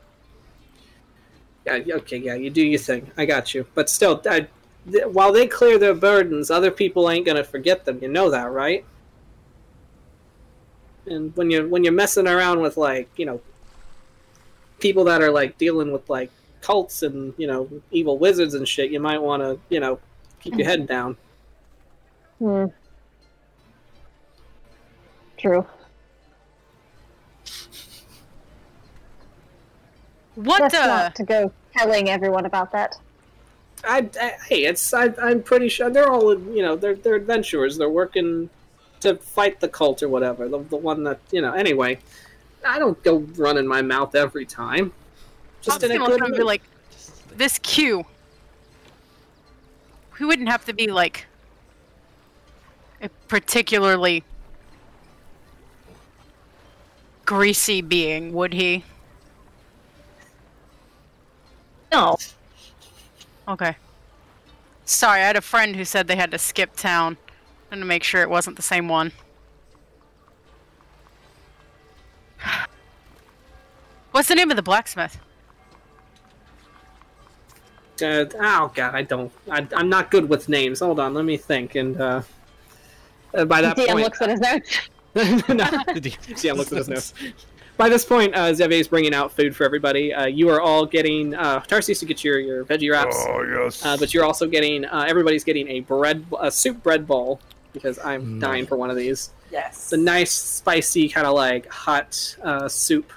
Yeah, 1.65 1.81
okay, 1.97 2.17
yeah, 2.17 2.35
you 2.35 2.51
do 2.51 2.65
your 2.65 2.79
thing. 2.79 3.11
I 3.17 3.27
got 3.27 3.55
you. 3.55 3.67
But 3.75 3.91
still, 3.91 4.23
I, 4.29 4.47
th- 4.91 5.07
while 5.07 5.33
they 5.33 5.47
clear 5.47 5.79
their 5.79 5.95
burdens, 5.95 6.51
other 6.51 6.71
people 6.71 7.11
ain't 7.11 7.27
gonna 7.27 7.45
forget 7.45 7.85
them. 7.85 7.99
You 8.01 8.09
know 8.09 8.31
that, 8.31 8.51
right? 8.51 8.85
And 11.07 11.37
when 11.37 11.51
you're 11.51 11.69
when 11.69 11.85
you're 11.85 11.93
messing 11.93 12.27
around 12.27 12.61
with 12.61 12.77
like 12.77 13.09
you 13.17 13.27
know 13.27 13.41
people 14.81 15.05
that 15.05 15.23
are 15.23 15.31
like 15.31 15.59
dealing 15.59 15.93
with 15.93 16.09
like 16.09 16.31
cults 16.61 17.03
and 17.03 17.35
you 17.37 17.47
know 17.47 17.69
evil 17.91 18.19
wizards 18.19 18.55
and 18.55 18.67
shit, 18.69 18.91
you 18.91 19.01
might 19.01 19.21
want 19.21 19.43
to 19.43 19.59
you 19.69 19.81
know 19.81 19.99
keep 20.41 20.57
your 20.57 20.67
head 20.67 20.87
down. 20.87 21.17
Hmm. 22.39 22.67
True. 25.39 25.67
what 30.37 30.61
Best 30.61 30.75
the? 30.75 30.87
not 30.87 31.15
to 31.17 31.25
go 31.25 31.53
telling 31.77 32.09
everyone 32.09 32.47
about 32.47 32.71
that. 32.73 32.97
I, 33.85 34.09
I 34.21 34.33
hey, 34.47 34.65
it's 34.65 34.95
I, 34.95 35.13
I'm 35.21 35.43
pretty 35.43 35.69
sure 35.69 35.91
they're 35.91 36.11
all 36.11 36.39
you 36.39 36.63
know 36.63 36.77
they're 36.77 36.95
they're 36.95 37.17
adventurers. 37.17 37.77
They're 37.77 37.91
working 37.91 38.49
to 39.01 39.17
fight 39.17 39.61
the 39.61 39.69
cult 39.69 40.03
or 40.03 40.09
whatever. 40.09 40.49
The, 40.49 40.59
the 40.59 40.77
one 40.77 41.03
that 41.05 41.21
you 41.31 41.41
know. 41.41 41.53
Anyway, 41.53 41.99
I 42.65 42.79
don't 42.79 43.03
go 43.03 43.19
running 43.37 43.67
my 43.67 43.83
mouth 43.83 44.15
every 44.15 44.47
time. 44.47 44.93
Just 45.67 45.83
in 45.83 45.91
a 45.91 45.99
good 45.99 46.37
be 46.37 46.43
like, 46.45 46.63
this 47.35 47.59
Q. 47.59 48.07
He 50.17 50.25
wouldn't 50.25 50.49
have 50.49 50.65
to 50.67 50.73
be 50.73 50.87
like 50.87 51.27
a 53.03 53.09
particularly 53.29 54.23
greasy 57.27 57.83
being, 57.83 58.33
would 58.33 58.55
he? 58.55 58.85
No. 61.93 62.17
Okay. 63.49 63.77
Sorry, 64.85 65.21
I 65.21 65.27
had 65.27 65.37
a 65.37 65.41
friend 65.41 65.75
who 65.75 65.85
said 65.85 66.07
they 66.07 66.15
had 66.15 66.31
to 66.31 66.39
skip 66.39 66.77
town 66.77 67.17
and 67.73 67.81
to 67.81 67.85
make 67.85 68.05
sure 68.05 68.23
it 68.23 68.31
wasn't 68.31 68.55
the 68.55 68.63
same 68.63 68.87
one. 68.87 69.11
What's 74.13 74.29
the 74.29 74.37
name 74.37 74.51
of 74.51 74.57
the 74.57 74.63
blacksmith? 74.63 75.19
Uh, 78.03 78.27
oh 78.41 78.73
god, 78.75 78.95
I 78.95 79.03
don't. 79.03 79.33
I, 79.51 79.67
I'm 79.75 79.89
not 79.89 80.11
good 80.11 80.29
with 80.29 80.49
names. 80.49 80.81
Hold 80.81 81.01
on, 81.01 81.15
let 81.15 81.25
me 81.25 81.37
think. 81.37 81.75
And 81.75 82.01
uh, 82.01 82.23
uh, 83.35 83.45
by 83.45 83.61
that 83.63 83.77
DM 83.77 83.89
point, 83.89 84.05
looks 84.05 84.23
at 84.23 84.31
his 84.31 84.41
notes. 84.41 84.79
no, 85.15 85.23
DM 85.55 86.57
looks 86.57 86.73
at 86.73 86.79
his 86.79 86.89
notes. 86.89 87.15
By 87.77 87.91
this 87.91 88.07
point, 88.07 88.35
uh, 88.35 88.53
Zeve 88.53 88.73
is 88.73 88.89
bringing 88.89 89.13
out 89.13 89.33
food 89.33 89.55
for 89.55 89.65
everybody. 89.65 90.13
Uh, 90.13 90.27
you 90.27 90.49
are 90.49 90.61
all 90.61 90.87
getting. 90.87 91.35
Uh, 91.35 91.61
Tarsi 91.61 91.95
to 91.95 92.07
get 92.07 92.25
your, 92.25 92.39
your 92.39 92.65
veggie 92.65 92.91
wraps, 92.91 93.17
Oh 93.19 93.43
yes. 93.43 93.85
uh, 93.85 93.97
but 93.99 94.15
you're 94.15 94.25
also 94.25 94.47
getting. 94.47 94.87
Uh, 94.87 95.05
everybody's 95.07 95.45
getting 95.45 95.69
a 95.69 95.81
bread, 95.81 96.25
a 96.41 96.51
soup 96.51 96.83
bread 96.83 97.07
bowl 97.07 97.41
because 97.75 97.99
I'm 97.99 98.39
dying 98.41 98.67
for 98.67 98.77
one 98.77 98.89
of 98.89 98.97
these. 98.97 99.31
Yes. 99.53 99.77
It's 99.77 99.93
a 99.93 99.97
nice, 99.99 100.33
spicy, 100.33 101.09
kind 101.11 101.27
of 101.27 101.35
like 101.35 101.69
hot 101.69 102.37
uh, 102.43 102.69
soup. 102.69 103.13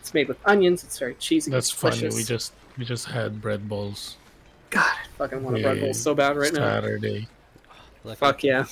It's 0.00 0.14
made 0.14 0.28
with 0.28 0.38
onions. 0.46 0.82
It's 0.82 0.98
very 0.98 1.14
cheesy. 1.16 1.50
That's 1.50 1.70
funny. 1.70 2.08
We 2.08 2.24
just 2.24 2.54
we 2.78 2.84
just 2.84 3.06
had 3.06 3.40
bread 3.40 3.68
bowls 3.68 4.16
God, 4.72 4.84
I 4.84 5.06
fucking 5.18 5.44
want 5.44 5.58
a 5.58 5.60
bread 5.60 5.80
bowl 5.80 5.92
so 5.92 6.14
bad 6.14 6.36
right 6.36 6.52
now. 6.52 6.60
Saturday. 6.60 7.28
Fuck 8.16 8.42
yeah. 8.42 8.64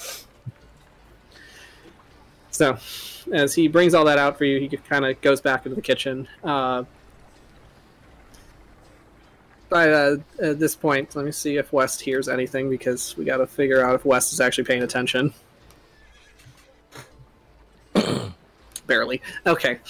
So, 2.51 2.79
as 3.31 3.55
he 3.55 3.69
brings 3.69 3.93
all 3.93 4.07
that 4.07 4.19
out 4.19 4.39
for 4.39 4.47
you, 4.47 4.59
he 4.61 4.69
kind 4.77 5.05
of 5.05 5.21
goes 5.21 5.43
back 5.43 5.67
into 5.67 5.77
the 5.77 5.83
kitchen. 5.83 6.27
Uh, 6.43 6.85
by 9.69 9.91
uh, 9.91 10.17
at 10.43 10.59
this 10.59 10.75
point, 10.75 11.15
let 11.15 11.27
me 11.27 11.33
see 11.33 11.59
if 11.59 11.71
West 11.71 12.01
hears 12.01 12.29
anything 12.31 12.71
because 12.71 13.15
we 13.19 13.27
got 13.27 13.37
to 13.37 13.47
figure 13.47 13.85
out 13.85 13.95
if 13.95 14.07
West 14.07 14.33
is 14.33 14.41
actually 14.41 14.65
paying 14.65 14.83
attention. 14.83 15.35
Barely. 18.87 19.21
Okay. 19.47 19.81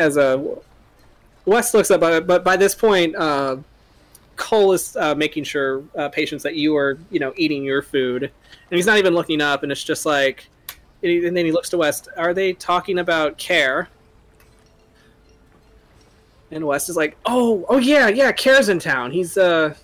As 0.00 0.16
a 0.16 0.58
West 1.46 1.74
looks 1.74 1.90
up, 1.90 2.00
but 2.00 2.26
but 2.26 2.44
by 2.44 2.56
this 2.56 2.74
point, 2.74 3.14
uh, 3.16 3.56
Cole 4.36 4.72
is 4.72 4.96
uh, 4.96 5.14
making 5.14 5.44
sure 5.44 5.82
uh, 5.96 6.08
Patience 6.08 6.42
that 6.42 6.54
you 6.54 6.76
are, 6.76 6.98
you 7.10 7.20
know, 7.20 7.32
eating 7.36 7.64
your 7.64 7.82
food, 7.82 8.22
and 8.22 8.76
he's 8.76 8.86
not 8.86 8.98
even 8.98 9.14
looking 9.14 9.40
up, 9.40 9.62
and 9.62 9.70
it's 9.70 9.84
just 9.84 10.06
like, 10.06 10.48
and, 11.02 11.24
and 11.24 11.36
then 11.36 11.44
he 11.44 11.52
looks 11.52 11.68
to 11.70 11.78
West. 11.78 12.08
Are 12.16 12.34
they 12.34 12.52
talking 12.52 12.98
about 12.98 13.38
care? 13.38 13.88
And 16.50 16.66
West 16.66 16.88
is 16.88 16.96
like, 16.96 17.16
oh, 17.26 17.64
oh 17.68 17.78
yeah, 17.78 18.08
yeah, 18.08 18.30
Care's 18.32 18.68
in 18.68 18.78
town. 18.78 19.10
He's 19.10 19.36
uh, 19.36 19.74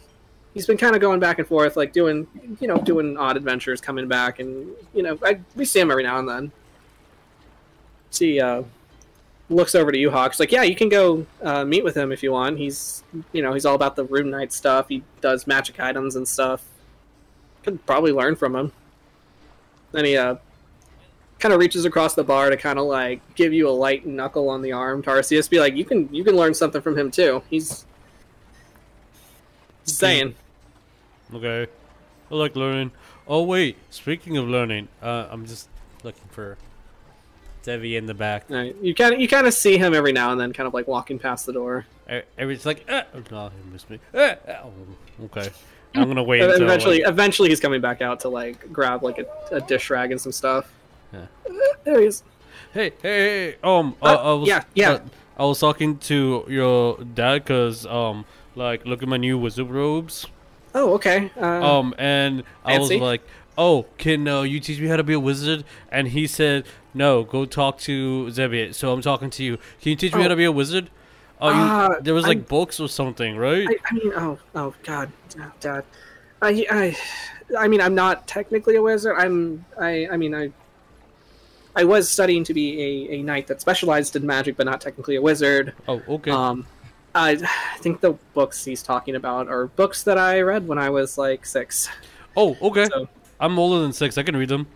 he's 0.55 0.66
been 0.66 0.78
kind 0.78 0.95
of 0.95 1.01
going 1.01 1.20
back 1.20 1.39
and 1.39 1.47
forth, 1.47 1.77
like 1.77 1.93
doing, 1.93 2.27
you 2.61 2.69
know, 2.69 2.77
doing 2.78 3.16
odd 3.16 3.37
adventures, 3.37 3.81
coming 3.81 4.09
back, 4.09 4.39
and 4.39 4.69
you 4.95 5.03
know, 5.03 5.19
I, 5.24 5.41
we 5.57 5.65
see 5.65 5.81
him 5.81 5.91
every 5.91 6.05
now 6.05 6.19
and 6.19 6.28
then. 6.28 6.53
See, 8.11 8.41
uh, 8.41 8.62
looks 9.51 9.75
over 9.75 9.93
to 9.93 9.99
you, 9.99 10.11
Hawk. 10.11 10.33
She's 10.33 10.41
like, 10.41 10.53
"Yeah, 10.53 10.63
you 10.63 10.77
can 10.77 10.89
go 10.89 11.27
uh, 11.43 11.65
meet 11.65 11.85
with 11.85 11.97
him 11.97 12.13
if 12.13 12.23
you 12.23 12.33
want. 12.33 12.59
He's, 12.59 13.05
you 13.33 13.43
know, 13.43 13.53
he's 13.53 13.67
all 13.67 13.75
about 13.75 13.97
the 13.97 14.05
Rune 14.05 14.31
Knight 14.31 14.53
stuff. 14.53 14.89
He 14.89 15.03
does 15.21 15.47
magic 15.47 15.79
items 15.81 16.17
and 16.17 16.27
stuff. 16.27 16.65
Could 17.63 17.85
probably 17.85 18.13
learn 18.13 18.37
from 18.37 18.57
him." 18.57 18.73
Then 19.93 20.05
he 20.05 20.17
uh, 20.17 20.37
kind 21.41 21.53
of 21.53 21.61
reaches 21.61 21.85
across 21.85 22.15
the 22.15 22.25
bar 22.25 22.49
to 22.49 22.57
kind 22.57 22.79
of 22.79 22.87
like 22.87 23.21
give 23.35 23.53
you 23.53 23.69
a 23.69 23.71
light 23.71 24.07
knuckle 24.07 24.49
on 24.49 24.63
the 24.63 24.73
arm. 24.73 25.03
Tarsius, 25.03 25.51
be 25.51 25.61
like, 25.61 25.75
"You 25.77 25.85
can, 25.85 26.13
you 26.15 26.25
can 26.25 26.37
learn 26.37 26.55
something 26.55 26.81
from 26.81 26.97
him 26.97 27.11
too. 27.11 27.43
He's 27.51 27.85
saying." 29.85 30.35
Okay. 31.35 31.67
I 32.31 32.35
like 32.35 32.55
learning. 32.55 32.93
Oh 33.27 33.43
wait, 33.43 33.77
speaking 33.91 34.37
of 34.37 34.49
learning, 34.49 34.89
uh, 35.03 35.27
I'm 35.31 35.47
just 35.47 35.69
looking 36.05 36.29
for 36.31 36.57
Devi 37.62 37.97
in 37.97 38.07
the 38.07 38.15
back. 38.15 38.45
Uh, 38.51 38.69
you 38.81 38.95
kind 38.95 39.15
of, 39.15 39.20
you 39.20 39.28
kind 39.28 39.47
of 39.47 39.55
see 39.55 39.77
him 39.78 39.95
every 39.95 40.12
now 40.12 40.32
and 40.32 40.41
then, 40.41 40.53
kind 40.53 40.66
of 40.66 40.74
like 40.74 40.87
walking 40.89 41.19
past 41.19 41.47
the 41.47 41.53
door. 41.53 41.87
E- 42.11 42.20
Everything's 42.39 42.66
like, 42.66 42.85
ah, 42.89 43.05
oh, 43.15 43.23
no, 43.31 43.51
he 43.65 43.73
missed 43.73 43.91
me. 43.91 43.99
Ah, 44.15 44.37
oh, 44.49 44.73
okay. 45.27 45.51
I'm 45.95 46.09
gonna 46.09 46.23
wait 46.23 46.41
until 46.43 46.62
eventually, 46.62 47.03
like, 47.03 47.11
eventually, 47.11 47.49
he's 47.49 47.61
coming 47.61 47.81
back 47.81 48.01
out 48.01 48.20
to 48.20 48.28
like 48.28 48.73
grab 48.73 49.03
like 49.03 49.19
a, 49.19 49.27
a 49.57 49.61
dish 49.61 49.91
rag 49.91 50.11
and 50.12 50.20
some 50.20 50.32
stuff. 50.32 50.70
Yeah. 51.12 51.27
Uh, 51.49 51.53
There 51.85 52.01
he 52.01 52.07
is. 52.07 52.23
Hey, 52.73 52.93
hey, 53.03 53.51
hey, 53.53 53.57
um, 53.65 53.97
uh, 54.01 54.07
Uh, 54.07 54.16
I 54.16 54.32
was, 54.35 54.49
yeah, 54.49 54.62
yeah. 54.74 54.91
uh, 54.93 55.01
I 55.39 55.45
was 55.45 55.59
talking 55.59 55.99
to 55.99 56.45
your 56.49 56.99
dad 57.03 57.43
because, 57.43 57.85
um, 57.87 58.24
like, 58.55 58.87
look 58.87 59.03
at 59.03 59.09
my 59.09 59.16
new 59.16 59.37
wizard 59.39 59.69
robes. 59.70 60.27
Oh, 60.74 60.93
okay. 60.95 61.31
Uh, 61.37 61.47
Um, 61.78 61.95
and 61.99 62.45
I 62.65 62.78
was 62.78 62.93
like, 62.93 63.23
"Oh, 63.59 63.87
can 63.99 64.28
uh, 64.28 64.43
you 64.43 64.61
teach 64.61 64.78
me 64.78 64.87
how 64.87 64.97
to 64.97 65.03
be 65.03 65.15
a 65.15 65.19
wizard?" 65.20 65.65
And 65.91 66.07
he 66.09 66.28
said, 66.28 66.65
"No, 66.95 67.23
go 67.25 67.45
talk 67.45 67.79
to 67.81 68.27
Zebiet." 68.31 68.75
So 68.75 68.93
I'm 68.93 69.03
talking 69.03 69.31
to 69.31 69.45
you. 69.45 69.57
Can 69.81 69.91
you 69.91 69.97
teach 69.97 70.12
me 70.15 70.21
how 70.21 70.27
Oh. 70.27 70.31
to 70.31 70.37
be 70.37 70.45
a 70.45 70.53
wizard? 70.53 70.91
Oh, 71.41 71.49
you, 71.49 71.55
Uh, 71.57 72.01
there 72.01 72.12
was 72.15 72.25
like 72.27 72.39
I'm- 72.39 72.47
books 72.49 72.79
or 72.81 72.89
something, 72.89 73.37
right? 73.37 73.67
I, 73.69 73.77
I 73.91 73.95
mean, 73.95 74.12
oh, 74.15 74.39
oh, 74.55 74.75
God, 74.83 75.11
oh, 75.41 75.53
Dad. 75.61 75.85
I, 76.43 76.67
I, 76.71 76.97
I 77.59 77.69
mean, 77.69 77.81
I'm 77.81 77.95
not 77.95 78.27
technically 78.27 78.77
a 78.77 78.83
wizard. 78.83 79.15
I'm, 79.19 79.65
I, 79.79 80.07
I 80.12 80.17
mean, 80.17 80.35
I, 80.35 80.51
I 81.77 81.85
was 81.85 82.09
studying 82.09 82.45
to 82.45 82.53
be 82.55 82.83
a, 83.11 83.15
a 83.17 83.23
knight 83.23 83.47
that 83.47 83.61
specialized 83.61 84.17
in 84.17 84.27
magic, 84.27 84.57
but 84.57 84.67
not 84.67 84.81
technically 84.81 85.17
a 85.17 85.23
wizard. 85.23 85.73
oh, 85.89 86.03
okay. 86.09 86.31
Um, 86.31 86.67
I, 87.15 87.31
I 87.75 87.79
think 87.79 88.01
the 88.01 88.12
books 88.35 88.65
he's 88.65 88.83
talking 88.83 89.15
about 89.17 89.49
are 89.49 89.67
books 89.69 90.03
that 90.05 90.19
I 90.19 90.41
read 90.43 90.67
when 90.69 90.79
I 90.79 90.91
was 90.91 91.17
like 91.19 91.47
six. 91.47 91.89
oh, 92.37 92.57
okay. 92.61 92.87
So, 92.87 93.09
I'm 93.41 93.59
older 93.59 93.81
than 93.81 93.93
six. 93.93 94.19
I 94.19 94.23
can 94.25 94.37
read 94.37 94.49
them. 94.51 94.67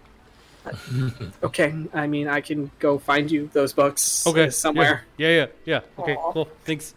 okay, 1.42 1.74
I 1.92 2.06
mean, 2.06 2.28
I 2.28 2.40
can 2.40 2.70
go 2.78 2.98
find 2.98 3.30
you 3.30 3.50
those 3.52 3.72
books 3.72 4.26
Okay, 4.26 4.50
somewhere. 4.50 5.04
Yeah, 5.16 5.28
yeah, 5.28 5.34
yeah. 5.36 5.46
yeah. 5.96 6.02
Okay, 6.02 6.14
Aw. 6.16 6.32
cool. 6.32 6.48
Thanks. 6.64 6.94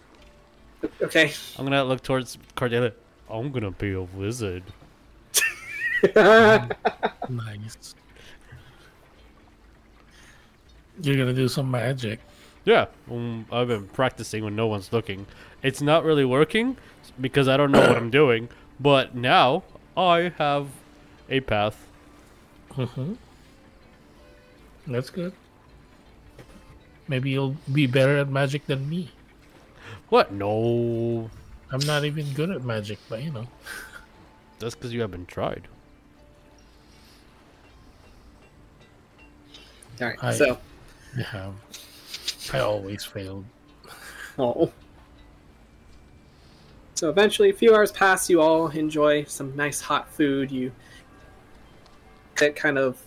Okay. 1.02 1.34
I'm 1.58 1.66
gonna 1.66 1.84
look 1.84 2.04
towards 2.04 2.38
Cordelia. 2.56 2.94
I'm 3.30 3.52
gonna 3.52 3.72
be 3.72 3.94
a 3.94 4.02
wizard. 4.02 4.64
Nice. 7.30 7.96
You're 11.02 11.18
gonna 11.18 11.34
do 11.34 11.48
some 11.48 11.70
magic. 11.72 12.20
Yeah, 12.66 12.88
um, 13.10 13.46
I've 13.52 13.68
been 13.68 13.88
practicing 13.88 14.44
when 14.44 14.56
no 14.56 14.68
one's 14.68 14.92
looking. 14.92 15.26
It's 15.64 15.82
not 15.82 16.04
really 16.04 16.26
working 16.26 16.78
because 17.20 17.48
I 17.48 17.58
don't 17.58 17.72
know 17.72 17.80
what 17.80 17.98
I'm 17.98 18.10
doing. 18.10 18.50
But 18.80 19.16
now 19.16 19.64
I 19.96 20.34
have 20.38 20.68
a 21.30 21.40
path. 21.40 21.88
Mm-hmm. 22.72 23.14
That's 24.88 25.10
good. 25.10 25.34
Maybe 27.08 27.30
you'll 27.30 27.56
be 27.72 27.88
better 27.88 28.18
at 28.18 28.30
magic 28.30 28.66
than 28.66 28.90
me. 28.90 29.12
What? 30.10 30.32
No, 30.32 31.30
I'm 31.72 31.80
not 31.86 32.06
even 32.06 32.32
good 32.34 32.50
at 32.50 32.64
magic, 32.64 33.00
but 33.10 33.22
you 33.24 33.32
know. 33.32 33.48
that's 34.60 34.76
because 34.76 34.94
you 34.94 35.02
haven't 35.02 35.28
tried. 35.28 35.68
All 40.02 40.08
right. 40.08 40.18
I- 40.22 40.34
So, 40.34 40.58
I 41.18 41.22
have. 41.22 41.54
I 42.54 42.60
always 42.60 43.04
failed. 43.04 43.46
oh. 44.40 44.72
So 46.96 47.10
eventually, 47.10 47.50
a 47.50 47.54
few 47.54 47.76
hours 47.76 47.92
pass. 47.92 48.30
You 48.30 48.42
all 48.42 48.70
enjoy 48.70 49.24
some 49.26 49.56
nice 49.56 49.82
hot 49.82 50.12
food. 50.12 50.52
You 50.52 50.72
get 52.36 52.56
kind 52.56 52.78
of 52.78 52.98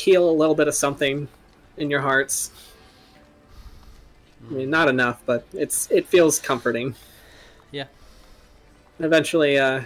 heal 0.00 0.28
a 0.28 0.32
little 0.32 0.54
bit 0.54 0.68
of 0.68 0.74
something 0.74 1.28
in 1.76 1.90
your 1.90 2.00
hearts. 2.00 2.50
I 4.48 4.52
mean, 4.52 4.70
not 4.70 4.88
enough, 4.88 5.20
but 5.26 5.44
it's 5.52 5.90
it 5.90 6.08
feels 6.08 6.38
comforting. 6.38 6.94
Yeah. 7.70 7.86
And 8.98 9.06
eventually, 9.06 9.58
uh, 9.58 9.82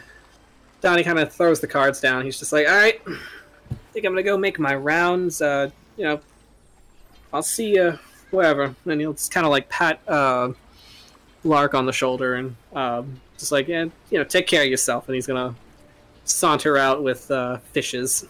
Donnie 0.81 1.03
kind 1.03 1.19
of 1.19 1.32
throws 1.32 1.61
the 1.61 1.66
cards 1.66 2.01
down. 2.01 2.24
He's 2.24 2.39
just 2.39 2.53
like, 2.53 2.69
"All 2.69 2.74
right, 2.74 3.01
I 3.07 3.74
think 3.93 4.07
I'm 4.07 4.12
gonna 4.12 4.23
go 4.23 4.39
make 4.39 4.59
my 4.59 4.74
rounds. 4.74 5.41
Uh, 5.43 5.70
you 5.97 6.05
know, 6.05 6.20
I'll 7.32 7.43
see 7.43 7.74
you 7.74 7.99
wherever." 8.31 8.74
And 8.85 9.01
he'll 9.01 9.12
just 9.12 9.32
kind 9.32 9.47
of 9.47 9.51
like 9.51 9.69
pat 9.69 10.01
uh, 10.09 10.53
Lark 11.43 11.74
on 11.74 11.86
the 11.86 11.93
shoulder 11.93 12.35
and 12.35 12.57
um, 12.74 13.20
just 13.39 13.53
like, 13.53 13.69
"Yeah, 13.69 13.86
you 14.11 14.19
know, 14.19 14.24
take 14.24 14.47
care 14.47 14.62
of 14.62 14.69
yourself." 14.69 15.09
And 15.09 15.15
he's 15.15 15.27
gonna 15.27 15.55
saunter 16.24 16.77
out 16.77 17.03
with 17.03 17.31
uh, 17.31 17.59
fishes. 17.73 18.27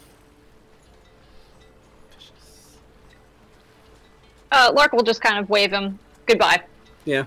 Uh, 4.56 4.70
Lark 4.72 4.92
will 4.92 5.02
just 5.02 5.20
kind 5.20 5.36
of 5.38 5.50
wave 5.50 5.72
him 5.72 5.98
goodbye. 6.26 6.62
Yeah. 7.04 7.24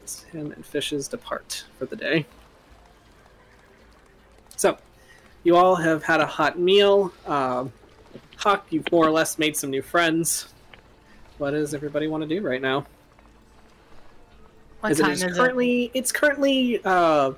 It's 0.00 0.22
him 0.22 0.52
and 0.52 0.64
Fishes 0.64 1.08
depart 1.08 1.64
for 1.76 1.86
the 1.86 1.96
day. 1.96 2.24
So, 4.56 4.78
you 5.42 5.56
all 5.56 5.74
have 5.74 6.04
had 6.04 6.20
a 6.20 6.26
hot 6.26 6.56
meal. 6.56 7.12
Um, 7.26 7.72
Hawk, 8.36 8.64
you've 8.70 8.90
more 8.92 9.04
or 9.04 9.10
less 9.10 9.38
made 9.38 9.56
some 9.56 9.70
new 9.70 9.82
friends. 9.82 10.54
What 11.38 11.50
does 11.50 11.74
everybody 11.74 12.06
want 12.06 12.22
to 12.22 12.28
do 12.28 12.46
right 12.46 12.62
now? 12.62 12.86
What 14.80 14.92
As 14.92 15.00
it 15.00 15.02
time 15.02 15.12
is 15.12 15.24
is 15.24 15.32
it? 15.32 15.36
currently, 15.36 15.90
It's 15.94 16.12
currently. 16.12 16.80
Uh, 16.84 17.32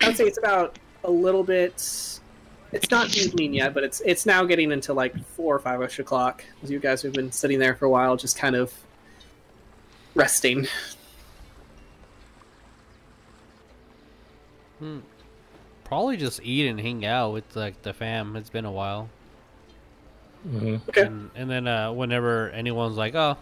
I 0.00 0.06
would 0.06 0.16
say 0.16 0.24
it's 0.24 0.38
about 0.38 0.78
a 1.04 1.10
little 1.10 1.44
bit. 1.44 2.18
It's 2.72 2.90
not 2.90 3.16
evening 3.16 3.54
yet, 3.54 3.72
but 3.72 3.82
it's 3.82 4.00
it's 4.04 4.26
now 4.26 4.44
getting 4.44 4.72
into 4.72 4.92
like 4.92 5.18
four 5.28 5.54
or 5.54 5.58
five 5.58 5.80
ish 5.82 5.98
o'clock. 5.98 6.44
As 6.62 6.70
you 6.70 6.78
guys 6.78 7.00
have 7.02 7.14
been 7.14 7.32
sitting 7.32 7.58
there 7.58 7.74
for 7.74 7.86
a 7.86 7.90
while, 7.90 8.16
just 8.16 8.36
kind 8.36 8.54
of 8.54 8.74
resting. 10.14 10.66
Probably 15.84 16.18
just 16.18 16.40
eat 16.42 16.68
and 16.68 16.78
hang 16.78 17.04
out 17.06 17.32
with 17.32 17.56
like 17.56 17.80
the 17.82 17.94
fam. 17.94 18.36
It's 18.36 18.50
been 18.50 18.66
a 18.66 18.72
while. 18.72 19.08
hmm 20.42 20.76
Okay. 20.88 21.02
And, 21.02 21.30
and 21.34 21.50
then 21.50 21.66
uh, 21.66 21.92
whenever 21.92 22.50
anyone's 22.50 22.96
like, 22.96 23.14
"Oh, 23.14 23.38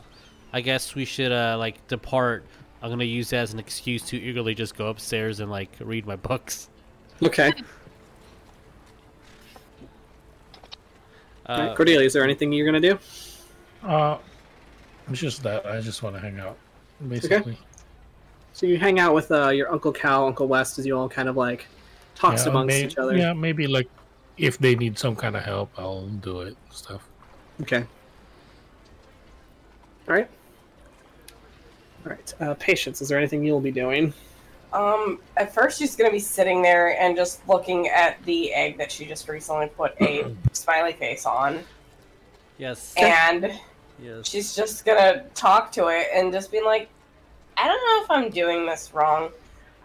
I 0.52 0.60
guess 0.60 0.94
we 0.94 1.04
should 1.04 1.32
uh, 1.32 1.56
like 1.58 1.84
depart," 1.88 2.44
I'm 2.80 2.90
gonna 2.90 3.04
use 3.04 3.30
that 3.30 3.38
as 3.38 3.52
an 3.52 3.58
excuse 3.58 4.02
to 4.02 4.16
eagerly 4.16 4.54
just 4.54 4.76
go 4.76 4.86
upstairs 4.86 5.40
and 5.40 5.50
like 5.50 5.70
read 5.80 6.06
my 6.06 6.16
books. 6.16 6.68
Okay. 7.22 7.52
Uh, 11.48 11.52
Alright, 11.52 11.76
Cordelia, 11.76 12.04
is 12.06 12.12
there 12.12 12.24
anything 12.24 12.52
you're 12.52 12.66
gonna 12.66 12.80
do? 12.80 12.98
Uh, 13.82 14.18
it's 15.08 15.20
just 15.20 15.42
that 15.44 15.64
I 15.66 15.80
just 15.80 16.02
want 16.02 16.16
to 16.16 16.20
hang 16.20 16.40
out, 16.40 16.56
basically. 17.08 17.52
Okay. 17.52 17.58
So 18.52 18.66
you 18.66 18.78
hang 18.78 18.98
out 18.98 19.14
with 19.14 19.30
uh, 19.30 19.50
your 19.50 19.70
Uncle 19.70 19.92
Cal, 19.92 20.26
Uncle 20.26 20.48
West, 20.48 20.78
as 20.78 20.86
you 20.86 20.96
all 20.98 21.08
kind 21.08 21.28
of 21.28 21.36
like 21.36 21.66
talks 22.14 22.44
Yeah, 22.44 22.50
amongst 22.50 22.74
may- 22.74 22.84
each 22.84 22.96
other. 22.98 23.16
Yeah, 23.16 23.32
maybe 23.32 23.66
like 23.66 23.88
if 24.38 24.58
they 24.58 24.74
need 24.74 24.98
some 24.98 25.14
kind 25.14 25.36
of 25.36 25.44
help, 25.44 25.70
I'll 25.78 26.06
do 26.06 26.40
it. 26.40 26.56
Stuff. 26.70 27.06
Okay. 27.62 27.84
All 30.08 30.14
right. 30.14 30.28
All 32.04 32.12
right. 32.12 32.34
Uh, 32.40 32.54
Patience. 32.54 33.00
Is 33.02 33.08
there 33.08 33.18
anything 33.18 33.44
you'll 33.44 33.60
be 33.60 33.70
doing? 33.72 34.12
Um, 34.72 35.20
at 35.36 35.54
first 35.54 35.78
she's 35.78 35.96
gonna 35.96 36.10
be 36.10 36.18
sitting 36.18 36.60
there 36.62 37.00
and 37.00 37.16
just 37.16 37.46
looking 37.48 37.88
at 37.88 38.22
the 38.24 38.52
egg 38.52 38.76
that 38.78 38.90
she 38.92 39.04
just 39.06 39.28
recently 39.28 39.68
put 39.68 39.94
a 40.00 40.26
smiley 40.52 40.92
face 40.92 41.24
on, 41.26 41.60
yes. 42.58 42.92
and 42.96 43.52
Yes. 44.02 44.28
she's 44.28 44.54
just 44.54 44.84
gonna 44.84 45.24
talk 45.34 45.72
to 45.72 45.86
it 45.88 46.08
and 46.14 46.32
just 46.32 46.52
be 46.52 46.60
like, 46.60 46.88
I 47.56 47.66
don't 47.66 47.78
know 47.86 48.04
if 48.04 48.10
I'm 48.24 48.30
doing 48.30 48.66
this 48.66 48.92
wrong. 48.92 49.30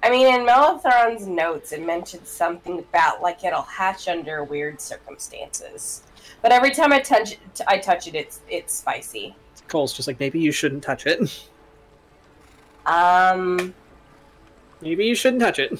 I 0.04 0.10
mean, 0.10 0.28
in 0.28 0.46
Melathron's 0.46 1.28
notes, 1.28 1.72
it 1.72 1.86
mentioned 1.86 2.26
something 2.26 2.80
about 2.80 3.22
like 3.22 3.44
it'll 3.46 3.62
hatch 3.62 4.08
under 4.08 4.44
weird 4.44 4.82
circumstances. 4.82 6.04
But 6.42 6.52
every 6.52 6.72
time 6.72 6.92
I 6.92 7.00
touch 7.00 7.34
it, 7.34 7.40
I 7.68 7.78
touch 7.78 8.08
it, 8.08 8.16
it's 8.16 8.42
it's 8.50 8.74
spicy. 8.74 9.36
Cole's 9.68 9.94
just 9.94 10.08
like 10.08 10.20
maybe 10.20 10.40
you 10.40 10.52
shouldn't 10.52 10.84
touch 10.84 11.06
it. 11.06 11.48
Um, 12.86 13.74
maybe 14.82 15.06
you 15.06 15.16
shouldn't 15.16 15.42
touch 15.42 15.60
it. 15.60 15.80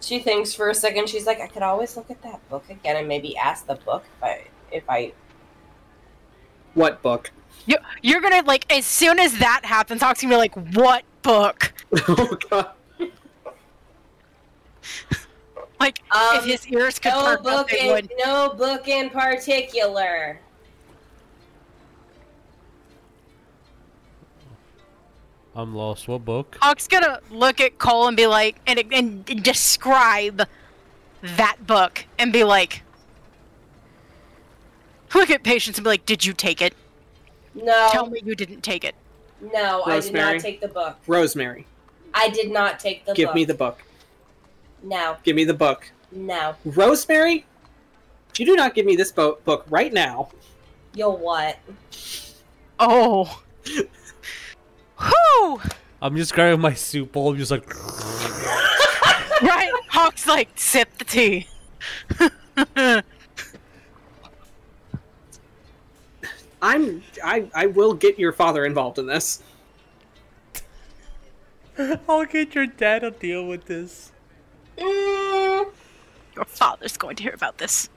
she 0.00 0.18
thinks 0.18 0.52
for 0.54 0.68
a 0.68 0.74
second. 0.74 1.08
She's 1.08 1.26
like, 1.26 1.40
I 1.40 1.46
could 1.46 1.62
always 1.62 1.96
look 1.96 2.10
at 2.10 2.22
that 2.22 2.46
book 2.50 2.64
again 2.68 2.96
and 2.96 3.08
maybe 3.08 3.36
ask 3.36 3.66
the 3.66 3.74
book 3.76 4.04
if 4.18 4.22
I 4.22 4.44
if 4.70 4.84
I 4.88 5.12
What 6.74 7.00
book? 7.02 7.30
You, 7.66 7.76
you're 8.02 8.20
gonna 8.20 8.42
like 8.42 8.70
as 8.72 8.84
soon 8.84 9.18
as 9.18 9.38
that 9.38 9.62
happens, 9.64 10.02
Hawk's 10.02 10.20
gonna 10.22 10.34
be 10.34 10.36
like, 10.38 10.54
"What 10.76 11.04
book?" 11.22 11.72
oh 12.08 12.36
God. 12.50 12.70
Like 15.80 16.00
Um, 16.12 16.36
if 16.36 16.44
his 16.44 16.66
ears 16.68 16.98
could 16.98 17.10
no 17.12 17.22
perk 17.22 17.38
up, 17.40 17.44
book 17.44 17.70
they 17.70 17.86
in, 17.88 17.92
would. 17.92 18.12
no 18.18 18.54
book 18.56 18.86
in 18.88 19.10
particular. 19.10 20.38
I'm 25.56 25.74
lost. 25.74 26.08
What 26.08 26.24
book? 26.24 26.58
Hawk's 26.60 26.88
gonna 26.88 27.20
look 27.30 27.60
at 27.60 27.78
Cole 27.78 28.08
and 28.08 28.16
be 28.16 28.26
like, 28.26 28.56
and, 28.66 28.82
and 28.92 29.24
describe 29.42 30.42
that 31.22 31.66
book 31.66 32.04
and 32.18 32.32
be 32.32 32.44
like, 32.44 32.82
look 35.14 35.30
at 35.30 35.42
Patience 35.44 35.78
and 35.78 35.84
be 35.84 35.90
like, 35.90 36.06
"Did 36.06 36.24
you 36.24 36.32
take 36.32 36.60
it? 36.60 36.74
No, 37.54 37.88
Tell 37.92 38.06
me 38.10 38.20
you 38.24 38.34
didn't 38.34 38.62
take 38.62 38.84
it." 38.84 38.94
no, 39.52 39.82
I 39.84 40.00
did 40.00 40.12
not 40.14 40.40
take 40.40 40.60
the 40.60 40.68
book. 40.68 40.96
Rosemary. 41.06 41.66
I 42.14 42.30
did 42.30 42.50
not 42.50 42.80
take 42.80 43.04
the 43.04 43.10
book. 43.10 43.16
Give 43.16 43.26
book. 43.28 43.34
me 43.34 43.44
the 43.44 43.54
book. 43.54 43.82
no, 44.82 45.16
Give 45.22 45.36
me 45.36 45.44
the 45.44 45.54
book. 45.54 45.90
no. 46.10 46.56
Rosemary. 46.64 47.44
You 48.38 48.46
do 48.46 48.56
not 48.56 48.74
give 48.74 48.84
me 48.86 48.96
this 48.96 49.12
bo- 49.12 49.38
book 49.44 49.64
right 49.70 49.92
now, 49.92 50.30
You'll 50.96 51.16
what? 51.18 51.58
Oh. 52.80 53.40
Whew! 55.04 55.60
I'm 56.02 56.16
just 56.16 56.34
grabbing 56.34 56.60
my 56.60 56.74
soup 56.74 57.12
bowl. 57.12 57.30
I'm 57.30 57.36
just 57.38 57.50
like, 57.50 57.66
Right? 59.42 59.72
Hawk's 59.88 60.26
like, 60.26 60.48
sip 60.54 60.88
the 60.98 61.04
tea. 61.04 61.48
I'm 66.62 67.02
I 67.22 67.46
I 67.54 67.66
will 67.66 67.92
get 67.94 68.18
your 68.18 68.32
father 68.32 68.64
involved 68.64 68.98
in 68.98 69.06
this. 69.06 69.42
I'll 72.08 72.24
get 72.24 72.54
your 72.54 72.66
dad 72.66 73.00
to 73.00 73.10
deal 73.10 73.46
with 73.46 73.66
this. 73.66 74.12
Mm, 74.78 75.66
Your 76.36 76.44
father's 76.46 76.96
going 76.96 77.16
to 77.16 77.22
hear 77.22 77.34
about 77.34 77.58
this. 77.58 77.88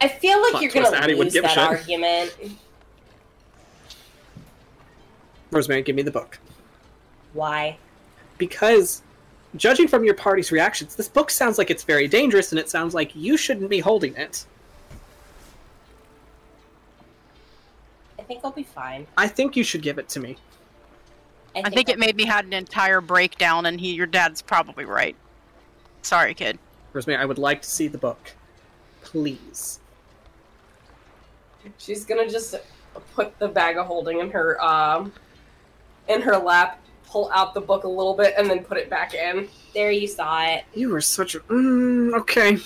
I 0.00 0.08
feel 0.08 0.40
like 0.42 0.50
Plot 0.52 0.62
you're 0.62 0.72
gonna 0.72 0.96
Addie 0.96 1.14
lose 1.14 1.32
that 1.34 1.56
argument. 1.58 2.34
Rosemary, 5.54 5.82
give 5.82 5.94
me 5.94 6.02
the 6.02 6.10
book. 6.10 6.38
Why? 7.32 7.78
Because 8.38 9.02
judging 9.56 9.86
from 9.86 10.04
your 10.04 10.14
party's 10.14 10.50
reactions, 10.50 10.96
this 10.96 11.08
book 11.08 11.30
sounds 11.30 11.58
like 11.58 11.70
it's 11.70 11.84
very 11.84 12.08
dangerous 12.08 12.50
and 12.50 12.58
it 12.58 12.68
sounds 12.68 12.92
like 12.92 13.14
you 13.14 13.36
shouldn't 13.36 13.70
be 13.70 13.78
holding 13.78 14.16
it. 14.16 14.44
I 18.18 18.22
think 18.22 18.40
I'll 18.44 18.50
be 18.50 18.64
fine. 18.64 19.06
I 19.16 19.28
think 19.28 19.54
you 19.54 19.62
should 19.62 19.82
give 19.82 19.98
it 19.98 20.08
to 20.10 20.20
me. 20.20 20.36
I 21.54 21.70
think 21.70 21.88
it 21.88 22.00
made 22.00 22.16
me 22.16 22.24
had 22.24 22.44
an 22.44 22.52
entire 22.52 23.00
breakdown, 23.00 23.66
and 23.66 23.80
he, 23.80 23.92
your 23.92 24.06
dad's 24.06 24.42
probably 24.42 24.84
right. 24.84 25.14
Sorry, 26.02 26.34
kid. 26.34 26.58
Rosemary, 26.92 27.22
I 27.22 27.26
would 27.26 27.38
like 27.38 27.62
to 27.62 27.70
see 27.70 27.86
the 27.86 27.98
book. 27.98 28.32
Please. 29.02 29.78
She's 31.78 32.04
gonna 32.04 32.28
just 32.28 32.56
put 33.14 33.38
the 33.38 33.46
bag 33.46 33.76
of 33.76 33.86
holding 33.86 34.18
in 34.18 34.30
her 34.30 34.62
um 34.62 35.12
in 36.08 36.22
her 36.22 36.36
lap, 36.36 36.80
pull 37.06 37.30
out 37.32 37.54
the 37.54 37.60
book 37.60 37.84
a 37.84 37.88
little 37.88 38.14
bit, 38.14 38.34
and 38.36 38.48
then 38.48 38.64
put 38.64 38.76
it 38.78 38.90
back 38.90 39.14
in. 39.14 39.48
There, 39.74 39.90
you 39.90 40.06
saw 40.06 40.44
it. 40.44 40.64
You 40.74 40.90
were 40.90 41.00
such 41.00 41.34
a. 41.34 41.40
Mm, 41.40 42.14
okay. 42.20 42.58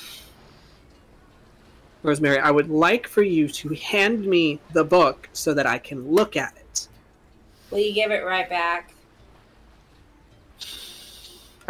Rosemary, 2.02 2.38
I 2.38 2.50
would 2.50 2.70
like 2.70 3.06
for 3.06 3.22
you 3.22 3.48
to 3.48 3.74
hand 3.74 4.24
me 4.24 4.60
the 4.72 4.84
book 4.84 5.28
so 5.32 5.52
that 5.54 5.66
I 5.66 5.78
can 5.78 6.08
look 6.10 6.36
at 6.36 6.54
it. 6.56 6.88
Will 7.70 7.80
you 7.80 7.92
give 7.92 8.10
it 8.10 8.24
right 8.24 8.48
back? 8.48 8.94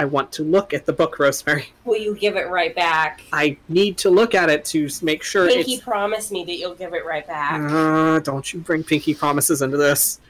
I 0.01 0.05
want 0.05 0.31
to 0.33 0.45
look 0.45 0.73
at 0.73 0.87
the 0.87 0.93
book, 0.93 1.19
Rosemary. 1.19 1.73
Will 1.85 1.97
you 1.97 2.15
give 2.15 2.37
it 2.37 2.49
right 2.49 2.73
back? 2.73 3.23
I 3.33 3.57
need 3.69 3.99
to 3.99 4.11
look 4.11 4.33
at 4.33 4.49
it 4.49 4.65
to 4.67 4.89
make 5.03 5.25
sure 5.25 5.49
Pinky 5.49 5.75
it's. 5.75 5.83
promised 5.83 6.31
me 6.31 6.45
that 6.45 6.57
you'll 6.57 6.77
give 6.77 6.95
it 6.95 7.05
right 7.05 7.27
back. 7.27 7.61
Uh, 7.61 8.21
don't 8.21 8.53
you 8.53 8.61
bring 8.61 8.85
pinky 8.85 9.13
promises 9.13 9.61
into 9.61 9.77
this. 9.77 10.21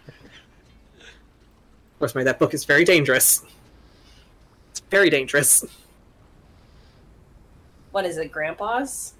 Rosemary, 2.00 2.24
that 2.24 2.38
book 2.38 2.54
is 2.54 2.64
very 2.64 2.84
dangerous. 2.84 3.44
It's 4.70 4.80
very 4.90 5.10
dangerous. 5.10 5.64
What 7.90 8.04
is 8.04 8.18
it, 8.18 8.30
Grandpa's? 8.30 9.14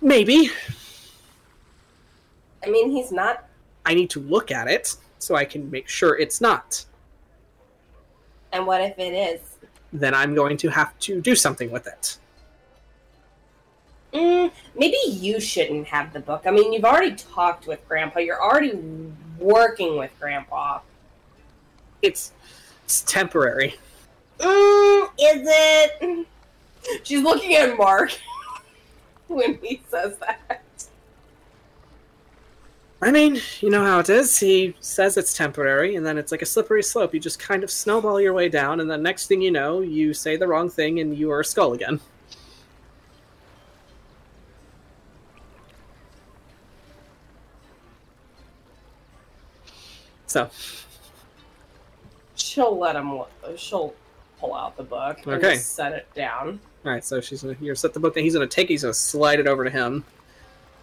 Maybe. 0.00 0.50
I 2.64 2.68
mean, 2.68 2.90
he's 2.90 3.12
not. 3.12 3.44
I 3.84 3.94
need 3.94 4.10
to 4.10 4.20
look 4.20 4.50
at 4.50 4.66
it 4.66 4.96
so 5.18 5.36
I 5.36 5.44
can 5.44 5.70
make 5.70 5.88
sure 5.88 6.18
it's 6.18 6.40
not. 6.40 6.84
And 8.52 8.66
what 8.66 8.80
if 8.80 8.98
it 8.98 9.12
is? 9.12 9.40
Then 9.92 10.14
I'm 10.14 10.34
going 10.34 10.56
to 10.58 10.68
have 10.68 10.98
to 11.00 11.20
do 11.20 11.36
something 11.36 11.70
with 11.70 11.86
it. 11.86 12.18
Mm, 14.12 14.50
maybe 14.74 14.96
you 15.06 15.38
shouldn't 15.38 15.86
have 15.88 16.12
the 16.12 16.20
book. 16.20 16.42
I 16.46 16.50
mean, 16.50 16.72
you've 16.72 16.84
already 16.84 17.14
talked 17.14 17.66
with 17.66 17.86
Grandpa. 17.86 18.20
You're 18.20 18.42
already 18.42 18.72
working 19.38 19.98
with 19.98 20.10
Grandpa. 20.18 20.80
It's, 22.06 22.32
it's 22.84 23.02
temporary. 23.02 23.74
Mm, 24.38 25.10
is 25.18 25.42
it? 25.44 26.26
She's 27.02 27.22
looking 27.22 27.54
at 27.56 27.76
Mark 27.76 28.16
when 29.26 29.58
he 29.62 29.82
says 29.90 30.16
that. 30.18 30.62
I 33.02 33.10
mean, 33.10 33.40
you 33.60 33.70
know 33.70 33.84
how 33.84 33.98
it 33.98 34.08
is. 34.08 34.38
He 34.38 34.74
says 34.80 35.16
it's 35.16 35.34
temporary, 35.34 35.96
and 35.96 36.06
then 36.06 36.16
it's 36.16 36.32
like 36.32 36.42
a 36.42 36.46
slippery 36.46 36.82
slope. 36.82 37.12
You 37.12 37.20
just 37.20 37.38
kind 37.38 37.62
of 37.62 37.70
snowball 37.70 38.20
your 38.20 38.32
way 38.32 38.48
down, 38.48 38.80
and 38.80 38.90
the 38.90 38.96
next 38.96 39.26
thing 39.26 39.42
you 39.42 39.50
know, 39.50 39.80
you 39.80 40.14
say 40.14 40.36
the 40.36 40.46
wrong 40.46 40.70
thing 40.70 41.00
and 41.00 41.16
you 41.16 41.30
are 41.30 41.40
a 41.40 41.44
skull 41.44 41.72
again. 41.74 42.00
So, 50.26 50.50
She'll 52.56 52.78
let 52.78 52.96
him. 52.96 53.20
She'll 53.58 53.92
pull 54.40 54.54
out 54.54 54.78
the 54.78 54.82
book 54.82 55.18
and 55.26 55.34
Okay. 55.34 55.56
just 55.56 55.74
set 55.74 55.92
it 55.92 56.06
down. 56.14 56.58
all 56.86 56.92
right, 56.92 57.04
so 57.04 57.20
she's 57.20 57.42
gonna 57.42 57.54
you're 57.60 57.74
set 57.74 57.92
the 57.92 58.00
book 58.00 58.14
that 58.14 58.22
he's 58.22 58.32
gonna 58.32 58.46
take. 58.46 58.68
He's 58.68 58.80
gonna 58.80 58.94
slide 58.94 59.40
it 59.40 59.46
over 59.46 59.62
to 59.62 59.68
him, 59.68 60.04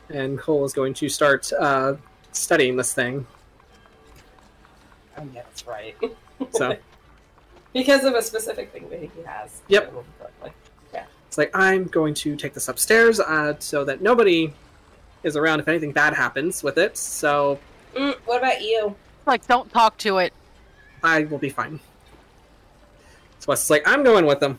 and 0.10 0.38
Cole 0.38 0.66
is 0.66 0.72
going 0.74 0.94
to 0.94 1.10
start 1.10 1.52
uh, 1.60 1.96
studying 2.32 2.78
this 2.78 2.94
thing. 2.94 3.26
Oh, 5.18 5.24
yeah, 5.34 5.42
that's 5.42 5.66
right. 5.66 5.96
So 6.52 6.78
because 7.74 8.04
of 8.04 8.14
a 8.14 8.22
specific 8.22 8.72
thing 8.72 8.88
that 8.92 9.00
he 9.00 9.10
has. 9.26 9.64
Yep. 9.68 9.82
if 9.82 9.88
I 9.88 9.90
remember 9.90 10.10
correctly. 10.20 10.52
it's 11.28 11.38
like 11.40 11.50
I'm 11.56 11.86
going 11.86 12.14
to 12.14 12.36
take 12.36 12.54
this 12.54 12.68
upstairs 12.68 13.20
uh, 13.20 13.56
so 13.58 13.84
that 13.86 14.00
nobody 14.00 14.54
is 15.24 15.36
around 15.36 15.60
if 15.60 15.68
anything 15.68 15.92
bad 15.92 16.14
happens 16.14 16.62
with 16.62 16.78
it. 16.78 16.98
So 17.00 17.60
Mm, 17.96 18.16
what 18.26 18.38
about 18.38 18.62
you? 18.62 18.96
Like, 19.26 19.48
don't 19.48 19.72
talk 19.72 19.98
to 20.00 20.18
it. 20.20 20.34
I 21.04 21.24
will 21.26 21.38
be 21.38 21.50
fine. 21.50 21.80
So 23.40 23.48
Wes 23.50 23.64
is 23.64 23.70
like, 23.70 23.86
I'm 23.88 24.04
going 24.04 24.26
with 24.26 24.40
them. 24.40 24.58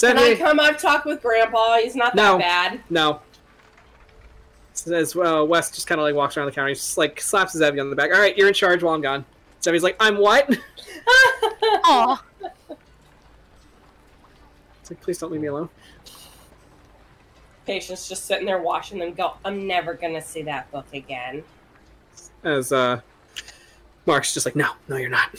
Can 0.00 0.18
I 0.18 0.34
come? 0.34 0.58
I've 0.60 0.78
talked 0.80 1.06
with 1.06 1.22
Grandpa. 1.22 1.76
He's 1.78 1.94
not 1.94 2.14
No. 2.14 2.38
that 2.38 2.70
bad. 2.72 2.80
No. 2.90 3.20
As 4.92 5.14
well, 5.14 5.46
Wes 5.46 5.70
just 5.70 5.86
kind 5.86 6.00
of 6.00 6.02
like 6.04 6.14
walks 6.14 6.36
around 6.36 6.46
the 6.46 6.52
counter. 6.52 6.68
He's 6.68 6.78
just 6.80 6.98
like 6.98 7.20
slaps 7.20 7.52
his 7.52 7.62
Zebby 7.62 7.80
on 7.80 7.90
the 7.90 7.96
back. 7.96 8.10
All 8.12 8.18
right, 8.18 8.36
you're 8.36 8.48
in 8.48 8.54
charge 8.54 8.82
while 8.82 8.94
I'm 8.94 9.00
gone. 9.00 9.24
Zebby's 9.62 9.82
like, 9.82 9.96
I'm 10.00 10.18
what? 10.18 10.48
Aw. 11.84 12.24
It's 14.80 14.90
like, 14.90 15.00
please 15.00 15.16
don't 15.18 15.30
leave 15.32 15.40
me 15.40 15.46
alone. 15.46 15.68
Patience 17.66 18.08
just 18.08 18.26
sitting 18.26 18.44
there 18.44 18.58
watching 18.60 18.98
them 18.98 19.14
go. 19.14 19.34
I'm 19.44 19.66
never 19.66 19.94
gonna 19.94 20.20
see 20.20 20.42
that 20.42 20.70
book 20.70 20.86
again. 20.92 21.42
As 22.42 22.72
uh, 22.72 23.00
Mark's 24.06 24.34
just 24.34 24.46
like, 24.46 24.56
no, 24.56 24.70
no, 24.88 24.96
you're 24.96 25.08
not. 25.10 25.30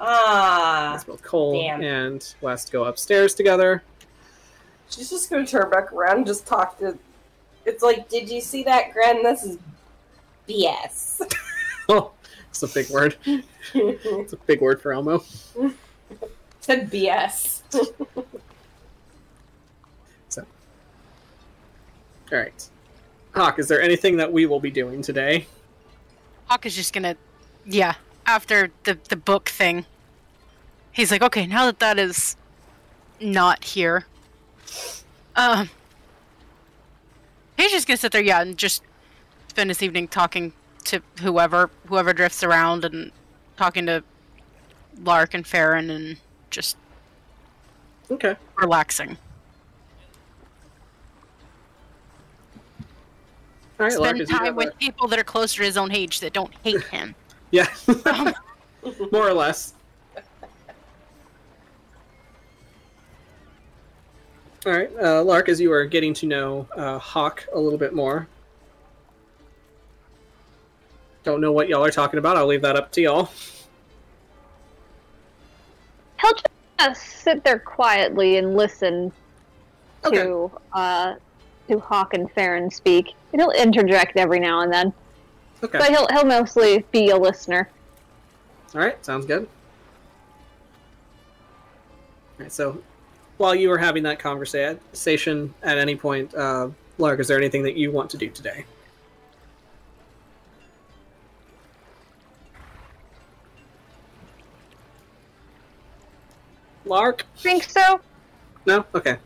Ah, 0.00 0.94
As 0.94 1.04
both 1.04 1.22
Cole 1.22 1.60
damn. 1.60 1.82
and 1.82 2.34
West 2.40 2.70
go 2.72 2.84
upstairs 2.84 3.34
together. 3.34 3.82
she's 4.88 5.10
just 5.10 5.28
gonna 5.28 5.46
turn 5.46 5.68
back 5.70 5.92
around 5.92 6.18
and 6.18 6.26
just 6.26 6.46
talk 6.46 6.78
to. 6.78 6.96
It's 7.66 7.82
like, 7.82 8.08
did 8.08 8.30
you 8.30 8.40
see 8.40 8.62
that, 8.64 8.92
Gren? 8.92 9.22
This 9.22 9.44
is 9.44 9.58
BS. 10.48 11.20
Oh, 11.90 12.10
it's 12.50 12.62
a 12.62 12.68
big 12.68 12.90
word. 12.90 13.16
It's 13.72 14.32
a 14.34 14.36
big 14.46 14.60
word 14.60 14.82
for 14.82 14.92
Elmo. 14.92 15.24
Said 16.60 16.90
BS. 16.90 17.62
so, 20.28 20.44
All 22.30 22.38
right. 22.38 22.68
Hawk, 23.34 23.58
is 23.58 23.68
there 23.68 23.80
anything 23.80 24.18
that 24.18 24.30
we 24.30 24.44
will 24.44 24.60
be 24.60 24.70
doing 24.70 25.00
today? 25.00 25.46
Hawk 26.44 26.66
is 26.66 26.76
just 26.76 26.92
gonna, 26.92 27.16
yeah. 27.64 27.94
After 28.26 28.70
the 28.84 28.98
the 29.08 29.16
book 29.16 29.48
thing, 29.48 29.86
he's 30.92 31.10
like, 31.10 31.22
okay, 31.22 31.46
now 31.46 31.64
that 31.66 31.78
that 31.78 31.98
is 31.98 32.36
not 33.20 33.64
here, 33.64 34.04
um, 35.34 35.70
he's 37.56 37.70
just 37.70 37.86
gonna 37.88 37.96
sit 37.96 38.12
there, 38.12 38.22
yeah, 38.22 38.42
and 38.42 38.58
just 38.58 38.82
spend 39.48 39.70
his 39.70 39.82
evening 39.82 40.08
talking 40.08 40.52
to 40.84 41.02
whoever 41.20 41.70
whoever 41.86 42.12
drifts 42.12 42.42
around 42.42 42.84
and 42.84 43.10
talking 43.56 43.86
to 43.86 44.04
Lark 45.02 45.32
and 45.32 45.46
Farron 45.46 45.88
and 45.90 46.18
just 46.50 46.76
Okay. 48.10 48.36
relaxing. 48.56 49.16
All 53.80 53.86
right, 53.86 53.92
Spend 53.92 54.20
as 54.20 54.28
you 54.30 54.38
time 54.38 54.54
with 54.56 54.68
a- 54.68 54.76
people 54.76 55.08
that 55.08 55.18
are 55.18 55.24
close 55.24 55.54
to 55.54 55.62
his 55.62 55.76
own 55.76 55.92
age 55.92 56.20
that 56.20 56.32
don't 56.32 56.52
hate 56.62 56.82
him. 56.84 57.14
Yeah. 57.50 57.66
More 59.12 59.28
or 59.28 59.34
less. 59.34 59.74
All 64.66 64.72
right, 64.72 64.90
uh, 65.00 65.22
Lark, 65.22 65.48
as 65.48 65.60
you 65.60 65.72
are 65.72 65.86
getting 65.86 66.12
to 66.14 66.26
know 66.26 66.68
uh, 66.76 66.98
Hawk 66.98 67.46
a 67.54 67.58
little 67.58 67.78
bit 67.78 67.94
more. 67.94 68.26
Don't 71.22 71.40
know 71.40 71.52
what 71.52 71.68
y'all 71.68 71.84
are 71.84 71.90
talking 71.90 72.18
about. 72.18 72.36
I'll 72.36 72.46
leave 72.46 72.62
that 72.62 72.76
up 72.76 72.90
to 72.92 73.00
y'all. 73.00 73.30
He'll 76.20 76.32
just 76.32 76.46
uh, 76.80 76.92
sit 76.94 77.44
there 77.44 77.60
quietly 77.60 78.36
and 78.38 78.56
listen 78.56 79.12
Okay. 80.04 80.16
to 80.24 80.50
uh, 80.74 81.14
to 81.70 81.78
Hawk 81.78 82.14
and 82.14 82.30
Farron 82.32 82.70
speak. 82.70 83.14
He'll 83.32 83.50
interject 83.50 84.16
every 84.16 84.40
now 84.40 84.60
and 84.60 84.72
then, 84.72 84.92
Okay. 85.62 85.78
but 85.78 85.88
he'll 85.88 86.06
he'll 86.12 86.24
mostly 86.24 86.84
be 86.92 87.10
a 87.10 87.16
listener. 87.16 87.68
All 88.74 88.80
right, 88.80 89.04
sounds 89.04 89.26
good. 89.26 89.48
All 92.38 92.44
right, 92.44 92.52
so 92.52 92.82
while 93.38 93.54
you 93.54 93.68
were 93.68 93.78
having 93.78 94.02
that 94.04 94.18
conversation, 94.18 95.54
at 95.62 95.78
any 95.78 95.96
point, 95.96 96.34
uh, 96.34 96.68
Lark, 96.98 97.20
is 97.20 97.28
there 97.28 97.38
anything 97.38 97.62
that 97.62 97.76
you 97.76 97.90
want 97.90 98.10
to 98.10 98.16
do 98.16 98.28
today? 98.28 98.64
Lark? 106.84 107.24
Think 107.36 107.64
so? 107.64 108.00
No? 108.66 108.84
Okay. 108.94 109.18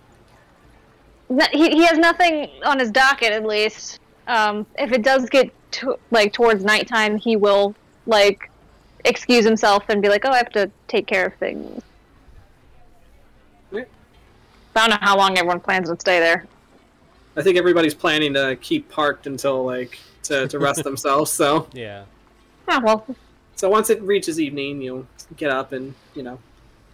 He 1.53 1.71
he 1.71 1.85
has 1.85 1.99
nothing 1.99 2.51
on 2.65 2.79
his 2.79 2.91
docket, 2.91 3.33
at 3.33 3.45
least. 3.45 4.01
Um, 4.27 4.67
if 4.79 4.93
it 4.93 5.03
does 5.03 5.29
get 5.29 5.53
to, 5.73 5.99
like 6.11 6.32
towards 6.32 6.65
nighttime, 6.65 7.16
he 7.16 7.36
will 7.36 7.74
like 8.07 8.51
excuse 9.05 9.44
himself 9.44 9.85
and 9.89 10.01
be 10.01 10.09
like, 10.09 10.24
"Oh, 10.24 10.31
I 10.31 10.39
have 10.39 10.53
to 10.53 10.70
take 10.89 11.07
care 11.07 11.27
of 11.27 11.35
things." 11.35 11.82
Yeah. 13.73 13.85
I 14.77 14.89
don't 14.89 14.90
know 14.90 15.07
how 15.07 15.16
long 15.16 15.36
everyone 15.36 15.61
plans 15.61 15.89
to 15.89 15.97
stay 15.99 16.19
there. 16.19 16.47
I 17.36 17.43
think 17.43 17.57
everybody's 17.57 17.94
planning 17.94 18.35
to 18.35 18.57
keep 18.61 18.90
parked 18.90 19.27
until, 19.27 19.65
like, 19.65 19.99
to, 20.24 20.47
to 20.49 20.59
rest 20.59 20.85
themselves, 20.85 21.31
so. 21.31 21.69
Yeah. 21.73 22.05
Ah, 22.69 22.81
well, 22.82 23.07
So 23.57 23.69
once 23.69 23.90
it 23.90 24.03
reaches 24.03 24.39
evening, 24.39 24.82
you'll 24.82 25.07
get 25.36 25.51
up 25.51 25.73
and, 25.73 25.94
you 26.15 26.23
know, 26.23 26.39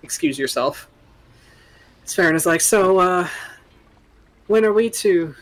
excuse 0.02 0.38
yourself. 0.38 0.88
Sfarron 2.06 2.34
is 2.34 2.46
like, 2.46 2.60
so, 2.60 2.98
uh, 2.98 3.28
when 4.46 4.64
are 4.64 4.72
we 4.72 4.90
to 4.90 5.34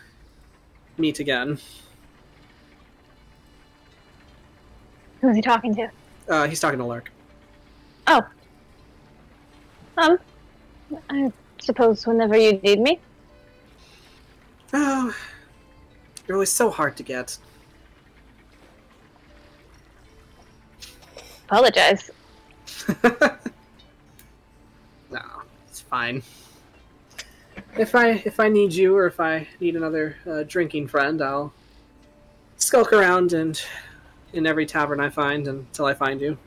meet 0.99 1.21
again? 1.21 1.59
Who's 5.21 5.37
he 5.37 5.43
talking 5.43 5.75
to? 5.75 5.91
Uh, 6.29 6.47
he's 6.47 6.61
talking 6.61 6.79
to 6.79 6.85
Lark. 6.85 7.11
Oh, 8.07 8.25
um, 9.99 10.19
I 11.11 11.33
suppose 11.59 12.07
whenever 12.07 12.37
you 12.37 12.55
need 12.59 12.81
me. 12.81 13.01
Oh, 14.73 15.15
you're 16.27 16.37
always 16.37 16.53
so 16.53 16.71
hard 16.71 16.97
to 16.97 17.03
get. 17.03 17.37
Apologize. 21.47 22.11
no, 23.05 23.11
it's 25.69 25.81
fine. 25.81 26.23
If 27.79 27.95
I 27.95 28.23
if 28.25 28.41
I 28.41 28.49
need 28.49 28.73
you 28.73 28.97
or 28.97 29.07
if 29.07 29.21
I 29.21 29.47
need 29.61 29.77
another 29.77 30.17
uh, 30.27 30.43
drinking 30.43 30.89
friend, 30.89 31.23
I'll 31.23 31.53
skulk 32.57 32.93
around 32.93 33.33
and 33.33 33.61
in 34.37 34.47
every 34.47 34.67
tavern 34.67 35.01
I 35.01 35.11
find 35.11 35.47
until 35.49 35.87
I 35.87 35.95
find 35.95 36.21
you. 36.21 36.39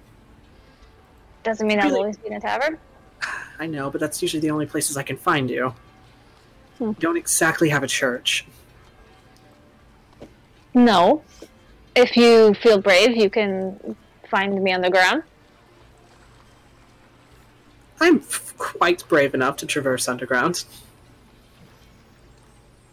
Doesn't 1.43 1.67
mean 1.67 1.79
I'll 1.79 1.95
always 1.95 2.17
be 2.17 2.27
in 2.27 2.33
a 2.33 2.39
tavern. 2.39 2.77
I 3.59 3.65
know, 3.65 3.89
but 3.89 3.99
that's 3.99 4.21
usually 4.21 4.39
the 4.39 4.51
only 4.51 4.65
places 4.65 4.97
I 4.97 5.03
can 5.03 5.17
find 5.17 5.49
you. 5.49 5.73
Hmm. 6.77 6.85
You 6.85 6.95
don't 6.99 7.17
exactly 7.17 7.69
have 7.69 7.83
a 7.83 7.87
church. 7.87 8.45
No. 10.73 11.23
If 11.95 12.15
you 12.15 12.53
feel 12.55 12.79
brave, 12.81 13.15
you 13.17 13.29
can 13.29 13.95
find 14.29 14.63
me 14.63 14.71
on 14.73 14.81
the 14.81 14.89
ground. 14.89 15.23
I'm 17.99 18.19
f- 18.19 18.53
quite 18.57 19.03
brave 19.09 19.33
enough 19.33 19.57
to 19.57 19.65
traverse 19.65 20.07
underground. 20.07 20.63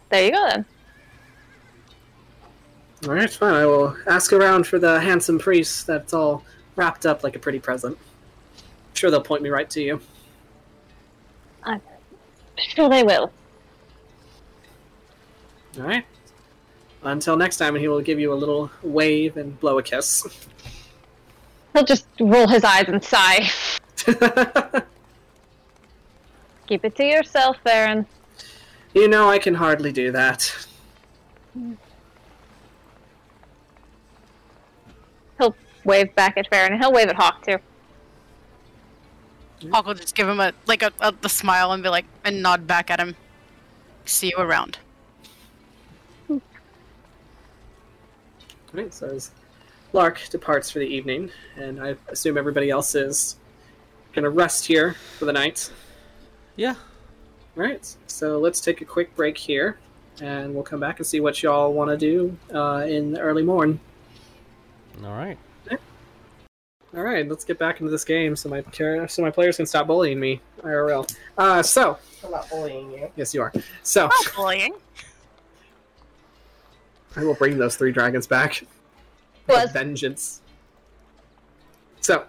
There 0.09 0.25
you 0.25 0.31
go 0.31 0.47
then. 0.49 0.65
All 3.05 3.13
right, 3.13 3.29
fine. 3.29 3.53
I 3.53 3.65
will 3.65 3.95
ask 4.07 4.33
around 4.33 4.65
for 4.65 4.79
the 4.79 4.99
handsome 4.99 5.37
priest 5.37 5.85
that's 5.85 6.13
all 6.13 6.43
wrapped 6.75 7.05
up 7.05 7.23
like 7.23 7.35
a 7.35 7.39
pretty 7.39 7.59
present. 7.59 7.97
I'm 8.57 8.95
sure 8.95 9.11
they'll 9.11 9.21
point 9.21 9.43
me 9.43 9.49
right 9.49 9.69
to 9.69 9.81
you. 9.81 10.01
I'm 11.63 11.81
sure 12.57 12.89
they 12.89 13.03
will. 13.03 13.31
All 15.77 15.83
right. 15.83 16.05
Until 17.03 17.37
next 17.37 17.57
time, 17.57 17.75
and 17.75 17.81
he 17.81 17.87
will 17.87 18.01
give 18.01 18.19
you 18.19 18.33
a 18.33 18.35
little 18.35 18.71
wave 18.81 19.37
and 19.37 19.59
blow 19.59 19.77
a 19.77 19.83
kiss. 19.83 20.25
He'll 21.73 21.85
just 21.85 22.07
roll 22.19 22.47
his 22.47 22.63
eyes 22.63 22.85
and 22.87 23.03
sigh. 23.03 23.47
Keep 26.67 26.83
it 26.83 26.95
to 26.95 27.03
yourself, 27.03 27.57
Baron. 27.63 28.07
you 28.93 29.07
know 29.07 29.29
I 29.29 29.37
can 29.37 29.53
hardly 29.53 29.91
do 29.91 30.11
that. 30.11 30.67
Hmm. 31.53 31.73
He'll 35.37 35.55
wave 35.87 36.13
back 36.13 36.37
at 36.37 36.47
Baron, 36.51 36.73
and 36.73 36.81
he'll 36.81 36.91
wave 36.91 37.07
at 37.07 37.15
Hawk 37.15 37.43
too. 37.43 37.57
Hawk 39.71 39.87
will 39.87 39.95
just 39.95 40.13
give 40.13 40.29
him 40.29 40.39
a 40.39 40.53
like 40.67 40.83
a, 40.83 40.91
a 40.99 41.11
the 41.11 41.29
smile 41.29 41.71
and 41.71 41.81
be 41.81 41.89
like 41.89 42.05
and 42.23 42.43
nod 42.43 42.67
back 42.67 42.91
at 42.91 42.99
him. 42.99 43.15
See 44.05 44.27
you 44.27 44.37
around. 44.37 44.77
All 46.29 46.39
right, 48.73 48.93
so 48.93 49.07
as 49.07 49.31
Lark 49.93 50.21
departs 50.29 50.69
for 50.69 50.79
the 50.79 50.85
evening, 50.85 51.31
and 51.55 51.81
I 51.81 51.95
assume 52.09 52.37
everybody 52.37 52.69
else 52.69 52.93
is 52.93 53.37
gonna 54.13 54.29
rest 54.29 54.67
here 54.67 54.95
for 55.17 55.25
the 55.25 55.33
night. 55.33 55.71
Yeah. 56.57 56.75
All 57.55 57.63
right, 57.63 57.95
so 58.05 58.37
let's 58.37 58.61
take 58.61 58.81
a 58.81 58.85
quick 58.85 59.15
break 59.15 59.37
here, 59.37 59.79
and 60.21 60.53
we'll 60.53 60.63
come 60.63 60.79
back 60.79 60.99
and 60.99 61.07
see 61.07 61.19
what 61.19 61.41
y'all 61.41 61.73
want 61.73 61.89
to 61.89 61.97
do 61.97 62.37
uh, 62.53 62.85
in 62.87 63.13
the 63.13 63.19
early 63.19 63.41
morn. 63.41 63.79
All 65.03 65.13
right. 65.13 65.37
All 66.95 67.03
right, 67.03 67.27
let's 67.27 67.43
get 67.43 67.59
back 67.59 67.79
into 67.81 67.91
this 67.91 68.05
game 68.05 68.35
so 68.35 68.49
my 68.49 68.61
char- 68.61 69.07
so 69.07 69.21
my 69.21 69.29
players 69.29 69.57
can 69.57 69.65
stop 69.65 69.87
bullying 69.87 70.19
me 70.19 70.41
IRL. 70.63 71.09
Uh, 71.37 71.61
so 71.61 71.97
I'm 72.23 72.31
not 72.31 72.49
bullying 72.49 72.91
you. 72.91 73.11
yes, 73.15 73.33
you 73.33 73.41
are. 73.41 73.51
So 73.83 74.09
Oh, 74.11 74.25
bullying. 74.35 74.73
I 77.15 77.23
will 77.23 77.33
bring 77.35 77.57
those 77.57 77.75
three 77.75 77.91
dragons 77.91 78.25
back. 78.27 78.63
Was 79.47 79.63
with 79.65 79.73
vengeance. 79.73 80.41
So 81.99 82.25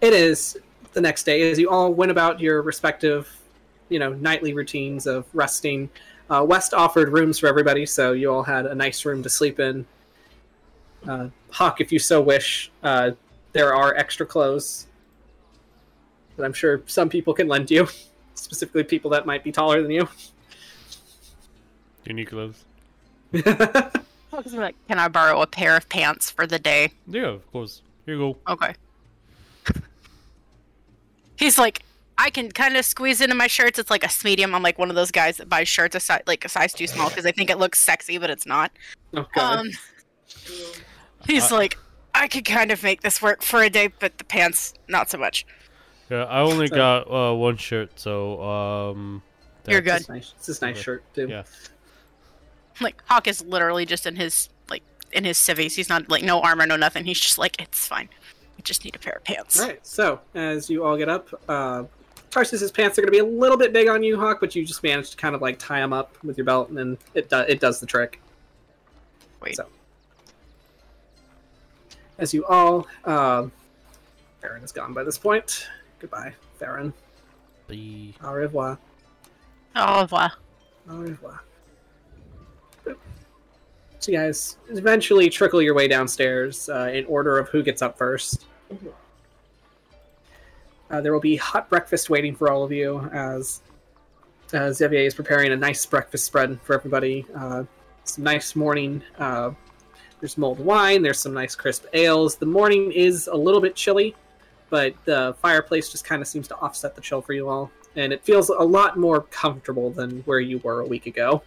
it 0.00 0.12
is 0.12 0.56
the 0.92 1.00
next 1.00 1.24
day 1.24 1.50
as 1.50 1.58
you 1.58 1.68
all 1.68 1.92
went 1.92 2.10
about 2.10 2.40
your 2.40 2.62
respective, 2.62 3.28
you 3.90 3.98
know, 3.98 4.12
nightly 4.14 4.54
routines 4.54 5.06
of 5.06 5.26
resting. 5.34 5.90
Uh, 6.30 6.44
West 6.48 6.72
offered 6.74 7.10
rooms 7.10 7.38
for 7.38 7.48
everybody, 7.48 7.84
so 7.84 8.12
you 8.12 8.32
all 8.32 8.42
had 8.44 8.66
a 8.66 8.74
nice 8.74 9.04
room 9.04 9.22
to 9.22 9.28
sleep 9.28 9.58
in. 9.60 9.84
Uh, 11.06 11.28
Hawk, 11.50 11.80
if 11.80 11.92
you 11.92 11.98
so 11.98 12.20
wish, 12.20 12.70
uh, 12.82 13.12
there 13.52 13.74
are 13.74 13.94
extra 13.96 14.26
clothes 14.26 14.86
that 16.36 16.44
I'm 16.44 16.52
sure 16.52 16.82
some 16.86 17.08
people 17.08 17.34
can 17.34 17.48
lend 17.48 17.70
you, 17.70 17.88
specifically 18.34 18.84
people 18.84 19.10
that 19.10 19.26
might 19.26 19.42
be 19.44 19.52
taller 19.52 19.82
than 19.82 19.90
you. 19.90 20.08
You 22.04 22.14
need 22.14 22.26
clothes? 22.26 22.64
Hawk's 24.30 24.52
like, 24.52 24.74
Can 24.88 24.98
I 24.98 25.08
borrow 25.08 25.40
a 25.42 25.46
pair 25.46 25.76
of 25.76 25.88
pants 25.88 26.30
for 26.30 26.46
the 26.46 26.58
day? 26.58 26.92
Yeah, 27.06 27.26
of 27.26 27.52
course. 27.52 27.82
Here 28.06 28.14
you 28.14 28.34
go. 28.46 28.52
Okay. 28.52 28.74
He's 31.36 31.58
like, 31.58 31.82
I 32.18 32.28
can 32.28 32.50
kind 32.50 32.76
of 32.76 32.84
squeeze 32.84 33.20
into 33.20 33.34
my 33.34 33.46
shirts. 33.46 33.78
It's 33.78 33.90
like 33.90 34.04
a 34.04 34.10
medium. 34.24 34.54
I'm 34.54 34.62
like 34.62 34.78
one 34.78 34.90
of 34.90 34.96
those 34.96 35.10
guys 35.10 35.38
that 35.38 35.48
buys 35.48 35.68
shirts 35.68 35.96
a 35.96 36.00
size 36.00 36.22
like 36.26 36.44
a 36.44 36.48
size 36.48 36.72
too 36.72 36.86
small 36.86 37.08
because 37.08 37.24
I 37.24 37.32
think 37.32 37.48
it 37.48 37.58
looks 37.58 37.80
sexy, 37.80 38.18
but 38.18 38.28
it's 38.28 38.44
not. 38.46 38.72
oh, 39.14 39.26
God. 39.34 39.58
Um, 39.60 39.70
he's 41.26 41.50
Uh, 41.52 41.56
like, 41.56 41.78
I 42.14 42.28
could 42.28 42.44
kind 42.44 42.70
of 42.72 42.82
make 42.82 43.02
this 43.02 43.20
work 43.22 43.42
for 43.42 43.62
a 43.62 43.70
day, 43.70 43.88
but 43.98 44.18
the 44.18 44.24
pants 44.24 44.74
not 44.88 45.10
so 45.10 45.18
much. 45.18 45.46
Yeah, 46.10 46.24
I 46.24 46.40
only 46.40 46.66
So- 46.66 46.74
got 46.76 47.10
uh, 47.10 47.34
one 47.34 47.56
shirt, 47.56 47.98
so 47.98 48.42
um. 48.42 49.22
You're 49.68 49.80
good. 49.82 50.00
It's 50.00 50.08
nice. 50.08 50.32
It's 50.38 50.46
this 50.46 50.62
nice 50.62 50.74
Okay. 50.76 50.82
shirt, 50.82 51.04
too. 51.14 51.28
Yeah. 51.28 51.42
Like 52.80 53.02
Hawk 53.06 53.28
is 53.28 53.42
literally 53.44 53.84
just 53.86 54.06
in 54.06 54.16
his 54.16 54.48
like 54.70 54.82
in 55.12 55.24
his 55.24 55.36
civvies. 55.38 55.76
He's 55.76 55.88
not 55.90 56.08
like 56.08 56.22
no 56.22 56.40
armor, 56.40 56.66
no 56.66 56.76
nothing. 56.76 57.04
He's 57.04 57.20
just 57.20 57.36
like 57.38 57.60
it's 57.60 57.86
fine. 57.86 58.08
I 58.58 58.62
just 58.62 58.84
need 58.84 58.96
a 58.96 58.98
pair 58.98 59.14
of 59.14 59.24
pants. 59.24 59.60
All 59.60 59.66
right. 59.66 59.86
So 59.86 60.20
as 60.34 60.70
you 60.70 60.84
all 60.84 60.96
get 60.96 61.08
up, 61.10 61.28
uh, 61.48 61.84
Tarsius's 62.30 62.72
pants 62.72 62.98
are 62.98 63.02
going 63.02 63.08
to 63.08 63.12
be 63.12 63.18
a 63.18 63.24
little 63.24 63.56
bit 63.58 63.72
big 63.72 63.88
on 63.88 64.02
you, 64.02 64.18
Hawk, 64.18 64.38
but 64.40 64.54
you 64.56 64.64
just 64.64 64.82
managed 64.82 65.10
to 65.12 65.16
kind 65.18 65.34
of 65.34 65.42
like 65.42 65.58
tie 65.58 65.80
them 65.80 65.92
up 65.92 66.16
with 66.24 66.38
your 66.38 66.44
belt, 66.46 66.70
and 66.70 66.78
then 66.78 66.96
it 67.14 67.28
do- 67.28 67.44
it 67.46 67.60
does 67.60 67.80
the 67.80 67.86
trick. 67.86 68.20
Wait. 69.42 69.56
So 69.56 69.66
as 72.20 72.32
you 72.32 72.44
all, 72.46 72.86
um, 73.04 73.50
Farron 74.40 74.62
is 74.62 74.72
gone 74.72 74.92
by 74.92 75.02
this 75.02 75.18
point. 75.18 75.66
Goodbye, 75.98 76.32
Farron. 76.58 76.92
The 77.68 78.12
Au 78.22 78.32
revoir. 78.34 78.78
Oh 79.76 80.06
wow. 80.10 80.30
Au 80.88 80.96
revoir. 80.96 81.40
So 83.98 84.10
you 84.12 84.16
guys 84.18 84.56
eventually 84.70 85.28
trickle 85.28 85.60
your 85.60 85.74
way 85.74 85.86
downstairs 85.86 86.68
uh, 86.70 86.90
in 86.92 87.04
order 87.04 87.38
of 87.38 87.48
who 87.50 87.62
gets 87.62 87.82
up 87.82 87.98
1st 87.98 88.44
Mhm. 88.72 88.92
Uh, 90.90 91.00
there 91.00 91.12
will 91.12 91.20
be 91.20 91.36
hot 91.36 91.68
breakfast 91.68 92.08
waiting 92.08 92.34
for 92.34 92.50
all 92.50 92.62
of 92.64 92.72
you 92.72 93.00
as 93.12 93.60
uh, 94.54 94.72
Xavier 94.72 95.00
is 95.00 95.14
preparing 95.14 95.52
a 95.52 95.56
nice 95.56 95.84
breakfast 95.86 96.24
spread 96.24 96.58
for 96.62 96.74
everybody. 96.74 97.26
Uh, 97.34 97.64
some 98.04 98.24
nice 98.24 98.56
morning. 98.56 99.02
There's 100.20 100.36
mulled 100.36 100.60
wine. 100.60 101.02
There's 101.02 101.18
some 101.18 101.32
nice 101.32 101.54
crisp 101.54 101.86
ales. 101.94 102.36
The 102.36 102.46
morning 102.46 102.92
is 102.92 103.26
a 103.26 103.36
little 103.36 103.60
bit 103.60 103.74
chilly, 103.74 104.14
but 104.68 104.94
the 105.04 105.34
fireplace 105.40 105.90
just 105.90 106.04
kind 106.04 106.20
of 106.20 106.28
seems 106.28 106.46
to 106.48 106.56
offset 106.56 106.94
the 106.94 107.00
chill 107.00 107.22
for 107.22 107.32
you 107.32 107.48
all, 107.48 107.70
and 107.96 108.12
it 108.12 108.22
feels 108.22 108.50
a 108.50 108.54
lot 108.62 108.98
more 108.98 109.22
comfortable 109.22 109.90
than 109.90 110.20
where 110.20 110.40
you 110.40 110.58
were 110.58 110.80
a 110.80 110.86
week 110.86 111.06
ago. 111.06 111.42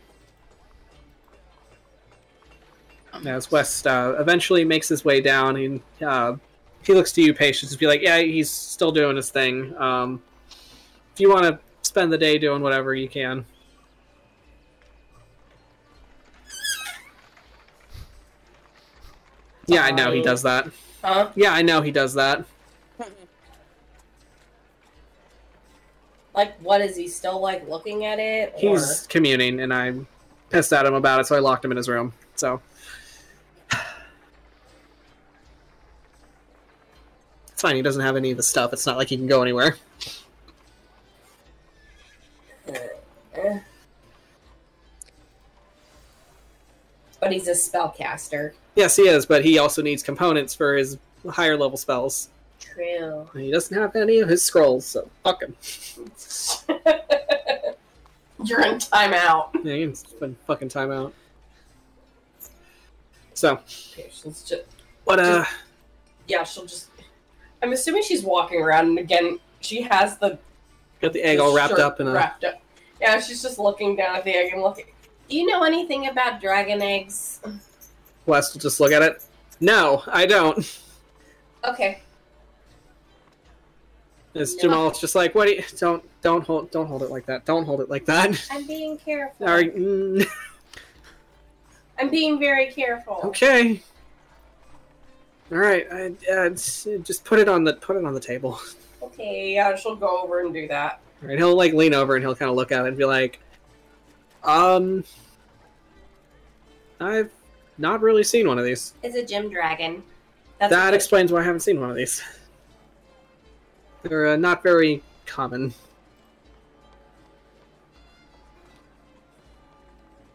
As 3.25 3.51
West 3.51 3.85
uh, 3.85 4.15
eventually 4.17 4.65
makes 4.65 4.89
his 4.89 5.05
way 5.05 5.21
down, 5.21 5.55
and 5.55 5.81
uh, 6.03 6.35
he 6.83 6.93
looks 6.93 7.11
to 7.13 7.21
you, 7.21 7.33
Patience, 7.33 7.71
to 7.71 7.77
be 7.77 7.85
like, 7.85 8.01
"Yeah, 8.01 8.19
he's 8.19 8.49
still 8.49 8.91
doing 8.91 9.15
his 9.15 9.29
thing. 9.29 9.75
Um, 9.77 10.21
if 11.13 11.19
you 11.19 11.29
want 11.29 11.43
to 11.43 11.59
spend 11.83 12.11
the 12.11 12.17
day 12.17 12.39
doing 12.39 12.63
whatever, 12.63 12.95
you 12.95 13.07
can." 13.07 13.45
Yeah, 19.65 19.83
I 19.83 19.91
know 19.91 20.11
he 20.11 20.21
does 20.21 20.43
that. 20.43 20.69
Huh? 21.03 21.29
Yeah, 21.35 21.53
I 21.53 21.61
know 21.61 21.81
he 21.81 21.91
does 21.91 22.13
that. 22.15 22.45
Like, 26.35 26.57
what 26.61 26.81
is 26.81 26.95
he 26.95 27.07
still 27.09 27.39
like 27.39 27.69
looking 27.69 28.05
at 28.05 28.17
it? 28.17 28.53
Or... 28.55 28.59
He's 28.59 29.05
communing, 29.05 29.59
and 29.59 29.71
I'm 29.71 30.07
pissed 30.49 30.73
at 30.73 30.83
him 30.83 30.95
about 30.95 31.19
it, 31.19 31.27
so 31.27 31.35
I 31.35 31.39
locked 31.39 31.63
him 31.63 31.69
in 31.69 31.77
his 31.77 31.87
room. 31.87 32.13
So 32.35 32.59
it's 37.51 37.61
fine. 37.61 37.75
He 37.75 37.83
doesn't 37.83 38.01
have 38.01 38.15
any 38.15 38.31
of 38.31 38.37
the 38.37 38.43
stuff. 38.43 38.73
It's 38.73 38.87
not 38.87 38.97
like 38.97 39.09
he 39.09 39.17
can 39.17 39.27
go 39.27 39.43
anywhere. 39.43 39.77
But 47.23 47.31
he's 47.31 47.47
a 47.47 47.51
spellcaster. 47.51 48.51
Yes, 48.75 48.97
he 48.97 49.03
is, 49.03 49.25
but 49.25 49.45
he 49.45 49.57
also 49.57 49.81
needs 49.81 50.03
components 50.03 50.53
for 50.53 50.75
his 50.75 50.97
higher 51.29 51.55
level 51.55 51.77
spells. 51.77 52.27
True. 52.59 53.29
He 53.33 53.49
doesn't 53.49 53.77
have 53.77 53.95
any 53.95 54.19
of 54.19 54.27
his 54.27 54.43
scrolls, 54.43 54.85
so 54.85 55.09
fuck 55.23 55.41
him. 55.41 55.55
You're 58.43 58.65
in 58.65 58.75
timeout. 58.75 59.51
Yeah, 59.63 59.85
can 59.85 59.95
spend 59.95 60.35
fucking 60.45 60.67
time 60.67 60.91
out. 60.91 61.13
So, 63.35 63.59
Patience 63.95 64.43
just 64.43 64.63
what 65.05 65.19
uh, 65.19 65.45
yeah, 66.27 66.43
she'll 66.43 66.65
just. 66.65 66.89
I'm 67.61 67.71
assuming 67.71 68.03
she's 68.03 68.23
walking 68.23 68.61
around, 68.61 68.87
and 68.87 68.99
again, 68.99 69.39
she 69.61 69.81
has 69.83 70.17
the 70.17 70.37
got 71.01 71.13
the 71.13 71.23
egg 71.23 71.39
all 71.39 71.55
wrapped 71.55 71.79
up 71.79 72.01
in 72.01 72.07
a. 72.07 72.11
wrapped 72.11 72.43
up. 72.43 72.61
Yeah, 72.99 73.19
she's 73.21 73.41
just 73.41 73.59
looking 73.59 73.95
down 73.95 74.17
at 74.17 74.25
the 74.25 74.31
egg 74.31 74.51
and 74.51 74.61
looking. 74.61 74.85
Do 75.33 75.39
you 75.39 75.47
know 75.47 75.63
anything 75.63 76.09
about 76.09 76.39
dragon 76.39 76.79
eggs? 76.83 77.41
West 78.27 78.53
will 78.53 78.61
just 78.61 78.79
look 78.79 78.91
at 78.91 79.01
it. 79.01 79.25
No, 79.59 80.03
I 80.05 80.27
don't. 80.27 80.79
Okay. 81.65 82.03
As 84.35 84.53
No. 84.57 84.61
Jamal's 84.61 85.01
just 85.01 85.15
like, 85.15 85.33
what? 85.33 85.47
Do 85.47 85.55
you, 85.55 85.63
don't 85.79 86.03
don't 86.21 86.45
hold 86.45 86.69
don't 86.69 86.85
hold 86.85 87.01
it 87.01 87.09
like 87.09 87.25
that. 87.25 87.45
Don't 87.45 87.65
hold 87.65 87.81
it 87.81 87.89
like 87.89 88.05
that. 88.05 88.47
I'm 88.51 88.67
being 88.67 88.95
careful. 88.95 89.47
Mm, 89.47 90.23
I'm 91.97 92.11
being 92.11 92.37
very 92.37 92.71
careful. 92.71 93.19
Okay. 93.23 93.81
All 95.51 95.57
right. 95.57 95.87
I, 95.91 96.13
uh, 96.31 96.49
just 96.49 97.25
put 97.25 97.39
it 97.39 97.49
on 97.49 97.63
the 97.63 97.73
put 97.73 97.95
it 97.95 98.05
on 98.05 98.13
the 98.13 98.19
table. 98.19 98.59
Okay, 99.01 99.55
yeah, 99.55 99.75
she'll 99.77 99.95
go 99.95 100.21
over 100.21 100.41
and 100.41 100.53
do 100.53 100.67
that. 100.67 100.99
All 101.23 101.29
right. 101.29 101.39
He'll 101.39 101.55
like 101.55 101.73
lean 101.73 101.95
over 101.95 102.15
and 102.15 102.23
he'll 102.23 102.35
kind 102.35 102.51
of 102.51 102.55
look 102.55 102.71
at 102.71 102.85
it 102.85 102.89
and 102.89 102.97
be 102.97 103.05
like, 103.05 103.39
um, 104.43 105.03
I've 107.03 107.31
not 107.77 108.01
really 108.01 108.23
seen 108.23 108.47
one 108.47 108.57
of 108.57 108.65
these. 108.65 108.93
It's 109.03 109.15
a 109.15 109.25
gem 109.25 109.49
dragon. 109.49 110.03
That's 110.59 110.71
that 110.71 110.93
explains 110.93 111.31
why 111.31 111.41
I 111.41 111.43
haven't 111.43 111.61
seen 111.61 111.79
one 111.79 111.89
of 111.89 111.95
these. 111.95 112.21
They're 114.03 114.27
uh, 114.27 114.35
not 114.35 114.63
very 114.63 115.01
common. 115.25 115.73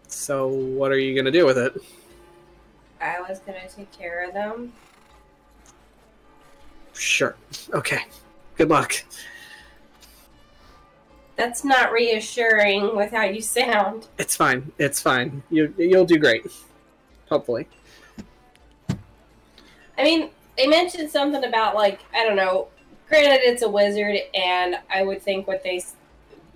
So, 0.07 0.49
what 0.49 0.91
are 0.91 0.99
you 0.99 1.17
gonna 1.17 1.31
do 1.31 1.47
with 1.47 1.59
it? 1.59 1.75
I 3.01 3.21
was 3.21 3.39
gonna 3.41 3.69
take 3.69 3.91
care 3.93 4.27
of 4.27 4.35
them. 4.35 4.73
Sure. 6.93 7.37
Okay. 7.73 8.01
Good 8.57 8.69
luck. 8.69 8.95
That's 11.39 11.65
not 11.65 11.93
reassuring 11.93 12.97
with 12.97 13.13
how 13.13 13.23
you 13.23 13.41
sound. 13.41 14.09
It's 14.19 14.35
fine. 14.35 14.73
It's 14.77 15.01
fine. 15.01 15.45
You 15.51 15.73
you'll 15.79 16.05
do 16.05 16.19
great. 16.19 16.45
Hopefully. 17.31 17.69
I 19.97 20.03
mean, 20.03 20.31
they 20.57 20.67
mentioned 20.67 21.11
something 21.11 21.45
about 21.45 21.77
like 21.77 22.01
I 22.13 22.25
don't 22.25 22.35
know. 22.35 22.67
Granted, 23.09 23.41
it's 23.45 23.63
a 23.63 23.69
wizard, 23.69 24.17
and 24.35 24.81
I 24.93 25.05
would 25.05 25.23
think 25.23 25.47
what 25.47 25.63
they 25.63 25.81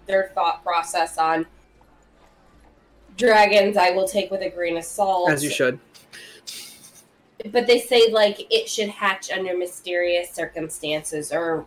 their 0.06 0.32
thought 0.34 0.64
process 0.64 1.16
on 1.16 1.46
dragons, 3.16 3.76
I 3.76 3.90
will 3.90 4.08
take 4.08 4.32
with 4.32 4.42
a 4.42 4.50
grain 4.50 4.76
of 4.76 4.84
salt. 4.84 5.30
As 5.30 5.44
you 5.44 5.50
should. 5.50 5.78
But 7.52 7.68
they 7.68 7.78
say 7.78 8.10
like 8.10 8.52
it 8.52 8.68
should 8.68 8.88
hatch 8.88 9.30
under 9.30 9.56
mysterious 9.56 10.32
circumstances 10.32 11.32
or 11.32 11.66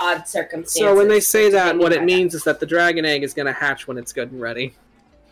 odd 0.00 0.26
circumstances. 0.26 0.80
So 0.80 0.96
when 0.96 1.06
they 1.06 1.20
say 1.20 1.50
that, 1.50 1.76
what 1.76 1.92
it 1.92 2.02
means 2.02 2.34
is 2.34 2.42
that 2.44 2.58
the 2.58 2.66
dragon 2.66 3.04
egg 3.04 3.22
is 3.22 3.34
going 3.34 3.46
to 3.46 3.52
hatch 3.52 3.86
when 3.86 3.98
it's 3.98 4.12
good 4.12 4.32
and 4.32 4.40
ready. 4.40 4.74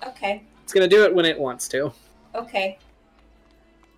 Okay. 0.07 0.45
It's 0.63 0.73
going 0.73 0.89
to 0.89 0.95
do 0.95 1.05
it 1.05 1.13
when 1.13 1.25
it 1.25 1.39
wants 1.39 1.67
to. 1.69 1.93
Okay. 2.35 2.79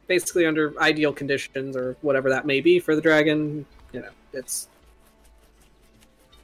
Basically, 0.06 0.46
under 0.46 0.80
ideal 0.80 1.12
conditions 1.12 1.76
or 1.76 1.96
whatever 2.00 2.30
that 2.30 2.46
may 2.46 2.60
be 2.60 2.78
for 2.78 2.94
the 2.96 3.02
dragon. 3.02 3.66
You 3.92 4.00
know, 4.00 4.08
it's 4.32 4.68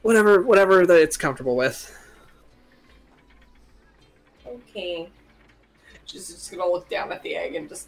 whatever 0.03 0.41
whatever 0.41 0.85
that 0.85 1.01
it's 1.01 1.17
comfortable 1.17 1.55
with. 1.55 1.93
Okay. 4.45 5.09
She's 6.05 6.27
just 6.27 6.51
gonna 6.51 6.69
look 6.69 6.89
down 6.89 7.11
at 7.11 7.23
the 7.23 7.35
egg 7.35 7.55
and 7.55 7.67
just. 7.67 7.87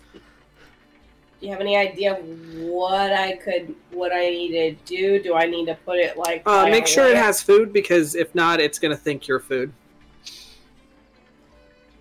Do 1.39 1.45
you 1.45 1.51
have 1.53 1.61
any 1.61 1.77
idea 1.77 2.15
what 2.15 3.13
I 3.13 3.37
could, 3.37 3.73
what 3.91 4.11
I 4.11 4.29
need 4.29 4.51
to 4.51 4.71
do? 4.85 5.23
Do 5.23 5.35
I 5.35 5.45
need 5.45 5.67
to 5.67 5.75
put 5.85 5.97
it 5.97 6.17
like? 6.17 6.43
Uh, 6.45 6.65
make 6.65 6.85
sure 6.85 7.07
it 7.07 7.15
has 7.15 7.41
food 7.41 7.71
because 7.71 8.13
if 8.15 8.35
not, 8.35 8.59
it's 8.59 8.77
going 8.77 8.91
to 8.91 9.01
think 9.01 9.27
you're 9.27 9.39
food. 9.39 9.71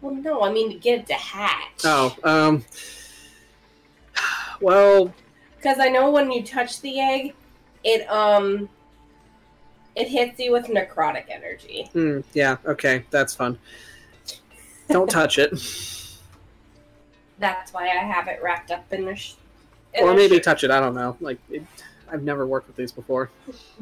Well, 0.01 0.15
no, 0.15 0.43
I 0.43 0.53
mean 0.53 0.71
to 0.71 0.79
get 0.79 1.01
it 1.01 1.07
to 1.09 1.15
hatch. 1.15 1.81
Oh, 1.85 2.17
um, 2.25 2.65
well, 4.61 5.13
Because 5.57 5.79
I 5.79 5.89
know 5.89 6.11
when 6.11 6.31
you 6.31 6.43
touch 6.45 6.81
the 6.81 7.01
egg, 7.01 7.35
it 7.85 8.09
um, 8.11 8.69
it 9.95 10.09
hits 10.09 10.39
you 10.41 10.53
with 10.53 10.67
necrotic 10.67 11.25
energy. 11.29 11.91
hmm, 11.93 12.21
yeah, 12.33 12.57
okay, 12.65 13.05
that's 13.11 13.35
fun. 13.35 13.59
Don't 14.89 15.11
touch 15.11 15.39
it, 15.39 15.51
That's 17.39 17.73
why 17.73 17.85
I 17.89 18.03
have 18.05 18.29
it 18.29 18.41
wrapped 18.43 18.71
up 18.71 18.93
in 18.93 19.05
the. 19.05 19.15
Sh- 19.17 19.35
in 19.95 20.05
or 20.05 20.13
a 20.13 20.15
maybe 20.15 20.35
shirt. 20.37 20.45
touch 20.45 20.65
it. 20.65 20.71
I 20.71 20.81
don't 20.81 20.95
know. 20.95 21.17
Like, 21.21 21.39
it, 21.51 21.63
I've 22.11 22.23
never 22.23 22.47
worked 22.47 22.67
with 22.69 22.77
these 22.77 22.91
before, 22.93 23.31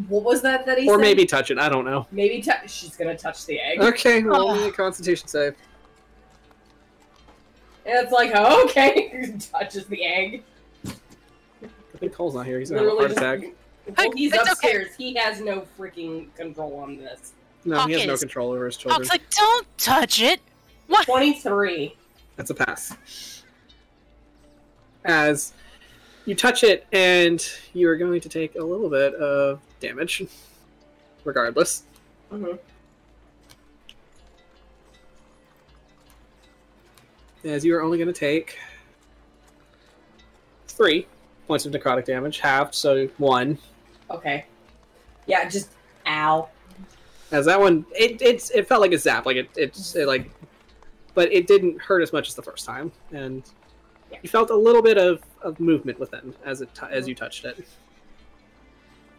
What 0.08 0.22
was 0.24 0.42
that 0.42 0.66
that 0.66 0.78
he 0.78 0.88
or 0.88 0.94
said? 0.94 1.00
maybe 1.00 1.26
touch 1.26 1.50
it. 1.50 1.58
I 1.58 1.68
don't 1.68 1.84
know. 1.84 2.06
Maybe 2.10 2.42
touch. 2.42 2.70
She's 2.70 2.96
gonna 2.96 3.16
touch 3.16 3.46
the 3.46 3.58
egg. 3.60 3.80
Okay, 3.80 4.22
roll 4.22 4.50
Oh. 4.50 4.54
me 4.56 4.68
a 4.68 4.72
Constitution 4.72 5.28
save. 5.28 5.54
And 7.84 7.98
it's 8.04 8.12
like, 8.12 8.32
oh, 8.34 8.64
okay, 8.64 9.32
touches 9.52 9.86
the 9.86 10.04
egg. 10.04 10.42
I 10.86 11.98
think 11.98 12.12
Cole's 12.12 12.34
not 12.34 12.46
here. 12.46 12.58
He's 12.58 12.70
gonna 12.70 12.82
have 12.82 12.88
a 12.88 12.96
heart 12.96 13.10
Literally 13.10 13.36
attack. 13.42 13.54
just- 13.86 13.98
Well, 13.98 14.10
he's 14.16 14.32
It's 14.32 14.42
okay. 14.42 14.50
upstairs. 14.52 14.88
He 14.98 15.14
has 15.14 15.40
no 15.40 15.64
freaking 15.78 16.34
control 16.34 16.78
on 16.80 16.96
this. 16.98 17.32
No, 17.64 17.86
he 17.86 17.94
has 17.94 18.06
no 18.06 18.16
control 18.16 18.50
over 18.52 18.66
his 18.66 18.76
I 18.76 18.80
children. 18.80 18.98
was 19.00 19.08
like, 19.08 19.30
don't 19.30 19.66
touch 19.78 20.20
it. 20.20 20.40
What? 20.88 21.04
Twenty-three. 21.06 21.96
That's 22.36 22.50
a 22.50 22.54
pass. 22.54 23.35
As 25.06 25.52
you 26.24 26.34
touch 26.34 26.64
it, 26.64 26.86
and 26.92 27.44
you 27.72 27.88
are 27.88 27.96
going 27.96 28.20
to 28.20 28.28
take 28.28 28.56
a 28.56 28.62
little 28.62 28.90
bit 28.90 29.14
of 29.14 29.60
damage, 29.80 30.24
regardless. 31.24 31.84
Mhm. 32.32 32.58
As 37.44 37.64
you 37.64 37.76
are 37.76 37.82
only 37.82 37.96
going 37.96 38.12
to 38.12 38.18
take 38.18 38.58
three 40.66 41.06
points 41.46 41.64
of 41.64 41.72
necrotic 41.72 42.04
damage, 42.04 42.40
halved, 42.40 42.74
so 42.74 43.06
one. 43.18 43.56
Okay. 44.10 44.44
Yeah, 45.26 45.48
just 45.48 45.70
ow. 46.06 46.48
As 47.30 47.46
that 47.46 47.60
one, 47.60 47.86
it 47.96 48.20
it's 48.20 48.50
it 48.50 48.66
felt 48.66 48.80
like 48.80 48.92
a 48.92 48.98
zap, 48.98 49.26
like 49.26 49.36
it 49.36 49.50
it's 49.56 49.94
it 49.94 50.06
like, 50.08 50.30
but 51.14 51.32
it 51.32 51.46
didn't 51.46 51.80
hurt 51.80 52.02
as 52.02 52.12
much 52.12 52.28
as 52.28 52.34
the 52.34 52.42
first 52.42 52.64
time, 52.64 52.90
and 53.12 53.44
Yeah. 54.16 54.20
you 54.22 54.28
felt 54.28 54.51
a 54.51 54.56
little 54.56 54.82
bit 54.82 54.98
of, 54.98 55.22
of 55.43 55.60
movement 55.60 56.01
within 56.01 56.34
as 56.44 56.60
it 56.60 56.74
t- 56.74 56.86
as 56.90 57.06
you 57.06 57.14
touched 57.14 57.44
it. 57.44 57.66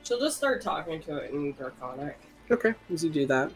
She'll 0.03 0.19
just 0.19 0.37
start 0.37 0.61
talking 0.61 1.01
to 1.03 1.17
it 1.17 1.31
in 1.31 1.51
Draconic. 1.53 2.17
Okay, 2.49 2.73
as 2.93 3.03
you 3.03 3.09
do 3.09 3.25
that, 3.27 3.51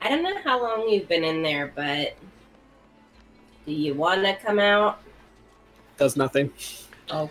I 0.00 0.08
don't 0.08 0.22
know 0.22 0.38
how 0.42 0.60
long 0.60 0.88
you've 0.88 1.08
been 1.08 1.24
in 1.24 1.42
there, 1.42 1.72
but 1.74 2.16
do 3.66 3.72
you 3.72 3.94
want 3.94 4.24
to 4.24 4.34
come 4.34 4.58
out? 4.58 5.00
Does 5.96 6.16
nothing. 6.16 6.50
Okay. 7.10 7.30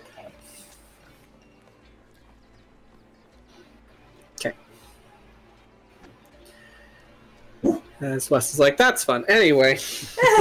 As 8.00 8.32
Wes 8.32 8.54
is 8.54 8.60
like, 8.60 8.78
that's 8.78 9.04
fun. 9.04 9.26
Anyway. 9.28 9.78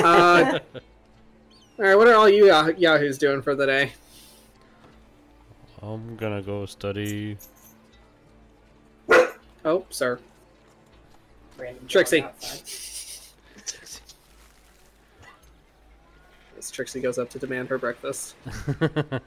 Uh, 0.02 0.58
Alright, 1.80 1.96
what 1.96 2.08
are 2.08 2.14
all 2.14 2.28
you 2.28 2.48
yah- 2.48 2.72
yahoos 2.76 3.16
doing 3.16 3.40
for 3.40 3.54
the 3.54 3.64
day? 3.64 3.92
I'm 5.80 6.14
gonna 6.16 6.42
go 6.42 6.66
study. 6.66 7.38
Oh, 9.64 9.86
sir. 9.88 10.18
Random 11.56 11.86
Trixie. 11.88 12.20
As 16.58 16.70
Trixie 16.70 17.00
goes 17.00 17.16
up 17.16 17.30
to 17.30 17.38
demand 17.38 17.70
her 17.70 17.78
breakfast. 17.78 18.34
kind 18.90 19.22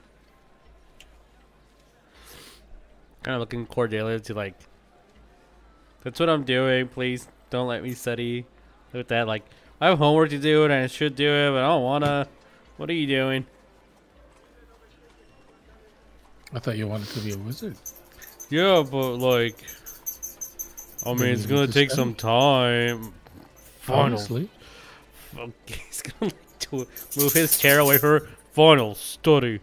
of 3.25 3.39
looking 3.39 3.65
Cordelia 3.65 4.19
to 4.19 4.35
like. 4.35 4.53
That's 6.03 6.19
what 6.19 6.29
I'm 6.29 6.43
doing. 6.43 6.87
Please 6.87 7.27
don't 7.49 7.67
let 7.67 7.81
me 7.81 7.95
study. 7.95 8.45
With 8.91 9.07
that, 9.07 9.25
like, 9.25 9.43
I 9.81 9.87
have 9.87 9.97
homework 9.97 10.29
to 10.29 10.37
do 10.37 10.65
and 10.65 10.71
I 10.71 10.85
should 10.85 11.15
do 11.15 11.27
it, 11.27 11.49
but 11.49 11.63
I 11.63 11.67
don't 11.69 11.81
wanna. 11.81 12.27
What 12.77 12.89
are 12.89 12.93
you 12.93 13.07
doing? 13.07 13.45
I 16.53 16.59
thought 16.59 16.77
you 16.77 16.87
wanted 16.87 17.07
to 17.09 17.19
be 17.21 17.33
a 17.33 17.37
wizard. 17.37 17.75
Yeah, 18.49 18.83
but 18.89 19.17
like, 19.17 19.55
I 21.05 21.09
mean, 21.09 21.17
Then 21.17 21.27
it's 21.29 21.45
gonna 21.45 21.67
to 21.67 21.73
take 21.73 21.89
study. 21.91 22.01
some 22.01 22.15
time. 22.15 23.13
Final. 23.81 24.03
Honestly, 24.03 24.49
Okay, 25.37 25.51
he's 25.87 26.01
gonna 26.01 26.31
like 26.31 26.59
to 26.59 26.87
move 27.17 27.33
his 27.33 27.57
chair 27.57 27.79
away 27.79 27.97
for 27.97 28.29
final 28.53 28.93
study. 28.95 29.59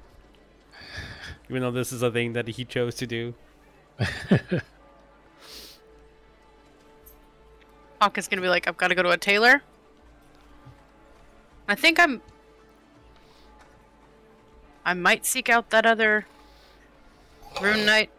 Even 1.48 1.62
though 1.62 1.70
this 1.70 1.92
is 1.92 2.02
a 2.02 2.10
thing 2.10 2.32
that 2.34 2.46
he 2.48 2.64
chose 2.64 2.94
to 2.96 3.06
do. 3.06 3.34
Hawk 8.00 8.18
is 8.18 8.28
gonna 8.28 8.42
be 8.42 8.48
like, 8.48 8.66
I've 8.68 8.76
got 8.76 8.88
to 8.88 8.94
go 8.94 9.02
to 9.02 9.10
a 9.10 9.18
tailor. 9.18 9.62
I 11.68 11.74
think 11.74 12.00
I'm. 12.00 12.20
I 14.85 14.94
might 14.94 15.27
seek 15.27 15.48
out 15.48 15.70
that 15.70 15.86
other 15.86 16.27
rune 17.61 17.85
knight. 17.86 18.11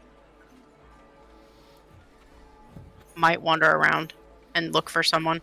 Might 3.16 3.42
wander 3.42 3.70
around 3.70 4.14
and 4.56 4.74
look 4.74 4.90
for 4.90 5.04
someone. 5.04 5.42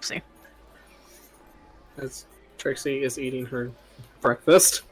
see. 0.00 0.20
As 1.98 2.26
Trixie 2.58 3.02
is 3.02 3.18
eating 3.18 3.46
her 3.46 3.70
breakfast. 4.20 4.82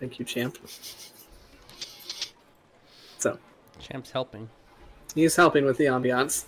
Thank 0.00 0.18
you, 0.18 0.24
champ. 0.24 0.58
So, 3.18 3.38
Champ's 3.80 4.10
helping. 4.10 4.48
he's 5.14 5.34
helping 5.36 5.64
with 5.64 5.76
the 5.76 5.86
ambiance. 5.86 6.44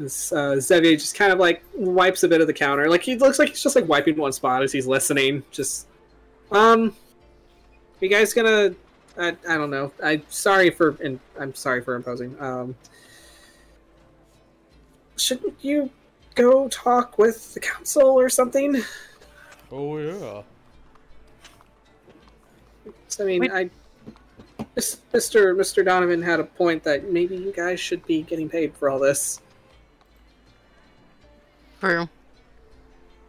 This 0.00 0.32
uh, 0.32 0.54
Zevier 0.54 0.94
just 0.94 1.14
kind 1.14 1.30
of 1.30 1.38
like 1.38 1.62
wipes 1.74 2.22
a 2.22 2.28
bit 2.28 2.40
of 2.40 2.46
the 2.46 2.54
counter. 2.54 2.88
Like 2.88 3.02
he 3.02 3.16
looks 3.16 3.38
like 3.38 3.50
he's 3.50 3.62
just 3.62 3.76
like 3.76 3.86
wiping 3.86 4.16
one 4.16 4.32
spot 4.32 4.62
as 4.62 4.72
he's 4.72 4.86
listening. 4.86 5.42
Just, 5.50 5.86
um, 6.50 6.96
you 8.00 8.08
guys 8.08 8.32
gonna? 8.32 8.74
I, 9.18 9.36
I 9.46 9.58
don't 9.58 9.68
know. 9.68 9.92
I'm 10.02 10.22
sorry 10.30 10.70
for 10.70 10.96
and 11.04 11.20
I'm 11.38 11.54
sorry 11.54 11.82
for 11.82 11.96
imposing. 11.96 12.34
Um, 12.40 12.76
shouldn't 15.18 15.56
you 15.60 15.90
go 16.34 16.66
talk 16.68 17.18
with 17.18 17.52
the 17.52 17.60
council 17.60 18.18
or 18.18 18.30
something? 18.30 18.82
Oh 19.70 19.98
yeah. 19.98 20.42
I 23.20 23.24
mean, 23.24 23.40
Wait. 23.40 23.52
I, 23.52 23.70
Mr. 24.76 25.54
Mr. 25.54 25.84
Donovan 25.84 26.22
had 26.22 26.40
a 26.40 26.44
point 26.44 26.84
that 26.84 27.12
maybe 27.12 27.36
you 27.36 27.52
guys 27.52 27.78
should 27.78 28.06
be 28.06 28.22
getting 28.22 28.48
paid 28.48 28.74
for 28.74 28.88
all 28.88 28.98
this. 28.98 29.42
True. 31.80 32.08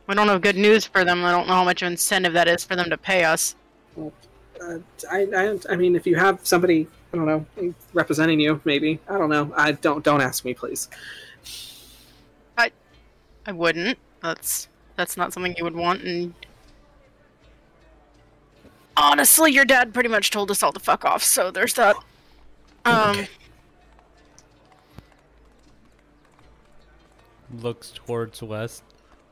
We 0.07 0.15
don't 0.15 0.27
have 0.27 0.41
good 0.41 0.57
news 0.57 0.85
for 0.85 1.05
them. 1.05 1.23
I 1.23 1.31
don't 1.31 1.47
know 1.47 1.53
how 1.53 1.63
much 1.63 1.81
of 1.81 1.87
incentive 1.87 2.33
that 2.33 2.47
is 2.47 2.63
for 2.63 2.75
them 2.75 2.89
to 2.89 2.97
pay 2.97 3.23
us. 3.23 3.55
Uh, 3.97 4.77
I, 5.09 5.27
I, 5.35 5.57
I 5.69 5.75
mean, 5.75 5.95
if 5.95 6.05
you 6.05 6.15
have 6.17 6.39
somebody, 6.43 6.87
I 7.13 7.17
don't 7.17 7.25
know, 7.25 7.73
representing 7.93 8.39
you, 8.39 8.61
maybe. 8.65 8.99
I 9.09 9.17
don't 9.17 9.29
know. 9.29 9.53
I 9.55 9.71
don't 9.71 10.03
don't 10.03 10.21
ask 10.21 10.45
me, 10.45 10.53
please. 10.53 10.89
I 13.45 13.51
wouldn't. 13.51 13.97
That's 14.21 14.67
that's 14.95 15.17
not 15.17 15.33
something 15.33 15.55
you 15.57 15.63
would 15.63 15.75
want. 15.75 16.03
And 16.03 16.33
honestly, 18.95 19.51
your 19.51 19.65
dad 19.65 19.93
pretty 19.93 20.09
much 20.09 20.31
told 20.31 20.51
us 20.51 20.61
all 20.61 20.71
to 20.71 20.79
fuck 20.79 21.05
off. 21.05 21.23
So 21.23 21.51
there's 21.51 21.73
that. 21.75 21.95
Um, 22.85 23.27
Looks 27.59 27.91
towards 27.91 28.41
west. 28.41 28.83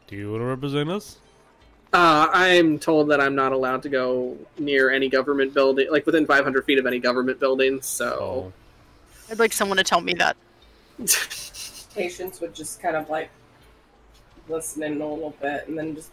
Do 0.08 0.16
you 0.16 0.32
want 0.32 0.42
to 0.42 0.46
represent 0.46 0.90
us? 0.90 1.18
Uh, 1.92 2.28
I'm 2.32 2.78
told 2.78 3.10
that 3.10 3.20
I'm 3.20 3.34
not 3.34 3.52
allowed 3.52 3.82
to 3.84 3.90
go 3.90 4.38
near 4.60 4.92
any 4.92 5.10
government 5.10 5.54
building, 5.54 5.88
like 5.90 6.06
within 6.06 6.26
500 6.26 6.66
feet 6.66 6.78
of 6.78 6.86
any 6.86 7.00
government 7.00 7.40
building. 7.40 7.82
So, 7.82 8.54
I'd 9.32 9.40
like 9.40 9.54
someone 9.54 9.78
to 9.78 9.84
tell 9.84 10.02
me 10.02 10.14
that. 10.14 10.38
Patience 11.96 12.42
would 12.42 12.54
just 12.54 12.82
kind 12.82 12.96
of 12.96 13.10
like 13.10 13.30
listen 14.48 14.84
in 14.84 15.02
a 15.02 15.08
little 15.08 15.36
bit 15.42 15.68
and 15.68 15.78
then 15.78 15.96
just. 15.96 16.12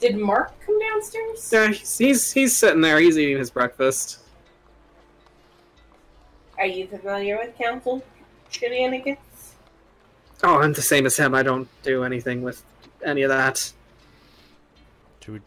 Did 0.00 0.16
Mark 0.16 0.52
come 0.64 0.78
downstairs? 0.80 1.50
yeah, 1.52 1.68
he's, 1.68 1.98
he's 1.98 2.32
he's 2.32 2.56
sitting 2.56 2.80
there. 2.80 2.98
He's 2.98 3.18
eating 3.18 3.38
his 3.38 3.50
breakfast. 3.50 4.20
Are 6.58 6.66
you 6.66 6.86
familiar 6.86 7.36
with 7.36 7.56
council 7.56 8.02
shenanigans? 8.50 9.18
Oh, 10.42 10.58
I'm 10.60 10.72
the 10.72 10.82
same 10.82 11.06
as 11.06 11.16
him. 11.16 11.34
I 11.34 11.42
don't 11.42 11.68
do 11.82 12.04
anything 12.04 12.42
with 12.42 12.62
any 13.04 13.22
of 13.22 13.30
that. 13.30 13.72
Should 15.20 15.34
we? 15.34 15.40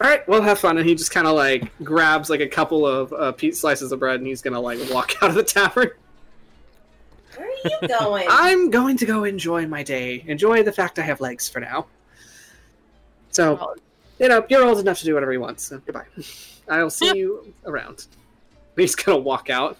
All 0.00 0.08
right, 0.08 0.26
well, 0.26 0.42
have 0.42 0.58
fun. 0.58 0.78
And 0.78 0.88
he 0.88 0.94
just 0.94 1.12
kind 1.12 1.26
of 1.26 1.36
like 1.36 1.70
grabs 1.84 2.30
like 2.30 2.40
a 2.40 2.48
couple 2.48 2.86
of 2.86 3.12
uh, 3.12 3.32
piece 3.32 3.60
slices 3.60 3.92
of 3.92 4.00
bread, 4.00 4.16
and 4.16 4.26
he's 4.26 4.42
gonna 4.42 4.60
like 4.60 4.78
walk 4.90 5.14
out 5.22 5.30
of 5.30 5.36
the 5.36 5.44
tavern. 5.44 5.90
Where 7.36 7.48
are 7.48 7.68
you 7.82 7.88
going? 7.88 8.26
I'm 8.30 8.70
going 8.70 8.96
to 8.98 9.06
go 9.06 9.24
enjoy 9.24 9.66
my 9.66 9.82
day. 9.82 10.24
Enjoy 10.26 10.62
the 10.62 10.72
fact 10.72 10.98
I 10.98 11.02
have 11.02 11.20
legs 11.20 11.48
for 11.48 11.60
now. 11.60 11.86
So, 13.30 13.54
Well, 13.54 13.74
you 14.18 14.28
know, 14.28 14.44
you're 14.48 14.64
old 14.64 14.78
enough 14.78 14.98
to 14.98 15.04
do 15.04 15.14
whatever 15.14 15.32
you 15.32 15.40
want. 15.40 15.60
So 15.60 15.78
goodbye. 15.78 16.06
I'll 16.68 16.90
see 16.90 17.16
you 17.16 17.52
around. 17.64 18.06
He's 18.76 18.94
gonna 18.94 19.18
walk 19.18 19.50
out. 19.50 19.76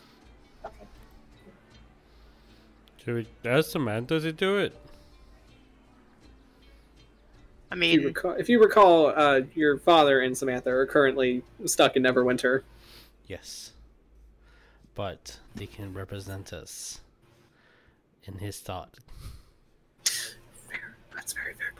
Should 3.05 3.15
we 3.15 3.27
ask 3.51 3.70
Samantha 3.70 4.20
to 4.20 4.33
do 4.33 4.59
it? 4.59 4.77
I 7.70 7.74
If 7.74 7.83
you 7.83 7.99
mean, 7.99 8.05
recall, 8.07 8.33
if 8.33 8.49
you 8.49 8.61
recall 8.61 9.07
uh, 9.09 9.41
your 9.55 9.79
father 9.79 10.20
and 10.20 10.37
Samantha 10.37 10.70
are 10.70 10.87
currently 10.87 11.43
stuck 11.65 11.97
in 11.97 12.03
Neverwinter. 12.03 12.62
Yes. 13.27 13.73
But 14.95 15.39
they 15.55 15.66
can 15.66 15.95
represent 15.95 16.53
us 16.53 17.01
in 18.24 18.39
his 18.39 18.61
thought. 18.61 18.95
Fair. 20.05 20.97
That's 21.15 21.33
a 21.33 21.37
very 21.37 21.55
fair 21.55 21.73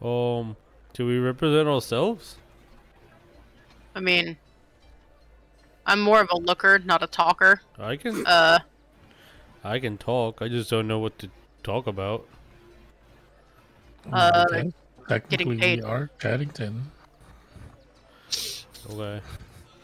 point. 0.00 0.48
Um, 0.48 0.56
do 0.92 1.06
we 1.06 1.18
represent 1.18 1.66
ourselves? 1.66 2.36
I 3.94 4.00
mean, 4.00 4.36
I'm 5.86 6.00
more 6.00 6.20
of 6.20 6.28
a 6.30 6.36
looker, 6.36 6.78
not 6.78 7.02
a 7.02 7.06
talker. 7.06 7.62
I 7.78 7.96
can 7.96 8.26
Uh, 8.26 8.58
I 9.64 9.78
can 9.78 9.96
talk. 9.98 10.42
I 10.42 10.48
just 10.48 10.70
don't 10.70 10.88
know 10.88 10.98
what 10.98 11.18
to 11.20 11.30
talk 11.62 11.86
about. 11.86 12.26
Uh, 14.12 14.44
Okay. 14.50 14.72
Technically, 15.08 15.56
paid. 15.58 15.78
we 15.80 15.82
are 15.84 16.10
Chadington. 16.20 16.82
Okay. 18.90 19.20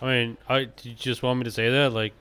I 0.00 0.06
mean, 0.06 0.36
I 0.48 0.64
do 0.64 0.88
you 0.90 0.94
just 0.94 1.22
want 1.22 1.38
me 1.40 1.44
to 1.44 1.50
say 1.50 1.68
that 1.70 1.92
like, 1.92 2.14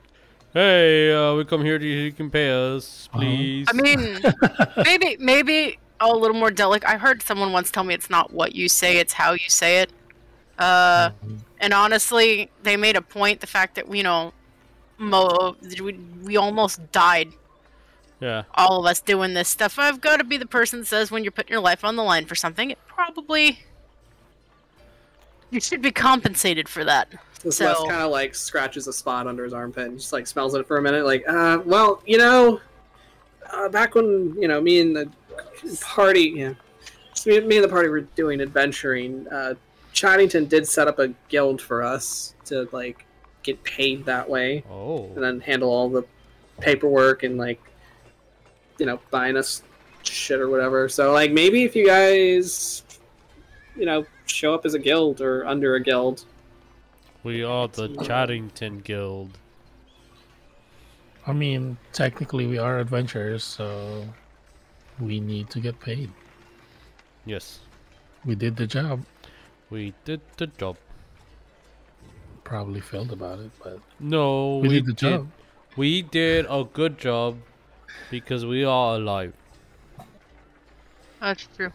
hey, 0.53 1.11
uh, 1.13 1.35
we 1.35 1.45
come 1.45 1.63
here 1.63 1.77
to 1.77 1.85
you 1.85 2.11
can 2.11 2.29
pay 2.31 2.49
us, 2.49 3.07
Uh-huh. 3.13 3.19
please. 3.19 3.67
I 3.69 3.73
mean, 3.73 4.21
maybe 4.84 5.17
maybe 5.19 5.79
a 5.99 6.09
little 6.11 6.35
more 6.35 6.51
delicate. 6.51 6.89
I 6.89 6.97
heard 6.97 7.21
someone 7.23 7.51
once 7.51 7.69
tell 7.71 7.84
me 7.84 7.93
it's 7.93 8.09
not 8.09 8.31
what 8.34 8.55
you 8.55 8.67
say, 8.67 8.97
it's 8.97 9.13
how 9.13 9.34
you 9.34 9.49
say 9.49 9.81
it. 9.81 9.91
Uh, 10.57 11.09
Mhm. 11.23 11.39
and 11.59 11.73
honestly, 11.73 12.49
they 12.63 12.77
made 12.77 12.95
a 12.95 13.01
point. 13.01 13.41
The 13.41 13.47
fact 13.47 13.75
that 13.75 13.93
you 13.95 14.03
know, 14.03 14.34
mo 14.97 15.55
we, 15.81 15.93
we 16.23 16.35
almost 16.38 16.91
died, 16.91 17.31
yeah. 18.19 18.44
all 18.56 18.80
of 18.80 18.85
us 18.85 18.99
doing 19.02 19.34
this 19.34 19.48
stuff. 19.49 19.77
I've 19.80 20.02
got 20.02 20.18
to 20.18 20.23
be 20.23 20.38
the 20.38 20.45
person 20.45 20.80
that 20.80 20.85
says 20.85 21.11
when 21.11 21.23
you're 21.23 21.31
putting 21.31 21.52
your 21.52 21.61
life 21.61 21.84
on 21.84 21.95
the 21.95 22.03
line 22.03 22.26
for 22.26 22.35
something, 22.35 22.72
it 22.72 22.77
probably 22.88 23.60
you 25.49 25.60
should 25.61 25.81
be 25.81 25.91
compensated 25.91 26.68
for 26.68 26.84
that. 26.84 27.10
This 27.44 27.57
So- 27.57 27.65
Wes 27.65 27.77
kind 27.89 28.02
of 28.02 28.11
like 28.11 28.35
scratches 28.35 28.88
a 28.88 28.94
spot 28.94 29.27
under 29.27 29.44
his 29.44 29.53
armpit 29.53 29.88
and 29.88 29.99
just 29.99 30.11
like 30.14 30.27
smells 30.27 30.56
it 30.56 30.68
for 30.68 30.77
a 30.77 30.81
minute. 30.81 31.06
Like, 31.06 31.27
uh, 31.27 31.60
well, 31.65 32.02
you 32.06 32.18
know, 32.18 32.60
uh, 33.52 33.69
back 33.69 33.95
when 33.95 34.35
you 34.39 34.48
know 34.48 34.60
me 34.60 34.80
and 34.81 34.95
the 34.95 35.10
party, 35.81 36.34
yeah, 36.35 36.53
me, 37.26 37.39
me 37.41 37.56
and 37.57 37.64
the 37.64 37.69
party 37.69 37.88
were 37.89 38.02
doing 38.02 38.41
adventuring. 38.41 39.27
Uh, 39.30 39.53
Chadington 39.94 40.49
did 40.49 40.68
set 40.68 40.88
up 40.88 40.99
a 40.99 41.10
guild 41.30 41.61
for 41.61 41.81
us 41.84 42.34
to 42.45 42.68
like 42.72 43.06
get 43.44 43.64
paid 43.64 44.06
that 44.06 44.30
way, 44.30 44.64
Oh. 44.69 45.06
and 45.15 45.23
then 45.23 45.39
handle 45.39 45.69
all 45.69 45.89
the 45.89 46.03
paperwork 46.60 47.23
and 47.23 47.38
like, 47.38 47.61
you 48.79 48.85
know, 48.85 48.99
buying 49.11 49.37
us 49.37 49.63
shit 50.03 50.39
or 50.39 50.49
whatever. 50.49 50.89
So 50.89 51.11
like 51.11 51.31
maybe 51.31 51.63
if 51.63 51.75
you 51.75 51.85
guys, 51.85 52.83
you 53.75 53.85
know, 53.85 54.05
show 54.25 54.53
up 54.53 54.65
as 54.65 54.73
a 54.73 54.79
guild 54.79 55.21
or 55.21 55.45
under 55.45 55.75
a 55.75 55.81
guild. 55.81 56.25
We 57.23 57.43
are 57.43 57.67
the 57.67 57.89
Chadington 57.89 58.83
Guild. 58.83 59.37
I 61.25 61.33
mean, 61.33 61.77
technically, 61.91 62.47
we 62.47 62.57
are 62.57 62.79
adventurers, 62.79 63.43
so 63.43 64.05
we 64.99 65.19
need 65.19 65.49
to 65.49 65.59
get 65.59 65.77
paid. 65.79 66.09
Yes. 67.25 67.59
We 68.23 68.35
did 68.35 68.55
the 68.55 68.65
job. 68.65 69.03
We 69.69 69.93
did 70.05 70.21
the 70.37 70.47
job. 70.47 70.77
Probably 72.45 72.79
failed 72.79 73.11
about 73.11 73.39
it, 73.39 73.51
but 73.61 73.79
No, 73.99 74.59
we, 74.59 74.69
we, 74.69 74.75
did 74.75 74.85
the 74.85 74.93
job. 74.93 75.27
We 75.75 76.01
did 76.01 76.45
a 76.49 76.63
good 76.63 76.97
job 76.97 77.37
because 78.09 78.45
we 78.45 78.64
are 78.64 78.95
alive. 78.95 79.34
That's 81.19 81.47
true. 81.55 81.72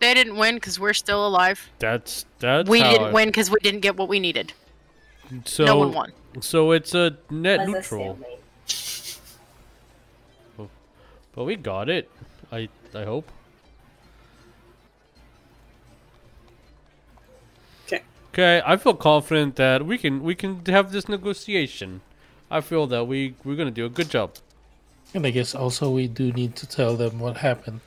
They 0.00 0.12
didn't 0.12 0.36
win 0.36 0.56
because 0.56 0.78
we're 0.78 0.92
still 0.92 1.26
alive. 1.26 1.70
That's 1.78 2.26
that's 2.38 2.68
we 2.68 2.80
how 2.80 2.90
didn't 2.90 3.06
I- 3.08 3.12
win 3.12 3.28
because 3.28 3.50
we 3.50 3.58
didn't 3.60 3.80
get 3.80 3.96
what 3.96 4.08
we 4.08 4.20
needed. 4.20 4.52
So 5.46 5.64
no 5.64 5.78
one 5.78 5.92
won. 5.92 6.12
So 6.40 6.72
it's 6.72 6.94
a 6.94 7.16
net 7.30 7.60
As 7.60 7.68
a 7.68 7.72
neutral, 7.72 8.18
stalemate. 8.66 9.18
Oh, 10.58 10.68
but 11.34 11.44
we 11.44 11.56
got 11.56 11.88
it. 11.88 12.10
I 12.52 12.68
I 12.94 13.04
hope. 13.04 13.30
Okay. 17.86 18.02
Okay, 18.32 18.62
I 18.66 18.76
feel 18.76 18.94
confident 18.94 19.56
that 19.56 19.86
we 19.86 19.96
can 19.98 20.22
we 20.22 20.34
can 20.34 20.64
have 20.66 20.92
this 20.92 21.08
negotiation. 21.08 22.00
I 22.50 22.60
feel 22.60 22.86
that 22.88 23.04
we 23.06 23.34
we're 23.44 23.56
gonna 23.56 23.70
do 23.70 23.86
a 23.86 23.90
good 23.90 24.10
job. 24.10 24.34
And 25.14 25.24
I 25.26 25.30
guess 25.30 25.54
also 25.54 25.90
we 25.90 26.08
do 26.08 26.32
need 26.32 26.56
to 26.56 26.66
tell 26.66 26.96
them 26.96 27.20
what 27.20 27.36
happened. 27.38 27.80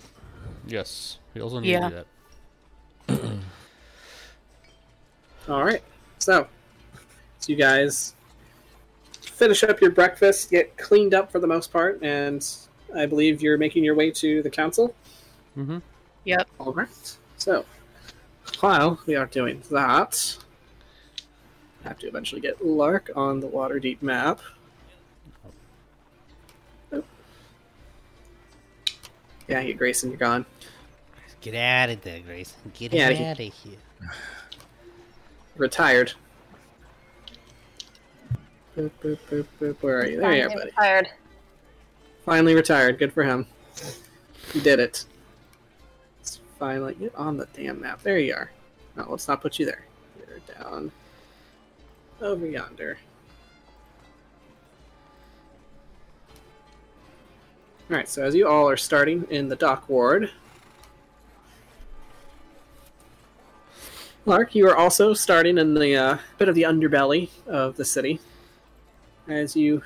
Yes, 0.65 1.17
we 1.33 1.41
also 1.41 1.59
need 1.59 1.71
Yeah. 1.71 1.89
to 1.89 2.05
do 3.07 3.15
that. 3.15 3.39
All 5.49 5.63
right. 5.63 5.81
So, 6.19 6.47
so 7.39 7.51
you 7.51 7.57
guys 7.57 8.15
finish 9.21 9.63
up 9.63 9.79
your 9.81 9.91
breakfast, 9.91 10.49
get 10.49 10.75
cleaned 10.77 11.13
up 11.13 11.31
for 11.31 11.39
the 11.39 11.47
most 11.47 11.71
part, 11.71 11.99
and 12.01 12.45
I 12.95 13.05
believe 13.05 13.41
you're 13.41 13.57
making 13.57 13.83
your 13.83 13.95
way 13.95 14.09
to 14.11 14.41
the 14.41 14.49
council. 14.49 14.95
Mm-hmm. 15.57 15.79
Yep. 16.25 16.47
All 16.59 16.73
right. 16.73 17.17
So, 17.37 17.65
while 18.61 18.99
we 19.05 19.15
are 19.15 19.25
doing 19.27 19.61
that, 19.71 20.37
I 21.83 21.87
have 21.89 21.99
to 21.99 22.07
eventually 22.07 22.41
get 22.41 22.65
Lark 22.65 23.09
on 23.15 23.39
the 23.39 23.47
Waterdeep 23.47 24.01
map. 24.01 24.39
Yeah, 29.47 29.61
you 29.61 29.73
Grayson, 29.73 30.09
you're 30.09 30.17
gone. 30.19 30.45
Get 31.41 31.55
out 31.55 31.89
of 31.89 32.01
there, 32.01 32.19
Grayson. 32.19 32.55
Get 32.73 32.93
Yeah, 32.93 33.07
out 33.29 33.37
he- 33.37 33.47
of 33.47 33.53
here. 33.53 33.77
Retired. 35.55 36.13
Boop, 38.75 38.91
boop, 39.01 39.17
boop, 39.29 39.45
boop. 39.59 39.75
Where 39.81 40.01
are 40.01 40.05
you? 40.05 40.19
There 40.19 40.35
you 40.35 40.43
are, 40.43 40.49
buddy. 40.49 40.71
tired. 40.71 41.07
Finally 42.25 42.53
retired. 42.53 42.99
Good 42.99 43.13
for 43.13 43.23
him. 43.23 43.47
He 44.53 44.59
did 44.59 44.79
it. 44.79 45.05
Let's 46.19 46.39
finally 46.59 46.93
get 46.95 47.15
on 47.15 47.37
the 47.37 47.47
damn 47.53 47.81
map. 47.81 48.03
There 48.03 48.19
you 48.19 48.33
are. 48.33 48.51
No, 48.95 49.07
let's 49.09 49.27
not 49.27 49.41
put 49.41 49.57
you 49.59 49.65
there. 49.65 49.85
You're 50.19 50.39
down 50.59 50.91
over 52.21 52.45
yonder. 52.45 52.97
Alright, 57.89 58.09
so 58.09 58.23
as 58.23 58.35
you 58.35 58.47
all 58.47 58.69
are 58.69 58.77
starting 58.77 59.25
in 59.29 59.47
the 59.47 59.55
dock 59.55 59.87
ward, 59.87 60.31
Lark, 64.25 64.55
you 64.55 64.67
are 64.67 64.75
also 64.75 65.13
starting 65.13 65.57
in 65.57 65.73
the 65.73 65.95
uh, 65.95 66.17
bit 66.37 66.49
of 66.49 66.55
the 66.55 66.63
underbelly 66.63 67.29
of 67.47 67.77
the 67.77 67.85
city. 67.85 68.19
As 69.29 69.55
you 69.55 69.81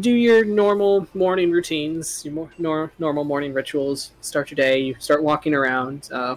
do 0.00 0.10
your 0.10 0.44
normal 0.44 1.06
morning 1.14 1.52
routines, 1.52 2.24
your 2.24 2.34
more, 2.34 2.50
nor, 2.58 2.92
normal 2.98 3.22
morning 3.22 3.52
rituals. 3.52 4.10
Start 4.20 4.50
your 4.50 4.56
day. 4.56 4.80
You 4.80 4.96
start 4.98 5.22
walking 5.22 5.54
around 5.54 6.08
uh, 6.12 6.36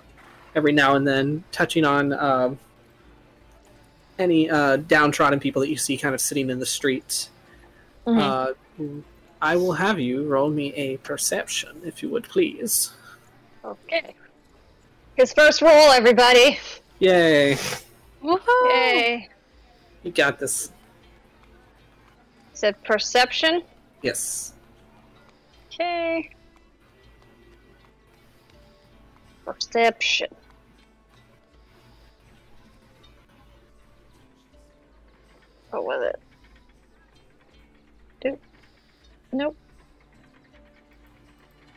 every 0.54 0.74
now 0.74 0.96
and 0.96 1.08
then, 1.08 1.44
touching 1.52 1.86
on 1.86 2.14
uh, 2.14 2.54
any 4.20 4.48
uh, 4.48 4.78
downtrodden 4.78 5.40
people 5.40 5.62
that 5.62 5.70
you 5.70 5.78
see 5.78 5.98
kind 5.98 6.14
of 6.14 6.22
sitting 6.22 6.52
in 6.52 6.60
the 6.60 6.68
street. 6.68 7.30
Mhm. 8.06 9.04
I 9.42 9.56
will 9.56 9.74
have 9.74 10.00
you 10.00 10.28
roll 10.28 10.50
me 10.52 10.74
a 10.76 10.98
perception, 10.98 11.82
if 11.84 12.04
you 12.04 12.10
would 12.10 12.26
please. 12.26 12.92
Okay. 13.66 14.14
His 15.16 15.34
first 15.34 15.62
roll, 15.62 15.92
everybody. 15.92 16.60
Yay! 17.00 17.58
Woohoo! 18.24 18.66
Yay. 18.66 19.30
You 20.04 20.12
got 20.12 20.38
this. 20.38 20.72
Said 22.54 22.82
perception. 22.84 23.64
Yes. 24.04 24.54
Okay. 25.68 26.30
Perception. 29.44 30.28
What 35.72 35.84
was 35.84 36.14
it? 36.14 36.20
Nope. 39.34 39.56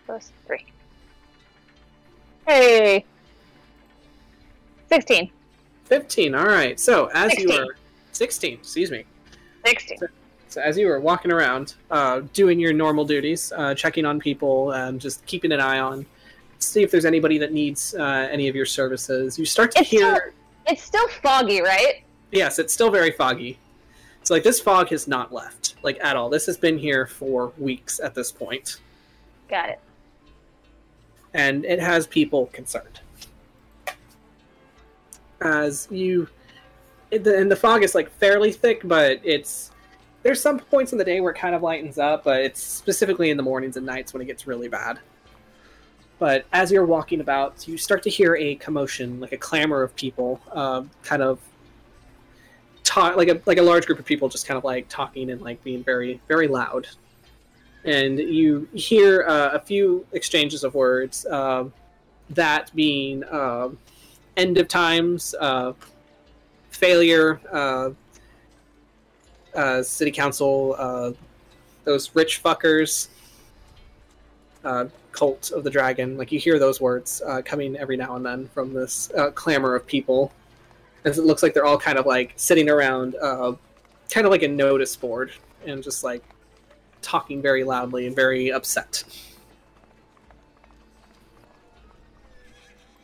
Plus 0.06 0.32
three. 0.46 0.64
Hey. 2.46 3.04
Sixteen. 4.88 5.30
15. 5.86 6.34
All 6.34 6.46
right. 6.46 6.78
So, 6.80 7.06
as 7.14 7.36
you 7.38 7.48
were. 7.48 7.76
16, 8.12 8.54
excuse 8.54 8.90
me. 8.90 9.04
Sixteen. 9.66 9.98
So 10.48 10.60
as 10.60 10.78
you 10.78 10.86
were 10.86 11.00
walking 11.00 11.32
around, 11.32 11.74
uh, 11.90 12.20
doing 12.32 12.60
your 12.60 12.72
normal 12.72 13.04
duties, 13.04 13.52
uh, 13.56 13.74
checking 13.74 14.04
on 14.06 14.20
people, 14.20 14.70
and 14.72 15.00
just 15.00 15.24
keeping 15.26 15.50
an 15.52 15.60
eye 15.60 15.80
on, 15.80 16.06
see 16.60 16.82
if 16.82 16.90
there's 16.92 17.04
anybody 17.04 17.38
that 17.38 17.52
needs 17.52 17.94
uh, 17.94 18.28
any 18.30 18.46
of 18.48 18.54
your 18.54 18.66
services, 18.66 19.36
you 19.38 19.44
start 19.44 19.72
to 19.72 19.80
It's 19.80 19.90
hear. 19.90 20.14
still- 20.16 20.30
It's 20.66 20.82
still 20.82 21.08
foggy, 21.22 21.60
right? 21.60 22.04
Yes, 22.30 22.58
it's 22.58 22.72
still 22.72 22.90
very 22.90 23.10
foggy. 23.10 23.58
So 24.24 24.32
like 24.34 24.42
this 24.42 24.58
fog 24.58 24.88
has 24.88 25.06
not 25.06 25.32
left, 25.32 25.74
like 25.82 25.98
at 26.02 26.16
all. 26.16 26.30
This 26.30 26.46
has 26.46 26.56
been 26.56 26.78
here 26.78 27.06
for 27.06 27.52
weeks 27.58 28.00
at 28.00 28.14
this 28.14 28.32
point, 28.32 28.80
Got 29.48 29.68
it. 29.68 29.80
and 31.34 31.64
it 31.66 31.78
has 31.78 32.06
people 32.06 32.46
concerned. 32.46 33.00
As 35.42 35.86
you, 35.90 36.26
and 37.12 37.50
the 37.50 37.56
fog 37.56 37.82
is 37.82 37.94
like 37.94 38.10
fairly 38.10 38.50
thick, 38.50 38.80
but 38.84 39.20
it's 39.22 39.70
there's 40.22 40.40
some 40.40 40.58
points 40.58 40.92
in 40.92 40.98
the 40.98 41.04
day 41.04 41.20
where 41.20 41.32
it 41.32 41.38
kind 41.38 41.54
of 41.54 41.60
lightens 41.62 41.98
up, 41.98 42.24
but 42.24 42.40
it's 42.40 42.62
specifically 42.62 43.28
in 43.28 43.36
the 43.36 43.42
mornings 43.42 43.76
and 43.76 43.84
nights 43.84 44.14
when 44.14 44.22
it 44.22 44.24
gets 44.24 44.46
really 44.46 44.68
bad. 44.68 44.98
But 46.18 46.46
as 46.50 46.72
you're 46.72 46.86
walking 46.86 47.20
about, 47.20 47.68
you 47.68 47.76
start 47.76 48.02
to 48.04 48.10
hear 48.10 48.34
a 48.36 48.54
commotion, 48.54 49.20
like 49.20 49.32
a 49.32 49.36
clamor 49.36 49.82
of 49.82 49.94
people, 49.96 50.40
um, 50.52 50.90
kind 51.02 51.20
of 51.20 51.40
talk, 52.94 53.16
like 53.16 53.28
a 53.28 53.40
like 53.46 53.58
a 53.58 53.62
large 53.62 53.86
group 53.86 53.98
of 53.98 54.04
people, 54.04 54.28
just 54.28 54.46
kind 54.46 54.56
of 54.58 54.64
like 54.64 54.88
talking 54.88 55.30
and 55.30 55.40
like 55.40 55.62
being 55.64 55.82
very 55.82 56.20
very 56.28 56.48
loud. 56.48 56.86
And 57.84 58.18
you 58.18 58.68
hear 58.72 59.24
uh, 59.28 59.50
a 59.52 59.60
few 59.60 60.06
exchanges 60.12 60.64
of 60.64 60.74
words. 60.74 61.26
Um, 61.26 61.72
that 62.30 62.70
being 62.74 63.22
um 63.30 63.78
end 64.36 64.58
of 64.58 64.66
times, 64.68 65.34
uh, 65.40 65.72
failure, 66.70 67.40
uh, 67.52 67.90
uh, 69.54 69.82
city 69.82 70.10
council, 70.10 70.74
uh, 70.78 71.12
those 71.84 72.14
rich 72.14 72.42
fuckers, 72.42 73.08
uh, 74.64 74.86
cult 75.12 75.52
of 75.52 75.62
the 75.64 75.70
dragon. 75.70 76.16
Like 76.16 76.32
you 76.32 76.38
hear 76.38 76.58
those 76.58 76.80
words 76.80 77.22
uh, 77.26 77.42
coming 77.44 77.76
every 77.76 77.96
now 77.96 78.16
and 78.16 78.24
then 78.26 78.48
from 78.48 78.72
this 78.72 79.10
uh, 79.16 79.30
clamor 79.30 79.74
of 79.74 79.86
people, 79.86 80.32
as 81.04 81.18
it 81.18 81.24
looks 81.24 81.42
like 81.42 81.54
they're 81.54 81.64
all 81.64 81.78
kind 81.78 81.98
of 81.98 82.06
like 82.06 82.32
sitting 82.36 82.68
around, 82.68 83.14
uh, 83.16 83.52
kind 84.10 84.26
of 84.26 84.30
like 84.30 84.42
a 84.42 84.48
notice 84.48 84.96
board, 84.96 85.32
and 85.66 85.82
just 85.82 86.04
like 86.04 86.22
talking 87.02 87.42
very 87.42 87.64
loudly 87.64 88.06
and 88.06 88.16
very 88.16 88.50
upset. 88.52 89.04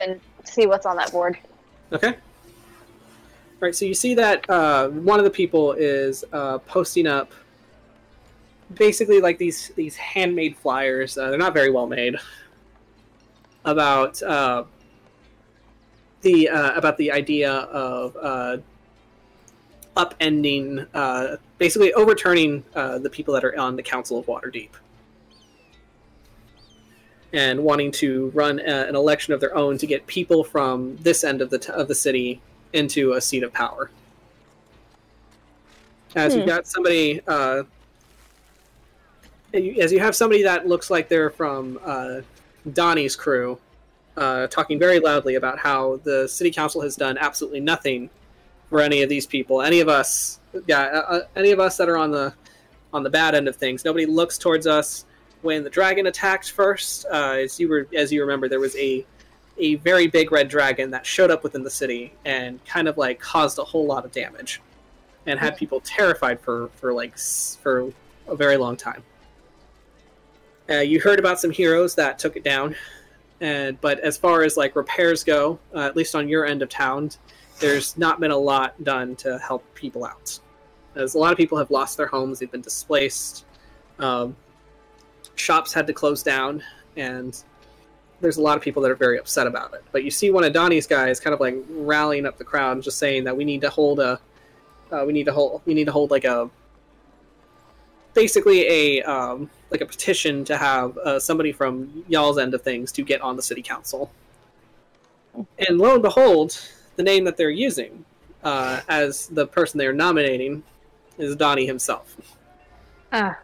And 0.00 0.20
see 0.44 0.66
what's 0.66 0.86
on 0.86 0.96
that 0.96 1.12
board. 1.12 1.38
Okay. 1.92 2.16
Right, 3.60 3.74
so 3.74 3.84
you 3.84 3.92
see 3.92 4.14
that 4.14 4.48
uh, 4.48 4.88
one 4.88 5.18
of 5.18 5.24
the 5.24 5.30
people 5.30 5.72
is 5.72 6.24
uh, 6.32 6.58
posting 6.58 7.06
up 7.06 7.30
basically 8.74 9.20
like 9.20 9.36
these 9.36 9.70
these 9.76 9.96
handmade 9.96 10.56
flyers. 10.56 11.18
Uh, 11.18 11.28
they're 11.28 11.38
not 11.38 11.52
very 11.52 11.70
well 11.70 11.86
made 11.86 12.16
about 13.66 14.22
uh, 14.22 14.64
the 16.22 16.48
uh, 16.48 16.74
about 16.74 16.96
the 16.98 17.12
idea 17.12 17.52
of 17.52 18.16
uh, 18.16 18.56
upending, 19.96 20.86
uh, 20.94 21.36
basically 21.58 21.92
overturning 21.94 22.64
uh, 22.74 22.98
the 22.98 23.10
people 23.10 23.34
that 23.34 23.44
are 23.44 23.58
on 23.58 23.76
the 23.76 23.82
Council 23.82 24.18
of 24.18 24.26
Waterdeep, 24.26 24.70
and 27.32 27.62
wanting 27.62 27.90
to 27.92 28.30
run 28.34 28.60
a, 28.60 28.86
an 28.88 28.96
election 28.96 29.34
of 29.34 29.40
their 29.40 29.54
own 29.56 29.78
to 29.78 29.86
get 29.86 30.06
people 30.06 30.44
from 30.44 30.96
this 30.98 31.24
end 31.24 31.40
of 31.40 31.50
the 31.50 31.58
t- 31.58 31.72
of 31.72 31.88
the 31.88 31.94
city 31.94 32.40
into 32.72 33.12
a 33.12 33.20
seat 33.20 33.42
of 33.42 33.52
power. 33.52 33.90
As 36.16 36.34
you've 36.34 36.44
Hmm. 36.44 36.48
got 36.48 36.66
somebody, 36.66 37.20
uh, 37.26 37.62
as 39.54 39.92
you 39.92 40.00
have 40.00 40.14
somebody 40.14 40.42
that 40.42 40.66
looks 40.66 40.90
like 40.90 41.08
they're 41.08 41.30
from 41.30 41.78
uh, 41.84 42.20
Donnie's 42.72 43.16
crew, 43.16 43.58
uh, 44.20 44.46
talking 44.48 44.78
very 44.78 45.00
loudly 45.00 45.34
about 45.34 45.58
how 45.58 45.96
the 46.04 46.28
city 46.28 46.50
council 46.50 46.82
has 46.82 46.94
done 46.94 47.16
absolutely 47.18 47.58
nothing 47.60 48.10
for 48.68 48.80
any 48.80 49.02
of 49.02 49.08
these 49.08 49.26
people, 49.26 49.62
any 49.62 49.80
of 49.80 49.88
us, 49.88 50.38
yeah, 50.66 50.82
uh, 50.82 51.12
uh, 51.14 51.20
any 51.34 51.50
of 51.50 51.58
us 51.58 51.76
that 51.78 51.88
are 51.88 51.96
on 51.96 52.10
the 52.10 52.32
on 52.92 53.02
the 53.02 53.10
bad 53.10 53.34
end 53.34 53.48
of 53.48 53.56
things. 53.56 53.84
Nobody 53.84 54.06
looks 54.06 54.36
towards 54.36 54.66
us. 54.66 55.06
When 55.42 55.64
the 55.64 55.70
dragon 55.70 56.06
attacked 56.06 56.50
first, 56.50 57.06
uh, 57.10 57.38
as 57.38 57.58
you 57.58 57.68
were 57.68 57.88
as 57.96 58.12
you 58.12 58.20
remember, 58.20 58.48
there 58.48 58.60
was 58.60 58.76
a 58.76 59.04
a 59.58 59.76
very 59.76 60.06
big 60.06 60.30
red 60.32 60.48
dragon 60.48 60.90
that 60.90 61.06
showed 61.06 61.30
up 61.30 61.42
within 61.42 61.62
the 61.62 61.70
city 61.70 62.12
and 62.24 62.64
kind 62.64 62.88
of 62.88 62.98
like 62.98 63.20
caused 63.20 63.58
a 63.58 63.64
whole 63.64 63.86
lot 63.86 64.04
of 64.04 64.12
damage 64.12 64.60
and 65.26 65.38
had 65.38 65.56
people 65.56 65.80
terrified 65.80 66.40
for 66.40 66.68
for 66.76 66.92
like 66.92 67.16
for 67.18 67.90
a 68.28 68.36
very 68.36 68.58
long 68.58 68.76
time. 68.76 69.02
Uh, 70.68 70.80
you 70.80 71.00
heard 71.00 71.18
about 71.18 71.40
some 71.40 71.50
heroes 71.50 71.94
that 71.96 72.18
took 72.18 72.36
it 72.36 72.44
down, 72.44 72.76
and 73.40 73.80
but 73.80 74.00
as 74.00 74.16
far 74.16 74.42
as 74.42 74.56
like 74.56 74.76
repairs 74.76 75.24
go, 75.24 75.58
uh, 75.74 75.80
at 75.80 75.96
least 75.96 76.14
on 76.14 76.28
your 76.28 76.44
end 76.44 76.62
of 76.62 76.68
town, 76.68 77.10
there's 77.58 77.96
not 77.96 78.20
been 78.20 78.30
a 78.30 78.36
lot 78.36 78.82
done 78.84 79.16
to 79.16 79.38
help 79.38 79.64
people 79.74 80.04
out. 80.04 80.38
As 80.94 81.14
a 81.14 81.18
lot 81.18 81.32
of 81.32 81.38
people 81.38 81.56
have 81.58 81.70
lost 81.70 81.96
their 81.96 82.06
homes, 82.06 82.38
they've 82.38 82.50
been 82.50 82.60
displaced. 82.60 83.44
Um, 83.98 84.36
shops 85.36 85.72
had 85.72 85.86
to 85.86 85.92
close 85.92 86.22
down, 86.22 86.62
and 86.96 87.42
there's 88.20 88.36
a 88.36 88.42
lot 88.42 88.56
of 88.56 88.62
people 88.62 88.82
that 88.82 88.90
are 88.90 88.96
very 88.96 89.18
upset 89.18 89.46
about 89.46 89.72
it. 89.74 89.84
But 89.92 90.04
you 90.04 90.10
see 90.10 90.30
one 90.30 90.44
of 90.44 90.52
Donnie's 90.52 90.86
guys 90.86 91.20
kind 91.20 91.32
of 91.32 91.40
like 91.40 91.56
rallying 91.70 92.26
up 92.26 92.38
the 92.38 92.44
crowd 92.44 92.72
and 92.72 92.82
just 92.82 92.98
saying 92.98 93.24
that 93.24 93.36
we 93.36 93.44
need 93.44 93.62
to 93.62 93.70
hold 93.70 94.00
a, 94.00 94.20
uh, 94.90 95.04
we 95.06 95.12
need 95.12 95.24
to 95.24 95.32
hold, 95.32 95.62
we 95.64 95.74
need 95.74 95.86
to 95.86 95.92
hold 95.92 96.10
like 96.10 96.24
a, 96.24 96.50
basically 98.12 98.66
a 98.98 99.02
um, 99.02 99.48
like 99.70 99.80
a 99.80 99.86
petition 99.86 100.44
to 100.44 100.56
have 100.56 100.96
uh, 100.98 101.20
somebody 101.20 101.52
from 101.52 102.04
y'all's 102.08 102.38
end 102.38 102.54
of 102.54 102.62
things 102.62 102.90
to 102.92 103.02
get 103.02 103.20
on 103.20 103.36
the 103.36 103.42
city 103.42 103.62
council. 103.62 104.10
And 105.34 105.78
lo 105.78 105.94
and 105.94 106.02
behold, 106.02 106.60
the 106.96 107.02
name 107.02 107.24
that 107.24 107.36
they're 107.36 107.50
using 107.50 108.04
uh, 108.42 108.80
as 108.88 109.28
the 109.28 109.46
person 109.46 109.78
they're 109.78 109.92
nominating 109.92 110.62
is 111.18 111.36
Donnie 111.36 111.66
himself, 111.66 112.16
Ah, 113.12 113.38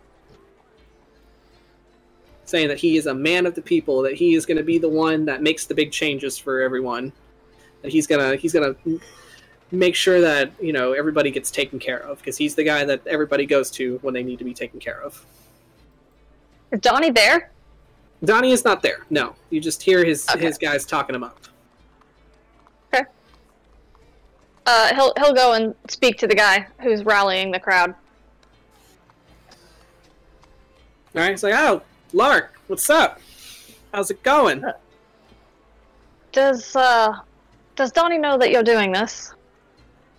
saying 2.45 2.69
that 2.69 2.79
he 2.79 2.97
is 2.97 3.07
a 3.07 3.15
man 3.15 3.47
of 3.47 3.55
the 3.55 3.63
people, 3.63 4.03
that 4.03 4.15
he 4.15 4.35
is 4.35 4.47
going 4.47 4.57
to 4.57 4.63
be 4.63 4.79
the 4.79 4.89
one 4.89 5.25
that 5.27 5.43
makes 5.43 5.67
the 5.67 5.75
big 5.75 5.93
changes 5.93 6.39
for 6.39 6.61
everyone, 6.61 7.13
that 7.83 7.93
he's 7.93 8.07
gonna 8.07 8.37
he's 8.37 8.53
gonna 8.53 8.75
make 9.71 9.95
sure 9.95 10.21
that 10.21 10.53
you 10.61 10.73
know 10.73 10.93
everybody 10.93 11.31
gets 11.31 11.51
taken 11.51 11.79
care 11.79 11.99
of 11.99 12.19
because 12.19 12.37
he's 12.37 12.55
the 12.55 12.65
guy 12.65 12.85
that 12.85 13.07
everybody 13.07 13.47
goes 13.47 13.71
to 13.73 13.99
when 14.03 14.15
they 14.15 14.23
need 14.23 14.39
to 14.39 14.45
be 14.45 14.55
taken 14.55 14.81
care 14.81 15.03
of. 15.03 15.25
Is 16.73 16.81
Donnie 16.81 17.11
there? 17.11 17.51
Donnie 18.25 18.53
is 18.53 18.65
not 18.65 18.83
there. 18.83 19.01
No, 19.11 19.35
you 19.51 19.61
just 19.61 19.83
hear 19.83 20.05
his 20.05 20.29
Okay. 20.29 20.41
his 20.41 20.59
guys 20.59 20.85
talking 20.87 21.15
him 21.15 21.23
up. 21.23 21.39
Okay. 22.95 23.05
Uh, 24.67 24.95
he'll 24.95 25.13
he'll 25.19 25.35
go 25.35 25.53
and 25.53 25.75
speak 25.89 26.17
to 26.19 26.27
the 26.27 26.35
guy 26.35 26.67
who's 26.81 27.05
rallying 27.05 27.51
the 27.51 27.61
crowd. 27.61 27.95
All 31.15 31.23
right, 31.23 31.31
it's 31.33 31.43
like, 31.43 31.55
oh, 31.55 31.83
Lark, 32.13 32.53
what's 32.67 32.91
up? 32.91 33.21
How's 33.93 34.11
it 34.11 34.23
going? 34.23 34.65
Does 36.33 36.75
uh, 36.77 37.15
does 37.77 37.93
Donnie 37.93 38.19
know 38.19 38.37
that 38.39 38.51
you're 38.51 38.63
doing 38.63 38.93
this? 38.93 39.33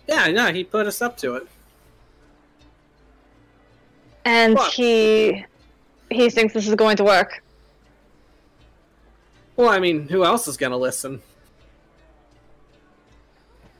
Yeah, 0.08 0.28
no, 0.28 0.52
he 0.52 0.64
put 0.64 0.86
us 0.86 1.02
up 1.02 1.16
to 1.18 1.34
it. 1.36 1.46
And 4.24 4.54
What? 4.54 4.72
he 4.72 5.44
he 6.10 6.30
thinks 6.30 6.54
this 6.54 6.66
is 6.66 6.74
going 6.74 6.96
to 6.96 7.04
work. 7.04 7.42
Well, 9.56 9.68
I 9.68 9.80
mean, 9.80 10.08
who 10.08 10.24
else 10.24 10.46
is 10.46 10.56
gonna 10.56 10.76
listen? 10.76 11.20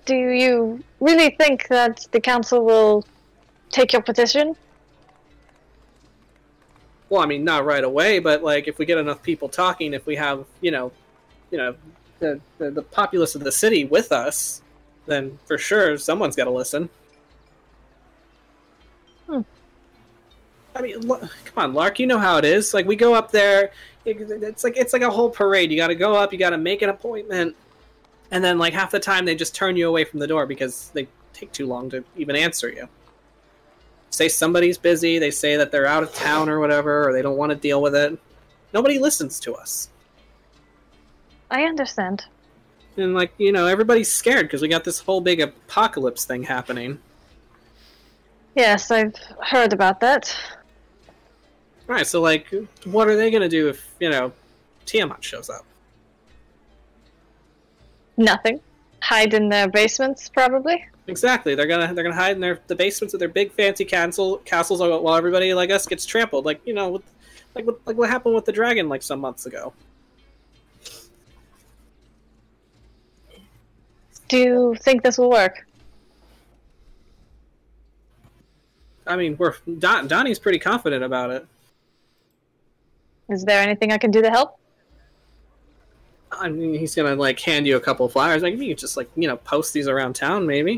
Do 0.05 0.17
you 0.17 0.83
really 1.01 1.31
think 1.31 1.69
that 1.69 2.07
the 2.13 2.21
council 2.21 2.65
will 2.65 3.05
take 3.71 3.93
your 3.93 4.03
petition? 4.03 4.57
Well, 7.09 7.23
I 7.23 7.27
mean, 7.27 7.45
not 7.45 7.65
right 7.65 7.85
away, 7.85 8.19
but 8.19 8.43
like 8.43 8.69
if 8.69 8.79
we 8.79 8.87
get 8.87 8.99
enough 8.99 9.23
people 9.23 9.49
talking, 9.49 9.95
if 9.95 10.05
we 10.07 10.17
have, 10.17 10.45
you 10.61 10.71
know, 10.71 10.93
you 11.51 11.59
know, 11.59 11.75
the 12.19 12.41
the, 12.59 12.71
the 12.71 12.83
populace 12.83 13.35
of 13.35 13.45
the 13.45 13.53
city 13.53 13.85
with 13.85 14.13
us, 14.13 14.63
then 15.07 15.39
for 15.47 15.59
sure 15.59 15.97
someone's 15.97 16.37
got 16.37 16.45
to 16.45 16.51
listen. 16.51 16.91
I 20.79 20.83
mean, 20.83 21.01
lo- 21.01 21.19
come 21.19 21.31
on, 21.57 21.75
Lark, 21.75 21.99
you 21.99 22.07
know 22.07 22.19
how 22.19 22.39
it 22.39 22.45
is. 22.45 22.73
Like 22.73 22.87
we 22.87 22.97
go 22.97 23.15
up 23.15 23.31
there, 23.31 23.73
it's 24.07 24.65
like 24.65 24.77
it's 24.77 24.93
like 24.95 25.03
a 25.03 25.11
whole 25.11 25.29
parade. 25.29 25.71
You 25.71 25.77
got 25.77 25.89
to 25.89 25.95
go 25.95 26.15
up, 26.15 26.33
you 26.33 26.39
got 26.39 26.51
to 26.51 26.59
make 26.59 26.81
an 26.81 26.89
appointment, 26.89 27.55
and 28.31 28.43
then 28.43 28.59
like 28.59 28.73
half 28.73 28.91
the 28.91 29.01
time 29.01 29.27
they 29.27 29.35
just 29.35 29.55
turn 29.55 29.77
you 29.77 29.89
away 29.89 30.05
from 30.05 30.21
the 30.21 30.27
door 30.27 30.47
because 30.47 30.91
they 30.95 31.09
take 31.35 31.53
too 31.53 31.67
long 31.67 31.91
to 31.91 32.03
even 32.17 32.37
answer 32.37 32.71
you 32.71 32.89
say 34.11 34.29
somebody's 34.29 34.79
busy, 34.79 35.19
they 35.19 35.31
say 35.31 35.57
that 35.57 35.71
they're 35.71 35.87
out 35.87 36.03
of 36.03 36.13
town 36.15 36.49
or 36.49 36.61
whatever, 36.61 37.09
or 37.09 37.13
they 37.13 37.23
don't 37.23 37.37
want 37.37 37.51
to 37.51 37.57
deal 37.57 37.81
with 37.81 37.95
it. 37.95 38.19
Nobody 38.73 38.99
listens 38.99 39.41
to 39.41 39.55
us. 39.55 39.89
I 41.51 41.65
understand. 41.65 42.25
And, 42.97 43.15
like, 43.15 43.33
you 43.39 43.53
know, 43.53 43.67
everybody's 43.67 44.11
scared 44.11 44.47
because 44.47 44.61
we 44.61 44.69
got 44.69 44.85
this 44.85 44.99
whole 44.99 45.21
big 45.21 45.41
apocalypse 45.41 46.25
thing 46.25 46.43
happening. 46.43 46.99
Yes, 48.55 48.91
I've 48.91 49.15
heard 49.41 49.73
about 49.73 50.01
that. 50.01 50.35
Alright, 51.89 52.07
so, 52.07 52.21
like, 52.21 52.53
what 52.85 53.09
are 53.09 53.17
they 53.17 53.31
going 53.31 53.43
to 53.43 53.49
do 53.49 53.69
if, 53.69 53.95
you 53.99 54.11
know, 54.11 54.33
Tiamat 54.85 55.25
shows 55.25 55.49
up? 55.49 55.65
Nothing. 58.19 58.61
Hide 59.01 59.33
in 59.33 59.49
their 59.49 59.69
basements, 59.69 60.29
probably. 60.29 60.85
Exactly. 61.09 61.55
They're 61.55 61.67
gonna 61.67 61.95
they're 61.95 62.05
gonna 62.05 62.15
hide 62.15 62.33
in 62.33 62.41
their 62.41 62.61
the 62.67 62.75
basements 62.75 63.15
of 63.15 63.21
their 63.21 63.31
big 63.31 63.51
fancy 63.53 63.85
castle 63.85 64.39
castles 64.45 64.81
while 64.81 65.15
everybody 65.15 65.55
like 65.55 65.71
us 65.71 65.87
gets 65.87 66.05
trampled. 66.05 66.45
Like 66.45 66.61
you 66.67 66.75
know, 66.75 66.91
with, 66.91 67.03
like 67.55 67.67
what 67.67 67.81
like 67.87 67.97
what 67.97 68.11
happened 68.11 68.35
with 68.35 68.45
the 68.45 68.53
dragon 68.53 68.91
like 68.91 69.03
some 69.03 69.19
months 69.19 69.47
ago. 69.47 69.73
Do 74.29 74.37
you 74.37 74.77
think 74.81 75.03
this 75.03 75.17
will 75.17 75.31
work? 75.31 75.67
I 79.07 79.17
mean, 79.17 79.37
we're 79.39 79.55
Don, 79.79 80.07
Donnie's 80.09 80.39
pretty 80.39 80.59
confident 80.59 81.03
about 81.03 81.31
it. 81.31 81.47
Is 83.29 83.45
there 83.45 83.61
anything 83.61 83.93
I 83.93 83.99
can 83.99 84.11
do 84.11 84.23
to 84.23 84.31
help? 84.31 84.59
I 86.33 86.49
mean, 86.49 86.75
he's 86.75 86.95
gonna 86.95 87.15
like 87.15 87.39
hand 87.41 87.67
you 87.67 87.77
a 87.77 87.81
couple 87.81 88.07
of 88.07 88.13
flyers. 88.13 88.43
Like, 88.43 88.57
you 88.59 88.69
could 88.69 88.79
just 88.79 88.97
like 88.97 89.09
you 89.17 89.29
know 89.29 89.37
post 89.39 89.73
these 89.73 89.89
around 89.89 90.15
town, 90.15 90.47
maybe. 90.47 90.73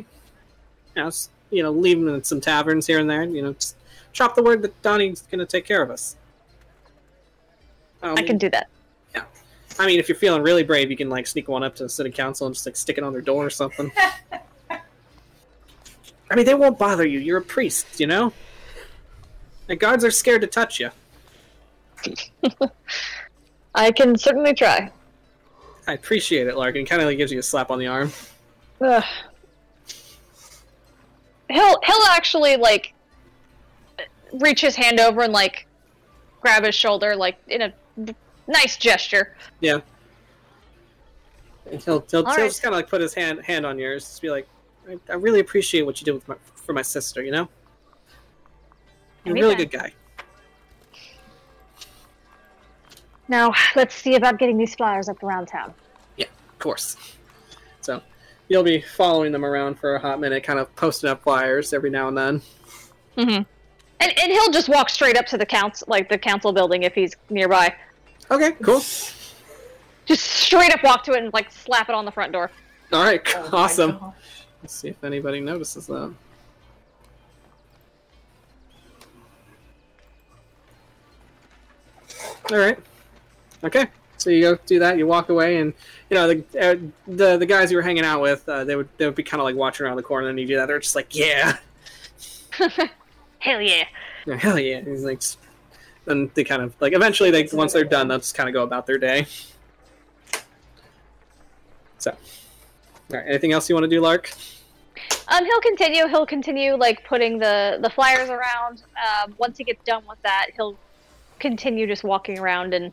You 0.97 1.03
know, 1.03 1.07
s- 1.09 1.29
you 1.51 1.63
know, 1.63 1.71
leave 1.71 1.99
them 1.99 2.09
in 2.15 2.23
some 2.25 2.41
taverns 2.41 2.87
here 2.87 2.99
and 2.99 3.09
there. 3.11 3.25
You 3.25 3.43
know, 3.43 3.53
just 3.55 3.77
drop 4.13 4.35
the 4.35 4.43
word 4.43 4.63
that 4.63 4.81
Donnie's 4.83 5.23
gonna 5.23 5.47
take 5.47 5.65
care 5.65 5.83
of 5.83 5.91
us. 5.91 6.17
Um, 8.03 8.15
I 8.17 8.23
can 8.23 8.39
do 8.39 8.49
that. 8.51 8.69
Yeah, 9.15 9.25
I 9.79 9.87
mean, 9.87 9.99
if 9.99 10.09
you're 10.09 10.17
feeling 10.17 10.43
really 10.43 10.63
brave, 10.63 10.91
you 10.91 10.97
can 10.97 11.11
like 11.11 11.27
sneak 11.27 11.49
one 11.49 11.63
up 11.63 11.75
to 11.77 11.83
the 11.85 11.89
city 11.89 12.11
council 12.11 12.47
and 12.47 12.55
just 12.55 12.65
like 12.67 12.77
stick 12.77 12.97
it 12.99 13.05
on 13.05 13.13
their 13.13 13.21
door 13.23 13.45
or 13.47 13.51
something. 13.51 13.93
I 14.71 16.37
mean, 16.37 16.47
they 16.47 16.55
won't 16.55 16.79
bother 16.79 17.05
you. 17.07 17.19
You're 17.19 17.39
a 17.39 17.43
priest, 17.43 17.99
you 17.99 18.07
know. 18.07 18.33
The 19.67 19.75
guards 19.75 20.05
are 20.05 20.13
scared 20.13 20.41
to 20.43 20.47
touch 20.47 20.79
you. 20.79 20.91
I 23.75 23.93
can 23.93 24.17
certainly 24.17 24.55
try. 24.55 24.91
I 25.87 25.95
appreciate 25.95 26.47
it, 26.47 26.57
Larkin. 26.57 26.87
Kind 26.87 27.03
of 27.03 27.09
like 27.09 27.19
gives 27.19 27.33
you 27.33 27.39
a 27.39 27.43
slap 27.43 27.71
on 27.71 27.79
the 27.79 27.87
arm. 27.87 28.13
Ugh. 28.81 29.05
He'll 31.51 31.81
he'll 31.83 32.07
actually 32.11 32.57
like 32.57 32.95
reach 34.35 34.61
his 34.61 34.77
hand 34.77 35.01
over 35.01 35.23
and 35.23 35.33
like 35.33 35.67
grab 36.41 36.65
his 36.65 36.75
shoulder 36.75 37.17
like 37.17 37.37
in 37.49 37.63
a 37.63 38.15
nice 38.47 38.77
gesture. 38.77 39.37
Yeah. 39.61 39.81
And 41.71 41.83
he'll 41.83 42.01
he'll, 42.11 42.25
he'll 42.25 42.25
right. 42.25 42.39
just 42.39 42.63
kind 42.63 42.75
of 42.75 42.79
like 42.79 42.89
put 42.89 43.01
his 43.01 43.15
hand 43.15 43.45
hand 43.45 43.67
on 43.67 43.79
yours, 43.79 44.05
just 44.05 44.23
be 44.23 44.31
like, 44.31 44.47
I, 44.89 44.99
I 45.09 45.15
really 45.15 45.41
appreciate 45.41 45.83
what 45.83 46.01
you 46.01 46.05
did 46.05 46.15
with 46.15 46.29
my, 46.29 46.37
for 46.55 46.73
my 46.73 46.83
sister. 46.83 47.23
You 47.23 47.33
know, 47.33 47.49
you're 49.25 49.37
a 49.37 49.41
really 49.41 49.55
good 49.55 49.71
guy. 49.71 49.93
Now 53.31 53.55
let's 53.77 53.95
see 53.95 54.17
about 54.17 54.41
getting 54.41 54.59
these 54.59 54.75
flyers 54.75 55.09
up 55.09 55.23
around 55.23 55.47
town. 55.47 55.73
Yeah, 56.17 56.27
of 56.27 56.59
course. 56.59 56.97
So 57.81 58.03
you'll 58.49 58.65
be 58.65 58.81
following 58.81 59.31
them 59.31 59.45
around 59.45 59.79
for 59.79 59.95
a 59.95 60.01
hot 60.01 60.19
minute, 60.19 60.43
kind 60.43 60.59
of 60.59 60.75
posting 60.75 61.09
up 61.09 61.23
flyers 61.23 61.73
every 61.73 61.91
now 61.91 62.09
and 62.09 62.19
then. 62.19 62.43
Mm-hmm. 63.17 63.43
And 64.01 64.19
and 64.19 64.33
he'll 64.33 64.51
just 64.51 64.69
walk 64.69 64.91
straight 64.91 65.17
up 65.17 65.27
to 65.27 65.39
the 65.39 65.47
council, 65.47 65.87
like 65.89 66.09
the 66.09 66.19
council 66.19 66.53
building, 66.53 66.83
if 66.83 66.93
he's 66.93 67.15
nearby. 67.31 67.73
Okay, 68.33 68.53
cool. 68.63 68.83
Just 70.07 70.25
straight 70.25 70.75
up 70.75 70.83
walk 70.83 71.05
to 71.05 71.13
it 71.13 71.23
and 71.23 71.33
like 71.33 71.53
slap 71.53 71.89
it 71.89 71.95
on 71.95 72.05
the 72.05 72.13
front 72.13 72.33
door. 72.33 72.51
All 72.93 73.05
right, 73.05 73.23
Oh 73.37 73.51
awesome. 73.53 74.13
Let's 74.61 74.75
see 74.75 74.89
if 74.89 75.05
anybody 75.05 75.41
notices 75.41 75.87
that. 75.87 76.13
All 82.51 82.59
right. 82.59 82.79
Okay. 83.65 83.87
So 84.19 84.29
you 84.29 84.43
go 84.43 84.59
do 84.67 84.79
that. 84.81 84.99
You 84.99 85.07
walk 85.07 85.31
away, 85.31 85.57
and 85.57 85.73
you 86.11 86.15
know 86.15 86.29
the 86.29 86.45
uh, 86.61 86.77
the 87.07 87.39
the 87.39 87.47
guys 87.47 87.71
you 87.71 87.79
were 87.79 87.83
hanging 87.83 88.05
out 88.05 88.21
with, 88.21 88.47
uh, 88.49 88.65
they 88.65 88.77
would 88.77 88.89
they 88.99 89.07
would 89.07 89.15
be 89.15 89.23
kind 89.23 89.41
of 89.41 89.45
like 89.45 89.57
watching 89.57 89.87
around 89.87 89.97
the 89.97 90.03
corner, 90.03 90.29
and 90.29 90.39
you 90.39 90.47
do 90.47 90.57
that. 90.57 90.67
They're 90.67 90.79
just 90.79 90.95
like, 90.95 91.15
yeah, 91.15 91.57
Hell 93.39 93.61
yeah! 93.61 93.85
yeah 94.27 94.37
hell 94.37 94.59
yeah. 94.59 94.77
And 94.79 94.89
he's 94.89 95.05
like, 95.05 95.23
then 96.05 96.31
they 96.35 96.45
kind 96.45 96.63
of 96.63 96.75
like 96.81 96.93
eventually 96.93 97.31
they 97.31 97.49
once 97.53 97.73
they're 97.73 97.85
done, 97.85 98.09
they'll 98.09 98.19
just 98.19 98.35
kind 98.35 98.49
of 98.49 98.53
go 98.53 98.63
about 98.63 98.87
their 98.87 98.99
day. 98.99 99.27
So, 101.99 102.11
all 102.11 102.17
right. 103.17 103.27
Anything 103.27 103.53
else 103.53 103.69
you 103.69 103.75
want 103.75 103.85
to 103.85 103.89
do, 103.89 104.01
Lark? 104.01 104.33
Um, 105.29 105.45
he'll 105.45 105.61
continue. 105.61 106.07
He'll 106.09 106.27
continue 106.27 106.75
like 106.75 107.05
putting 107.05 107.39
the 107.39 107.79
the 107.81 107.91
flyers 107.91 108.29
around. 108.29 108.83
Um, 108.97 109.35
once 109.39 109.59
he 109.59 109.65
gets 109.65 109.83
done 109.85 110.03
with 110.09 110.21
that, 110.23 110.49
he'll 110.57 110.77
continue 111.39 111.87
just 111.87 112.05
walking 112.05 112.39
around 112.39 112.75
and 112.75 112.93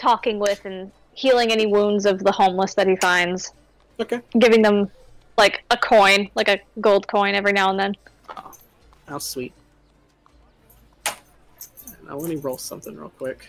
talking 0.00 0.38
with 0.38 0.64
and 0.64 0.90
healing 1.12 1.52
any 1.52 1.66
wounds 1.66 2.06
of 2.06 2.18
the 2.20 2.32
homeless 2.32 2.74
that 2.74 2.86
he 2.88 2.96
finds, 2.96 3.52
Okay. 4.00 4.20
giving 4.38 4.62
them 4.62 4.90
like 5.36 5.62
a 5.70 5.76
coin, 5.76 6.28
like 6.34 6.48
a 6.48 6.58
gold 6.80 7.06
coin 7.06 7.34
every 7.34 7.52
now 7.52 7.70
and 7.70 7.78
then. 7.78 7.94
Oh, 8.36 8.52
How 9.06 9.18
sweet. 9.18 9.52
Now 12.06 12.16
let 12.16 12.28
me 12.30 12.36
roll 12.36 12.58
something 12.58 12.96
real 12.96 13.10
quick. 13.10 13.46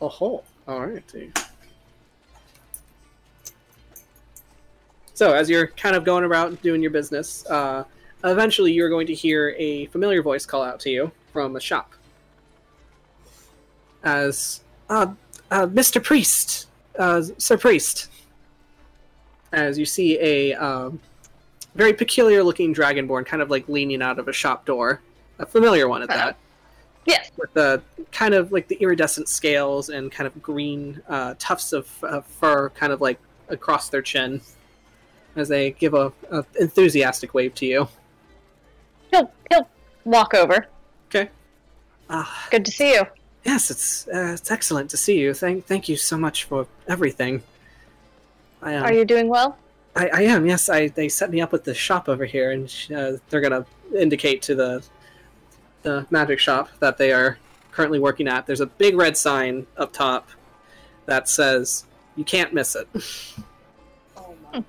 Oh, 0.00 0.08
ho. 0.08 0.44
All 0.68 0.86
right. 0.86 1.06
dude. 1.08 1.32
So, 5.14 5.32
as 5.32 5.48
you're 5.48 5.68
kind 5.68 5.96
of 5.96 6.04
going 6.04 6.24
about 6.24 6.60
doing 6.60 6.82
your 6.82 6.90
business, 6.90 7.46
uh, 7.46 7.84
eventually 8.22 8.72
you're 8.72 8.90
going 8.90 9.06
to 9.06 9.14
hear 9.14 9.54
a 9.56 9.86
familiar 9.86 10.22
voice 10.22 10.44
call 10.44 10.62
out 10.62 10.78
to 10.80 10.90
you 10.90 11.10
from 11.36 11.54
a 11.54 11.60
shop. 11.60 11.92
As, 14.02 14.62
uh, 14.88 15.08
uh, 15.50 15.66
Mr. 15.66 16.02
Priest, 16.02 16.66
uh, 16.98 17.20
Sir 17.36 17.58
Priest, 17.58 18.08
as 19.52 19.78
you 19.78 19.84
see 19.84 20.18
a 20.18 20.54
um, 20.54 20.98
very 21.74 21.92
peculiar 21.92 22.42
looking 22.42 22.74
dragonborn 22.74 23.26
kind 23.26 23.42
of 23.42 23.50
like 23.50 23.68
leaning 23.68 24.00
out 24.00 24.18
of 24.18 24.28
a 24.28 24.32
shop 24.32 24.64
door. 24.64 25.02
A 25.38 25.44
familiar 25.44 25.88
one 25.88 26.00
at 26.00 26.08
that. 26.08 26.38
Yes. 27.04 27.30
With 27.36 27.52
the 27.52 27.82
kind 28.12 28.32
of 28.32 28.50
like 28.50 28.66
the 28.68 28.76
iridescent 28.76 29.28
scales 29.28 29.90
and 29.90 30.10
kind 30.10 30.26
of 30.26 30.42
green 30.42 31.02
uh, 31.06 31.34
tufts 31.38 31.74
of 31.74 31.86
uh, 32.02 32.22
fur 32.22 32.70
kind 32.70 32.94
of 32.94 33.02
like 33.02 33.20
across 33.50 33.90
their 33.90 34.00
chin 34.00 34.40
as 35.36 35.48
they 35.48 35.72
give 35.72 35.92
a, 35.92 36.10
a 36.30 36.46
enthusiastic 36.58 37.34
wave 37.34 37.54
to 37.56 37.66
you. 37.66 37.88
He'll 39.10 39.30
he'll 39.50 39.68
walk 40.06 40.32
over. 40.32 40.66
Ah, 42.08 42.46
Good 42.50 42.64
to 42.64 42.70
see 42.70 42.94
you. 42.94 43.06
yes, 43.44 43.70
it's 43.70 44.06
uh, 44.08 44.32
it's 44.34 44.50
excellent 44.50 44.90
to 44.90 44.96
see 44.96 45.18
you. 45.18 45.34
Thank 45.34 45.66
thank 45.66 45.88
you 45.88 45.96
so 45.96 46.16
much 46.16 46.44
for 46.44 46.66
everything. 46.86 47.42
I, 48.62 48.76
um, 48.76 48.84
Are 48.84 48.92
you 48.92 49.04
doing 49.04 49.28
well? 49.28 49.58
I, 49.94 50.08
I 50.08 50.22
am. 50.22 50.46
Yes, 50.46 50.68
I 50.68 50.88
they 50.88 51.08
set 51.08 51.30
me 51.30 51.40
up 51.40 51.52
with 51.52 51.64
the 51.64 51.74
shop 51.74 52.08
over 52.08 52.24
here, 52.24 52.50
and 52.52 52.72
uh, 52.94 53.12
they're 53.28 53.40
gonna 53.40 53.66
indicate 53.96 54.42
to 54.42 54.54
the 54.54 54.84
the 55.82 56.06
magic 56.10 56.38
shop 56.38 56.68
that 56.80 56.96
they 56.98 57.12
are 57.12 57.38
currently 57.72 57.98
working 57.98 58.28
at. 58.28 58.46
There's 58.46 58.60
a 58.60 58.66
big 58.66 58.96
red 58.96 59.16
sign 59.16 59.66
up 59.76 59.92
top 59.92 60.28
that 61.06 61.28
says 61.28 61.84
you 62.16 62.24
can't 62.24 62.52
miss 62.54 62.76
it. 62.76 62.88
Oh 64.16 64.34
my. 64.52 64.64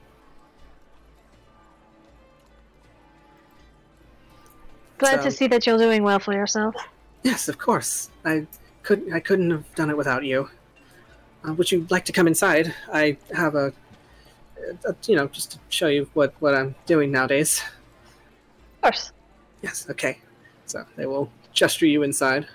Glad 4.98 5.18
So- 5.20 5.24
to 5.26 5.32
see 5.32 5.48
that 5.48 5.66
you're 5.68 5.78
doing 5.78 6.04
well 6.04 6.20
for 6.20 6.34
yourself. 6.34 6.76
Yes, 7.28 7.50
of 7.50 7.58
course. 7.58 8.10
I 8.24 8.48
couldn't. 8.84 9.12
I 9.14 9.20
couldn't 9.20 9.52
have 9.52 9.76
done 9.76 9.90
it 9.90 9.98
without 9.98 10.24
you. 10.24 10.50
Uh, 11.44 11.54
would 11.54 11.72
you 11.72 11.86
like 11.90 12.06
to 12.06 12.14
come 12.14 12.28
inside? 12.28 12.74
I 12.92 13.18
have 13.36 13.54
a, 13.56 13.74
a, 14.86 14.96
you 15.06 15.16
know, 15.18 15.28
just 15.28 15.52
to 15.52 15.60
show 15.70 15.88
you 15.88 16.10
what 16.14 16.34
what 16.40 16.56
I'm 16.56 16.74
doing 16.86 17.12
nowadays. 17.12 17.62
Of 18.76 18.82
course. 18.82 19.12
Yes, 19.62 19.88
okay. 19.90 20.20
So 20.66 20.86
they 20.96 21.06
will 21.06 21.30
gesture 21.52 21.86
you 21.86 22.04
inside. 22.04 22.48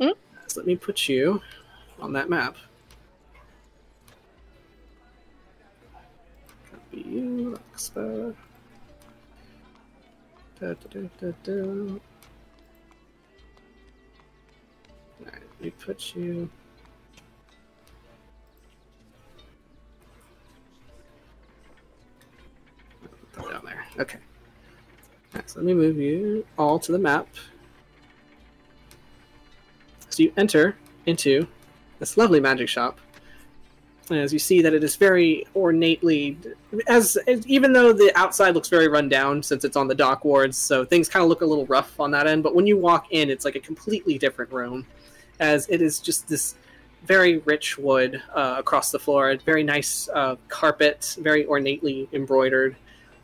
Hmm? 0.00 0.14
So 0.46 0.60
let 0.60 0.66
me 0.66 0.76
put 0.76 1.08
you 1.08 1.42
on 2.00 2.12
that 2.12 2.30
map. 2.30 2.56
Copy 6.70 7.00
you, 7.08 7.58
Rockstar. 7.74 8.34
Da, 10.60 10.74
da, 10.90 11.32
da, 11.44 11.98
me 15.60 15.70
put 15.70 16.14
you. 16.14 16.48
Down 23.36 23.64
there. 23.64 23.84
Okay. 23.98 24.18
Alright, 25.34 25.50
so 25.50 25.58
let 25.58 25.66
me 25.66 25.74
move 25.74 25.98
you 25.98 26.46
all 26.58 26.78
to 26.78 26.92
the 26.92 26.98
map. 26.98 27.28
So 30.08 30.22
you 30.22 30.32
enter 30.36 30.76
into 31.04 31.46
this 31.98 32.16
lovely 32.16 32.40
magic 32.40 32.68
shop. 32.68 32.98
And 34.08 34.18
as 34.18 34.32
you 34.32 34.38
see 34.38 34.62
that 34.62 34.72
it 34.72 34.82
is 34.82 34.96
very 34.96 35.44
ornately 35.52 36.38
as, 36.86 37.16
as 37.26 37.46
even 37.46 37.72
though 37.72 37.92
the 37.92 38.10
outside 38.14 38.54
looks 38.54 38.68
very 38.68 38.88
run 38.88 39.08
down 39.08 39.42
since 39.42 39.64
it's 39.64 39.76
on 39.76 39.88
the 39.88 39.94
dock 39.94 40.24
wards, 40.24 40.56
so 40.56 40.84
things 40.84 41.08
kind 41.08 41.22
of 41.22 41.28
look 41.28 41.42
a 41.42 41.46
little 41.46 41.66
rough 41.66 41.98
on 42.00 42.10
that 42.12 42.26
end, 42.26 42.42
but 42.42 42.54
when 42.54 42.66
you 42.66 42.78
walk 42.78 43.08
in 43.10 43.28
it's 43.28 43.44
like 43.44 43.56
a 43.56 43.60
completely 43.60 44.16
different 44.16 44.50
room 44.52 44.86
as 45.40 45.68
it 45.68 45.82
is 45.82 46.00
just 46.00 46.28
this 46.28 46.54
very 47.04 47.38
rich 47.38 47.78
wood 47.78 48.22
uh, 48.34 48.56
across 48.58 48.90
the 48.90 48.98
floor, 48.98 49.36
very 49.44 49.62
nice 49.62 50.08
uh, 50.12 50.36
carpet, 50.48 51.16
very 51.20 51.44
ornately 51.44 52.08
embroidered. 52.12 52.76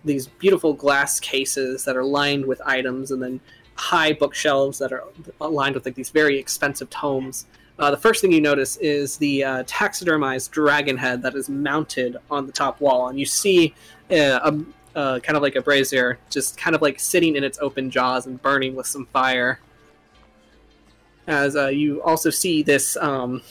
These 0.05 0.29
beautiful 0.29 0.73
glass 0.73 1.21
cases 1.21 1.85
that 1.85 1.97
are 1.97 2.05
lined 2.05 2.47
with 2.47 2.61
items 2.65 3.11
and 3.11 3.23
then 3.23 3.41
high 3.75 4.13
bookshelves 4.13 4.79
that 4.79 4.93
are 4.93 5.05
lined 5.41 5.75
with 5.75 5.85
like 5.85 5.95
these 5.95 6.11
very 6.11 6.39
expensive 6.39 6.91
tomes. 6.91 7.47
Uh, 7.79 7.91
the 7.91 7.97
first 7.97 8.21
thing 8.21 8.31
you 8.33 8.41
notice 8.41 8.77
is 8.77 9.17
the 9.17 9.43
uh, 9.43 9.63
taxidermized 9.65 10.51
dragon 10.51 10.97
head 10.97 11.23
that 11.23 11.35
is 11.35 11.49
mounted 11.49 12.17
on 12.31 12.47
the 12.47 12.53
top 12.53 12.81
wall 12.81 13.09
and 13.09 13.19
you 13.19 13.25
see 13.27 13.75
uh, 14.11 14.53
a, 14.53 14.99
uh, 14.99 15.19
kind 15.21 15.37
of 15.37 15.43
like 15.43 15.57
a 15.57 15.63
brazier 15.63 16.19
just 16.29 16.57
kind 16.59 16.77
of 16.77 16.83
like 16.83 17.01
sitting 17.01 17.35
in 17.35 17.43
its 17.43 17.59
open 17.61 17.91
jaws 17.91 18.27
and 18.27 18.41
burning 18.43 18.75
with 18.75 18.87
some 18.87 19.07
fire 19.07 19.59
as 21.27 21.57
uh, 21.57 21.69
you 21.69 22.03
also 22.03 22.31
see 22.31 22.63
this 22.63 22.97
um, 22.97 23.43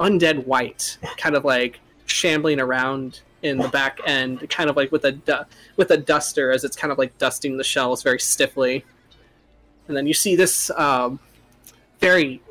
undead 0.00 0.46
white 0.46 0.98
kind 1.16 1.34
of 1.34 1.44
like 1.44 1.80
shambling 2.06 2.60
around 2.60 3.20
in 3.42 3.58
the 3.58 3.68
back 3.68 4.00
end, 4.04 4.48
kind 4.50 4.68
of 4.68 4.76
like 4.76 4.90
with 4.90 5.04
a 5.04 5.12
du- 5.12 5.46
with 5.76 5.90
a 5.90 5.96
duster 5.96 6.50
as 6.50 6.64
it's 6.64 6.76
kind 6.76 6.92
of 6.92 6.98
like 6.98 7.16
dusting 7.18 7.56
the 7.56 7.64
shells 7.64 8.02
very 8.02 8.18
stiffly. 8.18 8.84
And 9.86 9.96
then 9.96 10.06
you 10.06 10.14
see 10.14 10.36
this 10.36 10.70
um, 10.70 11.18
very, 12.00 12.42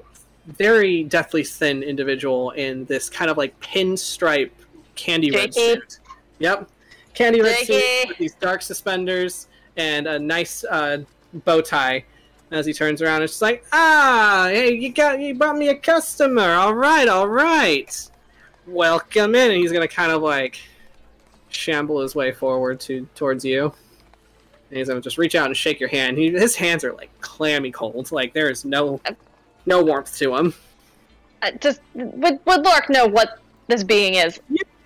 very 0.45 1.03
deathly 1.03 1.43
thin 1.43 1.83
individual 1.83 2.51
in 2.51 2.85
this 2.85 3.09
kind 3.09 3.29
of 3.29 3.37
like 3.37 3.59
pinstripe 3.59 4.51
candy 4.95 5.31
red 5.31 5.53
suit. 5.53 5.99
Yep, 6.39 6.69
candy 7.13 7.41
red 7.41 7.65
suit 7.65 8.07
with 8.07 8.17
these 8.17 8.35
dark 8.35 8.61
suspenders 8.61 9.47
and 9.75 10.07
a 10.07 10.17
nice 10.17 10.63
uh, 10.63 10.99
bow 11.45 11.61
tie. 11.61 12.03
As 12.49 12.65
he 12.65 12.73
turns 12.73 13.01
around, 13.01 13.23
it's 13.23 13.33
just 13.33 13.41
like, 13.41 13.65
ah, 13.73 14.47
hey, 14.49 14.73
you 14.73 14.91
got 14.93 15.19
you 15.19 15.35
brought 15.35 15.57
me 15.57 15.67
a 15.69 15.75
customer. 15.75 16.53
All 16.53 16.73
right, 16.73 17.07
all 17.07 17.27
right. 17.27 18.09
Welcome 18.65 19.35
in. 19.35 19.51
And 19.51 19.59
he's 19.59 19.71
gonna 19.73 19.87
kind 19.87 20.11
of 20.11 20.21
like 20.21 20.57
shamble 21.49 22.01
his 22.01 22.15
way 22.15 22.31
forward 22.31 22.79
to 22.81 23.07
towards 23.15 23.43
you. 23.43 23.73
And 24.69 24.77
he's 24.77 24.87
gonna 24.87 25.01
just 25.01 25.17
reach 25.17 25.35
out 25.35 25.47
and 25.47 25.57
shake 25.57 25.79
your 25.81 25.89
hand. 25.89 26.17
He, 26.17 26.31
his 26.31 26.55
hands 26.55 26.83
are 26.85 26.93
like 26.93 27.09
clammy 27.19 27.71
cold. 27.71 28.11
Like 28.13 28.33
there 28.33 28.49
is 28.49 28.63
no 28.63 29.01
no 29.65 29.83
warmth 29.83 30.17
to 30.19 30.35
him. 30.35 30.53
Uh, 31.41 31.51
just 31.59 31.81
would 31.95 32.39
would 32.45 32.61
Lark 32.63 32.89
know 32.89 33.05
what 33.07 33.39
this 33.67 33.83
being 33.83 34.15
is. 34.15 34.39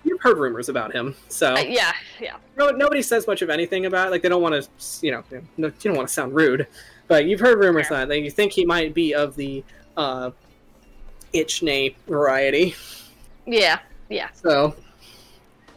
You've 0.04 0.20
heard 0.20 0.36
rumors 0.36 0.68
about 0.68 0.92
him, 0.92 1.14
so 1.28 1.54
Uh, 1.54 1.60
yeah, 1.60 1.92
yeah. 2.20 2.36
no, 2.56 2.70
nobody 2.70 3.02
says 3.02 3.28
much 3.28 3.40
of 3.40 3.50
anything 3.50 3.86
about. 3.86 4.08
It. 4.08 4.10
Like 4.10 4.22
they 4.22 4.28
don't 4.28 4.42
want 4.42 4.60
to, 4.60 5.06
you 5.06 5.12
know, 5.12 5.22
you 5.56 5.72
don't 5.80 5.94
want 5.94 6.08
to 6.08 6.12
sound 6.12 6.34
rude, 6.34 6.66
but 7.12 7.26
you've 7.26 7.40
heard 7.40 7.58
rumors 7.58 7.88
Fair. 7.88 7.98
that 7.98 8.08
that 8.08 8.20
you 8.20 8.30
think 8.30 8.52
he 8.52 8.64
might 8.64 8.94
be 8.94 9.14
of 9.14 9.36
the 9.36 9.62
uh, 9.98 10.30
Itchnay 11.34 11.94
variety. 12.06 12.74
Yeah, 13.44 13.80
yeah. 14.08 14.30
So, 14.32 14.74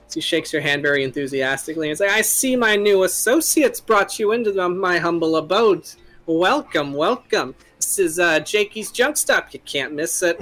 she 0.10 0.22
shakes 0.22 0.54
your 0.54 0.62
hand 0.62 0.82
very 0.82 1.04
enthusiastically 1.04 1.90
and 1.90 1.98
says, 1.98 2.10
"I 2.10 2.22
see 2.22 2.56
my 2.56 2.78
new 2.78 3.04
associates 3.04 3.82
brought 3.82 4.18
you 4.18 4.32
into 4.32 4.54
the, 4.54 4.70
my 4.70 4.98
humble 4.98 5.36
abode. 5.36 5.86
Welcome, 6.26 6.94
welcome. 6.94 7.54
This 7.80 8.00
is 8.00 8.18
uh, 8.18 8.40
Jakey's 8.40 8.90
Junk 8.90 9.18
Stop. 9.18 9.54
You 9.54 9.60
can't 9.60 9.92
miss 9.92 10.24
it." 10.24 10.40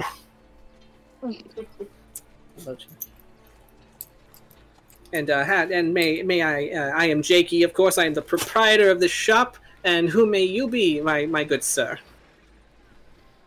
And 5.12 5.28
uh, 5.28 5.44
and 5.72 5.92
may 5.92 6.22
may 6.22 6.42
I 6.42 6.68
uh, 6.68 6.92
I 6.94 7.06
am 7.06 7.20
Jakey. 7.20 7.64
Of 7.64 7.72
course, 7.72 7.98
I 7.98 8.04
am 8.04 8.14
the 8.14 8.22
proprietor 8.22 8.92
of 8.92 9.00
this 9.00 9.10
shop. 9.10 9.56
And 9.84 10.08
who 10.08 10.26
may 10.26 10.42
you 10.42 10.66
be, 10.68 11.00
my 11.00 11.26
my 11.26 11.44
good 11.44 11.62
sir? 11.62 11.98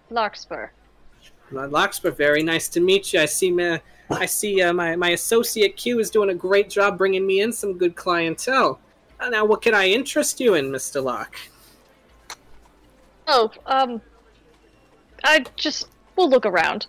Larkspur. 0.09 0.69
Larkspur, 1.51 2.11
very 2.11 2.43
nice 2.43 2.67
to 2.69 2.80
meet 2.80 3.14
you. 3.14 3.22
I 3.22 3.25
see 3.25 3.51
my, 3.51 3.82
I 4.09 4.25
see 4.25 4.61
uh, 4.61 4.74
my, 4.74 4.95
my 4.95 5.11
associate 5.11 5.77
Q 5.77 5.99
is 5.99 6.09
doing 6.09 6.30
a 6.30 6.35
great 6.35 6.69
job 6.69 6.98
bringing 6.98 7.25
me 7.25 7.41
in 7.41 7.51
some 7.51 7.77
good 7.77 7.95
clientele. 7.95 8.80
Uh, 9.19 9.30
now, 9.30 9.45
what 9.45 9.61
can 9.61 9.74
I 9.74 9.90
interest 9.90 10.40
you 10.40 10.53
in, 10.53 10.72
Mister 10.72 11.01
Locke? 11.01 11.38
Oh, 13.27 13.51
um, 13.66 14.01
I 15.24 15.45
just 15.56 15.88
we'll 16.16 16.30
look 16.30 16.45
around. 16.45 16.88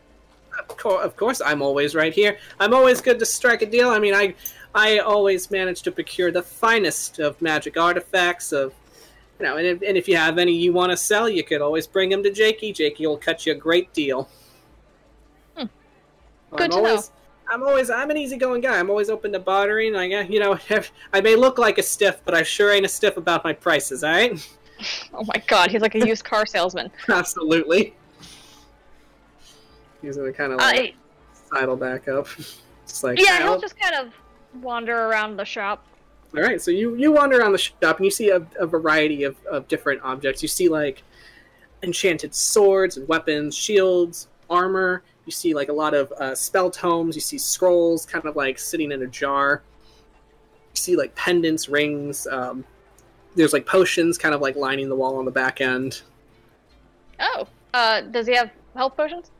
Of, 0.59 0.77
cour 0.77 1.01
of 1.01 1.17
course, 1.17 1.41
I'm 1.41 1.63
always 1.63 1.95
right 1.95 2.13
here. 2.13 2.39
I'm 2.61 2.75
always 2.75 3.01
good 3.01 3.19
to 3.21 3.27
strike 3.27 3.63
a 3.63 3.67
deal. 3.67 3.91
I 3.91 3.99
mean, 3.99 4.15
I 4.15 4.35
I 4.75 4.99
always 4.99 5.51
manage 5.51 5.83
to 5.83 5.93
procure 5.93 6.31
the 6.31 6.43
finest 6.43 7.19
of 7.19 7.41
magic 7.41 7.77
artifacts. 7.77 8.53
Of 8.53 8.75
you 9.39 9.47
know, 9.47 9.57
and 9.57 9.67
if, 9.67 9.83
and 9.83 9.97
if 9.97 10.09
you 10.09 10.17
have 10.17 10.39
any 10.39 10.53
you 10.53 10.73
want 10.73 10.91
to 10.91 10.97
sell, 10.97 11.29
you 11.29 11.45
could 11.45 11.61
always 11.61 11.87
bring 11.87 12.09
them 12.11 12.23
to 12.23 12.33
Jakey. 12.33 12.73
Jakey 12.73 13.07
will 13.07 13.19
cut 13.19 13.47
you 13.47 13.53
a 13.53 13.55
great 13.55 13.93
deal. 13.93 14.29
Hmm. 15.57 15.67
I'm 16.53 16.57
Good 16.57 16.73
to 16.73 16.83
know. 16.83 17.03
I'm 17.51 17.63
always 17.63 17.91
I'm 17.91 18.11
an 18.11 18.17
easygoing 18.17 18.61
guy. 18.61 18.79
I'm 18.79 18.91
always 18.91 19.09
open 19.09 19.33
to 19.33 19.39
bartering. 19.39 19.97
I 19.97 20.23
you 20.23 20.41
know 20.41 20.59
I 21.13 21.21
may 21.21 21.37
look 21.37 21.59
like 21.59 21.79
a 21.79 21.83
stiff, 21.83 22.21
but 22.25 22.35
I 22.35 22.43
sure 22.43 22.73
ain't 22.73 22.85
a 22.85 22.89
stiff 22.89 23.17
about 23.17 23.45
my 23.45 23.53
prices. 23.53 24.05
All 24.05 24.11
right, 24.11 24.49
Oh 25.15 25.25
my 25.25 25.43
god, 25.47 25.71
he's 25.71 25.83
like 25.83 25.95
a 25.95 26.07
used 26.07 26.25
car 26.25 26.47
salesman. 26.47 26.91
absolutely. 27.09 27.95
He's 30.03 30.17
gonna 30.17 30.33
kind 30.33 30.53
of 30.53 30.59
like 30.59 30.95
I, 31.53 31.59
sidle 31.59 31.77
back 31.77 32.09
up. 32.09 32.29
Just 32.87 33.03
like 33.03 33.19
yeah, 33.19 33.41
"Well, 33.41 33.53
he'll 33.53 33.61
just 33.61 33.79
kind 33.79 33.95
of 33.95 34.13
wander 34.63 35.07
around 35.07 35.37
the 35.37 35.45
shop. 35.45 35.85
All 36.37 36.43
right, 36.43 36.61
so 36.61 36.71
you 36.71 36.95
you 36.97 37.13
wander 37.13 37.39
around 37.39 37.53
the 37.53 37.59
shop 37.59 37.97
and 37.97 38.05
you 38.05 38.11
see 38.11 38.31
a, 38.31 38.47
a 38.59 38.67
variety 38.67 39.25
of, 39.25 39.37
of 39.47 39.67
different 39.67 40.03
objects. 40.03 40.43
You 40.43 40.49
see 40.49 40.69
like 40.69 41.03
enchanted 41.83 42.35
swords 42.35 42.97
and 42.97 43.09
weapons, 43.09 43.57
shields, 43.57 44.29
armor. 44.51 45.03
You 45.25 45.33
see 45.33 45.55
like 45.55 45.69
a 45.69 45.73
lot 45.73 45.95
of 45.95 46.13
uh, 46.13 46.35
spell 46.35 46.71
tomes. 46.71 47.15
You 47.15 47.23
see 47.23 47.39
scrolls, 47.39 48.05
kind 48.05 48.27
of 48.27 48.37
like 48.37 48.59
sitting 48.59 48.93
in 48.93 49.03
a 49.03 49.07
jar. 49.07 49.63
You 50.75 50.81
see 50.81 50.97
like 50.97 51.15
pendants, 51.15 51.69
rings. 51.69 52.27
Um, 52.27 52.65
there's 53.35 53.53
like 53.53 53.67
potions, 53.67 54.19
kind 54.19 54.35
of 54.35 54.41
like 54.41 54.57
lining 54.57 54.89
the 54.89 54.97
wall 54.97 55.17
on 55.17 55.25
the 55.25 55.31
back 55.31 55.61
end. 55.61 56.03
Oh, 57.21 57.47
uh, 57.73 58.03
does 58.03 58.27
he 58.27 58.35
have 58.35 58.51
health 58.75 58.97
potions? 58.97 59.31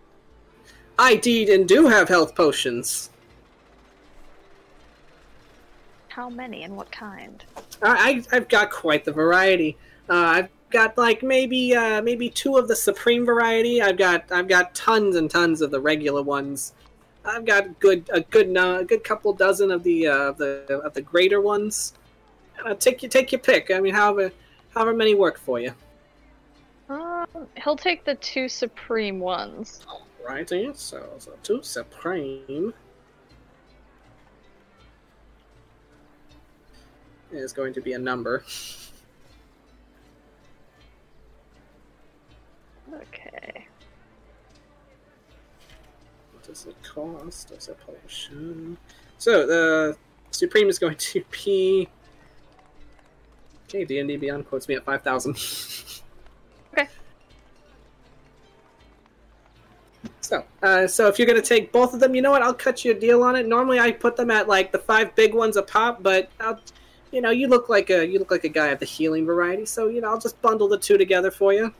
I 0.99 1.17
did 1.17 1.49
and 1.49 1.69
do 1.69 1.87
have 1.87 2.09
health 2.09 2.35
potions. 2.35 3.11
How 6.19 6.29
many 6.29 6.65
and 6.65 6.77
what 6.77 6.91
kind? 6.91 7.45
I, 7.81 8.25
I've 8.33 8.49
got 8.49 8.73
quite 8.73 9.05
the 9.05 9.13
variety. 9.13 9.77
Uh, 10.11 10.15
I've 10.15 10.49
got 10.71 10.99
like 10.99 11.23
maybe 11.23 11.77
uh, 11.77 12.03
maybe 12.03 12.29
two 12.29 12.57
of 12.57 12.67
the 12.67 12.75
supreme 12.75 13.25
variety. 13.25 13.81
I've 13.81 13.97
got 13.97 14.33
I've 14.33 14.49
got 14.49 14.75
tons 14.75 15.15
and 15.15 15.31
tons 15.31 15.61
of 15.61 15.71
the 15.71 15.79
regular 15.79 16.25
ones. 16.25 16.73
I've 17.25 17.45
got 17.45 17.79
good 17.79 18.11
a 18.13 18.23
good 18.23 18.49
no- 18.49 18.81
a 18.81 18.85
good 18.85 19.05
couple 19.05 19.33
dozen 19.33 19.71
of 19.71 19.85
the 19.85 20.09
uh, 20.09 20.33
the 20.33 20.83
of 20.85 20.93
the 20.93 21.03
greater 21.03 21.41
ones. 21.41 21.95
Uh, 22.65 22.75
take 22.75 23.01
your 23.01 23.11
take 23.11 23.31
your 23.31 23.39
pick. 23.39 23.71
I 23.71 23.79
mean, 23.79 23.95
however 23.95 24.33
however 24.75 24.95
many 24.95 25.15
work 25.15 25.39
for 25.39 25.61
you. 25.61 25.73
Um, 26.89 27.29
he'll 27.63 27.77
take 27.77 28.05
the 28.05 28.17
two 28.17 28.49
supreme 28.49 29.21
ones. 29.21 29.87
Right, 30.29 30.49
so 30.49 31.09
so 31.19 31.33
two 31.45 31.63
supreme 31.63 32.75
is 37.33 37.53
going 37.53 37.73
to 37.75 37.81
be 37.81 37.93
a 37.93 37.99
number. 37.99 38.45
Okay. 42.95 43.67
What 46.33 46.43
does 46.43 46.67
it 46.67 46.77
cost 46.83 47.53
as 47.53 47.69
a 47.69 47.75
potion? 47.75 48.79
So 49.19 49.47
the 49.47 49.97
supreme 50.31 50.69
is 50.69 50.79
going 50.79 50.97
to 50.97 51.25
be. 51.31 51.89
Okay, 53.69 53.85
D 53.85 53.99
and 53.99 54.09
D 54.09 54.17
Beyond 54.17 54.49
quotes 54.49 54.67
me 54.69 54.77
at 54.77 54.85
five 54.85 55.03
thousand. 55.03 55.37
Okay. 56.73 56.89
So, 60.23 60.45
uh, 60.63 60.87
so 60.87 61.09
if 61.09 61.19
you're 61.19 61.27
gonna 61.29 61.43
take 61.43 61.73
both 61.73 61.93
of 61.93 62.01
them, 62.01 62.15
you 62.15 62.23
know 62.23 62.31
what? 62.31 62.43
I'll 62.43 62.55
cut 62.55 62.85
you 62.85 62.93
a 62.93 62.95
deal 62.95 63.23
on 63.23 63.37
it. 63.37 63.47
Normally, 63.47 63.79
I 63.79 63.93
put 63.93 64.17
them 64.17 64.31
at 64.31 64.49
like 64.49 64.73
the 64.73 64.79
five 64.79 65.15
big 65.15 65.35
ones 65.35 65.57
a 65.57 65.63
pop, 65.63 66.03
but 66.03 66.31
I'll, 66.41 66.61
you 67.13 67.21
know, 67.21 67.31
you 67.31 67.49
look 67.49 67.69
like 67.69 67.91
a 67.91 68.07
you 68.07 68.19
look 68.19 68.31
like 68.31 68.45
a 68.45 68.49
guy 68.49 68.69
of 68.69 68.79
the 68.79 68.87
healing 68.87 69.27
variety, 69.27 69.67
so 69.67 69.89
you 69.89 70.01
know, 70.01 70.11
I'll 70.11 70.21
just 70.21 70.41
bundle 70.43 70.69
the 70.69 70.79
two 70.79 70.99
together 70.99 71.31
for 71.31 71.53
you. 71.53 71.73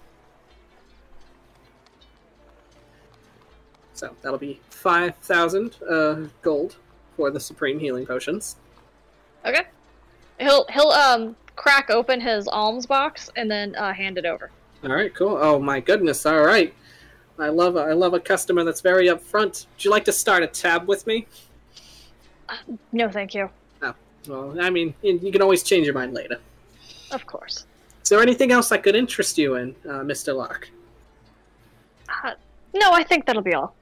So 3.95 4.15
that'll 4.23 4.39
be 4.39 4.61
five 4.71 5.17
thousand 5.17 5.77
uh, 5.89 6.29
gold 6.43 6.77
for 7.17 7.31
the 7.31 7.41
supreme 7.41 7.79
healing 7.79 8.07
potions. 8.07 8.57
Okay. 9.45 9.65
He'll 10.39 10.67
he'll 10.71 10.91
um 10.91 11.37
crack 11.57 11.91
open 11.91 12.21
his 12.21 12.47
alms 12.47 12.87
box 12.87 13.29
and 13.37 13.51
then 13.51 13.75
uh, 13.75 13.93
hand 13.93 14.17
it 14.17 14.25
over. 14.25 14.51
All 14.85 14.95
right, 14.95 15.13
cool. 15.13 15.37
Oh 15.41 15.59
my 15.59 15.81
goodness! 15.81 16.25
All 16.25 16.45
right, 16.45 16.73
I 17.39 17.49
love 17.49 17.75
a, 17.75 17.81
I 17.81 17.93
love 17.93 18.15
a 18.15 18.21
customer 18.21 18.63
that's 18.63 18.81
very 18.81 19.09
upfront. 19.09 19.67
Would 19.75 19.85
you 19.85 19.91
like 19.91 20.05
to 20.05 20.13
start 20.13 20.45
a 20.45 20.47
tab 20.47 20.87
with 20.87 21.05
me? 21.07 21.27
No, 22.93 23.11
thank 23.11 23.35
you. 23.35 23.51
Well, 24.29 24.61
I 24.61 24.71
mean, 24.71 24.95
you 25.03 25.33
can 25.33 25.43
always 25.43 25.63
change 25.63 25.87
your 25.87 25.95
mind 25.95 26.15
later. 26.15 26.39
Of 27.11 27.25
course. 27.27 27.65
Is 28.03 28.09
there 28.11 28.21
anything 28.21 28.53
else 28.53 28.71
I 28.71 28.79
could 28.79 28.95
interest 28.95 29.39
you 29.39 29.57
in, 29.57 29.75
uh, 29.89 30.03
Mister 30.05 30.33
Locke? 30.33 30.69
Uh, 32.25 32.35
no, 32.75 32.93
I 32.93 33.03
think 33.03 33.27
that'll 33.27 33.43
be 33.43 33.55
all. 33.55 33.75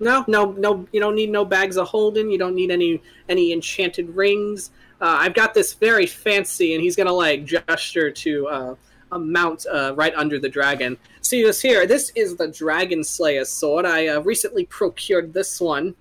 No, 0.00 0.24
no, 0.26 0.52
no. 0.52 0.86
You 0.92 1.00
don't 1.00 1.14
need 1.14 1.30
no 1.30 1.44
bags 1.44 1.76
of 1.76 1.86
holding. 1.88 2.30
You 2.30 2.38
don't 2.38 2.54
need 2.54 2.70
any 2.70 3.00
any 3.28 3.52
enchanted 3.52 4.10
rings. 4.10 4.70
Uh, 5.00 5.16
I've 5.20 5.34
got 5.34 5.54
this 5.54 5.74
very 5.74 6.06
fancy, 6.06 6.74
and 6.74 6.82
he's 6.82 6.96
gonna 6.96 7.12
like 7.12 7.44
gesture 7.44 8.10
to 8.10 8.48
uh, 8.48 8.74
a 9.12 9.18
mount 9.18 9.66
uh, 9.72 9.94
right 9.94 10.14
under 10.14 10.38
the 10.38 10.48
dragon. 10.48 10.96
See 11.20 11.42
this 11.42 11.60
here? 11.62 11.86
This 11.86 12.10
is 12.14 12.36
the 12.36 12.48
Dragon 12.48 13.02
Slayer 13.02 13.44
sword. 13.44 13.86
I 13.86 14.08
uh, 14.08 14.20
recently 14.20 14.66
procured 14.66 15.32
this 15.32 15.60
one. 15.60 15.94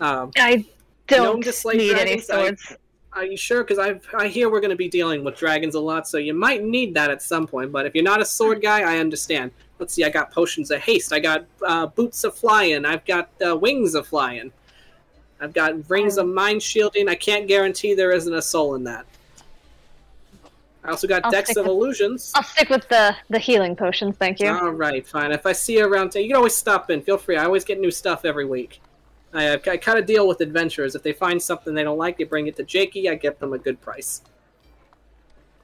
Um, 0.00 0.32
I 0.36 0.66
don't 1.06 1.42
to 1.42 1.52
slay 1.52 1.74
need 1.76 1.92
any 1.94 2.04
dragons, 2.16 2.30
I- 2.30 2.34
swords. 2.46 2.76
are 3.12 3.24
you 3.24 3.36
sure? 3.36 3.62
Because 3.64 3.78
I 3.78 4.00
I 4.16 4.28
hear 4.28 4.50
we're 4.50 4.60
gonna 4.60 4.76
be 4.76 4.88
dealing 4.88 5.22
with 5.24 5.36
dragons 5.36 5.74
a 5.74 5.80
lot, 5.80 6.08
so 6.08 6.18
you 6.18 6.34
might 6.34 6.62
need 6.64 6.94
that 6.94 7.10
at 7.10 7.22
some 7.22 7.46
point. 7.46 7.72
But 7.72 7.86
if 7.86 7.94
you're 7.94 8.04
not 8.04 8.20
a 8.20 8.24
sword 8.24 8.62
guy, 8.62 8.80
I 8.80 8.98
understand. 8.98 9.50
Let's 9.78 9.94
see. 9.94 10.04
I 10.04 10.10
got 10.10 10.30
potions 10.30 10.70
of 10.70 10.80
haste. 10.80 11.12
I 11.12 11.18
got 11.18 11.44
uh, 11.66 11.86
boots 11.86 12.22
of 12.24 12.34
flying. 12.36 12.84
I've 12.84 13.04
got 13.04 13.30
uh, 13.44 13.56
wings 13.56 13.94
of 13.94 14.06
flying. 14.06 14.52
I've 15.40 15.52
got 15.52 15.90
rings 15.90 16.18
of 16.18 16.28
mind 16.28 16.62
shielding. 16.62 17.08
I 17.08 17.16
can't 17.16 17.48
guarantee 17.48 17.94
there 17.94 18.12
isn't 18.12 18.32
a 18.32 18.40
soul 18.42 18.76
in 18.76 18.84
that. 18.84 19.04
I 20.84 20.90
also 20.90 21.06
got 21.08 21.24
I'll 21.24 21.30
decks 21.32 21.50
of 21.56 21.64
with- 21.64 21.72
illusions. 21.72 22.32
I'll 22.34 22.42
stick 22.44 22.68
with 22.68 22.88
the 22.88 23.16
the 23.28 23.38
healing 23.40 23.74
potions, 23.76 24.16
thank 24.16 24.40
you. 24.40 24.48
All 24.48 24.70
right, 24.70 25.06
fine. 25.06 25.32
If 25.32 25.46
I 25.46 25.52
see 25.52 25.78
you 25.78 25.86
around, 25.86 26.14
you 26.14 26.26
can 26.28 26.36
always 26.36 26.56
stop 26.56 26.90
in. 26.90 27.02
Feel 27.02 27.18
free. 27.18 27.36
I 27.36 27.44
always 27.44 27.64
get 27.64 27.80
new 27.80 27.90
stuff 27.90 28.24
every 28.24 28.44
week. 28.44 28.80
I, 29.34 29.54
I 29.54 29.76
kind 29.78 29.98
of 29.98 30.06
deal 30.06 30.28
with 30.28 30.40
adventurers. 30.40 30.94
If 30.94 31.02
they 31.02 31.12
find 31.12 31.40
something 31.40 31.74
they 31.74 31.84
don't 31.84 31.98
like, 31.98 32.18
they 32.18 32.24
bring 32.24 32.46
it 32.48 32.56
to 32.56 32.64
Jakey. 32.64 33.08
I 33.08 33.14
get 33.14 33.38
them 33.40 33.52
a 33.52 33.58
good 33.58 33.80
price. 33.80 34.22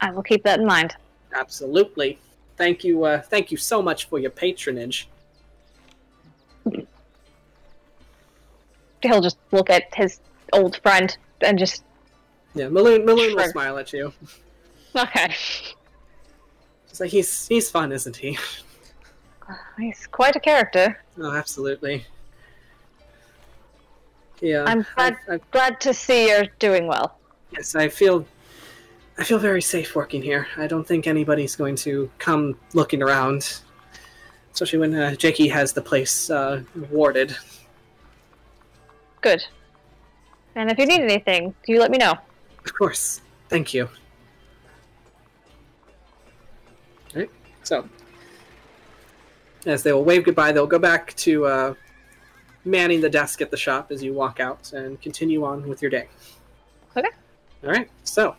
I 0.00 0.10
will 0.10 0.22
keep 0.22 0.42
that 0.44 0.60
in 0.60 0.66
mind. 0.66 0.96
Absolutely. 1.34 2.18
Thank 2.56 2.82
you. 2.84 3.04
Uh, 3.04 3.20
thank 3.20 3.50
you 3.50 3.56
so 3.56 3.82
much 3.82 4.06
for 4.08 4.18
your 4.18 4.30
patronage. 4.30 5.08
He'll 9.02 9.20
just 9.20 9.38
look 9.52 9.70
at 9.70 9.94
his 9.94 10.20
old 10.52 10.76
friend 10.82 11.16
and 11.40 11.58
just 11.58 11.84
Yeah, 12.54 12.66
Maloon. 12.66 13.04
Maloon 13.04 13.34
will 13.36 13.48
smile 13.50 13.78
at 13.78 13.92
you. 13.92 14.12
okay. 14.96 15.34
Like, 16.98 17.10
he's 17.10 17.46
he's 17.46 17.70
fun, 17.70 17.92
isn't 17.92 18.16
he? 18.16 18.36
He's 19.78 20.06
quite 20.08 20.34
a 20.34 20.40
character. 20.40 20.98
Oh, 21.20 21.32
absolutely. 21.32 22.04
Yeah, 24.40 24.64
I'm 24.66 24.86
glad, 24.94 25.16
I, 25.28 25.34
I, 25.34 25.40
glad 25.50 25.80
to 25.80 25.92
see 25.92 26.28
you're 26.28 26.46
doing 26.58 26.86
well. 26.86 27.18
yes, 27.50 27.74
I 27.74 27.88
feel, 27.88 28.24
I 29.18 29.24
feel 29.24 29.38
very 29.38 29.62
safe 29.62 29.96
working 29.96 30.22
here. 30.22 30.46
I 30.56 30.66
don't 30.66 30.86
think 30.86 31.06
anybody's 31.06 31.56
going 31.56 31.76
to 31.76 32.10
come 32.18 32.58
looking 32.72 33.02
around, 33.02 33.60
especially 34.52 34.78
when 34.78 34.94
uh, 34.94 35.14
Jakey 35.16 35.48
has 35.48 35.72
the 35.72 35.82
place 35.82 36.30
uh, 36.30 36.62
warded. 36.90 37.36
Good. 39.20 39.44
And 40.54 40.70
if 40.70 40.78
you 40.78 40.86
need 40.86 41.00
anything, 41.00 41.54
you 41.66 41.80
let 41.80 41.90
me 41.90 41.98
know. 41.98 42.16
Of 42.64 42.74
course. 42.74 43.20
Thank 43.48 43.74
you. 43.74 43.88
Alright, 47.14 47.30
so 47.62 47.88
as 49.66 49.82
they 49.82 49.92
will 49.92 50.04
wave 50.04 50.24
goodbye, 50.24 50.52
they'll 50.52 50.66
go 50.66 50.78
back 50.78 51.14
to 51.16 51.46
uh, 51.46 51.74
manning 52.64 53.00
the 53.00 53.10
desk 53.10 53.40
at 53.40 53.50
the 53.50 53.56
shop 53.56 53.90
as 53.90 54.02
you 54.02 54.12
walk 54.12 54.40
out 54.40 54.72
and 54.72 55.00
continue 55.00 55.44
on 55.44 55.66
with 55.68 55.80
your 55.82 55.90
day. 55.90 56.08
Okay. 56.96 57.08
Alright, 57.64 57.90
so 58.04 58.36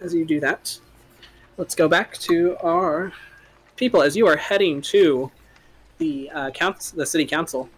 as 0.00 0.14
you 0.14 0.24
do 0.24 0.40
that, 0.40 0.78
let's 1.56 1.74
go 1.74 1.88
back 1.88 2.16
to 2.18 2.56
our 2.62 3.12
people 3.76 4.02
as 4.02 4.16
you 4.16 4.26
are 4.26 4.36
heading 4.36 4.80
to 4.80 5.30
the 5.98 6.30
uh, 6.30 6.50
council, 6.50 6.98
the 6.98 7.06
city 7.06 7.26
council. 7.26 7.68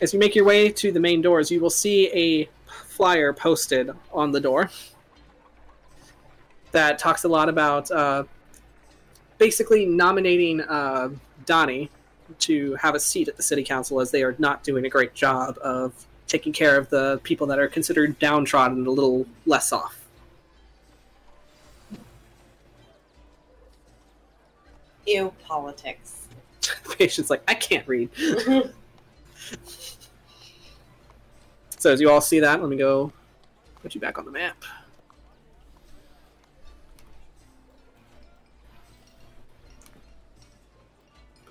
As 0.00 0.12
you 0.12 0.18
make 0.18 0.34
your 0.34 0.44
way 0.44 0.70
to 0.70 0.90
the 0.90 1.00
main 1.00 1.22
doors, 1.22 1.50
you 1.50 1.60
will 1.60 1.70
see 1.70 2.08
a 2.08 2.48
flyer 2.66 3.32
posted 3.32 3.90
on 4.12 4.32
the 4.32 4.40
door 4.40 4.70
that 6.72 6.98
talks 6.98 7.24
a 7.24 7.28
lot 7.28 7.48
about 7.48 7.90
uh, 7.90 8.24
basically 9.38 9.86
nominating 9.86 10.60
uh, 10.62 11.10
Donnie 11.46 11.90
to 12.40 12.74
have 12.76 12.94
a 12.94 13.00
seat 13.00 13.28
at 13.28 13.36
the 13.36 13.42
city 13.42 13.64
council 13.64 14.00
as 14.00 14.10
they 14.10 14.22
are 14.22 14.34
not 14.38 14.62
doing 14.62 14.84
a 14.84 14.88
great 14.88 15.14
job 15.14 15.58
of 15.62 15.92
taking 16.26 16.52
care 16.52 16.76
of 16.76 16.88
the 16.90 17.20
people 17.22 17.46
that 17.46 17.58
are 17.58 17.68
considered 17.68 18.18
downtrodden 18.18 18.78
and 18.78 18.86
a 18.86 18.90
little 18.90 19.26
less 19.46 19.72
off. 19.72 20.00
Ew, 25.06 25.32
politics. 25.44 26.26
The 26.62 26.96
patient's 26.98 27.30
like, 27.30 27.42
I 27.46 27.54
can't 27.54 27.86
read. 27.86 28.08
so 31.78 31.92
as 31.92 32.00
you 32.00 32.10
all 32.10 32.22
see 32.22 32.40
that, 32.40 32.60
let 32.60 32.70
me 32.70 32.76
go 32.76 33.12
put 33.82 33.94
you 33.94 34.00
back 34.00 34.18
on 34.18 34.24
the 34.24 34.30
map. 34.30 34.56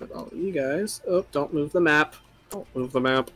Put 0.04 0.12
all 0.14 0.26
of 0.26 0.36
you 0.36 0.52
guys. 0.52 1.00
Oh, 1.08 1.24
don't 1.32 1.54
move 1.54 1.72
the 1.72 1.80
map. 1.80 2.14
Don't 2.50 2.66
move 2.76 2.92
the 2.92 3.00
map. 3.00 3.30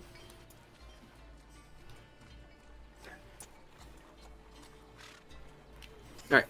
Alright. 6.31 6.45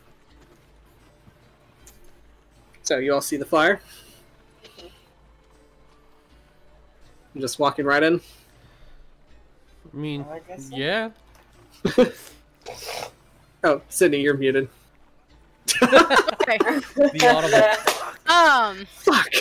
So 2.82 2.98
you 2.98 3.14
all 3.14 3.20
see 3.20 3.36
the 3.36 3.44
fire? 3.44 3.80
I'm 7.32 7.40
just 7.40 7.60
walking 7.60 7.84
right 7.84 8.02
in. 8.02 8.20
I 9.92 9.96
mean, 9.96 10.26
I 10.28 10.40
guess 10.40 10.68
so. 10.68 10.76
yeah. 10.76 11.10
Oh, 13.64 13.82
Sydney, 13.88 14.20
you're 14.20 14.36
muted. 14.36 14.68
Okay. 15.82 16.58
The 16.96 17.32
audible. 17.34 17.94
Um. 18.28 18.86
Fuck. 18.86 19.32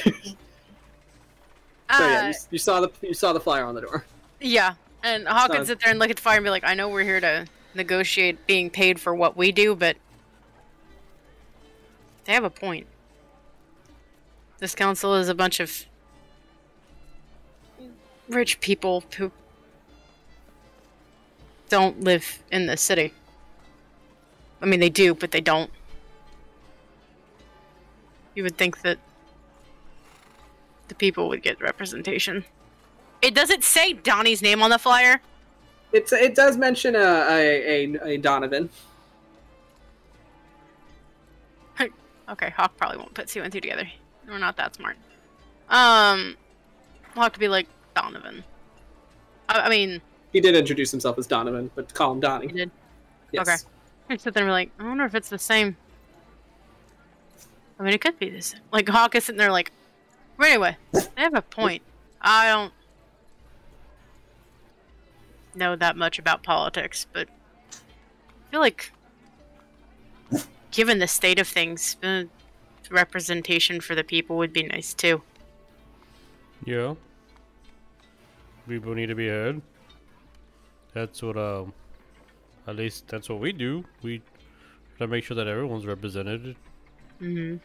So 1.96 2.06
yeah, 2.08 2.22
Uh, 2.22 2.28
you, 2.28 2.34
you 2.52 2.58
saw 2.58 2.82
the 2.82 2.90
you 3.02 3.14
saw 3.14 3.34
the 3.34 3.40
flyer 3.40 3.64
on 3.66 3.76
the 3.76 3.82
door. 3.82 4.06
yeah. 4.40 4.74
And 5.04 5.28
Hawk 5.28 5.54
So- 5.54 5.64
sit 5.64 5.80
there 5.80 5.90
and 5.92 6.00
look 6.00 6.10
at 6.10 6.16
the 6.18 6.22
fire 6.22 6.38
and 6.38 6.44
be 6.44 6.50
like, 6.50 6.64
"I 6.64 6.74
know 6.74 6.90
we're 6.90 7.04
here 7.04 7.20
to 7.22 7.46
negotiate 7.74 8.46
being 8.48 8.70
paid 8.70 9.00
for 9.00 9.14
what 9.14 9.38
we 9.38 9.52
do, 9.52 9.76
but 9.76 9.96
they 12.26 12.34
have 12.34 12.44
a 12.44 12.50
point. 12.50 12.88
This 14.60 14.74
council 14.76 15.14
is 15.16 15.30
a 15.30 15.36
bunch 15.36 15.60
of 15.60 15.86
rich 18.28 18.60
people 18.60 19.04
who 19.18 19.32
don't 21.70 22.02
live 22.02 22.40
in 22.52 22.66
the 22.66 22.76
city. 22.76 23.14
I 24.62 24.66
mean, 24.66 24.80
they 24.80 24.90
do, 24.90 25.14
but 25.14 25.32
they 25.32 25.42
don't. 25.42 25.70
You 28.36 28.44
would 28.44 28.58
think 28.58 28.82
that 28.82 28.98
the 30.88 30.96
people 30.96 31.28
would 31.30 31.42
get 31.42 31.60
representation. 31.62 32.44
It 33.22 33.34
doesn't 33.36 33.64
say 33.64 33.94
Donnie's 33.94 34.42
name 34.42 34.62
on 34.62 34.70
the 34.70 34.78
flyer. 34.78 35.22
It's 35.94 36.12
it 36.14 36.36
does 36.36 36.58
mention 36.58 36.96
a 36.96 37.00
a, 37.00 37.86
a, 37.96 38.08
a 38.14 38.18
Donovan. 38.18 38.70
Okay, 42.30 42.50
Hawk 42.58 42.76
probably 42.76 42.98
won't 42.98 43.14
put 43.14 43.30
two 43.30 43.42
and 43.42 43.54
two 43.54 43.62
together. 43.62 43.88
We're 44.28 44.38
not 44.38 44.58
that 44.58 44.76
smart. 44.76 44.98
Um, 45.70 46.36
we'll 47.16 47.24
have 47.24 47.32
to 47.32 47.40
be 47.40 47.48
like 47.48 47.68
Donovan. 47.96 48.44
I, 49.48 49.62
I 49.62 49.70
mean, 49.70 50.02
He 50.34 50.42
did 50.42 50.54
introduce 50.54 50.92
himself 50.92 51.18
as 51.18 51.26
Donovan, 51.26 51.72
but 51.74 51.94
call 51.94 52.12
him 52.12 52.20
Donnie. 52.20 52.48
he 52.48 52.52
did. 52.54 52.72
Yes. 53.32 53.48
Okay. 53.48 53.74
I 54.10 54.18
sit 54.18 54.34
there 54.34 54.44
and 54.44 54.50
be 54.50 54.52
like, 54.52 54.72
I 54.78 54.86
wonder 54.90 55.06
if 55.06 55.16
it's 55.16 55.30
the 55.30 55.40
same. 55.40 55.78
I 57.80 57.84
mean, 57.84 57.94
it 57.94 58.02
could 58.02 58.20
be 58.20 58.30
this. 58.30 58.56
Like 58.74 58.90
Hawk 58.90 59.16
is 59.16 59.24
sitting 59.24 59.38
there 59.40 59.52
like, 59.52 59.72
but 60.38 60.48
anyway, 60.48 60.78
they 60.92 61.02
have 61.18 61.36
a 61.36 61.42
point. 61.42 61.82
I 62.22 62.48
don't 62.50 62.74
know 65.56 65.76
that 65.76 65.98
much 65.98 66.20
about 66.20 66.44
politics, 66.44 67.08
but 67.12 67.28
I 67.72 68.52
feel 68.52 68.60
like, 68.60 68.92
given 70.72 71.00
the 71.00 71.08
state 71.08 71.40
of 71.40 71.48
things, 71.48 71.98
uh, 72.04 72.24
representation 72.90 73.82
for 73.82 73.96
the 73.96 74.04
people 74.04 74.38
would 74.38 74.54
be 74.54 74.64
nice 74.64 74.94
too. 74.94 75.22
Yeah. 76.66 76.96
People 78.68 78.94
need 78.96 79.08
to 79.08 79.16
be 79.16 79.28
heard. 79.28 79.62
That's 80.94 81.22
what 81.22 81.38
um 81.38 81.74
at 82.68 82.76
least 82.76 83.08
that's 83.08 83.30
what 83.30 83.40
we 83.40 83.52
do. 83.54 83.84
We 84.02 84.20
try 84.98 85.06
to 85.06 85.08
make 85.08 85.24
sure 85.24 85.36
that 85.36 85.48
everyone's 85.48 85.86
represented. 85.86 86.56
Mm-hmm. 87.22 87.58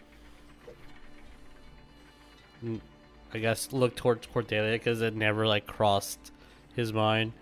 I 3.34 3.39
guess 3.39 3.73
look 3.73 3.97
towards 3.97 4.26
Cordelia 4.26 4.73
because 4.73 5.00
it 5.00 5.15
never 5.15 5.47
like 5.47 5.66
crossed 5.66 6.32
his 6.74 6.92
mind. 6.92 7.32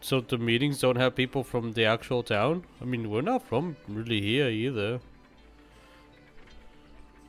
So 0.00 0.20
the 0.20 0.38
meetings 0.38 0.80
don't 0.80 0.96
have 0.96 1.16
people 1.16 1.42
from 1.42 1.72
the 1.72 1.84
actual 1.84 2.22
town. 2.22 2.64
I 2.80 2.84
mean, 2.84 3.10
we're 3.10 3.20
not 3.20 3.42
from 3.42 3.76
really 3.88 4.20
here 4.20 4.48
either. 4.48 5.00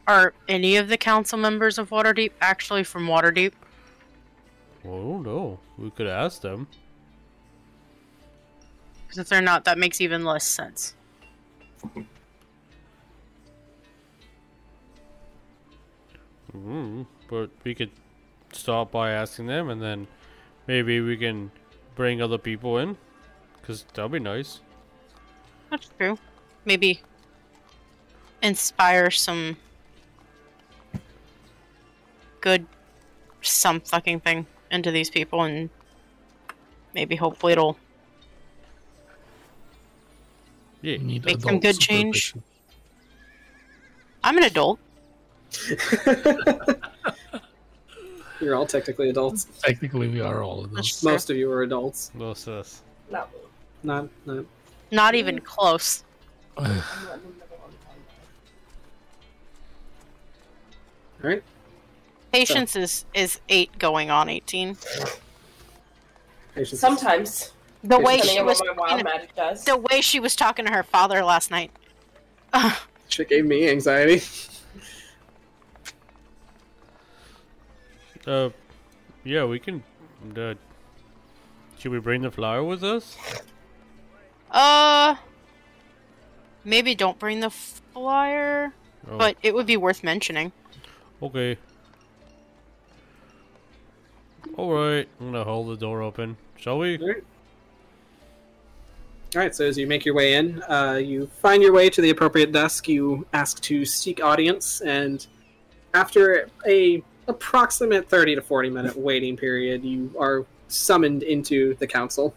Are 0.08 0.34
any 0.48 0.76
of 0.76 0.88
the 0.88 0.98
council 0.98 1.38
members 1.38 1.78
of 1.78 1.90
Waterdeep 1.90 2.32
actually 2.42 2.84
from 2.84 3.08
Waterdeep? 3.08 3.54
Well, 4.84 4.96
I 4.96 5.02
don't 5.02 5.24
know. 5.24 5.60
We 5.78 5.90
could 5.92 6.08
ask 6.08 6.42
them. 6.42 6.68
Because 9.04 9.20
if 9.20 9.30
they're 9.30 9.42
not, 9.42 9.66
that 9.66 9.78
makes 9.78 10.02
even 10.02 10.24
less 10.24 10.46
sense. 10.46 10.96
Mm, 16.56 17.06
but 17.30 17.50
we 17.64 17.76
could 17.76 17.92
start 18.54 18.92
by 18.92 19.12
asking 19.12 19.48
them, 19.48 19.70
and 19.70 19.82
then 19.82 20.08
maybe 20.68 21.00
we 21.02 21.18
can 21.18 21.52
bring 21.96 22.22
other 22.22 22.38
people 22.38 22.78
in, 22.78 22.98
cause 23.64 23.86
that'll 23.94 24.10
be 24.10 24.20
nice. 24.20 24.62
That's 25.70 25.90
true. 25.98 26.18
Maybe 26.66 27.02
inspire 28.42 29.12
some 29.12 29.58
good 32.42 32.66
some 33.42 33.80
fucking 33.82 34.20
thing 34.22 34.46
into 34.72 34.92
these 34.92 35.10
people 35.10 35.44
and 35.44 35.70
maybe 36.94 37.16
hopefully 37.16 37.54
it'll 37.54 37.78
Yeah. 40.82 40.98
Need 40.98 41.26
Make 41.26 41.42
some 41.42 41.60
good 41.60 41.78
change. 41.78 42.34
I'm 44.24 44.38
an 44.38 44.44
adult. 44.44 44.80
You're 48.42 48.56
all 48.56 48.66
technically 48.66 49.10
adults. 49.10 49.48
Technically, 49.62 50.08
we 50.08 50.22
are 50.22 50.42
all 50.44 50.64
of 50.64 50.72
That's 50.72 51.02
true. 51.02 51.12
Most 51.12 51.30
of 51.30 51.36
you 51.36 51.52
are 51.52 51.64
adults. 51.64 52.12
Most 52.14 52.48
of 52.48 52.54
us. 52.54 52.82
Not. 53.12 53.30
Not 53.84 54.08
not. 54.26 54.46
Not 54.92 55.16
even 55.16 55.40
close. 55.40 56.04
I'm 56.58 56.64
not 56.66 56.74
in 56.74 56.82
the 56.82 56.86
middle 56.88 57.58
of 57.66 57.72
the 61.22 61.24
All 61.24 61.30
right. 61.30 61.44
Patience 62.32 62.76
is 62.76 63.06
is 63.14 63.40
eight 63.50 63.78
going 63.80 64.10
on 64.10 64.30
eighteen. 64.30 64.78
Patience. 66.56 66.80
Sometimes. 66.80 67.54
The 67.84 67.98
way 67.98 68.20
she 68.20 68.42
was 68.42 68.62
wild 68.76 69.04
magic 69.06 69.34
does. 69.36 69.64
the 69.64 69.78
way 69.78 70.02
she 70.02 70.20
was 70.20 70.36
talking 70.36 70.66
to 70.66 70.72
her 70.72 70.84
father 70.84 71.24
last 71.24 71.50
night. 71.50 71.72
Ugh. 72.54 72.76
Shit 73.08 73.30
gave 73.30 73.46
me 73.46 73.70
anxiety. 73.70 74.22
Uh, 78.30 78.50
yeah, 79.24 79.44
we 79.44 79.58
can. 79.60 79.84
Uh, 80.38 80.54
Should 81.80 81.92
we 81.92 82.00
bring 82.00 82.22
the 82.22 82.30
flower 82.30 82.64
with 82.64 82.84
us? 82.84 83.18
Uh, 84.52 85.16
maybe 86.64 86.94
don't 86.94 87.18
bring 87.18 87.40
the 87.40 87.50
flyer, 87.50 88.74
Oh, 89.10 89.18
but 89.18 89.36
it 89.42 89.54
would 89.56 89.66
be 89.66 89.78
worth 89.78 90.04
mentioning. 90.04 90.52
okay. 91.24 91.58
All 94.58 94.72
right, 94.74 95.08
I'm 95.20 95.32
gonna 95.32 95.44
hold 95.44 95.70
the 95.70 95.78
door 95.78 96.02
open. 96.02 96.38
Shall 96.58 96.78
we? 96.80 96.98
All 97.00 97.08
right. 97.08 97.24
All 99.36 99.42
right. 99.42 99.56
So 99.56 99.66
as 99.66 99.78
you 99.78 99.88
make 99.88 100.06
your 100.06 100.16
way 100.16 100.34
in, 100.36 100.62
uh, 100.64 100.96
you 101.02 101.28
find 101.42 101.62
your 101.64 101.72
way 101.72 101.90
to 101.90 102.02
the 102.02 102.10
appropriate 102.10 102.52
desk. 102.52 102.88
You 102.88 103.26
ask 103.34 103.62
to 103.62 103.86
seek 103.86 104.22
audience, 104.24 104.82
and 104.82 105.26
after 105.94 106.50
a 106.68 107.02
approximate 107.30 108.10
thirty 108.10 108.36
to 108.36 108.42
forty 108.42 108.70
minute 108.70 108.98
waiting 108.98 109.38
period, 109.38 109.84
you 109.84 110.14
are 110.20 110.46
summoned 110.68 111.24
into 111.24 111.76
the 111.76 111.88
council. 111.88 112.34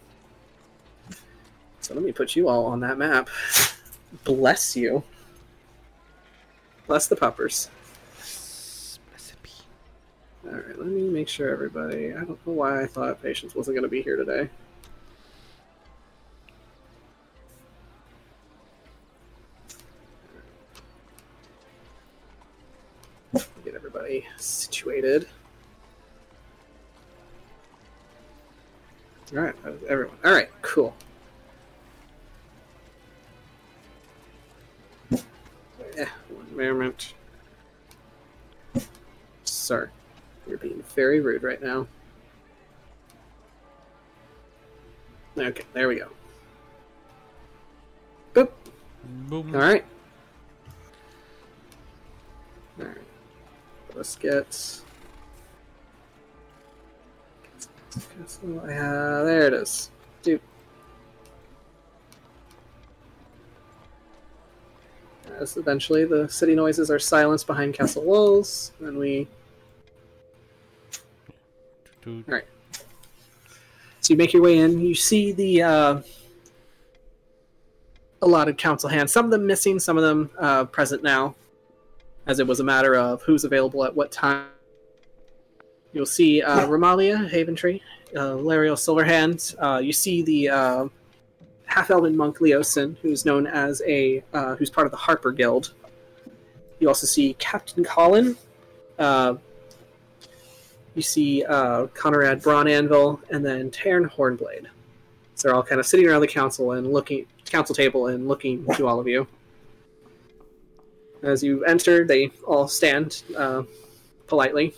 So 1.81 1.93
let 1.93 2.03
me 2.03 2.11
put 2.11 2.35
you 2.35 2.47
all 2.47 2.65
on 2.65 2.79
that 2.79 2.97
map. 2.97 3.29
Bless 4.23 4.75
you. 4.75 5.03
Bless 6.87 7.07
the 7.07 7.15
puppers. 7.15 7.69
All 10.45 10.51
right. 10.51 10.77
Let 10.77 10.87
me 10.87 11.09
make 11.09 11.29
sure 11.29 11.49
everybody. 11.49 12.13
I 12.13 12.17
don't 12.17 12.45
know 12.45 12.53
why 12.53 12.83
I 12.83 12.85
thought 12.85 13.21
Patience 13.21 13.55
wasn't 13.55 13.75
going 13.75 13.83
to 13.83 13.89
be 13.89 14.01
here 14.01 14.17
today. 14.17 14.49
Everybody 24.03 24.27
situated. 24.37 25.27
All 29.33 29.39
right, 29.41 29.55
everyone. 29.87 30.17
All 30.23 30.31
right, 30.31 30.49
cool. 30.61 30.93
Yeah, 35.95 36.09
one 36.29 36.57
moment. 36.57 37.13
Sir, 39.43 39.89
you're 40.47 40.57
being 40.57 40.83
very 40.95 41.19
rude 41.19 41.43
right 41.43 41.61
now. 41.61 41.87
Okay, 45.37 45.63
there 45.73 45.87
we 45.87 45.95
go. 45.95 46.09
Boop. 48.33 48.51
Boom. 49.03 49.55
All 49.55 49.61
right. 49.61 49.85
All 52.79 52.85
right. 52.85 52.97
Let's 53.95 54.15
get. 54.15 54.81
Castle. 57.91 58.59
Uh, 58.59 59.23
there 59.23 59.47
it 59.47 59.53
is. 59.53 59.91
Dude. 60.23 60.41
As 65.39 65.57
eventually 65.57 66.05
the 66.05 66.27
city 66.29 66.55
noises 66.55 66.89
are 66.89 66.99
silenced 66.99 67.47
behind 67.47 67.73
castle 67.73 68.03
walls, 68.03 68.71
and 68.79 68.97
we. 68.97 69.27
Dude. 72.01 72.23
All 72.27 72.33
right. 72.33 72.45
So 74.01 74.13
you 74.13 74.17
make 74.17 74.33
your 74.33 74.41
way 74.41 74.57
in. 74.57 74.81
You 74.81 74.95
see 74.95 75.31
the 75.31 75.61
uh, 75.61 76.01
allotted 78.21 78.57
council 78.57 78.89
hands. 78.89 79.11
Some 79.11 79.25
of 79.25 79.31
them 79.31 79.45
missing, 79.45 79.79
some 79.79 79.97
of 79.97 80.03
them 80.03 80.29
uh, 80.37 80.65
present 80.65 81.03
now, 81.03 81.35
as 82.27 82.39
it 82.39 82.47
was 82.47 82.59
a 82.59 82.63
matter 82.63 82.95
of 82.95 83.21
who's 83.23 83.43
available 83.43 83.83
at 83.83 83.95
what 83.95 84.11
time. 84.11 84.47
You'll 85.91 86.05
see 86.05 86.41
uh, 86.41 86.67
Romalia 86.67 87.29
Haventree, 87.29 87.81
uh, 88.15 88.35
Laeral 88.37 88.75
Silverhand. 88.75 89.55
Uh, 89.59 89.79
you 89.79 89.93
see 89.93 90.23
the 90.23 90.49
uh, 90.49 90.87
half-elven 91.65 92.17
monk 92.17 92.39
Leosin, 92.39 92.97
who's 93.01 93.25
known 93.25 93.45
as 93.47 93.81
a 93.85 94.23
uh, 94.33 94.55
who's 94.55 94.69
part 94.69 94.87
of 94.87 94.91
the 94.91 94.97
Harper 94.97 95.31
Guild. 95.31 95.73
You 96.79 96.87
also 96.87 97.05
see 97.05 97.35
Captain 97.35 97.83
Colin. 97.83 98.35
Uh, 98.97 99.35
you 100.95 101.01
see 101.01 101.43
uh, 101.43 101.87
Connerad 101.87 102.41
Brawnanvil, 102.41 103.19
and 103.29 103.45
then 103.45 103.71
Taryn 103.71 104.09
Hornblade. 104.09 104.67
So 105.35 105.47
they're 105.47 105.55
all 105.55 105.63
kind 105.63 105.79
of 105.79 105.85
sitting 105.85 106.07
around 106.07 106.21
the 106.21 106.27
council 106.27 106.73
and 106.73 106.91
looking 106.91 107.25
council 107.45 107.75
table 107.75 108.07
and 108.07 108.27
looking 108.27 108.65
to 108.75 108.87
all 108.87 108.99
of 108.99 109.07
you. 109.07 109.27
As 111.23 111.41
you 111.41 111.63
enter, 111.65 112.05
they 112.05 112.27
all 112.45 112.67
stand 112.67 113.23
uh, 113.37 113.63
politely. 114.27 114.75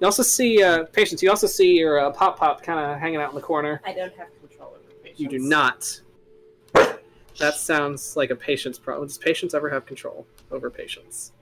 You 0.00 0.04
also 0.06 0.22
see 0.22 0.62
uh, 0.62 0.84
patience. 0.86 1.22
You 1.22 1.30
also 1.30 1.46
see 1.46 1.78
your 1.78 2.00
uh, 2.00 2.10
pop 2.10 2.38
pop 2.38 2.62
kind 2.62 2.78
of 2.92 2.98
hanging 2.98 3.20
out 3.20 3.28
in 3.30 3.36
the 3.36 3.40
corner. 3.40 3.80
I 3.84 3.92
don't 3.92 4.12
have 4.16 4.28
control 4.40 4.70
over 4.70 4.78
Patience. 5.02 5.20
You 5.20 5.28
do 5.28 5.38
not. 5.38 6.00
That 7.38 7.54
sounds 7.54 8.16
like 8.16 8.30
a 8.30 8.36
patience 8.36 8.78
problem. 8.78 9.06
Does 9.08 9.16
patience 9.18 9.54
ever 9.54 9.70
have 9.70 9.86
control 9.86 10.26
over 10.50 10.68
patience? 10.70 11.32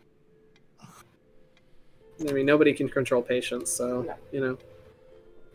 I 0.81 2.33
mean, 2.33 2.47
nobody 2.47 2.73
can 2.73 2.89
control 2.89 3.23
patience, 3.23 3.71
so 3.71 4.03
No. 4.03 4.15
you 4.33 4.41
know. 4.41 4.59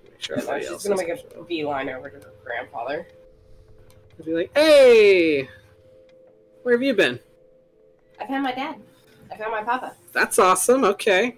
Make 0.03 0.21
sure 0.21 0.37
No, 0.37 0.59
she's 0.59 0.83
gonna 0.83 0.95
make 0.97 1.09
a 1.09 1.17
control. 1.17 1.43
beeline 1.43 1.89
over 1.89 2.09
to 2.09 2.15
her 2.17 2.33
grandfather. 2.43 3.05
Be 4.23 4.33
like, 4.33 4.51
hey, 4.55 5.49
where 6.63 6.75
have 6.75 6.81
you 6.81 6.93
been? 6.93 7.19
I 8.19 8.27
found 8.27 8.43
my 8.43 8.53
dad. 8.53 8.75
I 9.31 9.37
found 9.37 9.51
my 9.51 9.63
papa. 9.63 9.93
That's 10.11 10.39
awesome. 10.39 10.83
Okay. 10.83 11.37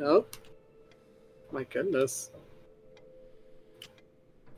Oh, 0.00 0.24
my 1.50 1.64
goodness. 1.64 2.30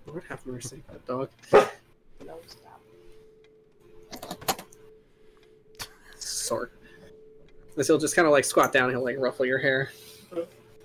Lord 0.06 0.24
have 0.28 0.44
mercy, 0.44 0.82
that 0.90 1.06
dog. 1.06 1.30
No, 1.52 2.36
stop. 2.46 2.80
Sort. 6.18 6.72
This 7.76 7.86
he'll 7.86 7.98
just 7.98 8.16
kind 8.16 8.26
of 8.26 8.32
like 8.32 8.44
squat 8.44 8.72
down. 8.72 8.90
He'll 8.90 9.04
like 9.04 9.18
ruffle 9.18 9.46
your 9.46 9.58
hair. 9.58 9.90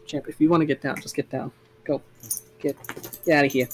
Champ, 0.05 0.27
if 0.27 0.39
you 0.39 0.49
want 0.49 0.61
to 0.61 0.65
get 0.65 0.81
down, 0.81 1.01
just 1.01 1.15
get 1.15 1.29
down. 1.29 1.51
Go. 1.83 2.01
Get, 2.59 2.77
get 3.25 3.37
out 3.37 3.45
of 3.45 3.51
here. 3.51 3.67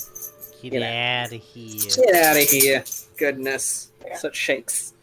Get 0.62 0.72
Get 0.72 0.84
out 0.84 1.34
of 1.34 1.42
here. 1.42 1.92
Get 1.96 2.16
out 2.16 2.38
of 2.38 2.44
here. 2.44 2.84
Goodness. 3.18 3.92
Yeah. 4.06 4.18
Such 4.18 4.36
shakes. 4.36 4.94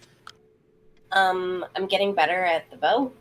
Um, 1.13 1.65
I'm 1.75 1.87
getting 1.87 2.15
better 2.15 2.45
at 2.45 2.71
the 2.71 2.77
bow. 2.77 3.13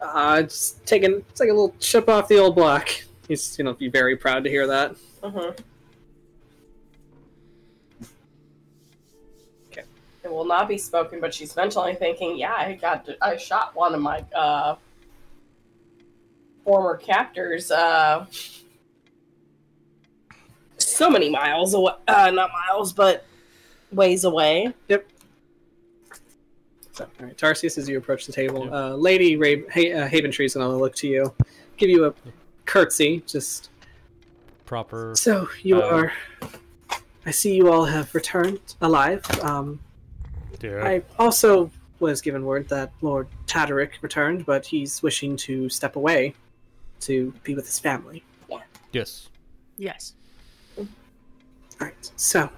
Uh, 0.00 0.42
just 0.42 0.84
taking, 0.86 1.24
it's 1.30 1.40
like 1.40 1.50
a 1.50 1.52
little 1.52 1.74
chip 1.78 2.08
off 2.08 2.28
the 2.28 2.38
old 2.38 2.54
block. 2.54 2.88
He's, 3.28 3.58
you 3.58 3.64
know, 3.64 3.74
be 3.74 3.88
very 3.88 4.16
proud 4.16 4.44
to 4.44 4.50
hear 4.50 4.66
that. 4.66 4.94
Mm-hmm. 5.22 5.62
Okay. 9.70 9.82
It 10.24 10.32
will 10.32 10.46
not 10.46 10.68
be 10.68 10.78
spoken, 10.78 11.20
but 11.20 11.34
she's 11.34 11.54
mentally 11.54 11.94
thinking, 11.94 12.38
"Yeah, 12.38 12.54
I 12.54 12.72
got, 12.74 13.08
I 13.20 13.36
shot 13.36 13.74
one 13.76 13.94
of 13.94 14.00
my 14.00 14.24
uh, 14.34 14.76
former 16.64 16.96
captors. 16.96 17.70
Uh, 17.70 18.26
so 20.78 21.10
many 21.10 21.30
miles 21.30 21.74
away. 21.74 21.92
Uh, 22.08 22.30
not 22.30 22.50
miles, 22.68 22.92
but 22.92 23.26
ways 23.92 24.24
away. 24.24 24.72
So, 27.00 27.06
all 27.20 27.26
right, 27.26 27.36
Tarsius, 27.36 27.78
as 27.78 27.88
you 27.88 27.96
approach 27.96 28.26
the 28.26 28.32
table, 28.32 28.72
uh, 28.74 28.94
Lady 28.94 29.34
Ra- 29.36 29.66
ha- 29.72 29.92
uh, 29.92 30.08
Haventree 30.08 30.44
is 30.44 30.52
going 30.54 30.68
to 30.70 30.76
look 30.76 30.94
to 30.96 31.08
you, 31.08 31.32
give 31.78 31.88
you 31.88 32.04
a 32.06 32.14
curtsy. 32.66 33.22
Just 33.26 33.70
Proper. 34.66 35.14
so 35.16 35.48
you 35.62 35.80
Uh, 35.80 35.86
are. 35.86 36.12
I 37.24 37.30
see 37.30 37.54
you 37.54 37.72
all 37.72 37.86
have 37.86 38.14
returned 38.14 38.60
alive. 38.82 39.24
Um, 39.42 39.80
Yeah. 40.60 40.84
I 40.84 41.02
also 41.18 41.70
was 42.00 42.20
given 42.20 42.44
word 42.44 42.68
that 42.68 42.92
Lord 43.00 43.28
Tataric 43.46 43.92
returned, 44.02 44.44
but 44.44 44.66
he's 44.66 45.02
wishing 45.02 45.36
to 45.38 45.70
step 45.70 45.96
away 45.96 46.34
to 47.00 47.32
be 47.44 47.54
with 47.54 47.64
his 47.64 47.78
family. 47.78 48.22
Yes. 48.92 49.28
Yes. 49.78 50.12
All 50.76 50.86
right. 51.80 52.10
So, 52.16 52.50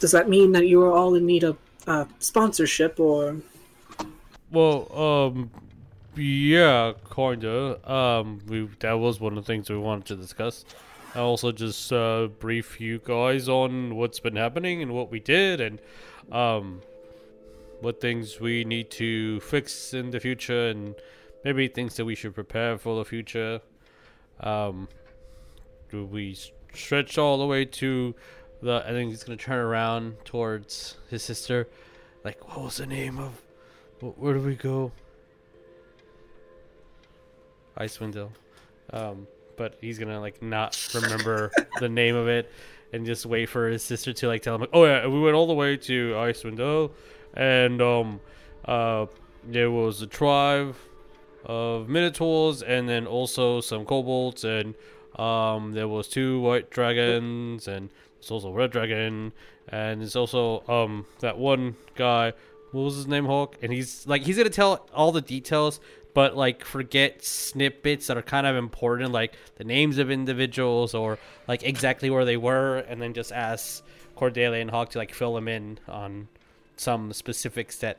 does 0.00 0.10
that 0.10 0.28
mean 0.28 0.50
that 0.52 0.66
you 0.66 0.82
are 0.82 0.90
all 0.90 1.14
in 1.14 1.24
need 1.24 1.44
of 1.44 1.56
uh, 1.86 2.04
sponsorship, 2.18 2.98
or 3.00 3.36
Well, 4.50 4.92
um, 4.96 5.50
yeah, 6.16 6.92
kinda. 7.14 7.90
Um, 7.90 8.40
we 8.46 8.68
that 8.80 8.92
was 8.94 9.20
one 9.20 9.36
of 9.36 9.44
the 9.44 9.46
things 9.46 9.70
we 9.70 9.78
wanted 9.78 10.06
to 10.06 10.16
discuss. 10.16 10.64
I 11.14 11.20
also 11.20 11.52
just 11.52 11.92
uh, 11.92 12.28
brief 12.38 12.80
you 12.80 13.00
guys 13.04 13.48
on 13.48 13.96
what's 13.96 14.20
been 14.20 14.36
happening 14.36 14.82
and 14.82 14.92
what 14.92 15.10
we 15.10 15.20
did, 15.20 15.60
and 15.60 15.78
um, 16.30 16.82
what 17.80 18.00
things 18.00 18.40
we 18.40 18.64
need 18.64 18.90
to 18.92 19.40
fix 19.40 19.92
in 19.92 20.10
the 20.10 20.20
future, 20.20 20.68
and 20.68 20.94
maybe 21.44 21.68
things 21.68 21.96
that 21.96 22.04
we 22.04 22.14
should 22.14 22.34
prepare 22.34 22.78
for 22.78 22.96
the 22.96 23.04
future. 23.04 23.60
Um, 24.40 24.88
do 25.90 26.04
we 26.04 26.36
stretch 26.74 27.18
all 27.18 27.38
the 27.38 27.46
way 27.46 27.64
to 27.64 28.14
the? 28.62 28.82
I 28.86 28.90
think 28.90 29.10
he's 29.10 29.24
gonna 29.24 29.36
turn 29.36 29.58
around 29.58 30.16
towards 30.24 30.96
his 31.10 31.22
sister. 31.22 31.68
Like, 32.24 32.46
what 32.48 32.64
was 32.64 32.76
the 32.78 32.86
name 32.86 33.18
of? 33.18 33.42
Wh- 34.00 34.18
Where 34.18 34.34
do 34.34 34.40
we 34.40 34.54
go? 34.54 34.92
Icewind 37.78 38.12
Dale. 38.12 38.32
Um, 38.92 39.26
but 39.56 39.72
but 39.72 39.78
he's 39.80 39.98
gonna 39.98 40.18
like 40.20 40.42
not 40.42 40.76
remember 40.94 41.50
the 41.80 41.88
name 41.88 42.16
of 42.16 42.26
it 42.28 42.50
and 42.92 43.04
just 43.06 43.24
wait 43.26 43.46
for 43.46 43.68
his 43.68 43.82
sister 43.82 44.12
to 44.12 44.26
like 44.26 44.42
tell 44.42 44.54
him 44.54 44.62
like, 44.62 44.70
oh 44.72 44.84
yeah 44.84 45.06
we 45.06 45.20
went 45.20 45.34
all 45.34 45.46
the 45.46 45.54
way 45.54 45.76
to 45.76 46.12
Icewind 46.12 46.56
Dale 46.56 46.90
and 47.34 47.80
um 47.80 48.20
uh 48.64 49.06
there 49.44 49.70
was 49.70 50.00
a 50.02 50.06
tribe 50.06 50.74
of 51.44 51.88
minotaurs 51.88 52.62
and 52.62 52.88
then 52.88 53.06
also 53.06 53.60
some 53.60 53.84
kobolds 53.84 54.44
and 54.44 54.74
um 55.16 55.72
there 55.72 55.86
was 55.88 56.08
two 56.08 56.40
white 56.40 56.70
dragons 56.70 57.68
and 57.68 57.90
there's 58.22 58.30
also 58.30 58.52
red 58.52 58.70
dragon 58.70 59.32
and 59.68 60.02
it's 60.02 60.14
also 60.14 60.62
um 60.68 61.04
that 61.18 61.36
one 61.36 61.76
guy 61.96 62.32
what 62.70 62.82
was 62.82 62.94
his 62.96 63.08
name 63.08 63.26
hawk 63.26 63.56
and 63.62 63.72
he's 63.72 64.06
like 64.06 64.22
he's 64.22 64.36
gonna 64.36 64.48
tell 64.48 64.88
all 64.94 65.10
the 65.10 65.20
details 65.20 65.80
but 66.14 66.36
like 66.36 66.64
forget 66.64 67.24
snippets 67.24 68.06
that 68.06 68.16
are 68.16 68.22
kind 68.22 68.46
of 68.46 68.54
important 68.54 69.10
like 69.10 69.34
the 69.56 69.64
names 69.64 69.98
of 69.98 70.10
individuals 70.10 70.94
or 70.94 71.18
like 71.48 71.64
exactly 71.64 72.10
where 72.10 72.24
they 72.24 72.36
were 72.36 72.78
and 72.78 73.02
then 73.02 73.12
just 73.12 73.32
ask 73.32 73.82
cordelia 74.14 74.60
and 74.60 74.70
hawk 74.70 74.90
to 74.90 74.98
like 74.98 75.12
fill 75.12 75.36
him 75.36 75.48
in 75.48 75.78
on 75.88 76.28
some 76.76 77.12
specifics 77.12 77.78
that 77.78 77.98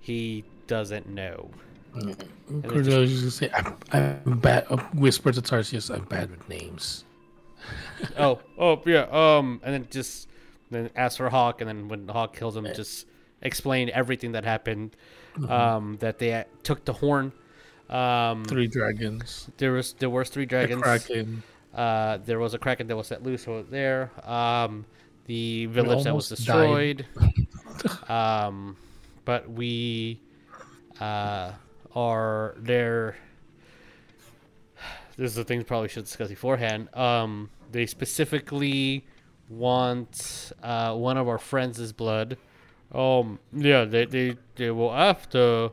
he 0.00 0.44
doesn't 0.66 1.06
know 1.06 1.50
Cordelia's 1.94 3.20
just 3.20 3.40
gonna 3.40 3.52
say, 3.52 3.76
I'm, 3.92 4.22
I'm 4.24 4.38
bad. 4.38 4.66
Uh, 4.70 4.78
whisper 4.94 5.30
to 5.30 5.42
Tarsius, 5.42 5.94
I'm 5.94 6.04
bad 6.04 6.30
with 6.30 6.48
names. 6.48 7.04
oh, 8.18 8.40
oh 8.58 8.82
yeah. 8.86 9.06
Um, 9.10 9.60
and 9.64 9.74
then 9.74 9.88
just 9.90 10.28
then 10.70 10.90
ask 10.96 11.16
for 11.16 11.28
Hawk, 11.28 11.60
and 11.60 11.68
then 11.68 11.88
when 11.88 12.08
Hawk 12.08 12.36
kills 12.36 12.56
him, 12.56 12.66
just 12.74 13.06
explain 13.40 13.90
everything 13.90 14.32
that 14.32 14.44
happened. 14.44 14.96
Um, 15.48 15.96
that 16.00 16.18
they 16.18 16.44
took 16.62 16.84
the 16.84 16.92
horn. 16.92 17.32
Um, 17.88 18.44
Three 18.44 18.66
dragons. 18.66 19.48
there 19.56 19.72
was 19.72 19.94
there 19.94 20.10
was 20.10 20.28
three 20.28 20.44
A 20.44 20.46
dragons. 20.46 20.82
kraken. 20.82 21.42
Uh, 21.74 22.18
there 22.24 22.38
was 22.38 22.54
a 22.54 22.58
kraken 22.58 22.86
that 22.88 22.96
was 22.96 23.06
set 23.06 23.22
loose 23.22 23.48
over 23.48 23.62
there. 23.62 24.10
Um, 24.28 24.84
the 25.26 25.66
village 25.66 26.04
that 26.04 26.14
was 26.14 26.28
destroyed. 26.28 27.06
um, 28.08 28.76
but 29.24 29.50
we 29.50 30.20
uh, 31.00 31.52
are 31.94 32.54
there. 32.58 33.16
This 35.16 35.30
is 35.30 35.36
the 35.36 35.44
things 35.44 35.64
probably 35.64 35.88
should 35.88 36.04
discuss 36.04 36.28
beforehand. 36.28 36.94
Um, 36.94 37.50
they 37.70 37.86
specifically 37.86 39.04
want 39.48 40.52
uh, 40.62 40.94
one 40.94 41.16
of 41.16 41.28
our 41.28 41.38
friends' 41.38 41.92
blood. 41.92 42.38
Um, 42.94 43.38
yeah, 43.52 43.84
they 43.84 44.04
they 44.06 44.36
they 44.56 44.70
will 44.70 44.92
after 44.92 45.70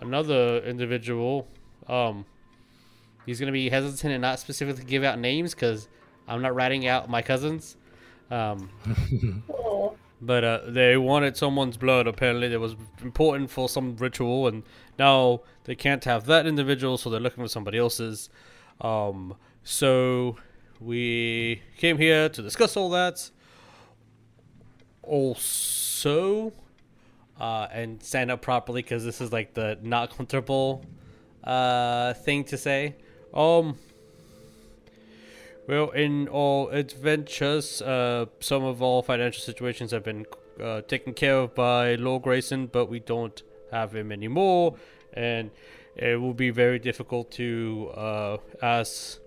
another 0.00 0.58
individual. 0.58 1.46
Um, 1.88 2.24
he's 3.26 3.40
gonna 3.40 3.52
be 3.52 3.68
hesitant 3.68 4.12
and 4.12 4.22
not 4.22 4.38
specifically 4.38 4.84
give 4.84 5.04
out 5.04 5.18
names 5.18 5.54
because 5.54 5.88
I'm 6.28 6.42
not 6.42 6.54
writing 6.54 6.86
out 6.86 7.08
my 7.08 7.22
cousins. 7.22 7.76
Um, 8.30 8.70
but 10.20 10.44
uh, 10.44 10.60
they 10.66 10.96
wanted 10.96 11.36
someone's 11.36 11.76
blood 11.76 12.06
apparently 12.06 12.48
that 12.48 12.60
was 12.60 12.76
important 13.02 13.50
for 13.50 13.68
some 13.68 13.96
ritual, 13.96 14.46
and 14.46 14.62
now 14.98 15.40
they 15.64 15.74
can't 15.74 16.04
have 16.04 16.26
that 16.26 16.46
individual, 16.46 16.98
so 16.98 17.10
they're 17.10 17.20
looking 17.20 17.44
for 17.44 17.48
somebody 17.48 17.78
else's. 17.78 18.28
Um, 18.80 19.34
so 19.62 20.36
we 20.78 21.62
came 21.76 21.98
here 21.98 22.28
to 22.28 22.42
discuss 22.42 22.76
all 22.76 22.90
that. 22.90 23.30
Also, 25.02 26.52
uh, 27.40 27.66
and 27.72 28.02
stand 28.02 28.30
up 28.30 28.42
properly 28.42 28.82
because 28.82 29.04
this 29.04 29.20
is 29.20 29.32
like 29.32 29.54
the 29.54 29.78
not 29.82 30.16
comfortable 30.16 30.84
uh, 31.44 32.14
thing 32.14 32.44
to 32.44 32.56
say. 32.58 32.96
Um. 33.34 33.76
Well, 35.70 35.90
in 35.90 36.26
all 36.26 36.68
adventures, 36.70 37.80
uh, 37.80 38.26
some 38.40 38.64
of 38.64 38.82
our 38.82 39.04
financial 39.04 39.40
situations 39.40 39.92
have 39.92 40.02
been 40.02 40.26
uh, 40.60 40.80
taken 40.80 41.14
care 41.14 41.36
of 41.36 41.54
by 41.54 41.94
Lord 41.94 42.24
Greyson, 42.24 42.72
but 42.72 42.86
we 42.86 42.98
don't 42.98 43.40
have 43.70 43.94
him 43.94 44.10
anymore, 44.10 44.74
and 45.12 45.52
it 45.94 46.20
will 46.20 46.34
be 46.34 46.50
very 46.50 46.80
difficult 46.80 47.30
to, 47.34 47.88
uh, 47.94 48.38
as 48.60 49.20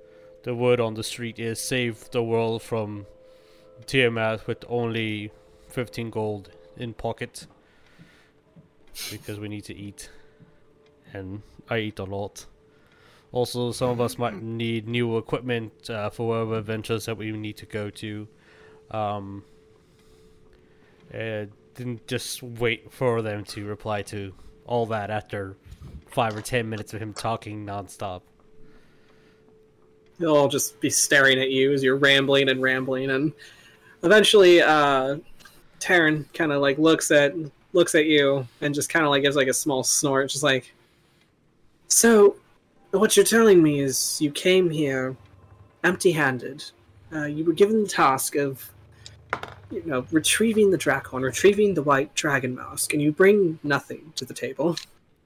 the 0.44 0.54
word 0.54 0.82
on 0.82 0.96
the 0.96 1.04
street 1.04 1.40
is, 1.40 1.62
save 1.62 2.12
the 2.12 2.22
world 2.22 2.62
from 2.62 3.06
Tiamat 3.86 4.46
with 4.46 4.66
only 4.68 5.32
15 5.70 6.10
gold 6.10 6.50
in 6.76 6.94
pocket, 6.94 7.48
because 9.10 9.40
we 9.40 9.48
need 9.48 9.64
to 9.64 9.74
eat, 9.74 10.10
and 11.14 11.42
I 11.70 11.78
eat 11.78 12.00
a 12.00 12.04
lot. 12.04 12.48
Also, 13.34 13.72
some 13.72 13.90
of 13.90 14.00
us 14.00 14.18
might 14.18 14.42
need 14.42 14.88
new 14.88 15.18
equipment 15.18 15.90
uh, 15.90 16.10
for 16.10 16.30
whatever 16.30 16.60
adventures 16.60 17.06
that 17.08 17.18
we 17.18 17.32
need 17.32 17.58
to 17.58 17.66
go 17.66 17.90
to. 17.90 18.28
Um, 18.92 19.44
and 21.12 21.52
just 22.08 22.44
wait 22.44 22.94
for 22.94 23.24
them 23.24 23.44
to 23.46 23.66
reply 23.66 24.04
to 24.04 24.34
all 24.66 24.86
that 24.86 25.10
after 25.10 25.58
five 26.08 26.38
or 26.38 26.42
ten 26.42 26.70
minutes 26.70 26.94
of 26.94 27.02
him 27.02 27.12
talking 27.12 27.66
nonstop. 27.66 28.22
They'll 30.20 30.36
all 30.36 30.48
just 30.48 30.80
be 30.80 30.92
staring 30.92 31.40
at 31.40 31.50
you 31.50 31.74
as 31.74 31.84
you're 31.84 31.98
rambling 31.98 32.50
and 32.50 32.62
rambling, 32.62 33.10
and 33.10 33.34
eventually, 34.04 34.62
uh, 34.62 35.18
Taryn 35.80 36.32
kind 36.34 36.52
of 36.52 36.62
like 36.62 36.78
looks 36.78 37.10
at 37.10 37.34
looks 37.74 37.96
at 37.96 38.06
you 38.06 38.48
and 38.62 38.76
just 38.76 38.90
kind 38.90 39.04
of 39.06 39.10
like 39.10 39.24
gives 39.24 39.36
like 39.36 39.48
a 39.48 39.54
small 39.54 39.84
snort, 39.84 40.30
just 40.30 40.44
like. 40.44 40.72
So, 41.88 42.38
what 43.00 43.18
you're 43.18 43.26
telling 43.26 43.62
me 43.62 43.80
is 43.80 44.22
you 44.22 44.32
came 44.32 44.70
here 44.70 45.16
empty-handed. 45.84 46.64
Uh, 47.14 47.26
you 47.26 47.44
were 47.44 47.54
given 47.54 47.84
the 47.84 47.90
task 47.90 48.36
of, 48.36 48.72
you 49.72 49.84
know, 49.86 50.06
retrieving 50.12 50.72
the 50.72 50.78
Draakhorn, 50.78 51.24
retrieving 51.24 51.74
the 51.74 51.84
White 51.84 52.14
Dragon 52.16 52.56
Mask, 52.56 52.94
and 52.94 53.02
you 53.02 53.12
bring 53.12 53.60
nothing 53.64 54.14
to 54.16 54.26
the 54.26 54.34
table. 54.34 54.74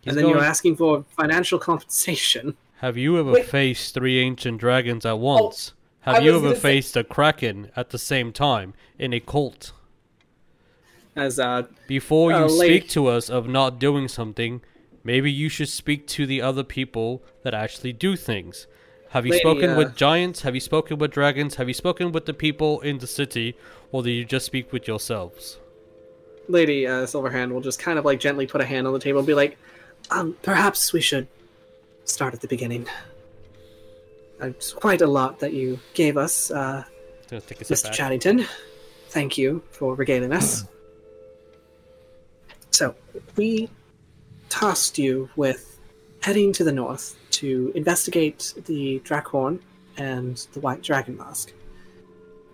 He's 0.01 0.13
and 0.13 0.17
then 0.17 0.27
you're 0.29 0.43
asking 0.43 0.77
for 0.77 1.03
financial 1.17 1.59
compensation. 1.59 2.55
Have 2.79 2.97
you 2.97 3.17
ever 3.19 3.31
Wait. 3.31 3.45
faced 3.45 3.93
three 3.93 4.19
ancient 4.19 4.59
dragons 4.59 5.05
at 5.05 5.19
once? 5.19 5.73
I 6.05 6.13
Have 6.15 6.23
you 6.23 6.31
ever 6.31 6.39
gonna 6.41 6.55
say- 6.55 6.61
faced 6.61 6.95
a 6.95 7.03
kraken 7.03 7.71
at 7.75 7.89
the 7.89 7.97
same 7.97 8.31
time 8.31 8.73
in 8.97 9.13
a 9.13 9.19
cult? 9.19 9.73
As 11.15 11.39
uh, 11.39 11.63
Before 11.87 12.31
you 12.31 12.37
Uh, 12.37 12.49
speak 12.49 12.87
to 12.89 13.07
us 13.07 13.29
of 13.29 13.47
not 13.47 13.79
doing 13.79 14.07
something, 14.07 14.61
maybe 15.08 15.32
you 15.32 15.48
should 15.48 15.69
speak 15.69 16.06
to 16.06 16.26
the 16.26 16.42
other 16.42 16.64
people 16.64 17.24
that 17.44 17.53
actually 17.53 17.94
do 17.94 18.18
things. 18.18 18.68
Have 19.11 19.26
you 19.26 19.34
spoken 19.40 19.69
uh, 19.69 19.77
with 19.77 19.95
giants? 19.95 20.42
Have 20.42 20.53
you 20.53 20.60
spoken 20.60 20.98
with 20.98 21.11
dragons? 21.11 21.56
Have 21.56 21.69
you 21.69 21.74
spoken 21.74 22.11
with 22.11 22.26
the 22.26 22.34
people 22.34 22.82
in 22.82 22.98
the 22.98 23.08
city? 23.08 23.56
Or 23.94 24.03
do 24.03 24.11
you 24.11 24.26
just 24.26 24.45
speak 24.45 24.74
with 24.74 24.86
yourselves? 24.86 25.60
Lady 26.50 26.86
uh, 26.86 27.06
Silverhand 27.06 27.52
will 27.52 27.61
just 27.61 27.80
kind 27.80 27.98
of 27.98 28.03
like 28.03 28.19
gently 28.19 28.45
put 28.45 28.60
a 28.60 28.66
hand 28.66 28.86
on 28.86 28.92
the 28.92 29.00
table 29.00 29.19
and 29.19 29.27
be 29.27 29.34
like, 29.34 29.58
um, 30.11 30.36
perhaps 30.42 30.92
we 30.92 31.00
should 31.00 31.27
start 32.03 32.34
at 32.34 32.42
the 32.42 32.48
beginning. 32.50 32.86
Uh, 34.42 34.48
It's 34.48 34.74
quite 34.74 35.02
a 35.02 35.08
lot 35.08 35.40
that 35.40 35.53
you 35.53 35.80
gave 35.94 36.18
us, 36.18 36.52
uh, 36.52 36.84
Gonna 37.30 37.42
take 37.42 37.61
a 37.61 37.66
step 37.66 37.77
Mr. 37.77 37.84
back. 37.84 37.94
Chadington. 37.94 38.48
Thank 39.10 39.38
you 39.38 39.64
for 39.72 39.95
regaling 39.95 40.34
us. 40.34 40.66
So, 42.72 42.94
we 43.38 43.69
tasked 44.50 44.98
you 44.98 45.30
with 45.35 45.80
heading 46.22 46.51
to 46.53 46.64
the 46.64 46.72
north 46.72 47.16
to 47.32 47.72
investigate 47.76 48.53
the 48.66 49.00
Draakhorn 49.06 49.59
and 49.98 50.38
the 50.53 50.59
White 50.59 50.82
Dragon 50.82 51.17
Mask. 51.17 51.53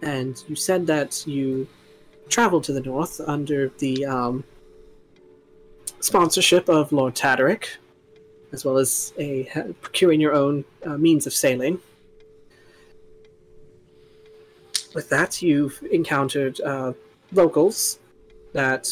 And 0.02 0.42
you 0.48 0.56
said 0.56 0.86
that 0.88 1.26
you 1.26 1.68
traveled 2.30 2.64
to 2.66 2.74
the 2.74 2.82
north 2.82 3.22
under 3.26 3.70
the 3.78 4.06
um, 4.06 4.44
sponsorship 6.00 6.68
of 6.68 6.92
Lord 6.92 7.16
Tataric, 7.16 7.68
as 8.52 8.66
well 8.66 8.78
as 8.78 9.14
a 9.18 9.46
procuring 9.82 10.20
your 10.20 10.34
own 10.34 10.66
uh, 10.86 10.98
means 10.98 11.26
of 11.26 11.34
sailing. 11.34 11.80
With 14.94 15.10
that, 15.10 15.42
you've 15.42 15.82
encountered 15.92 16.62
uh, 16.62 16.94
locals 17.32 18.00
that 18.54 18.88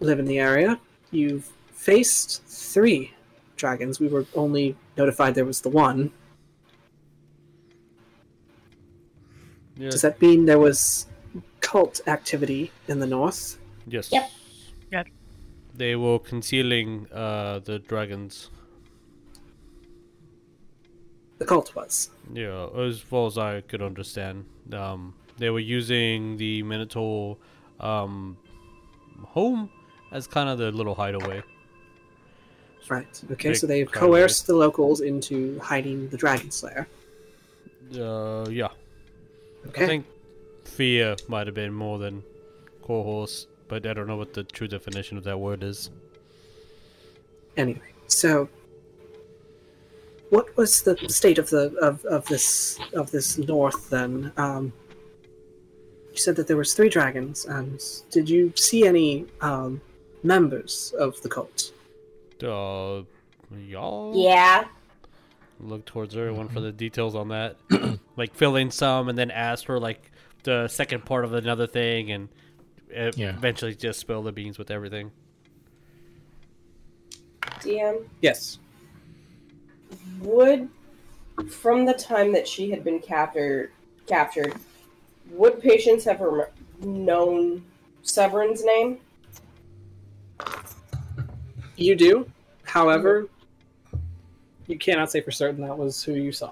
live 0.00 0.18
in 0.18 0.24
the 0.24 0.38
area. 0.38 0.80
You've 1.10 1.50
faced 1.78 2.42
three 2.44 3.14
dragons. 3.56 4.00
We 4.00 4.08
were 4.08 4.26
only 4.34 4.76
notified 4.96 5.34
there 5.36 5.44
was 5.44 5.60
the 5.60 5.68
one. 5.68 6.10
Yeah, 9.76 9.90
Does 9.90 10.02
that 10.02 10.20
mean 10.20 10.44
there 10.44 10.58
was 10.58 11.06
cult 11.60 12.00
activity 12.06 12.72
in 12.88 12.98
the 12.98 13.06
north? 13.06 13.58
yes. 13.86 14.10
Yep. 14.12 14.30
Yep. 14.90 15.06
They 15.74 15.94
were 15.94 16.18
concealing 16.18 17.06
uh, 17.12 17.60
the 17.60 17.78
dragons. 17.78 18.50
The 21.38 21.44
cult 21.44 21.76
was. 21.76 22.10
Yeah, 22.32 22.66
as 22.76 22.98
far 22.98 23.28
as 23.28 23.38
I 23.38 23.60
could 23.60 23.82
understand, 23.82 24.46
um, 24.72 25.14
they 25.38 25.50
were 25.50 25.60
using 25.60 26.36
the 26.38 26.64
Minotaur 26.64 27.36
um, 27.78 28.36
home 29.24 29.70
as 30.10 30.26
kind 30.26 30.48
of 30.48 30.58
their 30.58 30.72
little 30.72 30.96
hideaway. 30.96 31.44
Right. 32.88 33.22
Okay, 33.32 33.50
Big 33.50 33.56
so 33.56 33.66
they've 33.66 33.90
kind 33.90 34.04
of 34.04 34.10
coerced 34.10 34.46
the 34.46 34.54
locals 34.54 35.00
into 35.00 35.58
hiding 35.60 36.08
the 36.08 36.16
Dragon 36.16 36.50
Slayer. 36.50 36.88
Uh, 37.94 38.48
yeah. 38.50 38.68
Okay. 39.68 39.84
I 39.84 39.86
think 39.86 40.06
fear 40.64 41.16
might 41.28 41.46
have 41.46 41.54
been 41.54 41.72
more 41.72 41.98
than 41.98 42.22
cohorse, 42.82 43.46
but 43.68 43.86
I 43.86 43.92
don't 43.92 44.06
know 44.06 44.16
what 44.16 44.32
the 44.32 44.44
true 44.44 44.68
definition 44.68 45.18
of 45.18 45.24
that 45.24 45.38
word 45.38 45.62
is. 45.62 45.90
Anyway, 47.56 47.92
so 48.06 48.48
what 50.30 50.56
was 50.56 50.82
the 50.82 50.96
state 51.08 51.38
of 51.38 51.50
the 51.50 51.74
of, 51.80 52.04
of 52.04 52.26
this 52.26 52.78
of 52.92 53.10
this 53.10 53.38
north 53.38 53.90
then? 53.90 54.32
Um, 54.36 54.72
you 56.12 56.18
said 56.18 56.36
that 56.36 56.46
there 56.46 56.56
was 56.56 56.74
three 56.74 56.88
dragons, 56.88 57.44
and 57.44 57.82
did 58.10 58.28
you 58.28 58.52
see 58.56 58.86
any 58.86 59.26
um, 59.40 59.80
members 60.22 60.94
of 60.98 61.20
the 61.22 61.28
cult? 61.28 61.72
Uh, 62.42 63.02
y'all 63.56 64.12
Yeah. 64.16 64.64
look 65.60 65.84
towards 65.84 66.16
everyone 66.16 66.48
for 66.48 66.60
the 66.60 66.72
details 66.72 67.14
on 67.14 67.28
that. 67.28 67.56
like 68.16 68.34
fill 68.34 68.56
in 68.56 68.70
some 68.70 69.08
and 69.08 69.16
then 69.18 69.30
ask 69.30 69.64
for 69.66 69.78
like 69.80 70.10
the 70.44 70.68
second 70.68 71.04
part 71.04 71.24
of 71.24 71.32
another 71.34 71.66
thing 71.66 72.10
and 72.12 72.28
Yeah. 73.16 73.30
eventually 73.30 73.74
just 73.74 73.98
spill 74.00 74.22
the 74.22 74.32
beans 74.32 74.58
with 74.58 74.70
everything. 74.70 75.10
DM, 77.60 78.04
Yes. 78.20 78.58
would 80.20 80.68
from 81.50 81.86
the 81.86 81.94
time 81.94 82.32
that 82.32 82.46
she 82.48 82.70
had 82.70 82.82
been 82.84 82.98
captured, 83.00 83.70
captured, 84.06 84.54
would 85.30 85.60
Patience 85.60 86.04
have 86.04 86.20
rem- 86.20 86.46
known 86.80 87.64
Severin's 88.02 88.64
name? 88.64 88.98
You 91.78 91.94
do. 91.94 92.28
However, 92.64 93.28
you 94.66 94.76
cannot 94.76 95.12
say 95.12 95.20
for 95.20 95.30
certain 95.30 95.60
that 95.62 95.78
was 95.78 96.02
who 96.02 96.14
you 96.14 96.32
saw. 96.32 96.50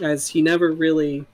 As 0.00 0.26
he 0.28 0.40
never 0.40 0.72
really 0.72 1.26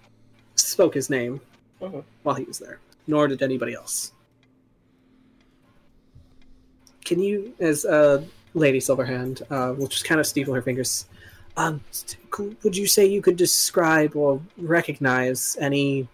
spoke 0.56 0.94
his 0.94 1.08
name 1.08 1.40
Mhm. 1.80 2.02
while 2.24 2.34
he 2.34 2.42
was 2.42 2.58
there, 2.58 2.80
nor 3.06 3.28
did 3.28 3.42
anybody 3.42 3.74
else. 3.74 4.12
Can 7.04 7.20
you, 7.20 7.54
as 7.60 7.84
uh, 7.84 8.24
Lady 8.54 8.78
Silverhand, 8.78 9.42
uh, 9.50 9.72
will 9.74 9.86
just 9.86 10.04
kind 10.04 10.20
of 10.20 10.26
steeple 10.26 10.54
her 10.54 10.62
fingers, 10.62 11.06
um, 11.56 11.80
would 12.64 12.76
you 12.76 12.88
say 12.88 13.06
you 13.06 13.22
could 13.22 13.36
describe 13.36 14.16
or 14.16 14.40
recognize 14.56 15.56
any 15.60 16.08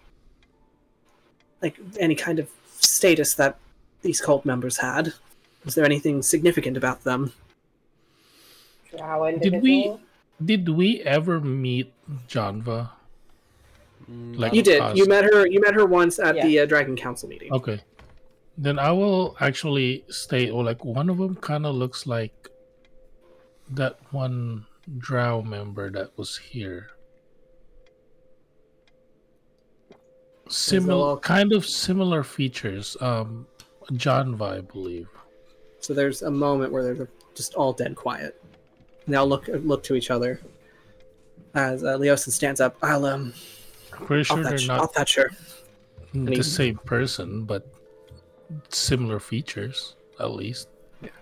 like 1.61 1.77
any 1.99 2.15
kind 2.15 2.39
of 2.39 2.49
status 2.79 3.33
that 3.35 3.57
these 4.01 4.21
cult 4.21 4.45
members 4.45 4.77
had? 4.77 5.13
Was 5.65 5.75
there 5.75 5.85
anything 5.85 6.21
significant 6.21 6.77
about 6.77 7.03
them? 7.03 7.33
Did 8.91 9.61
we 9.61 9.95
did 10.43 10.69
we 10.69 11.01
ever 11.01 11.39
meet 11.39 11.91
Janva? 12.27 12.89
Like 14.07 14.53
You 14.53 14.63
did. 14.63 14.81
us? 14.81 14.97
You 14.97 15.05
met 15.05 15.25
her. 15.25 15.45
You 15.45 15.59
met 15.61 15.75
her 15.75 15.85
once 15.85 16.17
at 16.17 16.35
Yeah. 16.35 16.45
the 16.45 16.59
uh, 16.59 16.65
Dragon 16.65 16.95
Council 16.95 17.29
meeting. 17.29 17.53
Okay. 17.53 17.81
Then 18.57 18.79
I 18.79 18.91
will 18.91 19.37
actually 19.39 20.03
state, 20.09 20.49
or 20.49 20.63
like 20.63 20.83
one 20.83 21.09
of 21.09 21.17
them 21.17 21.35
kind 21.35 21.65
of 21.65 21.75
looks 21.75 22.07
like 22.07 22.49
that 23.69 23.99
one 24.11 24.65
Drow 24.97 25.43
member 25.43 25.91
that 25.91 26.17
was 26.17 26.37
here. 26.37 26.89
Similar, 30.49 31.17
kind 31.17 31.53
of 31.53 31.65
similar 31.65 32.23
features. 32.23 32.97
Um, 32.99 33.47
Janva, 33.93 34.57
I 34.57 34.61
believe. 34.61 35.07
So 35.79 35.93
there's 35.93 36.21
a 36.21 36.31
moment 36.31 36.71
where 36.73 36.83
they're 36.83 37.09
just 37.35 37.53
all 37.55 37.73
dead 37.73 37.95
quiet. 37.95 38.41
And 39.05 39.13
they 39.13 39.17
all 39.17 39.27
look 39.27 39.47
look 39.47 39.83
to 39.83 39.95
each 39.95 40.11
other. 40.11 40.41
As 41.55 41.83
uh, 41.83 41.97
Leosin 41.97 42.31
stands 42.31 42.61
up, 42.61 42.77
I'll 42.83 43.05
um, 43.05 43.33
Pretty 43.91 44.29
I'll 44.29 44.37
sure 44.37 44.43
they're 44.43 44.57
fetch, 44.57 44.69
I'll 44.69 44.77
not 44.77 44.93
fetch 44.93 45.15
her. 45.15 45.31
the 46.13 46.35
he- 46.35 46.43
same 46.43 46.77
person, 46.77 47.43
but 47.45 47.67
similar 48.69 49.19
features 49.19 49.95
at 50.19 50.31
least. 50.31 50.67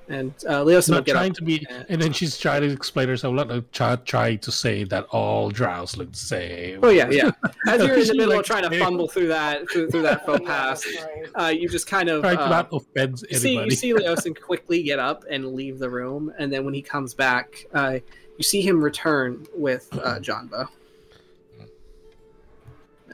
And 0.10 0.32
uh, 0.48 0.64
Leosin 0.64 0.90
will 0.90 0.96
not 0.96 1.06
get 1.06 1.12
trying 1.14 1.32
up. 1.32 1.38
to 1.38 1.44
be, 1.44 1.66
and- 1.70 1.86
and 1.90 2.02
then 2.02 2.14
she's 2.14 2.38
trying 2.38 2.62
to 2.62 2.68
explain 2.72 3.10
herself. 3.10 3.36
Not 3.36 3.50
like 3.50 3.70
try, 3.72 3.96
try 3.98 4.36
to 4.38 4.52
say 4.52 4.86
that 4.86 5.04
all 5.12 5.50
drows 5.50 5.98
look 5.98 6.12
the 6.14 6.18
same. 6.18 6.80
Oh 6.82 6.90
yeah, 6.90 7.10
yeah. 7.10 7.32
As 7.68 7.84
you're 7.84 7.98
in 7.98 8.08
the 8.08 8.14
middle 8.16 8.30
like, 8.30 8.40
of 8.40 8.46
trying 8.46 8.70
to 8.70 8.80
fumble 8.80 9.08
through 9.10 9.28
that 9.28 9.70
through, 9.70 9.90
through 9.92 10.04
that 10.04 10.26
faux 10.26 10.40
pas, 10.46 10.84
uh, 11.36 11.48
you 11.48 11.68
just 11.68 11.88
kind 11.88 12.08
of 12.10 12.22
Try 12.22 12.36
uh, 12.36 12.50
not 12.50 12.70
offend 12.72 13.22
you 13.30 13.38
see 13.38 13.50
anybody. 13.58 13.70
you 13.70 13.76
see 13.76 13.94
Leosin 13.94 14.42
quickly 14.42 14.82
get 14.82 14.98
up 14.98 15.26
and 15.30 15.54
leave 15.54 15.78
the 15.78 15.90
room, 15.90 16.32
and 16.40 16.52
then 16.54 16.64
when 16.64 16.74
he 16.74 16.82
comes 16.82 17.14
back, 17.14 17.66
uh, 17.74 18.00
you 18.38 18.44
see 18.44 18.62
him 18.62 18.82
return 18.82 19.46
with 19.56 19.90
uh, 19.92 20.20
Janva. 20.22 20.70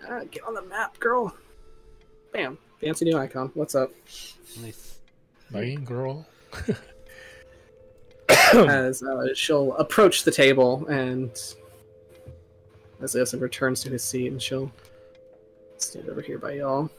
Uh, 0.07 0.23
get 0.29 0.43
on 0.43 0.53
the 0.53 0.61
map, 0.63 0.99
girl. 0.99 1.35
Bam, 2.33 2.57
fancy 2.81 3.05
new 3.05 3.17
icon. 3.17 3.51
What's 3.53 3.73
up? 3.73 3.91
Nice. 4.61 4.99
Hey, 5.51 5.75
girl. 5.75 6.27
As 8.53 9.03
uh, 9.03 9.33
she'll 9.33 9.73
approach 9.73 10.23
the 10.23 10.31
table, 10.31 10.85
and 10.87 11.31
as 13.01 13.15
Leosin 13.15 13.41
returns 13.41 13.81
to 13.81 13.89
his 13.89 14.03
seat, 14.03 14.31
and 14.31 14.41
she'll 14.41 14.71
stand 15.77 16.09
over 16.09 16.21
here 16.21 16.37
by 16.37 16.53
y'all. 16.53 16.89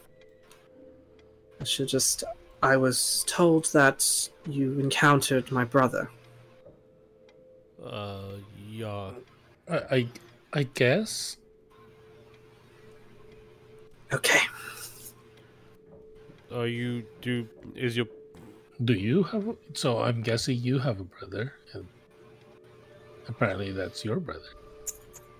And 1.58 1.68
She'll 1.68 1.86
just. 1.86 2.24
I 2.62 2.76
was 2.76 3.24
told 3.26 3.66
that 3.72 4.28
you 4.48 4.78
encountered 4.80 5.52
my 5.52 5.64
brother. 5.64 6.10
Uh, 7.84 8.36
yeah. 8.68 9.10
I, 9.68 9.76
I, 9.76 10.08
I 10.52 10.62
guess. 10.74 11.36
Okay. 14.12 14.40
Are 16.52 16.66
you 16.66 17.04
do 17.20 17.48
is 17.74 17.96
your 17.96 18.06
Do 18.84 18.92
you 18.94 19.22
have? 19.24 19.42
Mm-hmm. 19.42 19.50
a- 19.72 19.76
So 19.76 20.02
I'm 20.02 20.22
guessing 20.22 20.58
you 20.58 20.78
have 20.78 21.00
a 21.00 21.04
brother, 21.04 21.54
and 21.72 21.86
apparently 23.28 23.72
that's 23.72 24.04
your 24.04 24.20
brother. 24.20 24.48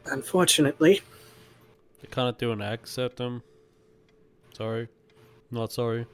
Unfortunately, 0.07 1.01
I 2.03 2.07
kind 2.11 2.29
of 2.29 2.39
threw 2.39 2.53
an 2.53 2.63
axe 2.63 2.99
at 2.99 3.17
them? 3.17 3.43
Sorry, 4.57 4.89
not 5.51 5.73
sorry. 5.73 6.07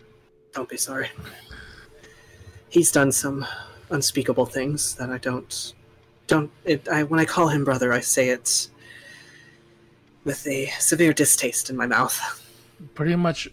don't 0.52 0.68
be 0.68 0.76
sorry. 0.76 1.08
He's 2.68 2.90
done 2.92 3.12
some 3.12 3.44
unspeakable 3.90 4.46
things 4.46 4.94
that 4.96 5.10
I 5.10 5.18
don't 5.18 5.74
don't 6.28 6.50
it, 6.64 6.88
I 6.88 7.02
when 7.02 7.18
I 7.20 7.24
call 7.24 7.48
him 7.48 7.64
brother 7.64 7.92
I 7.92 8.00
say 8.00 8.28
it 8.28 8.68
with 10.24 10.46
a 10.46 10.66
severe 10.78 11.12
distaste 11.12 11.68
in 11.70 11.76
my 11.76 11.86
mouth. 11.86 12.18
Pretty 12.94 13.16
much, 13.16 13.48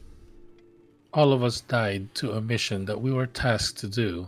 all 1.14 1.34
of 1.34 1.44
us 1.44 1.62
died 1.62 2.14
to 2.16 2.32
a 2.34 2.42
mission 2.42 2.86
that 2.86 3.02
we 3.02 3.12
were 3.12 3.28
tasked 3.28 3.80
to 3.80 3.88
do. 3.88 4.28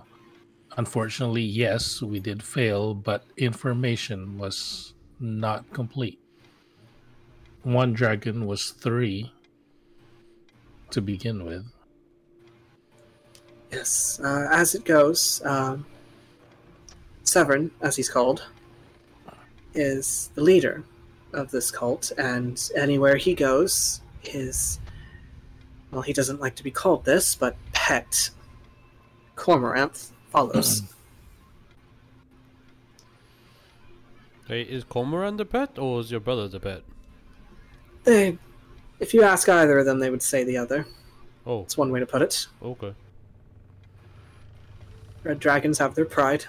Unfortunately, 0.77 1.41
yes, 1.41 2.01
we 2.01 2.19
did 2.19 2.41
fail, 2.41 2.93
but 2.93 3.25
information 3.37 4.37
was 4.37 4.93
not 5.19 5.71
complete. 5.73 6.19
One 7.63 7.93
dragon 7.93 8.45
was 8.45 8.71
three 8.71 9.31
to 10.91 11.01
begin 11.01 11.45
with. 11.45 11.65
Yes, 13.71 14.19
uh, 14.23 14.47
as 14.51 14.73
it 14.73 14.85
goes, 14.85 15.41
um, 15.45 15.85
Severin, 17.23 17.69
as 17.81 17.95
he's 17.95 18.09
called, 18.09 18.43
is 19.75 20.31
the 20.33 20.41
leader 20.41 20.83
of 21.33 21.51
this 21.51 21.69
cult, 21.69 22.11
and 22.17 22.69
anywhere 22.75 23.17
he 23.17 23.35
goes, 23.35 24.01
his 24.21 24.79
well, 25.91 26.01
he 26.01 26.13
doesn't 26.13 26.39
like 26.39 26.55
to 26.55 26.63
be 26.63 26.71
called 26.71 27.05
this, 27.05 27.35
but 27.35 27.55
pet 27.73 28.29
Cormoranth 29.35 30.09
follows. 30.31 30.83
Hey, 34.47 34.61
is 34.63 34.83
Cormoran 34.83 35.37
the 35.37 35.45
pet 35.45 35.77
or 35.77 35.99
is 35.99 36.11
your 36.11 36.19
brother 36.19 36.47
the 36.47 36.59
pet? 36.59 36.81
they, 38.03 38.37
if 38.99 39.13
you 39.13 39.21
ask 39.23 39.47
either 39.47 39.77
of 39.79 39.85
them, 39.85 39.99
they 39.99 40.09
would 40.09 40.23
say 40.23 40.43
the 40.43 40.57
other. 40.57 40.87
Oh, 41.45 41.61
It's 41.61 41.77
one 41.77 41.91
way 41.91 41.99
to 41.99 42.05
put 42.05 42.21
it. 42.21 42.47
okay. 42.61 42.93
Red 45.23 45.39
dragons 45.39 45.77
have 45.79 45.95
their 45.95 46.05
pride. 46.05 46.45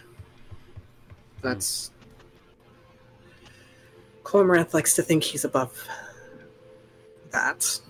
That's. 1.43 1.91
Hmm. 1.91 3.47
Cormoranth 4.25 4.73
likes 4.75 4.95
to 4.95 5.03
think 5.03 5.25
he's 5.25 5.45
above 5.45 5.87
that. 7.33 7.81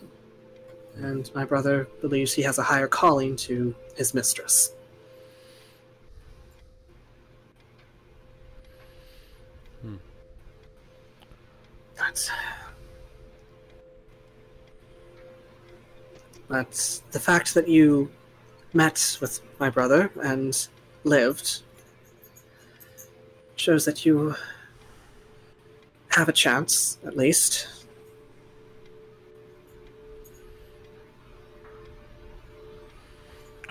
And 1.03 1.31
my 1.35 1.47
brother 1.47 1.89
believes 2.03 2.35
he 2.35 2.43
has 2.43 2.59
a 2.59 2.63
higher 2.63 2.87
calling 2.87 3.35
to 3.37 3.75
his 3.97 4.13
mistress. 4.13 4.73
Hmm. 9.83 9.97
That's. 11.97 12.31
That's 16.49 16.99
the 17.13 17.21
fact 17.21 17.55
that 17.55 17.67
you 17.69 18.11
met 18.75 19.17
with 19.21 19.41
my 19.59 19.71
brother 19.71 20.11
and 20.23 20.69
lived 21.05 21.63
shows 23.57 23.85
that 23.85 24.05
you 24.05 24.35
have 26.09 26.29
a 26.29 26.33
chance, 26.33 26.99
at 27.07 27.17
least. 27.17 27.80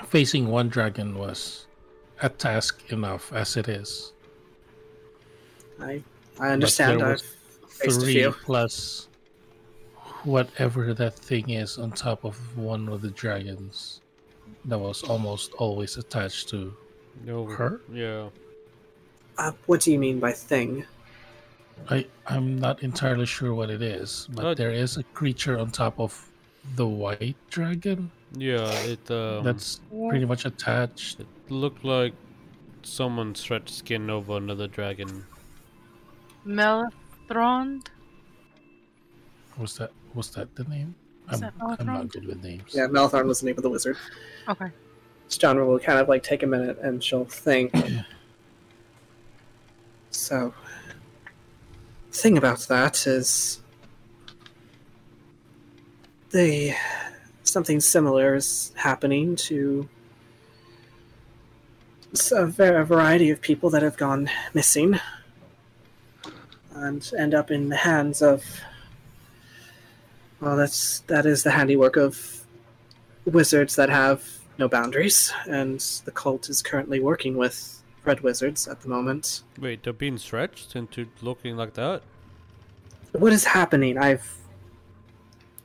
Facing 0.07 0.47
one 0.47 0.69
dragon 0.69 1.17
was 1.17 1.67
a 2.21 2.29
task 2.29 2.91
enough 2.91 3.31
as 3.33 3.57
it 3.57 3.67
is. 3.67 4.13
I 5.79 6.01
I 6.39 6.49
understand. 6.49 6.99
there 7.01 7.07
I've 7.07 7.13
was 7.13 7.23
faced 7.69 7.97
a 7.97 8.01
Three 8.01 8.13
few. 8.13 8.31
plus 8.31 9.07
whatever 10.23 10.93
that 10.93 11.15
thing 11.15 11.49
is 11.51 11.77
on 11.77 11.91
top 11.91 12.25
of 12.25 12.35
one 12.57 12.89
of 12.89 13.01
the 13.01 13.09
dragons 13.11 14.01
that 14.65 14.77
was 14.77 15.03
almost 15.03 15.53
always 15.53 15.95
attached 15.97 16.49
to 16.49 16.73
No. 17.23 17.45
her. 17.45 17.79
Yeah. 17.91 18.29
Uh, 19.37 19.51
what 19.67 19.79
do 19.81 19.91
you 19.91 19.99
mean 19.99 20.19
by 20.19 20.33
thing? 20.33 20.85
I 21.89 22.05
I'm 22.27 22.57
not 22.59 22.83
entirely 22.83 23.25
sure 23.25 23.53
what 23.53 23.69
it 23.69 23.81
is, 23.81 24.27
but 24.33 24.45
Oh. 24.45 24.53
there 24.53 24.71
is 24.71 24.97
a 24.97 25.03
creature 25.15 25.57
on 25.57 25.71
top 25.71 25.99
of 25.99 26.29
the 26.75 26.85
white 26.87 27.37
dragon 27.49 28.11
Yeah. 28.33 28.71
It 28.83 29.11
um. 29.11 29.43
that's 29.43 29.81
pretty 29.89 30.25
much 30.25 30.45
attached. 30.45 31.19
It 31.19 31.27
looked 31.49 31.83
like 31.83 32.13
someone 32.83 33.35
stretched 33.35 33.69
skin 33.69 34.09
over 34.09 34.37
another 34.37 34.67
dragon. 34.67 35.25
Melathrond? 36.45 37.87
Was 39.57 39.77
that 39.77 39.91
was 40.13 40.29
that 40.31 40.55
the 40.55 40.63
name? 40.65 40.95
Is 41.31 41.35
I'm, 41.35 41.39
that 41.41 41.53
I'm 41.79 41.85
not 41.85 42.09
good 42.09 42.25
with 42.25 42.43
names. 42.43 42.63
Yeah, 42.73 42.87
Malthorn 42.87 43.25
was 43.25 43.41
the 43.41 43.47
name 43.47 43.57
of 43.57 43.63
the 43.63 43.69
wizard. 43.69 43.97
Okay. 44.47 44.71
John 45.29 45.57
will 45.59 45.79
kind 45.79 45.99
of 45.99 46.09
like 46.09 46.23
take 46.23 46.41
a 46.41 46.47
minute 46.47 46.79
and 46.79 47.03
she'll 47.03 47.25
think. 47.25 47.71
so, 50.11 50.53
thing 52.11 52.37
about 52.37 52.59
that 52.61 53.05
is 53.05 53.61
the 56.31 56.73
something 57.49 57.79
similar 57.79 58.35
is 58.35 58.71
happening 58.75 59.35
to 59.35 59.87
a, 62.31 62.45
va- 62.45 62.81
a 62.81 62.85
variety 62.85 63.29
of 63.29 63.41
people 63.41 63.69
that 63.69 63.81
have 63.81 63.97
gone 63.97 64.29
missing 64.53 64.99
and 66.75 67.11
end 67.17 67.33
up 67.33 67.51
in 67.51 67.69
the 67.69 67.75
hands 67.75 68.21
of 68.21 68.43
well 70.39 70.55
that's 70.55 70.99
that 71.01 71.25
is 71.25 71.43
the 71.43 71.51
handiwork 71.51 71.97
of 71.97 72.45
wizards 73.25 73.75
that 73.75 73.89
have 73.89 74.39
no 74.59 74.67
boundaries, 74.67 75.33
and 75.47 75.79
the 76.05 76.11
cult 76.11 76.49
is 76.49 76.61
currently 76.61 76.99
working 76.99 77.37
with 77.37 77.81
red 78.03 78.19
wizards 78.21 78.67
at 78.67 78.81
the 78.81 78.89
moment. 78.89 79.43
Wait, 79.57 79.83
they're 79.83 79.93
being 79.93 80.17
stretched 80.17 80.75
into 80.75 81.07
looking 81.21 81.55
like 81.55 81.73
that? 81.75 82.01
What 83.13 83.33
is 83.33 83.45
happening? 83.45 83.97
I've 83.97 84.37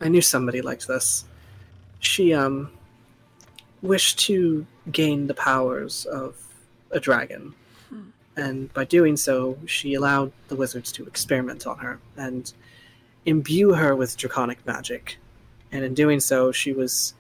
I 0.01 0.09
knew 0.09 0.23
somebody 0.23 0.63
like 0.63 0.87
this. 0.87 1.25
She 2.05 2.33
um 2.33 2.71
wished 3.83 4.19
to 4.21 4.67
gain 4.91 5.27
the 5.27 5.35
powers 5.35 6.07
of 6.07 6.37
a 6.91 7.01
dragon. 7.01 7.55
And 8.37 8.73
by 8.75 8.85
doing 8.85 9.17
so, 9.17 9.59
she 9.67 9.95
allowed 9.95 10.33
the 10.49 10.57
wizards 10.57 10.91
to 10.93 11.07
experiment 11.07 11.67
on 11.69 11.79
her 11.79 12.01
and 12.17 12.53
imbue 13.25 13.75
her 13.75 13.95
with 13.95 14.17
draconic 14.17 14.67
magic. 14.67 15.19
And 15.71 15.85
in 15.85 15.95
doing 15.95 16.19
so, 16.21 16.51
she 16.51 16.73
was 16.73 17.15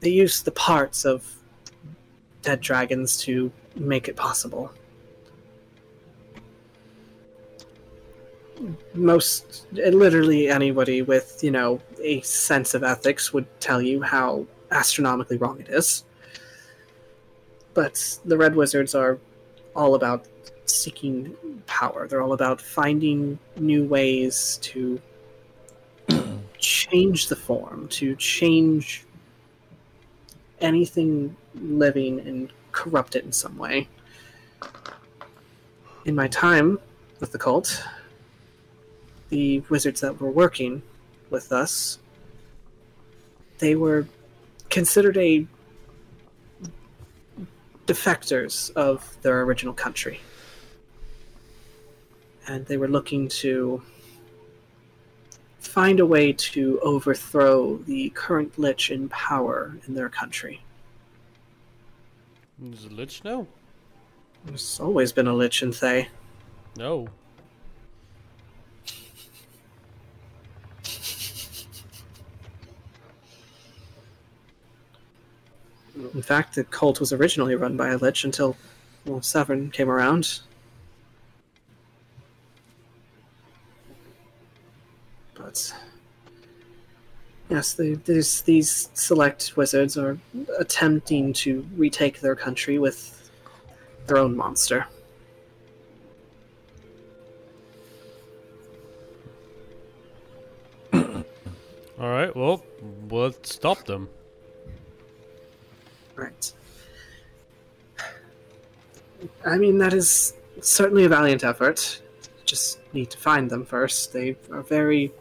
they 0.00 0.10
used 0.10 0.44
the 0.44 0.50
parts 0.50 1.04
of 1.04 1.36
dead 2.42 2.60
dragons 2.60 3.16
to 3.18 3.52
make 3.76 4.08
it 4.08 4.16
possible. 4.16 4.72
Most, 8.94 9.66
literally 9.72 10.48
anybody 10.48 11.02
with, 11.02 11.42
you 11.42 11.50
know, 11.50 11.80
a 12.00 12.20
sense 12.20 12.74
of 12.74 12.82
ethics 12.82 13.32
would 13.32 13.46
tell 13.60 13.82
you 13.82 14.02
how 14.02 14.46
astronomically 14.70 15.36
wrong 15.36 15.60
it 15.60 15.68
is. 15.68 16.04
But 17.74 18.18
the 18.24 18.36
Red 18.36 18.54
Wizards 18.54 18.94
are 18.94 19.18
all 19.74 19.94
about 19.94 20.26
seeking 20.66 21.36
power. 21.66 22.06
They're 22.06 22.22
all 22.22 22.32
about 22.32 22.60
finding 22.60 23.38
new 23.56 23.84
ways 23.84 24.58
to 24.62 25.00
change 26.58 27.28
the 27.28 27.36
form, 27.36 27.88
to 27.88 28.14
change 28.16 29.04
anything 30.60 31.36
living 31.54 32.20
and 32.20 32.52
corrupt 32.72 33.16
it 33.16 33.24
in 33.24 33.32
some 33.32 33.56
way. 33.58 33.88
In 36.04 36.14
my 36.14 36.28
time 36.28 36.78
with 37.20 37.32
the 37.32 37.38
cult, 37.38 37.82
the 39.32 39.60
wizards 39.70 40.02
that 40.02 40.20
were 40.20 40.30
working 40.30 40.82
with 41.30 41.52
us, 41.52 41.98
they 43.58 43.74
were 43.74 44.06
considered 44.68 45.16
a 45.16 45.46
defectors 47.86 48.70
of 48.76 49.16
their 49.22 49.40
original 49.40 49.72
country. 49.72 50.20
And 52.46 52.66
they 52.66 52.76
were 52.76 52.88
looking 52.88 53.26
to 53.28 53.82
find 55.60 55.98
a 55.98 56.04
way 56.04 56.34
to 56.34 56.78
overthrow 56.80 57.78
the 57.78 58.10
current 58.10 58.58
lich 58.58 58.90
in 58.90 59.08
power 59.08 59.74
in 59.86 59.94
their 59.94 60.10
country. 60.10 60.60
Is 62.70 62.84
it 62.84 62.92
Lich 62.92 63.24
now? 63.24 63.46
There's 64.44 64.78
always 64.78 65.10
been 65.12 65.26
a 65.26 65.32
lich 65.32 65.62
in 65.62 65.72
Thay. 65.72 66.08
No. 66.76 67.08
In 76.14 76.22
fact, 76.22 76.54
the 76.54 76.64
cult 76.64 77.00
was 77.00 77.12
originally 77.12 77.54
run 77.54 77.76
by 77.76 77.90
a 77.90 77.96
lich 77.96 78.24
until, 78.24 78.56
well, 79.06 79.22
Severn 79.22 79.70
came 79.70 79.88
around. 79.90 80.40
But 85.34 85.74
yes, 87.48 87.74
the, 87.74 87.94
these 88.04 88.42
these 88.42 88.88
select 88.94 89.56
wizards 89.56 89.96
are 89.96 90.18
attempting 90.58 91.32
to 91.34 91.66
retake 91.76 92.20
their 92.20 92.36
country 92.36 92.78
with 92.78 93.30
their 94.06 94.18
own 94.18 94.36
monster. 94.36 94.86
Alright, 100.94 102.36
well, 102.36 102.64
let's 103.10 103.54
stop 103.54 103.84
them. 103.84 104.08
Right. 106.16 106.52
I 109.44 109.56
mean, 109.56 109.78
that 109.78 109.92
is 109.92 110.34
certainly 110.60 111.04
a 111.04 111.08
valiant 111.08 111.44
effort. 111.44 112.00
Just 112.44 112.80
need 112.92 113.10
to 113.10 113.18
find 113.18 113.50
them 113.50 113.64
first. 113.64 114.12
They 114.12 114.36
are 114.50 114.62
very 114.62 115.12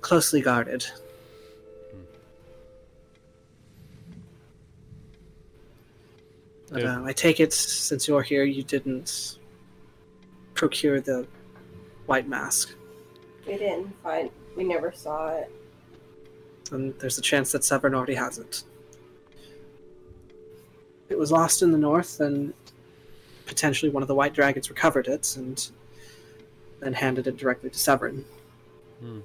closely 0.00 0.40
guarded. 0.40 0.86
But 6.70 6.82
Yeah. 6.82 7.00
uh, 7.00 7.04
I 7.04 7.12
take 7.12 7.40
it, 7.40 7.52
since 7.52 8.08
you're 8.08 8.22
here, 8.22 8.44
you 8.44 8.62
didn't 8.62 9.38
procure 10.54 11.00
the 11.00 11.26
white 12.06 12.28
mask. 12.28 12.74
We 13.46 13.58
didn't 13.58 13.92
find. 14.02 14.30
We 14.56 14.64
never 14.64 14.92
saw 14.92 15.28
it. 15.36 15.50
And 16.70 16.98
there's 16.98 17.18
a 17.18 17.22
chance 17.22 17.52
that 17.52 17.64
Severn 17.64 17.94
already 17.94 18.14
has 18.14 18.38
it. 18.38 18.62
It 21.12 21.18
was 21.18 21.30
lost 21.30 21.60
in 21.60 21.72
the 21.72 21.78
north, 21.78 22.20
and 22.20 22.54
potentially 23.44 23.90
one 23.90 24.02
of 24.02 24.08
the 24.08 24.14
white 24.14 24.32
dragons 24.32 24.70
recovered 24.70 25.08
it 25.08 25.36
and 25.36 25.70
then 26.80 26.94
handed 26.94 27.26
it 27.26 27.36
directly 27.36 27.68
to 27.68 27.78
Severn. 27.78 28.24
Hmm. 28.98 29.20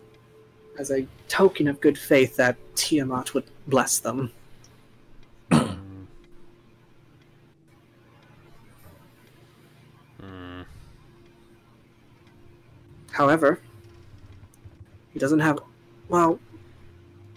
As 0.78 0.92
a 0.92 1.08
token 1.30 1.70
of 1.70 1.80
good 1.80 1.98
faith 1.98 2.36
that 2.36 2.58
Tiamat 2.76 3.34
would 3.34 3.46
bless 3.68 4.00
them. 4.00 4.34
Hmm. 5.50 5.76
However, 13.12 13.62
he 15.14 15.20
doesn't 15.20 15.40
have. 15.40 15.60
Well, 16.10 16.38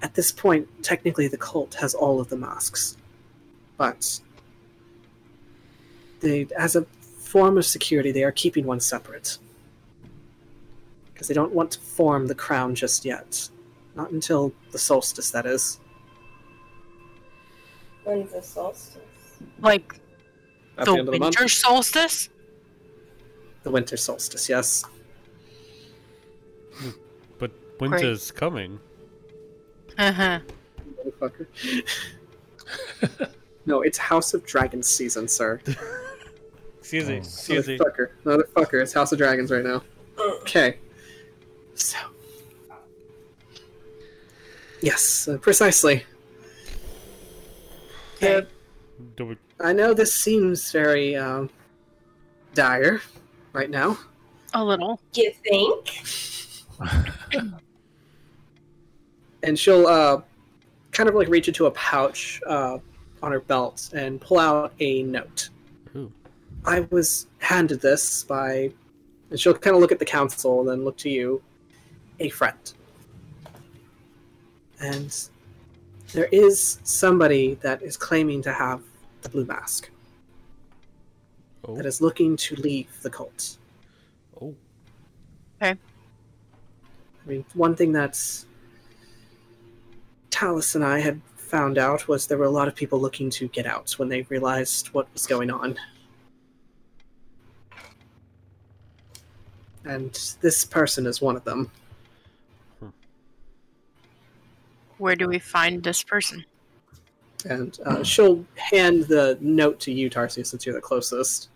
at 0.02 0.14
this 0.14 0.32
point, 0.32 0.66
technically 0.82 1.28
the 1.28 1.38
cult 1.38 1.74
has 1.74 1.94
all 1.94 2.20
of 2.20 2.30
the 2.30 2.36
masks. 2.36 2.96
But. 3.76 4.18
They, 6.20 6.46
as 6.56 6.76
a 6.76 6.82
form 7.18 7.58
of 7.58 7.64
security, 7.64 8.12
they 8.12 8.24
are 8.24 8.32
keeping 8.32 8.66
one 8.66 8.80
separate. 8.80 9.38
Because 11.12 11.28
they 11.28 11.34
don't 11.34 11.52
want 11.52 11.72
to 11.72 11.80
form 11.80 12.26
the 12.26 12.34
crown 12.34 12.74
just 12.74 13.04
yet. 13.04 13.48
Not 13.94 14.10
until 14.10 14.52
the 14.72 14.78
solstice, 14.78 15.30
that 15.30 15.46
is. 15.46 15.78
When's 18.04 18.32
the 18.32 18.42
solstice? 18.42 18.98
Like 19.60 20.00
At 20.78 20.86
the 20.86 20.92
the 20.92 20.98
end 20.98 21.08
of 21.08 21.14
the 21.14 21.20
winter 21.20 21.48
solstice? 21.48 22.28
The 23.62 23.70
winter 23.70 23.96
solstice, 23.96 24.48
yes. 24.48 24.84
But 27.38 27.52
winter's 27.78 28.30
coming. 28.30 28.80
Uh-huh. 29.98 30.40
Motherfucker. 31.20 31.46
no, 33.66 33.82
it's 33.82 33.98
House 33.98 34.32
of 34.34 34.44
Dragons 34.46 34.88
season, 34.88 35.28
sir. 35.28 35.60
Excuse 36.92 37.08
me. 37.08 37.16
Excuse 37.18 37.68
me. 37.68 37.78
Motherfucker. 37.78 38.08
Motherfucker, 38.24 38.82
it's 38.82 38.92
House 38.92 39.12
of 39.12 39.18
Dragons 39.18 39.52
right 39.52 39.62
now. 39.62 39.80
Okay. 40.40 40.78
So. 41.74 41.96
Yes, 44.80 45.28
uh, 45.28 45.38
precisely. 45.38 46.04
Okay. 48.16 48.44
Do 49.16 49.26
we- 49.26 49.36
I 49.60 49.72
know 49.72 49.94
this 49.94 50.12
seems 50.12 50.72
very 50.72 51.14
um, 51.14 51.48
dire 52.54 53.00
right 53.52 53.70
now. 53.70 53.96
A 54.54 54.64
little. 54.64 55.00
You 55.14 55.30
think? 55.44 55.94
and 59.44 59.56
she'll 59.56 59.86
uh, 59.86 60.22
kind 60.90 61.08
of 61.08 61.14
like 61.14 61.28
reach 61.28 61.46
into 61.46 61.66
a 61.66 61.70
pouch 61.70 62.40
uh, 62.48 62.78
on 63.22 63.30
her 63.30 63.40
belt 63.40 63.90
and 63.94 64.20
pull 64.20 64.40
out 64.40 64.72
a 64.80 65.04
note. 65.04 65.50
Ooh. 66.66 66.70
I 66.70 66.80
was 66.90 67.26
handed 67.38 67.80
this 67.80 68.24
by, 68.24 68.72
and 69.30 69.40
she'll 69.40 69.54
kind 69.54 69.74
of 69.76 69.80
look 69.80 69.92
at 69.92 69.98
the 69.98 70.04
council, 70.04 70.60
and 70.60 70.68
then 70.68 70.84
look 70.84 70.96
to 70.98 71.10
you, 71.10 71.42
a 72.18 72.28
friend. 72.28 72.72
And 74.80 75.14
there 76.12 76.28
is 76.32 76.80
somebody 76.84 77.54
that 77.56 77.82
is 77.82 77.96
claiming 77.96 78.42
to 78.42 78.52
have 78.52 78.82
the 79.22 79.28
blue 79.28 79.44
mask 79.44 79.90
Oh. 81.64 81.76
that 81.76 81.84
is 81.84 82.00
looking 82.00 82.36
to 82.36 82.56
leave 82.56 82.88
the 83.02 83.10
cult. 83.10 83.58
Oh. 84.40 84.54
Okay. 85.60 85.72
I 85.72 87.28
mean, 87.28 87.44
one 87.52 87.76
thing 87.76 87.92
that's 87.92 88.46
Talus 90.30 90.74
and 90.74 90.84
I 90.84 91.00
had 91.00 91.20
found 91.36 91.76
out 91.76 92.08
was 92.08 92.26
there 92.26 92.38
were 92.38 92.44
a 92.46 92.50
lot 92.50 92.66
of 92.66 92.74
people 92.74 92.98
looking 92.98 93.28
to 93.30 93.48
get 93.48 93.66
out 93.66 93.92
when 93.98 94.08
they 94.08 94.22
realized 94.22 94.88
what 94.88 95.06
was 95.12 95.26
going 95.26 95.50
on. 95.50 95.76
And 99.84 100.12
this 100.40 100.64
person 100.64 101.06
is 101.06 101.20
one 101.20 101.36
of 101.36 101.44
them. 101.44 101.70
Where 104.98 105.16
do 105.16 105.26
we 105.28 105.38
find 105.38 105.82
this 105.82 106.02
person? 106.02 106.44
And 107.48 107.78
uh, 107.86 108.02
she'll 108.02 108.44
hand 108.56 109.04
the 109.04 109.38
note 109.40 109.80
to 109.80 109.92
you, 109.92 110.10
Tarsi, 110.10 110.44
since 110.44 110.66
you're 110.66 110.74
the 110.74 110.80
closest. 110.80 111.48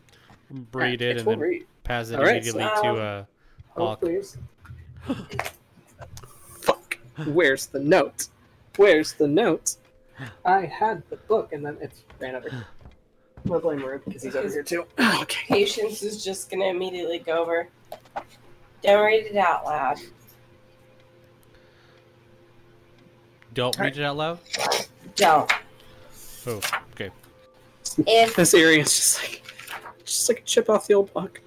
Read 0.73 1.03
it 1.03 1.19
and 1.19 1.27
then 1.27 1.39
read. 1.39 1.67
pass 1.83 2.09
it 2.09 2.17
All 2.17 2.23
right, 2.23 2.37
immediately 2.37 2.63
so- 2.77 2.83
to 2.83 2.89
uh, 3.01 3.25
Oh, 3.77 3.87
Hawk. 3.89 4.01
please. 4.01 4.39
Fuck. 6.61 6.97
Where's 7.27 7.67
the 7.67 7.81
note? 7.81 8.29
Where's 8.77 9.13
the 9.15 9.27
note? 9.27 9.77
I 10.45 10.61
had 10.65 11.03
the 11.11 11.17
book 11.17 11.53
and 11.53 11.67
then 11.67 11.77
it 11.83 11.93
ran 12.21 12.37
over. 12.37 12.49
I'm 13.45 13.49
gonna 13.49 13.61
blame 13.61 13.85
Rube 13.85 14.03
because 14.07 14.23
he's 14.23 14.37
over 14.37 14.49
here 14.49 14.63
too. 14.63 14.87
Okay. 15.23 15.43
Patience 15.49 16.03
is 16.03 16.25
just 16.25 16.51
gonna 16.51 16.67
immediately 16.67 17.19
go 17.19 17.43
over. 17.43 17.69
Don't 18.83 19.05
read 19.05 19.27
it 19.27 19.37
out 19.37 19.65
loud. 19.65 19.99
Don't 23.55 23.79
read 23.79 23.97
it 23.97 24.05
out 24.05 24.17
loud. 24.17 24.39
Don't. 25.17 25.51
Oh, 26.47 26.61
okay. 26.93 27.11
If 28.07 28.37
This 28.37 28.53
area 28.55 28.81
is 28.81 28.93
just 28.93 29.23
like 29.23 29.43
just 30.05 30.29
like 30.29 30.41
a 30.41 30.43
chip 30.43 30.69
off 30.69 30.87
the 30.87 30.95
old 30.95 31.13
block. 31.13 31.41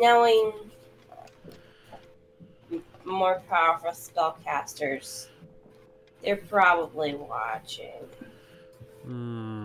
knowing 0.00 0.52
more 3.04 3.42
powerful 3.48 3.90
spellcasters, 3.90 5.26
they're 6.22 6.36
probably 6.36 7.14
watching. 7.14 8.06
Hmm. 9.04 9.55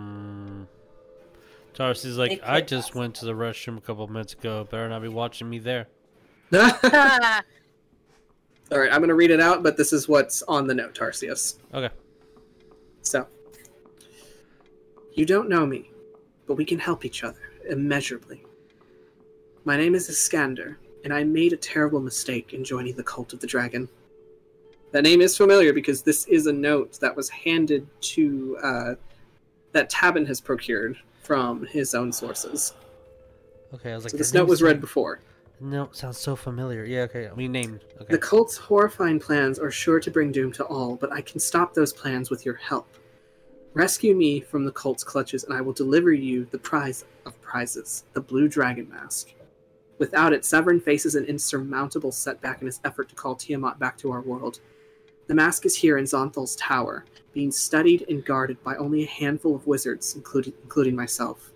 Tarsy's 1.74 2.18
like, 2.18 2.40
I 2.44 2.60
just 2.60 2.88
possibly- 2.88 3.00
went 3.00 3.14
to 3.16 3.24
the 3.26 3.32
restroom 3.32 3.78
a 3.78 3.80
couple 3.80 4.06
minutes 4.08 4.34
ago. 4.34 4.66
Better 4.70 4.88
not 4.88 5.02
be 5.02 5.08
watching 5.08 5.48
me 5.48 5.58
there. 5.58 5.88
All 6.52 6.60
right, 8.78 8.92
I'm 8.92 9.00
gonna 9.00 9.14
read 9.14 9.30
it 9.30 9.40
out, 9.40 9.62
but 9.62 9.76
this 9.76 9.92
is 9.92 10.08
what's 10.08 10.42
on 10.42 10.66
the 10.66 10.74
note, 10.74 10.94
Tarsius. 10.94 11.58
Okay. 11.74 11.90
So, 13.02 13.26
you 15.14 15.26
don't 15.26 15.48
know 15.48 15.66
me, 15.66 15.90
but 16.46 16.54
we 16.54 16.64
can 16.64 16.78
help 16.78 17.04
each 17.04 17.24
other 17.24 17.40
immeasurably. 17.68 18.44
My 19.64 19.76
name 19.76 19.94
is 19.94 20.08
Iskander, 20.08 20.78
and 21.04 21.12
I 21.12 21.24
made 21.24 21.52
a 21.52 21.56
terrible 21.56 22.00
mistake 22.00 22.52
in 22.52 22.64
joining 22.64 22.94
the 22.96 23.02
Cult 23.02 23.32
of 23.32 23.40
the 23.40 23.46
Dragon. 23.46 23.88
That 24.92 25.02
name 25.04 25.20
is 25.20 25.36
familiar 25.36 25.72
because 25.72 26.02
this 26.02 26.26
is 26.26 26.46
a 26.46 26.52
note 26.52 26.98
that 27.00 27.16
was 27.16 27.28
handed 27.30 27.86
to 28.00 28.58
uh, 28.62 28.94
that 29.72 29.90
Tabin 29.90 30.26
has 30.26 30.40
procured 30.40 30.98
from 31.22 31.66
his 31.66 31.94
own 31.94 32.12
sources. 32.12 32.74
Okay, 33.74 33.92
I 33.92 33.94
was 33.94 34.04
like, 34.04 34.10
So 34.12 34.16
this 34.16 34.34
note 34.34 34.48
was 34.48 34.62
read 34.62 34.80
before. 34.80 35.20
No, 35.60 35.88
sounds 35.92 36.18
so 36.18 36.34
familiar. 36.34 36.84
Yeah, 36.84 37.02
okay. 37.02 37.28
I 37.28 37.34
mean, 37.34 37.52
name. 37.52 37.80
Okay. 38.00 38.10
The 38.10 38.18
cult's 38.18 38.56
horrifying 38.56 39.20
plans 39.20 39.58
are 39.58 39.70
sure 39.70 40.00
to 40.00 40.10
bring 40.10 40.32
doom 40.32 40.50
to 40.52 40.64
all, 40.64 40.96
but 40.96 41.12
I 41.12 41.20
can 41.20 41.38
stop 41.38 41.72
those 41.72 41.92
plans 41.92 42.30
with 42.30 42.44
your 42.44 42.56
help. 42.56 42.88
Rescue 43.72 44.14
me 44.14 44.40
from 44.40 44.64
the 44.64 44.72
cult's 44.72 45.04
clutches, 45.04 45.44
and 45.44 45.54
I 45.54 45.60
will 45.60 45.72
deliver 45.72 46.12
you 46.12 46.46
the 46.50 46.58
prize 46.58 47.04
of 47.24 47.40
prizes, 47.40 48.04
the 48.12 48.20
Blue 48.20 48.48
Dragon 48.48 48.88
Mask. 48.90 49.32
Without 49.98 50.32
it, 50.32 50.44
Severn 50.44 50.80
faces 50.80 51.14
an 51.14 51.24
insurmountable 51.26 52.10
setback 52.10 52.60
in 52.60 52.66
his 52.66 52.80
effort 52.84 53.08
to 53.10 53.14
call 53.14 53.36
Tiamat 53.36 53.78
back 53.78 53.96
to 53.98 54.10
our 54.10 54.20
world. 54.20 54.58
The 55.32 55.36
mask 55.36 55.64
is 55.64 55.76
here 55.76 55.96
in 55.96 56.04
Xonthal's 56.04 56.54
tower, 56.56 57.06
being 57.32 57.50
studied 57.50 58.04
and 58.06 58.22
guarded 58.22 58.62
by 58.62 58.76
only 58.76 59.02
a 59.04 59.06
handful 59.06 59.56
of 59.56 59.66
wizards, 59.66 60.14
including, 60.14 60.52
including 60.62 60.94
myself. 60.94 61.52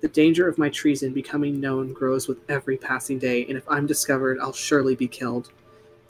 The 0.00 0.08
danger 0.08 0.48
of 0.48 0.56
my 0.56 0.70
treason 0.70 1.12
becoming 1.12 1.60
known 1.60 1.92
grows 1.92 2.28
with 2.28 2.38
every 2.48 2.78
passing 2.78 3.18
day, 3.18 3.44
and 3.44 3.58
if 3.58 3.68
I'm 3.68 3.86
discovered, 3.86 4.38
I'll 4.40 4.54
surely 4.54 4.96
be 4.96 5.06
killed. 5.06 5.50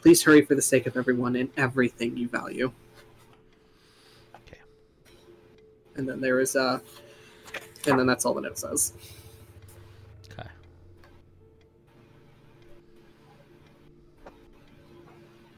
Please 0.02 0.22
hurry 0.22 0.42
for 0.42 0.54
the 0.54 0.62
sake 0.62 0.86
of 0.86 0.96
everyone 0.96 1.34
and 1.34 1.50
everything 1.56 2.16
you 2.16 2.28
value. 2.28 2.70
Okay. 4.36 4.60
And 5.96 6.08
then 6.08 6.20
there 6.20 6.38
is 6.38 6.54
uh 6.54 6.78
and 7.88 7.98
then 7.98 8.06
that's 8.06 8.24
all 8.24 8.34
the 8.34 8.40
note 8.40 8.60
says. 8.60 8.92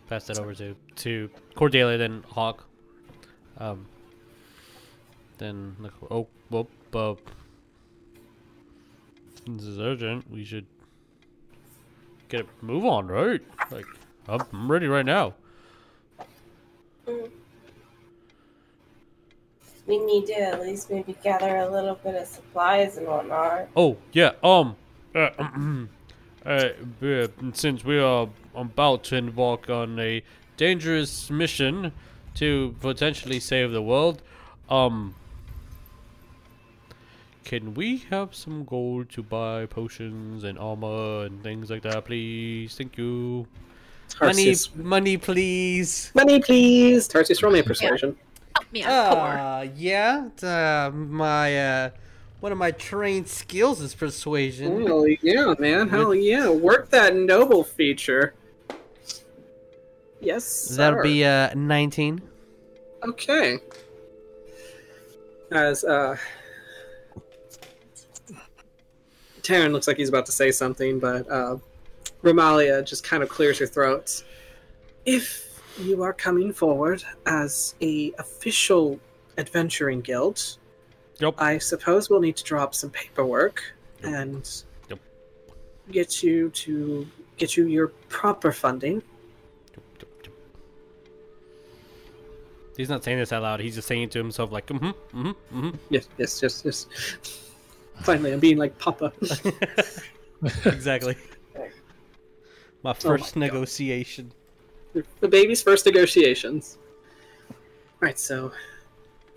Pass 0.08 0.26
that 0.26 0.38
over 0.38 0.54
to 0.54 0.76
to 0.96 1.30
Cordelia, 1.54 1.98
then 1.98 2.24
Hawk. 2.28 2.64
Um. 3.58 3.86
Then 5.38 5.76
like, 5.80 5.92
oh, 6.10 6.28
whoop, 6.48 6.70
uh, 6.94 7.14
this 9.46 9.64
is 9.64 9.78
urgent. 9.78 10.30
We 10.30 10.44
should 10.44 10.66
get 12.28 12.40
it. 12.40 12.48
Move 12.62 12.84
on, 12.84 13.08
right? 13.08 13.40
Like, 13.70 13.86
I'm 14.28 14.70
ready 14.70 14.86
right 14.86 15.04
now. 15.04 15.34
We 19.86 19.98
need 19.98 20.26
to 20.26 20.40
at 20.40 20.62
least 20.62 20.90
maybe 20.90 21.14
gather 21.22 21.56
a 21.58 21.70
little 21.70 21.96
bit 21.96 22.14
of 22.14 22.26
supplies 22.26 22.96
and 22.96 23.06
whatnot. 23.06 23.68
Oh 23.76 23.96
yeah. 24.12 24.32
Um. 24.42 24.76
Uh, 25.14 25.30
uh, 26.46 26.68
uh, 27.02 27.26
since 27.52 27.84
we 27.84 27.98
are 27.98 28.28
about 28.54 29.04
to 29.04 29.16
embark 29.16 29.68
on 29.70 29.98
a 29.98 30.22
dangerous 30.56 31.30
mission 31.30 31.92
to 32.34 32.74
potentially 32.80 33.40
save 33.40 33.72
the 33.72 33.82
world, 33.82 34.22
um, 34.68 35.14
can 37.44 37.74
we 37.74 37.98
have 38.10 38.34
some 38.34 38.64
gold 38.64 39.10
to 39.10 39.22
buy 39.22 39.66
potions 39.66 40.44
and 40.44 40.58
armor 40.58 41.26
and 41.26 41.42
things 41.42 41.70
like 41.70 41.82
that, 41.82 42.06
please? 42.06 42.74
Thank 42.74 42.96
you. 42.96 43.46
Money, 44.20 44.54
money, 44.76 45.16
please. 45.16 46.10
Money, 46.14 46.40
please. 46.40 47.06
Tarsius, 47.08 47.42
roll 47.42 47.52
me 47.52 47.58
a 47.58 47.64
persuasion. 47.64 48.16
Help 48.56 48.72
me, 48.72 48.84
I'm 48.84 49.12
poor. 49.12 49.20
Uh, 49.20 49.66
yeah. 49.76 50.28
Uh, 50.42 50.90
my 50.94 51.58
uh, 51.58 51.90
one 52.40 52.52
of 52.52 52.58
my 52.58 52.70
trained 52.70 53.28
skills 53.28 53.80
is 53.80 53.94
persuasion. 53.94 54.86
Hell 54.86 55.06
yeah, 55.06 55.54
man. 55.58 55.88
Hell 55.88 56.14
yeah. 56.14 56.48
Work 56.48 56.90
that 56.90 57.14
noble 57.14 57.64
feature. 57.64 58.34
Yes. 60.24 60.68
That'll 60.68 61.02
be 61.02 61.24
uh 61.24 61.52
19. 61.54 62.20
Okay. 63.06 63.58
As 65.50 65.84
uh 65.84 66.16
Taryn 69.42 69.72
looks 69.72 69.86
like 69.86 69.98
he's 69.98 70.08
about 70.08 70.26
to 70.26 70.32
say 70.32 70.50
something, 70.50 70.98
but 70.98 71.28
uh 71.30 71.56
Romalia 72.22 72.82
just 72.84 73.04
kind 73.04 73.22
of 73.22 73.28
clears 73.28 73.58
her 73.58 73.66
throat. 73.66 74.24
If 75.04 75.60
you 75.78 76.02
are 76.02 76.12
coming 76.14 76.52
forward 76.52 77.04
as 77.26 77.74
a 77.82 78.12
official 78.18 78.98
adventuring 79.38 80.00
guild, 80.00 80.58
Yep. 81.20 81.34
I 81.38 81.58
suppose 81.58 82.10
we'll 82.10 82.20
need 82.20 82.36
to 82.36 82.44
draw 82.44 82.62
up 82.64 82.74
some 82.74 82.90
paperwork 82.90 83.62
and 84.02 84.48
Yep. 84.88 84.98
get 85.90 86.22
you 86.22 86.50
to 86.50 87.06
get 87.36 87.56
you 87.56 87.66
your 87.66 87.88
proper 88.08 88.50
funding. 88.52 89.02
He's 92.76 92.88
not 92.88 93.04
saying 93.04 93.18
this 93.18 93.32
out 93.32 93.42
loud. 93.42 93.60
He's 93.60 93.76
just 93.76 93.86
saying 93.88 94.02
it 94.02 94.10
to 94.12 94.18
himself, 94.18 94.50
like, 94.50 94.66
mm-hmm, 94.66 94.86
mm-hmm, 94.86 95.28
mm-hmm. 95.58 95.70
Yes, 95.90 96.08
yes, 96.18 96.42
yes, 96.42 96.62
yes. 96.64 96.86
Finally, 98.02 98.32
I'm 98.32 98.40
being 98.40 98.58
like 98.58 98.76
Papa. 98.78 99.12
exactly. 100.64 101.16
My 102.82 102.90
Oh 102.90 102.94
first 102.94 103.36
my 103.36 103.46
God. 103.46 103.54
negotiation. 103.54 104.32
the 105.20 105.28
baby's 105.28 105.62
first 105.62 105.86
negotiations. 105.86 106.78
Right, 108.00 108.18
so 108.18 108.52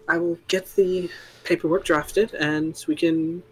I 0.07 0.17
will 0.17 0.37
get 0.47 0.65
the 0.75 1.09
paperwork 1.43 1.85
drafted, 1.85 2.33
and 2.33 2.83
we 2.87 2.95
can 2.95 3.43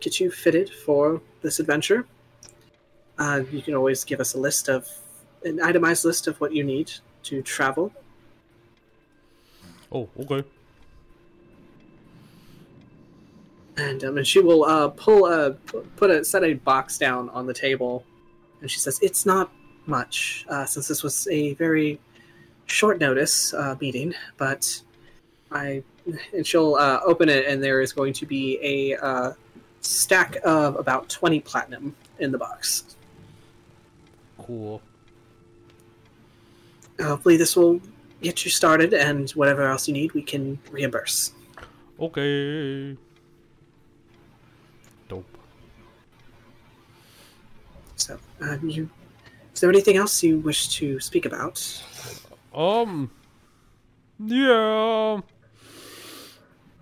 get 0.00 0.20
you 0.20 0.30
fitted 0.30 0.70
for 0.70 1.20
this 1.42 1.58
adventure. 1.58 2.06
Uh, 3.18 3.42
you 3.50 3.62
can 3.62 3.74
always 3.74 4.04
give 4.04 4.20
us 4.20 4.34
a 4.34 4.38
list 4.38 4.68
of 4.68 4.86
an 5.44 5.60
itemized 5.62 6.04
list 6.04 6.26
of 6.26 6.38
what 6.40 6.52
you 6.52 6.62
need 6.62 6.92
to 7.24 7.40
travel. 7.42 7.92
Oh, 9.92 10.08
okay. 10.20 10.44
and 13.76 14.04
um, 14.04 14.16
and 14.16 14.26
she 14.26 14.40
will 14.40 14.64
uh, 14.64 14.88
pull 14.88 15.26
a 15.26 15.52
put 15.96 16.10
a 16.10 16.24
set 16.24 16.44
a 16.44 16.54
box 16.54 16.98
down 16.98 17.28
on 17.30 17.46
the 17.46 17.54
table, 17.54 18.04
and 18.60 18.70
she 18.70 18.78
says, 18.78 18.98
"It's 19.02 19.26
not 19.26 19.52
much 19.86 20.44
uh, 20.48 20.64
since 20.64 20.88
this 20.88 21.02
was 21.02 21.26
a 21.28 21.54
very 21.54 22.00
short 22.66 22.98
notice 23.00 23.52
uh, 23.54 23.76
meeting, 23.80 24.14
but 24.36 24.82
I." 25.50 25.82
And 26.32 26.46
she'll 26.46 26.76
uh, 26.76 27.00
open 27.04 27.28
it, 27.28 27.46
and 27.46 27.60
there 27.60 27.80
is 27.80 27.92
going 27.92 28.12
to 28.12 28.26
be 28.26 28.60
a 28.62 28.96
uh, 28.96 29.32
stack 29.80 30.36
of 30.44 30.76
about 30.76 31.08
twenty 31.08 31.40
platinum 31.40 31.96
in 32.20 32.30
the 32.30 32.38
box. 32.38 32.96
Cool. 34.38 34.80
Hopefully, 37.00 37.36
this 37.36 37.56
will 37.56 37.80
get 38.26 38.44
you 38.44 38.50
started, 38.50 38.92
and 38.92 39.30
whatever 39.30 39.62
else 39.62 39.88
you 39.88 39.94
need, 39.94 40.12
we 40.12 40.22
can 40.22 40.58
reimburse. 40.70 41.32
Okay. 41.98 42.96
Dope. 45.08 45.38
So, 47.96 48.18
uh, 48.42 48.58
you, 48.62 48.90
is 49.54 49.60
there 49.60 49.70
anything 49.70 49.96
else 49.96 50.22
you 50.22 50.38
wish 50.38 50.68
to 50.76 51.00
speak 51.00 51.24
about? 51.24 51.82
Um. 52.54 53.10
Yeah. 54.18 55.20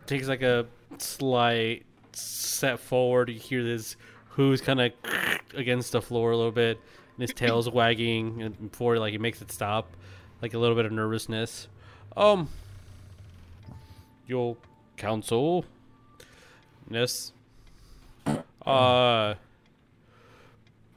Takes 0.07 0.29
like 0.29 0.43
a 0.43 0.67
slight 0.99 1.85
step 2.13 2.79
forward. 2.79 3.29
You 3.29 3.39
hear 3.39 3.63
this 3.63 3.97
who's 4.31 4.61
kind 4.61 4.81
of 4.81 4.93
against 5.55 5.93
the 5.93 6.03
floor 6.03 6.33
a 6.33 6.37
little 6.37 6.53
bit, 6.53 6.81
and 7.17 7.23
his 7.23 7.33
tail's 7.33 7.69
wagging, 7.71 8.43
and 8.43 8.71
before 8.71 8.99
like 8.99 9.13
he 9.13 9.19
makes 9.19 9.41
it 9.43 9.53
stop, 9.53 9.97
like 10.45 10.53
a 10.53 10.59
little 10.59 10.77
bit 10.77 10.85
of 10.85 10.93
nervousness. 10.93 11.69
Um. 12.15 12.51
Your 14.27 14.59
counsel. 14.99 15.65
Yes. 16.91 17.33
Uh. 18.67 19.35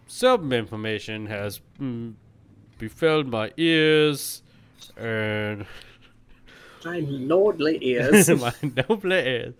Some 0.07 0.51
information 0.51 1.27
has 1.27 1.61
mm, 1.79 2.13
befell 2.77 3.23
my 3.23 3.53
ears, 3.55 4.41
and 4.97 5.65
My 6.83 6.99
lordly 6.99 7.77
ears. 7.81 8.29
my 8.45 8.53
noble 8.61 9.13
ears. 9.13 9.53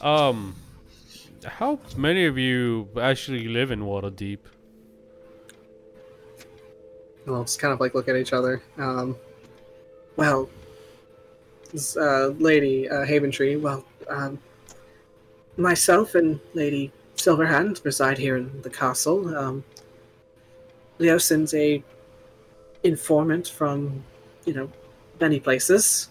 Um, 0.00 0.56
how 1.44 1.78
many 1.96 2.24
of 2.24 2.36
you 2.36 2.88
actually 3.00 3.46
live 3.46 3.70
in 3.70 3.80
Waterdeep? 3.82 4.38
We'll 7.26 7.42
just 7.42 7.58
kind 7.58 7.72
of 7.72 7.80
like 7.80 7.94
look 7.94 8.08
at 8.08 8.16
each 8.16 8.32
other. 8.32 8.62
Um, 8.76 9.16
well, 10.16 10.48
this 11.72 11.96
uh, 11.96 12.34
Lady 12.38 12.88
uh, 12.88 13.04
Haventree, 13.04 13.60
well, 13.60 13.84
um, 14.08 14.38
myself 15.56 16.14
and 16.14 16.40
Lady 16.54 16.92
Silverhand 17.16 17.84
reside 17.84 18.18
here 18.18 18.36
in 18.36 18.62
the 18.62 18.70
castle. 18.70 19.36
Um, 19.36 19.64
Leosin's 20.98 21.54
a 21.54 21.82
informant 22.82 23.48
from, 23.48 24.04
you 24.44 24.52
know, 24.54 24.70
many 25.20 25.40
places. 25.40 26.08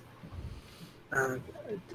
Uh, 1.12 1.38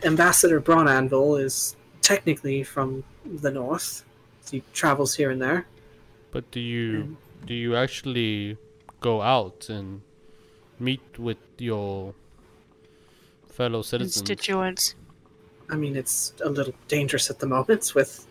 Ambassador 0.04 0.60
Brawnanvil 0.60 1.36
is 1.36 1.76
technically 2.00 2.62
from 2.62 3.04
the 3.24 3.50
north. 3.50 4.04
He 4.50 4.62
travels 4.72 5.14
here 5.14 5.30
and 5.30 5.42
there. 5.42 5.66
But 6.30 6.50
do 6.50 6.60
you 6.60 7.16
do 7.44 7.54
you 7.54 7.76
actually 7.76 8.56
go 9.00 9.22
out 9.22 9.68
and 9.68 10.02
meet 10.78 11.18
with 11.18 11.38
your 11.58 12.14
fellow 13.48 13.82
citizens? 13.82 14.16
Constituents. 14.16 14.94
I 15.70 15.76
mean, 15.76 15.96
it's 15.96 16.32
a 16.44 16.48
little 16.48 16.74
dangerous 16.88 17.30
at 17.30 17.38
the 17.40 17.46
moment 17.46 17.94
with 17.94 18.26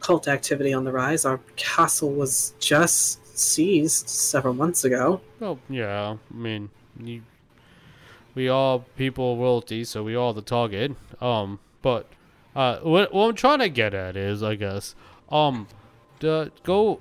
cult 0.00 0.28
activity 0.28 0.72
on 0.72 0.84
the 0.84 0.92
rise. 0.92 1.24
Our 1.24 1.40
castle 1.56 2.12
was 2.12 2.54
just 2.58 3.38
seized 3.38 4.08
several 4.08 4.54
months 4.54 4.84
ago. 4.84 5.20
Well, 5.40 5.58
yeah. 5.68 6.16
I 6.32 6.36
mean, 6.36 6.70
you, 7.00 7.22
we 8.34 8.48
are 8.48 8.80
people 8.96 9.34
of 9.34 9.38
royalty, 9.38 9.84
so 9.84 10.02
we 10.02 10.14
are 10.16 10.32
the 10.32 10.42
target. 10.42 10.92
Um, 11.20 11.60
but 11.82 12.08
uh, 12.56 12.78
what, 12.78 13.12
what 13.14 13.28
I'm 13.28 13.34
trying 13.34 13.60
to 13.60 13.68
get 13.68 13.94
at 13.94 14.16
is, 14.16 14.42
I 14.42 14.56
guess, 14.56 14.94
um, 15.30 15.68
the 16.20 16.50
go, 16.64 17.00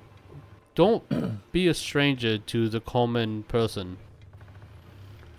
don't 0.75 1.51
be 1.51 1.67
a 1.67 1.73
stranger 1.73 2.37
to 2.37 2.69
the 2.69 2.79
common 2.79 3.43
person, 3.43 3.97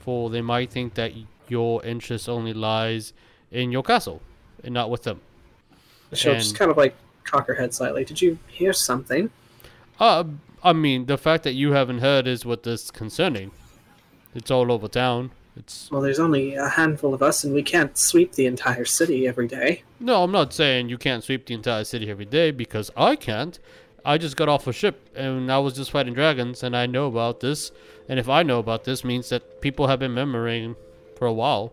for 0.01 0.31
they 0.31 0.43
might 0.43 0.71
think 0.71 0.95
that 0.95 1.13
your 1.49 1.85
interest 1.85 2.29
only 2.29 2.53
lies 2.53 3.13
in 3.51 3.73
your 3.73 3.83
castle 3.83 4.23
and 4.63 4.75
not 4.75 4.91
with 4.91 5.03
them. 5.03 5.21
She'll 6.13 6.35
just 6.35 6.57
kind 6.57 6.71
of 6.71 6.77
like 6.77 6.95
cock 7.25 7.47
her 7.47 7.55
head 7.55 7.75
slightly. 7.75 8.05
Did 8.05 8.23
you 8.23 8.39
hear 8.49 8.73
something? 8.73 9.31
Uh, 9.99 10.25
I 10.63 10.73
mean, 10.73 11.07
the 11.07 11.19
fact 11.19 11.45
that 11.45 11.53
you 11.53 11.73
haven't 11.73 11.99
heard 11.99 12.27
is 12.27 12.45
what 12.45 12.67
is 12.67 12.91
concerning. 12.91 13.51
It's 14.35 14.51
all 14.51 14.73
over 14.73 14.89
town. 14.89 15.31
It's 15.57 15.89
Well, 15.91 16.01
there's 16.01 16.19
only 16.19 16.55
a 16.55 16.69
handful 16.69 17.15
of 17.15 17.23
us, 17.23 17.45
and 17.45 17.55
we 17.55 17.63
can't 17.63 17.97
sweep 17.97 18.33
the 18.33 18.47
entire 18.47 18.85
city 18.85 19.29
every 19.29 19.47
day. 19.47 19.85
No, 20.01 20.25
I'm 20.25 20.33
not 20.33 20.53
saying 20.53 20.89
you 20.89 20.99
can't 20.99 21.23
sweep 21.23 21.47
the 21.47 21.55
entire 21.55 21.85
city 21.85 22.11
every 22.11 22.25
day 22.25 22.51
because 22.51 22.91
I 22.97 23.15
can't. 23.15 23.59
I 24.05 24.19
just 24.19 24.37
got 24.37 24.49
off 24.49 24.67
a 24.67 24.73
ship 24.73 25.01
and 25.17 25.51
I 25.51 25.59
was 25.59 25.75
just 25.75 25.91
fighting 25.91 26.15
dragons 26.15 26.63
and 26.63 26.77
I 26.77 26.87
know 26.87 27.07
about 27.07 27.41
this. 27.41 27.73
And 28.09 28.19
if 28.19 28.29
I 28.29 28.43
know 28.43 28.59
about 28.59 28.85
this 28.85 29.03
means 29.03 29.31
that 29.31 29.61
people 29.61 29.87
have 29.87 29.99
been 29.99 30.15
memorizing 30.15 30.77
for 31.17 31.27
a 31.27 31.33
while. 31.33 31.73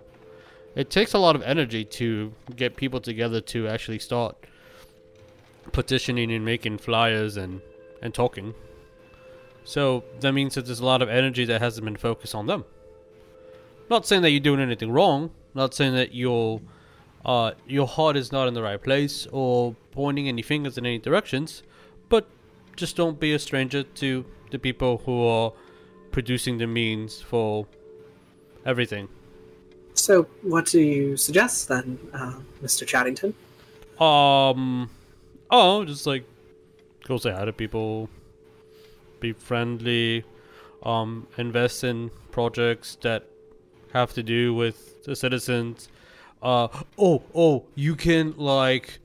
It 0.76 0.90
takes 0.90 1.14
a 1.14 1.20
lot 1.20 1.36
of 1.36 1.42
energy 1.42 1.84
to 1.84 2.34
get 2.56 2.78
people 2.78 3.02
together 3.02 3.42
to 3.42 3.68
actually 3.68 4.00
start 4.00 4.38
petitioning 5.74 6.32
and 6.32 6.46
making 6.46 6.78
flyers 6.78 7.36
and, 7.36 7.62
and 8.02 8.14
talking. 8.14 8.54
So 9.64 10.04
that 10.22 10.32
means 10.32 10.56
that 10.56 10.66
there's 10.66 10.80
a 10.80 10.86
lot 10.86 11.02
of 11.02 11.10
energy 11.10 11.44
that 11.46 11.62
hasn't 11.62 11.84
been 11.84 11.98
focused 11.98 12.34
on 12.34 12.48
them. 12.48 12.64
Not 13.90 14.08
saying 14.08 14.22
that 14.22 14.32
you're 14.32 14.40
doing 14.40 14.62
anything 14.62 14.92
wrong. 14.92 15.32
Not 15.54 15.74
saying 15.74 15.94
that 15.96 16.14
you're 16.14 16.62
uh, 17.26 17.52
your 17.68 17.88
heart 17.88 18.18
is 18.18 18.32
not 18.32 18.48
in 18.48 18.54
the 18.54 18.64
right 18.64 18.82
place 18.82 19.28
or 19.32 19.76
pointing 19.92 20.28
any 20.28 20.42
fingers 20.42 20.78
in 20.78 20.86
any 20.86 20.98
directions, 20.98 21.62
but 22.12 22.28
just 22.76 22.96
don't 22.96 23.20
be 23.20 23.34
a 23.34 23.40
stranger 23.40 23.84
to 23.84 24.26
the 24.52 24.60
people 24.60 25.02
who 25.06 25.26
are 25.26 25.54
producing 26.12 26.58
the 26.58 26.68
means 26.68 27.22
for 27.22 27.66
everything. 28.66 29.08
So, 29.94 30.28
what 30.42 30.66
do 30.66 30.80
you 30.82 31.16
suggest 31.16 31.70
then, 31.70 31.98
uh, 32.14 32.36
Mr. 32.62 32.86
Chadington? 32.86 33.34
Um, 34.02 34.90
oh, 35.50 35.86
just 35.86 36.06
like 36.06 36.26
go 37.08 37.18
say 37.18 37.32
hi 37.32 37.46
to 37.46 37.54
people, 37.54 38.10
be 39.20 39.32
friendly, 39.32 40.24
um, 40.84 41.28
invest 41.38 41.84
in 41.84 42.12
projects 42.32 42.98
that 43.02 43.26
have 43.94 44.14
to 44.14 44.24
do 44.24 44.54
with 44.54 45.04
the 45.04 45.16
citizens. 45.16 45.88
Uh, 46.42 46.68
oh, 46.98 47.24
oh, 47.34 47.66
you 47.76 47.96
can 47.96 48.34
like 48.38 49.00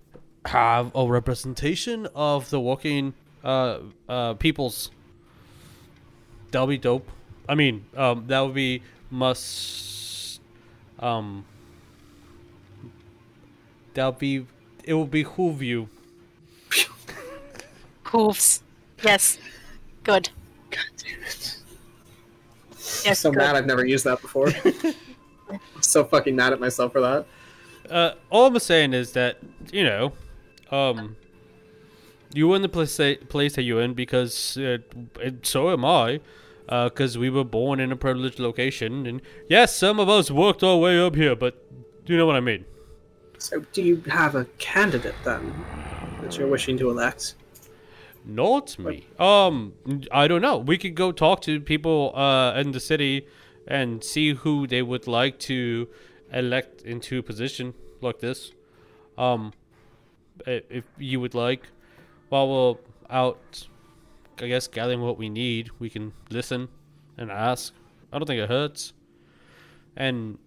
have 0.46 0.92
a 0.94 1.06
representation 1.06 2.06
of 2.14 2.50
the 2.50 2.60
walking 2.60 3.14
uh 3.44 3.78
uh 4.08 4.34
peoples. 4.34 4.90
That'll 6.50 6.66
be 6.66 6.78
dope. 6.78 7.08
I 7.48 7.54
mean, 7.54 7.84
um, 7.96 8.26
that 8.26 8.40
would 8.40 8.54
be 8.54 8.82
must 9.10 10.40
um 10.98 11.44
that'll 13.94 14.12
be 14.12 14.46
it 14.84 14.94
will 14.94 15.06
behoove 15.06 15.62
you. 15.62 15.88
Hooves. 18.04 18.62
Yes. 19.02 19.38
Good. 20.04 20.30
God 20.70 20.84
damn 20.96 21.22
it. 21.22 21.58
Yes, 23.04 23.18
so 23.18 23.30
good. 23.30 23.38
mad 23.38 23.56
I've 23.56 23.66
never 23.66 23.84
used 23.84 24.04
that 24.04 24.20
before. 24.20 24.48
I'm 25.50 25.82
so 25.82 26.04
fucking 26.04 26.34
mad 26.34 26.52
at 26.52 26.60
myself 26.60 26.92
for 26.92 27.00
that. 27.00 27.26
Uh, 27.90 28.14
all 28.30 28.46
I'm 28.46 28.58
saying 28.58 28.94
is 28.94 29.12
that 29.12 29.38
you 29.72 29.84
know, 29.84 30.12
um, 30.70 31.16
you 32.32 32.52
in 32.54 32.62
the 32.62 32.68
place 32.68 33.00
place 33.28 33.54
that 33.54 33.62
you're 33.62 33.82
in 33.82 33.94
because 33.94 34.56
uh, 34.56 34.78
and 35.22 35.44
so 35.44 35.70
am 35.70 35.84
I. 35.84 36.20
Because 36.68 37.16
we 37.16 37.30
were 37.30 37.44
born 37.44 37.78
in 37.78 37.92
a 37.92 37.96
privileged 37.96 38.40
location, 38.40 39.06
and 39.06 39.22
yes, 39.48 39.76
some 39.76 40.00
of 40.00 40.08
us 40.08 40.32
worked 40.32 40.64
our 40.64 40.76
way 40.76 40.98
up 40.98 41.14
here, 41.14 41.36
but 41.36 41.64
do 42.04 42.12
you 42.12 42.18
know 42.18 42.26
what 42.26 42.34
I 42.34 42.40
mean. 42.40 42.64
So, 43.38 43.60
do 43.72 43.82
you 43.82 44.02
have 44.08 44.34
a 44.34 44.46
candidate 44.58 45.14
then 45.24 45.54
that 46.22 46.36
you're 46.36 46.48
wishing 46.48 46.76
to 46.78 46.90
elect? 46.90 47.36
Not 48.24 48.76
me. 48.78 49.06
Um, 49.18 49.74
I 50.10 50.26
don't 50.26 50.42
know. 50.42 50.58
We 50.58 50.78
could 50.78 50.96
go 50.96 51.12
talk 51.12 51.42
to 51.42 51.60
people 51.60 52.12
uh 52.16 52.54
in 52.54 52.72
the 52.72 52.80
city 52.80 53.26
and 53.66 54.02
see 54.02 54.34
who 54.34 54.66
they 54.66 54.82
would 54.82 55.06
like 55.06 55.38
to 55.40 55.88
elect 56.32 56.82
into 56.82 57.18
a 57.18 57.22
position 57.22 57.74
like 58.00 58.20
this. 58.20 58.52
Um, 59.16 59.52
if 60.46 60.84
you 60.98 61.20
would 61.20 61.34
like, 61.34 61.68
while 62.28 62.48
we're 62.48 62.76
out, 63.10 63.66
I 64.40 64.48
guess 64.48 64.68
gathering 64.68 65.00
what 65.00 65.18
we 65.18 65.28
need, 65.28 65.70
we 65.78 65.88
can 65.88 66.12
listen 66.30 66.68
and 67.16 67.30
ask. 67.30 67.72
I 68.12 68.18
don't 68.18 68.26
think 68.26 68.40
it 68.40 68.48
hurts. 68.48 68.92
And 69.96 70.38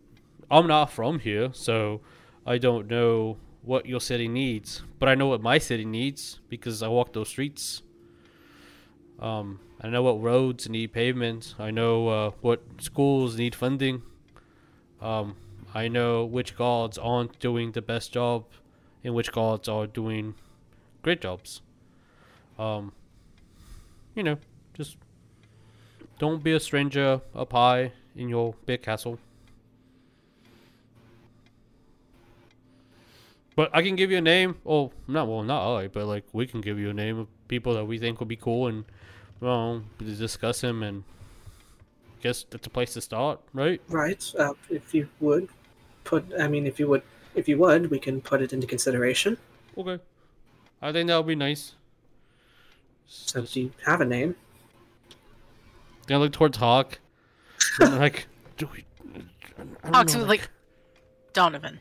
I'm 0.51 0.67
not 0.67 0.91
from 0.91 1.19
here, 1.19 1.49
so 1.53 2.01
I 2.45 2.57
don't 2.57 2.87
know 2.87 3.37
what 3.61 3.85
your 3.85 3.99
city 3.99 4.27
needs, 4.27 4.83
but 4.99 5.09
I 5.09 5.15
know 5.15 5.27
what 5.27 5.41
my 5.41 5.57
city 5.57 5.85
needs 5.85 6.39
because 6.49 6.81
I 6.81 6.87
walk 6.87 7.13
those 7.13 7.29
streets. 7.29 7.81
Um, 9.19 9.59
I 9.81 9.89
know 9.89 10.01
what 10.01 10.21
roads 10.21 10.69
need 10.69 10.93
pavement. 10.93 11.55
I 11.59 11.71
know 11.71 12.07
uh, 12.07 12.31
what 12.41 12.61
schools 12.79 13.37
need 13.37 13.55
funding. 13.55 14.01
Um, 15.01 15.35
I 15.73 15.87
know 15.87 16.25
which 16.25 16.57
guards 16.57 16.97
aren't 16.97 17.39
doing 17.39 17.71
the 17.71 17.81
best 17.81 18.13
job, 18.13 18.45
and 19.03 19.13
which 19.13 19.31
gods 19.31 19.67
are 19.67 19.87
doing 19.87 20.35
great 21.01 21.21
jobs. 21.21 21.61
Um, 22.57 22.91
you 24.15 24.23
know, 24.23 24.37
just 24.73 24.97
don't 26.17 26.43
be 26.43 26.53
a 26.53 26.59
stranger 26.59 27.21
up 27.33 27.51
high 27.53 27.93
in 28.15 28.29
your 28.29 28.55
big 28.65 28.81
castle. 28.81 29.19
But 33.55 33.69
I 33.73 33.81
can 33.81 33.95
give 33.95 34.09
you 34.09 34.17
a 34.17 34.21
name. 34.21 34.55
Oh, 34.65 34.91
not 35.07 35.27
well, 35.27 35.43
not 35.43 35.75
I, 35.75 35.87
but 35.87 36.05
like 36.05 36.23
we 36.31 36.47
can 36.47 36.61
give 36.61 36.79
you 36.79 36.89
a 36.89 36.93
name 36.93 37.19
of 37.19 37.27
people 37.47 37.73
that 37.73 37.85
we 37.85 37.99
think 37.99 38.19
would 38.19 38.29
be 38.29 38.37
cool 38.37 38.67
and 38.67 38.85
well 39.41 39.83
discuss 39.97 40.61
him 40.61 40.83
and 40.83 41.03
guess 42.21 42.45
that's 42.49 42.67
a 42.67 42.69
place 42.69 42.93
to 42.93 43.01
start, 43.01 43.39
right? 43.53 43.81
Right. 43.87 44.23
Uh, 44.37 44.53
if 44.69 44.93
you 44.93 45.07
would 45.19 45.49
put, 46.03 46.25
I 46.39 46.47
mean, 46.47 46.67
if 46.67 46.79
you 46.79 46.87
would, 46.87 47.03
if 47.35 47.47
you 47.47 47.57
would, 47.57 47.91
we 47.91 47.99
can 47.99 48.21
put 48.21 48.41
it 48.41 48.53
into 48.53 48.67
consideration. 48.67 49.37
Okay. 49.77 50.01
I 50.81 50.91
think 50.91 51.07
that 51.07 51.17
would 51.17 51.27
be 51.27 51.35
nice. 51.35 51.73
So, 53.07 53.41
do 53.41 53.61
you 53.61 53.71
have 53.85 54.01
a 54.01 54.05
name? 54.05 54.35
Then 56.07 56.17
I 56.17 56.19
look 56.19 56.33
towards 56.33 56.57
Hawk. 56.57 56.99
like, 57.79 58.27
do 58.57 58.69
we? 58.73 58.85
Hawks 59.85 60.13
know, 60.13 60.21
was 60.21 60.27
like 60.27 60.49
Donovan. 61.33 61.79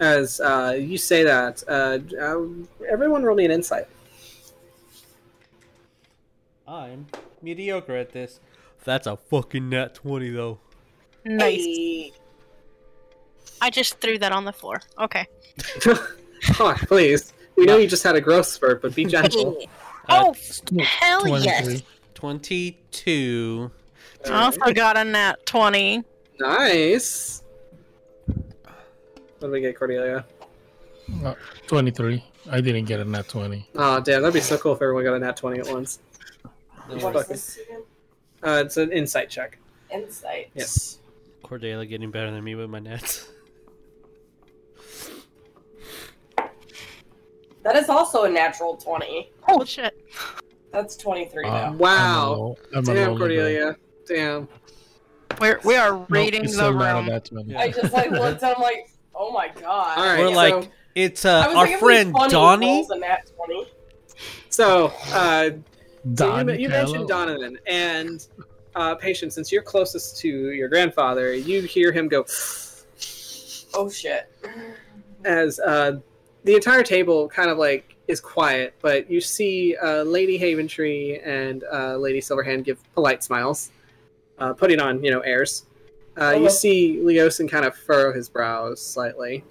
As 0.00 0.40
uh, 0.40 0.76
you 0.78 0.96
say 0.96 1.24
that, 1.24 1.62
uh, 1.66 1.98
um, 2.20 2.68
everyone 2.88 3.24
roll 3.24 3.36
me 3.36 3.44
an 3.44 3.50
insight. 3.50 3.88
I'm 6.66 7.06
mediocre 7.42 7.96
at 7.96 8.12
this. 8.12 8.40
That's 8.84 9.06
a 9.06 9.16
fucking 9.16 9.68
nat 9.68 9.94
twenty 9.94 10.30
though. 10.30 10.58
Nice. 11.24 12.12
I 13.60 13.70
just 13.70 14.00
threw 14.00 14.18
that 14.18 14.32
on 14.32 14.44
the 14.44 14.52
floor. 14.52 14.80
Okay. 14.98 15.26
oh, 16.60 16.76
please. 16.86 17.32
We 17.56 17.64
know 17.66 17.76
you 17.76 17.88
just 17.88 18.02
had 18.04 18.14
a 18.16 18.20
growth 18.20 18.46
spurt, 18.46 18.82
but 18.82 18.94
be 18.94 19.04
gentle. 19.16 19.58
oh, 20.08 20.32
Still 20.34 20.84
hell 20.84 21.42
yes. 21.42 21.82
Twenty-two. 22.14 23.70
I 24.26 24.44
also 24.44 24.72
got 24.72 24.96
a 24.96 25.04
nat 25.04 25.46
20. 25.46 26.02
Nice. 26.40 27.42
What 28.26 28.36
do 29.40 29.50
we 29.50 29.60
get, 29.60 29.76
Cordelia? 29.78 30.24
Uh, 31.24 31.34
23. 31.68 32.22
I 32.50 32.60
didn't 32.60 32.86
get 32.86 32.98
a 33.00 33.04
nat 33.04 33.28
20. 33.28 33.68
Oh, 33.76 34.00
damn, 34.00 34.22
that'd 34.22 34.34
be 34.34 34.40
so 34.40 34.58
cool 34.58 34.72
if 34.72 34.82
everyone 34.82 35.04
got 35.04 35.14
a 35.14 35.18
nat 35.20 35.36
20 35.36 35.60
at 35.60 35.68
once. 35.68 36.00
What 36.88 37.00
Fuck 37.00 37.16
is 37.16 37.22
it. 37.24 37.28
this 37.28 37.58
again? 37.58 37.82
Uh, 38.42 38.62
it's 38.64 38.76
an 38.76 38.90
insight 38.92 39.30
check. 39.30 39.58
Insight. 39.90 40.50
Yes. 40.54 40.98
Cordelia 41.42 41.86
getting 41.86 42.10
better 42.10 42.30
than 42.30 42.42
me 42.42 42.54
with 42.54 42.68
my 42.70 42.78
nets. 42.80 43.28
That 47.68 47.76
is 47.76 47.90
also 47.90 48.22
a 48.24 48.30
natural 48.30 48.78
20. 48.78 49.30
Oh, 49.46 49.62
shit. 49.62 49.94
That's 50.72 50.96
23 50.96 51.44
Uh, 51.44 51.50
now. 51.50 51.72
Wow. 51.74 52.56
I'm 52.72 52.76
a- 52.76 52.78
I'm 52.78 52.84
Damn, 52.84 52.96
lonely 53.08 53.18
Cordelia. 53.18 53.76
Damn. 54.06 54.48
We're, 55.38 55.60
we 55.64 55.76
are 55.76 55.90
girl. 55.90 55.98
Nope, 56.00 56.08
rating 56.08 56.44
it's 56.44 56.52
the 56.52 56.58
still 56.60 56.72
not 56.72 56.92
a 56.92 56.98
room. 57.00 57.06
nat 57.08 57.24
20. 57.26 57.56
I 57.56 57.70
just 57.70 57.92
like 57.92 58.10
looked 58.22 58.42
and 58.42 58.54
I'm 58.56 58.62
like, 58.62 58.88
oh 59.14 59.30
my 59.32 59.48
god. 59.48 59.98
All 59.98 60.06
right, 60.06 60.18
We're 60.18 60.28
so- 60.30 60.34
like, 60.60 60.70
it's 60.94 61.26
uh, 61.26 61.44
our 61.48 61.54
like, 61.54 61.78
friend 61.78 62.14
Donnie. 62.30 62.86
a 62.90 62.98
nat 62.98 63.30
20. 63.36 63.66
So, 64.48 64.86
uh, 65.12 65.50
so 66.16 66.38
you, 66.38 66.52
you 66.54 66.68
mentioned 66.70 67.06
Callow. 67.06 67.26
Donovan, 67.26 67.58
and 67.66 68.26
uh, 68.76 68.94
Patience, 68.94 69.34
since 69.34 69.52
you're 69.52 69.60
closest 69.62 70.18
to 70.20 70.52
your 70.52 70.68
grandfather, 70.70 71.34
you 71.34 71.60
hear 71.60 71.92
him 71.92 72.08
go 72.08 72.24
Oh 73.74 73.90
shit. 73.90 74.32
as 75.26 75.60
uh, 75.60 75.98
the 76.44 76.54
entire 76.54 76.82
table 76.82 77.28
kind 77.28 77.50
of 77.50 77.58
like 77.58 77.96
is 78.06 78.20
quiet, 78.20 78.74
but 78.80 79.10
you 79.10 79.20
see 79.20 79.76
uh, 79.76 80.02
Lady 80.02 80.38
Haventree 80.38 81.20
and 81.26 81.64
uh, 81.70 81.96
Lady 81.96 82.20
Silverhand 82.20 82.64
give 82.64 82.78
polite 82.94 83.22
smiles, 83.22 83.70
uh, 84.38 84.52
putting 84.54 84.80
on 84.80 85.02
you 85.02 85.10
know 85.10 85.20
airs. 85.20 85.66
Uh, 86.20 86.30
You 86.32 86.50
see 86.50 87.00
Leosin 87.02 87.48
kind 87.48 87.64
of 87.64 87.76
furrow 87.76 88.12
his 88.12 88.28
brows 88.28 88.80
slightly. 88.80 89.44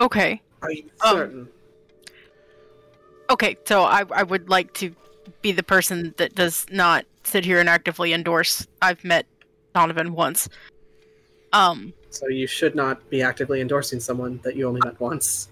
Okay. 0.00 0.40
Are 0.62 0.70
you 0.70 0.84
Um, 1.04 1.16
certain? 1.16 1.48
Okay, 3.30 3.56
so 3.64 3.82
I, 3.82 4.04
I 4.10 4.22
would 4.22 4.48
like 4.48 4.72
to 4.74 4.94
be 5.42 5.52
the 5.52 5.62
person 5.62 6.14
that 6.16 6.34
does 6.34 6.66
not 6.70 7.04
sit 7.24 7.44
here 7.44 7.60
and 7.60 7.68
actively 7.68 8.12
endorse. 8.12 8.66
I've 8.82 9.02
met 9.04 9.26
Donovan 9.74 10.12
once. 10.14 10.48
Um, 11.52 11.92
So 12.10 12.28
you 12.28 12.46
should 12.46 12.74
not 12.74 13.08
be 13.10 13.22
actively 13.22 13.60
endorsing 13.60 14.00
someone 14.00 14.40
that 14.42 14.56
you 14.56 14.66
only 14.68 14.80
met 14.84 14.98
once. 15.00 15.48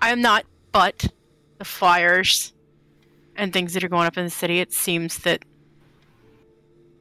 I 0.00 0.10
am 0.10 0.20
not, 0.20 0.44
but 0.72 1.06
the 1.58 1.64
fires 1.64 2.52
and 3.36 3.52
things 3.52 3.72
that 3.74 3.84
are 3.84 3.88
going 3.88 4.06
up 4.06 4.16
in 4.16 4.24
the 4.24 4.30
city, 4.30 4.60
it 4.60 4.72
seems 4.72 5.18
that 5.18 5.44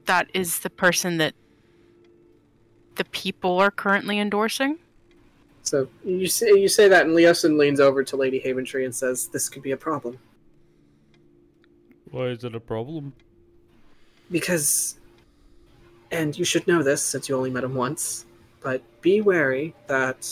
that 0.06 0.28
is 0.34 0.60
the 0.60 0.70
person 0.70 1.18
that 1.18 1.34
the 2.96 3.06
people 3.06 3.60
are 3.60 3.72
currently 3.72 4.20
endorsing. 4.20 4.78
So 5.64 5.88
you 6.04 6.28
say 6.28 6.48
you 6.54 6.68
say 6.68 6.88
that, 6.88 7.06
and 7.06 7.16
Leosin 7.16 7.58
leans 7.58 7.80
over 7.80 8.04
to 8.04 8.16
Lady 8.16 8.42
Haventree 8.44 8.84
and 8.86 8.94
says, 8.96 9.28
"This 9.28 9.48
could 9.50 9.62
be 9.62 9.72
a 9.72 9.78
problem 9.78 10.18
Why 12.10 12.28
is 12.28 12.44
it 12.44 12.56
a 12.56 12.60
problem? 12.60 13.14
because, 14.32 14.98
and 16.12 16.38
you 16.38 16.46
should 16.46 16.66
know 16.68 16.82
this 16.84 17.04
since 17.04 17.28
you 17.30 17.36
only 17.36 17.52
met 17.52 17.64
him 17.64 17.76
once, 17.76 18.26
but 18.62 18.82
be 19.02 19.22
wary 19.22 19.74
that 19.88 20.30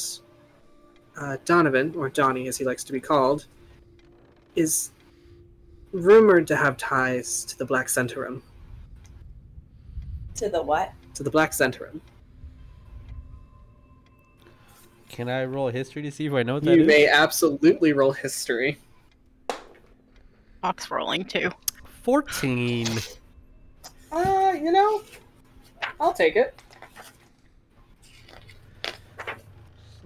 uh, 1.17 1.37
Donovan, 1.45 1.93
or 1.95 2.09
Donnie 2.09 2.47
as 2.47 2.57
he 2.57 2.63
likes 2.63 2.83
to 2.85 2.93
be 2.93 2.99
called, 2.99 3.45
is 4.55 4.91
rumored 5.91 6.47
to 6.47 6.55
have 6.55 6.77
ties 6.77 7.43
to 7.45 7.57
the 7.57 7.65
Black 7.65 7.87
Zhentarim. 7.87 8.41
To 10.35 10.49
the 10.49 10.61
what? 10.61 10.93
To 11.15 11.23
the 11.23 11.29
Black 11.31 11.51
Zhentarim. 11.51 11.99
Can 15.09 15.27
I 15.27 15.43
roll 15.45 15.69
history 15.69 16.01
to 16.03 16.11
see 16.11 16.27
if 16.27 16.33
I 16.33 16.43
know 16.43 16.53
what 16.55 16.63
that 16.63 16.75
You 16.75 16.83
is? 16.83 16.87
may 16.87 17.07
absolutely 17.07 17.91
roll 17.93 18.11
history. 18.11 18.77
Fox 20.61 20.89
rolling 20.91 21.25
too. 21.25 21.49
Fourteen. 22.03 22.87
Uh, 24.11 24.53
you 24.55 24.71
know, 24.71 25.01
I'll 25.99 26.13
take 26.13 26.35
it. 26.35 26.61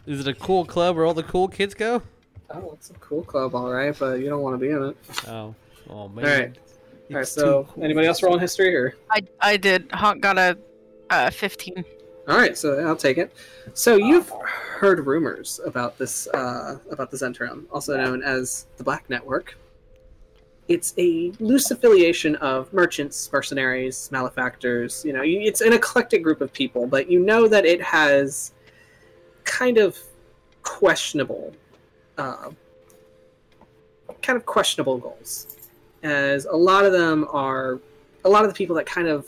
Is 0.05 0.19
it 0.19 0.27
a 0.27 0.33
cool 0.33 0.65
club 0.65 0.95
where 0.95 1.05
all 1.05 1.13
the 1.13 1.23
cool 1.23 1.47
kids 1.47 1.73
go? 1.73 2.01
Oh, 2.49 2.71
it's 2.73 2.89
a 2.89 2.93
cool 2.95 3.23
club, 3.23 3.55
all 3.55 3.71
right, 3.71 3.97
but 3.97 4.19
you 4.19 4.29
don't 4.29 4.41
want 4.41 4.53
to 4.53 4.57
be 4.57 4.71
in 4.71 4.83
it. 4.83 4.97
Oh, 5.27 5.55
oh 5.89 6.09
man. 6.09 6.25
All 6.25 6.31
right. 6.31 6.57
All 7.09 7.17
right. 7.17 7.27
So, 7.27 7.67
cool. 7.69 7.83
anybody 7.83 8.07
else 8.07 8.21
roll 8.21 8.31
rolling 8.31 8.41
history 8.41 8.75
or? 8.75 8.95
I 9.09 9.23
I 9.39 9.57
did. 9.57 9.89
Hawk 9.91 10.19
got 10.19 10.37
a 10.37 10.57
uh, 11.09 11.29
fifteen. 11.29 11.85
All 12.27 12.37
right, 12.37 12.57
so 12.57 12.79
I'll 12.79 12.95
take 12.95 13.17
it. 13.17 13.33
So 13.73 13.97
you've 13.97 14.29
heard 14.29 15.05
rumors 15.05 15.59
about 15.65 15.97
this 15.97 16.27
uh, 16.27 16.77
about 16.89 17.11
the 17.11 17.17
Zhentarim, 17.17 17.65
also 17.69 17.97
known 17.97 18.23
as 18.23 18.67
the 18.77 18.83
Black 18.83 19.09
Network. 19.09 19.57
It's 20.69 20.93
a 20.97 21.33
loose 21.41 21.71
affiliation 21.71 22.37
of 22.37 22.71
merchants, 22.71 23.29
mercenaries, 23.31 24.09
malefactors. 24.09 25.03
You 25.03 25.11
know, 25.11 25.21
it's 25.23 25.59
an 25.59 25.73
eclectic 25.73 26.23
group 26.23 26.39
of 26.39 26.53
people, 26.53 26.87
but 26.87 27.11
you 27.11 27.19
know 27.19 27.49
that 27.49 27.65
it 27.65 27.81
has 27.81 28.52
kind 29.43 29.77
of 29.77 29.97
questionable, 30.63 31.53
uh, 32.17 32.49
kind 34.21 34.37
of 34.37 34.45
questionable 34.45 34.97
goals, 34.97 35.57
as 36.03 36.45
a 36.45 36.55
lot 36.55 36.85
of 36.85 36.91
them 36.91 37.27
are, 37.31 37.79
a 38.25 38.29
lot 38.29 38.43
of 38.43 38.49
the 38.49 38.55
people 38.55 38.75
that 38.75 38.85
kind 38.85 39.07
of, 39.07 39.27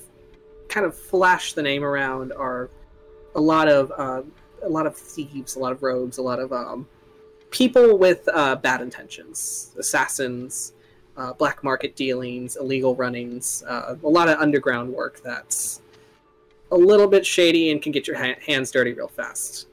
kind 0.70 0.86
of 0.86 0.98
flash 0.98 1.54
the 1.54 1.62
name 1.62 1.84
around 1.84 2.34
are 2.34 2.70
a 3.36 3.42
lot 3.42 3.68
of, 3.68 3.92
uh, 3.98 4.22
a 4.64 4.70
lot 4.70 4.88
of 4.88 4.96
thieves, 4.96 5.56
a 5.56 5.60
lot 5.60 5.72
of 5.72 5.84
rogues, 5.84 6.18
a 6.18 6.22
lot 6.22 6.40
of 6.40 6.52
um, 6.52 6.88
people 7.52 7.98
with 7.98 8.28
uh, 8.34 8.56
bad 8.56 8.82
intentions, 8.82 9.76
assassins, 9.78 10.74
uh, 11.18 11.34
black 11.34 11.64
market 11.64 11.96
dealings, 11.96 12.58
illegal 12.58 12.96
runnings, 12.96 13.64
uh, 13.68 13.96
a 14.04 14.10
lot 14.10 14.28
of 14.28 14.38
underground 14.40 14.92
work 14.92 15.22
that's 15.24 15.82
a 16.72 16.76
little 16.76 17.08
bit 17.08 17.26
shady 17.26 17.72
and 17.72 17.82
can 17.82 17.92
get 17.92 18.08
your 18.08 18.18
ha- 18.18 18.40
hands 18.46 18.72
dirty 18.72 18.94
real 18.94 19.08
fast. 19.08 19.68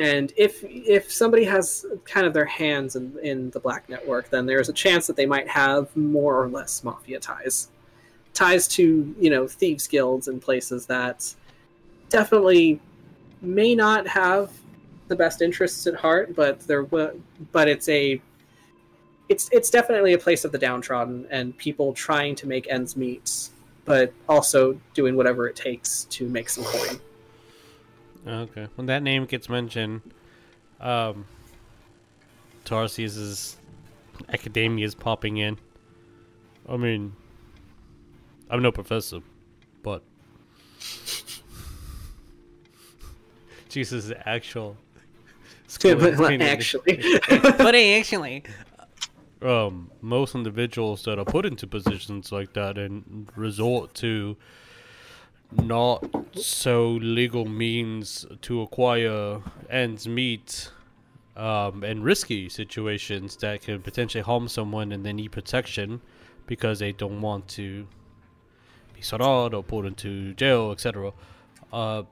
And 0.00 0.32
if 0.38 0.64
if 0.64 1.12
somebody 1.12 1.44
has 1.44 1.84
kind 2.06 2.26
of 2.26 2.32
their 2.32 2.46
hands 2.46 2.96
in, 2.96 3.14
in 3.22 3.50
the 3.50 3.60
black 3.60 3.86
network, 3.90 4.30
then 4.30 4.46
there's 4.46 4.70
a 4.70 4.72
chance 4.72 5.06
that 5.06 5.14
they 5.14 5.26
might 5.26 5.46
have 5.46 5.94
more 5.94 6.42
or 6.42 6.48
less 6.48 6.82
mafia 6.82 7.20
ties, 7.20 7.68
ties 8.32 8.66
to 8.68 9.14
you 9.20 9.28
know 9.28 9.46
thieves 9.46 9.86
guilds 9.86 10.26
and 10.26 10.40
places 10.40 10.86
that 10.86 11.34
definitely 12.08 12.80
may 13.42 13.74
not 13.74 14.08
have 14.08 14.50
the 15.08 15.16
best 15.16 15.42
interests 15.42 15.86
at 15.86 15.94
heart, 15.96 16.34
but 16.34 16.60
they're 16.60 16.84
but 16.84 17.68
it's 17.68 17.88
a 17.90 18.22
it's 19.28 19.50
it's 19.52 19.68
definitely 19.68 20.14
a 20.14 20.18
place 20.18 20.46
of 20.46 20.52
the 20.52 20.58
downtrodden 20.58 21.26
and 21.30 21.54
people 21.58 21.92
trying 21.92 22.34
to 22.36 22.46
make 22.46 22.66
ends 22.70 22.96
meet, 22.96 23.50
but 23.84 24.14
also 24.30 24.80
doing 24.94 25.14
whatever 25.14 25.46
it 25.46 25.56
takes 25.56 26.04
to 26.04 26.26
make 26.26 26.48
some 26.48 26.64
coin. 26.64 26.98
Okay. 28.26 28.68
When 28.74 28.86
that 28.86 29.02
name 29.02 29.24
gets 29.26 29.48
mentioned, 29.48 30.02
um, 30.80 31.24
Tarsius's 32.64 33.56
academia 34.28 34.84
is 34.86 34.94
popping 34.94 35.38
in. 35.38 35.58
I 36.68 36.76
mean, 36.76 37.14
I'm 38.50 38.62
no 38.62 38.70
professor, 38.72 39.20
but 39.82 40.02
Jesus, 43.68 44.12
actual. 44.26 44.76
Yeah, 45.84 45.94
but 45.94 46.14
school- 46.14 46.42
actually, 46.42 47.00
but 47.28 47.74
actually, 47.76 48.42
um, 49.40 49.90
most 50.00 50.34
individuals 50.34 51.04
that 51.04 51.18
are 51.18 51.24
put 51.24 51.46
into 51.46 51.66
positions 51.68 52.32
like 52.32 52.52
that 52.54 52.76
and 52.76 53.28
resort 53.36 53.94
to 53.94 54.36
not 55.52 56.04
so 56.34 56.90
legal 56.92 57.44
means 57.44 58.26
to 58.42 58.62
acquire 58.62 59.40
ends 59.68 60.06
meet 60.06 60.70
um, 61.36 61.82
and 61.84 62.04
risky 62.04 62.48
situations 62.48 63.36
that 63.36 63.62
can 63.62 63.80
potentially 63.80 64.22
harm 64.22 64.48
someone 64.48 64.92
and 64.92 65.04
they 65.04 65.12
need 65.12 65.32
protection 65.32 66.00
because 66.46 66.78
they 66.78 66.92
don't 66.92 67.20
want 67.20 67.48
to 67.48 67.86
be 68.94 69.02
sorted 69.02 69.54
or 69.54 69.62
put 69.62 69.86
into 69.86 70.34
jail, 70.34 70.72
etc. 70.72 71.12
Uh, 71.72 72.02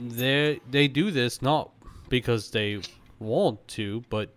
they 0.00 0.60
they 0.70 0.88
do 0.88 1.10
this 1.10 1.42
not 1.42 1.70
because 2.08 2.50
they 2.50 2.80
want 3.18 3.66
to, 3.68 4.04
but 4.08 4.34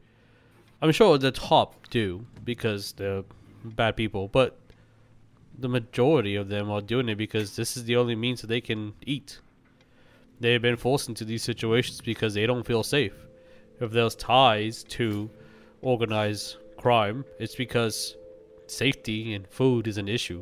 I'm 0.81 0.91
sure 0.91 1.17
the 1.17 1.31
top 1.31 1.89
do 1.89 2.25
because 2.43 2.93
they're 2.93 3.23
bad 3.63 3.95
people, 3.95 4.27
but 4.29 4.58
the 5.61 5.69
majority 5.69 6.35
of 6.35 6.49
them 6.49 6.69
are 6.69 6.81
doing 6.81 7.09
it 7.09 7.15
because 7.15 7.55
this 7.55 7.77
is 7.77 7.85
the 7.85 7.95
only 7.95 8.15
means 8.15 8.41
that 8.41 8.47
they 8.47 8.61
can 8.61 8.93
eat. 9.05 9.39
They've 10.39 10.61
been 10.61 10.77
forced 10.77 11.09
into 11.09 11.25
these 11.25 11.43
situations 11.43 12.01
because 12.01 12.33
they 12.33 12.45
don't 12.45 12.65
feel 12.65 12.83
safe. 12.83 13.13
If 13.79 13.91
there's 13.91 14.15
ties 14.15 14.83
to 14.85 15.29
organized 15.81 16.57
crime, 16.77 17.25
it's 17.39 17.55
because 17.55 18.15
safety 18.67 19.33
and 19.33 19.47
food 19.47 19.87
is 19.87 19.97
an 19.97 20.07
issue. 20.07 20.41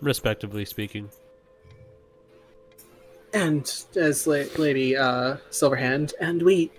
Respectively 0.00 0.64
speaking. 0.64 1.10
and 3.34 3.84
as 3.96 4.26
La- 4.26 4.44
Lady 4.58 4.96
uh, 4.96 5.36
Silverhand, 5.50 6.12
and 6.20 6.42
we 6.42 6.70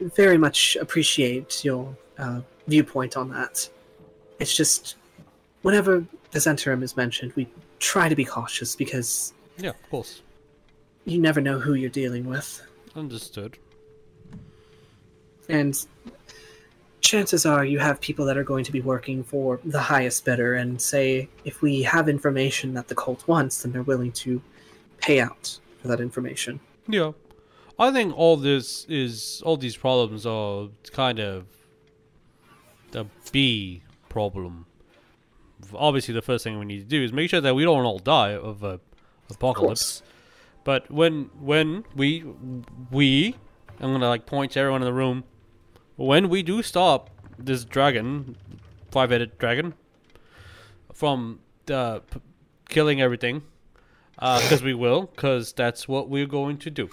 very 0.00 0.38
much 0.38 0.76
appreciate 0.80 1.64
your 1.64 1.94
uh, 2.18 2.40
viewpoint 2.66 3.16
on 3.16 3.28
that. 3.30 3.68
It's 4.38 4.54
just 4.56 4.96
whenever 5.62 6.04
the 6.30 6.38
Zhentarim 6.38 6.82
is 6.82 6.96
mentioned, 6.96 7.32
we 7.34 7.46
try 7.78 8.08
to 8.08 8.16
be 8.16 8.24
cautious 8.24 8.74
because 8.76 9.32
Yeah, 9.58 9.70
of 9.70 9.90
course. 9.90 10.22
you 11.04 11.18
never 11.18 11.40
know 11.40 11.58
who 11.58 11.74
you're 11.74 11.90
dealing 11.90 12.24
with, 12.24 12.62
Understood. 12.96 13.58
and 15.48 15.74
chances 17.00 17.44
are 17.44 17.64
you 17.64 17.78
have 17.78 18.00
people 18.00 18.24
that 18.26 18.36
are 18.36 18.44
going 18.44 18.64
to 18.64 18.72
be 18.72 18.80
working 18.80 19.22
for 19.24 19.60
the 19.64 19.80
highest 19.80 20.24
bidder, 20.24 20.54
and 20.54 20.80
say 20.80 21.28
if 21.44 21.60
we 21.62 21.82
have 21.82 22.08
information 22.08 22.74
that 22.74 22.88
the 22.88 22.94
cult 22.94 23.26
wants, 23.28 23.62
then 23.62 23.72
they're 23.72 23.82
willing 23.82 24.12
to 24.12 24.40
pay 24.98 25.20
out 25.20 25.58
for 25.80 25.88
that 25.88 26.00
information. 26.00 26.60
Yeah. 26.88 27.12
I 27.78 27.90
think 27.90 28.16
all 28.16 28.36
this 28.36 28.84
is 28.88 29.42
all 29.44 29.56
these 29.56 29.76
problems 29.76 30.24
are 30.26 30.68
kind 30.92 31.18
of 31.18 31.44
the 32.92 33.06
B 33.32 33.82
problem. 34.08 34.66
Obviously, 35.74 36.14
the 36.14 36.22
first 36.22 36.44
thing 36.44 36.58
we 36.58 36.64
need 36.64 36.78
to 36.78 36.84
do 36.84 37.02
is 37.02 37.12
make 37.12 37.30
sure 37.30 37.40
that 37.40 37.54
we 37.54 37.64
don't 37.64 37.84
all 37.84 37.98
die 37.98 38.34
of 38.34 38.62
a 38.62 38.80
apocalypse. 39.30 40.02
But 40.64 40.90
when 40.90 41.30
when 41.40 41.84
we 41.96 42.24
we 42.90 43.36
I'm 43.80 43.92
gonna 43.92 44.08
like 44.08 44.26
point 44.26 44.52
to 44.52 44.60
everyone 44.60 44.82
in 44.82 44.86
the 44.86 44.92
room. 44.92 45.24
When 45.96 46.28
we 46.28 46.42
do 46.42 46.62
stop 46.62 47.10
this 47.38 47.64
dragon, 47.64 48.36
five-headed 48.90 49.38
dragon, 49.38 49.74
from 50.92 51.40
uh, 51.70 51.98
p- 51.98 52.20
killing 52.68 53.00
everything, 53.00 53.42
because 54.14 54.62
we 54.62 54.72
will, 54.72 55.02
because 55.02 55.52
that's 55.52 55.88
what 55.88 56.08
we're 56.08 56.26
going 56.26 56.58
to 56.58 56.70
do. 56.70 56.88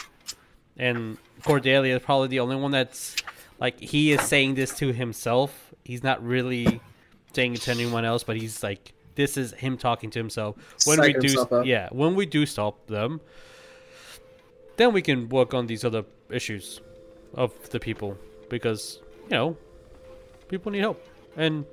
And 0.78 1.18
Cordelia 1.44 1.96
is 1.96 2.02
probably 2.02 2.28
the 2.28 2.40
only 2.40 2.56
one 2.56 2.72
that's 2.72 3.16
like 3.60 3.80
he 3.80 4.12
is 4.12 4.22
saying 4.22 4.56
this 4.56 4.76
to 4.78 4.92
himself. 4.92 5.69
He's 5.90 6.04
not 6.04 6.24
really 6.24 6.80
saying 7.34 7.56
it 7.56 7.62
to 7.62 7.72
anyone 7.72 8.06
else, 8.06 8.24
but 8.24 8.38
he's 8.38 8.62
like 8.62 8.94
this 9.16 9.38
is 9.38 9.54
him 9.54 9.76
talking 9.76 10.12
to 10.12 10.20
himself. 10.20 10.56
When 10.86 11.02
we 11.02 11.14
do, 11.14 11.42
up. 11.42 11.66
yeah, 11.66 11.90
when 11.92 12.14
we 12.14 12.28
do 12.28 12.46
stop 12.46 12.86
them, 12.86 13.22
then 14.78 14.94
we 14.94 15.02
can 15.02 15.28
work 15.30 15.56
on 15.56 15.66
these 15.66 15.84
other 15.84 16.04
issues 16.30 16.80
of 17.34 17.52
the 17.72 17.80
people 17.80 18.16
because 18.50 19.00
you 19.24 19.32
know 19.32 19.58
people 20.48 20.72
need 20.72 20.82
help 20.82 21.04
and 21.36 21.66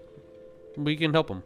we 0.78 0.96
can 0.96 1.12
help 1.12 1.28
them. 1.28 1.42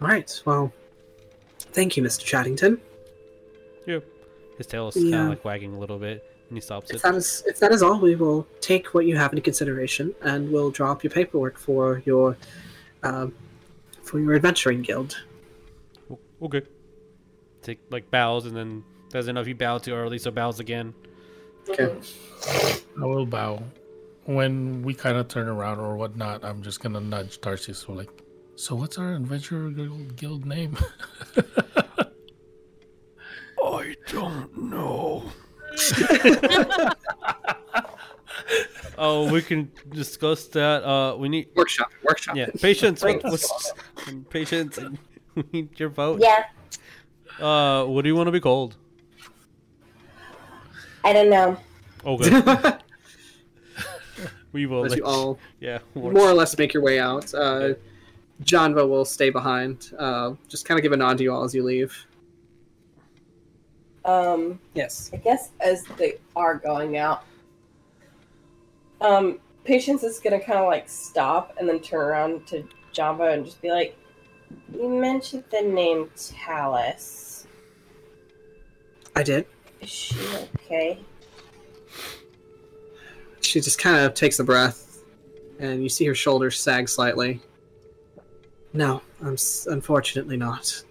All 0.00 0.08
right. 0.08 0.42
Well, 0.46 0.72
thank 1.58 1.98
you, 1.98 2.02
Mr. 2.02 2.24
Chadington. 2.24 2.80
Yeah, 3.84 3.98
his 4.56 4.66
tail 4.66 4.88
is 4.88 4.94
kind 4.94 5.14
of 5.14 5.28
like 5.28 5.44
wagging 5.44 5.74
a 5.74 5.78
little 5.78 5.98
bit, 5.98 6.24
and 6.48 6.56
he 6.56 6.60
stops 6.60 6.90
If 6.90 6.96
it. 6.96 7.02
that 7.02 7.14
is 7.14 7.42
if 7.46 7.58
that 7.60 7.72
is 7.72 7.82
all, 7.82 7.98
we 8.00 8.14
will 8.16 8.46
take 8.60 8.94
what 8.94 9.06
you 9.06 9.16
have 9.16 9.32
into 9.32 9.42
consideration, 9.42 10.14
and 10.22 10.50
we'll 10.50 10.70
draw 10.70 10.92
up 10.92 11.02
your 11.04 11.10
paperwork 11.10 11.58
for 11.58 12.02
your 12.06 12.36
um, 13.02 13.34
for 14.02 14.18
your 14.20 14.34
adventuring 14.34 14.82
guild. 14.82 15.16
Okay. 16.42 16.62
Take 17.62 17.80
like 17.90 18.10
bows, 18.10 18.46
and 18.46 18.56
then 18.56 18.84
doesn't 19.10 19.34
know 19.34 19.40
if 19.40 19.46
he 19.46 19.52
bowed 19.52 19.82
too 19.82 19.94
early, 19.94 20.18
so 20.18 20.30
bows 20.30 20.60
again. 20.60 20.94
Okay. 21.68 21.94
I 23.00 23.04
will 23.04 23.26
bow. 23.26 23.62
When 24.24 24.82
we 24.82 24.94
kind 24.94 25.16
of 25.16 25.28
turn 25.28 25.48
around 25.48 25.80
or 25.80 25.96
whatnot, 25.96 26.44
I'm 26.44 26.62
just 26.62 26.80
gonna 26.80 27.00
nudge 27.00 27.40
Tarsius. 27.40 27.86
So 27.86 27.92
like, 27.92 28.10
so 28.56 28.74
what's 28.74 28.98
our 28.98 29.14
adventurer 29.14 29.70
guild, 29.70 30.16
guild 30.16 30.44
name? 30.46 30.76
I 33.62 33.94
don't 34.10 34.56
know. 34.56 35.24
oh, 38.98 39.30
we 39.32 39.42
can 39.42 39.70
discuss 39.90 40.46
that. 40.48 40.84
Uh, 40.84 41.16
we 41.16 41.28
need 41.28 41.48
Workshop. 41.54 41.90
Workshop. 42.02 42.36
yeah 42.36 42.46
patience. 42.60 43.02
what- 43.02 43.22
what's- 43.24 43.72
patience. 44.30 44.78
and 44.78 44.98
we 45.34 45.44
need 45.52 45.78
your 45.80 45.88
vote. 45.90 46.20
Yeah, 46.20 46.44
Uh, 47.40 47.84
what 47.86 48.02
do 48.02 48.08
you 48.08 48.16
want 48.16 48.26
to 48.28 48.32
be 48.32 48.40
called? 48.40 48.76
I 51.04 51.12
don't 51.12 51.30
know. 51.30 51.56
Okay, 52.04 52.78
we 54.52 54.66
will. 54.66 54.82
Let 54.82 54.96
you 54.98 55.04
all 55.04 55.38
yeah, 55.60 55.78
more 55.94 56.12
or 56.30 56.34
less 56.34 56.56
make 56.58 56.72
your 56.74 56.82
way 56.82 56.98
out. 56.98 57.32
Uh, 57.34 57.74
Jamna 58.44 58.88
will 58.88 59.04
stay 59.04 59.30
behind. 59.30 59.92
Uh, 59.98 60.34
just 60.48 60.64
kind 60.64 60.78
of 60.78 60.82
give 60.82 60.92
a 60.92 60.96
nod 60.96 61.18
to 61.18 61.24
you 61.24 61.32
all 61.32 61.44
as 61.44 61.54
you 61.54 61.62
leave. 61.64 62.06
Um, 64.04 64.58
Yes. 64.74 65.10
I 65.12 65.16
guess 65.18 65.50
as 65.60 65.84
they 65.96 66.18
are 66.36 66.54
going 66.56 66.96
out, 66.96 67.24
um, 69.00 69.38
Patience 69.64 70.02
is 70.02 70.18
gonna 70.18 70.40
kind 70.40 70.58
of 70.58 70.66
like 70.66 70.88
stop 70.88 71.54
and 71.58 71.68
then 71.68 71.80
turn 71.80 72.00
around 72.00 72.46
to 72.48 72.66
Jamna 72.94 73.34
and 73.34 73.44
just 73.44 73.60
be 73.60 73.70
like, 73.70 73.96
You 74.74 74.88
mentioned 74.88 75.44
the 75.50 75.60
name 75.62 76.10
Talus. 76.16 77.46
I 79.14 79.22
did. 79.22 79.46
Is 79.80 79.90
she 79.90 80.16
okay? 80.64 80.98
She 83.40 83.60
just 83.60 83.78
kind 83.78 84.04
of 84.04 84.14
takes 84.14 84.38
a 84.38 84.44
breath, 84.44 85.02
and 85.58 85.82
you 85.82 85.88
see 85.88 86.04
her 86.06 86.14
shoulders 86.14 86.58
sag 86.60 86.88
slightly. 86.88 87.40
No, 88.72 89.00
I'm 89.22 89.34
s- 89.34 89.66
unfortunately 89.70 90.36
not. 90.36 90.82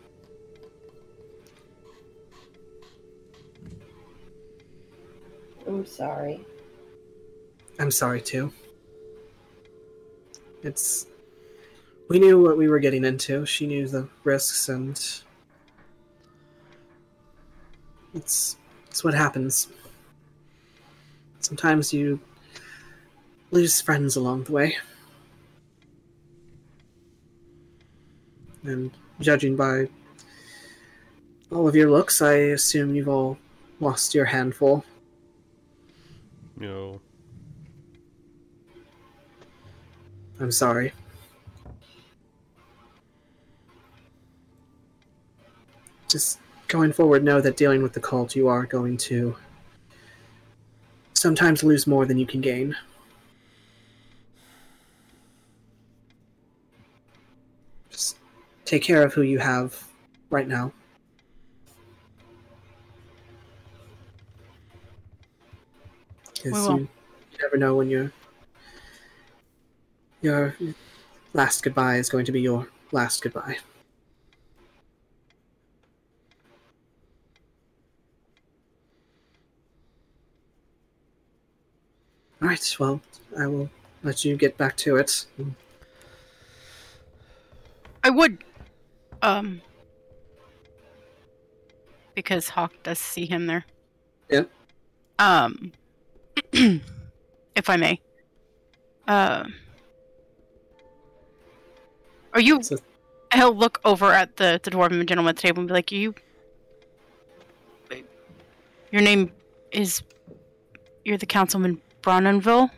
I'm 5.68 5.86
sorry. 5.86 6.46
I'm 7.80 7.92
sorry 7.92 8.22
too. 8.22 8.52
It's. 10.64 11.06
We 12.10 12.20
knew 12.20 12.42
what 12.42 12.58
we 12.58 12.70
were 12.70 12.80
getting 12.80 13.04
into. 13.04 13.46
She 13.46 13.68
knew 13.68 13.88
the 13.88 14.08
risks, 14.24 14.70
and. 14.70 14.98
It's. 18.14 18.58
It's 18.90 19.04
what 19.04 19.14
happens. 19.14 19.68
Sometimes 21.42 21.94
you 21.94 22.20
lose 23.52 23.80
friends 23.80 24.16
along 24.16 24.46
the 24.46 24.52
way. 24.52 24.78
And 28.64 28.92
judging 29.22 29.56
by 29.56 29.88
all 31.52 31.68
of 31.68 31.76
your 31.76 31.90
looks, 31.90 32.22
I 32.22 32.34
assume 32.34 32.96
you've 32.96 33.08
all 33.08 33.38
lost 33.80 34.16
your 34.16 34.26
handful. 34.26 34.84
No. 36.60 37.00
I'm 40.40 40.52
sorry. 40.52 40.92
Just 46.08 46.40
going 46.68 46.94
forward, 46.94 47.24
know 47.24 47.42
that 47.42 47.58
dealing 47.58 47.84
with 47.84 47.94
the 47.94 48.00
cult, 48.00 48.36
you 48.36 48.48
are 48.48 48.66
going 48.66 48.98
to 48.98 49.36
sometimes 51.14 51.64
lose 51.64 51.86
more 51.86 52.06
than 52.06 52.18
you 52.18 52.26
can 52.26 52.42
gain. 52.42 52.76
Just 57.90 58.18
take 58.66 58.84
care 58.84 59.03
of 59.03 59.14
who 59.14 59.22
you 59.22 59.40
have 59.40 59.88
right 60.30 60.48
now. 60.48 60.72
Because 66.50 66.69
you 66.69 66.88
never 67.42 67.58
know 67.58 67.76
when 67.76 67.90
your 67.90 68.11
your 70.22 70.56
last 71.34 71.61
goodbye 71.61 71.98
is 71.98 72.09
going 72.09 72.26
to 72.26 72.32
be 72.32 72.42
your 72.42 72.67
last 72.92 73.22
goodbye. 73.22 73.58
All 82.42 82.48
right. 82.48 82.76
Well, 82.80 83.01
I 83.38 83.48
will 83.48 83.69
let 84.03 84.24
you 84.24 84.38
get 84.38 84.58
back 84.58 84.77
to 84.77 84.95
it. 84.95 85.26
I 88.03 88.09
would, 88.09 88.43
um, 89.22 89.61
because 92.16 92.50
Hawk 92.50 92.74
does 92.84 93.00
see 93.00 93.26
him 93.26 93.48
there. 93.48 93.66
Yeah. 94.30 94.43
Um, 95.19 95.74
if 97.56 97.70
I 97.70 97.76
may. 97.76 98.00
Uh, 99.08 99.46
are 102.34 102.42
you? 102.42 102.62
So- 102.64 102.78
He'll 103.34 103.54
look 103.54 103.82
over 103.84 104.14
at 104.14 104.38
the 104.38 104.60
the 104.64 104.72
dwarven 104.72 105.06
gentleman 105.06 105.32
at 105.32 105.36
the 105.36 105.42
table 105.42 105.60
and 105.60 105.68
be 105.68 105.74
like, 105.74 105.92
"You, 105.92 106.16
your 108.90 109.02
name 109.02 109.34
is, 109.72 110.02
you're 111.04 111.18
the 111.18 111.26
councilman 111.26 111.82
Brawnanvil." 112.02 112.72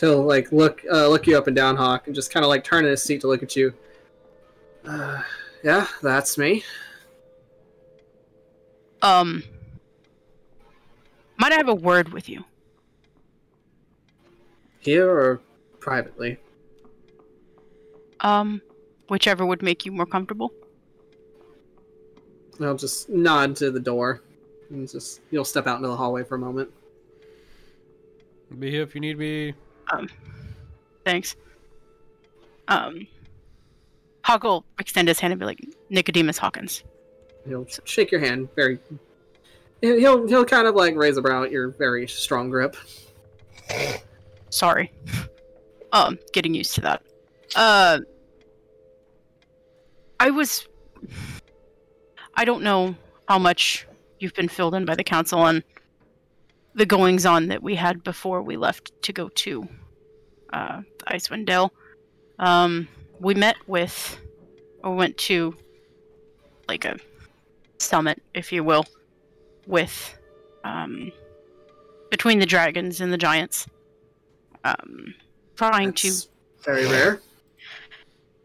He'll 0.00 0.22
like 0.22 0.50
look 0.50 0.82
uh, 0.90 1.08
look 1.08 1.26
you 1.26 1.36
up 1.36 1.46
and 1.46 1.54
down, 1.54 1.76
Hawk, 1.76 2.06
and 2.06 2.14
just 2.14 2.32
kind 2.32 2.42
of 2.42 2.48
like 2.48 2.64
turn 2.64 2.84
in 2.86 2.90
his 2.90 3.02
seat 3.02 3.20
to 3.20 3.26
look 3.26 3.42
at 3.42 3.54
you. 3.54 3.74
Uh, 4.86 5.20
yeah, 5.62 5.86
that's 6.02 6.38
me. 6.38 6.64
Um, 9.02 9.42
might 11.38 11.52
I 11.52 11.56
have 11.56 11.68
a 11.68 11.74
word 11.74 12.12
with 12.12 12.28
you? 12.28 12.44
Here 14.80 15.08
or 15.08 15.40
privately? 15.80 16.38
Um, 18.20 18.60
whichever 19.08 19.46
would 19.46 19.62
make 19.62 19.86
you 19.86 19.92
more 19.92 20.06
comfortable. 20.06 20.52
I'll 22.60 22.76
just 22.76 23.08
nod 23.08 23.56
to 23.56 23.70
the 23.70 23.80
door, 23.80 24.20
and 24.70 24.88
just 24.88 25.20
you'll 25.30 25.44
step 25.44 25.66
out 25.66 25.76
into 25.76 25.88
the 25.88 25.96
hallway 25.96 26.24
for 26.24 26.34
a 26.34 26.38
moment. 26.38 26.70
Be 28.58 28.70
here 28.70 28.82
if 28.82 28.94
you 28.94 29.00
need 29.00 29.18
me. 29.18 29.54
Um, 29.92 30.08
thanks. 31.04 31.36
Um, 32.66 33.06
Hawk 34.24 34.42
will 34.42 34.64
extend 34.78 35.08
his 35.08 35.20
hand 35.20 35.32
and 35.32 35.40
be 35.40 35.46
like, 35.46 35.64
Nicodemus 35.88 36.38
Hawkins. 36.38 36.82
He'll 37.46 37.66
shake 37.84 38.10
your 38.10 38.20
hand 38.20 38.48
very. 38.56 38.78
He'll 39.80 40.26
he'll 40.26 40.44
kind 40.44 40.66
of 40.66 40.74
like 40.74 40.96
raise 40.96 41.16
a 41.16 41.22
brow 41.22 41.44
at 41.44 41.52
your 41.52 41.68
very 41.68 42.08
strong 42.08 42.50
grip. 42.50 42.76
Sorry. 44.50 44.92
Um, 45.92 46.18
getting 46.32 46.54
used 46.54 46.74
to 46.74 46.80
that. 46.82 47.02
Uh, 47.54 48.00
I 50.20 50.30
was. 50.30 50.66
I 52.34 52.44
don't 52.44 52.62
know 52.62 52.96
how 53.28 53.38
much 53.38 53.86
you've 54.18 54.34
been 54.34 54.48
filled 54.48 54.74
in 54.74 54.84
by 54.84 54.94
the 54.94 55.04
council 55.04 55.38
on 55.38 55.62
the 56.74 56.86
goings 56.86 57.26
on 57.26 57.48
that 57.48 57.62
we 57.62 57.74
had 57.74 58.02
before 58.02 58.42
we 58.42 58.56
left 58.56 58.92
to 59.02 59.12
go 59.12 59.28
to 59.28 59.68
uh, 60.52 60.82
Icewind 61.08 61.46
Dale. 61.46 61.72
Um, 62.38 62.88
we 63.20 63.34
met 63.34 63.56
with, 63.66 64.18
or 64.84 64.94
went 64.94 65.16
to, 65.18 65.56
like 66.68 66.84
a 66.84 66.98
summit, 67.78 68.22
if 68.34 68.52
you 68.52 68.62
will, 68.62 68.84
with 69.68 70.18
um, 70.64 71.12
between 72.10 72.40
the 72.40 72.46
dragons 72.46 73.00
and 73.00 73.12
the 73.12 73.18
giants. 73.18 73.68
Um, 74.64 75.14
trying 75.54 75.92
to 75.92 76.12
very 76.64 76.86
rare. 76.86 77.20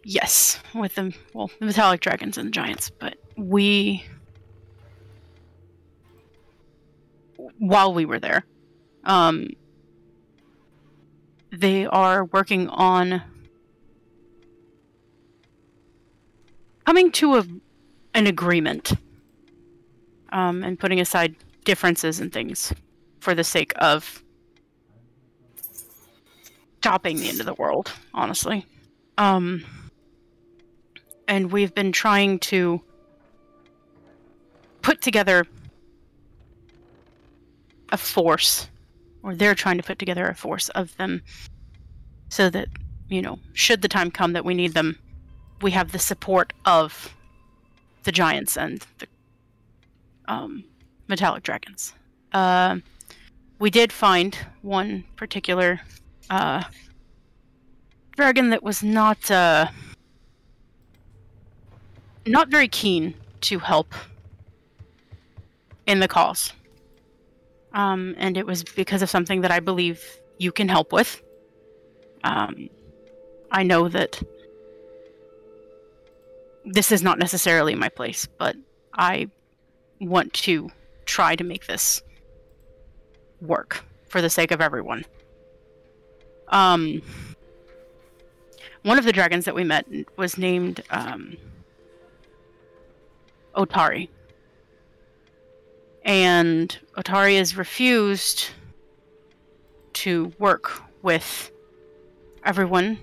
Yes, 0.04 0.60
with 0.76 0.96
the 0.96 1.14
well, 1.34 1.50
the 1.60 1.66
metallic 1.66 2.02
dragons 2.02 2.38
and 2.38 2.48
the 2.48 2.52
giants, 2.52 2.92
but 2.92 3.16
we 3.36 4.06
while 7.58 7.94
we 7.94 8.06
were 8.06 8.20
there, 8.20 8.46
um 9.06 9.50
they 11.52 11.86
are 11.86 12.26
working 12.26 12.68
on 12.70 13.22
coming 16.86 17.12
to 17.12 17.36
a 17.36 17.46
an 18.14 18.28
agreement 18.28 18.94
um 20.34 20.64
and 20.64 20.78
putting 20.78 21.00
aside 21.00 21.36
differences 21.64 22.20
and 22.20 22.34
things 22.34 22.74
for 23.22 23.34
the 23.34 23.44
sake 23.44 23.72
of 23.78 24.22
stopping 26.80 27.16
the 27.16 27.30
end 27.30 27.40
of 27.40 27.46
the 27.46 27.54
world, 27.54 27.94
honestly. 28.14 28.66
Um 29.18 29.64
and 31.28 31.52
we've 31.52 31.74
been 31.74 31.94
trying 31.94 32.40
to 32.40 32.82
put 34.82 35.02
together 35.02 35.46
a 37.94 37.98
force 37.98 38.68
or 39.22 39.34
they're 39.34 39.56
trying 39.56 39.78
to 39.78 39.84
put 39.84 39.98
together 39.98 40.28
a 40.28 40.36
force 40.36 40.68
of 40.70 40.96
them 40.98 41.22
so 42.28 42.50
that 42.50 42.68
you 43.08 43.22
know 43.22 43.40
should 43.54 43.82
the 43.82 43.88
time 43.88 44.12
come 44.12 44.34
that 44.34 44.44
we 44.44 44.54
need 44.54 44.74
them 44.74 45.00
we 45.62 45.72
have 45.72 45.92
the 45.92 46.00
support 46.00 46.52
of 46.66 47.16
the 48.04 48.12
giants 48.12 48.58
and 48.58 48.86
the 49.00 49.08
um, 50.28 50.64
metallic 51.08 51.44
dragons 51.44 51.94
uh, 52.34 52.78
we 53.60 53.70
did 53.70 53.92
find 53.94 54.38
one 54.62 55.04
particular 55.16 55.80
uh, 56.30 56.64
dragon 58.12 58.50
that 58.50 58.64
was 58.64 58.84
not 58.84 59.30
uh, 59.32 59.68
not 62.26 62.50
very 62.50 62.68
keen 62.68 63.14
to 63.42 63.60
help 63.60 63.94
in 65.86 66.00
the 66.00 66.08
cause. 66.08 66.54
Um, 67.74 68.16
and 68.18 68.38
it 68.38 68.46
was 68.46 68.64
because 68.64 69.02
of 69.02 69.10
something 69.10 69.42
that 69.42 69.52
I 69.52 69.60
believe 69.60 70.04
you 70.38 70.52
can 70.52 70.70
help 70.70 70.94
with. 70.94 71.22
Um, 72.24 72.70
I 73.52 73.64
know 73.64 73.90
that 73.90 74.22
this 76.66 76.92
is 76.92 77.02
not 77.02 77.20
necessarily 77.20 77.76
my 77.76 77.90
place, 77.90 78.28
but 78.38 78.56
I 78.94 79.30
want 80.08 80.34
to 80.34 80.70
try 81.06 81.36
to 81.36 81.44
make 81.44 81.68
this 81.68 82.02
work 83.42 83.84
for 84.08 84.22
the 84.22 84.30
sake 84.30 84.52
of 84.52 84.62
everyone. 84.62 85.06
Um, 86.50 87.02
one 88.84 88.98
of 89.00 89.06
the 89.06 89.12
dragons 89.12 89.46
that 89.46 89.56
we 89.56 89.64
met 89.64 89.86
was 90.18 90.38
named 90.38 90.84
um, 90.90 91.38
Otari. 93.56 94.10
And 96.06 96.78
Otari 96.98 97.38
has 97.38 97.56
refused 97.56 98.50
to 99.94 100.34
work 100.38 100.82
with 101.02 101.52
everyone 102.44 103.00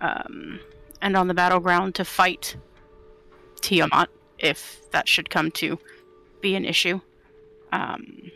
um, 0.00 0.60
and 1.02 1.16
on 1.16 1.26
the 1.26 1.34
battleground 1.34 1.94
to 1.96 2.04
fight 2.04 2.56
Tiamat 3.60 4.08
if 4.38 4.88
that 4.92 5.08
should 5.08 5.30
come 5.30 5.50
to 5.52 5.78
be 6.40 6.54
an 6.54 6.64
issue. 6.64 7.00
Um, 7.72 8.30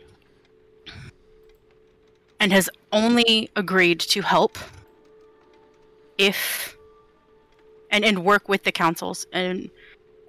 and 2.39 2.51
has 2.51 2.69
only 2.91 3.49
agreed 3.55 4.01
to 4.01 4.21
help 4.21 4.57
if 6.17 6.75
and 7.89 8.03
and 8.03 8.25
work 8.25 8.49
with 8.49 8.63
the 8.63 8.71
councils 8.71 9.25
and 9.31 9.69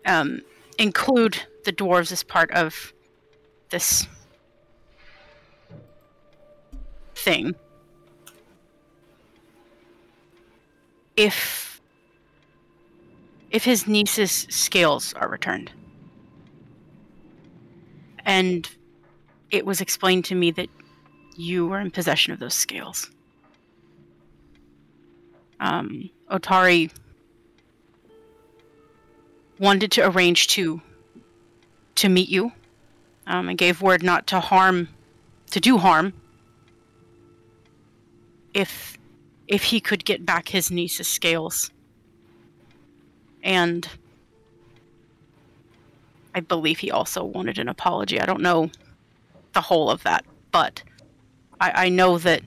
um, 0.07 0.41
include 0.79 1.43
the 1.65 1.73
dwarves 1.73 2.13
as 2.13 2.23
part 2.23 2.51
of 2.53 2.93
this 3.71 4.07
thing 7.17 7.55
if 11.17 11.81
if 13.51 13.65
his 13.65 13.89
niece's 13.89 14.47
scales 14.51 15.15
are 15.15 15.29
returned 15.29 15.73
and 18.25 18.69
it 19.51 19.65
was 19.65 19.81
explained 19.81 20.25
to 20.27 20.35
me 20.35 20.51
that 20.53 20.69
you 21.37 21.67
were 21.67 21.81
in 21.81 21.91
possession 21.91 22.33
of 22.33 22.39
those 22.39 22.55
scales. 22.55 23.11
Um, 25.61 26.11
otari 26.31 26.91
wanted 29.59 29.93
to 29.93 30.09
arrange 30.09 30.49
to 30.49 30.81
to 31.95 32.09
meet 32.09 32.29
you 32.29 32.51
um, 33.27 33.49
and 33.49 33.57
gave 33.57 33.81
word 33.81 34.03
not 34.03 34.27
to 34.27 34.41
harm 34.41 34.89
to 35.51 35.61
do 35.61 35.79
harm 35.79 36.13
if 38.53 38.99
if 39.47 39.63
he 39.63 39.81
could 39.81 40.05
get 40.05 40.25
back 40.25 40.49
his 40.49 40.71
niece's 40.71 41.07
scales. 41.07 41.71
And 43.43 43.87
i 46.35 46.41
believe 46.41 46.79
he 46.79 46.91
also 46.91 47.25
wanted 47.25 47.59
an 47.59 47.69
apology. 47.69 48.21
I 48.21 48.27
don't 48.27 48.43
know 48.43 48.71
the 49.53 49.61
whole 49.61 49.91
of 49.91 50.03
that 50.03 50.25
but 50.51 50.83
i, 51.61 51.87
I 51.87 51.89
know 51.89 52.19
that 52.19 52.43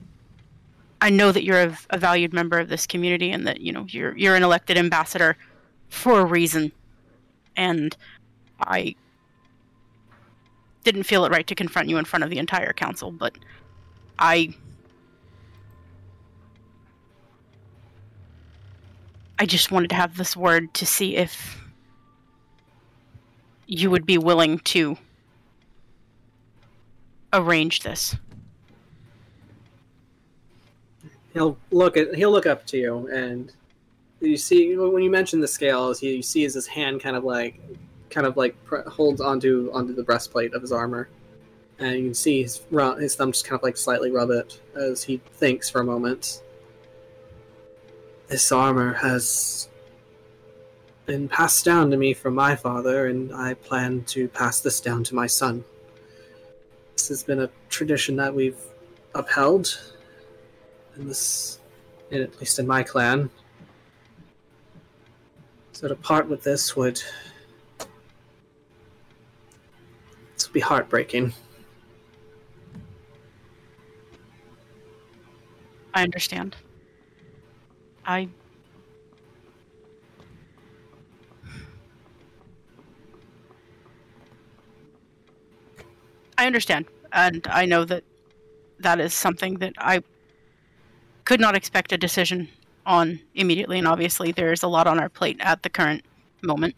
i 1.00 1.10
know 1.10 1.32
that 1.32 1.44
you're 1.44 1.62
a, 1.62 1.78
a 1.90 1.98
valued 1.98 2.32
member 2.32 2.58
of 2.58 2.68
this 2.68 2.86
community 2.86 3.30
and 3.30 3.46
that 3.46 3.60
you 3.60 3.72
know 3.72 3.86
you're 3.88 4.16
you're 4.16 4.36
an 4.36 4.42
elected 4.42 4.76
ambassador 4.76 5.36
for 5.88 6.20
a 6.20 6.24
reason. 6.24 6.72
And 7.56 7.96
I 8.60 8.94
didn't 10.84 11.04
feel 11.04 11.24
it 11.24 11.32
right 11.32 11.46
to 11.46 11.54
confront 11.54 11.88
you 11.88 11.98
in 11.98 12.04
front 12.04 12.24
of 12.24 12.30
the 12.30 12.38
entire 12.38 12.72
council, 12.72 13.10
but 13.10 13.34
I 14.18 14.54
I 19.40 19.46
just 19.46 19.70
wanted 19.70 19.90
to 19.90 19.96
have 19.96 20.16
this 20.16 20.36
word 20.36 20.72
to 20.74 20.86
see 20.86 21.16
if 21.16 21.60
you 23.68 23.90
would 23.90 24.06
be 24.06 24.18
willing 24.18 24.58
to 24.60 24.96
arrange 27.32 27.80
this. 27.80 28.16
He'll 31.34 31.56
look 31.70 31.96
at 31.96 32.14
he'll 32.14 32.32
look 32.32 32.46
up 32.46 32.66
to 32.66 32.78
you 32.78 33.06
and 33.08 33.52
you 34.20 34.36
see 34.36 34.76
when 34.76 35.02
you 35.02 35.10
mention 35.10 35.40
the 35.40 35.48
scales, 35.48 36.00
he 36.00 36.22
sees 36.22 36.54
his 36.54 36.66
hand 36.66 37.00
kind 37.00 37.16
of 37.16 37.24
like, 37.24 37.60
kind 38.10 38.26
of 38.26 38.36
like 38.36 38.56
holds 38.88 39.20
onto 39.20 39.70
onto 39.72 39.94
the 39.94 40.02
breastplate 40.02 40.54
of 40.54 40.62
his 40.62 40.72
armor, 40.72 41.08
and 41.78 41.96
you 41.96 42.04
can 42.06 42.14
see 42.14 42.42
his 42.42 42.60
his 42.98 43.14
thumb 43.14 43.32
just 43.32 43.44
kind 43.46 43.58
of 43.58 43.62
like 43.62 43.76
slightly 43.76 44.10
rub 44.10 44.30
it 44.30 44.60
as 44.74 45.04
he 45.04 45.20
thinks 45.34 45.70
for 45.70 45.80
a 45.80 45.84
moment. 45.84 46.42
This 48.26 48.50
armor 48.50 48.94
has 48.94 49.68
been 51.08 51.26
passed 51.26 51.64
down 51.64 51.90
to 51.90 51.96
me 51.96 52.12
from 52.12 52.34
my 52.34 52.54
father, 52.54 53.06
and 53.06 53.34
I 53.34 53.54
plan 53.54 54.04
to 54.08 54.28
pass 54.28 54.60
this 54.60 54.78
down 54.78 55.02
to 55.04 55.14
my 55.14 55.26
son. 55.26 55.64
This 56.92 57.08
has 57.08 57.24
been 57.24 57.40
a 57.40 57.48
tradition 57.70 58.14
that 58.16 58.34
we've 58.34 58.60
upheld, 59.14 59.80
and 60.94 61.08
this, 61.08 61.60
at 62.12 62.38
least 62.38 62.58
in 62.58 62.66
my 62.66 62.82
clan, 62.82 63.30
so 65.72 65.88
to 65.88 65.96
part 65.96 66.28
with 66.28 66.42
this 66.42 66.76
would 66.76 67.02
this 70.34 70.46
would 70.46 70.52
be 70.52 70.60
heartbreaking. 70.60 71.32
I 75.94 76.02
understand. 76.02 76.54
I 78.04 78.28
I 86.38 86.46
understand, 86.46 86.86
and 87.12 87.44
I 87.50 87.66
know 87.66 87.84
that 87.84 88.04
that 88.78 89.00
is 89.00 89.12
something 89.12 89.54
that 89.58 89.74
I 89.76 90.02
could 91.24 91.40
not 91.40 91.56
expect 91.56 91.92
a 91.92 91.98
decision 91.98 92.48
on 92.86 93.20
immediately, 93.34 93.76
and 93.76 93.88
obviously 93.88 94.30
there's 94.30 94.62
a 94.62 94.68
lot 94.68 94.86
on 94.86 95.00
our 95.00 95.08
plate 95.08 95.36
at 95.40 95.64
the 95.64 95.68
current 95.68 96.04
moment. 96.42 96.76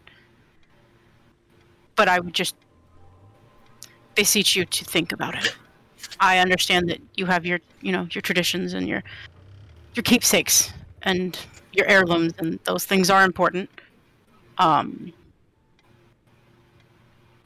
But 1.95 2.09
I 2.09 2.19
would 2.19 2.33
just 2.33 2.55
beseech 4.15 4.55
you 4.55 4.65
to 4.65 4.83
think 4.83 5.11
about 5.11 5.35
it. 5.35 5.55
I 6.19 6.39
understand 6.39 6.89
that 6.89 6.99
you 7.15 7.27
have 7.27 7.45
your, 7.45 7.59
you 7.81 7.91
know, 7.91 8.07
your 8.11 8.23
traditions 8.23 8.73
and 8.73 8.87
your 8.87 9.03
your 9.93 10.03
keepsakes 10.03 10.73
and 11.03 11.37
your 11.71 11.85
heirlooms, 11.85 12.33
and 12.39 12.59
those 12.63 12.85
things 12.85 13.11
are 13.11 13.23
important. 13.23 13.69
Um, 14.57 15.13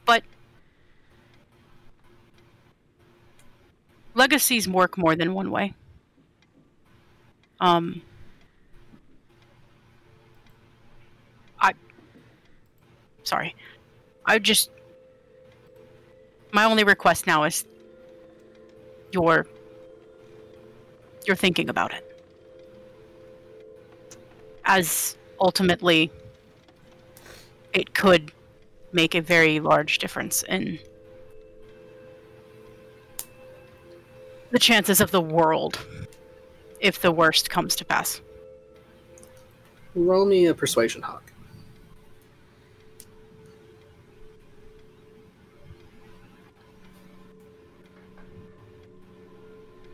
but 0.06 0.22
legacies 4.16 4.66
work 4.66 4.96
more 4.98 5.14
than 5.14 5.34
one 5.34 5.50
way. 5.50 5.74
Um, 7.60 8.02
I 11.60 11.72
sorry. 13.22 13.54
I 14.24 14.38
just 14.38 14.70
my 16.52 16.64
only 16.64 16.84
request 16.84 17.26
now 17.26 17.44
is 17.44 17.64
your 19.12 19.46
you're 21.26 21.36
thinking 21.36 21.68
about 21.68 21.92
it. 21.94 22.02
As 24.64 25.16
ultimately 25.40 26.10
it 27.72 27.94
could 27.94 28.32
make 28.92 29.14
a 29.14 29.20
very 29.20 29.60
large 29.60 29.98
difference 29.98 30.42
in 30.44 30.78
the 34.56 34.60
chances 34.60 35.02
of 35.02 35.10
the 35.10 35.20
world 35.20 35.78
if 36.80 37.02
the 37.02 37.12
worst 37.12 37.50
comes 37.50 37.76
to 37.76 37.84
pass. 37.84 38.22
Roll 39.94 40.24
me 40.24 40.46
a 40.46 40.54
persuasion 40.54 41.02
hawk. 41.02 41.30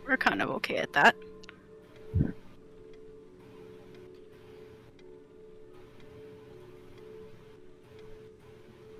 We're 0.07 0.17
kind 0.17 0.41
of 0.41 0.51
okay 0.51 0.77
at 0.77 0.93
that. 0.93 1.17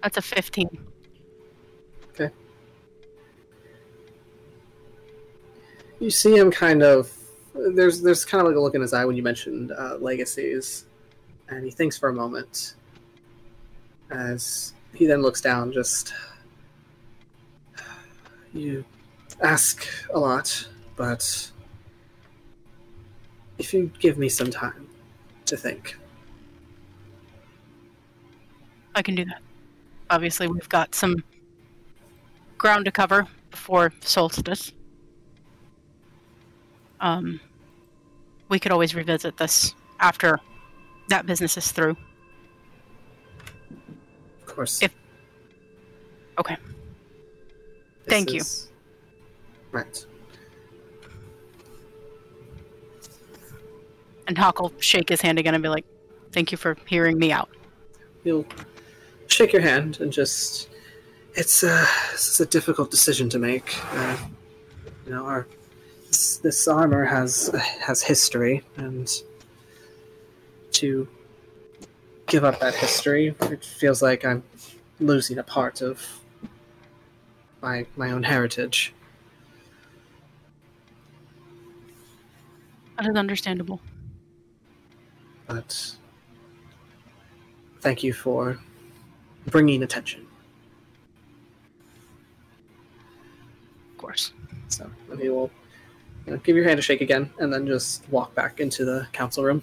That's 0.03 0.17
a 0.17 0.23
15. 0.23 0.92
You 6.03 6.11
see 6.11 6.37
him 6.37 6.51
kind 6.51 6.83
of. 6.83 7.13
There's 7.55 8.03
there's 8.03 8.25
kind 8.25 8.41
of 8.41 8.49
like 8.49 8.57
a 8.57 8.61
look 8.61 8.75
in 8.75 8.81
his 8.81 8.93
eye 8.93 9.05
when 9.05 9.15
you 9.15 9.23
mentioned 9.23 9.71
uh, 9.71 9.99
legacies, 10.01 10.87
and 11.49 11.65
he 11.65 11.71
thinks 11.71 11.97
for 11.97 12.09
a 12.09 12.13
moment. 12.13 12.75
As 14.11 14.75
he 14.95 15.07
then 15.07 15.23
looks 15.23 15.41
down, 15.41 15.71
just 15.71 16.13
you 18.53 18.85
ask 19.41 19.87
a 20.13 20.19
lot, 20.19 20.69
but 20.97 21.53
if 23.59 23.73
you 23.73 23.93
give 24.01 24.19
me 24.19 24.29
some 24.29 24.51
time 24.51 24.89
to 25.45 25.57
think, 25.57 25.97
I 28.97 29.03
can 29.03 29.15
do 29.15 29.25
that. 29.27 29.41
Obviously, 30.11 30.49
we've 30.49 30.69
got 30.69 30.97
some 30.97 31.23
ground 32.59 32.87
to 32.87 32.91
cover 32.91 33.29
before 33.53 33.93
solstice. 34.01 34.73
Um, 37.03 37.41
we 38.49 38.59
could 38.59 38.73
always 38.73 38.95
revisit 38.95 39.37
this 39.37 39.75
after 40.01 40.39
that 41.09 41.27
business 41.27 41.57
is 41.57 41.71
through. 41.73 41.97
Of 44.41 44.47
course. 44.47 44.81
If- 44.83 44.95
Okay. 46.39 46.57
This 48.05 48.09
Thank 48.09 48.33
you. 48.33 48.41
Right. 49.71 50.07
And 54.27 54.39
Hawk 54.39 54.61
will 54.61 54.73
shake 54.79 55.09
his 55.11 55.21
hand 55.21 55.39
again 55.39 55.55
and 55.55 55.63
be 55.63 55.69
like, 55.69 55.85
"Thank 56.33 56.53
you 56.53 56.59
for 56.59 56.77
hearing 56.87 57.19
me 57.19 57.33
out." 57.33 57.51
He'll 58.25 58.47
shake 59.27 59.53
your 59.53 59.63
hand 59.63 60.01
and 60.01 60.13
just. 60.13 60.69
It's 61.35 61.63
uh, 61.65 61.87
this 62.13 62.29
is 62.29 62.41
a 62.41 62.47
difficult 62.47 62.91
decision 62.91 63.29
to 63.31 63.39
make. 63.39 63.75
Uh, 63.93 64.17
you 65.07 65.13
know, 65.13 65.25
our 65.27 65.47
this, 66.13 66.37
this 66.37 66.69
armor 66.69 67.05
has 67.07 67.49
has 67.81 68.03
history, 68.03 68.63
and 68.77 69.09
to 70.73 71.09
give 72.27 72.45
up 72.45 72.61
that 72.61 72.75
history, 72.75 73.35
it 73.41 73.65
feels 73.65 74.03
like 74.03 74.25
I'm 74.25 74.43
losing 75.01 75.39
a 75.39 75.43
part 75.43 75.81
of 75.81 76.21
my 77.63 77.87
my 77.97 78.11
own 78.11 78.23
heritage. 78.23 78.93
That 82.99 83.09
is 83.09 83.17
understandable. 83.17 83.81
But 85.47 85.97
thank 87.81 88.03
you 88.03 88.13
for 88.13 88.59
bringing 89.47 89.83
attention. 89.83 90.27
Of 93.93 93.99
course. 93.99 94.33
So 94.69 94.91
he 95.19 95.29
will 95.31 95.51
you 96.27 96.33
know, 96.33 96.39
give 96.39 96.57
your 96.57 96.65
hand 96.65 96.79
a 96.79 96.83
shake 96.83 97.01
again, 97.01 97.31
and 97.39 97.53
then 97.53 97.67
just 97.67 98.09
walk 98.11 98.35
back 98.35 98.61
into 98.61 98.85
the 98.85 99.07
council 99.13 99.45
room. 99.45 99.63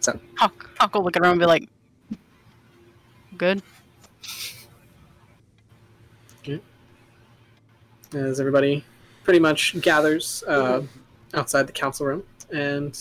So 0.00 0.18
Hawk, 0.36 0.70
Hawk 0.78 0.94
will 0.94 1.04
look 1.04 1.16
around 1.16 1.32
and 1.32 1.40
be 1.40 1.46
like, 1.46 1.68
"Good." 3.36 3.62
as 8.14 8.40
everybody 8.40 8.84
pretty 9.24 9.38
much 9.38 9.80
gathers 9.80 10.42
uh, 10.46 10.82
outside 11.34 11.66
the 11.66 11.72
council 11.72 12.06
room 12.06 12.22
and 12.52 12.98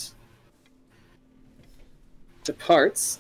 departs. 2.44 3.20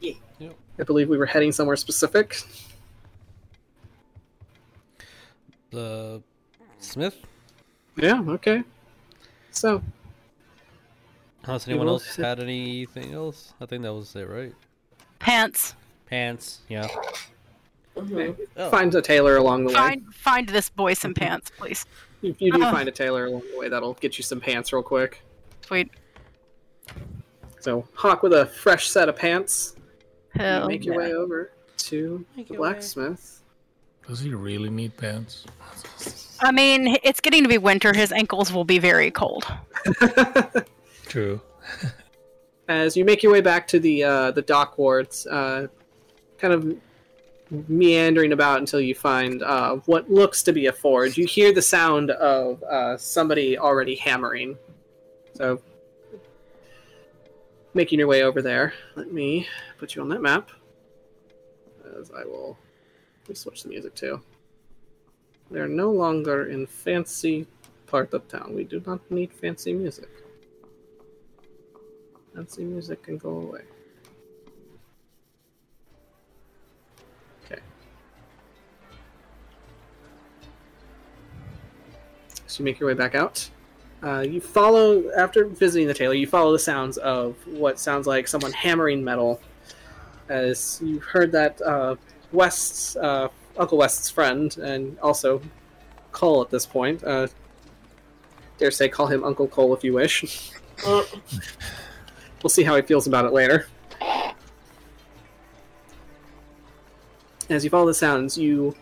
Yeah. 0.00 0.14
Yep. 0.38 0.56
I 0.78 0.82
believe 0.82 1.08
we 1.08 1.16
were 1.16 1.26
heading 1.26 1.52
somewhere 1.52 1.76
specific. 1.76 2.42
The 5.72 6.22
Smith. 6.78 7.16
Yeah. 7.96 8.22
Okay. 8.28 8.62
So 9.50 9.82
Has 11.44 11.66
anyone 11.66 11.88
else 11.88 12.06
sit- 12.06 12.24
had 12.24 12.40
anything 12.40 13.12
else? 13.12 13.52
I 13.60 13.66
think 13.66 13.82
that 13.82 13.92
was 13.92 14.14
it, 14.14 14.28
right? 14.28 14.54
Pants. 15.18 15.74
Pants. 16.06 16.60
Yeah. 16.68 16.86
Mhm. 17.96 18.36
Oh. 18.56 18.70
find 18.70 18.94
a 18.94 19.02
tailor 19.02 19.36
along 19.36 19.64
the 19.64 19.68
way. 19.68 19.74
Find 19.74 20.14
find 20.14 20.48
this 20.48 20.70
boy 20.70 20.94
some 20.94 21.14
pants, 21.14 21.50
please. 21.56 21.84
If 22.22 22.40
you 22.40 22.52
do 22.52 22.62
Uh. 22.62 22.70
find 22.70 22.88
a 22.88 22.92
tailor 22.92 23.26
along 23.26 23.42
the 23.52 23.58
way, 23.58 23.68
that'll 23.68 23.94
get 23.94 24.16
you 24.16 24.22
some 24.22 24.40
pants 24.40 24.72
real 24.72 24.82
quick. 24.82 25.22
Sweet. 25.66 25.90
So 27.60 27.86
Hawk 27.94 28.22
with 28.22 28.32
a 28.32 28.46
fresh 28.46 28.88
set 28.88 29.08
of 29.08 29.16
pants. 29.16 29.74
you 30.34 30.40
Hell 30.40 30.68
make 30.68 30.84
your 30.84 30.94
yeah. 30.94 31.08
way 31.08 31.14
over 31.14 31.50
to 31.78 32.24
Make 32.36 32.46
the 32.48 32.54
your 32.54 32.62
way. 32.62 32.70
blacksmith. 32.70 33.41
Does 34.06 34.20
he 34.20 34.34
really 34.34 34.70
need 34.70 34.96
pants? 34.96 35.44
I 36.40 36.50
mean, 36.50 36.98
it's 37.02 37.20
getting 37.20 37.44
to 37.44 37.48
be 37.48 37.58
winter. 37.58 37.92
His 37.94 38.10
ankles 38.12 38.52
will 38.52 38.64
be 38.64 38.78
very 38.78 39.10
cold. 39.10 39.46
True. 41.06 41.40
As 42.68 42.96
you 42.96 43.04
make 43.04 43.22
your 43.22 43.32
way 43.32 43.40
back 43.40 43.68
to 43.68 43.78
the 43.78 44.02
uh, 44.04 44.30
the 44.32 44.42
dock 44.42 44.78
wards, 44.78 45.26
uh, 45.26 45.68
kind 46.38 46.54
of 46.54 46.76
meandering 47.68 48.32
about 48.32 48.60
until 48.60 48.80
you 48.80 48.94
find 48.94 49.42
uh, 49.42 49.76
what 49.86 50.10
looks 50.10 50.42
to 50.44 50.52
be 50.52 50.66
a 50.66 50.72
forge. 50.72 51.18
You 51.18 51.26
hear 51.26 51.52
the 51.52 51.62
sound 51.62 52.10
of 52.10 52.62
uh, 52.62 52.96
somebody 52.96 53.58
already 53.58 53.94
hammering. 53.94 54.56
So, 55.34 55.60
making 57.74 57.98
your 57.98 58.08
way 58.08 58.22
over 58.22 58.42
there. 58.42 58.72
Let 58.96 59.12
me 59.12 59.46
put 59.78 59.94
you 59.94 60.02
on 60.02 60.08
that 60.10 60.22
map. 60.22 60.50
As 62.00 62.10
I 62.10 62.24
will 62.24 62.56
let 62.56 62.71
me 63.28 63.34
switch 63.34 63.62
the 63.62 63.68
music 63.68 63.94
too. 63.94 64.20
They're 65.50 65.68
no 65.68 65.90
longer 65.90 66.46
in 66.46 66.66
fancy 66.66 67.46
part 67.86 68.14
of 68.14 68.26
town. 68.28 68.54
We 68.54 68.64
do 68.64 68.82
not 68.86 69.00
need 69.10 69.32
fancy 69.32 69.74
music. 69.74 70.08
Fancy 72.34 72.64
music 72.64 73.02
can 73.02 73.18
go 73.18 73.30
away. 73.30 73.60
Okay. 77.44 77.60
So 82.46 82.60
you 82.60 82.64
make 82.64 82.80
your 82.80 82.88
way 82.88 82.94
back 82.94 83.14
out. 83.14 83.50
Uh, 84.02 84.20
you 84.20 84.40
follow, 84.40 85.10
after 85.16 85.44
visiting 85.44 85.86
the 85.86 85.94
tailor, 85.94 86.14
you 86.14 86.26
follow 86.26 86.52
the 86.52 86.58
sounds 86.58 86.96
of 86.96 87.36
what 87.46 87.78
sounds 87.78 88.06
like 88.06 88.26
someone 88.26 88.52
hammering 88.52 89.04
metal. 89.04 89.40
As 90.28 90.80
you 90.82 90.98
heard 90.98 91.30
that 91.32 91.60
uh, 91.60 91.96
West's, 92.32 92.96
uh, 92.96 93.28
Uncle 93.56 93.78
West's 93.78 94.10
friend, 94.10 94.56
and 94.58 94.98
also 95.00 95.40
Cole 96.10 96.42
at 96.42 96.50
this 96.50 96.66
point, 96.66 97.02
uh, 97.04 97.28
dare 98.58 98.70
say 98.70 98.88
call 98.88 99.06
him 99.06 99.24
Uncle 99.24 99.48
Cole 99.48 99.74
if 99.74 99.84
you 99.84 99.92
wish. 99.92 100.50
We'll 102.42 102.50
see 102.50 102.64
how 102.64 102.74
he 102.74 102.82
feels 102.82 103.06
about 103.06 103.24
it 103.24 103.32
later. 103.32 103.66
As 107.48 107.62
you 107.62 107.70
follow 107.70 107.86
the 107.86 107.94
sounds, 107.94 108.36
you 108.36 108.74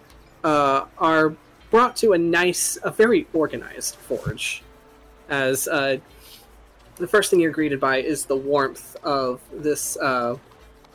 uh, 0.45 0.87
are 0.97 1.35
brought 1.71 1.97
to 1.97 2.13
a 2.13 2.19
nice, 2.19 2.79
a 2.83 2.91
very 2.91 3.27
organized 3.33 3.97
forge. 3.97 4.63
As 5.29 5.69
uh, 5.69 5.99
the 6.97 7.07
first 7.07 7.31
thing 7.31 7.41
you're 7.41 7.51
greeted 7.51 7.81
by 7.81 7.99
is 7.99 8.25
the 8.25 8.37
warmth 8.37 8.97
of 9.05 9.41
this 9.53 9.97
uh, 9.99 10.37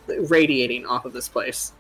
radiating 0.08 0.86
off 0.86 1.06
of 1.06 1.14
this 1.14 1.30
place. 1.30 1.72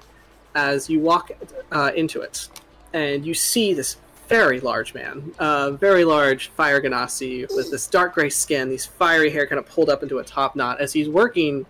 As 0.55 0.89
you 0.89 0.99
walk 0.99 1.31
uh, 1.71 1.91
into 1.95 2.21
it, 2.21 2.49
and 2.93 3.25
you 3.25 3.33
see 3.33 3.73
this 3.73 3.97
very 4.27 4.59
large 4.59 4.93
man, 4.93 5.33
uh, 5.37 5.71
very 5.71 6.03
large 6.05 6.47
fire 6.49 6.81
genasi 6.81 7.41
with 7.55 7.69
this 7.69 7.87
dark 7.87 8.15
gray 8.15 8.29
skin, 8.29 8.69
these 8.69 8.85
fiery 8.85 9.29
hair 9.29 9.45
kind 9.45 9.59
of 9.59 9.67
pulled 9.67 9.89
up 9.89 10.01
into 10.01 10.19
a 10.19 10.23
top 10.23 10.55
knot 10.55 10.79
as 10.79 10.93
he's 10.93 11.09
working 11.09 11.65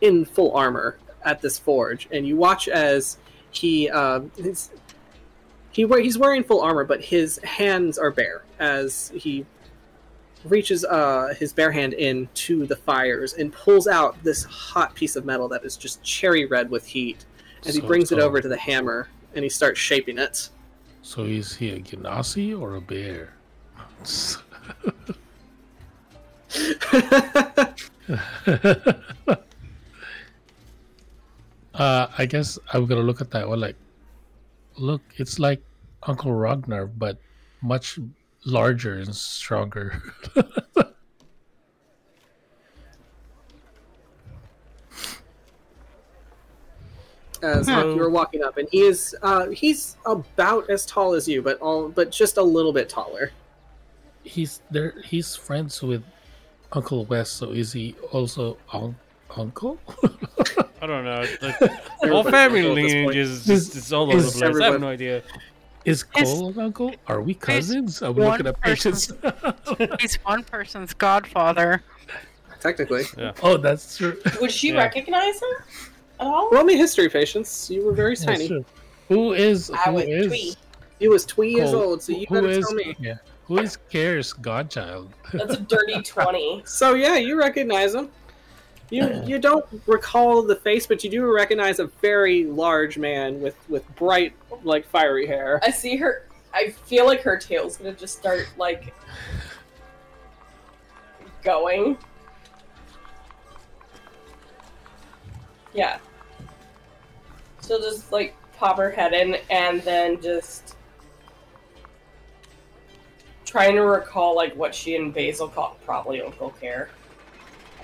in 0.00 0.24
full 0.24 0.54
armor 0.54 0.98
at 1.24 1.40
this 1.40 1.58
forge. 1.58 2.08
And 2.10 2.26
you 2.26 2.36
watch 2.36 2.68
as 2.68 3.18
he 3.50 3.88
uh, 3.88 4.22
his, 4.36 4.70
he 5.70 5.86
he's 5.86 6.18
wearing 6.18 6.44
full 6.44 6.60
armor, 6.60 6.84
but 6.84 7.02
his 7.02 7.38
hands 7.38 7.98
are 7.98 8.10
bare 8.10 8.44
as 8.58 9.12
he 9.14 9.46
reaches 10.44 10.84
uh, 10.84 11.34
his 11.38 11.52
bare 11.52 11.72
hand 11.72 11.94
in 11.94 12.28
to 12.34 12.66
the 12.66 12.76
fires 12.76 13.32
and 13.32 13.52
pulls 13.52 13.86
out 13.86 14.22
this 14.22 14.44
hot 14.44 14.94
piece 14.94 15.16
of 15.16 15.24
metal 15.24 15.48
that 15.48 15.64
is 15.64 15.76
just 15.76 16.02
cherry 16.02 16.44
red 16.44 16.70
with 16.70 16.86
heat. 16.86 17.24
As 17.66 17.74
he 17.74 17.80
So- 17.80 17.86
brings 17.86 18.12
it 18.12 18.18
over 18.18 18.40
to 18.40 18.48
the 18.48 18.56
hammer 18.58 19.08
and 19.34 19.42
he 19.42 19.48
starts 19.48 19.80
shaping 19.80 20.18
it. 20.18 20.48
So 21.02 21.24
is 21.24 21.56
he 21.56 21.70
a 21.70 21.80
Genasi 21.80 22.58
or 22.58 22.76
a 22.76 22.80
bear? 22.80 23.34
uh, 31.74 32.06
I 32.18 32.26
guess 32.26 32.58
I'm 32.72 32.86
gonna 32.86 33.00
look 33.02 33.20
at 33.20 33.30
that 33.32 33.48
one 33.48 33.60
like, 33.60 33.76
look, 34.76 35.02
it's 35.16 35.38
like 35.38 35.62
Uncle 36.04 36.32
Ragnar, 36.32 36.86
but 36.86 37.18
much 37.62 37.98
larger 38.44 38.98
and 38.98 39.14
stronger. 39.14 40.02
as 47.44 47.66
Hmm. 47.68 47.90
You 47.90 47.96
were 47.96 48.10
walking 48.10 48.42
up, 48.42 48.56
and 48.56 48.68
he 48.70 48.80
is 48.82 49.14
uh, 49.22 49.48
he's 49.50 49.96
about 50.06 50.68
as 50.70 50.84
tall 50.86 51.12
as 51.14 51.28
you, 51.28 51.42
but 51.42 51.58
all 51.60 51.88
but 51.88 52.10
just 52.10 52.36
a 52.38 52.42
little 52.42 52.72
bit 52.72 52.88
taller. 52.88 53.30
he's 54.24 54.62
there. 54.70 54.94
He's 55.04 55.36
friends 55.36 55.82
with 55.82 56.02
Uncle 56.72 57.04
West, 57.04 57.34
so 57.36 57.50
is 57.52 57.72
he 57.72 57.94
also 58.12 58.56
un- 58.72 58.96
uncle? 59.36 59.78
I 60.82 60.86
don't 60.86 61.04
know. 61.04 61.24
Like, 61.42 61.60
all 62.12 62.24
family 62.24 62.62
knows 62.62 62.70
at 62.70 62.74
this 62.82 62.92
point. 62.94 63.06
lineage 63.06 63.16
is 63.16 63.30
Is- 63.30 63.46
just, 63.46 63.76
it's 63.76 63.92
all 63.92 64.10
over 64.10 64.20
the 64.20 64.30
place. 64.30 64.60
I 64.60 64.64
have 64.72 64.80
no 64.80 64.88
idea. 64.88 65.22
Is 65.84 66.04
It's- 66.16 66.32
Cole 66.32 66.48
an 66.48 66.58
uncle? 66.58 66.94
Are 67.06 67.20
we 67.20 67.34
cousins? 67.34 68.00
I'm 68.02 68.14
looking 68.14 68.46
at 68.46 68.58
pictures. 68.62 69.12
He's 70.00 70.14
one 70.24 70.42
person's 70.44 70.94
godfather. 70.94 71.82
Technically, 72.60 73.04
oh, 73.42 73.58
that's 73.58 73.98
true. 73.98 74.18
would 74.40 74.50
she 74.50 74.70
Yeah. 74.70 74.78
recognize 74.78 75.34
him 75.42 75.48
at 75.60 75.93
all? 76.26 76.50
roll 76.50 76.64
me 76.64 76.76
history, 76.76 77.08
patience. 77.08 77.70
You 77.70 77.84
were 77.84 77.92
very 77.92 78.14
That's 78.14 78.24
tiny. 78.24 78.48
true. 78.48 78.64
Who 79.08 79.32
is 79.32 79.70
I 79.70 79.76
who 79.84 79.92
would 79.94 80.08
is 80.08 80.26
tweet. 80.28 80.56
He 80.98 81.08
was 81.08 81.24
two 81.26 81.42
years 81.42 81.70
Cole? 81.70 81.82
old, 81.82 82.02
so 82.02 82.12
you 82.12 82.26
Who 82.28 82.34
better 82.36 82.48
is- 82.50 82.64
tell 82.66 82.74
me. 82.74 82.96
Yeah. 82.98 83.16
Who 83.46 83.58
is 83.58 83.76
cares, 83.90 84.32
Godchild? 84.32 85.12
That's 85.32 85.54
a 85.54 85.60
dirty 85.60 86.00
20. 86.04 86.62
So 86.64 86.94
yeah, 86.94 87.16
you 87.16 87.38
recognize 87.38 87.94
him. 87.94 88.08
You 88.90 89.22
you 89.26 89.38
don't 89.38 89.64
recall 89.86 90.42
the 90.42 90.56
face, 90.56 90.86
but 90.86 91.04
you 91.04 91.10
do 91.10 91.30
recognize 91.34 91.78
a 91.78 91.86
very 92.00 92.44
large 92.44 92.96
man 92.96 93.40
with 93.42 93.56
with 93.68 93.84
bright 93.96 94.32
like 94.62 94.86
fiery 94.86 95.26
hair. 95.26 95.60
I 95.62 95.70
see 95.70 95.96
her. 95.96 96.26
I 96.54 96.70
feel 96.86 97.04
like 97.04 97.20
her 97.22 97.36
tail's 97.36 97.76
gonna 97.76 97.92
just 97.92 98.16
start, 98.16 98.46
like, 98.56 98.94
going. 101.42 101.98
Yeah. 105.74 105.98
She'll 107.66 107.80
just, 107.80 108.12
like, 108.12 108.34
pop 108.56 108.76
her 108.78 108.90
head 108.90 109.12
in 109.12 109.36
and 109.50 109.82
then 109.82 110.20
just. 110.20 110.76
Trying 113.44 113.74
to 113.76 113.82
recall, 113.82 114.34
like, 114.34 114.54
what 114.56 114.74
she 114.74 114.96
and 114.96 115.14
Basil 115.14 115.48
called 115.48 115.76
probably 115.84 116.20
Uncle 116.22 116.50
Care. 116.60 116.90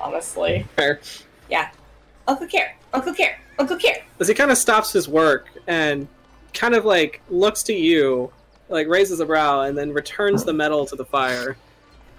Honestly. 0.01 0.67
Fair. 0.77 1.01
Yeah. 1.49 1.71
Uncle 2.27 2.47
Care! 2.47 2.77
Uncle 2.93 3.13
Care! 3.13 3.41
Uncle 3.59 3.77
Care! 3.77 4.05
As 4.21 4.29
he 4.29 4.35
kind 4.35 4.51
of 4.51 4.57
stops 4.57 4.93
his 4.93 5.09
work 5.09 5.49
and 5.67 6.07
kind 6.55 6.75
of 6.75 6.85
like 6.85 7.21
looks 7.29 7.63
to 7.65 7.73
you, 7.73 8.33
like 8.69 8.87
raises 8.87 9.21
a 9.21 9.27
brow, 9.27 9.63
and 9.63 9.77
then 9.77 9.93
returns 9.93 10.45
the 10.45 10.53
metal 10.53 10.87
to 10.87 10.97
the 10.97 11.05
fire. 11.05 11.57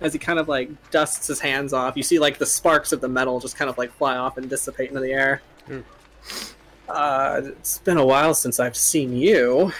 As 0.01 0.13
he 0.13 0.19
kind 0.19 0.39
of 0.39 0.49
like 0.49 0.69
dusts 0.91 1.27
his 1.27 1.39
hands 1.39 1.73
off, 1.73 1.95
you 1.95 2.03
see 2.03 2.19
like 2.19 2.39
the 2.39 2.45
sparks 2.45 2.91
of 2.91 3.01
the 3.01 3.07
metal 3.07 3.39
just 3.39 3.55
kind 3.55 3.69
of 3.69 3.77
like 3.77 3.91
fly 3.93 4.17
off 4.17 4.37
and 4.37 4.49
dissipate 4.49 4.89
into 4.89 5.01
the 5.01 5.11
air. 5.11 5.41
Mm. 5.69 5.83
Uh, 6.91 7.41
it's 7.45 7.77
been 7.79 7.97
a 7.97 8.05
while 8.05 8.33
since 8.33 8.59
I've 8.59 8.75
seen 8.75 9.15
you. 9.15 9.71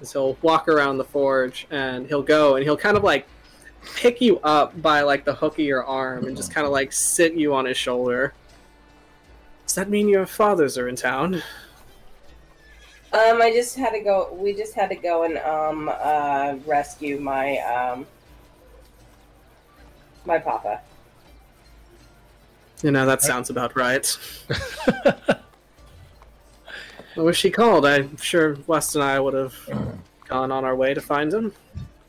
As 0.00 0.12
he'll 0.12 0.36
walk 0.42 0.68
around 0.68 0.98
the 0.98 1.04
forge 1.04 1.66
and 1.70 2.06
he'll 2.06 2.22
go 2.22 2.56
and 2.56 2.62
he'll 2.64 2.76
kind 2.76 2.96
of 2.96 3.02
like 3.02 3.26
pick 3.94 4.20
you 4.20 4.38
up 4.40 4.80
by 4.82 5.00
like 5.00 5.24
the 5.24 5.34
hook 5.34 5.54
of 5.54 5.64
your 5.64 5.84
arm 5.84 6.26
and 6.26 6.36
just 6.36 6.52
kind 6.52 6.66
of 6.66 6.72
like 6.72 6.92
sit 6.92 7.34
you 7.34 7.54
on 7.54 7.64
his 7.64 7.78
shoulder. 7.78 8.34
Does 9.64 9.74
that 9.76 9.88
mean 9.88 10.08
your 10.08 10.26
fathers 10.26 10.76
are 10.76 10.88
in 10.88 10.96
town? 10.96 11.36
Um, 13.12 13.40
I 13.40 13.50
just 13.54 13.76
had 13.76 13.90
to 13.90 14.00
go. 14.00 14.30
We 14.34 14.52
just 14.52 14.74
had 14.74 14.90
to 14.90 14.96
go 14.96 15.22
and 15.22 15.38
um 15.38 15.88
uh 15.88 16.56
rescue 16.66 17.18
my 17.18 17.56
um 17.58 18.06
my 20.26 20.38
papa. 20.38 20.82
You 22.82 22.90
know, 22.90 23.06
that 23.06 23.22
sounds 23.22 23.50
about 23.50 23.74
right. 23.76 24.18
I 27.16 27.20
wish 27.20 27.42
he 27.42 27.50
called? 27.50 27.86
I'm 27.86 28.16
sure 28.18 28.58
West 28.66 28.94
and 28.94 29.02
I 29.02 29.18
would 29.18 29.34
have 29.34 29.54
gone 30.28 30.52
on 30.52 30.64
our 30.64 30.76
way 30.76 30.92
to 30.92 31.00
find 31.00 31.32
him. 31.32 31.52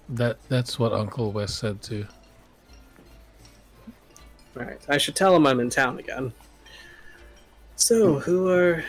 That 0.10 0.38
that's 0.50 0.78
what 0.78 0.94
Uncle 0.94 1.32
Wes 1.32 1.54
said 1.54 1.82
too. 1.82 2.06
Right. 4.54 4.80
I 4.90 4.98
should 4.98 5.16
tell 5.16 5.36
him 5.36 5.46
I'm 5.46 5.60
in 5.60 5.70
town 5.70 6.00
again. 6.00 6.34
So, 7.76 8.14
hmm. 8.14 8.20
who 8.20 8.50
are. 8.50 8.84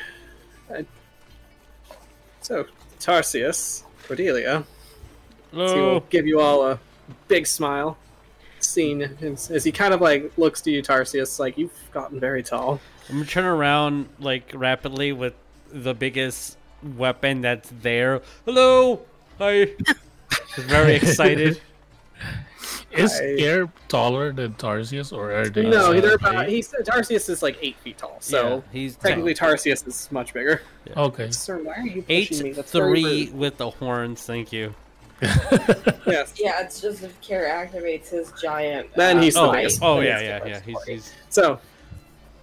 I... 0.73 0.87
So, 2.41 2.67
Tarsius, 2.99 3.83
Cordelia. 4.07 4.65
So 5.53 5.57
he 5.57 5.65
will 5.65 5.75
Hello. 5.75 6.05
give 6.11 6.27
you 6.27 6.41
all 6.41 6.67
a 6.67 6.79
big 7.27 7.47
smile. 7.47 7.97
Scene 8.69 9.03
as, 9.23 9.51
as 9.51 9.65
he 9.65 9.73
kind 9.73 9.93
of 9.95 10.01
like 10.01 10.31
looks 10.37 10.61
to 10.63 10.71
you, 10.71 10.83
Tarsius, 10.83 11.39
like 11.39 11.57
you've 11.59 11.73
gotten 11.93 12.21
very 12.21 12.43
tall. 12.43 12.81
I'm 13.09 13.17
gonna 13.17 13.27
turn 13.27 13.45
around 13.45 14.09
like 14.21 14.51
rapidly 14.55 15.13
with 15.13 15.35
the 15.73 15.95
biggest 15.95 16.57
weapon 16.97 17.41
that's 17.41 17.71
there. 17.83 18.21
Hello. 18.45 19.01
Hi. 19.39 19.69
Very 20.57 20.95
excited. 20.97 21.61
Is 22.91 23.13
I- 23.13 23.37
Scare 23.37 23.71
taller 23.89 24.33
than 24.33 24.55
Tarsius, 24.55 25.13
or 25.13 25.33
are 25.33 25.49
they? 25.49 25.63
no, 25.69 25.93
the 25.93 26.01
they're 26.01 26.11
same 26.11 26.15
about. 26.21 26.35
height? 26.35 26.49
He's 26.49 26.69
Tarsius 26.73 27.29
is 27.29 27.43
like 27.43 27.59
eight 27.63 27.77
feet 27.77 27.99
tall, 27.99 28.17
so 28.21 28.57
Yeah, 28.57 28.61
he's 28.73 28.97
technically 28.97 29.35
Tarsius 29.35 29.87
is 29.87 30.09
much 30.11 30.33
bigger. 30.35 30.63
Okay. 30.97 31.31
Sir, 31.31 31.63
why 31.63 31.75
are 31.75 31.87
you 31.87 32.05
eight 32.09 32.29
pushing 32.29 32.45
me? 32.45 32.53
That's 32.53 32.71
three 32.73 33.31
with 33.31 33.57
the 33.59 33.71
horns. 33.71 34.23
Thank 34.23 34.53
you. 34.53 34.75
Yes. 35.21 36.33
Yeah, 36.37 36.61
it's 36.63 36.81
just 36.81 37.03
if 37.03 37.21
Kara 37.21 37.51
activates 37.51 38.09
his 38.11 38.33
giant. 38.41 38.93
Then 38.95 39.19
uh, 39.19 39.23
he's 39.23 39.35
the 39.35 39.41
Oh, 39.41 39.53
biggest. 39.53 39.79
oh 39.83 40.01
yeah, 40.01 40.21
yeah, 40.21 40.45
yeah. 40.47 40.61
He's, 40.61 40.83
he's 40.85 41.13
So, 41.29 41.61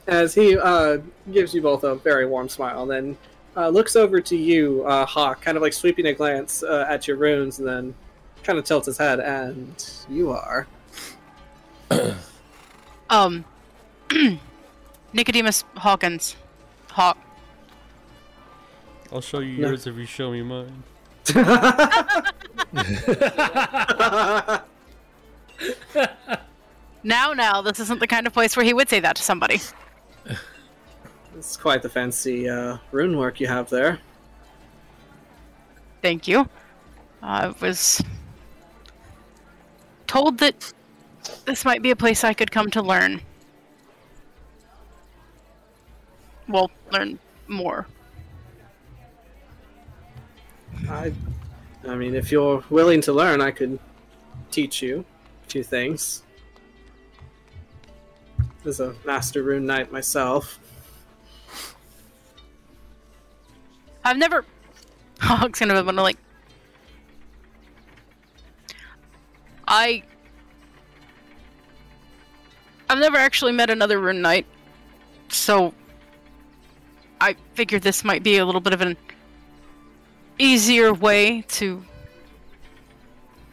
as 0.07 0.33
he 0.35 0.57
uh, 0.57 0.97
gives 1.31 1.53
you 1.53 1.61
both 1.61 1.83
a 1.83 1.95
very 1.95 2.25
warm 2.27 2.47
smile, 2.49 2.85
then 2.85 3.17
uh, 3.57 3.69
looks 3.69 3.95
over 3.95 4.19
to 4.21 4.35
you, 4.35 4.83
uh, 4.85 5.05
Hawk, 5.05 5.41
kind 5.41 5.55
of 5.57 5.63
like 5.63 5.73
sweeping 5.73 6.05
a 6.07 6.13
glance 6.13 6.61
uh, 6.63 6.85
at 6.89 7.07
your 7.07 7.17
runes, 7.17 7.59
and 7.59 7.67
then 7.67 7.95
kind 8.43 8.59
of 8.59 8.65
tilts 8.65 8.85
his 8.87 8.97
head. 8.97 9.19
And 9.19 9.73
you 10.09 10.31
are. 10.31 10.67
Um, 13.07 13.45
Nicodemus 15.13 15.63
Hawkins. 15.77 16.35
Hawk. 16.89 17.17
I'll 19.11 19.21
show 19.21 19.39
you 19.41 19.59
No. 19.61 19.67
yours 19.69 19.85
if 19.85 19.95
you 19.95 20.07
show 20.07 20.31
me 20.31 20.41
mine. 20.41 20.83
Now, 27.05 27.33
now, 27.33 27.61
this 27.61 27.79
isn't 27.79 27.99
the 27.99 28.07
kind 28.07 28.25
of 28.25 28.33
place 28.33 28.57
where 28.57 28.65
he 28.65 28.73
would 28.73 28.89
say 28.89 28.99
that 28.99 29.15
to 29.17 29.21
somebody. 29.21 29.61
it's 31.37 31.55
quite 31.55 31.83
the 31.83 31.89
fancy 31.89 32.49
uh, 32.49 32.77
rune 32.91 33.15
work 33.15 33.39
you 33.39 33.45
have 33.45 33.69
there. 33.69 33.99
Thank 36.01 36.27
you. 36.27 36.49
I 37.21 37.49
was 37.61 38.03
told 40.07 40.39
that 40.39 40.73
this 41.45 41.63
might 41.63 41.83
be 41.83 41.91
a 41.91 41.95
place 41.95 42.23
I 42.23 42.33
could 42.33 42.51
come 42.51 42.71
to 42.71 42.81
learn. 42.81 43.21
Well, 46.49 46.71
learn 46.91 47.19
more. 47.47 47.85
I, 50.89 51.13
I 51.87 51.95
mean, 51.95 52.15
if 52.15 52.31
you're 52.31 52.63
willing 52.69 53.01
to 53.01 53.13
learn, 53.13 53.41
I 53.41 53.51
could 53.51 53.79
teach 54.49 54.81
you 54.81 55.05
a 55.45 55.49
few 55.49 55.63
things. 55.63 56.23
As 58.65 58.79
a 58.79 58.95
master 59.05 59.43
rune 59.43 59.65
knight 59.65 59.91
myself. 59.91 60.59
I've 64.03 64.17
never. 64.17 64.45
Hawk's 65.19 65.59
gonna 65.59 65.83
want 65.83 65.97
to 65.97 66.03
like. 66.03 66.17
I. 69.67 70.03
I've 72.89 72.99
never 72.99 73.17
actually 73.17 73.51
met 73.51 73.69
another 73.69 73.99
rune 73.99 74.21
knight, 74.21 74.45
so. 75.29 75.73
I 77.21 77.35
figured 77.53 77.81
this 77.81 78.03
might 78.03 78.23
be 78.23 78.37
a 78.37 78.45
little 78.45 78.61
bit 78.61 78.73
of 78.73 78.81
an 78.81 78.97
easier 80.37 80.93
way 80.93 81.41
to 81.41 81.83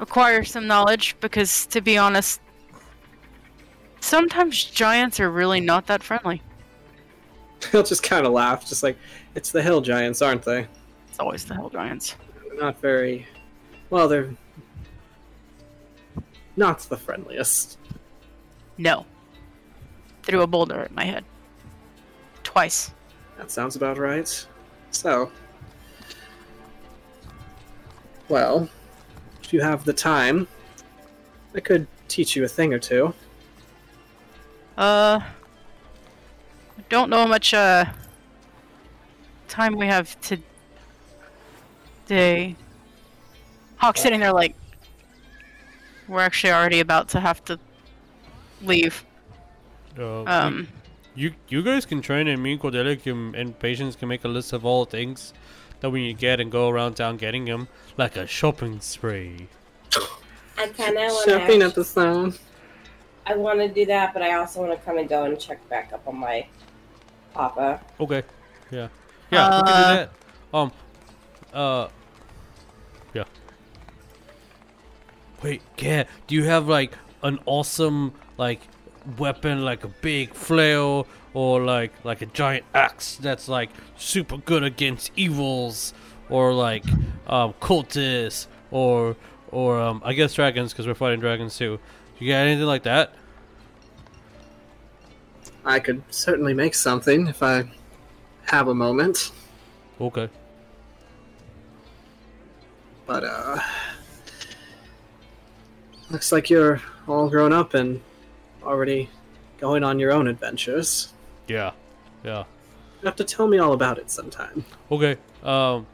acquire 0.00 0.44
some 0.44 0.66
knowledge 0.66 1.16
because, 1.20 1.66
to 1.66 1.80
be 1.80 1.96
honest, 1.96 2.40
sometimes 4.00 4.64
giants 4.64 5.20
are 5.20 5.30
really 5.30 5.60
not 5.60 5.86
that 5.86 6.02
friendly. 6.02 6.42
He'll 7.70 7.82
just 7.82 8.02
kind 8.02 8.26
of 8.26 8.32
laugh, 8.32 8.68
just 8.68 8.82
like, 8.82 8.96
it's 9.34 9.50
the 9.50 9.62
hill 9.62 9.80
giants, 9.80 10.20
aren't 10.20 10.42
they? 10.42 10.66
It's 11.08 11.20
always 11.20 11.44
the 11.44 11.54
hill 11.54 11.70
giants. 11.70 12.16
Not 12.54 12.80
very. 12.80 13.26
Well, 13.90 14.08
they're. 14.08 14.34
Not 16.56 16.80
the 16.80 16.96
friendliest. 16.96 17.78
No. 18.76 19.06
Threw 20.22 20.42
a 20.42 20.46
boulder 20.46 20.80
at 20.80 20.92
my 20.92 21.04
head. 21.04 21.24
Twice. 22.42 22.92
That 23.38 23.50
sounds 23.50 23.76
about 23.76 23.98
right. 23.98 24.46
So. 24.90 25.30
Well, 28.32 28.66
if 29.42 29.52
you 29.52 29.60
have 29.60 29.84
the 29.84 29.92
time, 29.92 30.48
I 31.54 31.60
could 31.60 31.86
teach 32.08 32.34
you 32.34 32.44
a 32.44 32.48
thing 32.48 32.72
or 32.72 32.78
two. 32.78 33.12
Uh. 34.78 35.20
I 35.20 36.82
don't 36.88 37.10
know 37.10 37.18
how 37.18 37.26
much, 37.26 37.52
uh. 37.52 37.84
time 39.48 39.76
we 39.76 39.86
have 39.86 40.16
today. 42.06 42.56
Hawk's 43.76 44.00
sitting 44.00 44.20
there 44.20 44.32
like. 44.32 44.56
We're 46.08 46.20
actually 46.20 46.54
already 46.54 46.80
about 46.80 47.10
to 47.10 47.20
have 47.20 47.44
to 47.44 47.60
leave. 48.62 49.04
Uh, 49.98 50.22
Um. 50.24 50.68
you 51.14 51.34
you 51.48 51.62
guys 51.62 51.84
can 51.84 52.00
train, 52.00 52.28
and 52.28 52.42
me 52.42 52.52
and 52.52 52.60
Cordelia 52.62 52.96
and 53.04 53.58
Patience 53.58 53.94
can 53.94 54.08
make 54.08 54.24
a 54.24 54.28
list 54.28 54.54
of 54.54 54.64
all 54.64 54.86
things 54.86 55.34
that 55.82 55.90
we 55.90 56.00
need 56.06 56.14
to 56.14 56.20
get 56.20 56.40
and 56.40 56.50
go 56.50 56.68
around 56.70 56.94
town 56.94 57.18
getting 57.18 57.44
them, 57.44 57.68
like 57.98 58.16
a 58.16 58.26
shopping 58.26 58.80
spree. 58.80 59.48
I 60.56 60.68
kind 60.68 60.96
of 60.96 61.12
want 61.12 61.28
Shopping 61.28 61.60
to. 61.60 61.66
episode. 61.66 62.38
I 63.26 63.36
want 63.36 63.58
to 63.60 63.68
do 63.68 63.84
that, 63.86 64.12
but 64.14 64.22
I 64.22 64.34
also 64.34 64.60
want 64.66 64.78
to 64.78 64.84
kind 64.84 64.98
of 64.98 65.08
go 65.08 65.24
and 65.24 65.38
check 65.38 65.66
back 65.68 65.92
up 65.92 66.06
on 66.08 66.16
my 66.16 66.46
papa. 67.34 67.80
Okay. 68.00 68.22
Yeah. 68.70 68.88
Yeah, 69.30 69.46
we 69.46 69.62
can 69.62 69.68
Uh, 69.68 69.90
do 69.92 69.96
that. 69.96 70.10
Um. 70.54 70.72
Uh. 71.52 71.88
Yeah. 73.14 73.24
Wait, 75.42 75.62
yeah. 75.78 76.04
Do 76.26 76.34
you 76.34 76.44
have 76.44 76.68
like 76.68 76.96
an 77.22 77.38
awesome 77.46 78.12
like 78.38 78.60
weapon, 79.18 79.64
like 79.64 79.84
a 79.84 79.88
big 79.88 80.34
flail, 80.34 81.06
or 81.34 81.62
like 81.62 81.92
like 82.04 82.22
a 82.22 82.26
giant 82.26 82.64
axe 82.74 83.16
that's 83.16 83.48
like 83.48 83.70
super 83.96 84.36
good 84.38 84.62
against 84.62 85.12
evils, 85.16 85.94
or 86.28 86.52
like 86.52 86.84
um, 87.26 87.54
cultists, 87.54 88.46
or 88.70 89.16
or 89.50 89.80
um, 89.80 90.02
I 90.04 90.12
guess 90.12 90.34
dragons 90.34 90.72
because 90.72 90.86
we're 90.86 90.94
fighting 90.94 91.20
dragons 91.20 91.56
too. 91.56 91.78
Do 92.18 92.24
you 92.24 92.32
got 92.32 92.38
anything 92.38 92.66
like 92.66 92.84
that? 92.84 93.14
I 95.64 95.78
could 95.78 96.02
certainly 96.10 96.54
make 96.54 96.74
something 96.74 97.28
if 97.28 97.42
I 97.42 97.64
have 98.44 98.68
a 98.68 98.74
moment. 98.74 99.30
Okay. 100.00 100.28
But 103.06 103.24
uh 103.24 103.58
looks 106.10 106.30
like 106.30 106.50
you're 106.50 106.80
all 107.08 107.28
grown 107.28 107.52
up 107.52 107.74
and 107.74 108.00
already 108.62 109.08
going 109.58 109.82
on 109.82 109.98
your 109.98 110.12
own 110.12 110.28
adventures. 110.28 111.11
Yeah. 111.48 111.72
Yeah. 112.24 112.44
You 113.00 113.06
have 113.06 113.16
to 113.16 113.24
tell 113.24 113.48
me 113.48 113.58
all 113.58 113.72
about 113.72 113.98
it 113.98 114.10
sometime. 114.10 114.64
Okay. 114.90 115.16
Um. 115.42 115.86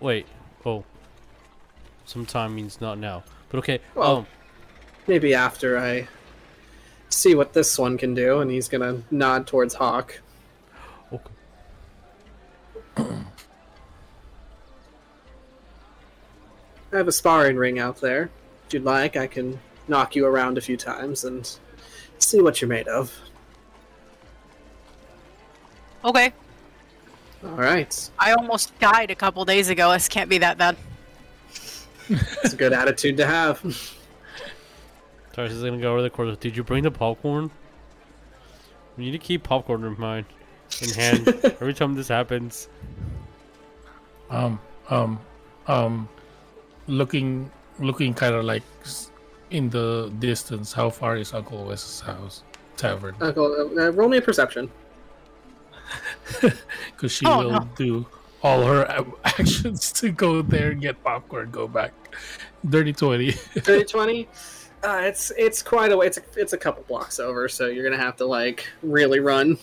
Wait. 0.00 0.26
Oh. 0.66 0.84
Sometime 2.04 2.54
means 2.54 2.80
not 2.80 2.98
now. 2.98 3.24
But 3.48 3.58
okay. 3.58 3.80
Well- 3.94 4.16
um. 4.16 4.26
Maybe 5.06 5.34
after 5.34 5.78
I 5.78 6.08
see 7.10 7.34
what 7.34 7.52
this 7.52 7.78
one 7.78 7.98
can 7.98 8.14
do, 8.14 8.40
and 8.40 8.50
he's 8.50 8.68
gonna 8.68 9.02
nod 9.10 9.46
towards 9.46 9.74
Hawk. 9.74 10.20
Okay. 11.12 11.30
I 16.92 16.96
have 16.96 17.08
a 17.08 17.12
sparring 17.12 17.56
ring 17.56 17.78
out 17.78 18.00
there. 18.00 18.30
If 18.66 18.74
you'd 18.74 18.84
like, 18.84 19.16
I 19.16 19.26
can 19.26 19.58
knock 19.88 20.16
you 20.16 20.24
around 20.26 20.56
a 20.56 20.60
few 20.60 20.76
times 20.76 21.24
and 21.24 21.58
see 22.18 22.40
what 22.40 22.60
you're 22.60 22.68
made 22.68 22.88
of. 22.88 23.12
Okay. 26.04 26.32
All 27.42 27.50
right, 27.50 28.10
I 28.18 28.32
almost 28.32 28.78
died 28.78 29.10
a 29.10 29.14
couple 29.14 29.44
days 29.44 29.68
ago. 29.68 29.92
This 29.92 30.08
can't 30.08 30.30
be 30.30 30.38
that 30.38 30.56
bad. 30.56 30.76
it's 32.08 32.52
a 32.52 32.56
good 32.56 32.72
attitude 32.72 33.16
to 33.18 33.26
have. 33.26 33.60
Tarsius 35.32 35.50
is 35.50 35.62
gonna 35.62 35.78
go 35.78 35.92
over 35.92 36.02
the 36.02 36.10
corner. 36.10 36.36
Did 36.36 36.56
you 36.56 36.62
bring 36.62 36.84
the 36.84 36.90
popcorn? 36.90 37.50
We 38.96 39.04
need 39.04 39.12
to 39.12 39.18
keep 39.18 39.42
popcorn 39.42 39.84
in 39.84 39.98
mind, 39.98 40.26
in 40.80 40.90
hand, 40.90 41.28
every 41.44 41.74
time 41.74 41.94
this 41.94 42.08
happens. 42.08 42.68
Um, 44.30 44.58
um, 44.88 45.20
um, 45.66 46.08
looking, 46.86 47.50
looking 47.78 48.14
kind 48.14 48.34
of 48.34 48.44
like 48.44 48.62
in 49.50 49.68
the 49.68 50.10
distance. 50.18 50.72
How 50.72 50.88
far 50.88 51.16
is 51.16 51.34
Uncle 51.34 51.64
Wes's 51.64 52.00
house 52.00 52.42
tavern? 52.76 53.16
Uncle, 53.20 53.78
uh, 53.78 53.90
roll 53.90 54.08
me 54.08 54.18
a 54.18 54.22
perception. 54.22 54.70
Because 56.92 57.12
she 57.12 57.26
Oh, 57.26 57.38
will 57.38 57.50
no. 57.52 57.68
do 57.76 58.06
all 58.42 58.62
her 58.64 58.86
actions 59.24 59.92
to 59.92 60.10
go 60.10 60.42
there 60.42 60.70
and 60.70 60.80
get 60.80 61.02
popcorn, 61.02 61.50
go 61.50 61.66
back. 61.68 61.92
Dirty 62.68 62.92
twenty. 62.92 63.32
30, 63.32 63.84
20? 63.84 64.28
Uh, 64.82 65.00
it's 65.04 65.32
it's 65.38 65.62
quite 65.62 65.92
a 65.92 65.96
way. 65.96 66.06
It's 66.06 66.18
a, 66.18 66.22
it's 66.36 66.52
a 66.52 66.58
couple 66.58 66.82
blocks 66.84 67.18
over, 67.18 67.48
so 67.48 67.66
you're 67.66 67.84
gonna 67.84 68.02
have 68.02 68.16
to 68.16 68.26
like 68.26 68.66
really 68.82 69.18
run. 69.20 69.58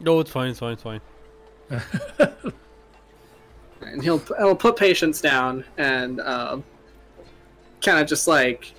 No, 0.00 0.20
it's 0.20 0.30
fine. 0.30 0.50
It's 0.50 0.60
fine. 0.60 0.74
It's 0.74 0.82
fine. 0.82 1.00
And 3.80 4.02
he'll 4.02 4.18
he'll 4.38 4.54
put 4.56 4.76
Patience 4.76 5.20
down 5.20 5.64
and 5.78 6.20
um, 6.20 6.64
kind 7.82 7.98
of 8.00 8.06
just 8.06 8.26
like 8.28 8.72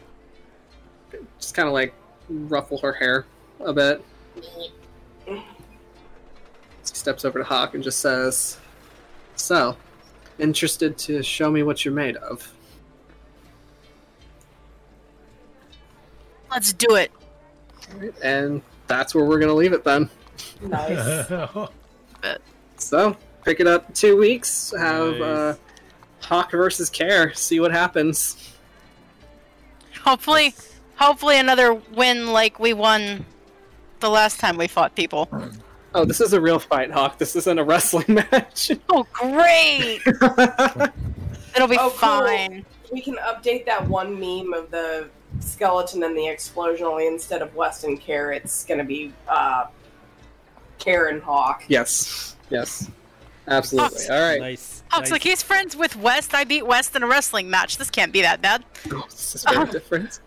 just 1.39 1.55
kind 1.55 1.67
of 1.67 1.73
like 1.73 1.93
ruffle 2.29 2.77
her 2.79 2.93
hair 2.93 3.25
a 3.61 3.73
bit. 3.73 4.03
He 6.81 6.95
steps 6.95 7.25
over 7.25 7.39
to 7.39 7.45
Hawk 7.45 7.73
and 7.75 7.83
just 7.83 7.99
says, 7.99 8.57
"So, 9.35 9.75
interested 10.37 10.97
to 10.99 11.21
show 11.23 11.49
me 11.51 11.63
what 11.63 11.83
you're 11.85 11.93
made 11.93 12.17
of?" 12.17 12.51
Let's 16.51 16.73
do 16.73 16.95
it. 16.95 17.11
And 18.23 18.61
that's 18.87 19.13
where 19.13 19.23
we're 19.25 19.39
gonna 19.39 19.53
leave 19.53 19.73
it 19.73 19.83
then. 19.83 20.09
Nice. 20.61 21.31
So, 22.77 23.15
pick 23.43 23.59
it 23.59 23.67
up 23.67 23.93
two 23.93 24.15
weeks. 24.17 24.73
Have 24.77 25.11
Nice. 25.17 25.21
uh, 25.21 25.55
Hawk 26.21 26.51
versus 26.51 26.89
Care. 26.89 27.33
See 27.33 27.59
what 27.59 27.71
happens. 27.71 28.55
Hopefully, 30.01 30.55
hopefully 30.95 31.37
another 31.37 31.73
win 31.73 32.27
like 32.27 32.57
we 32.57 32.71
won 32.73 33.25
the 33.99 34.09
last 34.09 34.39
time 34.39 34.55
we 34.55 34.67
fought 34.67 34.95
people. 34.95 35.27
Oh, 35.95 36.05
this 36.05 36.21
is 36.21 36.33
a 36.33 36.41
real 36.41 36.59
fight, 36.59 36.91
Hawk. 36.91 37.17
This 37.17 37.35
isn't 37.35 37.57
a 37.59 37.63
wrestling 37.63 38.05
match. 38.31 38.71
Oh, 38.89 39.05
great! 39.11 40.01
It'll 41.55 41.67
be 41.67 41.77
Oh, 41.77 41.89
cool. 41.89 41.91
fine. 41.91 42.65
we 42.91 43.01
can 43.01 43.15
update 43.17 43.65
that 43.65 43.87
one 43.87 44.13
meme 44.19 44.53
of 44.53 44.69
the 44.71 45.09
skeleton 45.39 46.03
and 46.03 46.15
the 46.15 46.27
explosion. 46.27 46.85
Only 46.85 47.07
instead 47.07 47.41
of 47.41 47.53
Weston 47.55 47.97
Care, 47.97 48.31
it's 48.31 48.63
gonna 48.65 48.83
be 48.83 49.11
uh, 49.27 49.65
Karen 50.77 51.21
Hawk. 51.21 51.63
yes. 51.67 52.35
Yes. 52.49 52.89
Absolutely. 53.47 53.89
Hawk's- 53.95 54.09
All 54.11 54.19
right. 54.21 54.39
Nice. 54.39 54.83
Hawk's 54.89 55.09
like 55.11 55.23
he's 55.23 55.41
friends 55.41 55.75
with 55.75 55.95
West. 55.95 56.33
I 56.35 56.43
beat 56.43 56.65
West 56.67 56.95
in 56.95 57.01
a 57.03 57.07
wrestling 57.07 57.49
match. 57.49 57.77
This 57.77 57.89
can't 57.89 58.11
be 58.13 58.21
that 58.21 58.41
bad. 58.43 58.63
Oh, 58.91 59.05
this 59.09 59.33
is 59.35 59.43
very 59.43 59.65
different. 59.71 60.19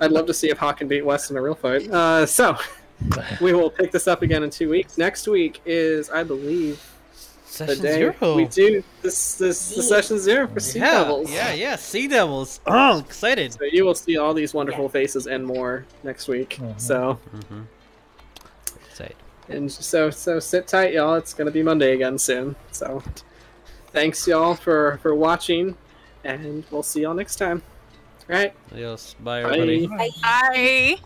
I'd 0.00 0.10
love 0.10 0.26
to 0.26 0.34
see 0.34 0.50
if 0.50 0.58
Hawk 0.58 0.78
can 0.78 0.88
beat 0.88 1.02
West 1.04 1.30
in 1.30 1.36
a 1.36 1.42
real 1.42 1.54
fight. 1.54 1.88
Uh, 1.90 2.26
so, 2.26 2.56
we 3.40 3.52
will 3.52 3.70
pick 3.70 3.92
this 3.92 4.06
up 4.08 4.22
again 4.22 4.42
in 4.42 4.50
two 4.50 4.68
weeks. 4.70 4.96
Next 4.98 5.26
week 5.28 5.60
is, 5.66 6.10
I 6.10 6.22
believe, 6.24 6.80
the 7.12 7.66
Session 7.66 7.82
day 7.82 7.94
zero. 7.94 8.36
we 8.36 8.44
do 8.46 8.82
this. 9.02 9.34
This 9.38 9.74
the 9.74 9.82
session 9.82 10.18
zero 10.18 10.46
for 10.46 10.60
Sea 10.60 10.80
yeah, 10.80 10.90
Devils. 11.04 11.30
yeah, 11.32 11.52
yeah. 11.54 11.76
Sea 11.76 12.06
devils. 12.08 12.60
Oh, 12.66 12.98
excited. 12.98 13.52
So 13.54 13.64
you 13.64 13.84
will 13.84 13.94
see 13.94 14.16
all 14.18 14.34
these 14.34 14.52
wonderful 14.52 14.88
faces 14.90 15.26
and 15.26 15.46
more 15.46 15.86
next 16.02 16.28
week. 16.28 16.58
Mhm. 16.60 16.78
So 16.80 17.18
Mm-hmm. 17.34 17.62
Excited. 18.90 19.16
and 19.48 19.70
so 19.72 20.10
so 20.10 20.38
sit 20.40 20.66
tight, 20.66 20.92
y'all. 20.94 21.14
It's 21.14 21.32
gonna 21.34 21.50
be 21.50 21.62
Monday 21.62 21.94
again 21.94 22.18
soon. 22.18 22.56
So 22.72 23.02
thanks 23.92 24.26
y'all 24.26 24.54
for 24.54 24.98
for 25.00 25.14
watching, 25.14 25.76
and 26.24 26.64
we'll 26.70 26.82
see 26.82 27.02
y'all 27.02 27.14
next 27.14 27.36
time. 27.36 27.62
All 28.28 28.36
right. 28.36 28.52
Adios. 28.72 29.14
Bye, 29.20 29.44
Bye. 29.44 29.48
everybody. 29.58 29.86
Bye. 30.22 30.96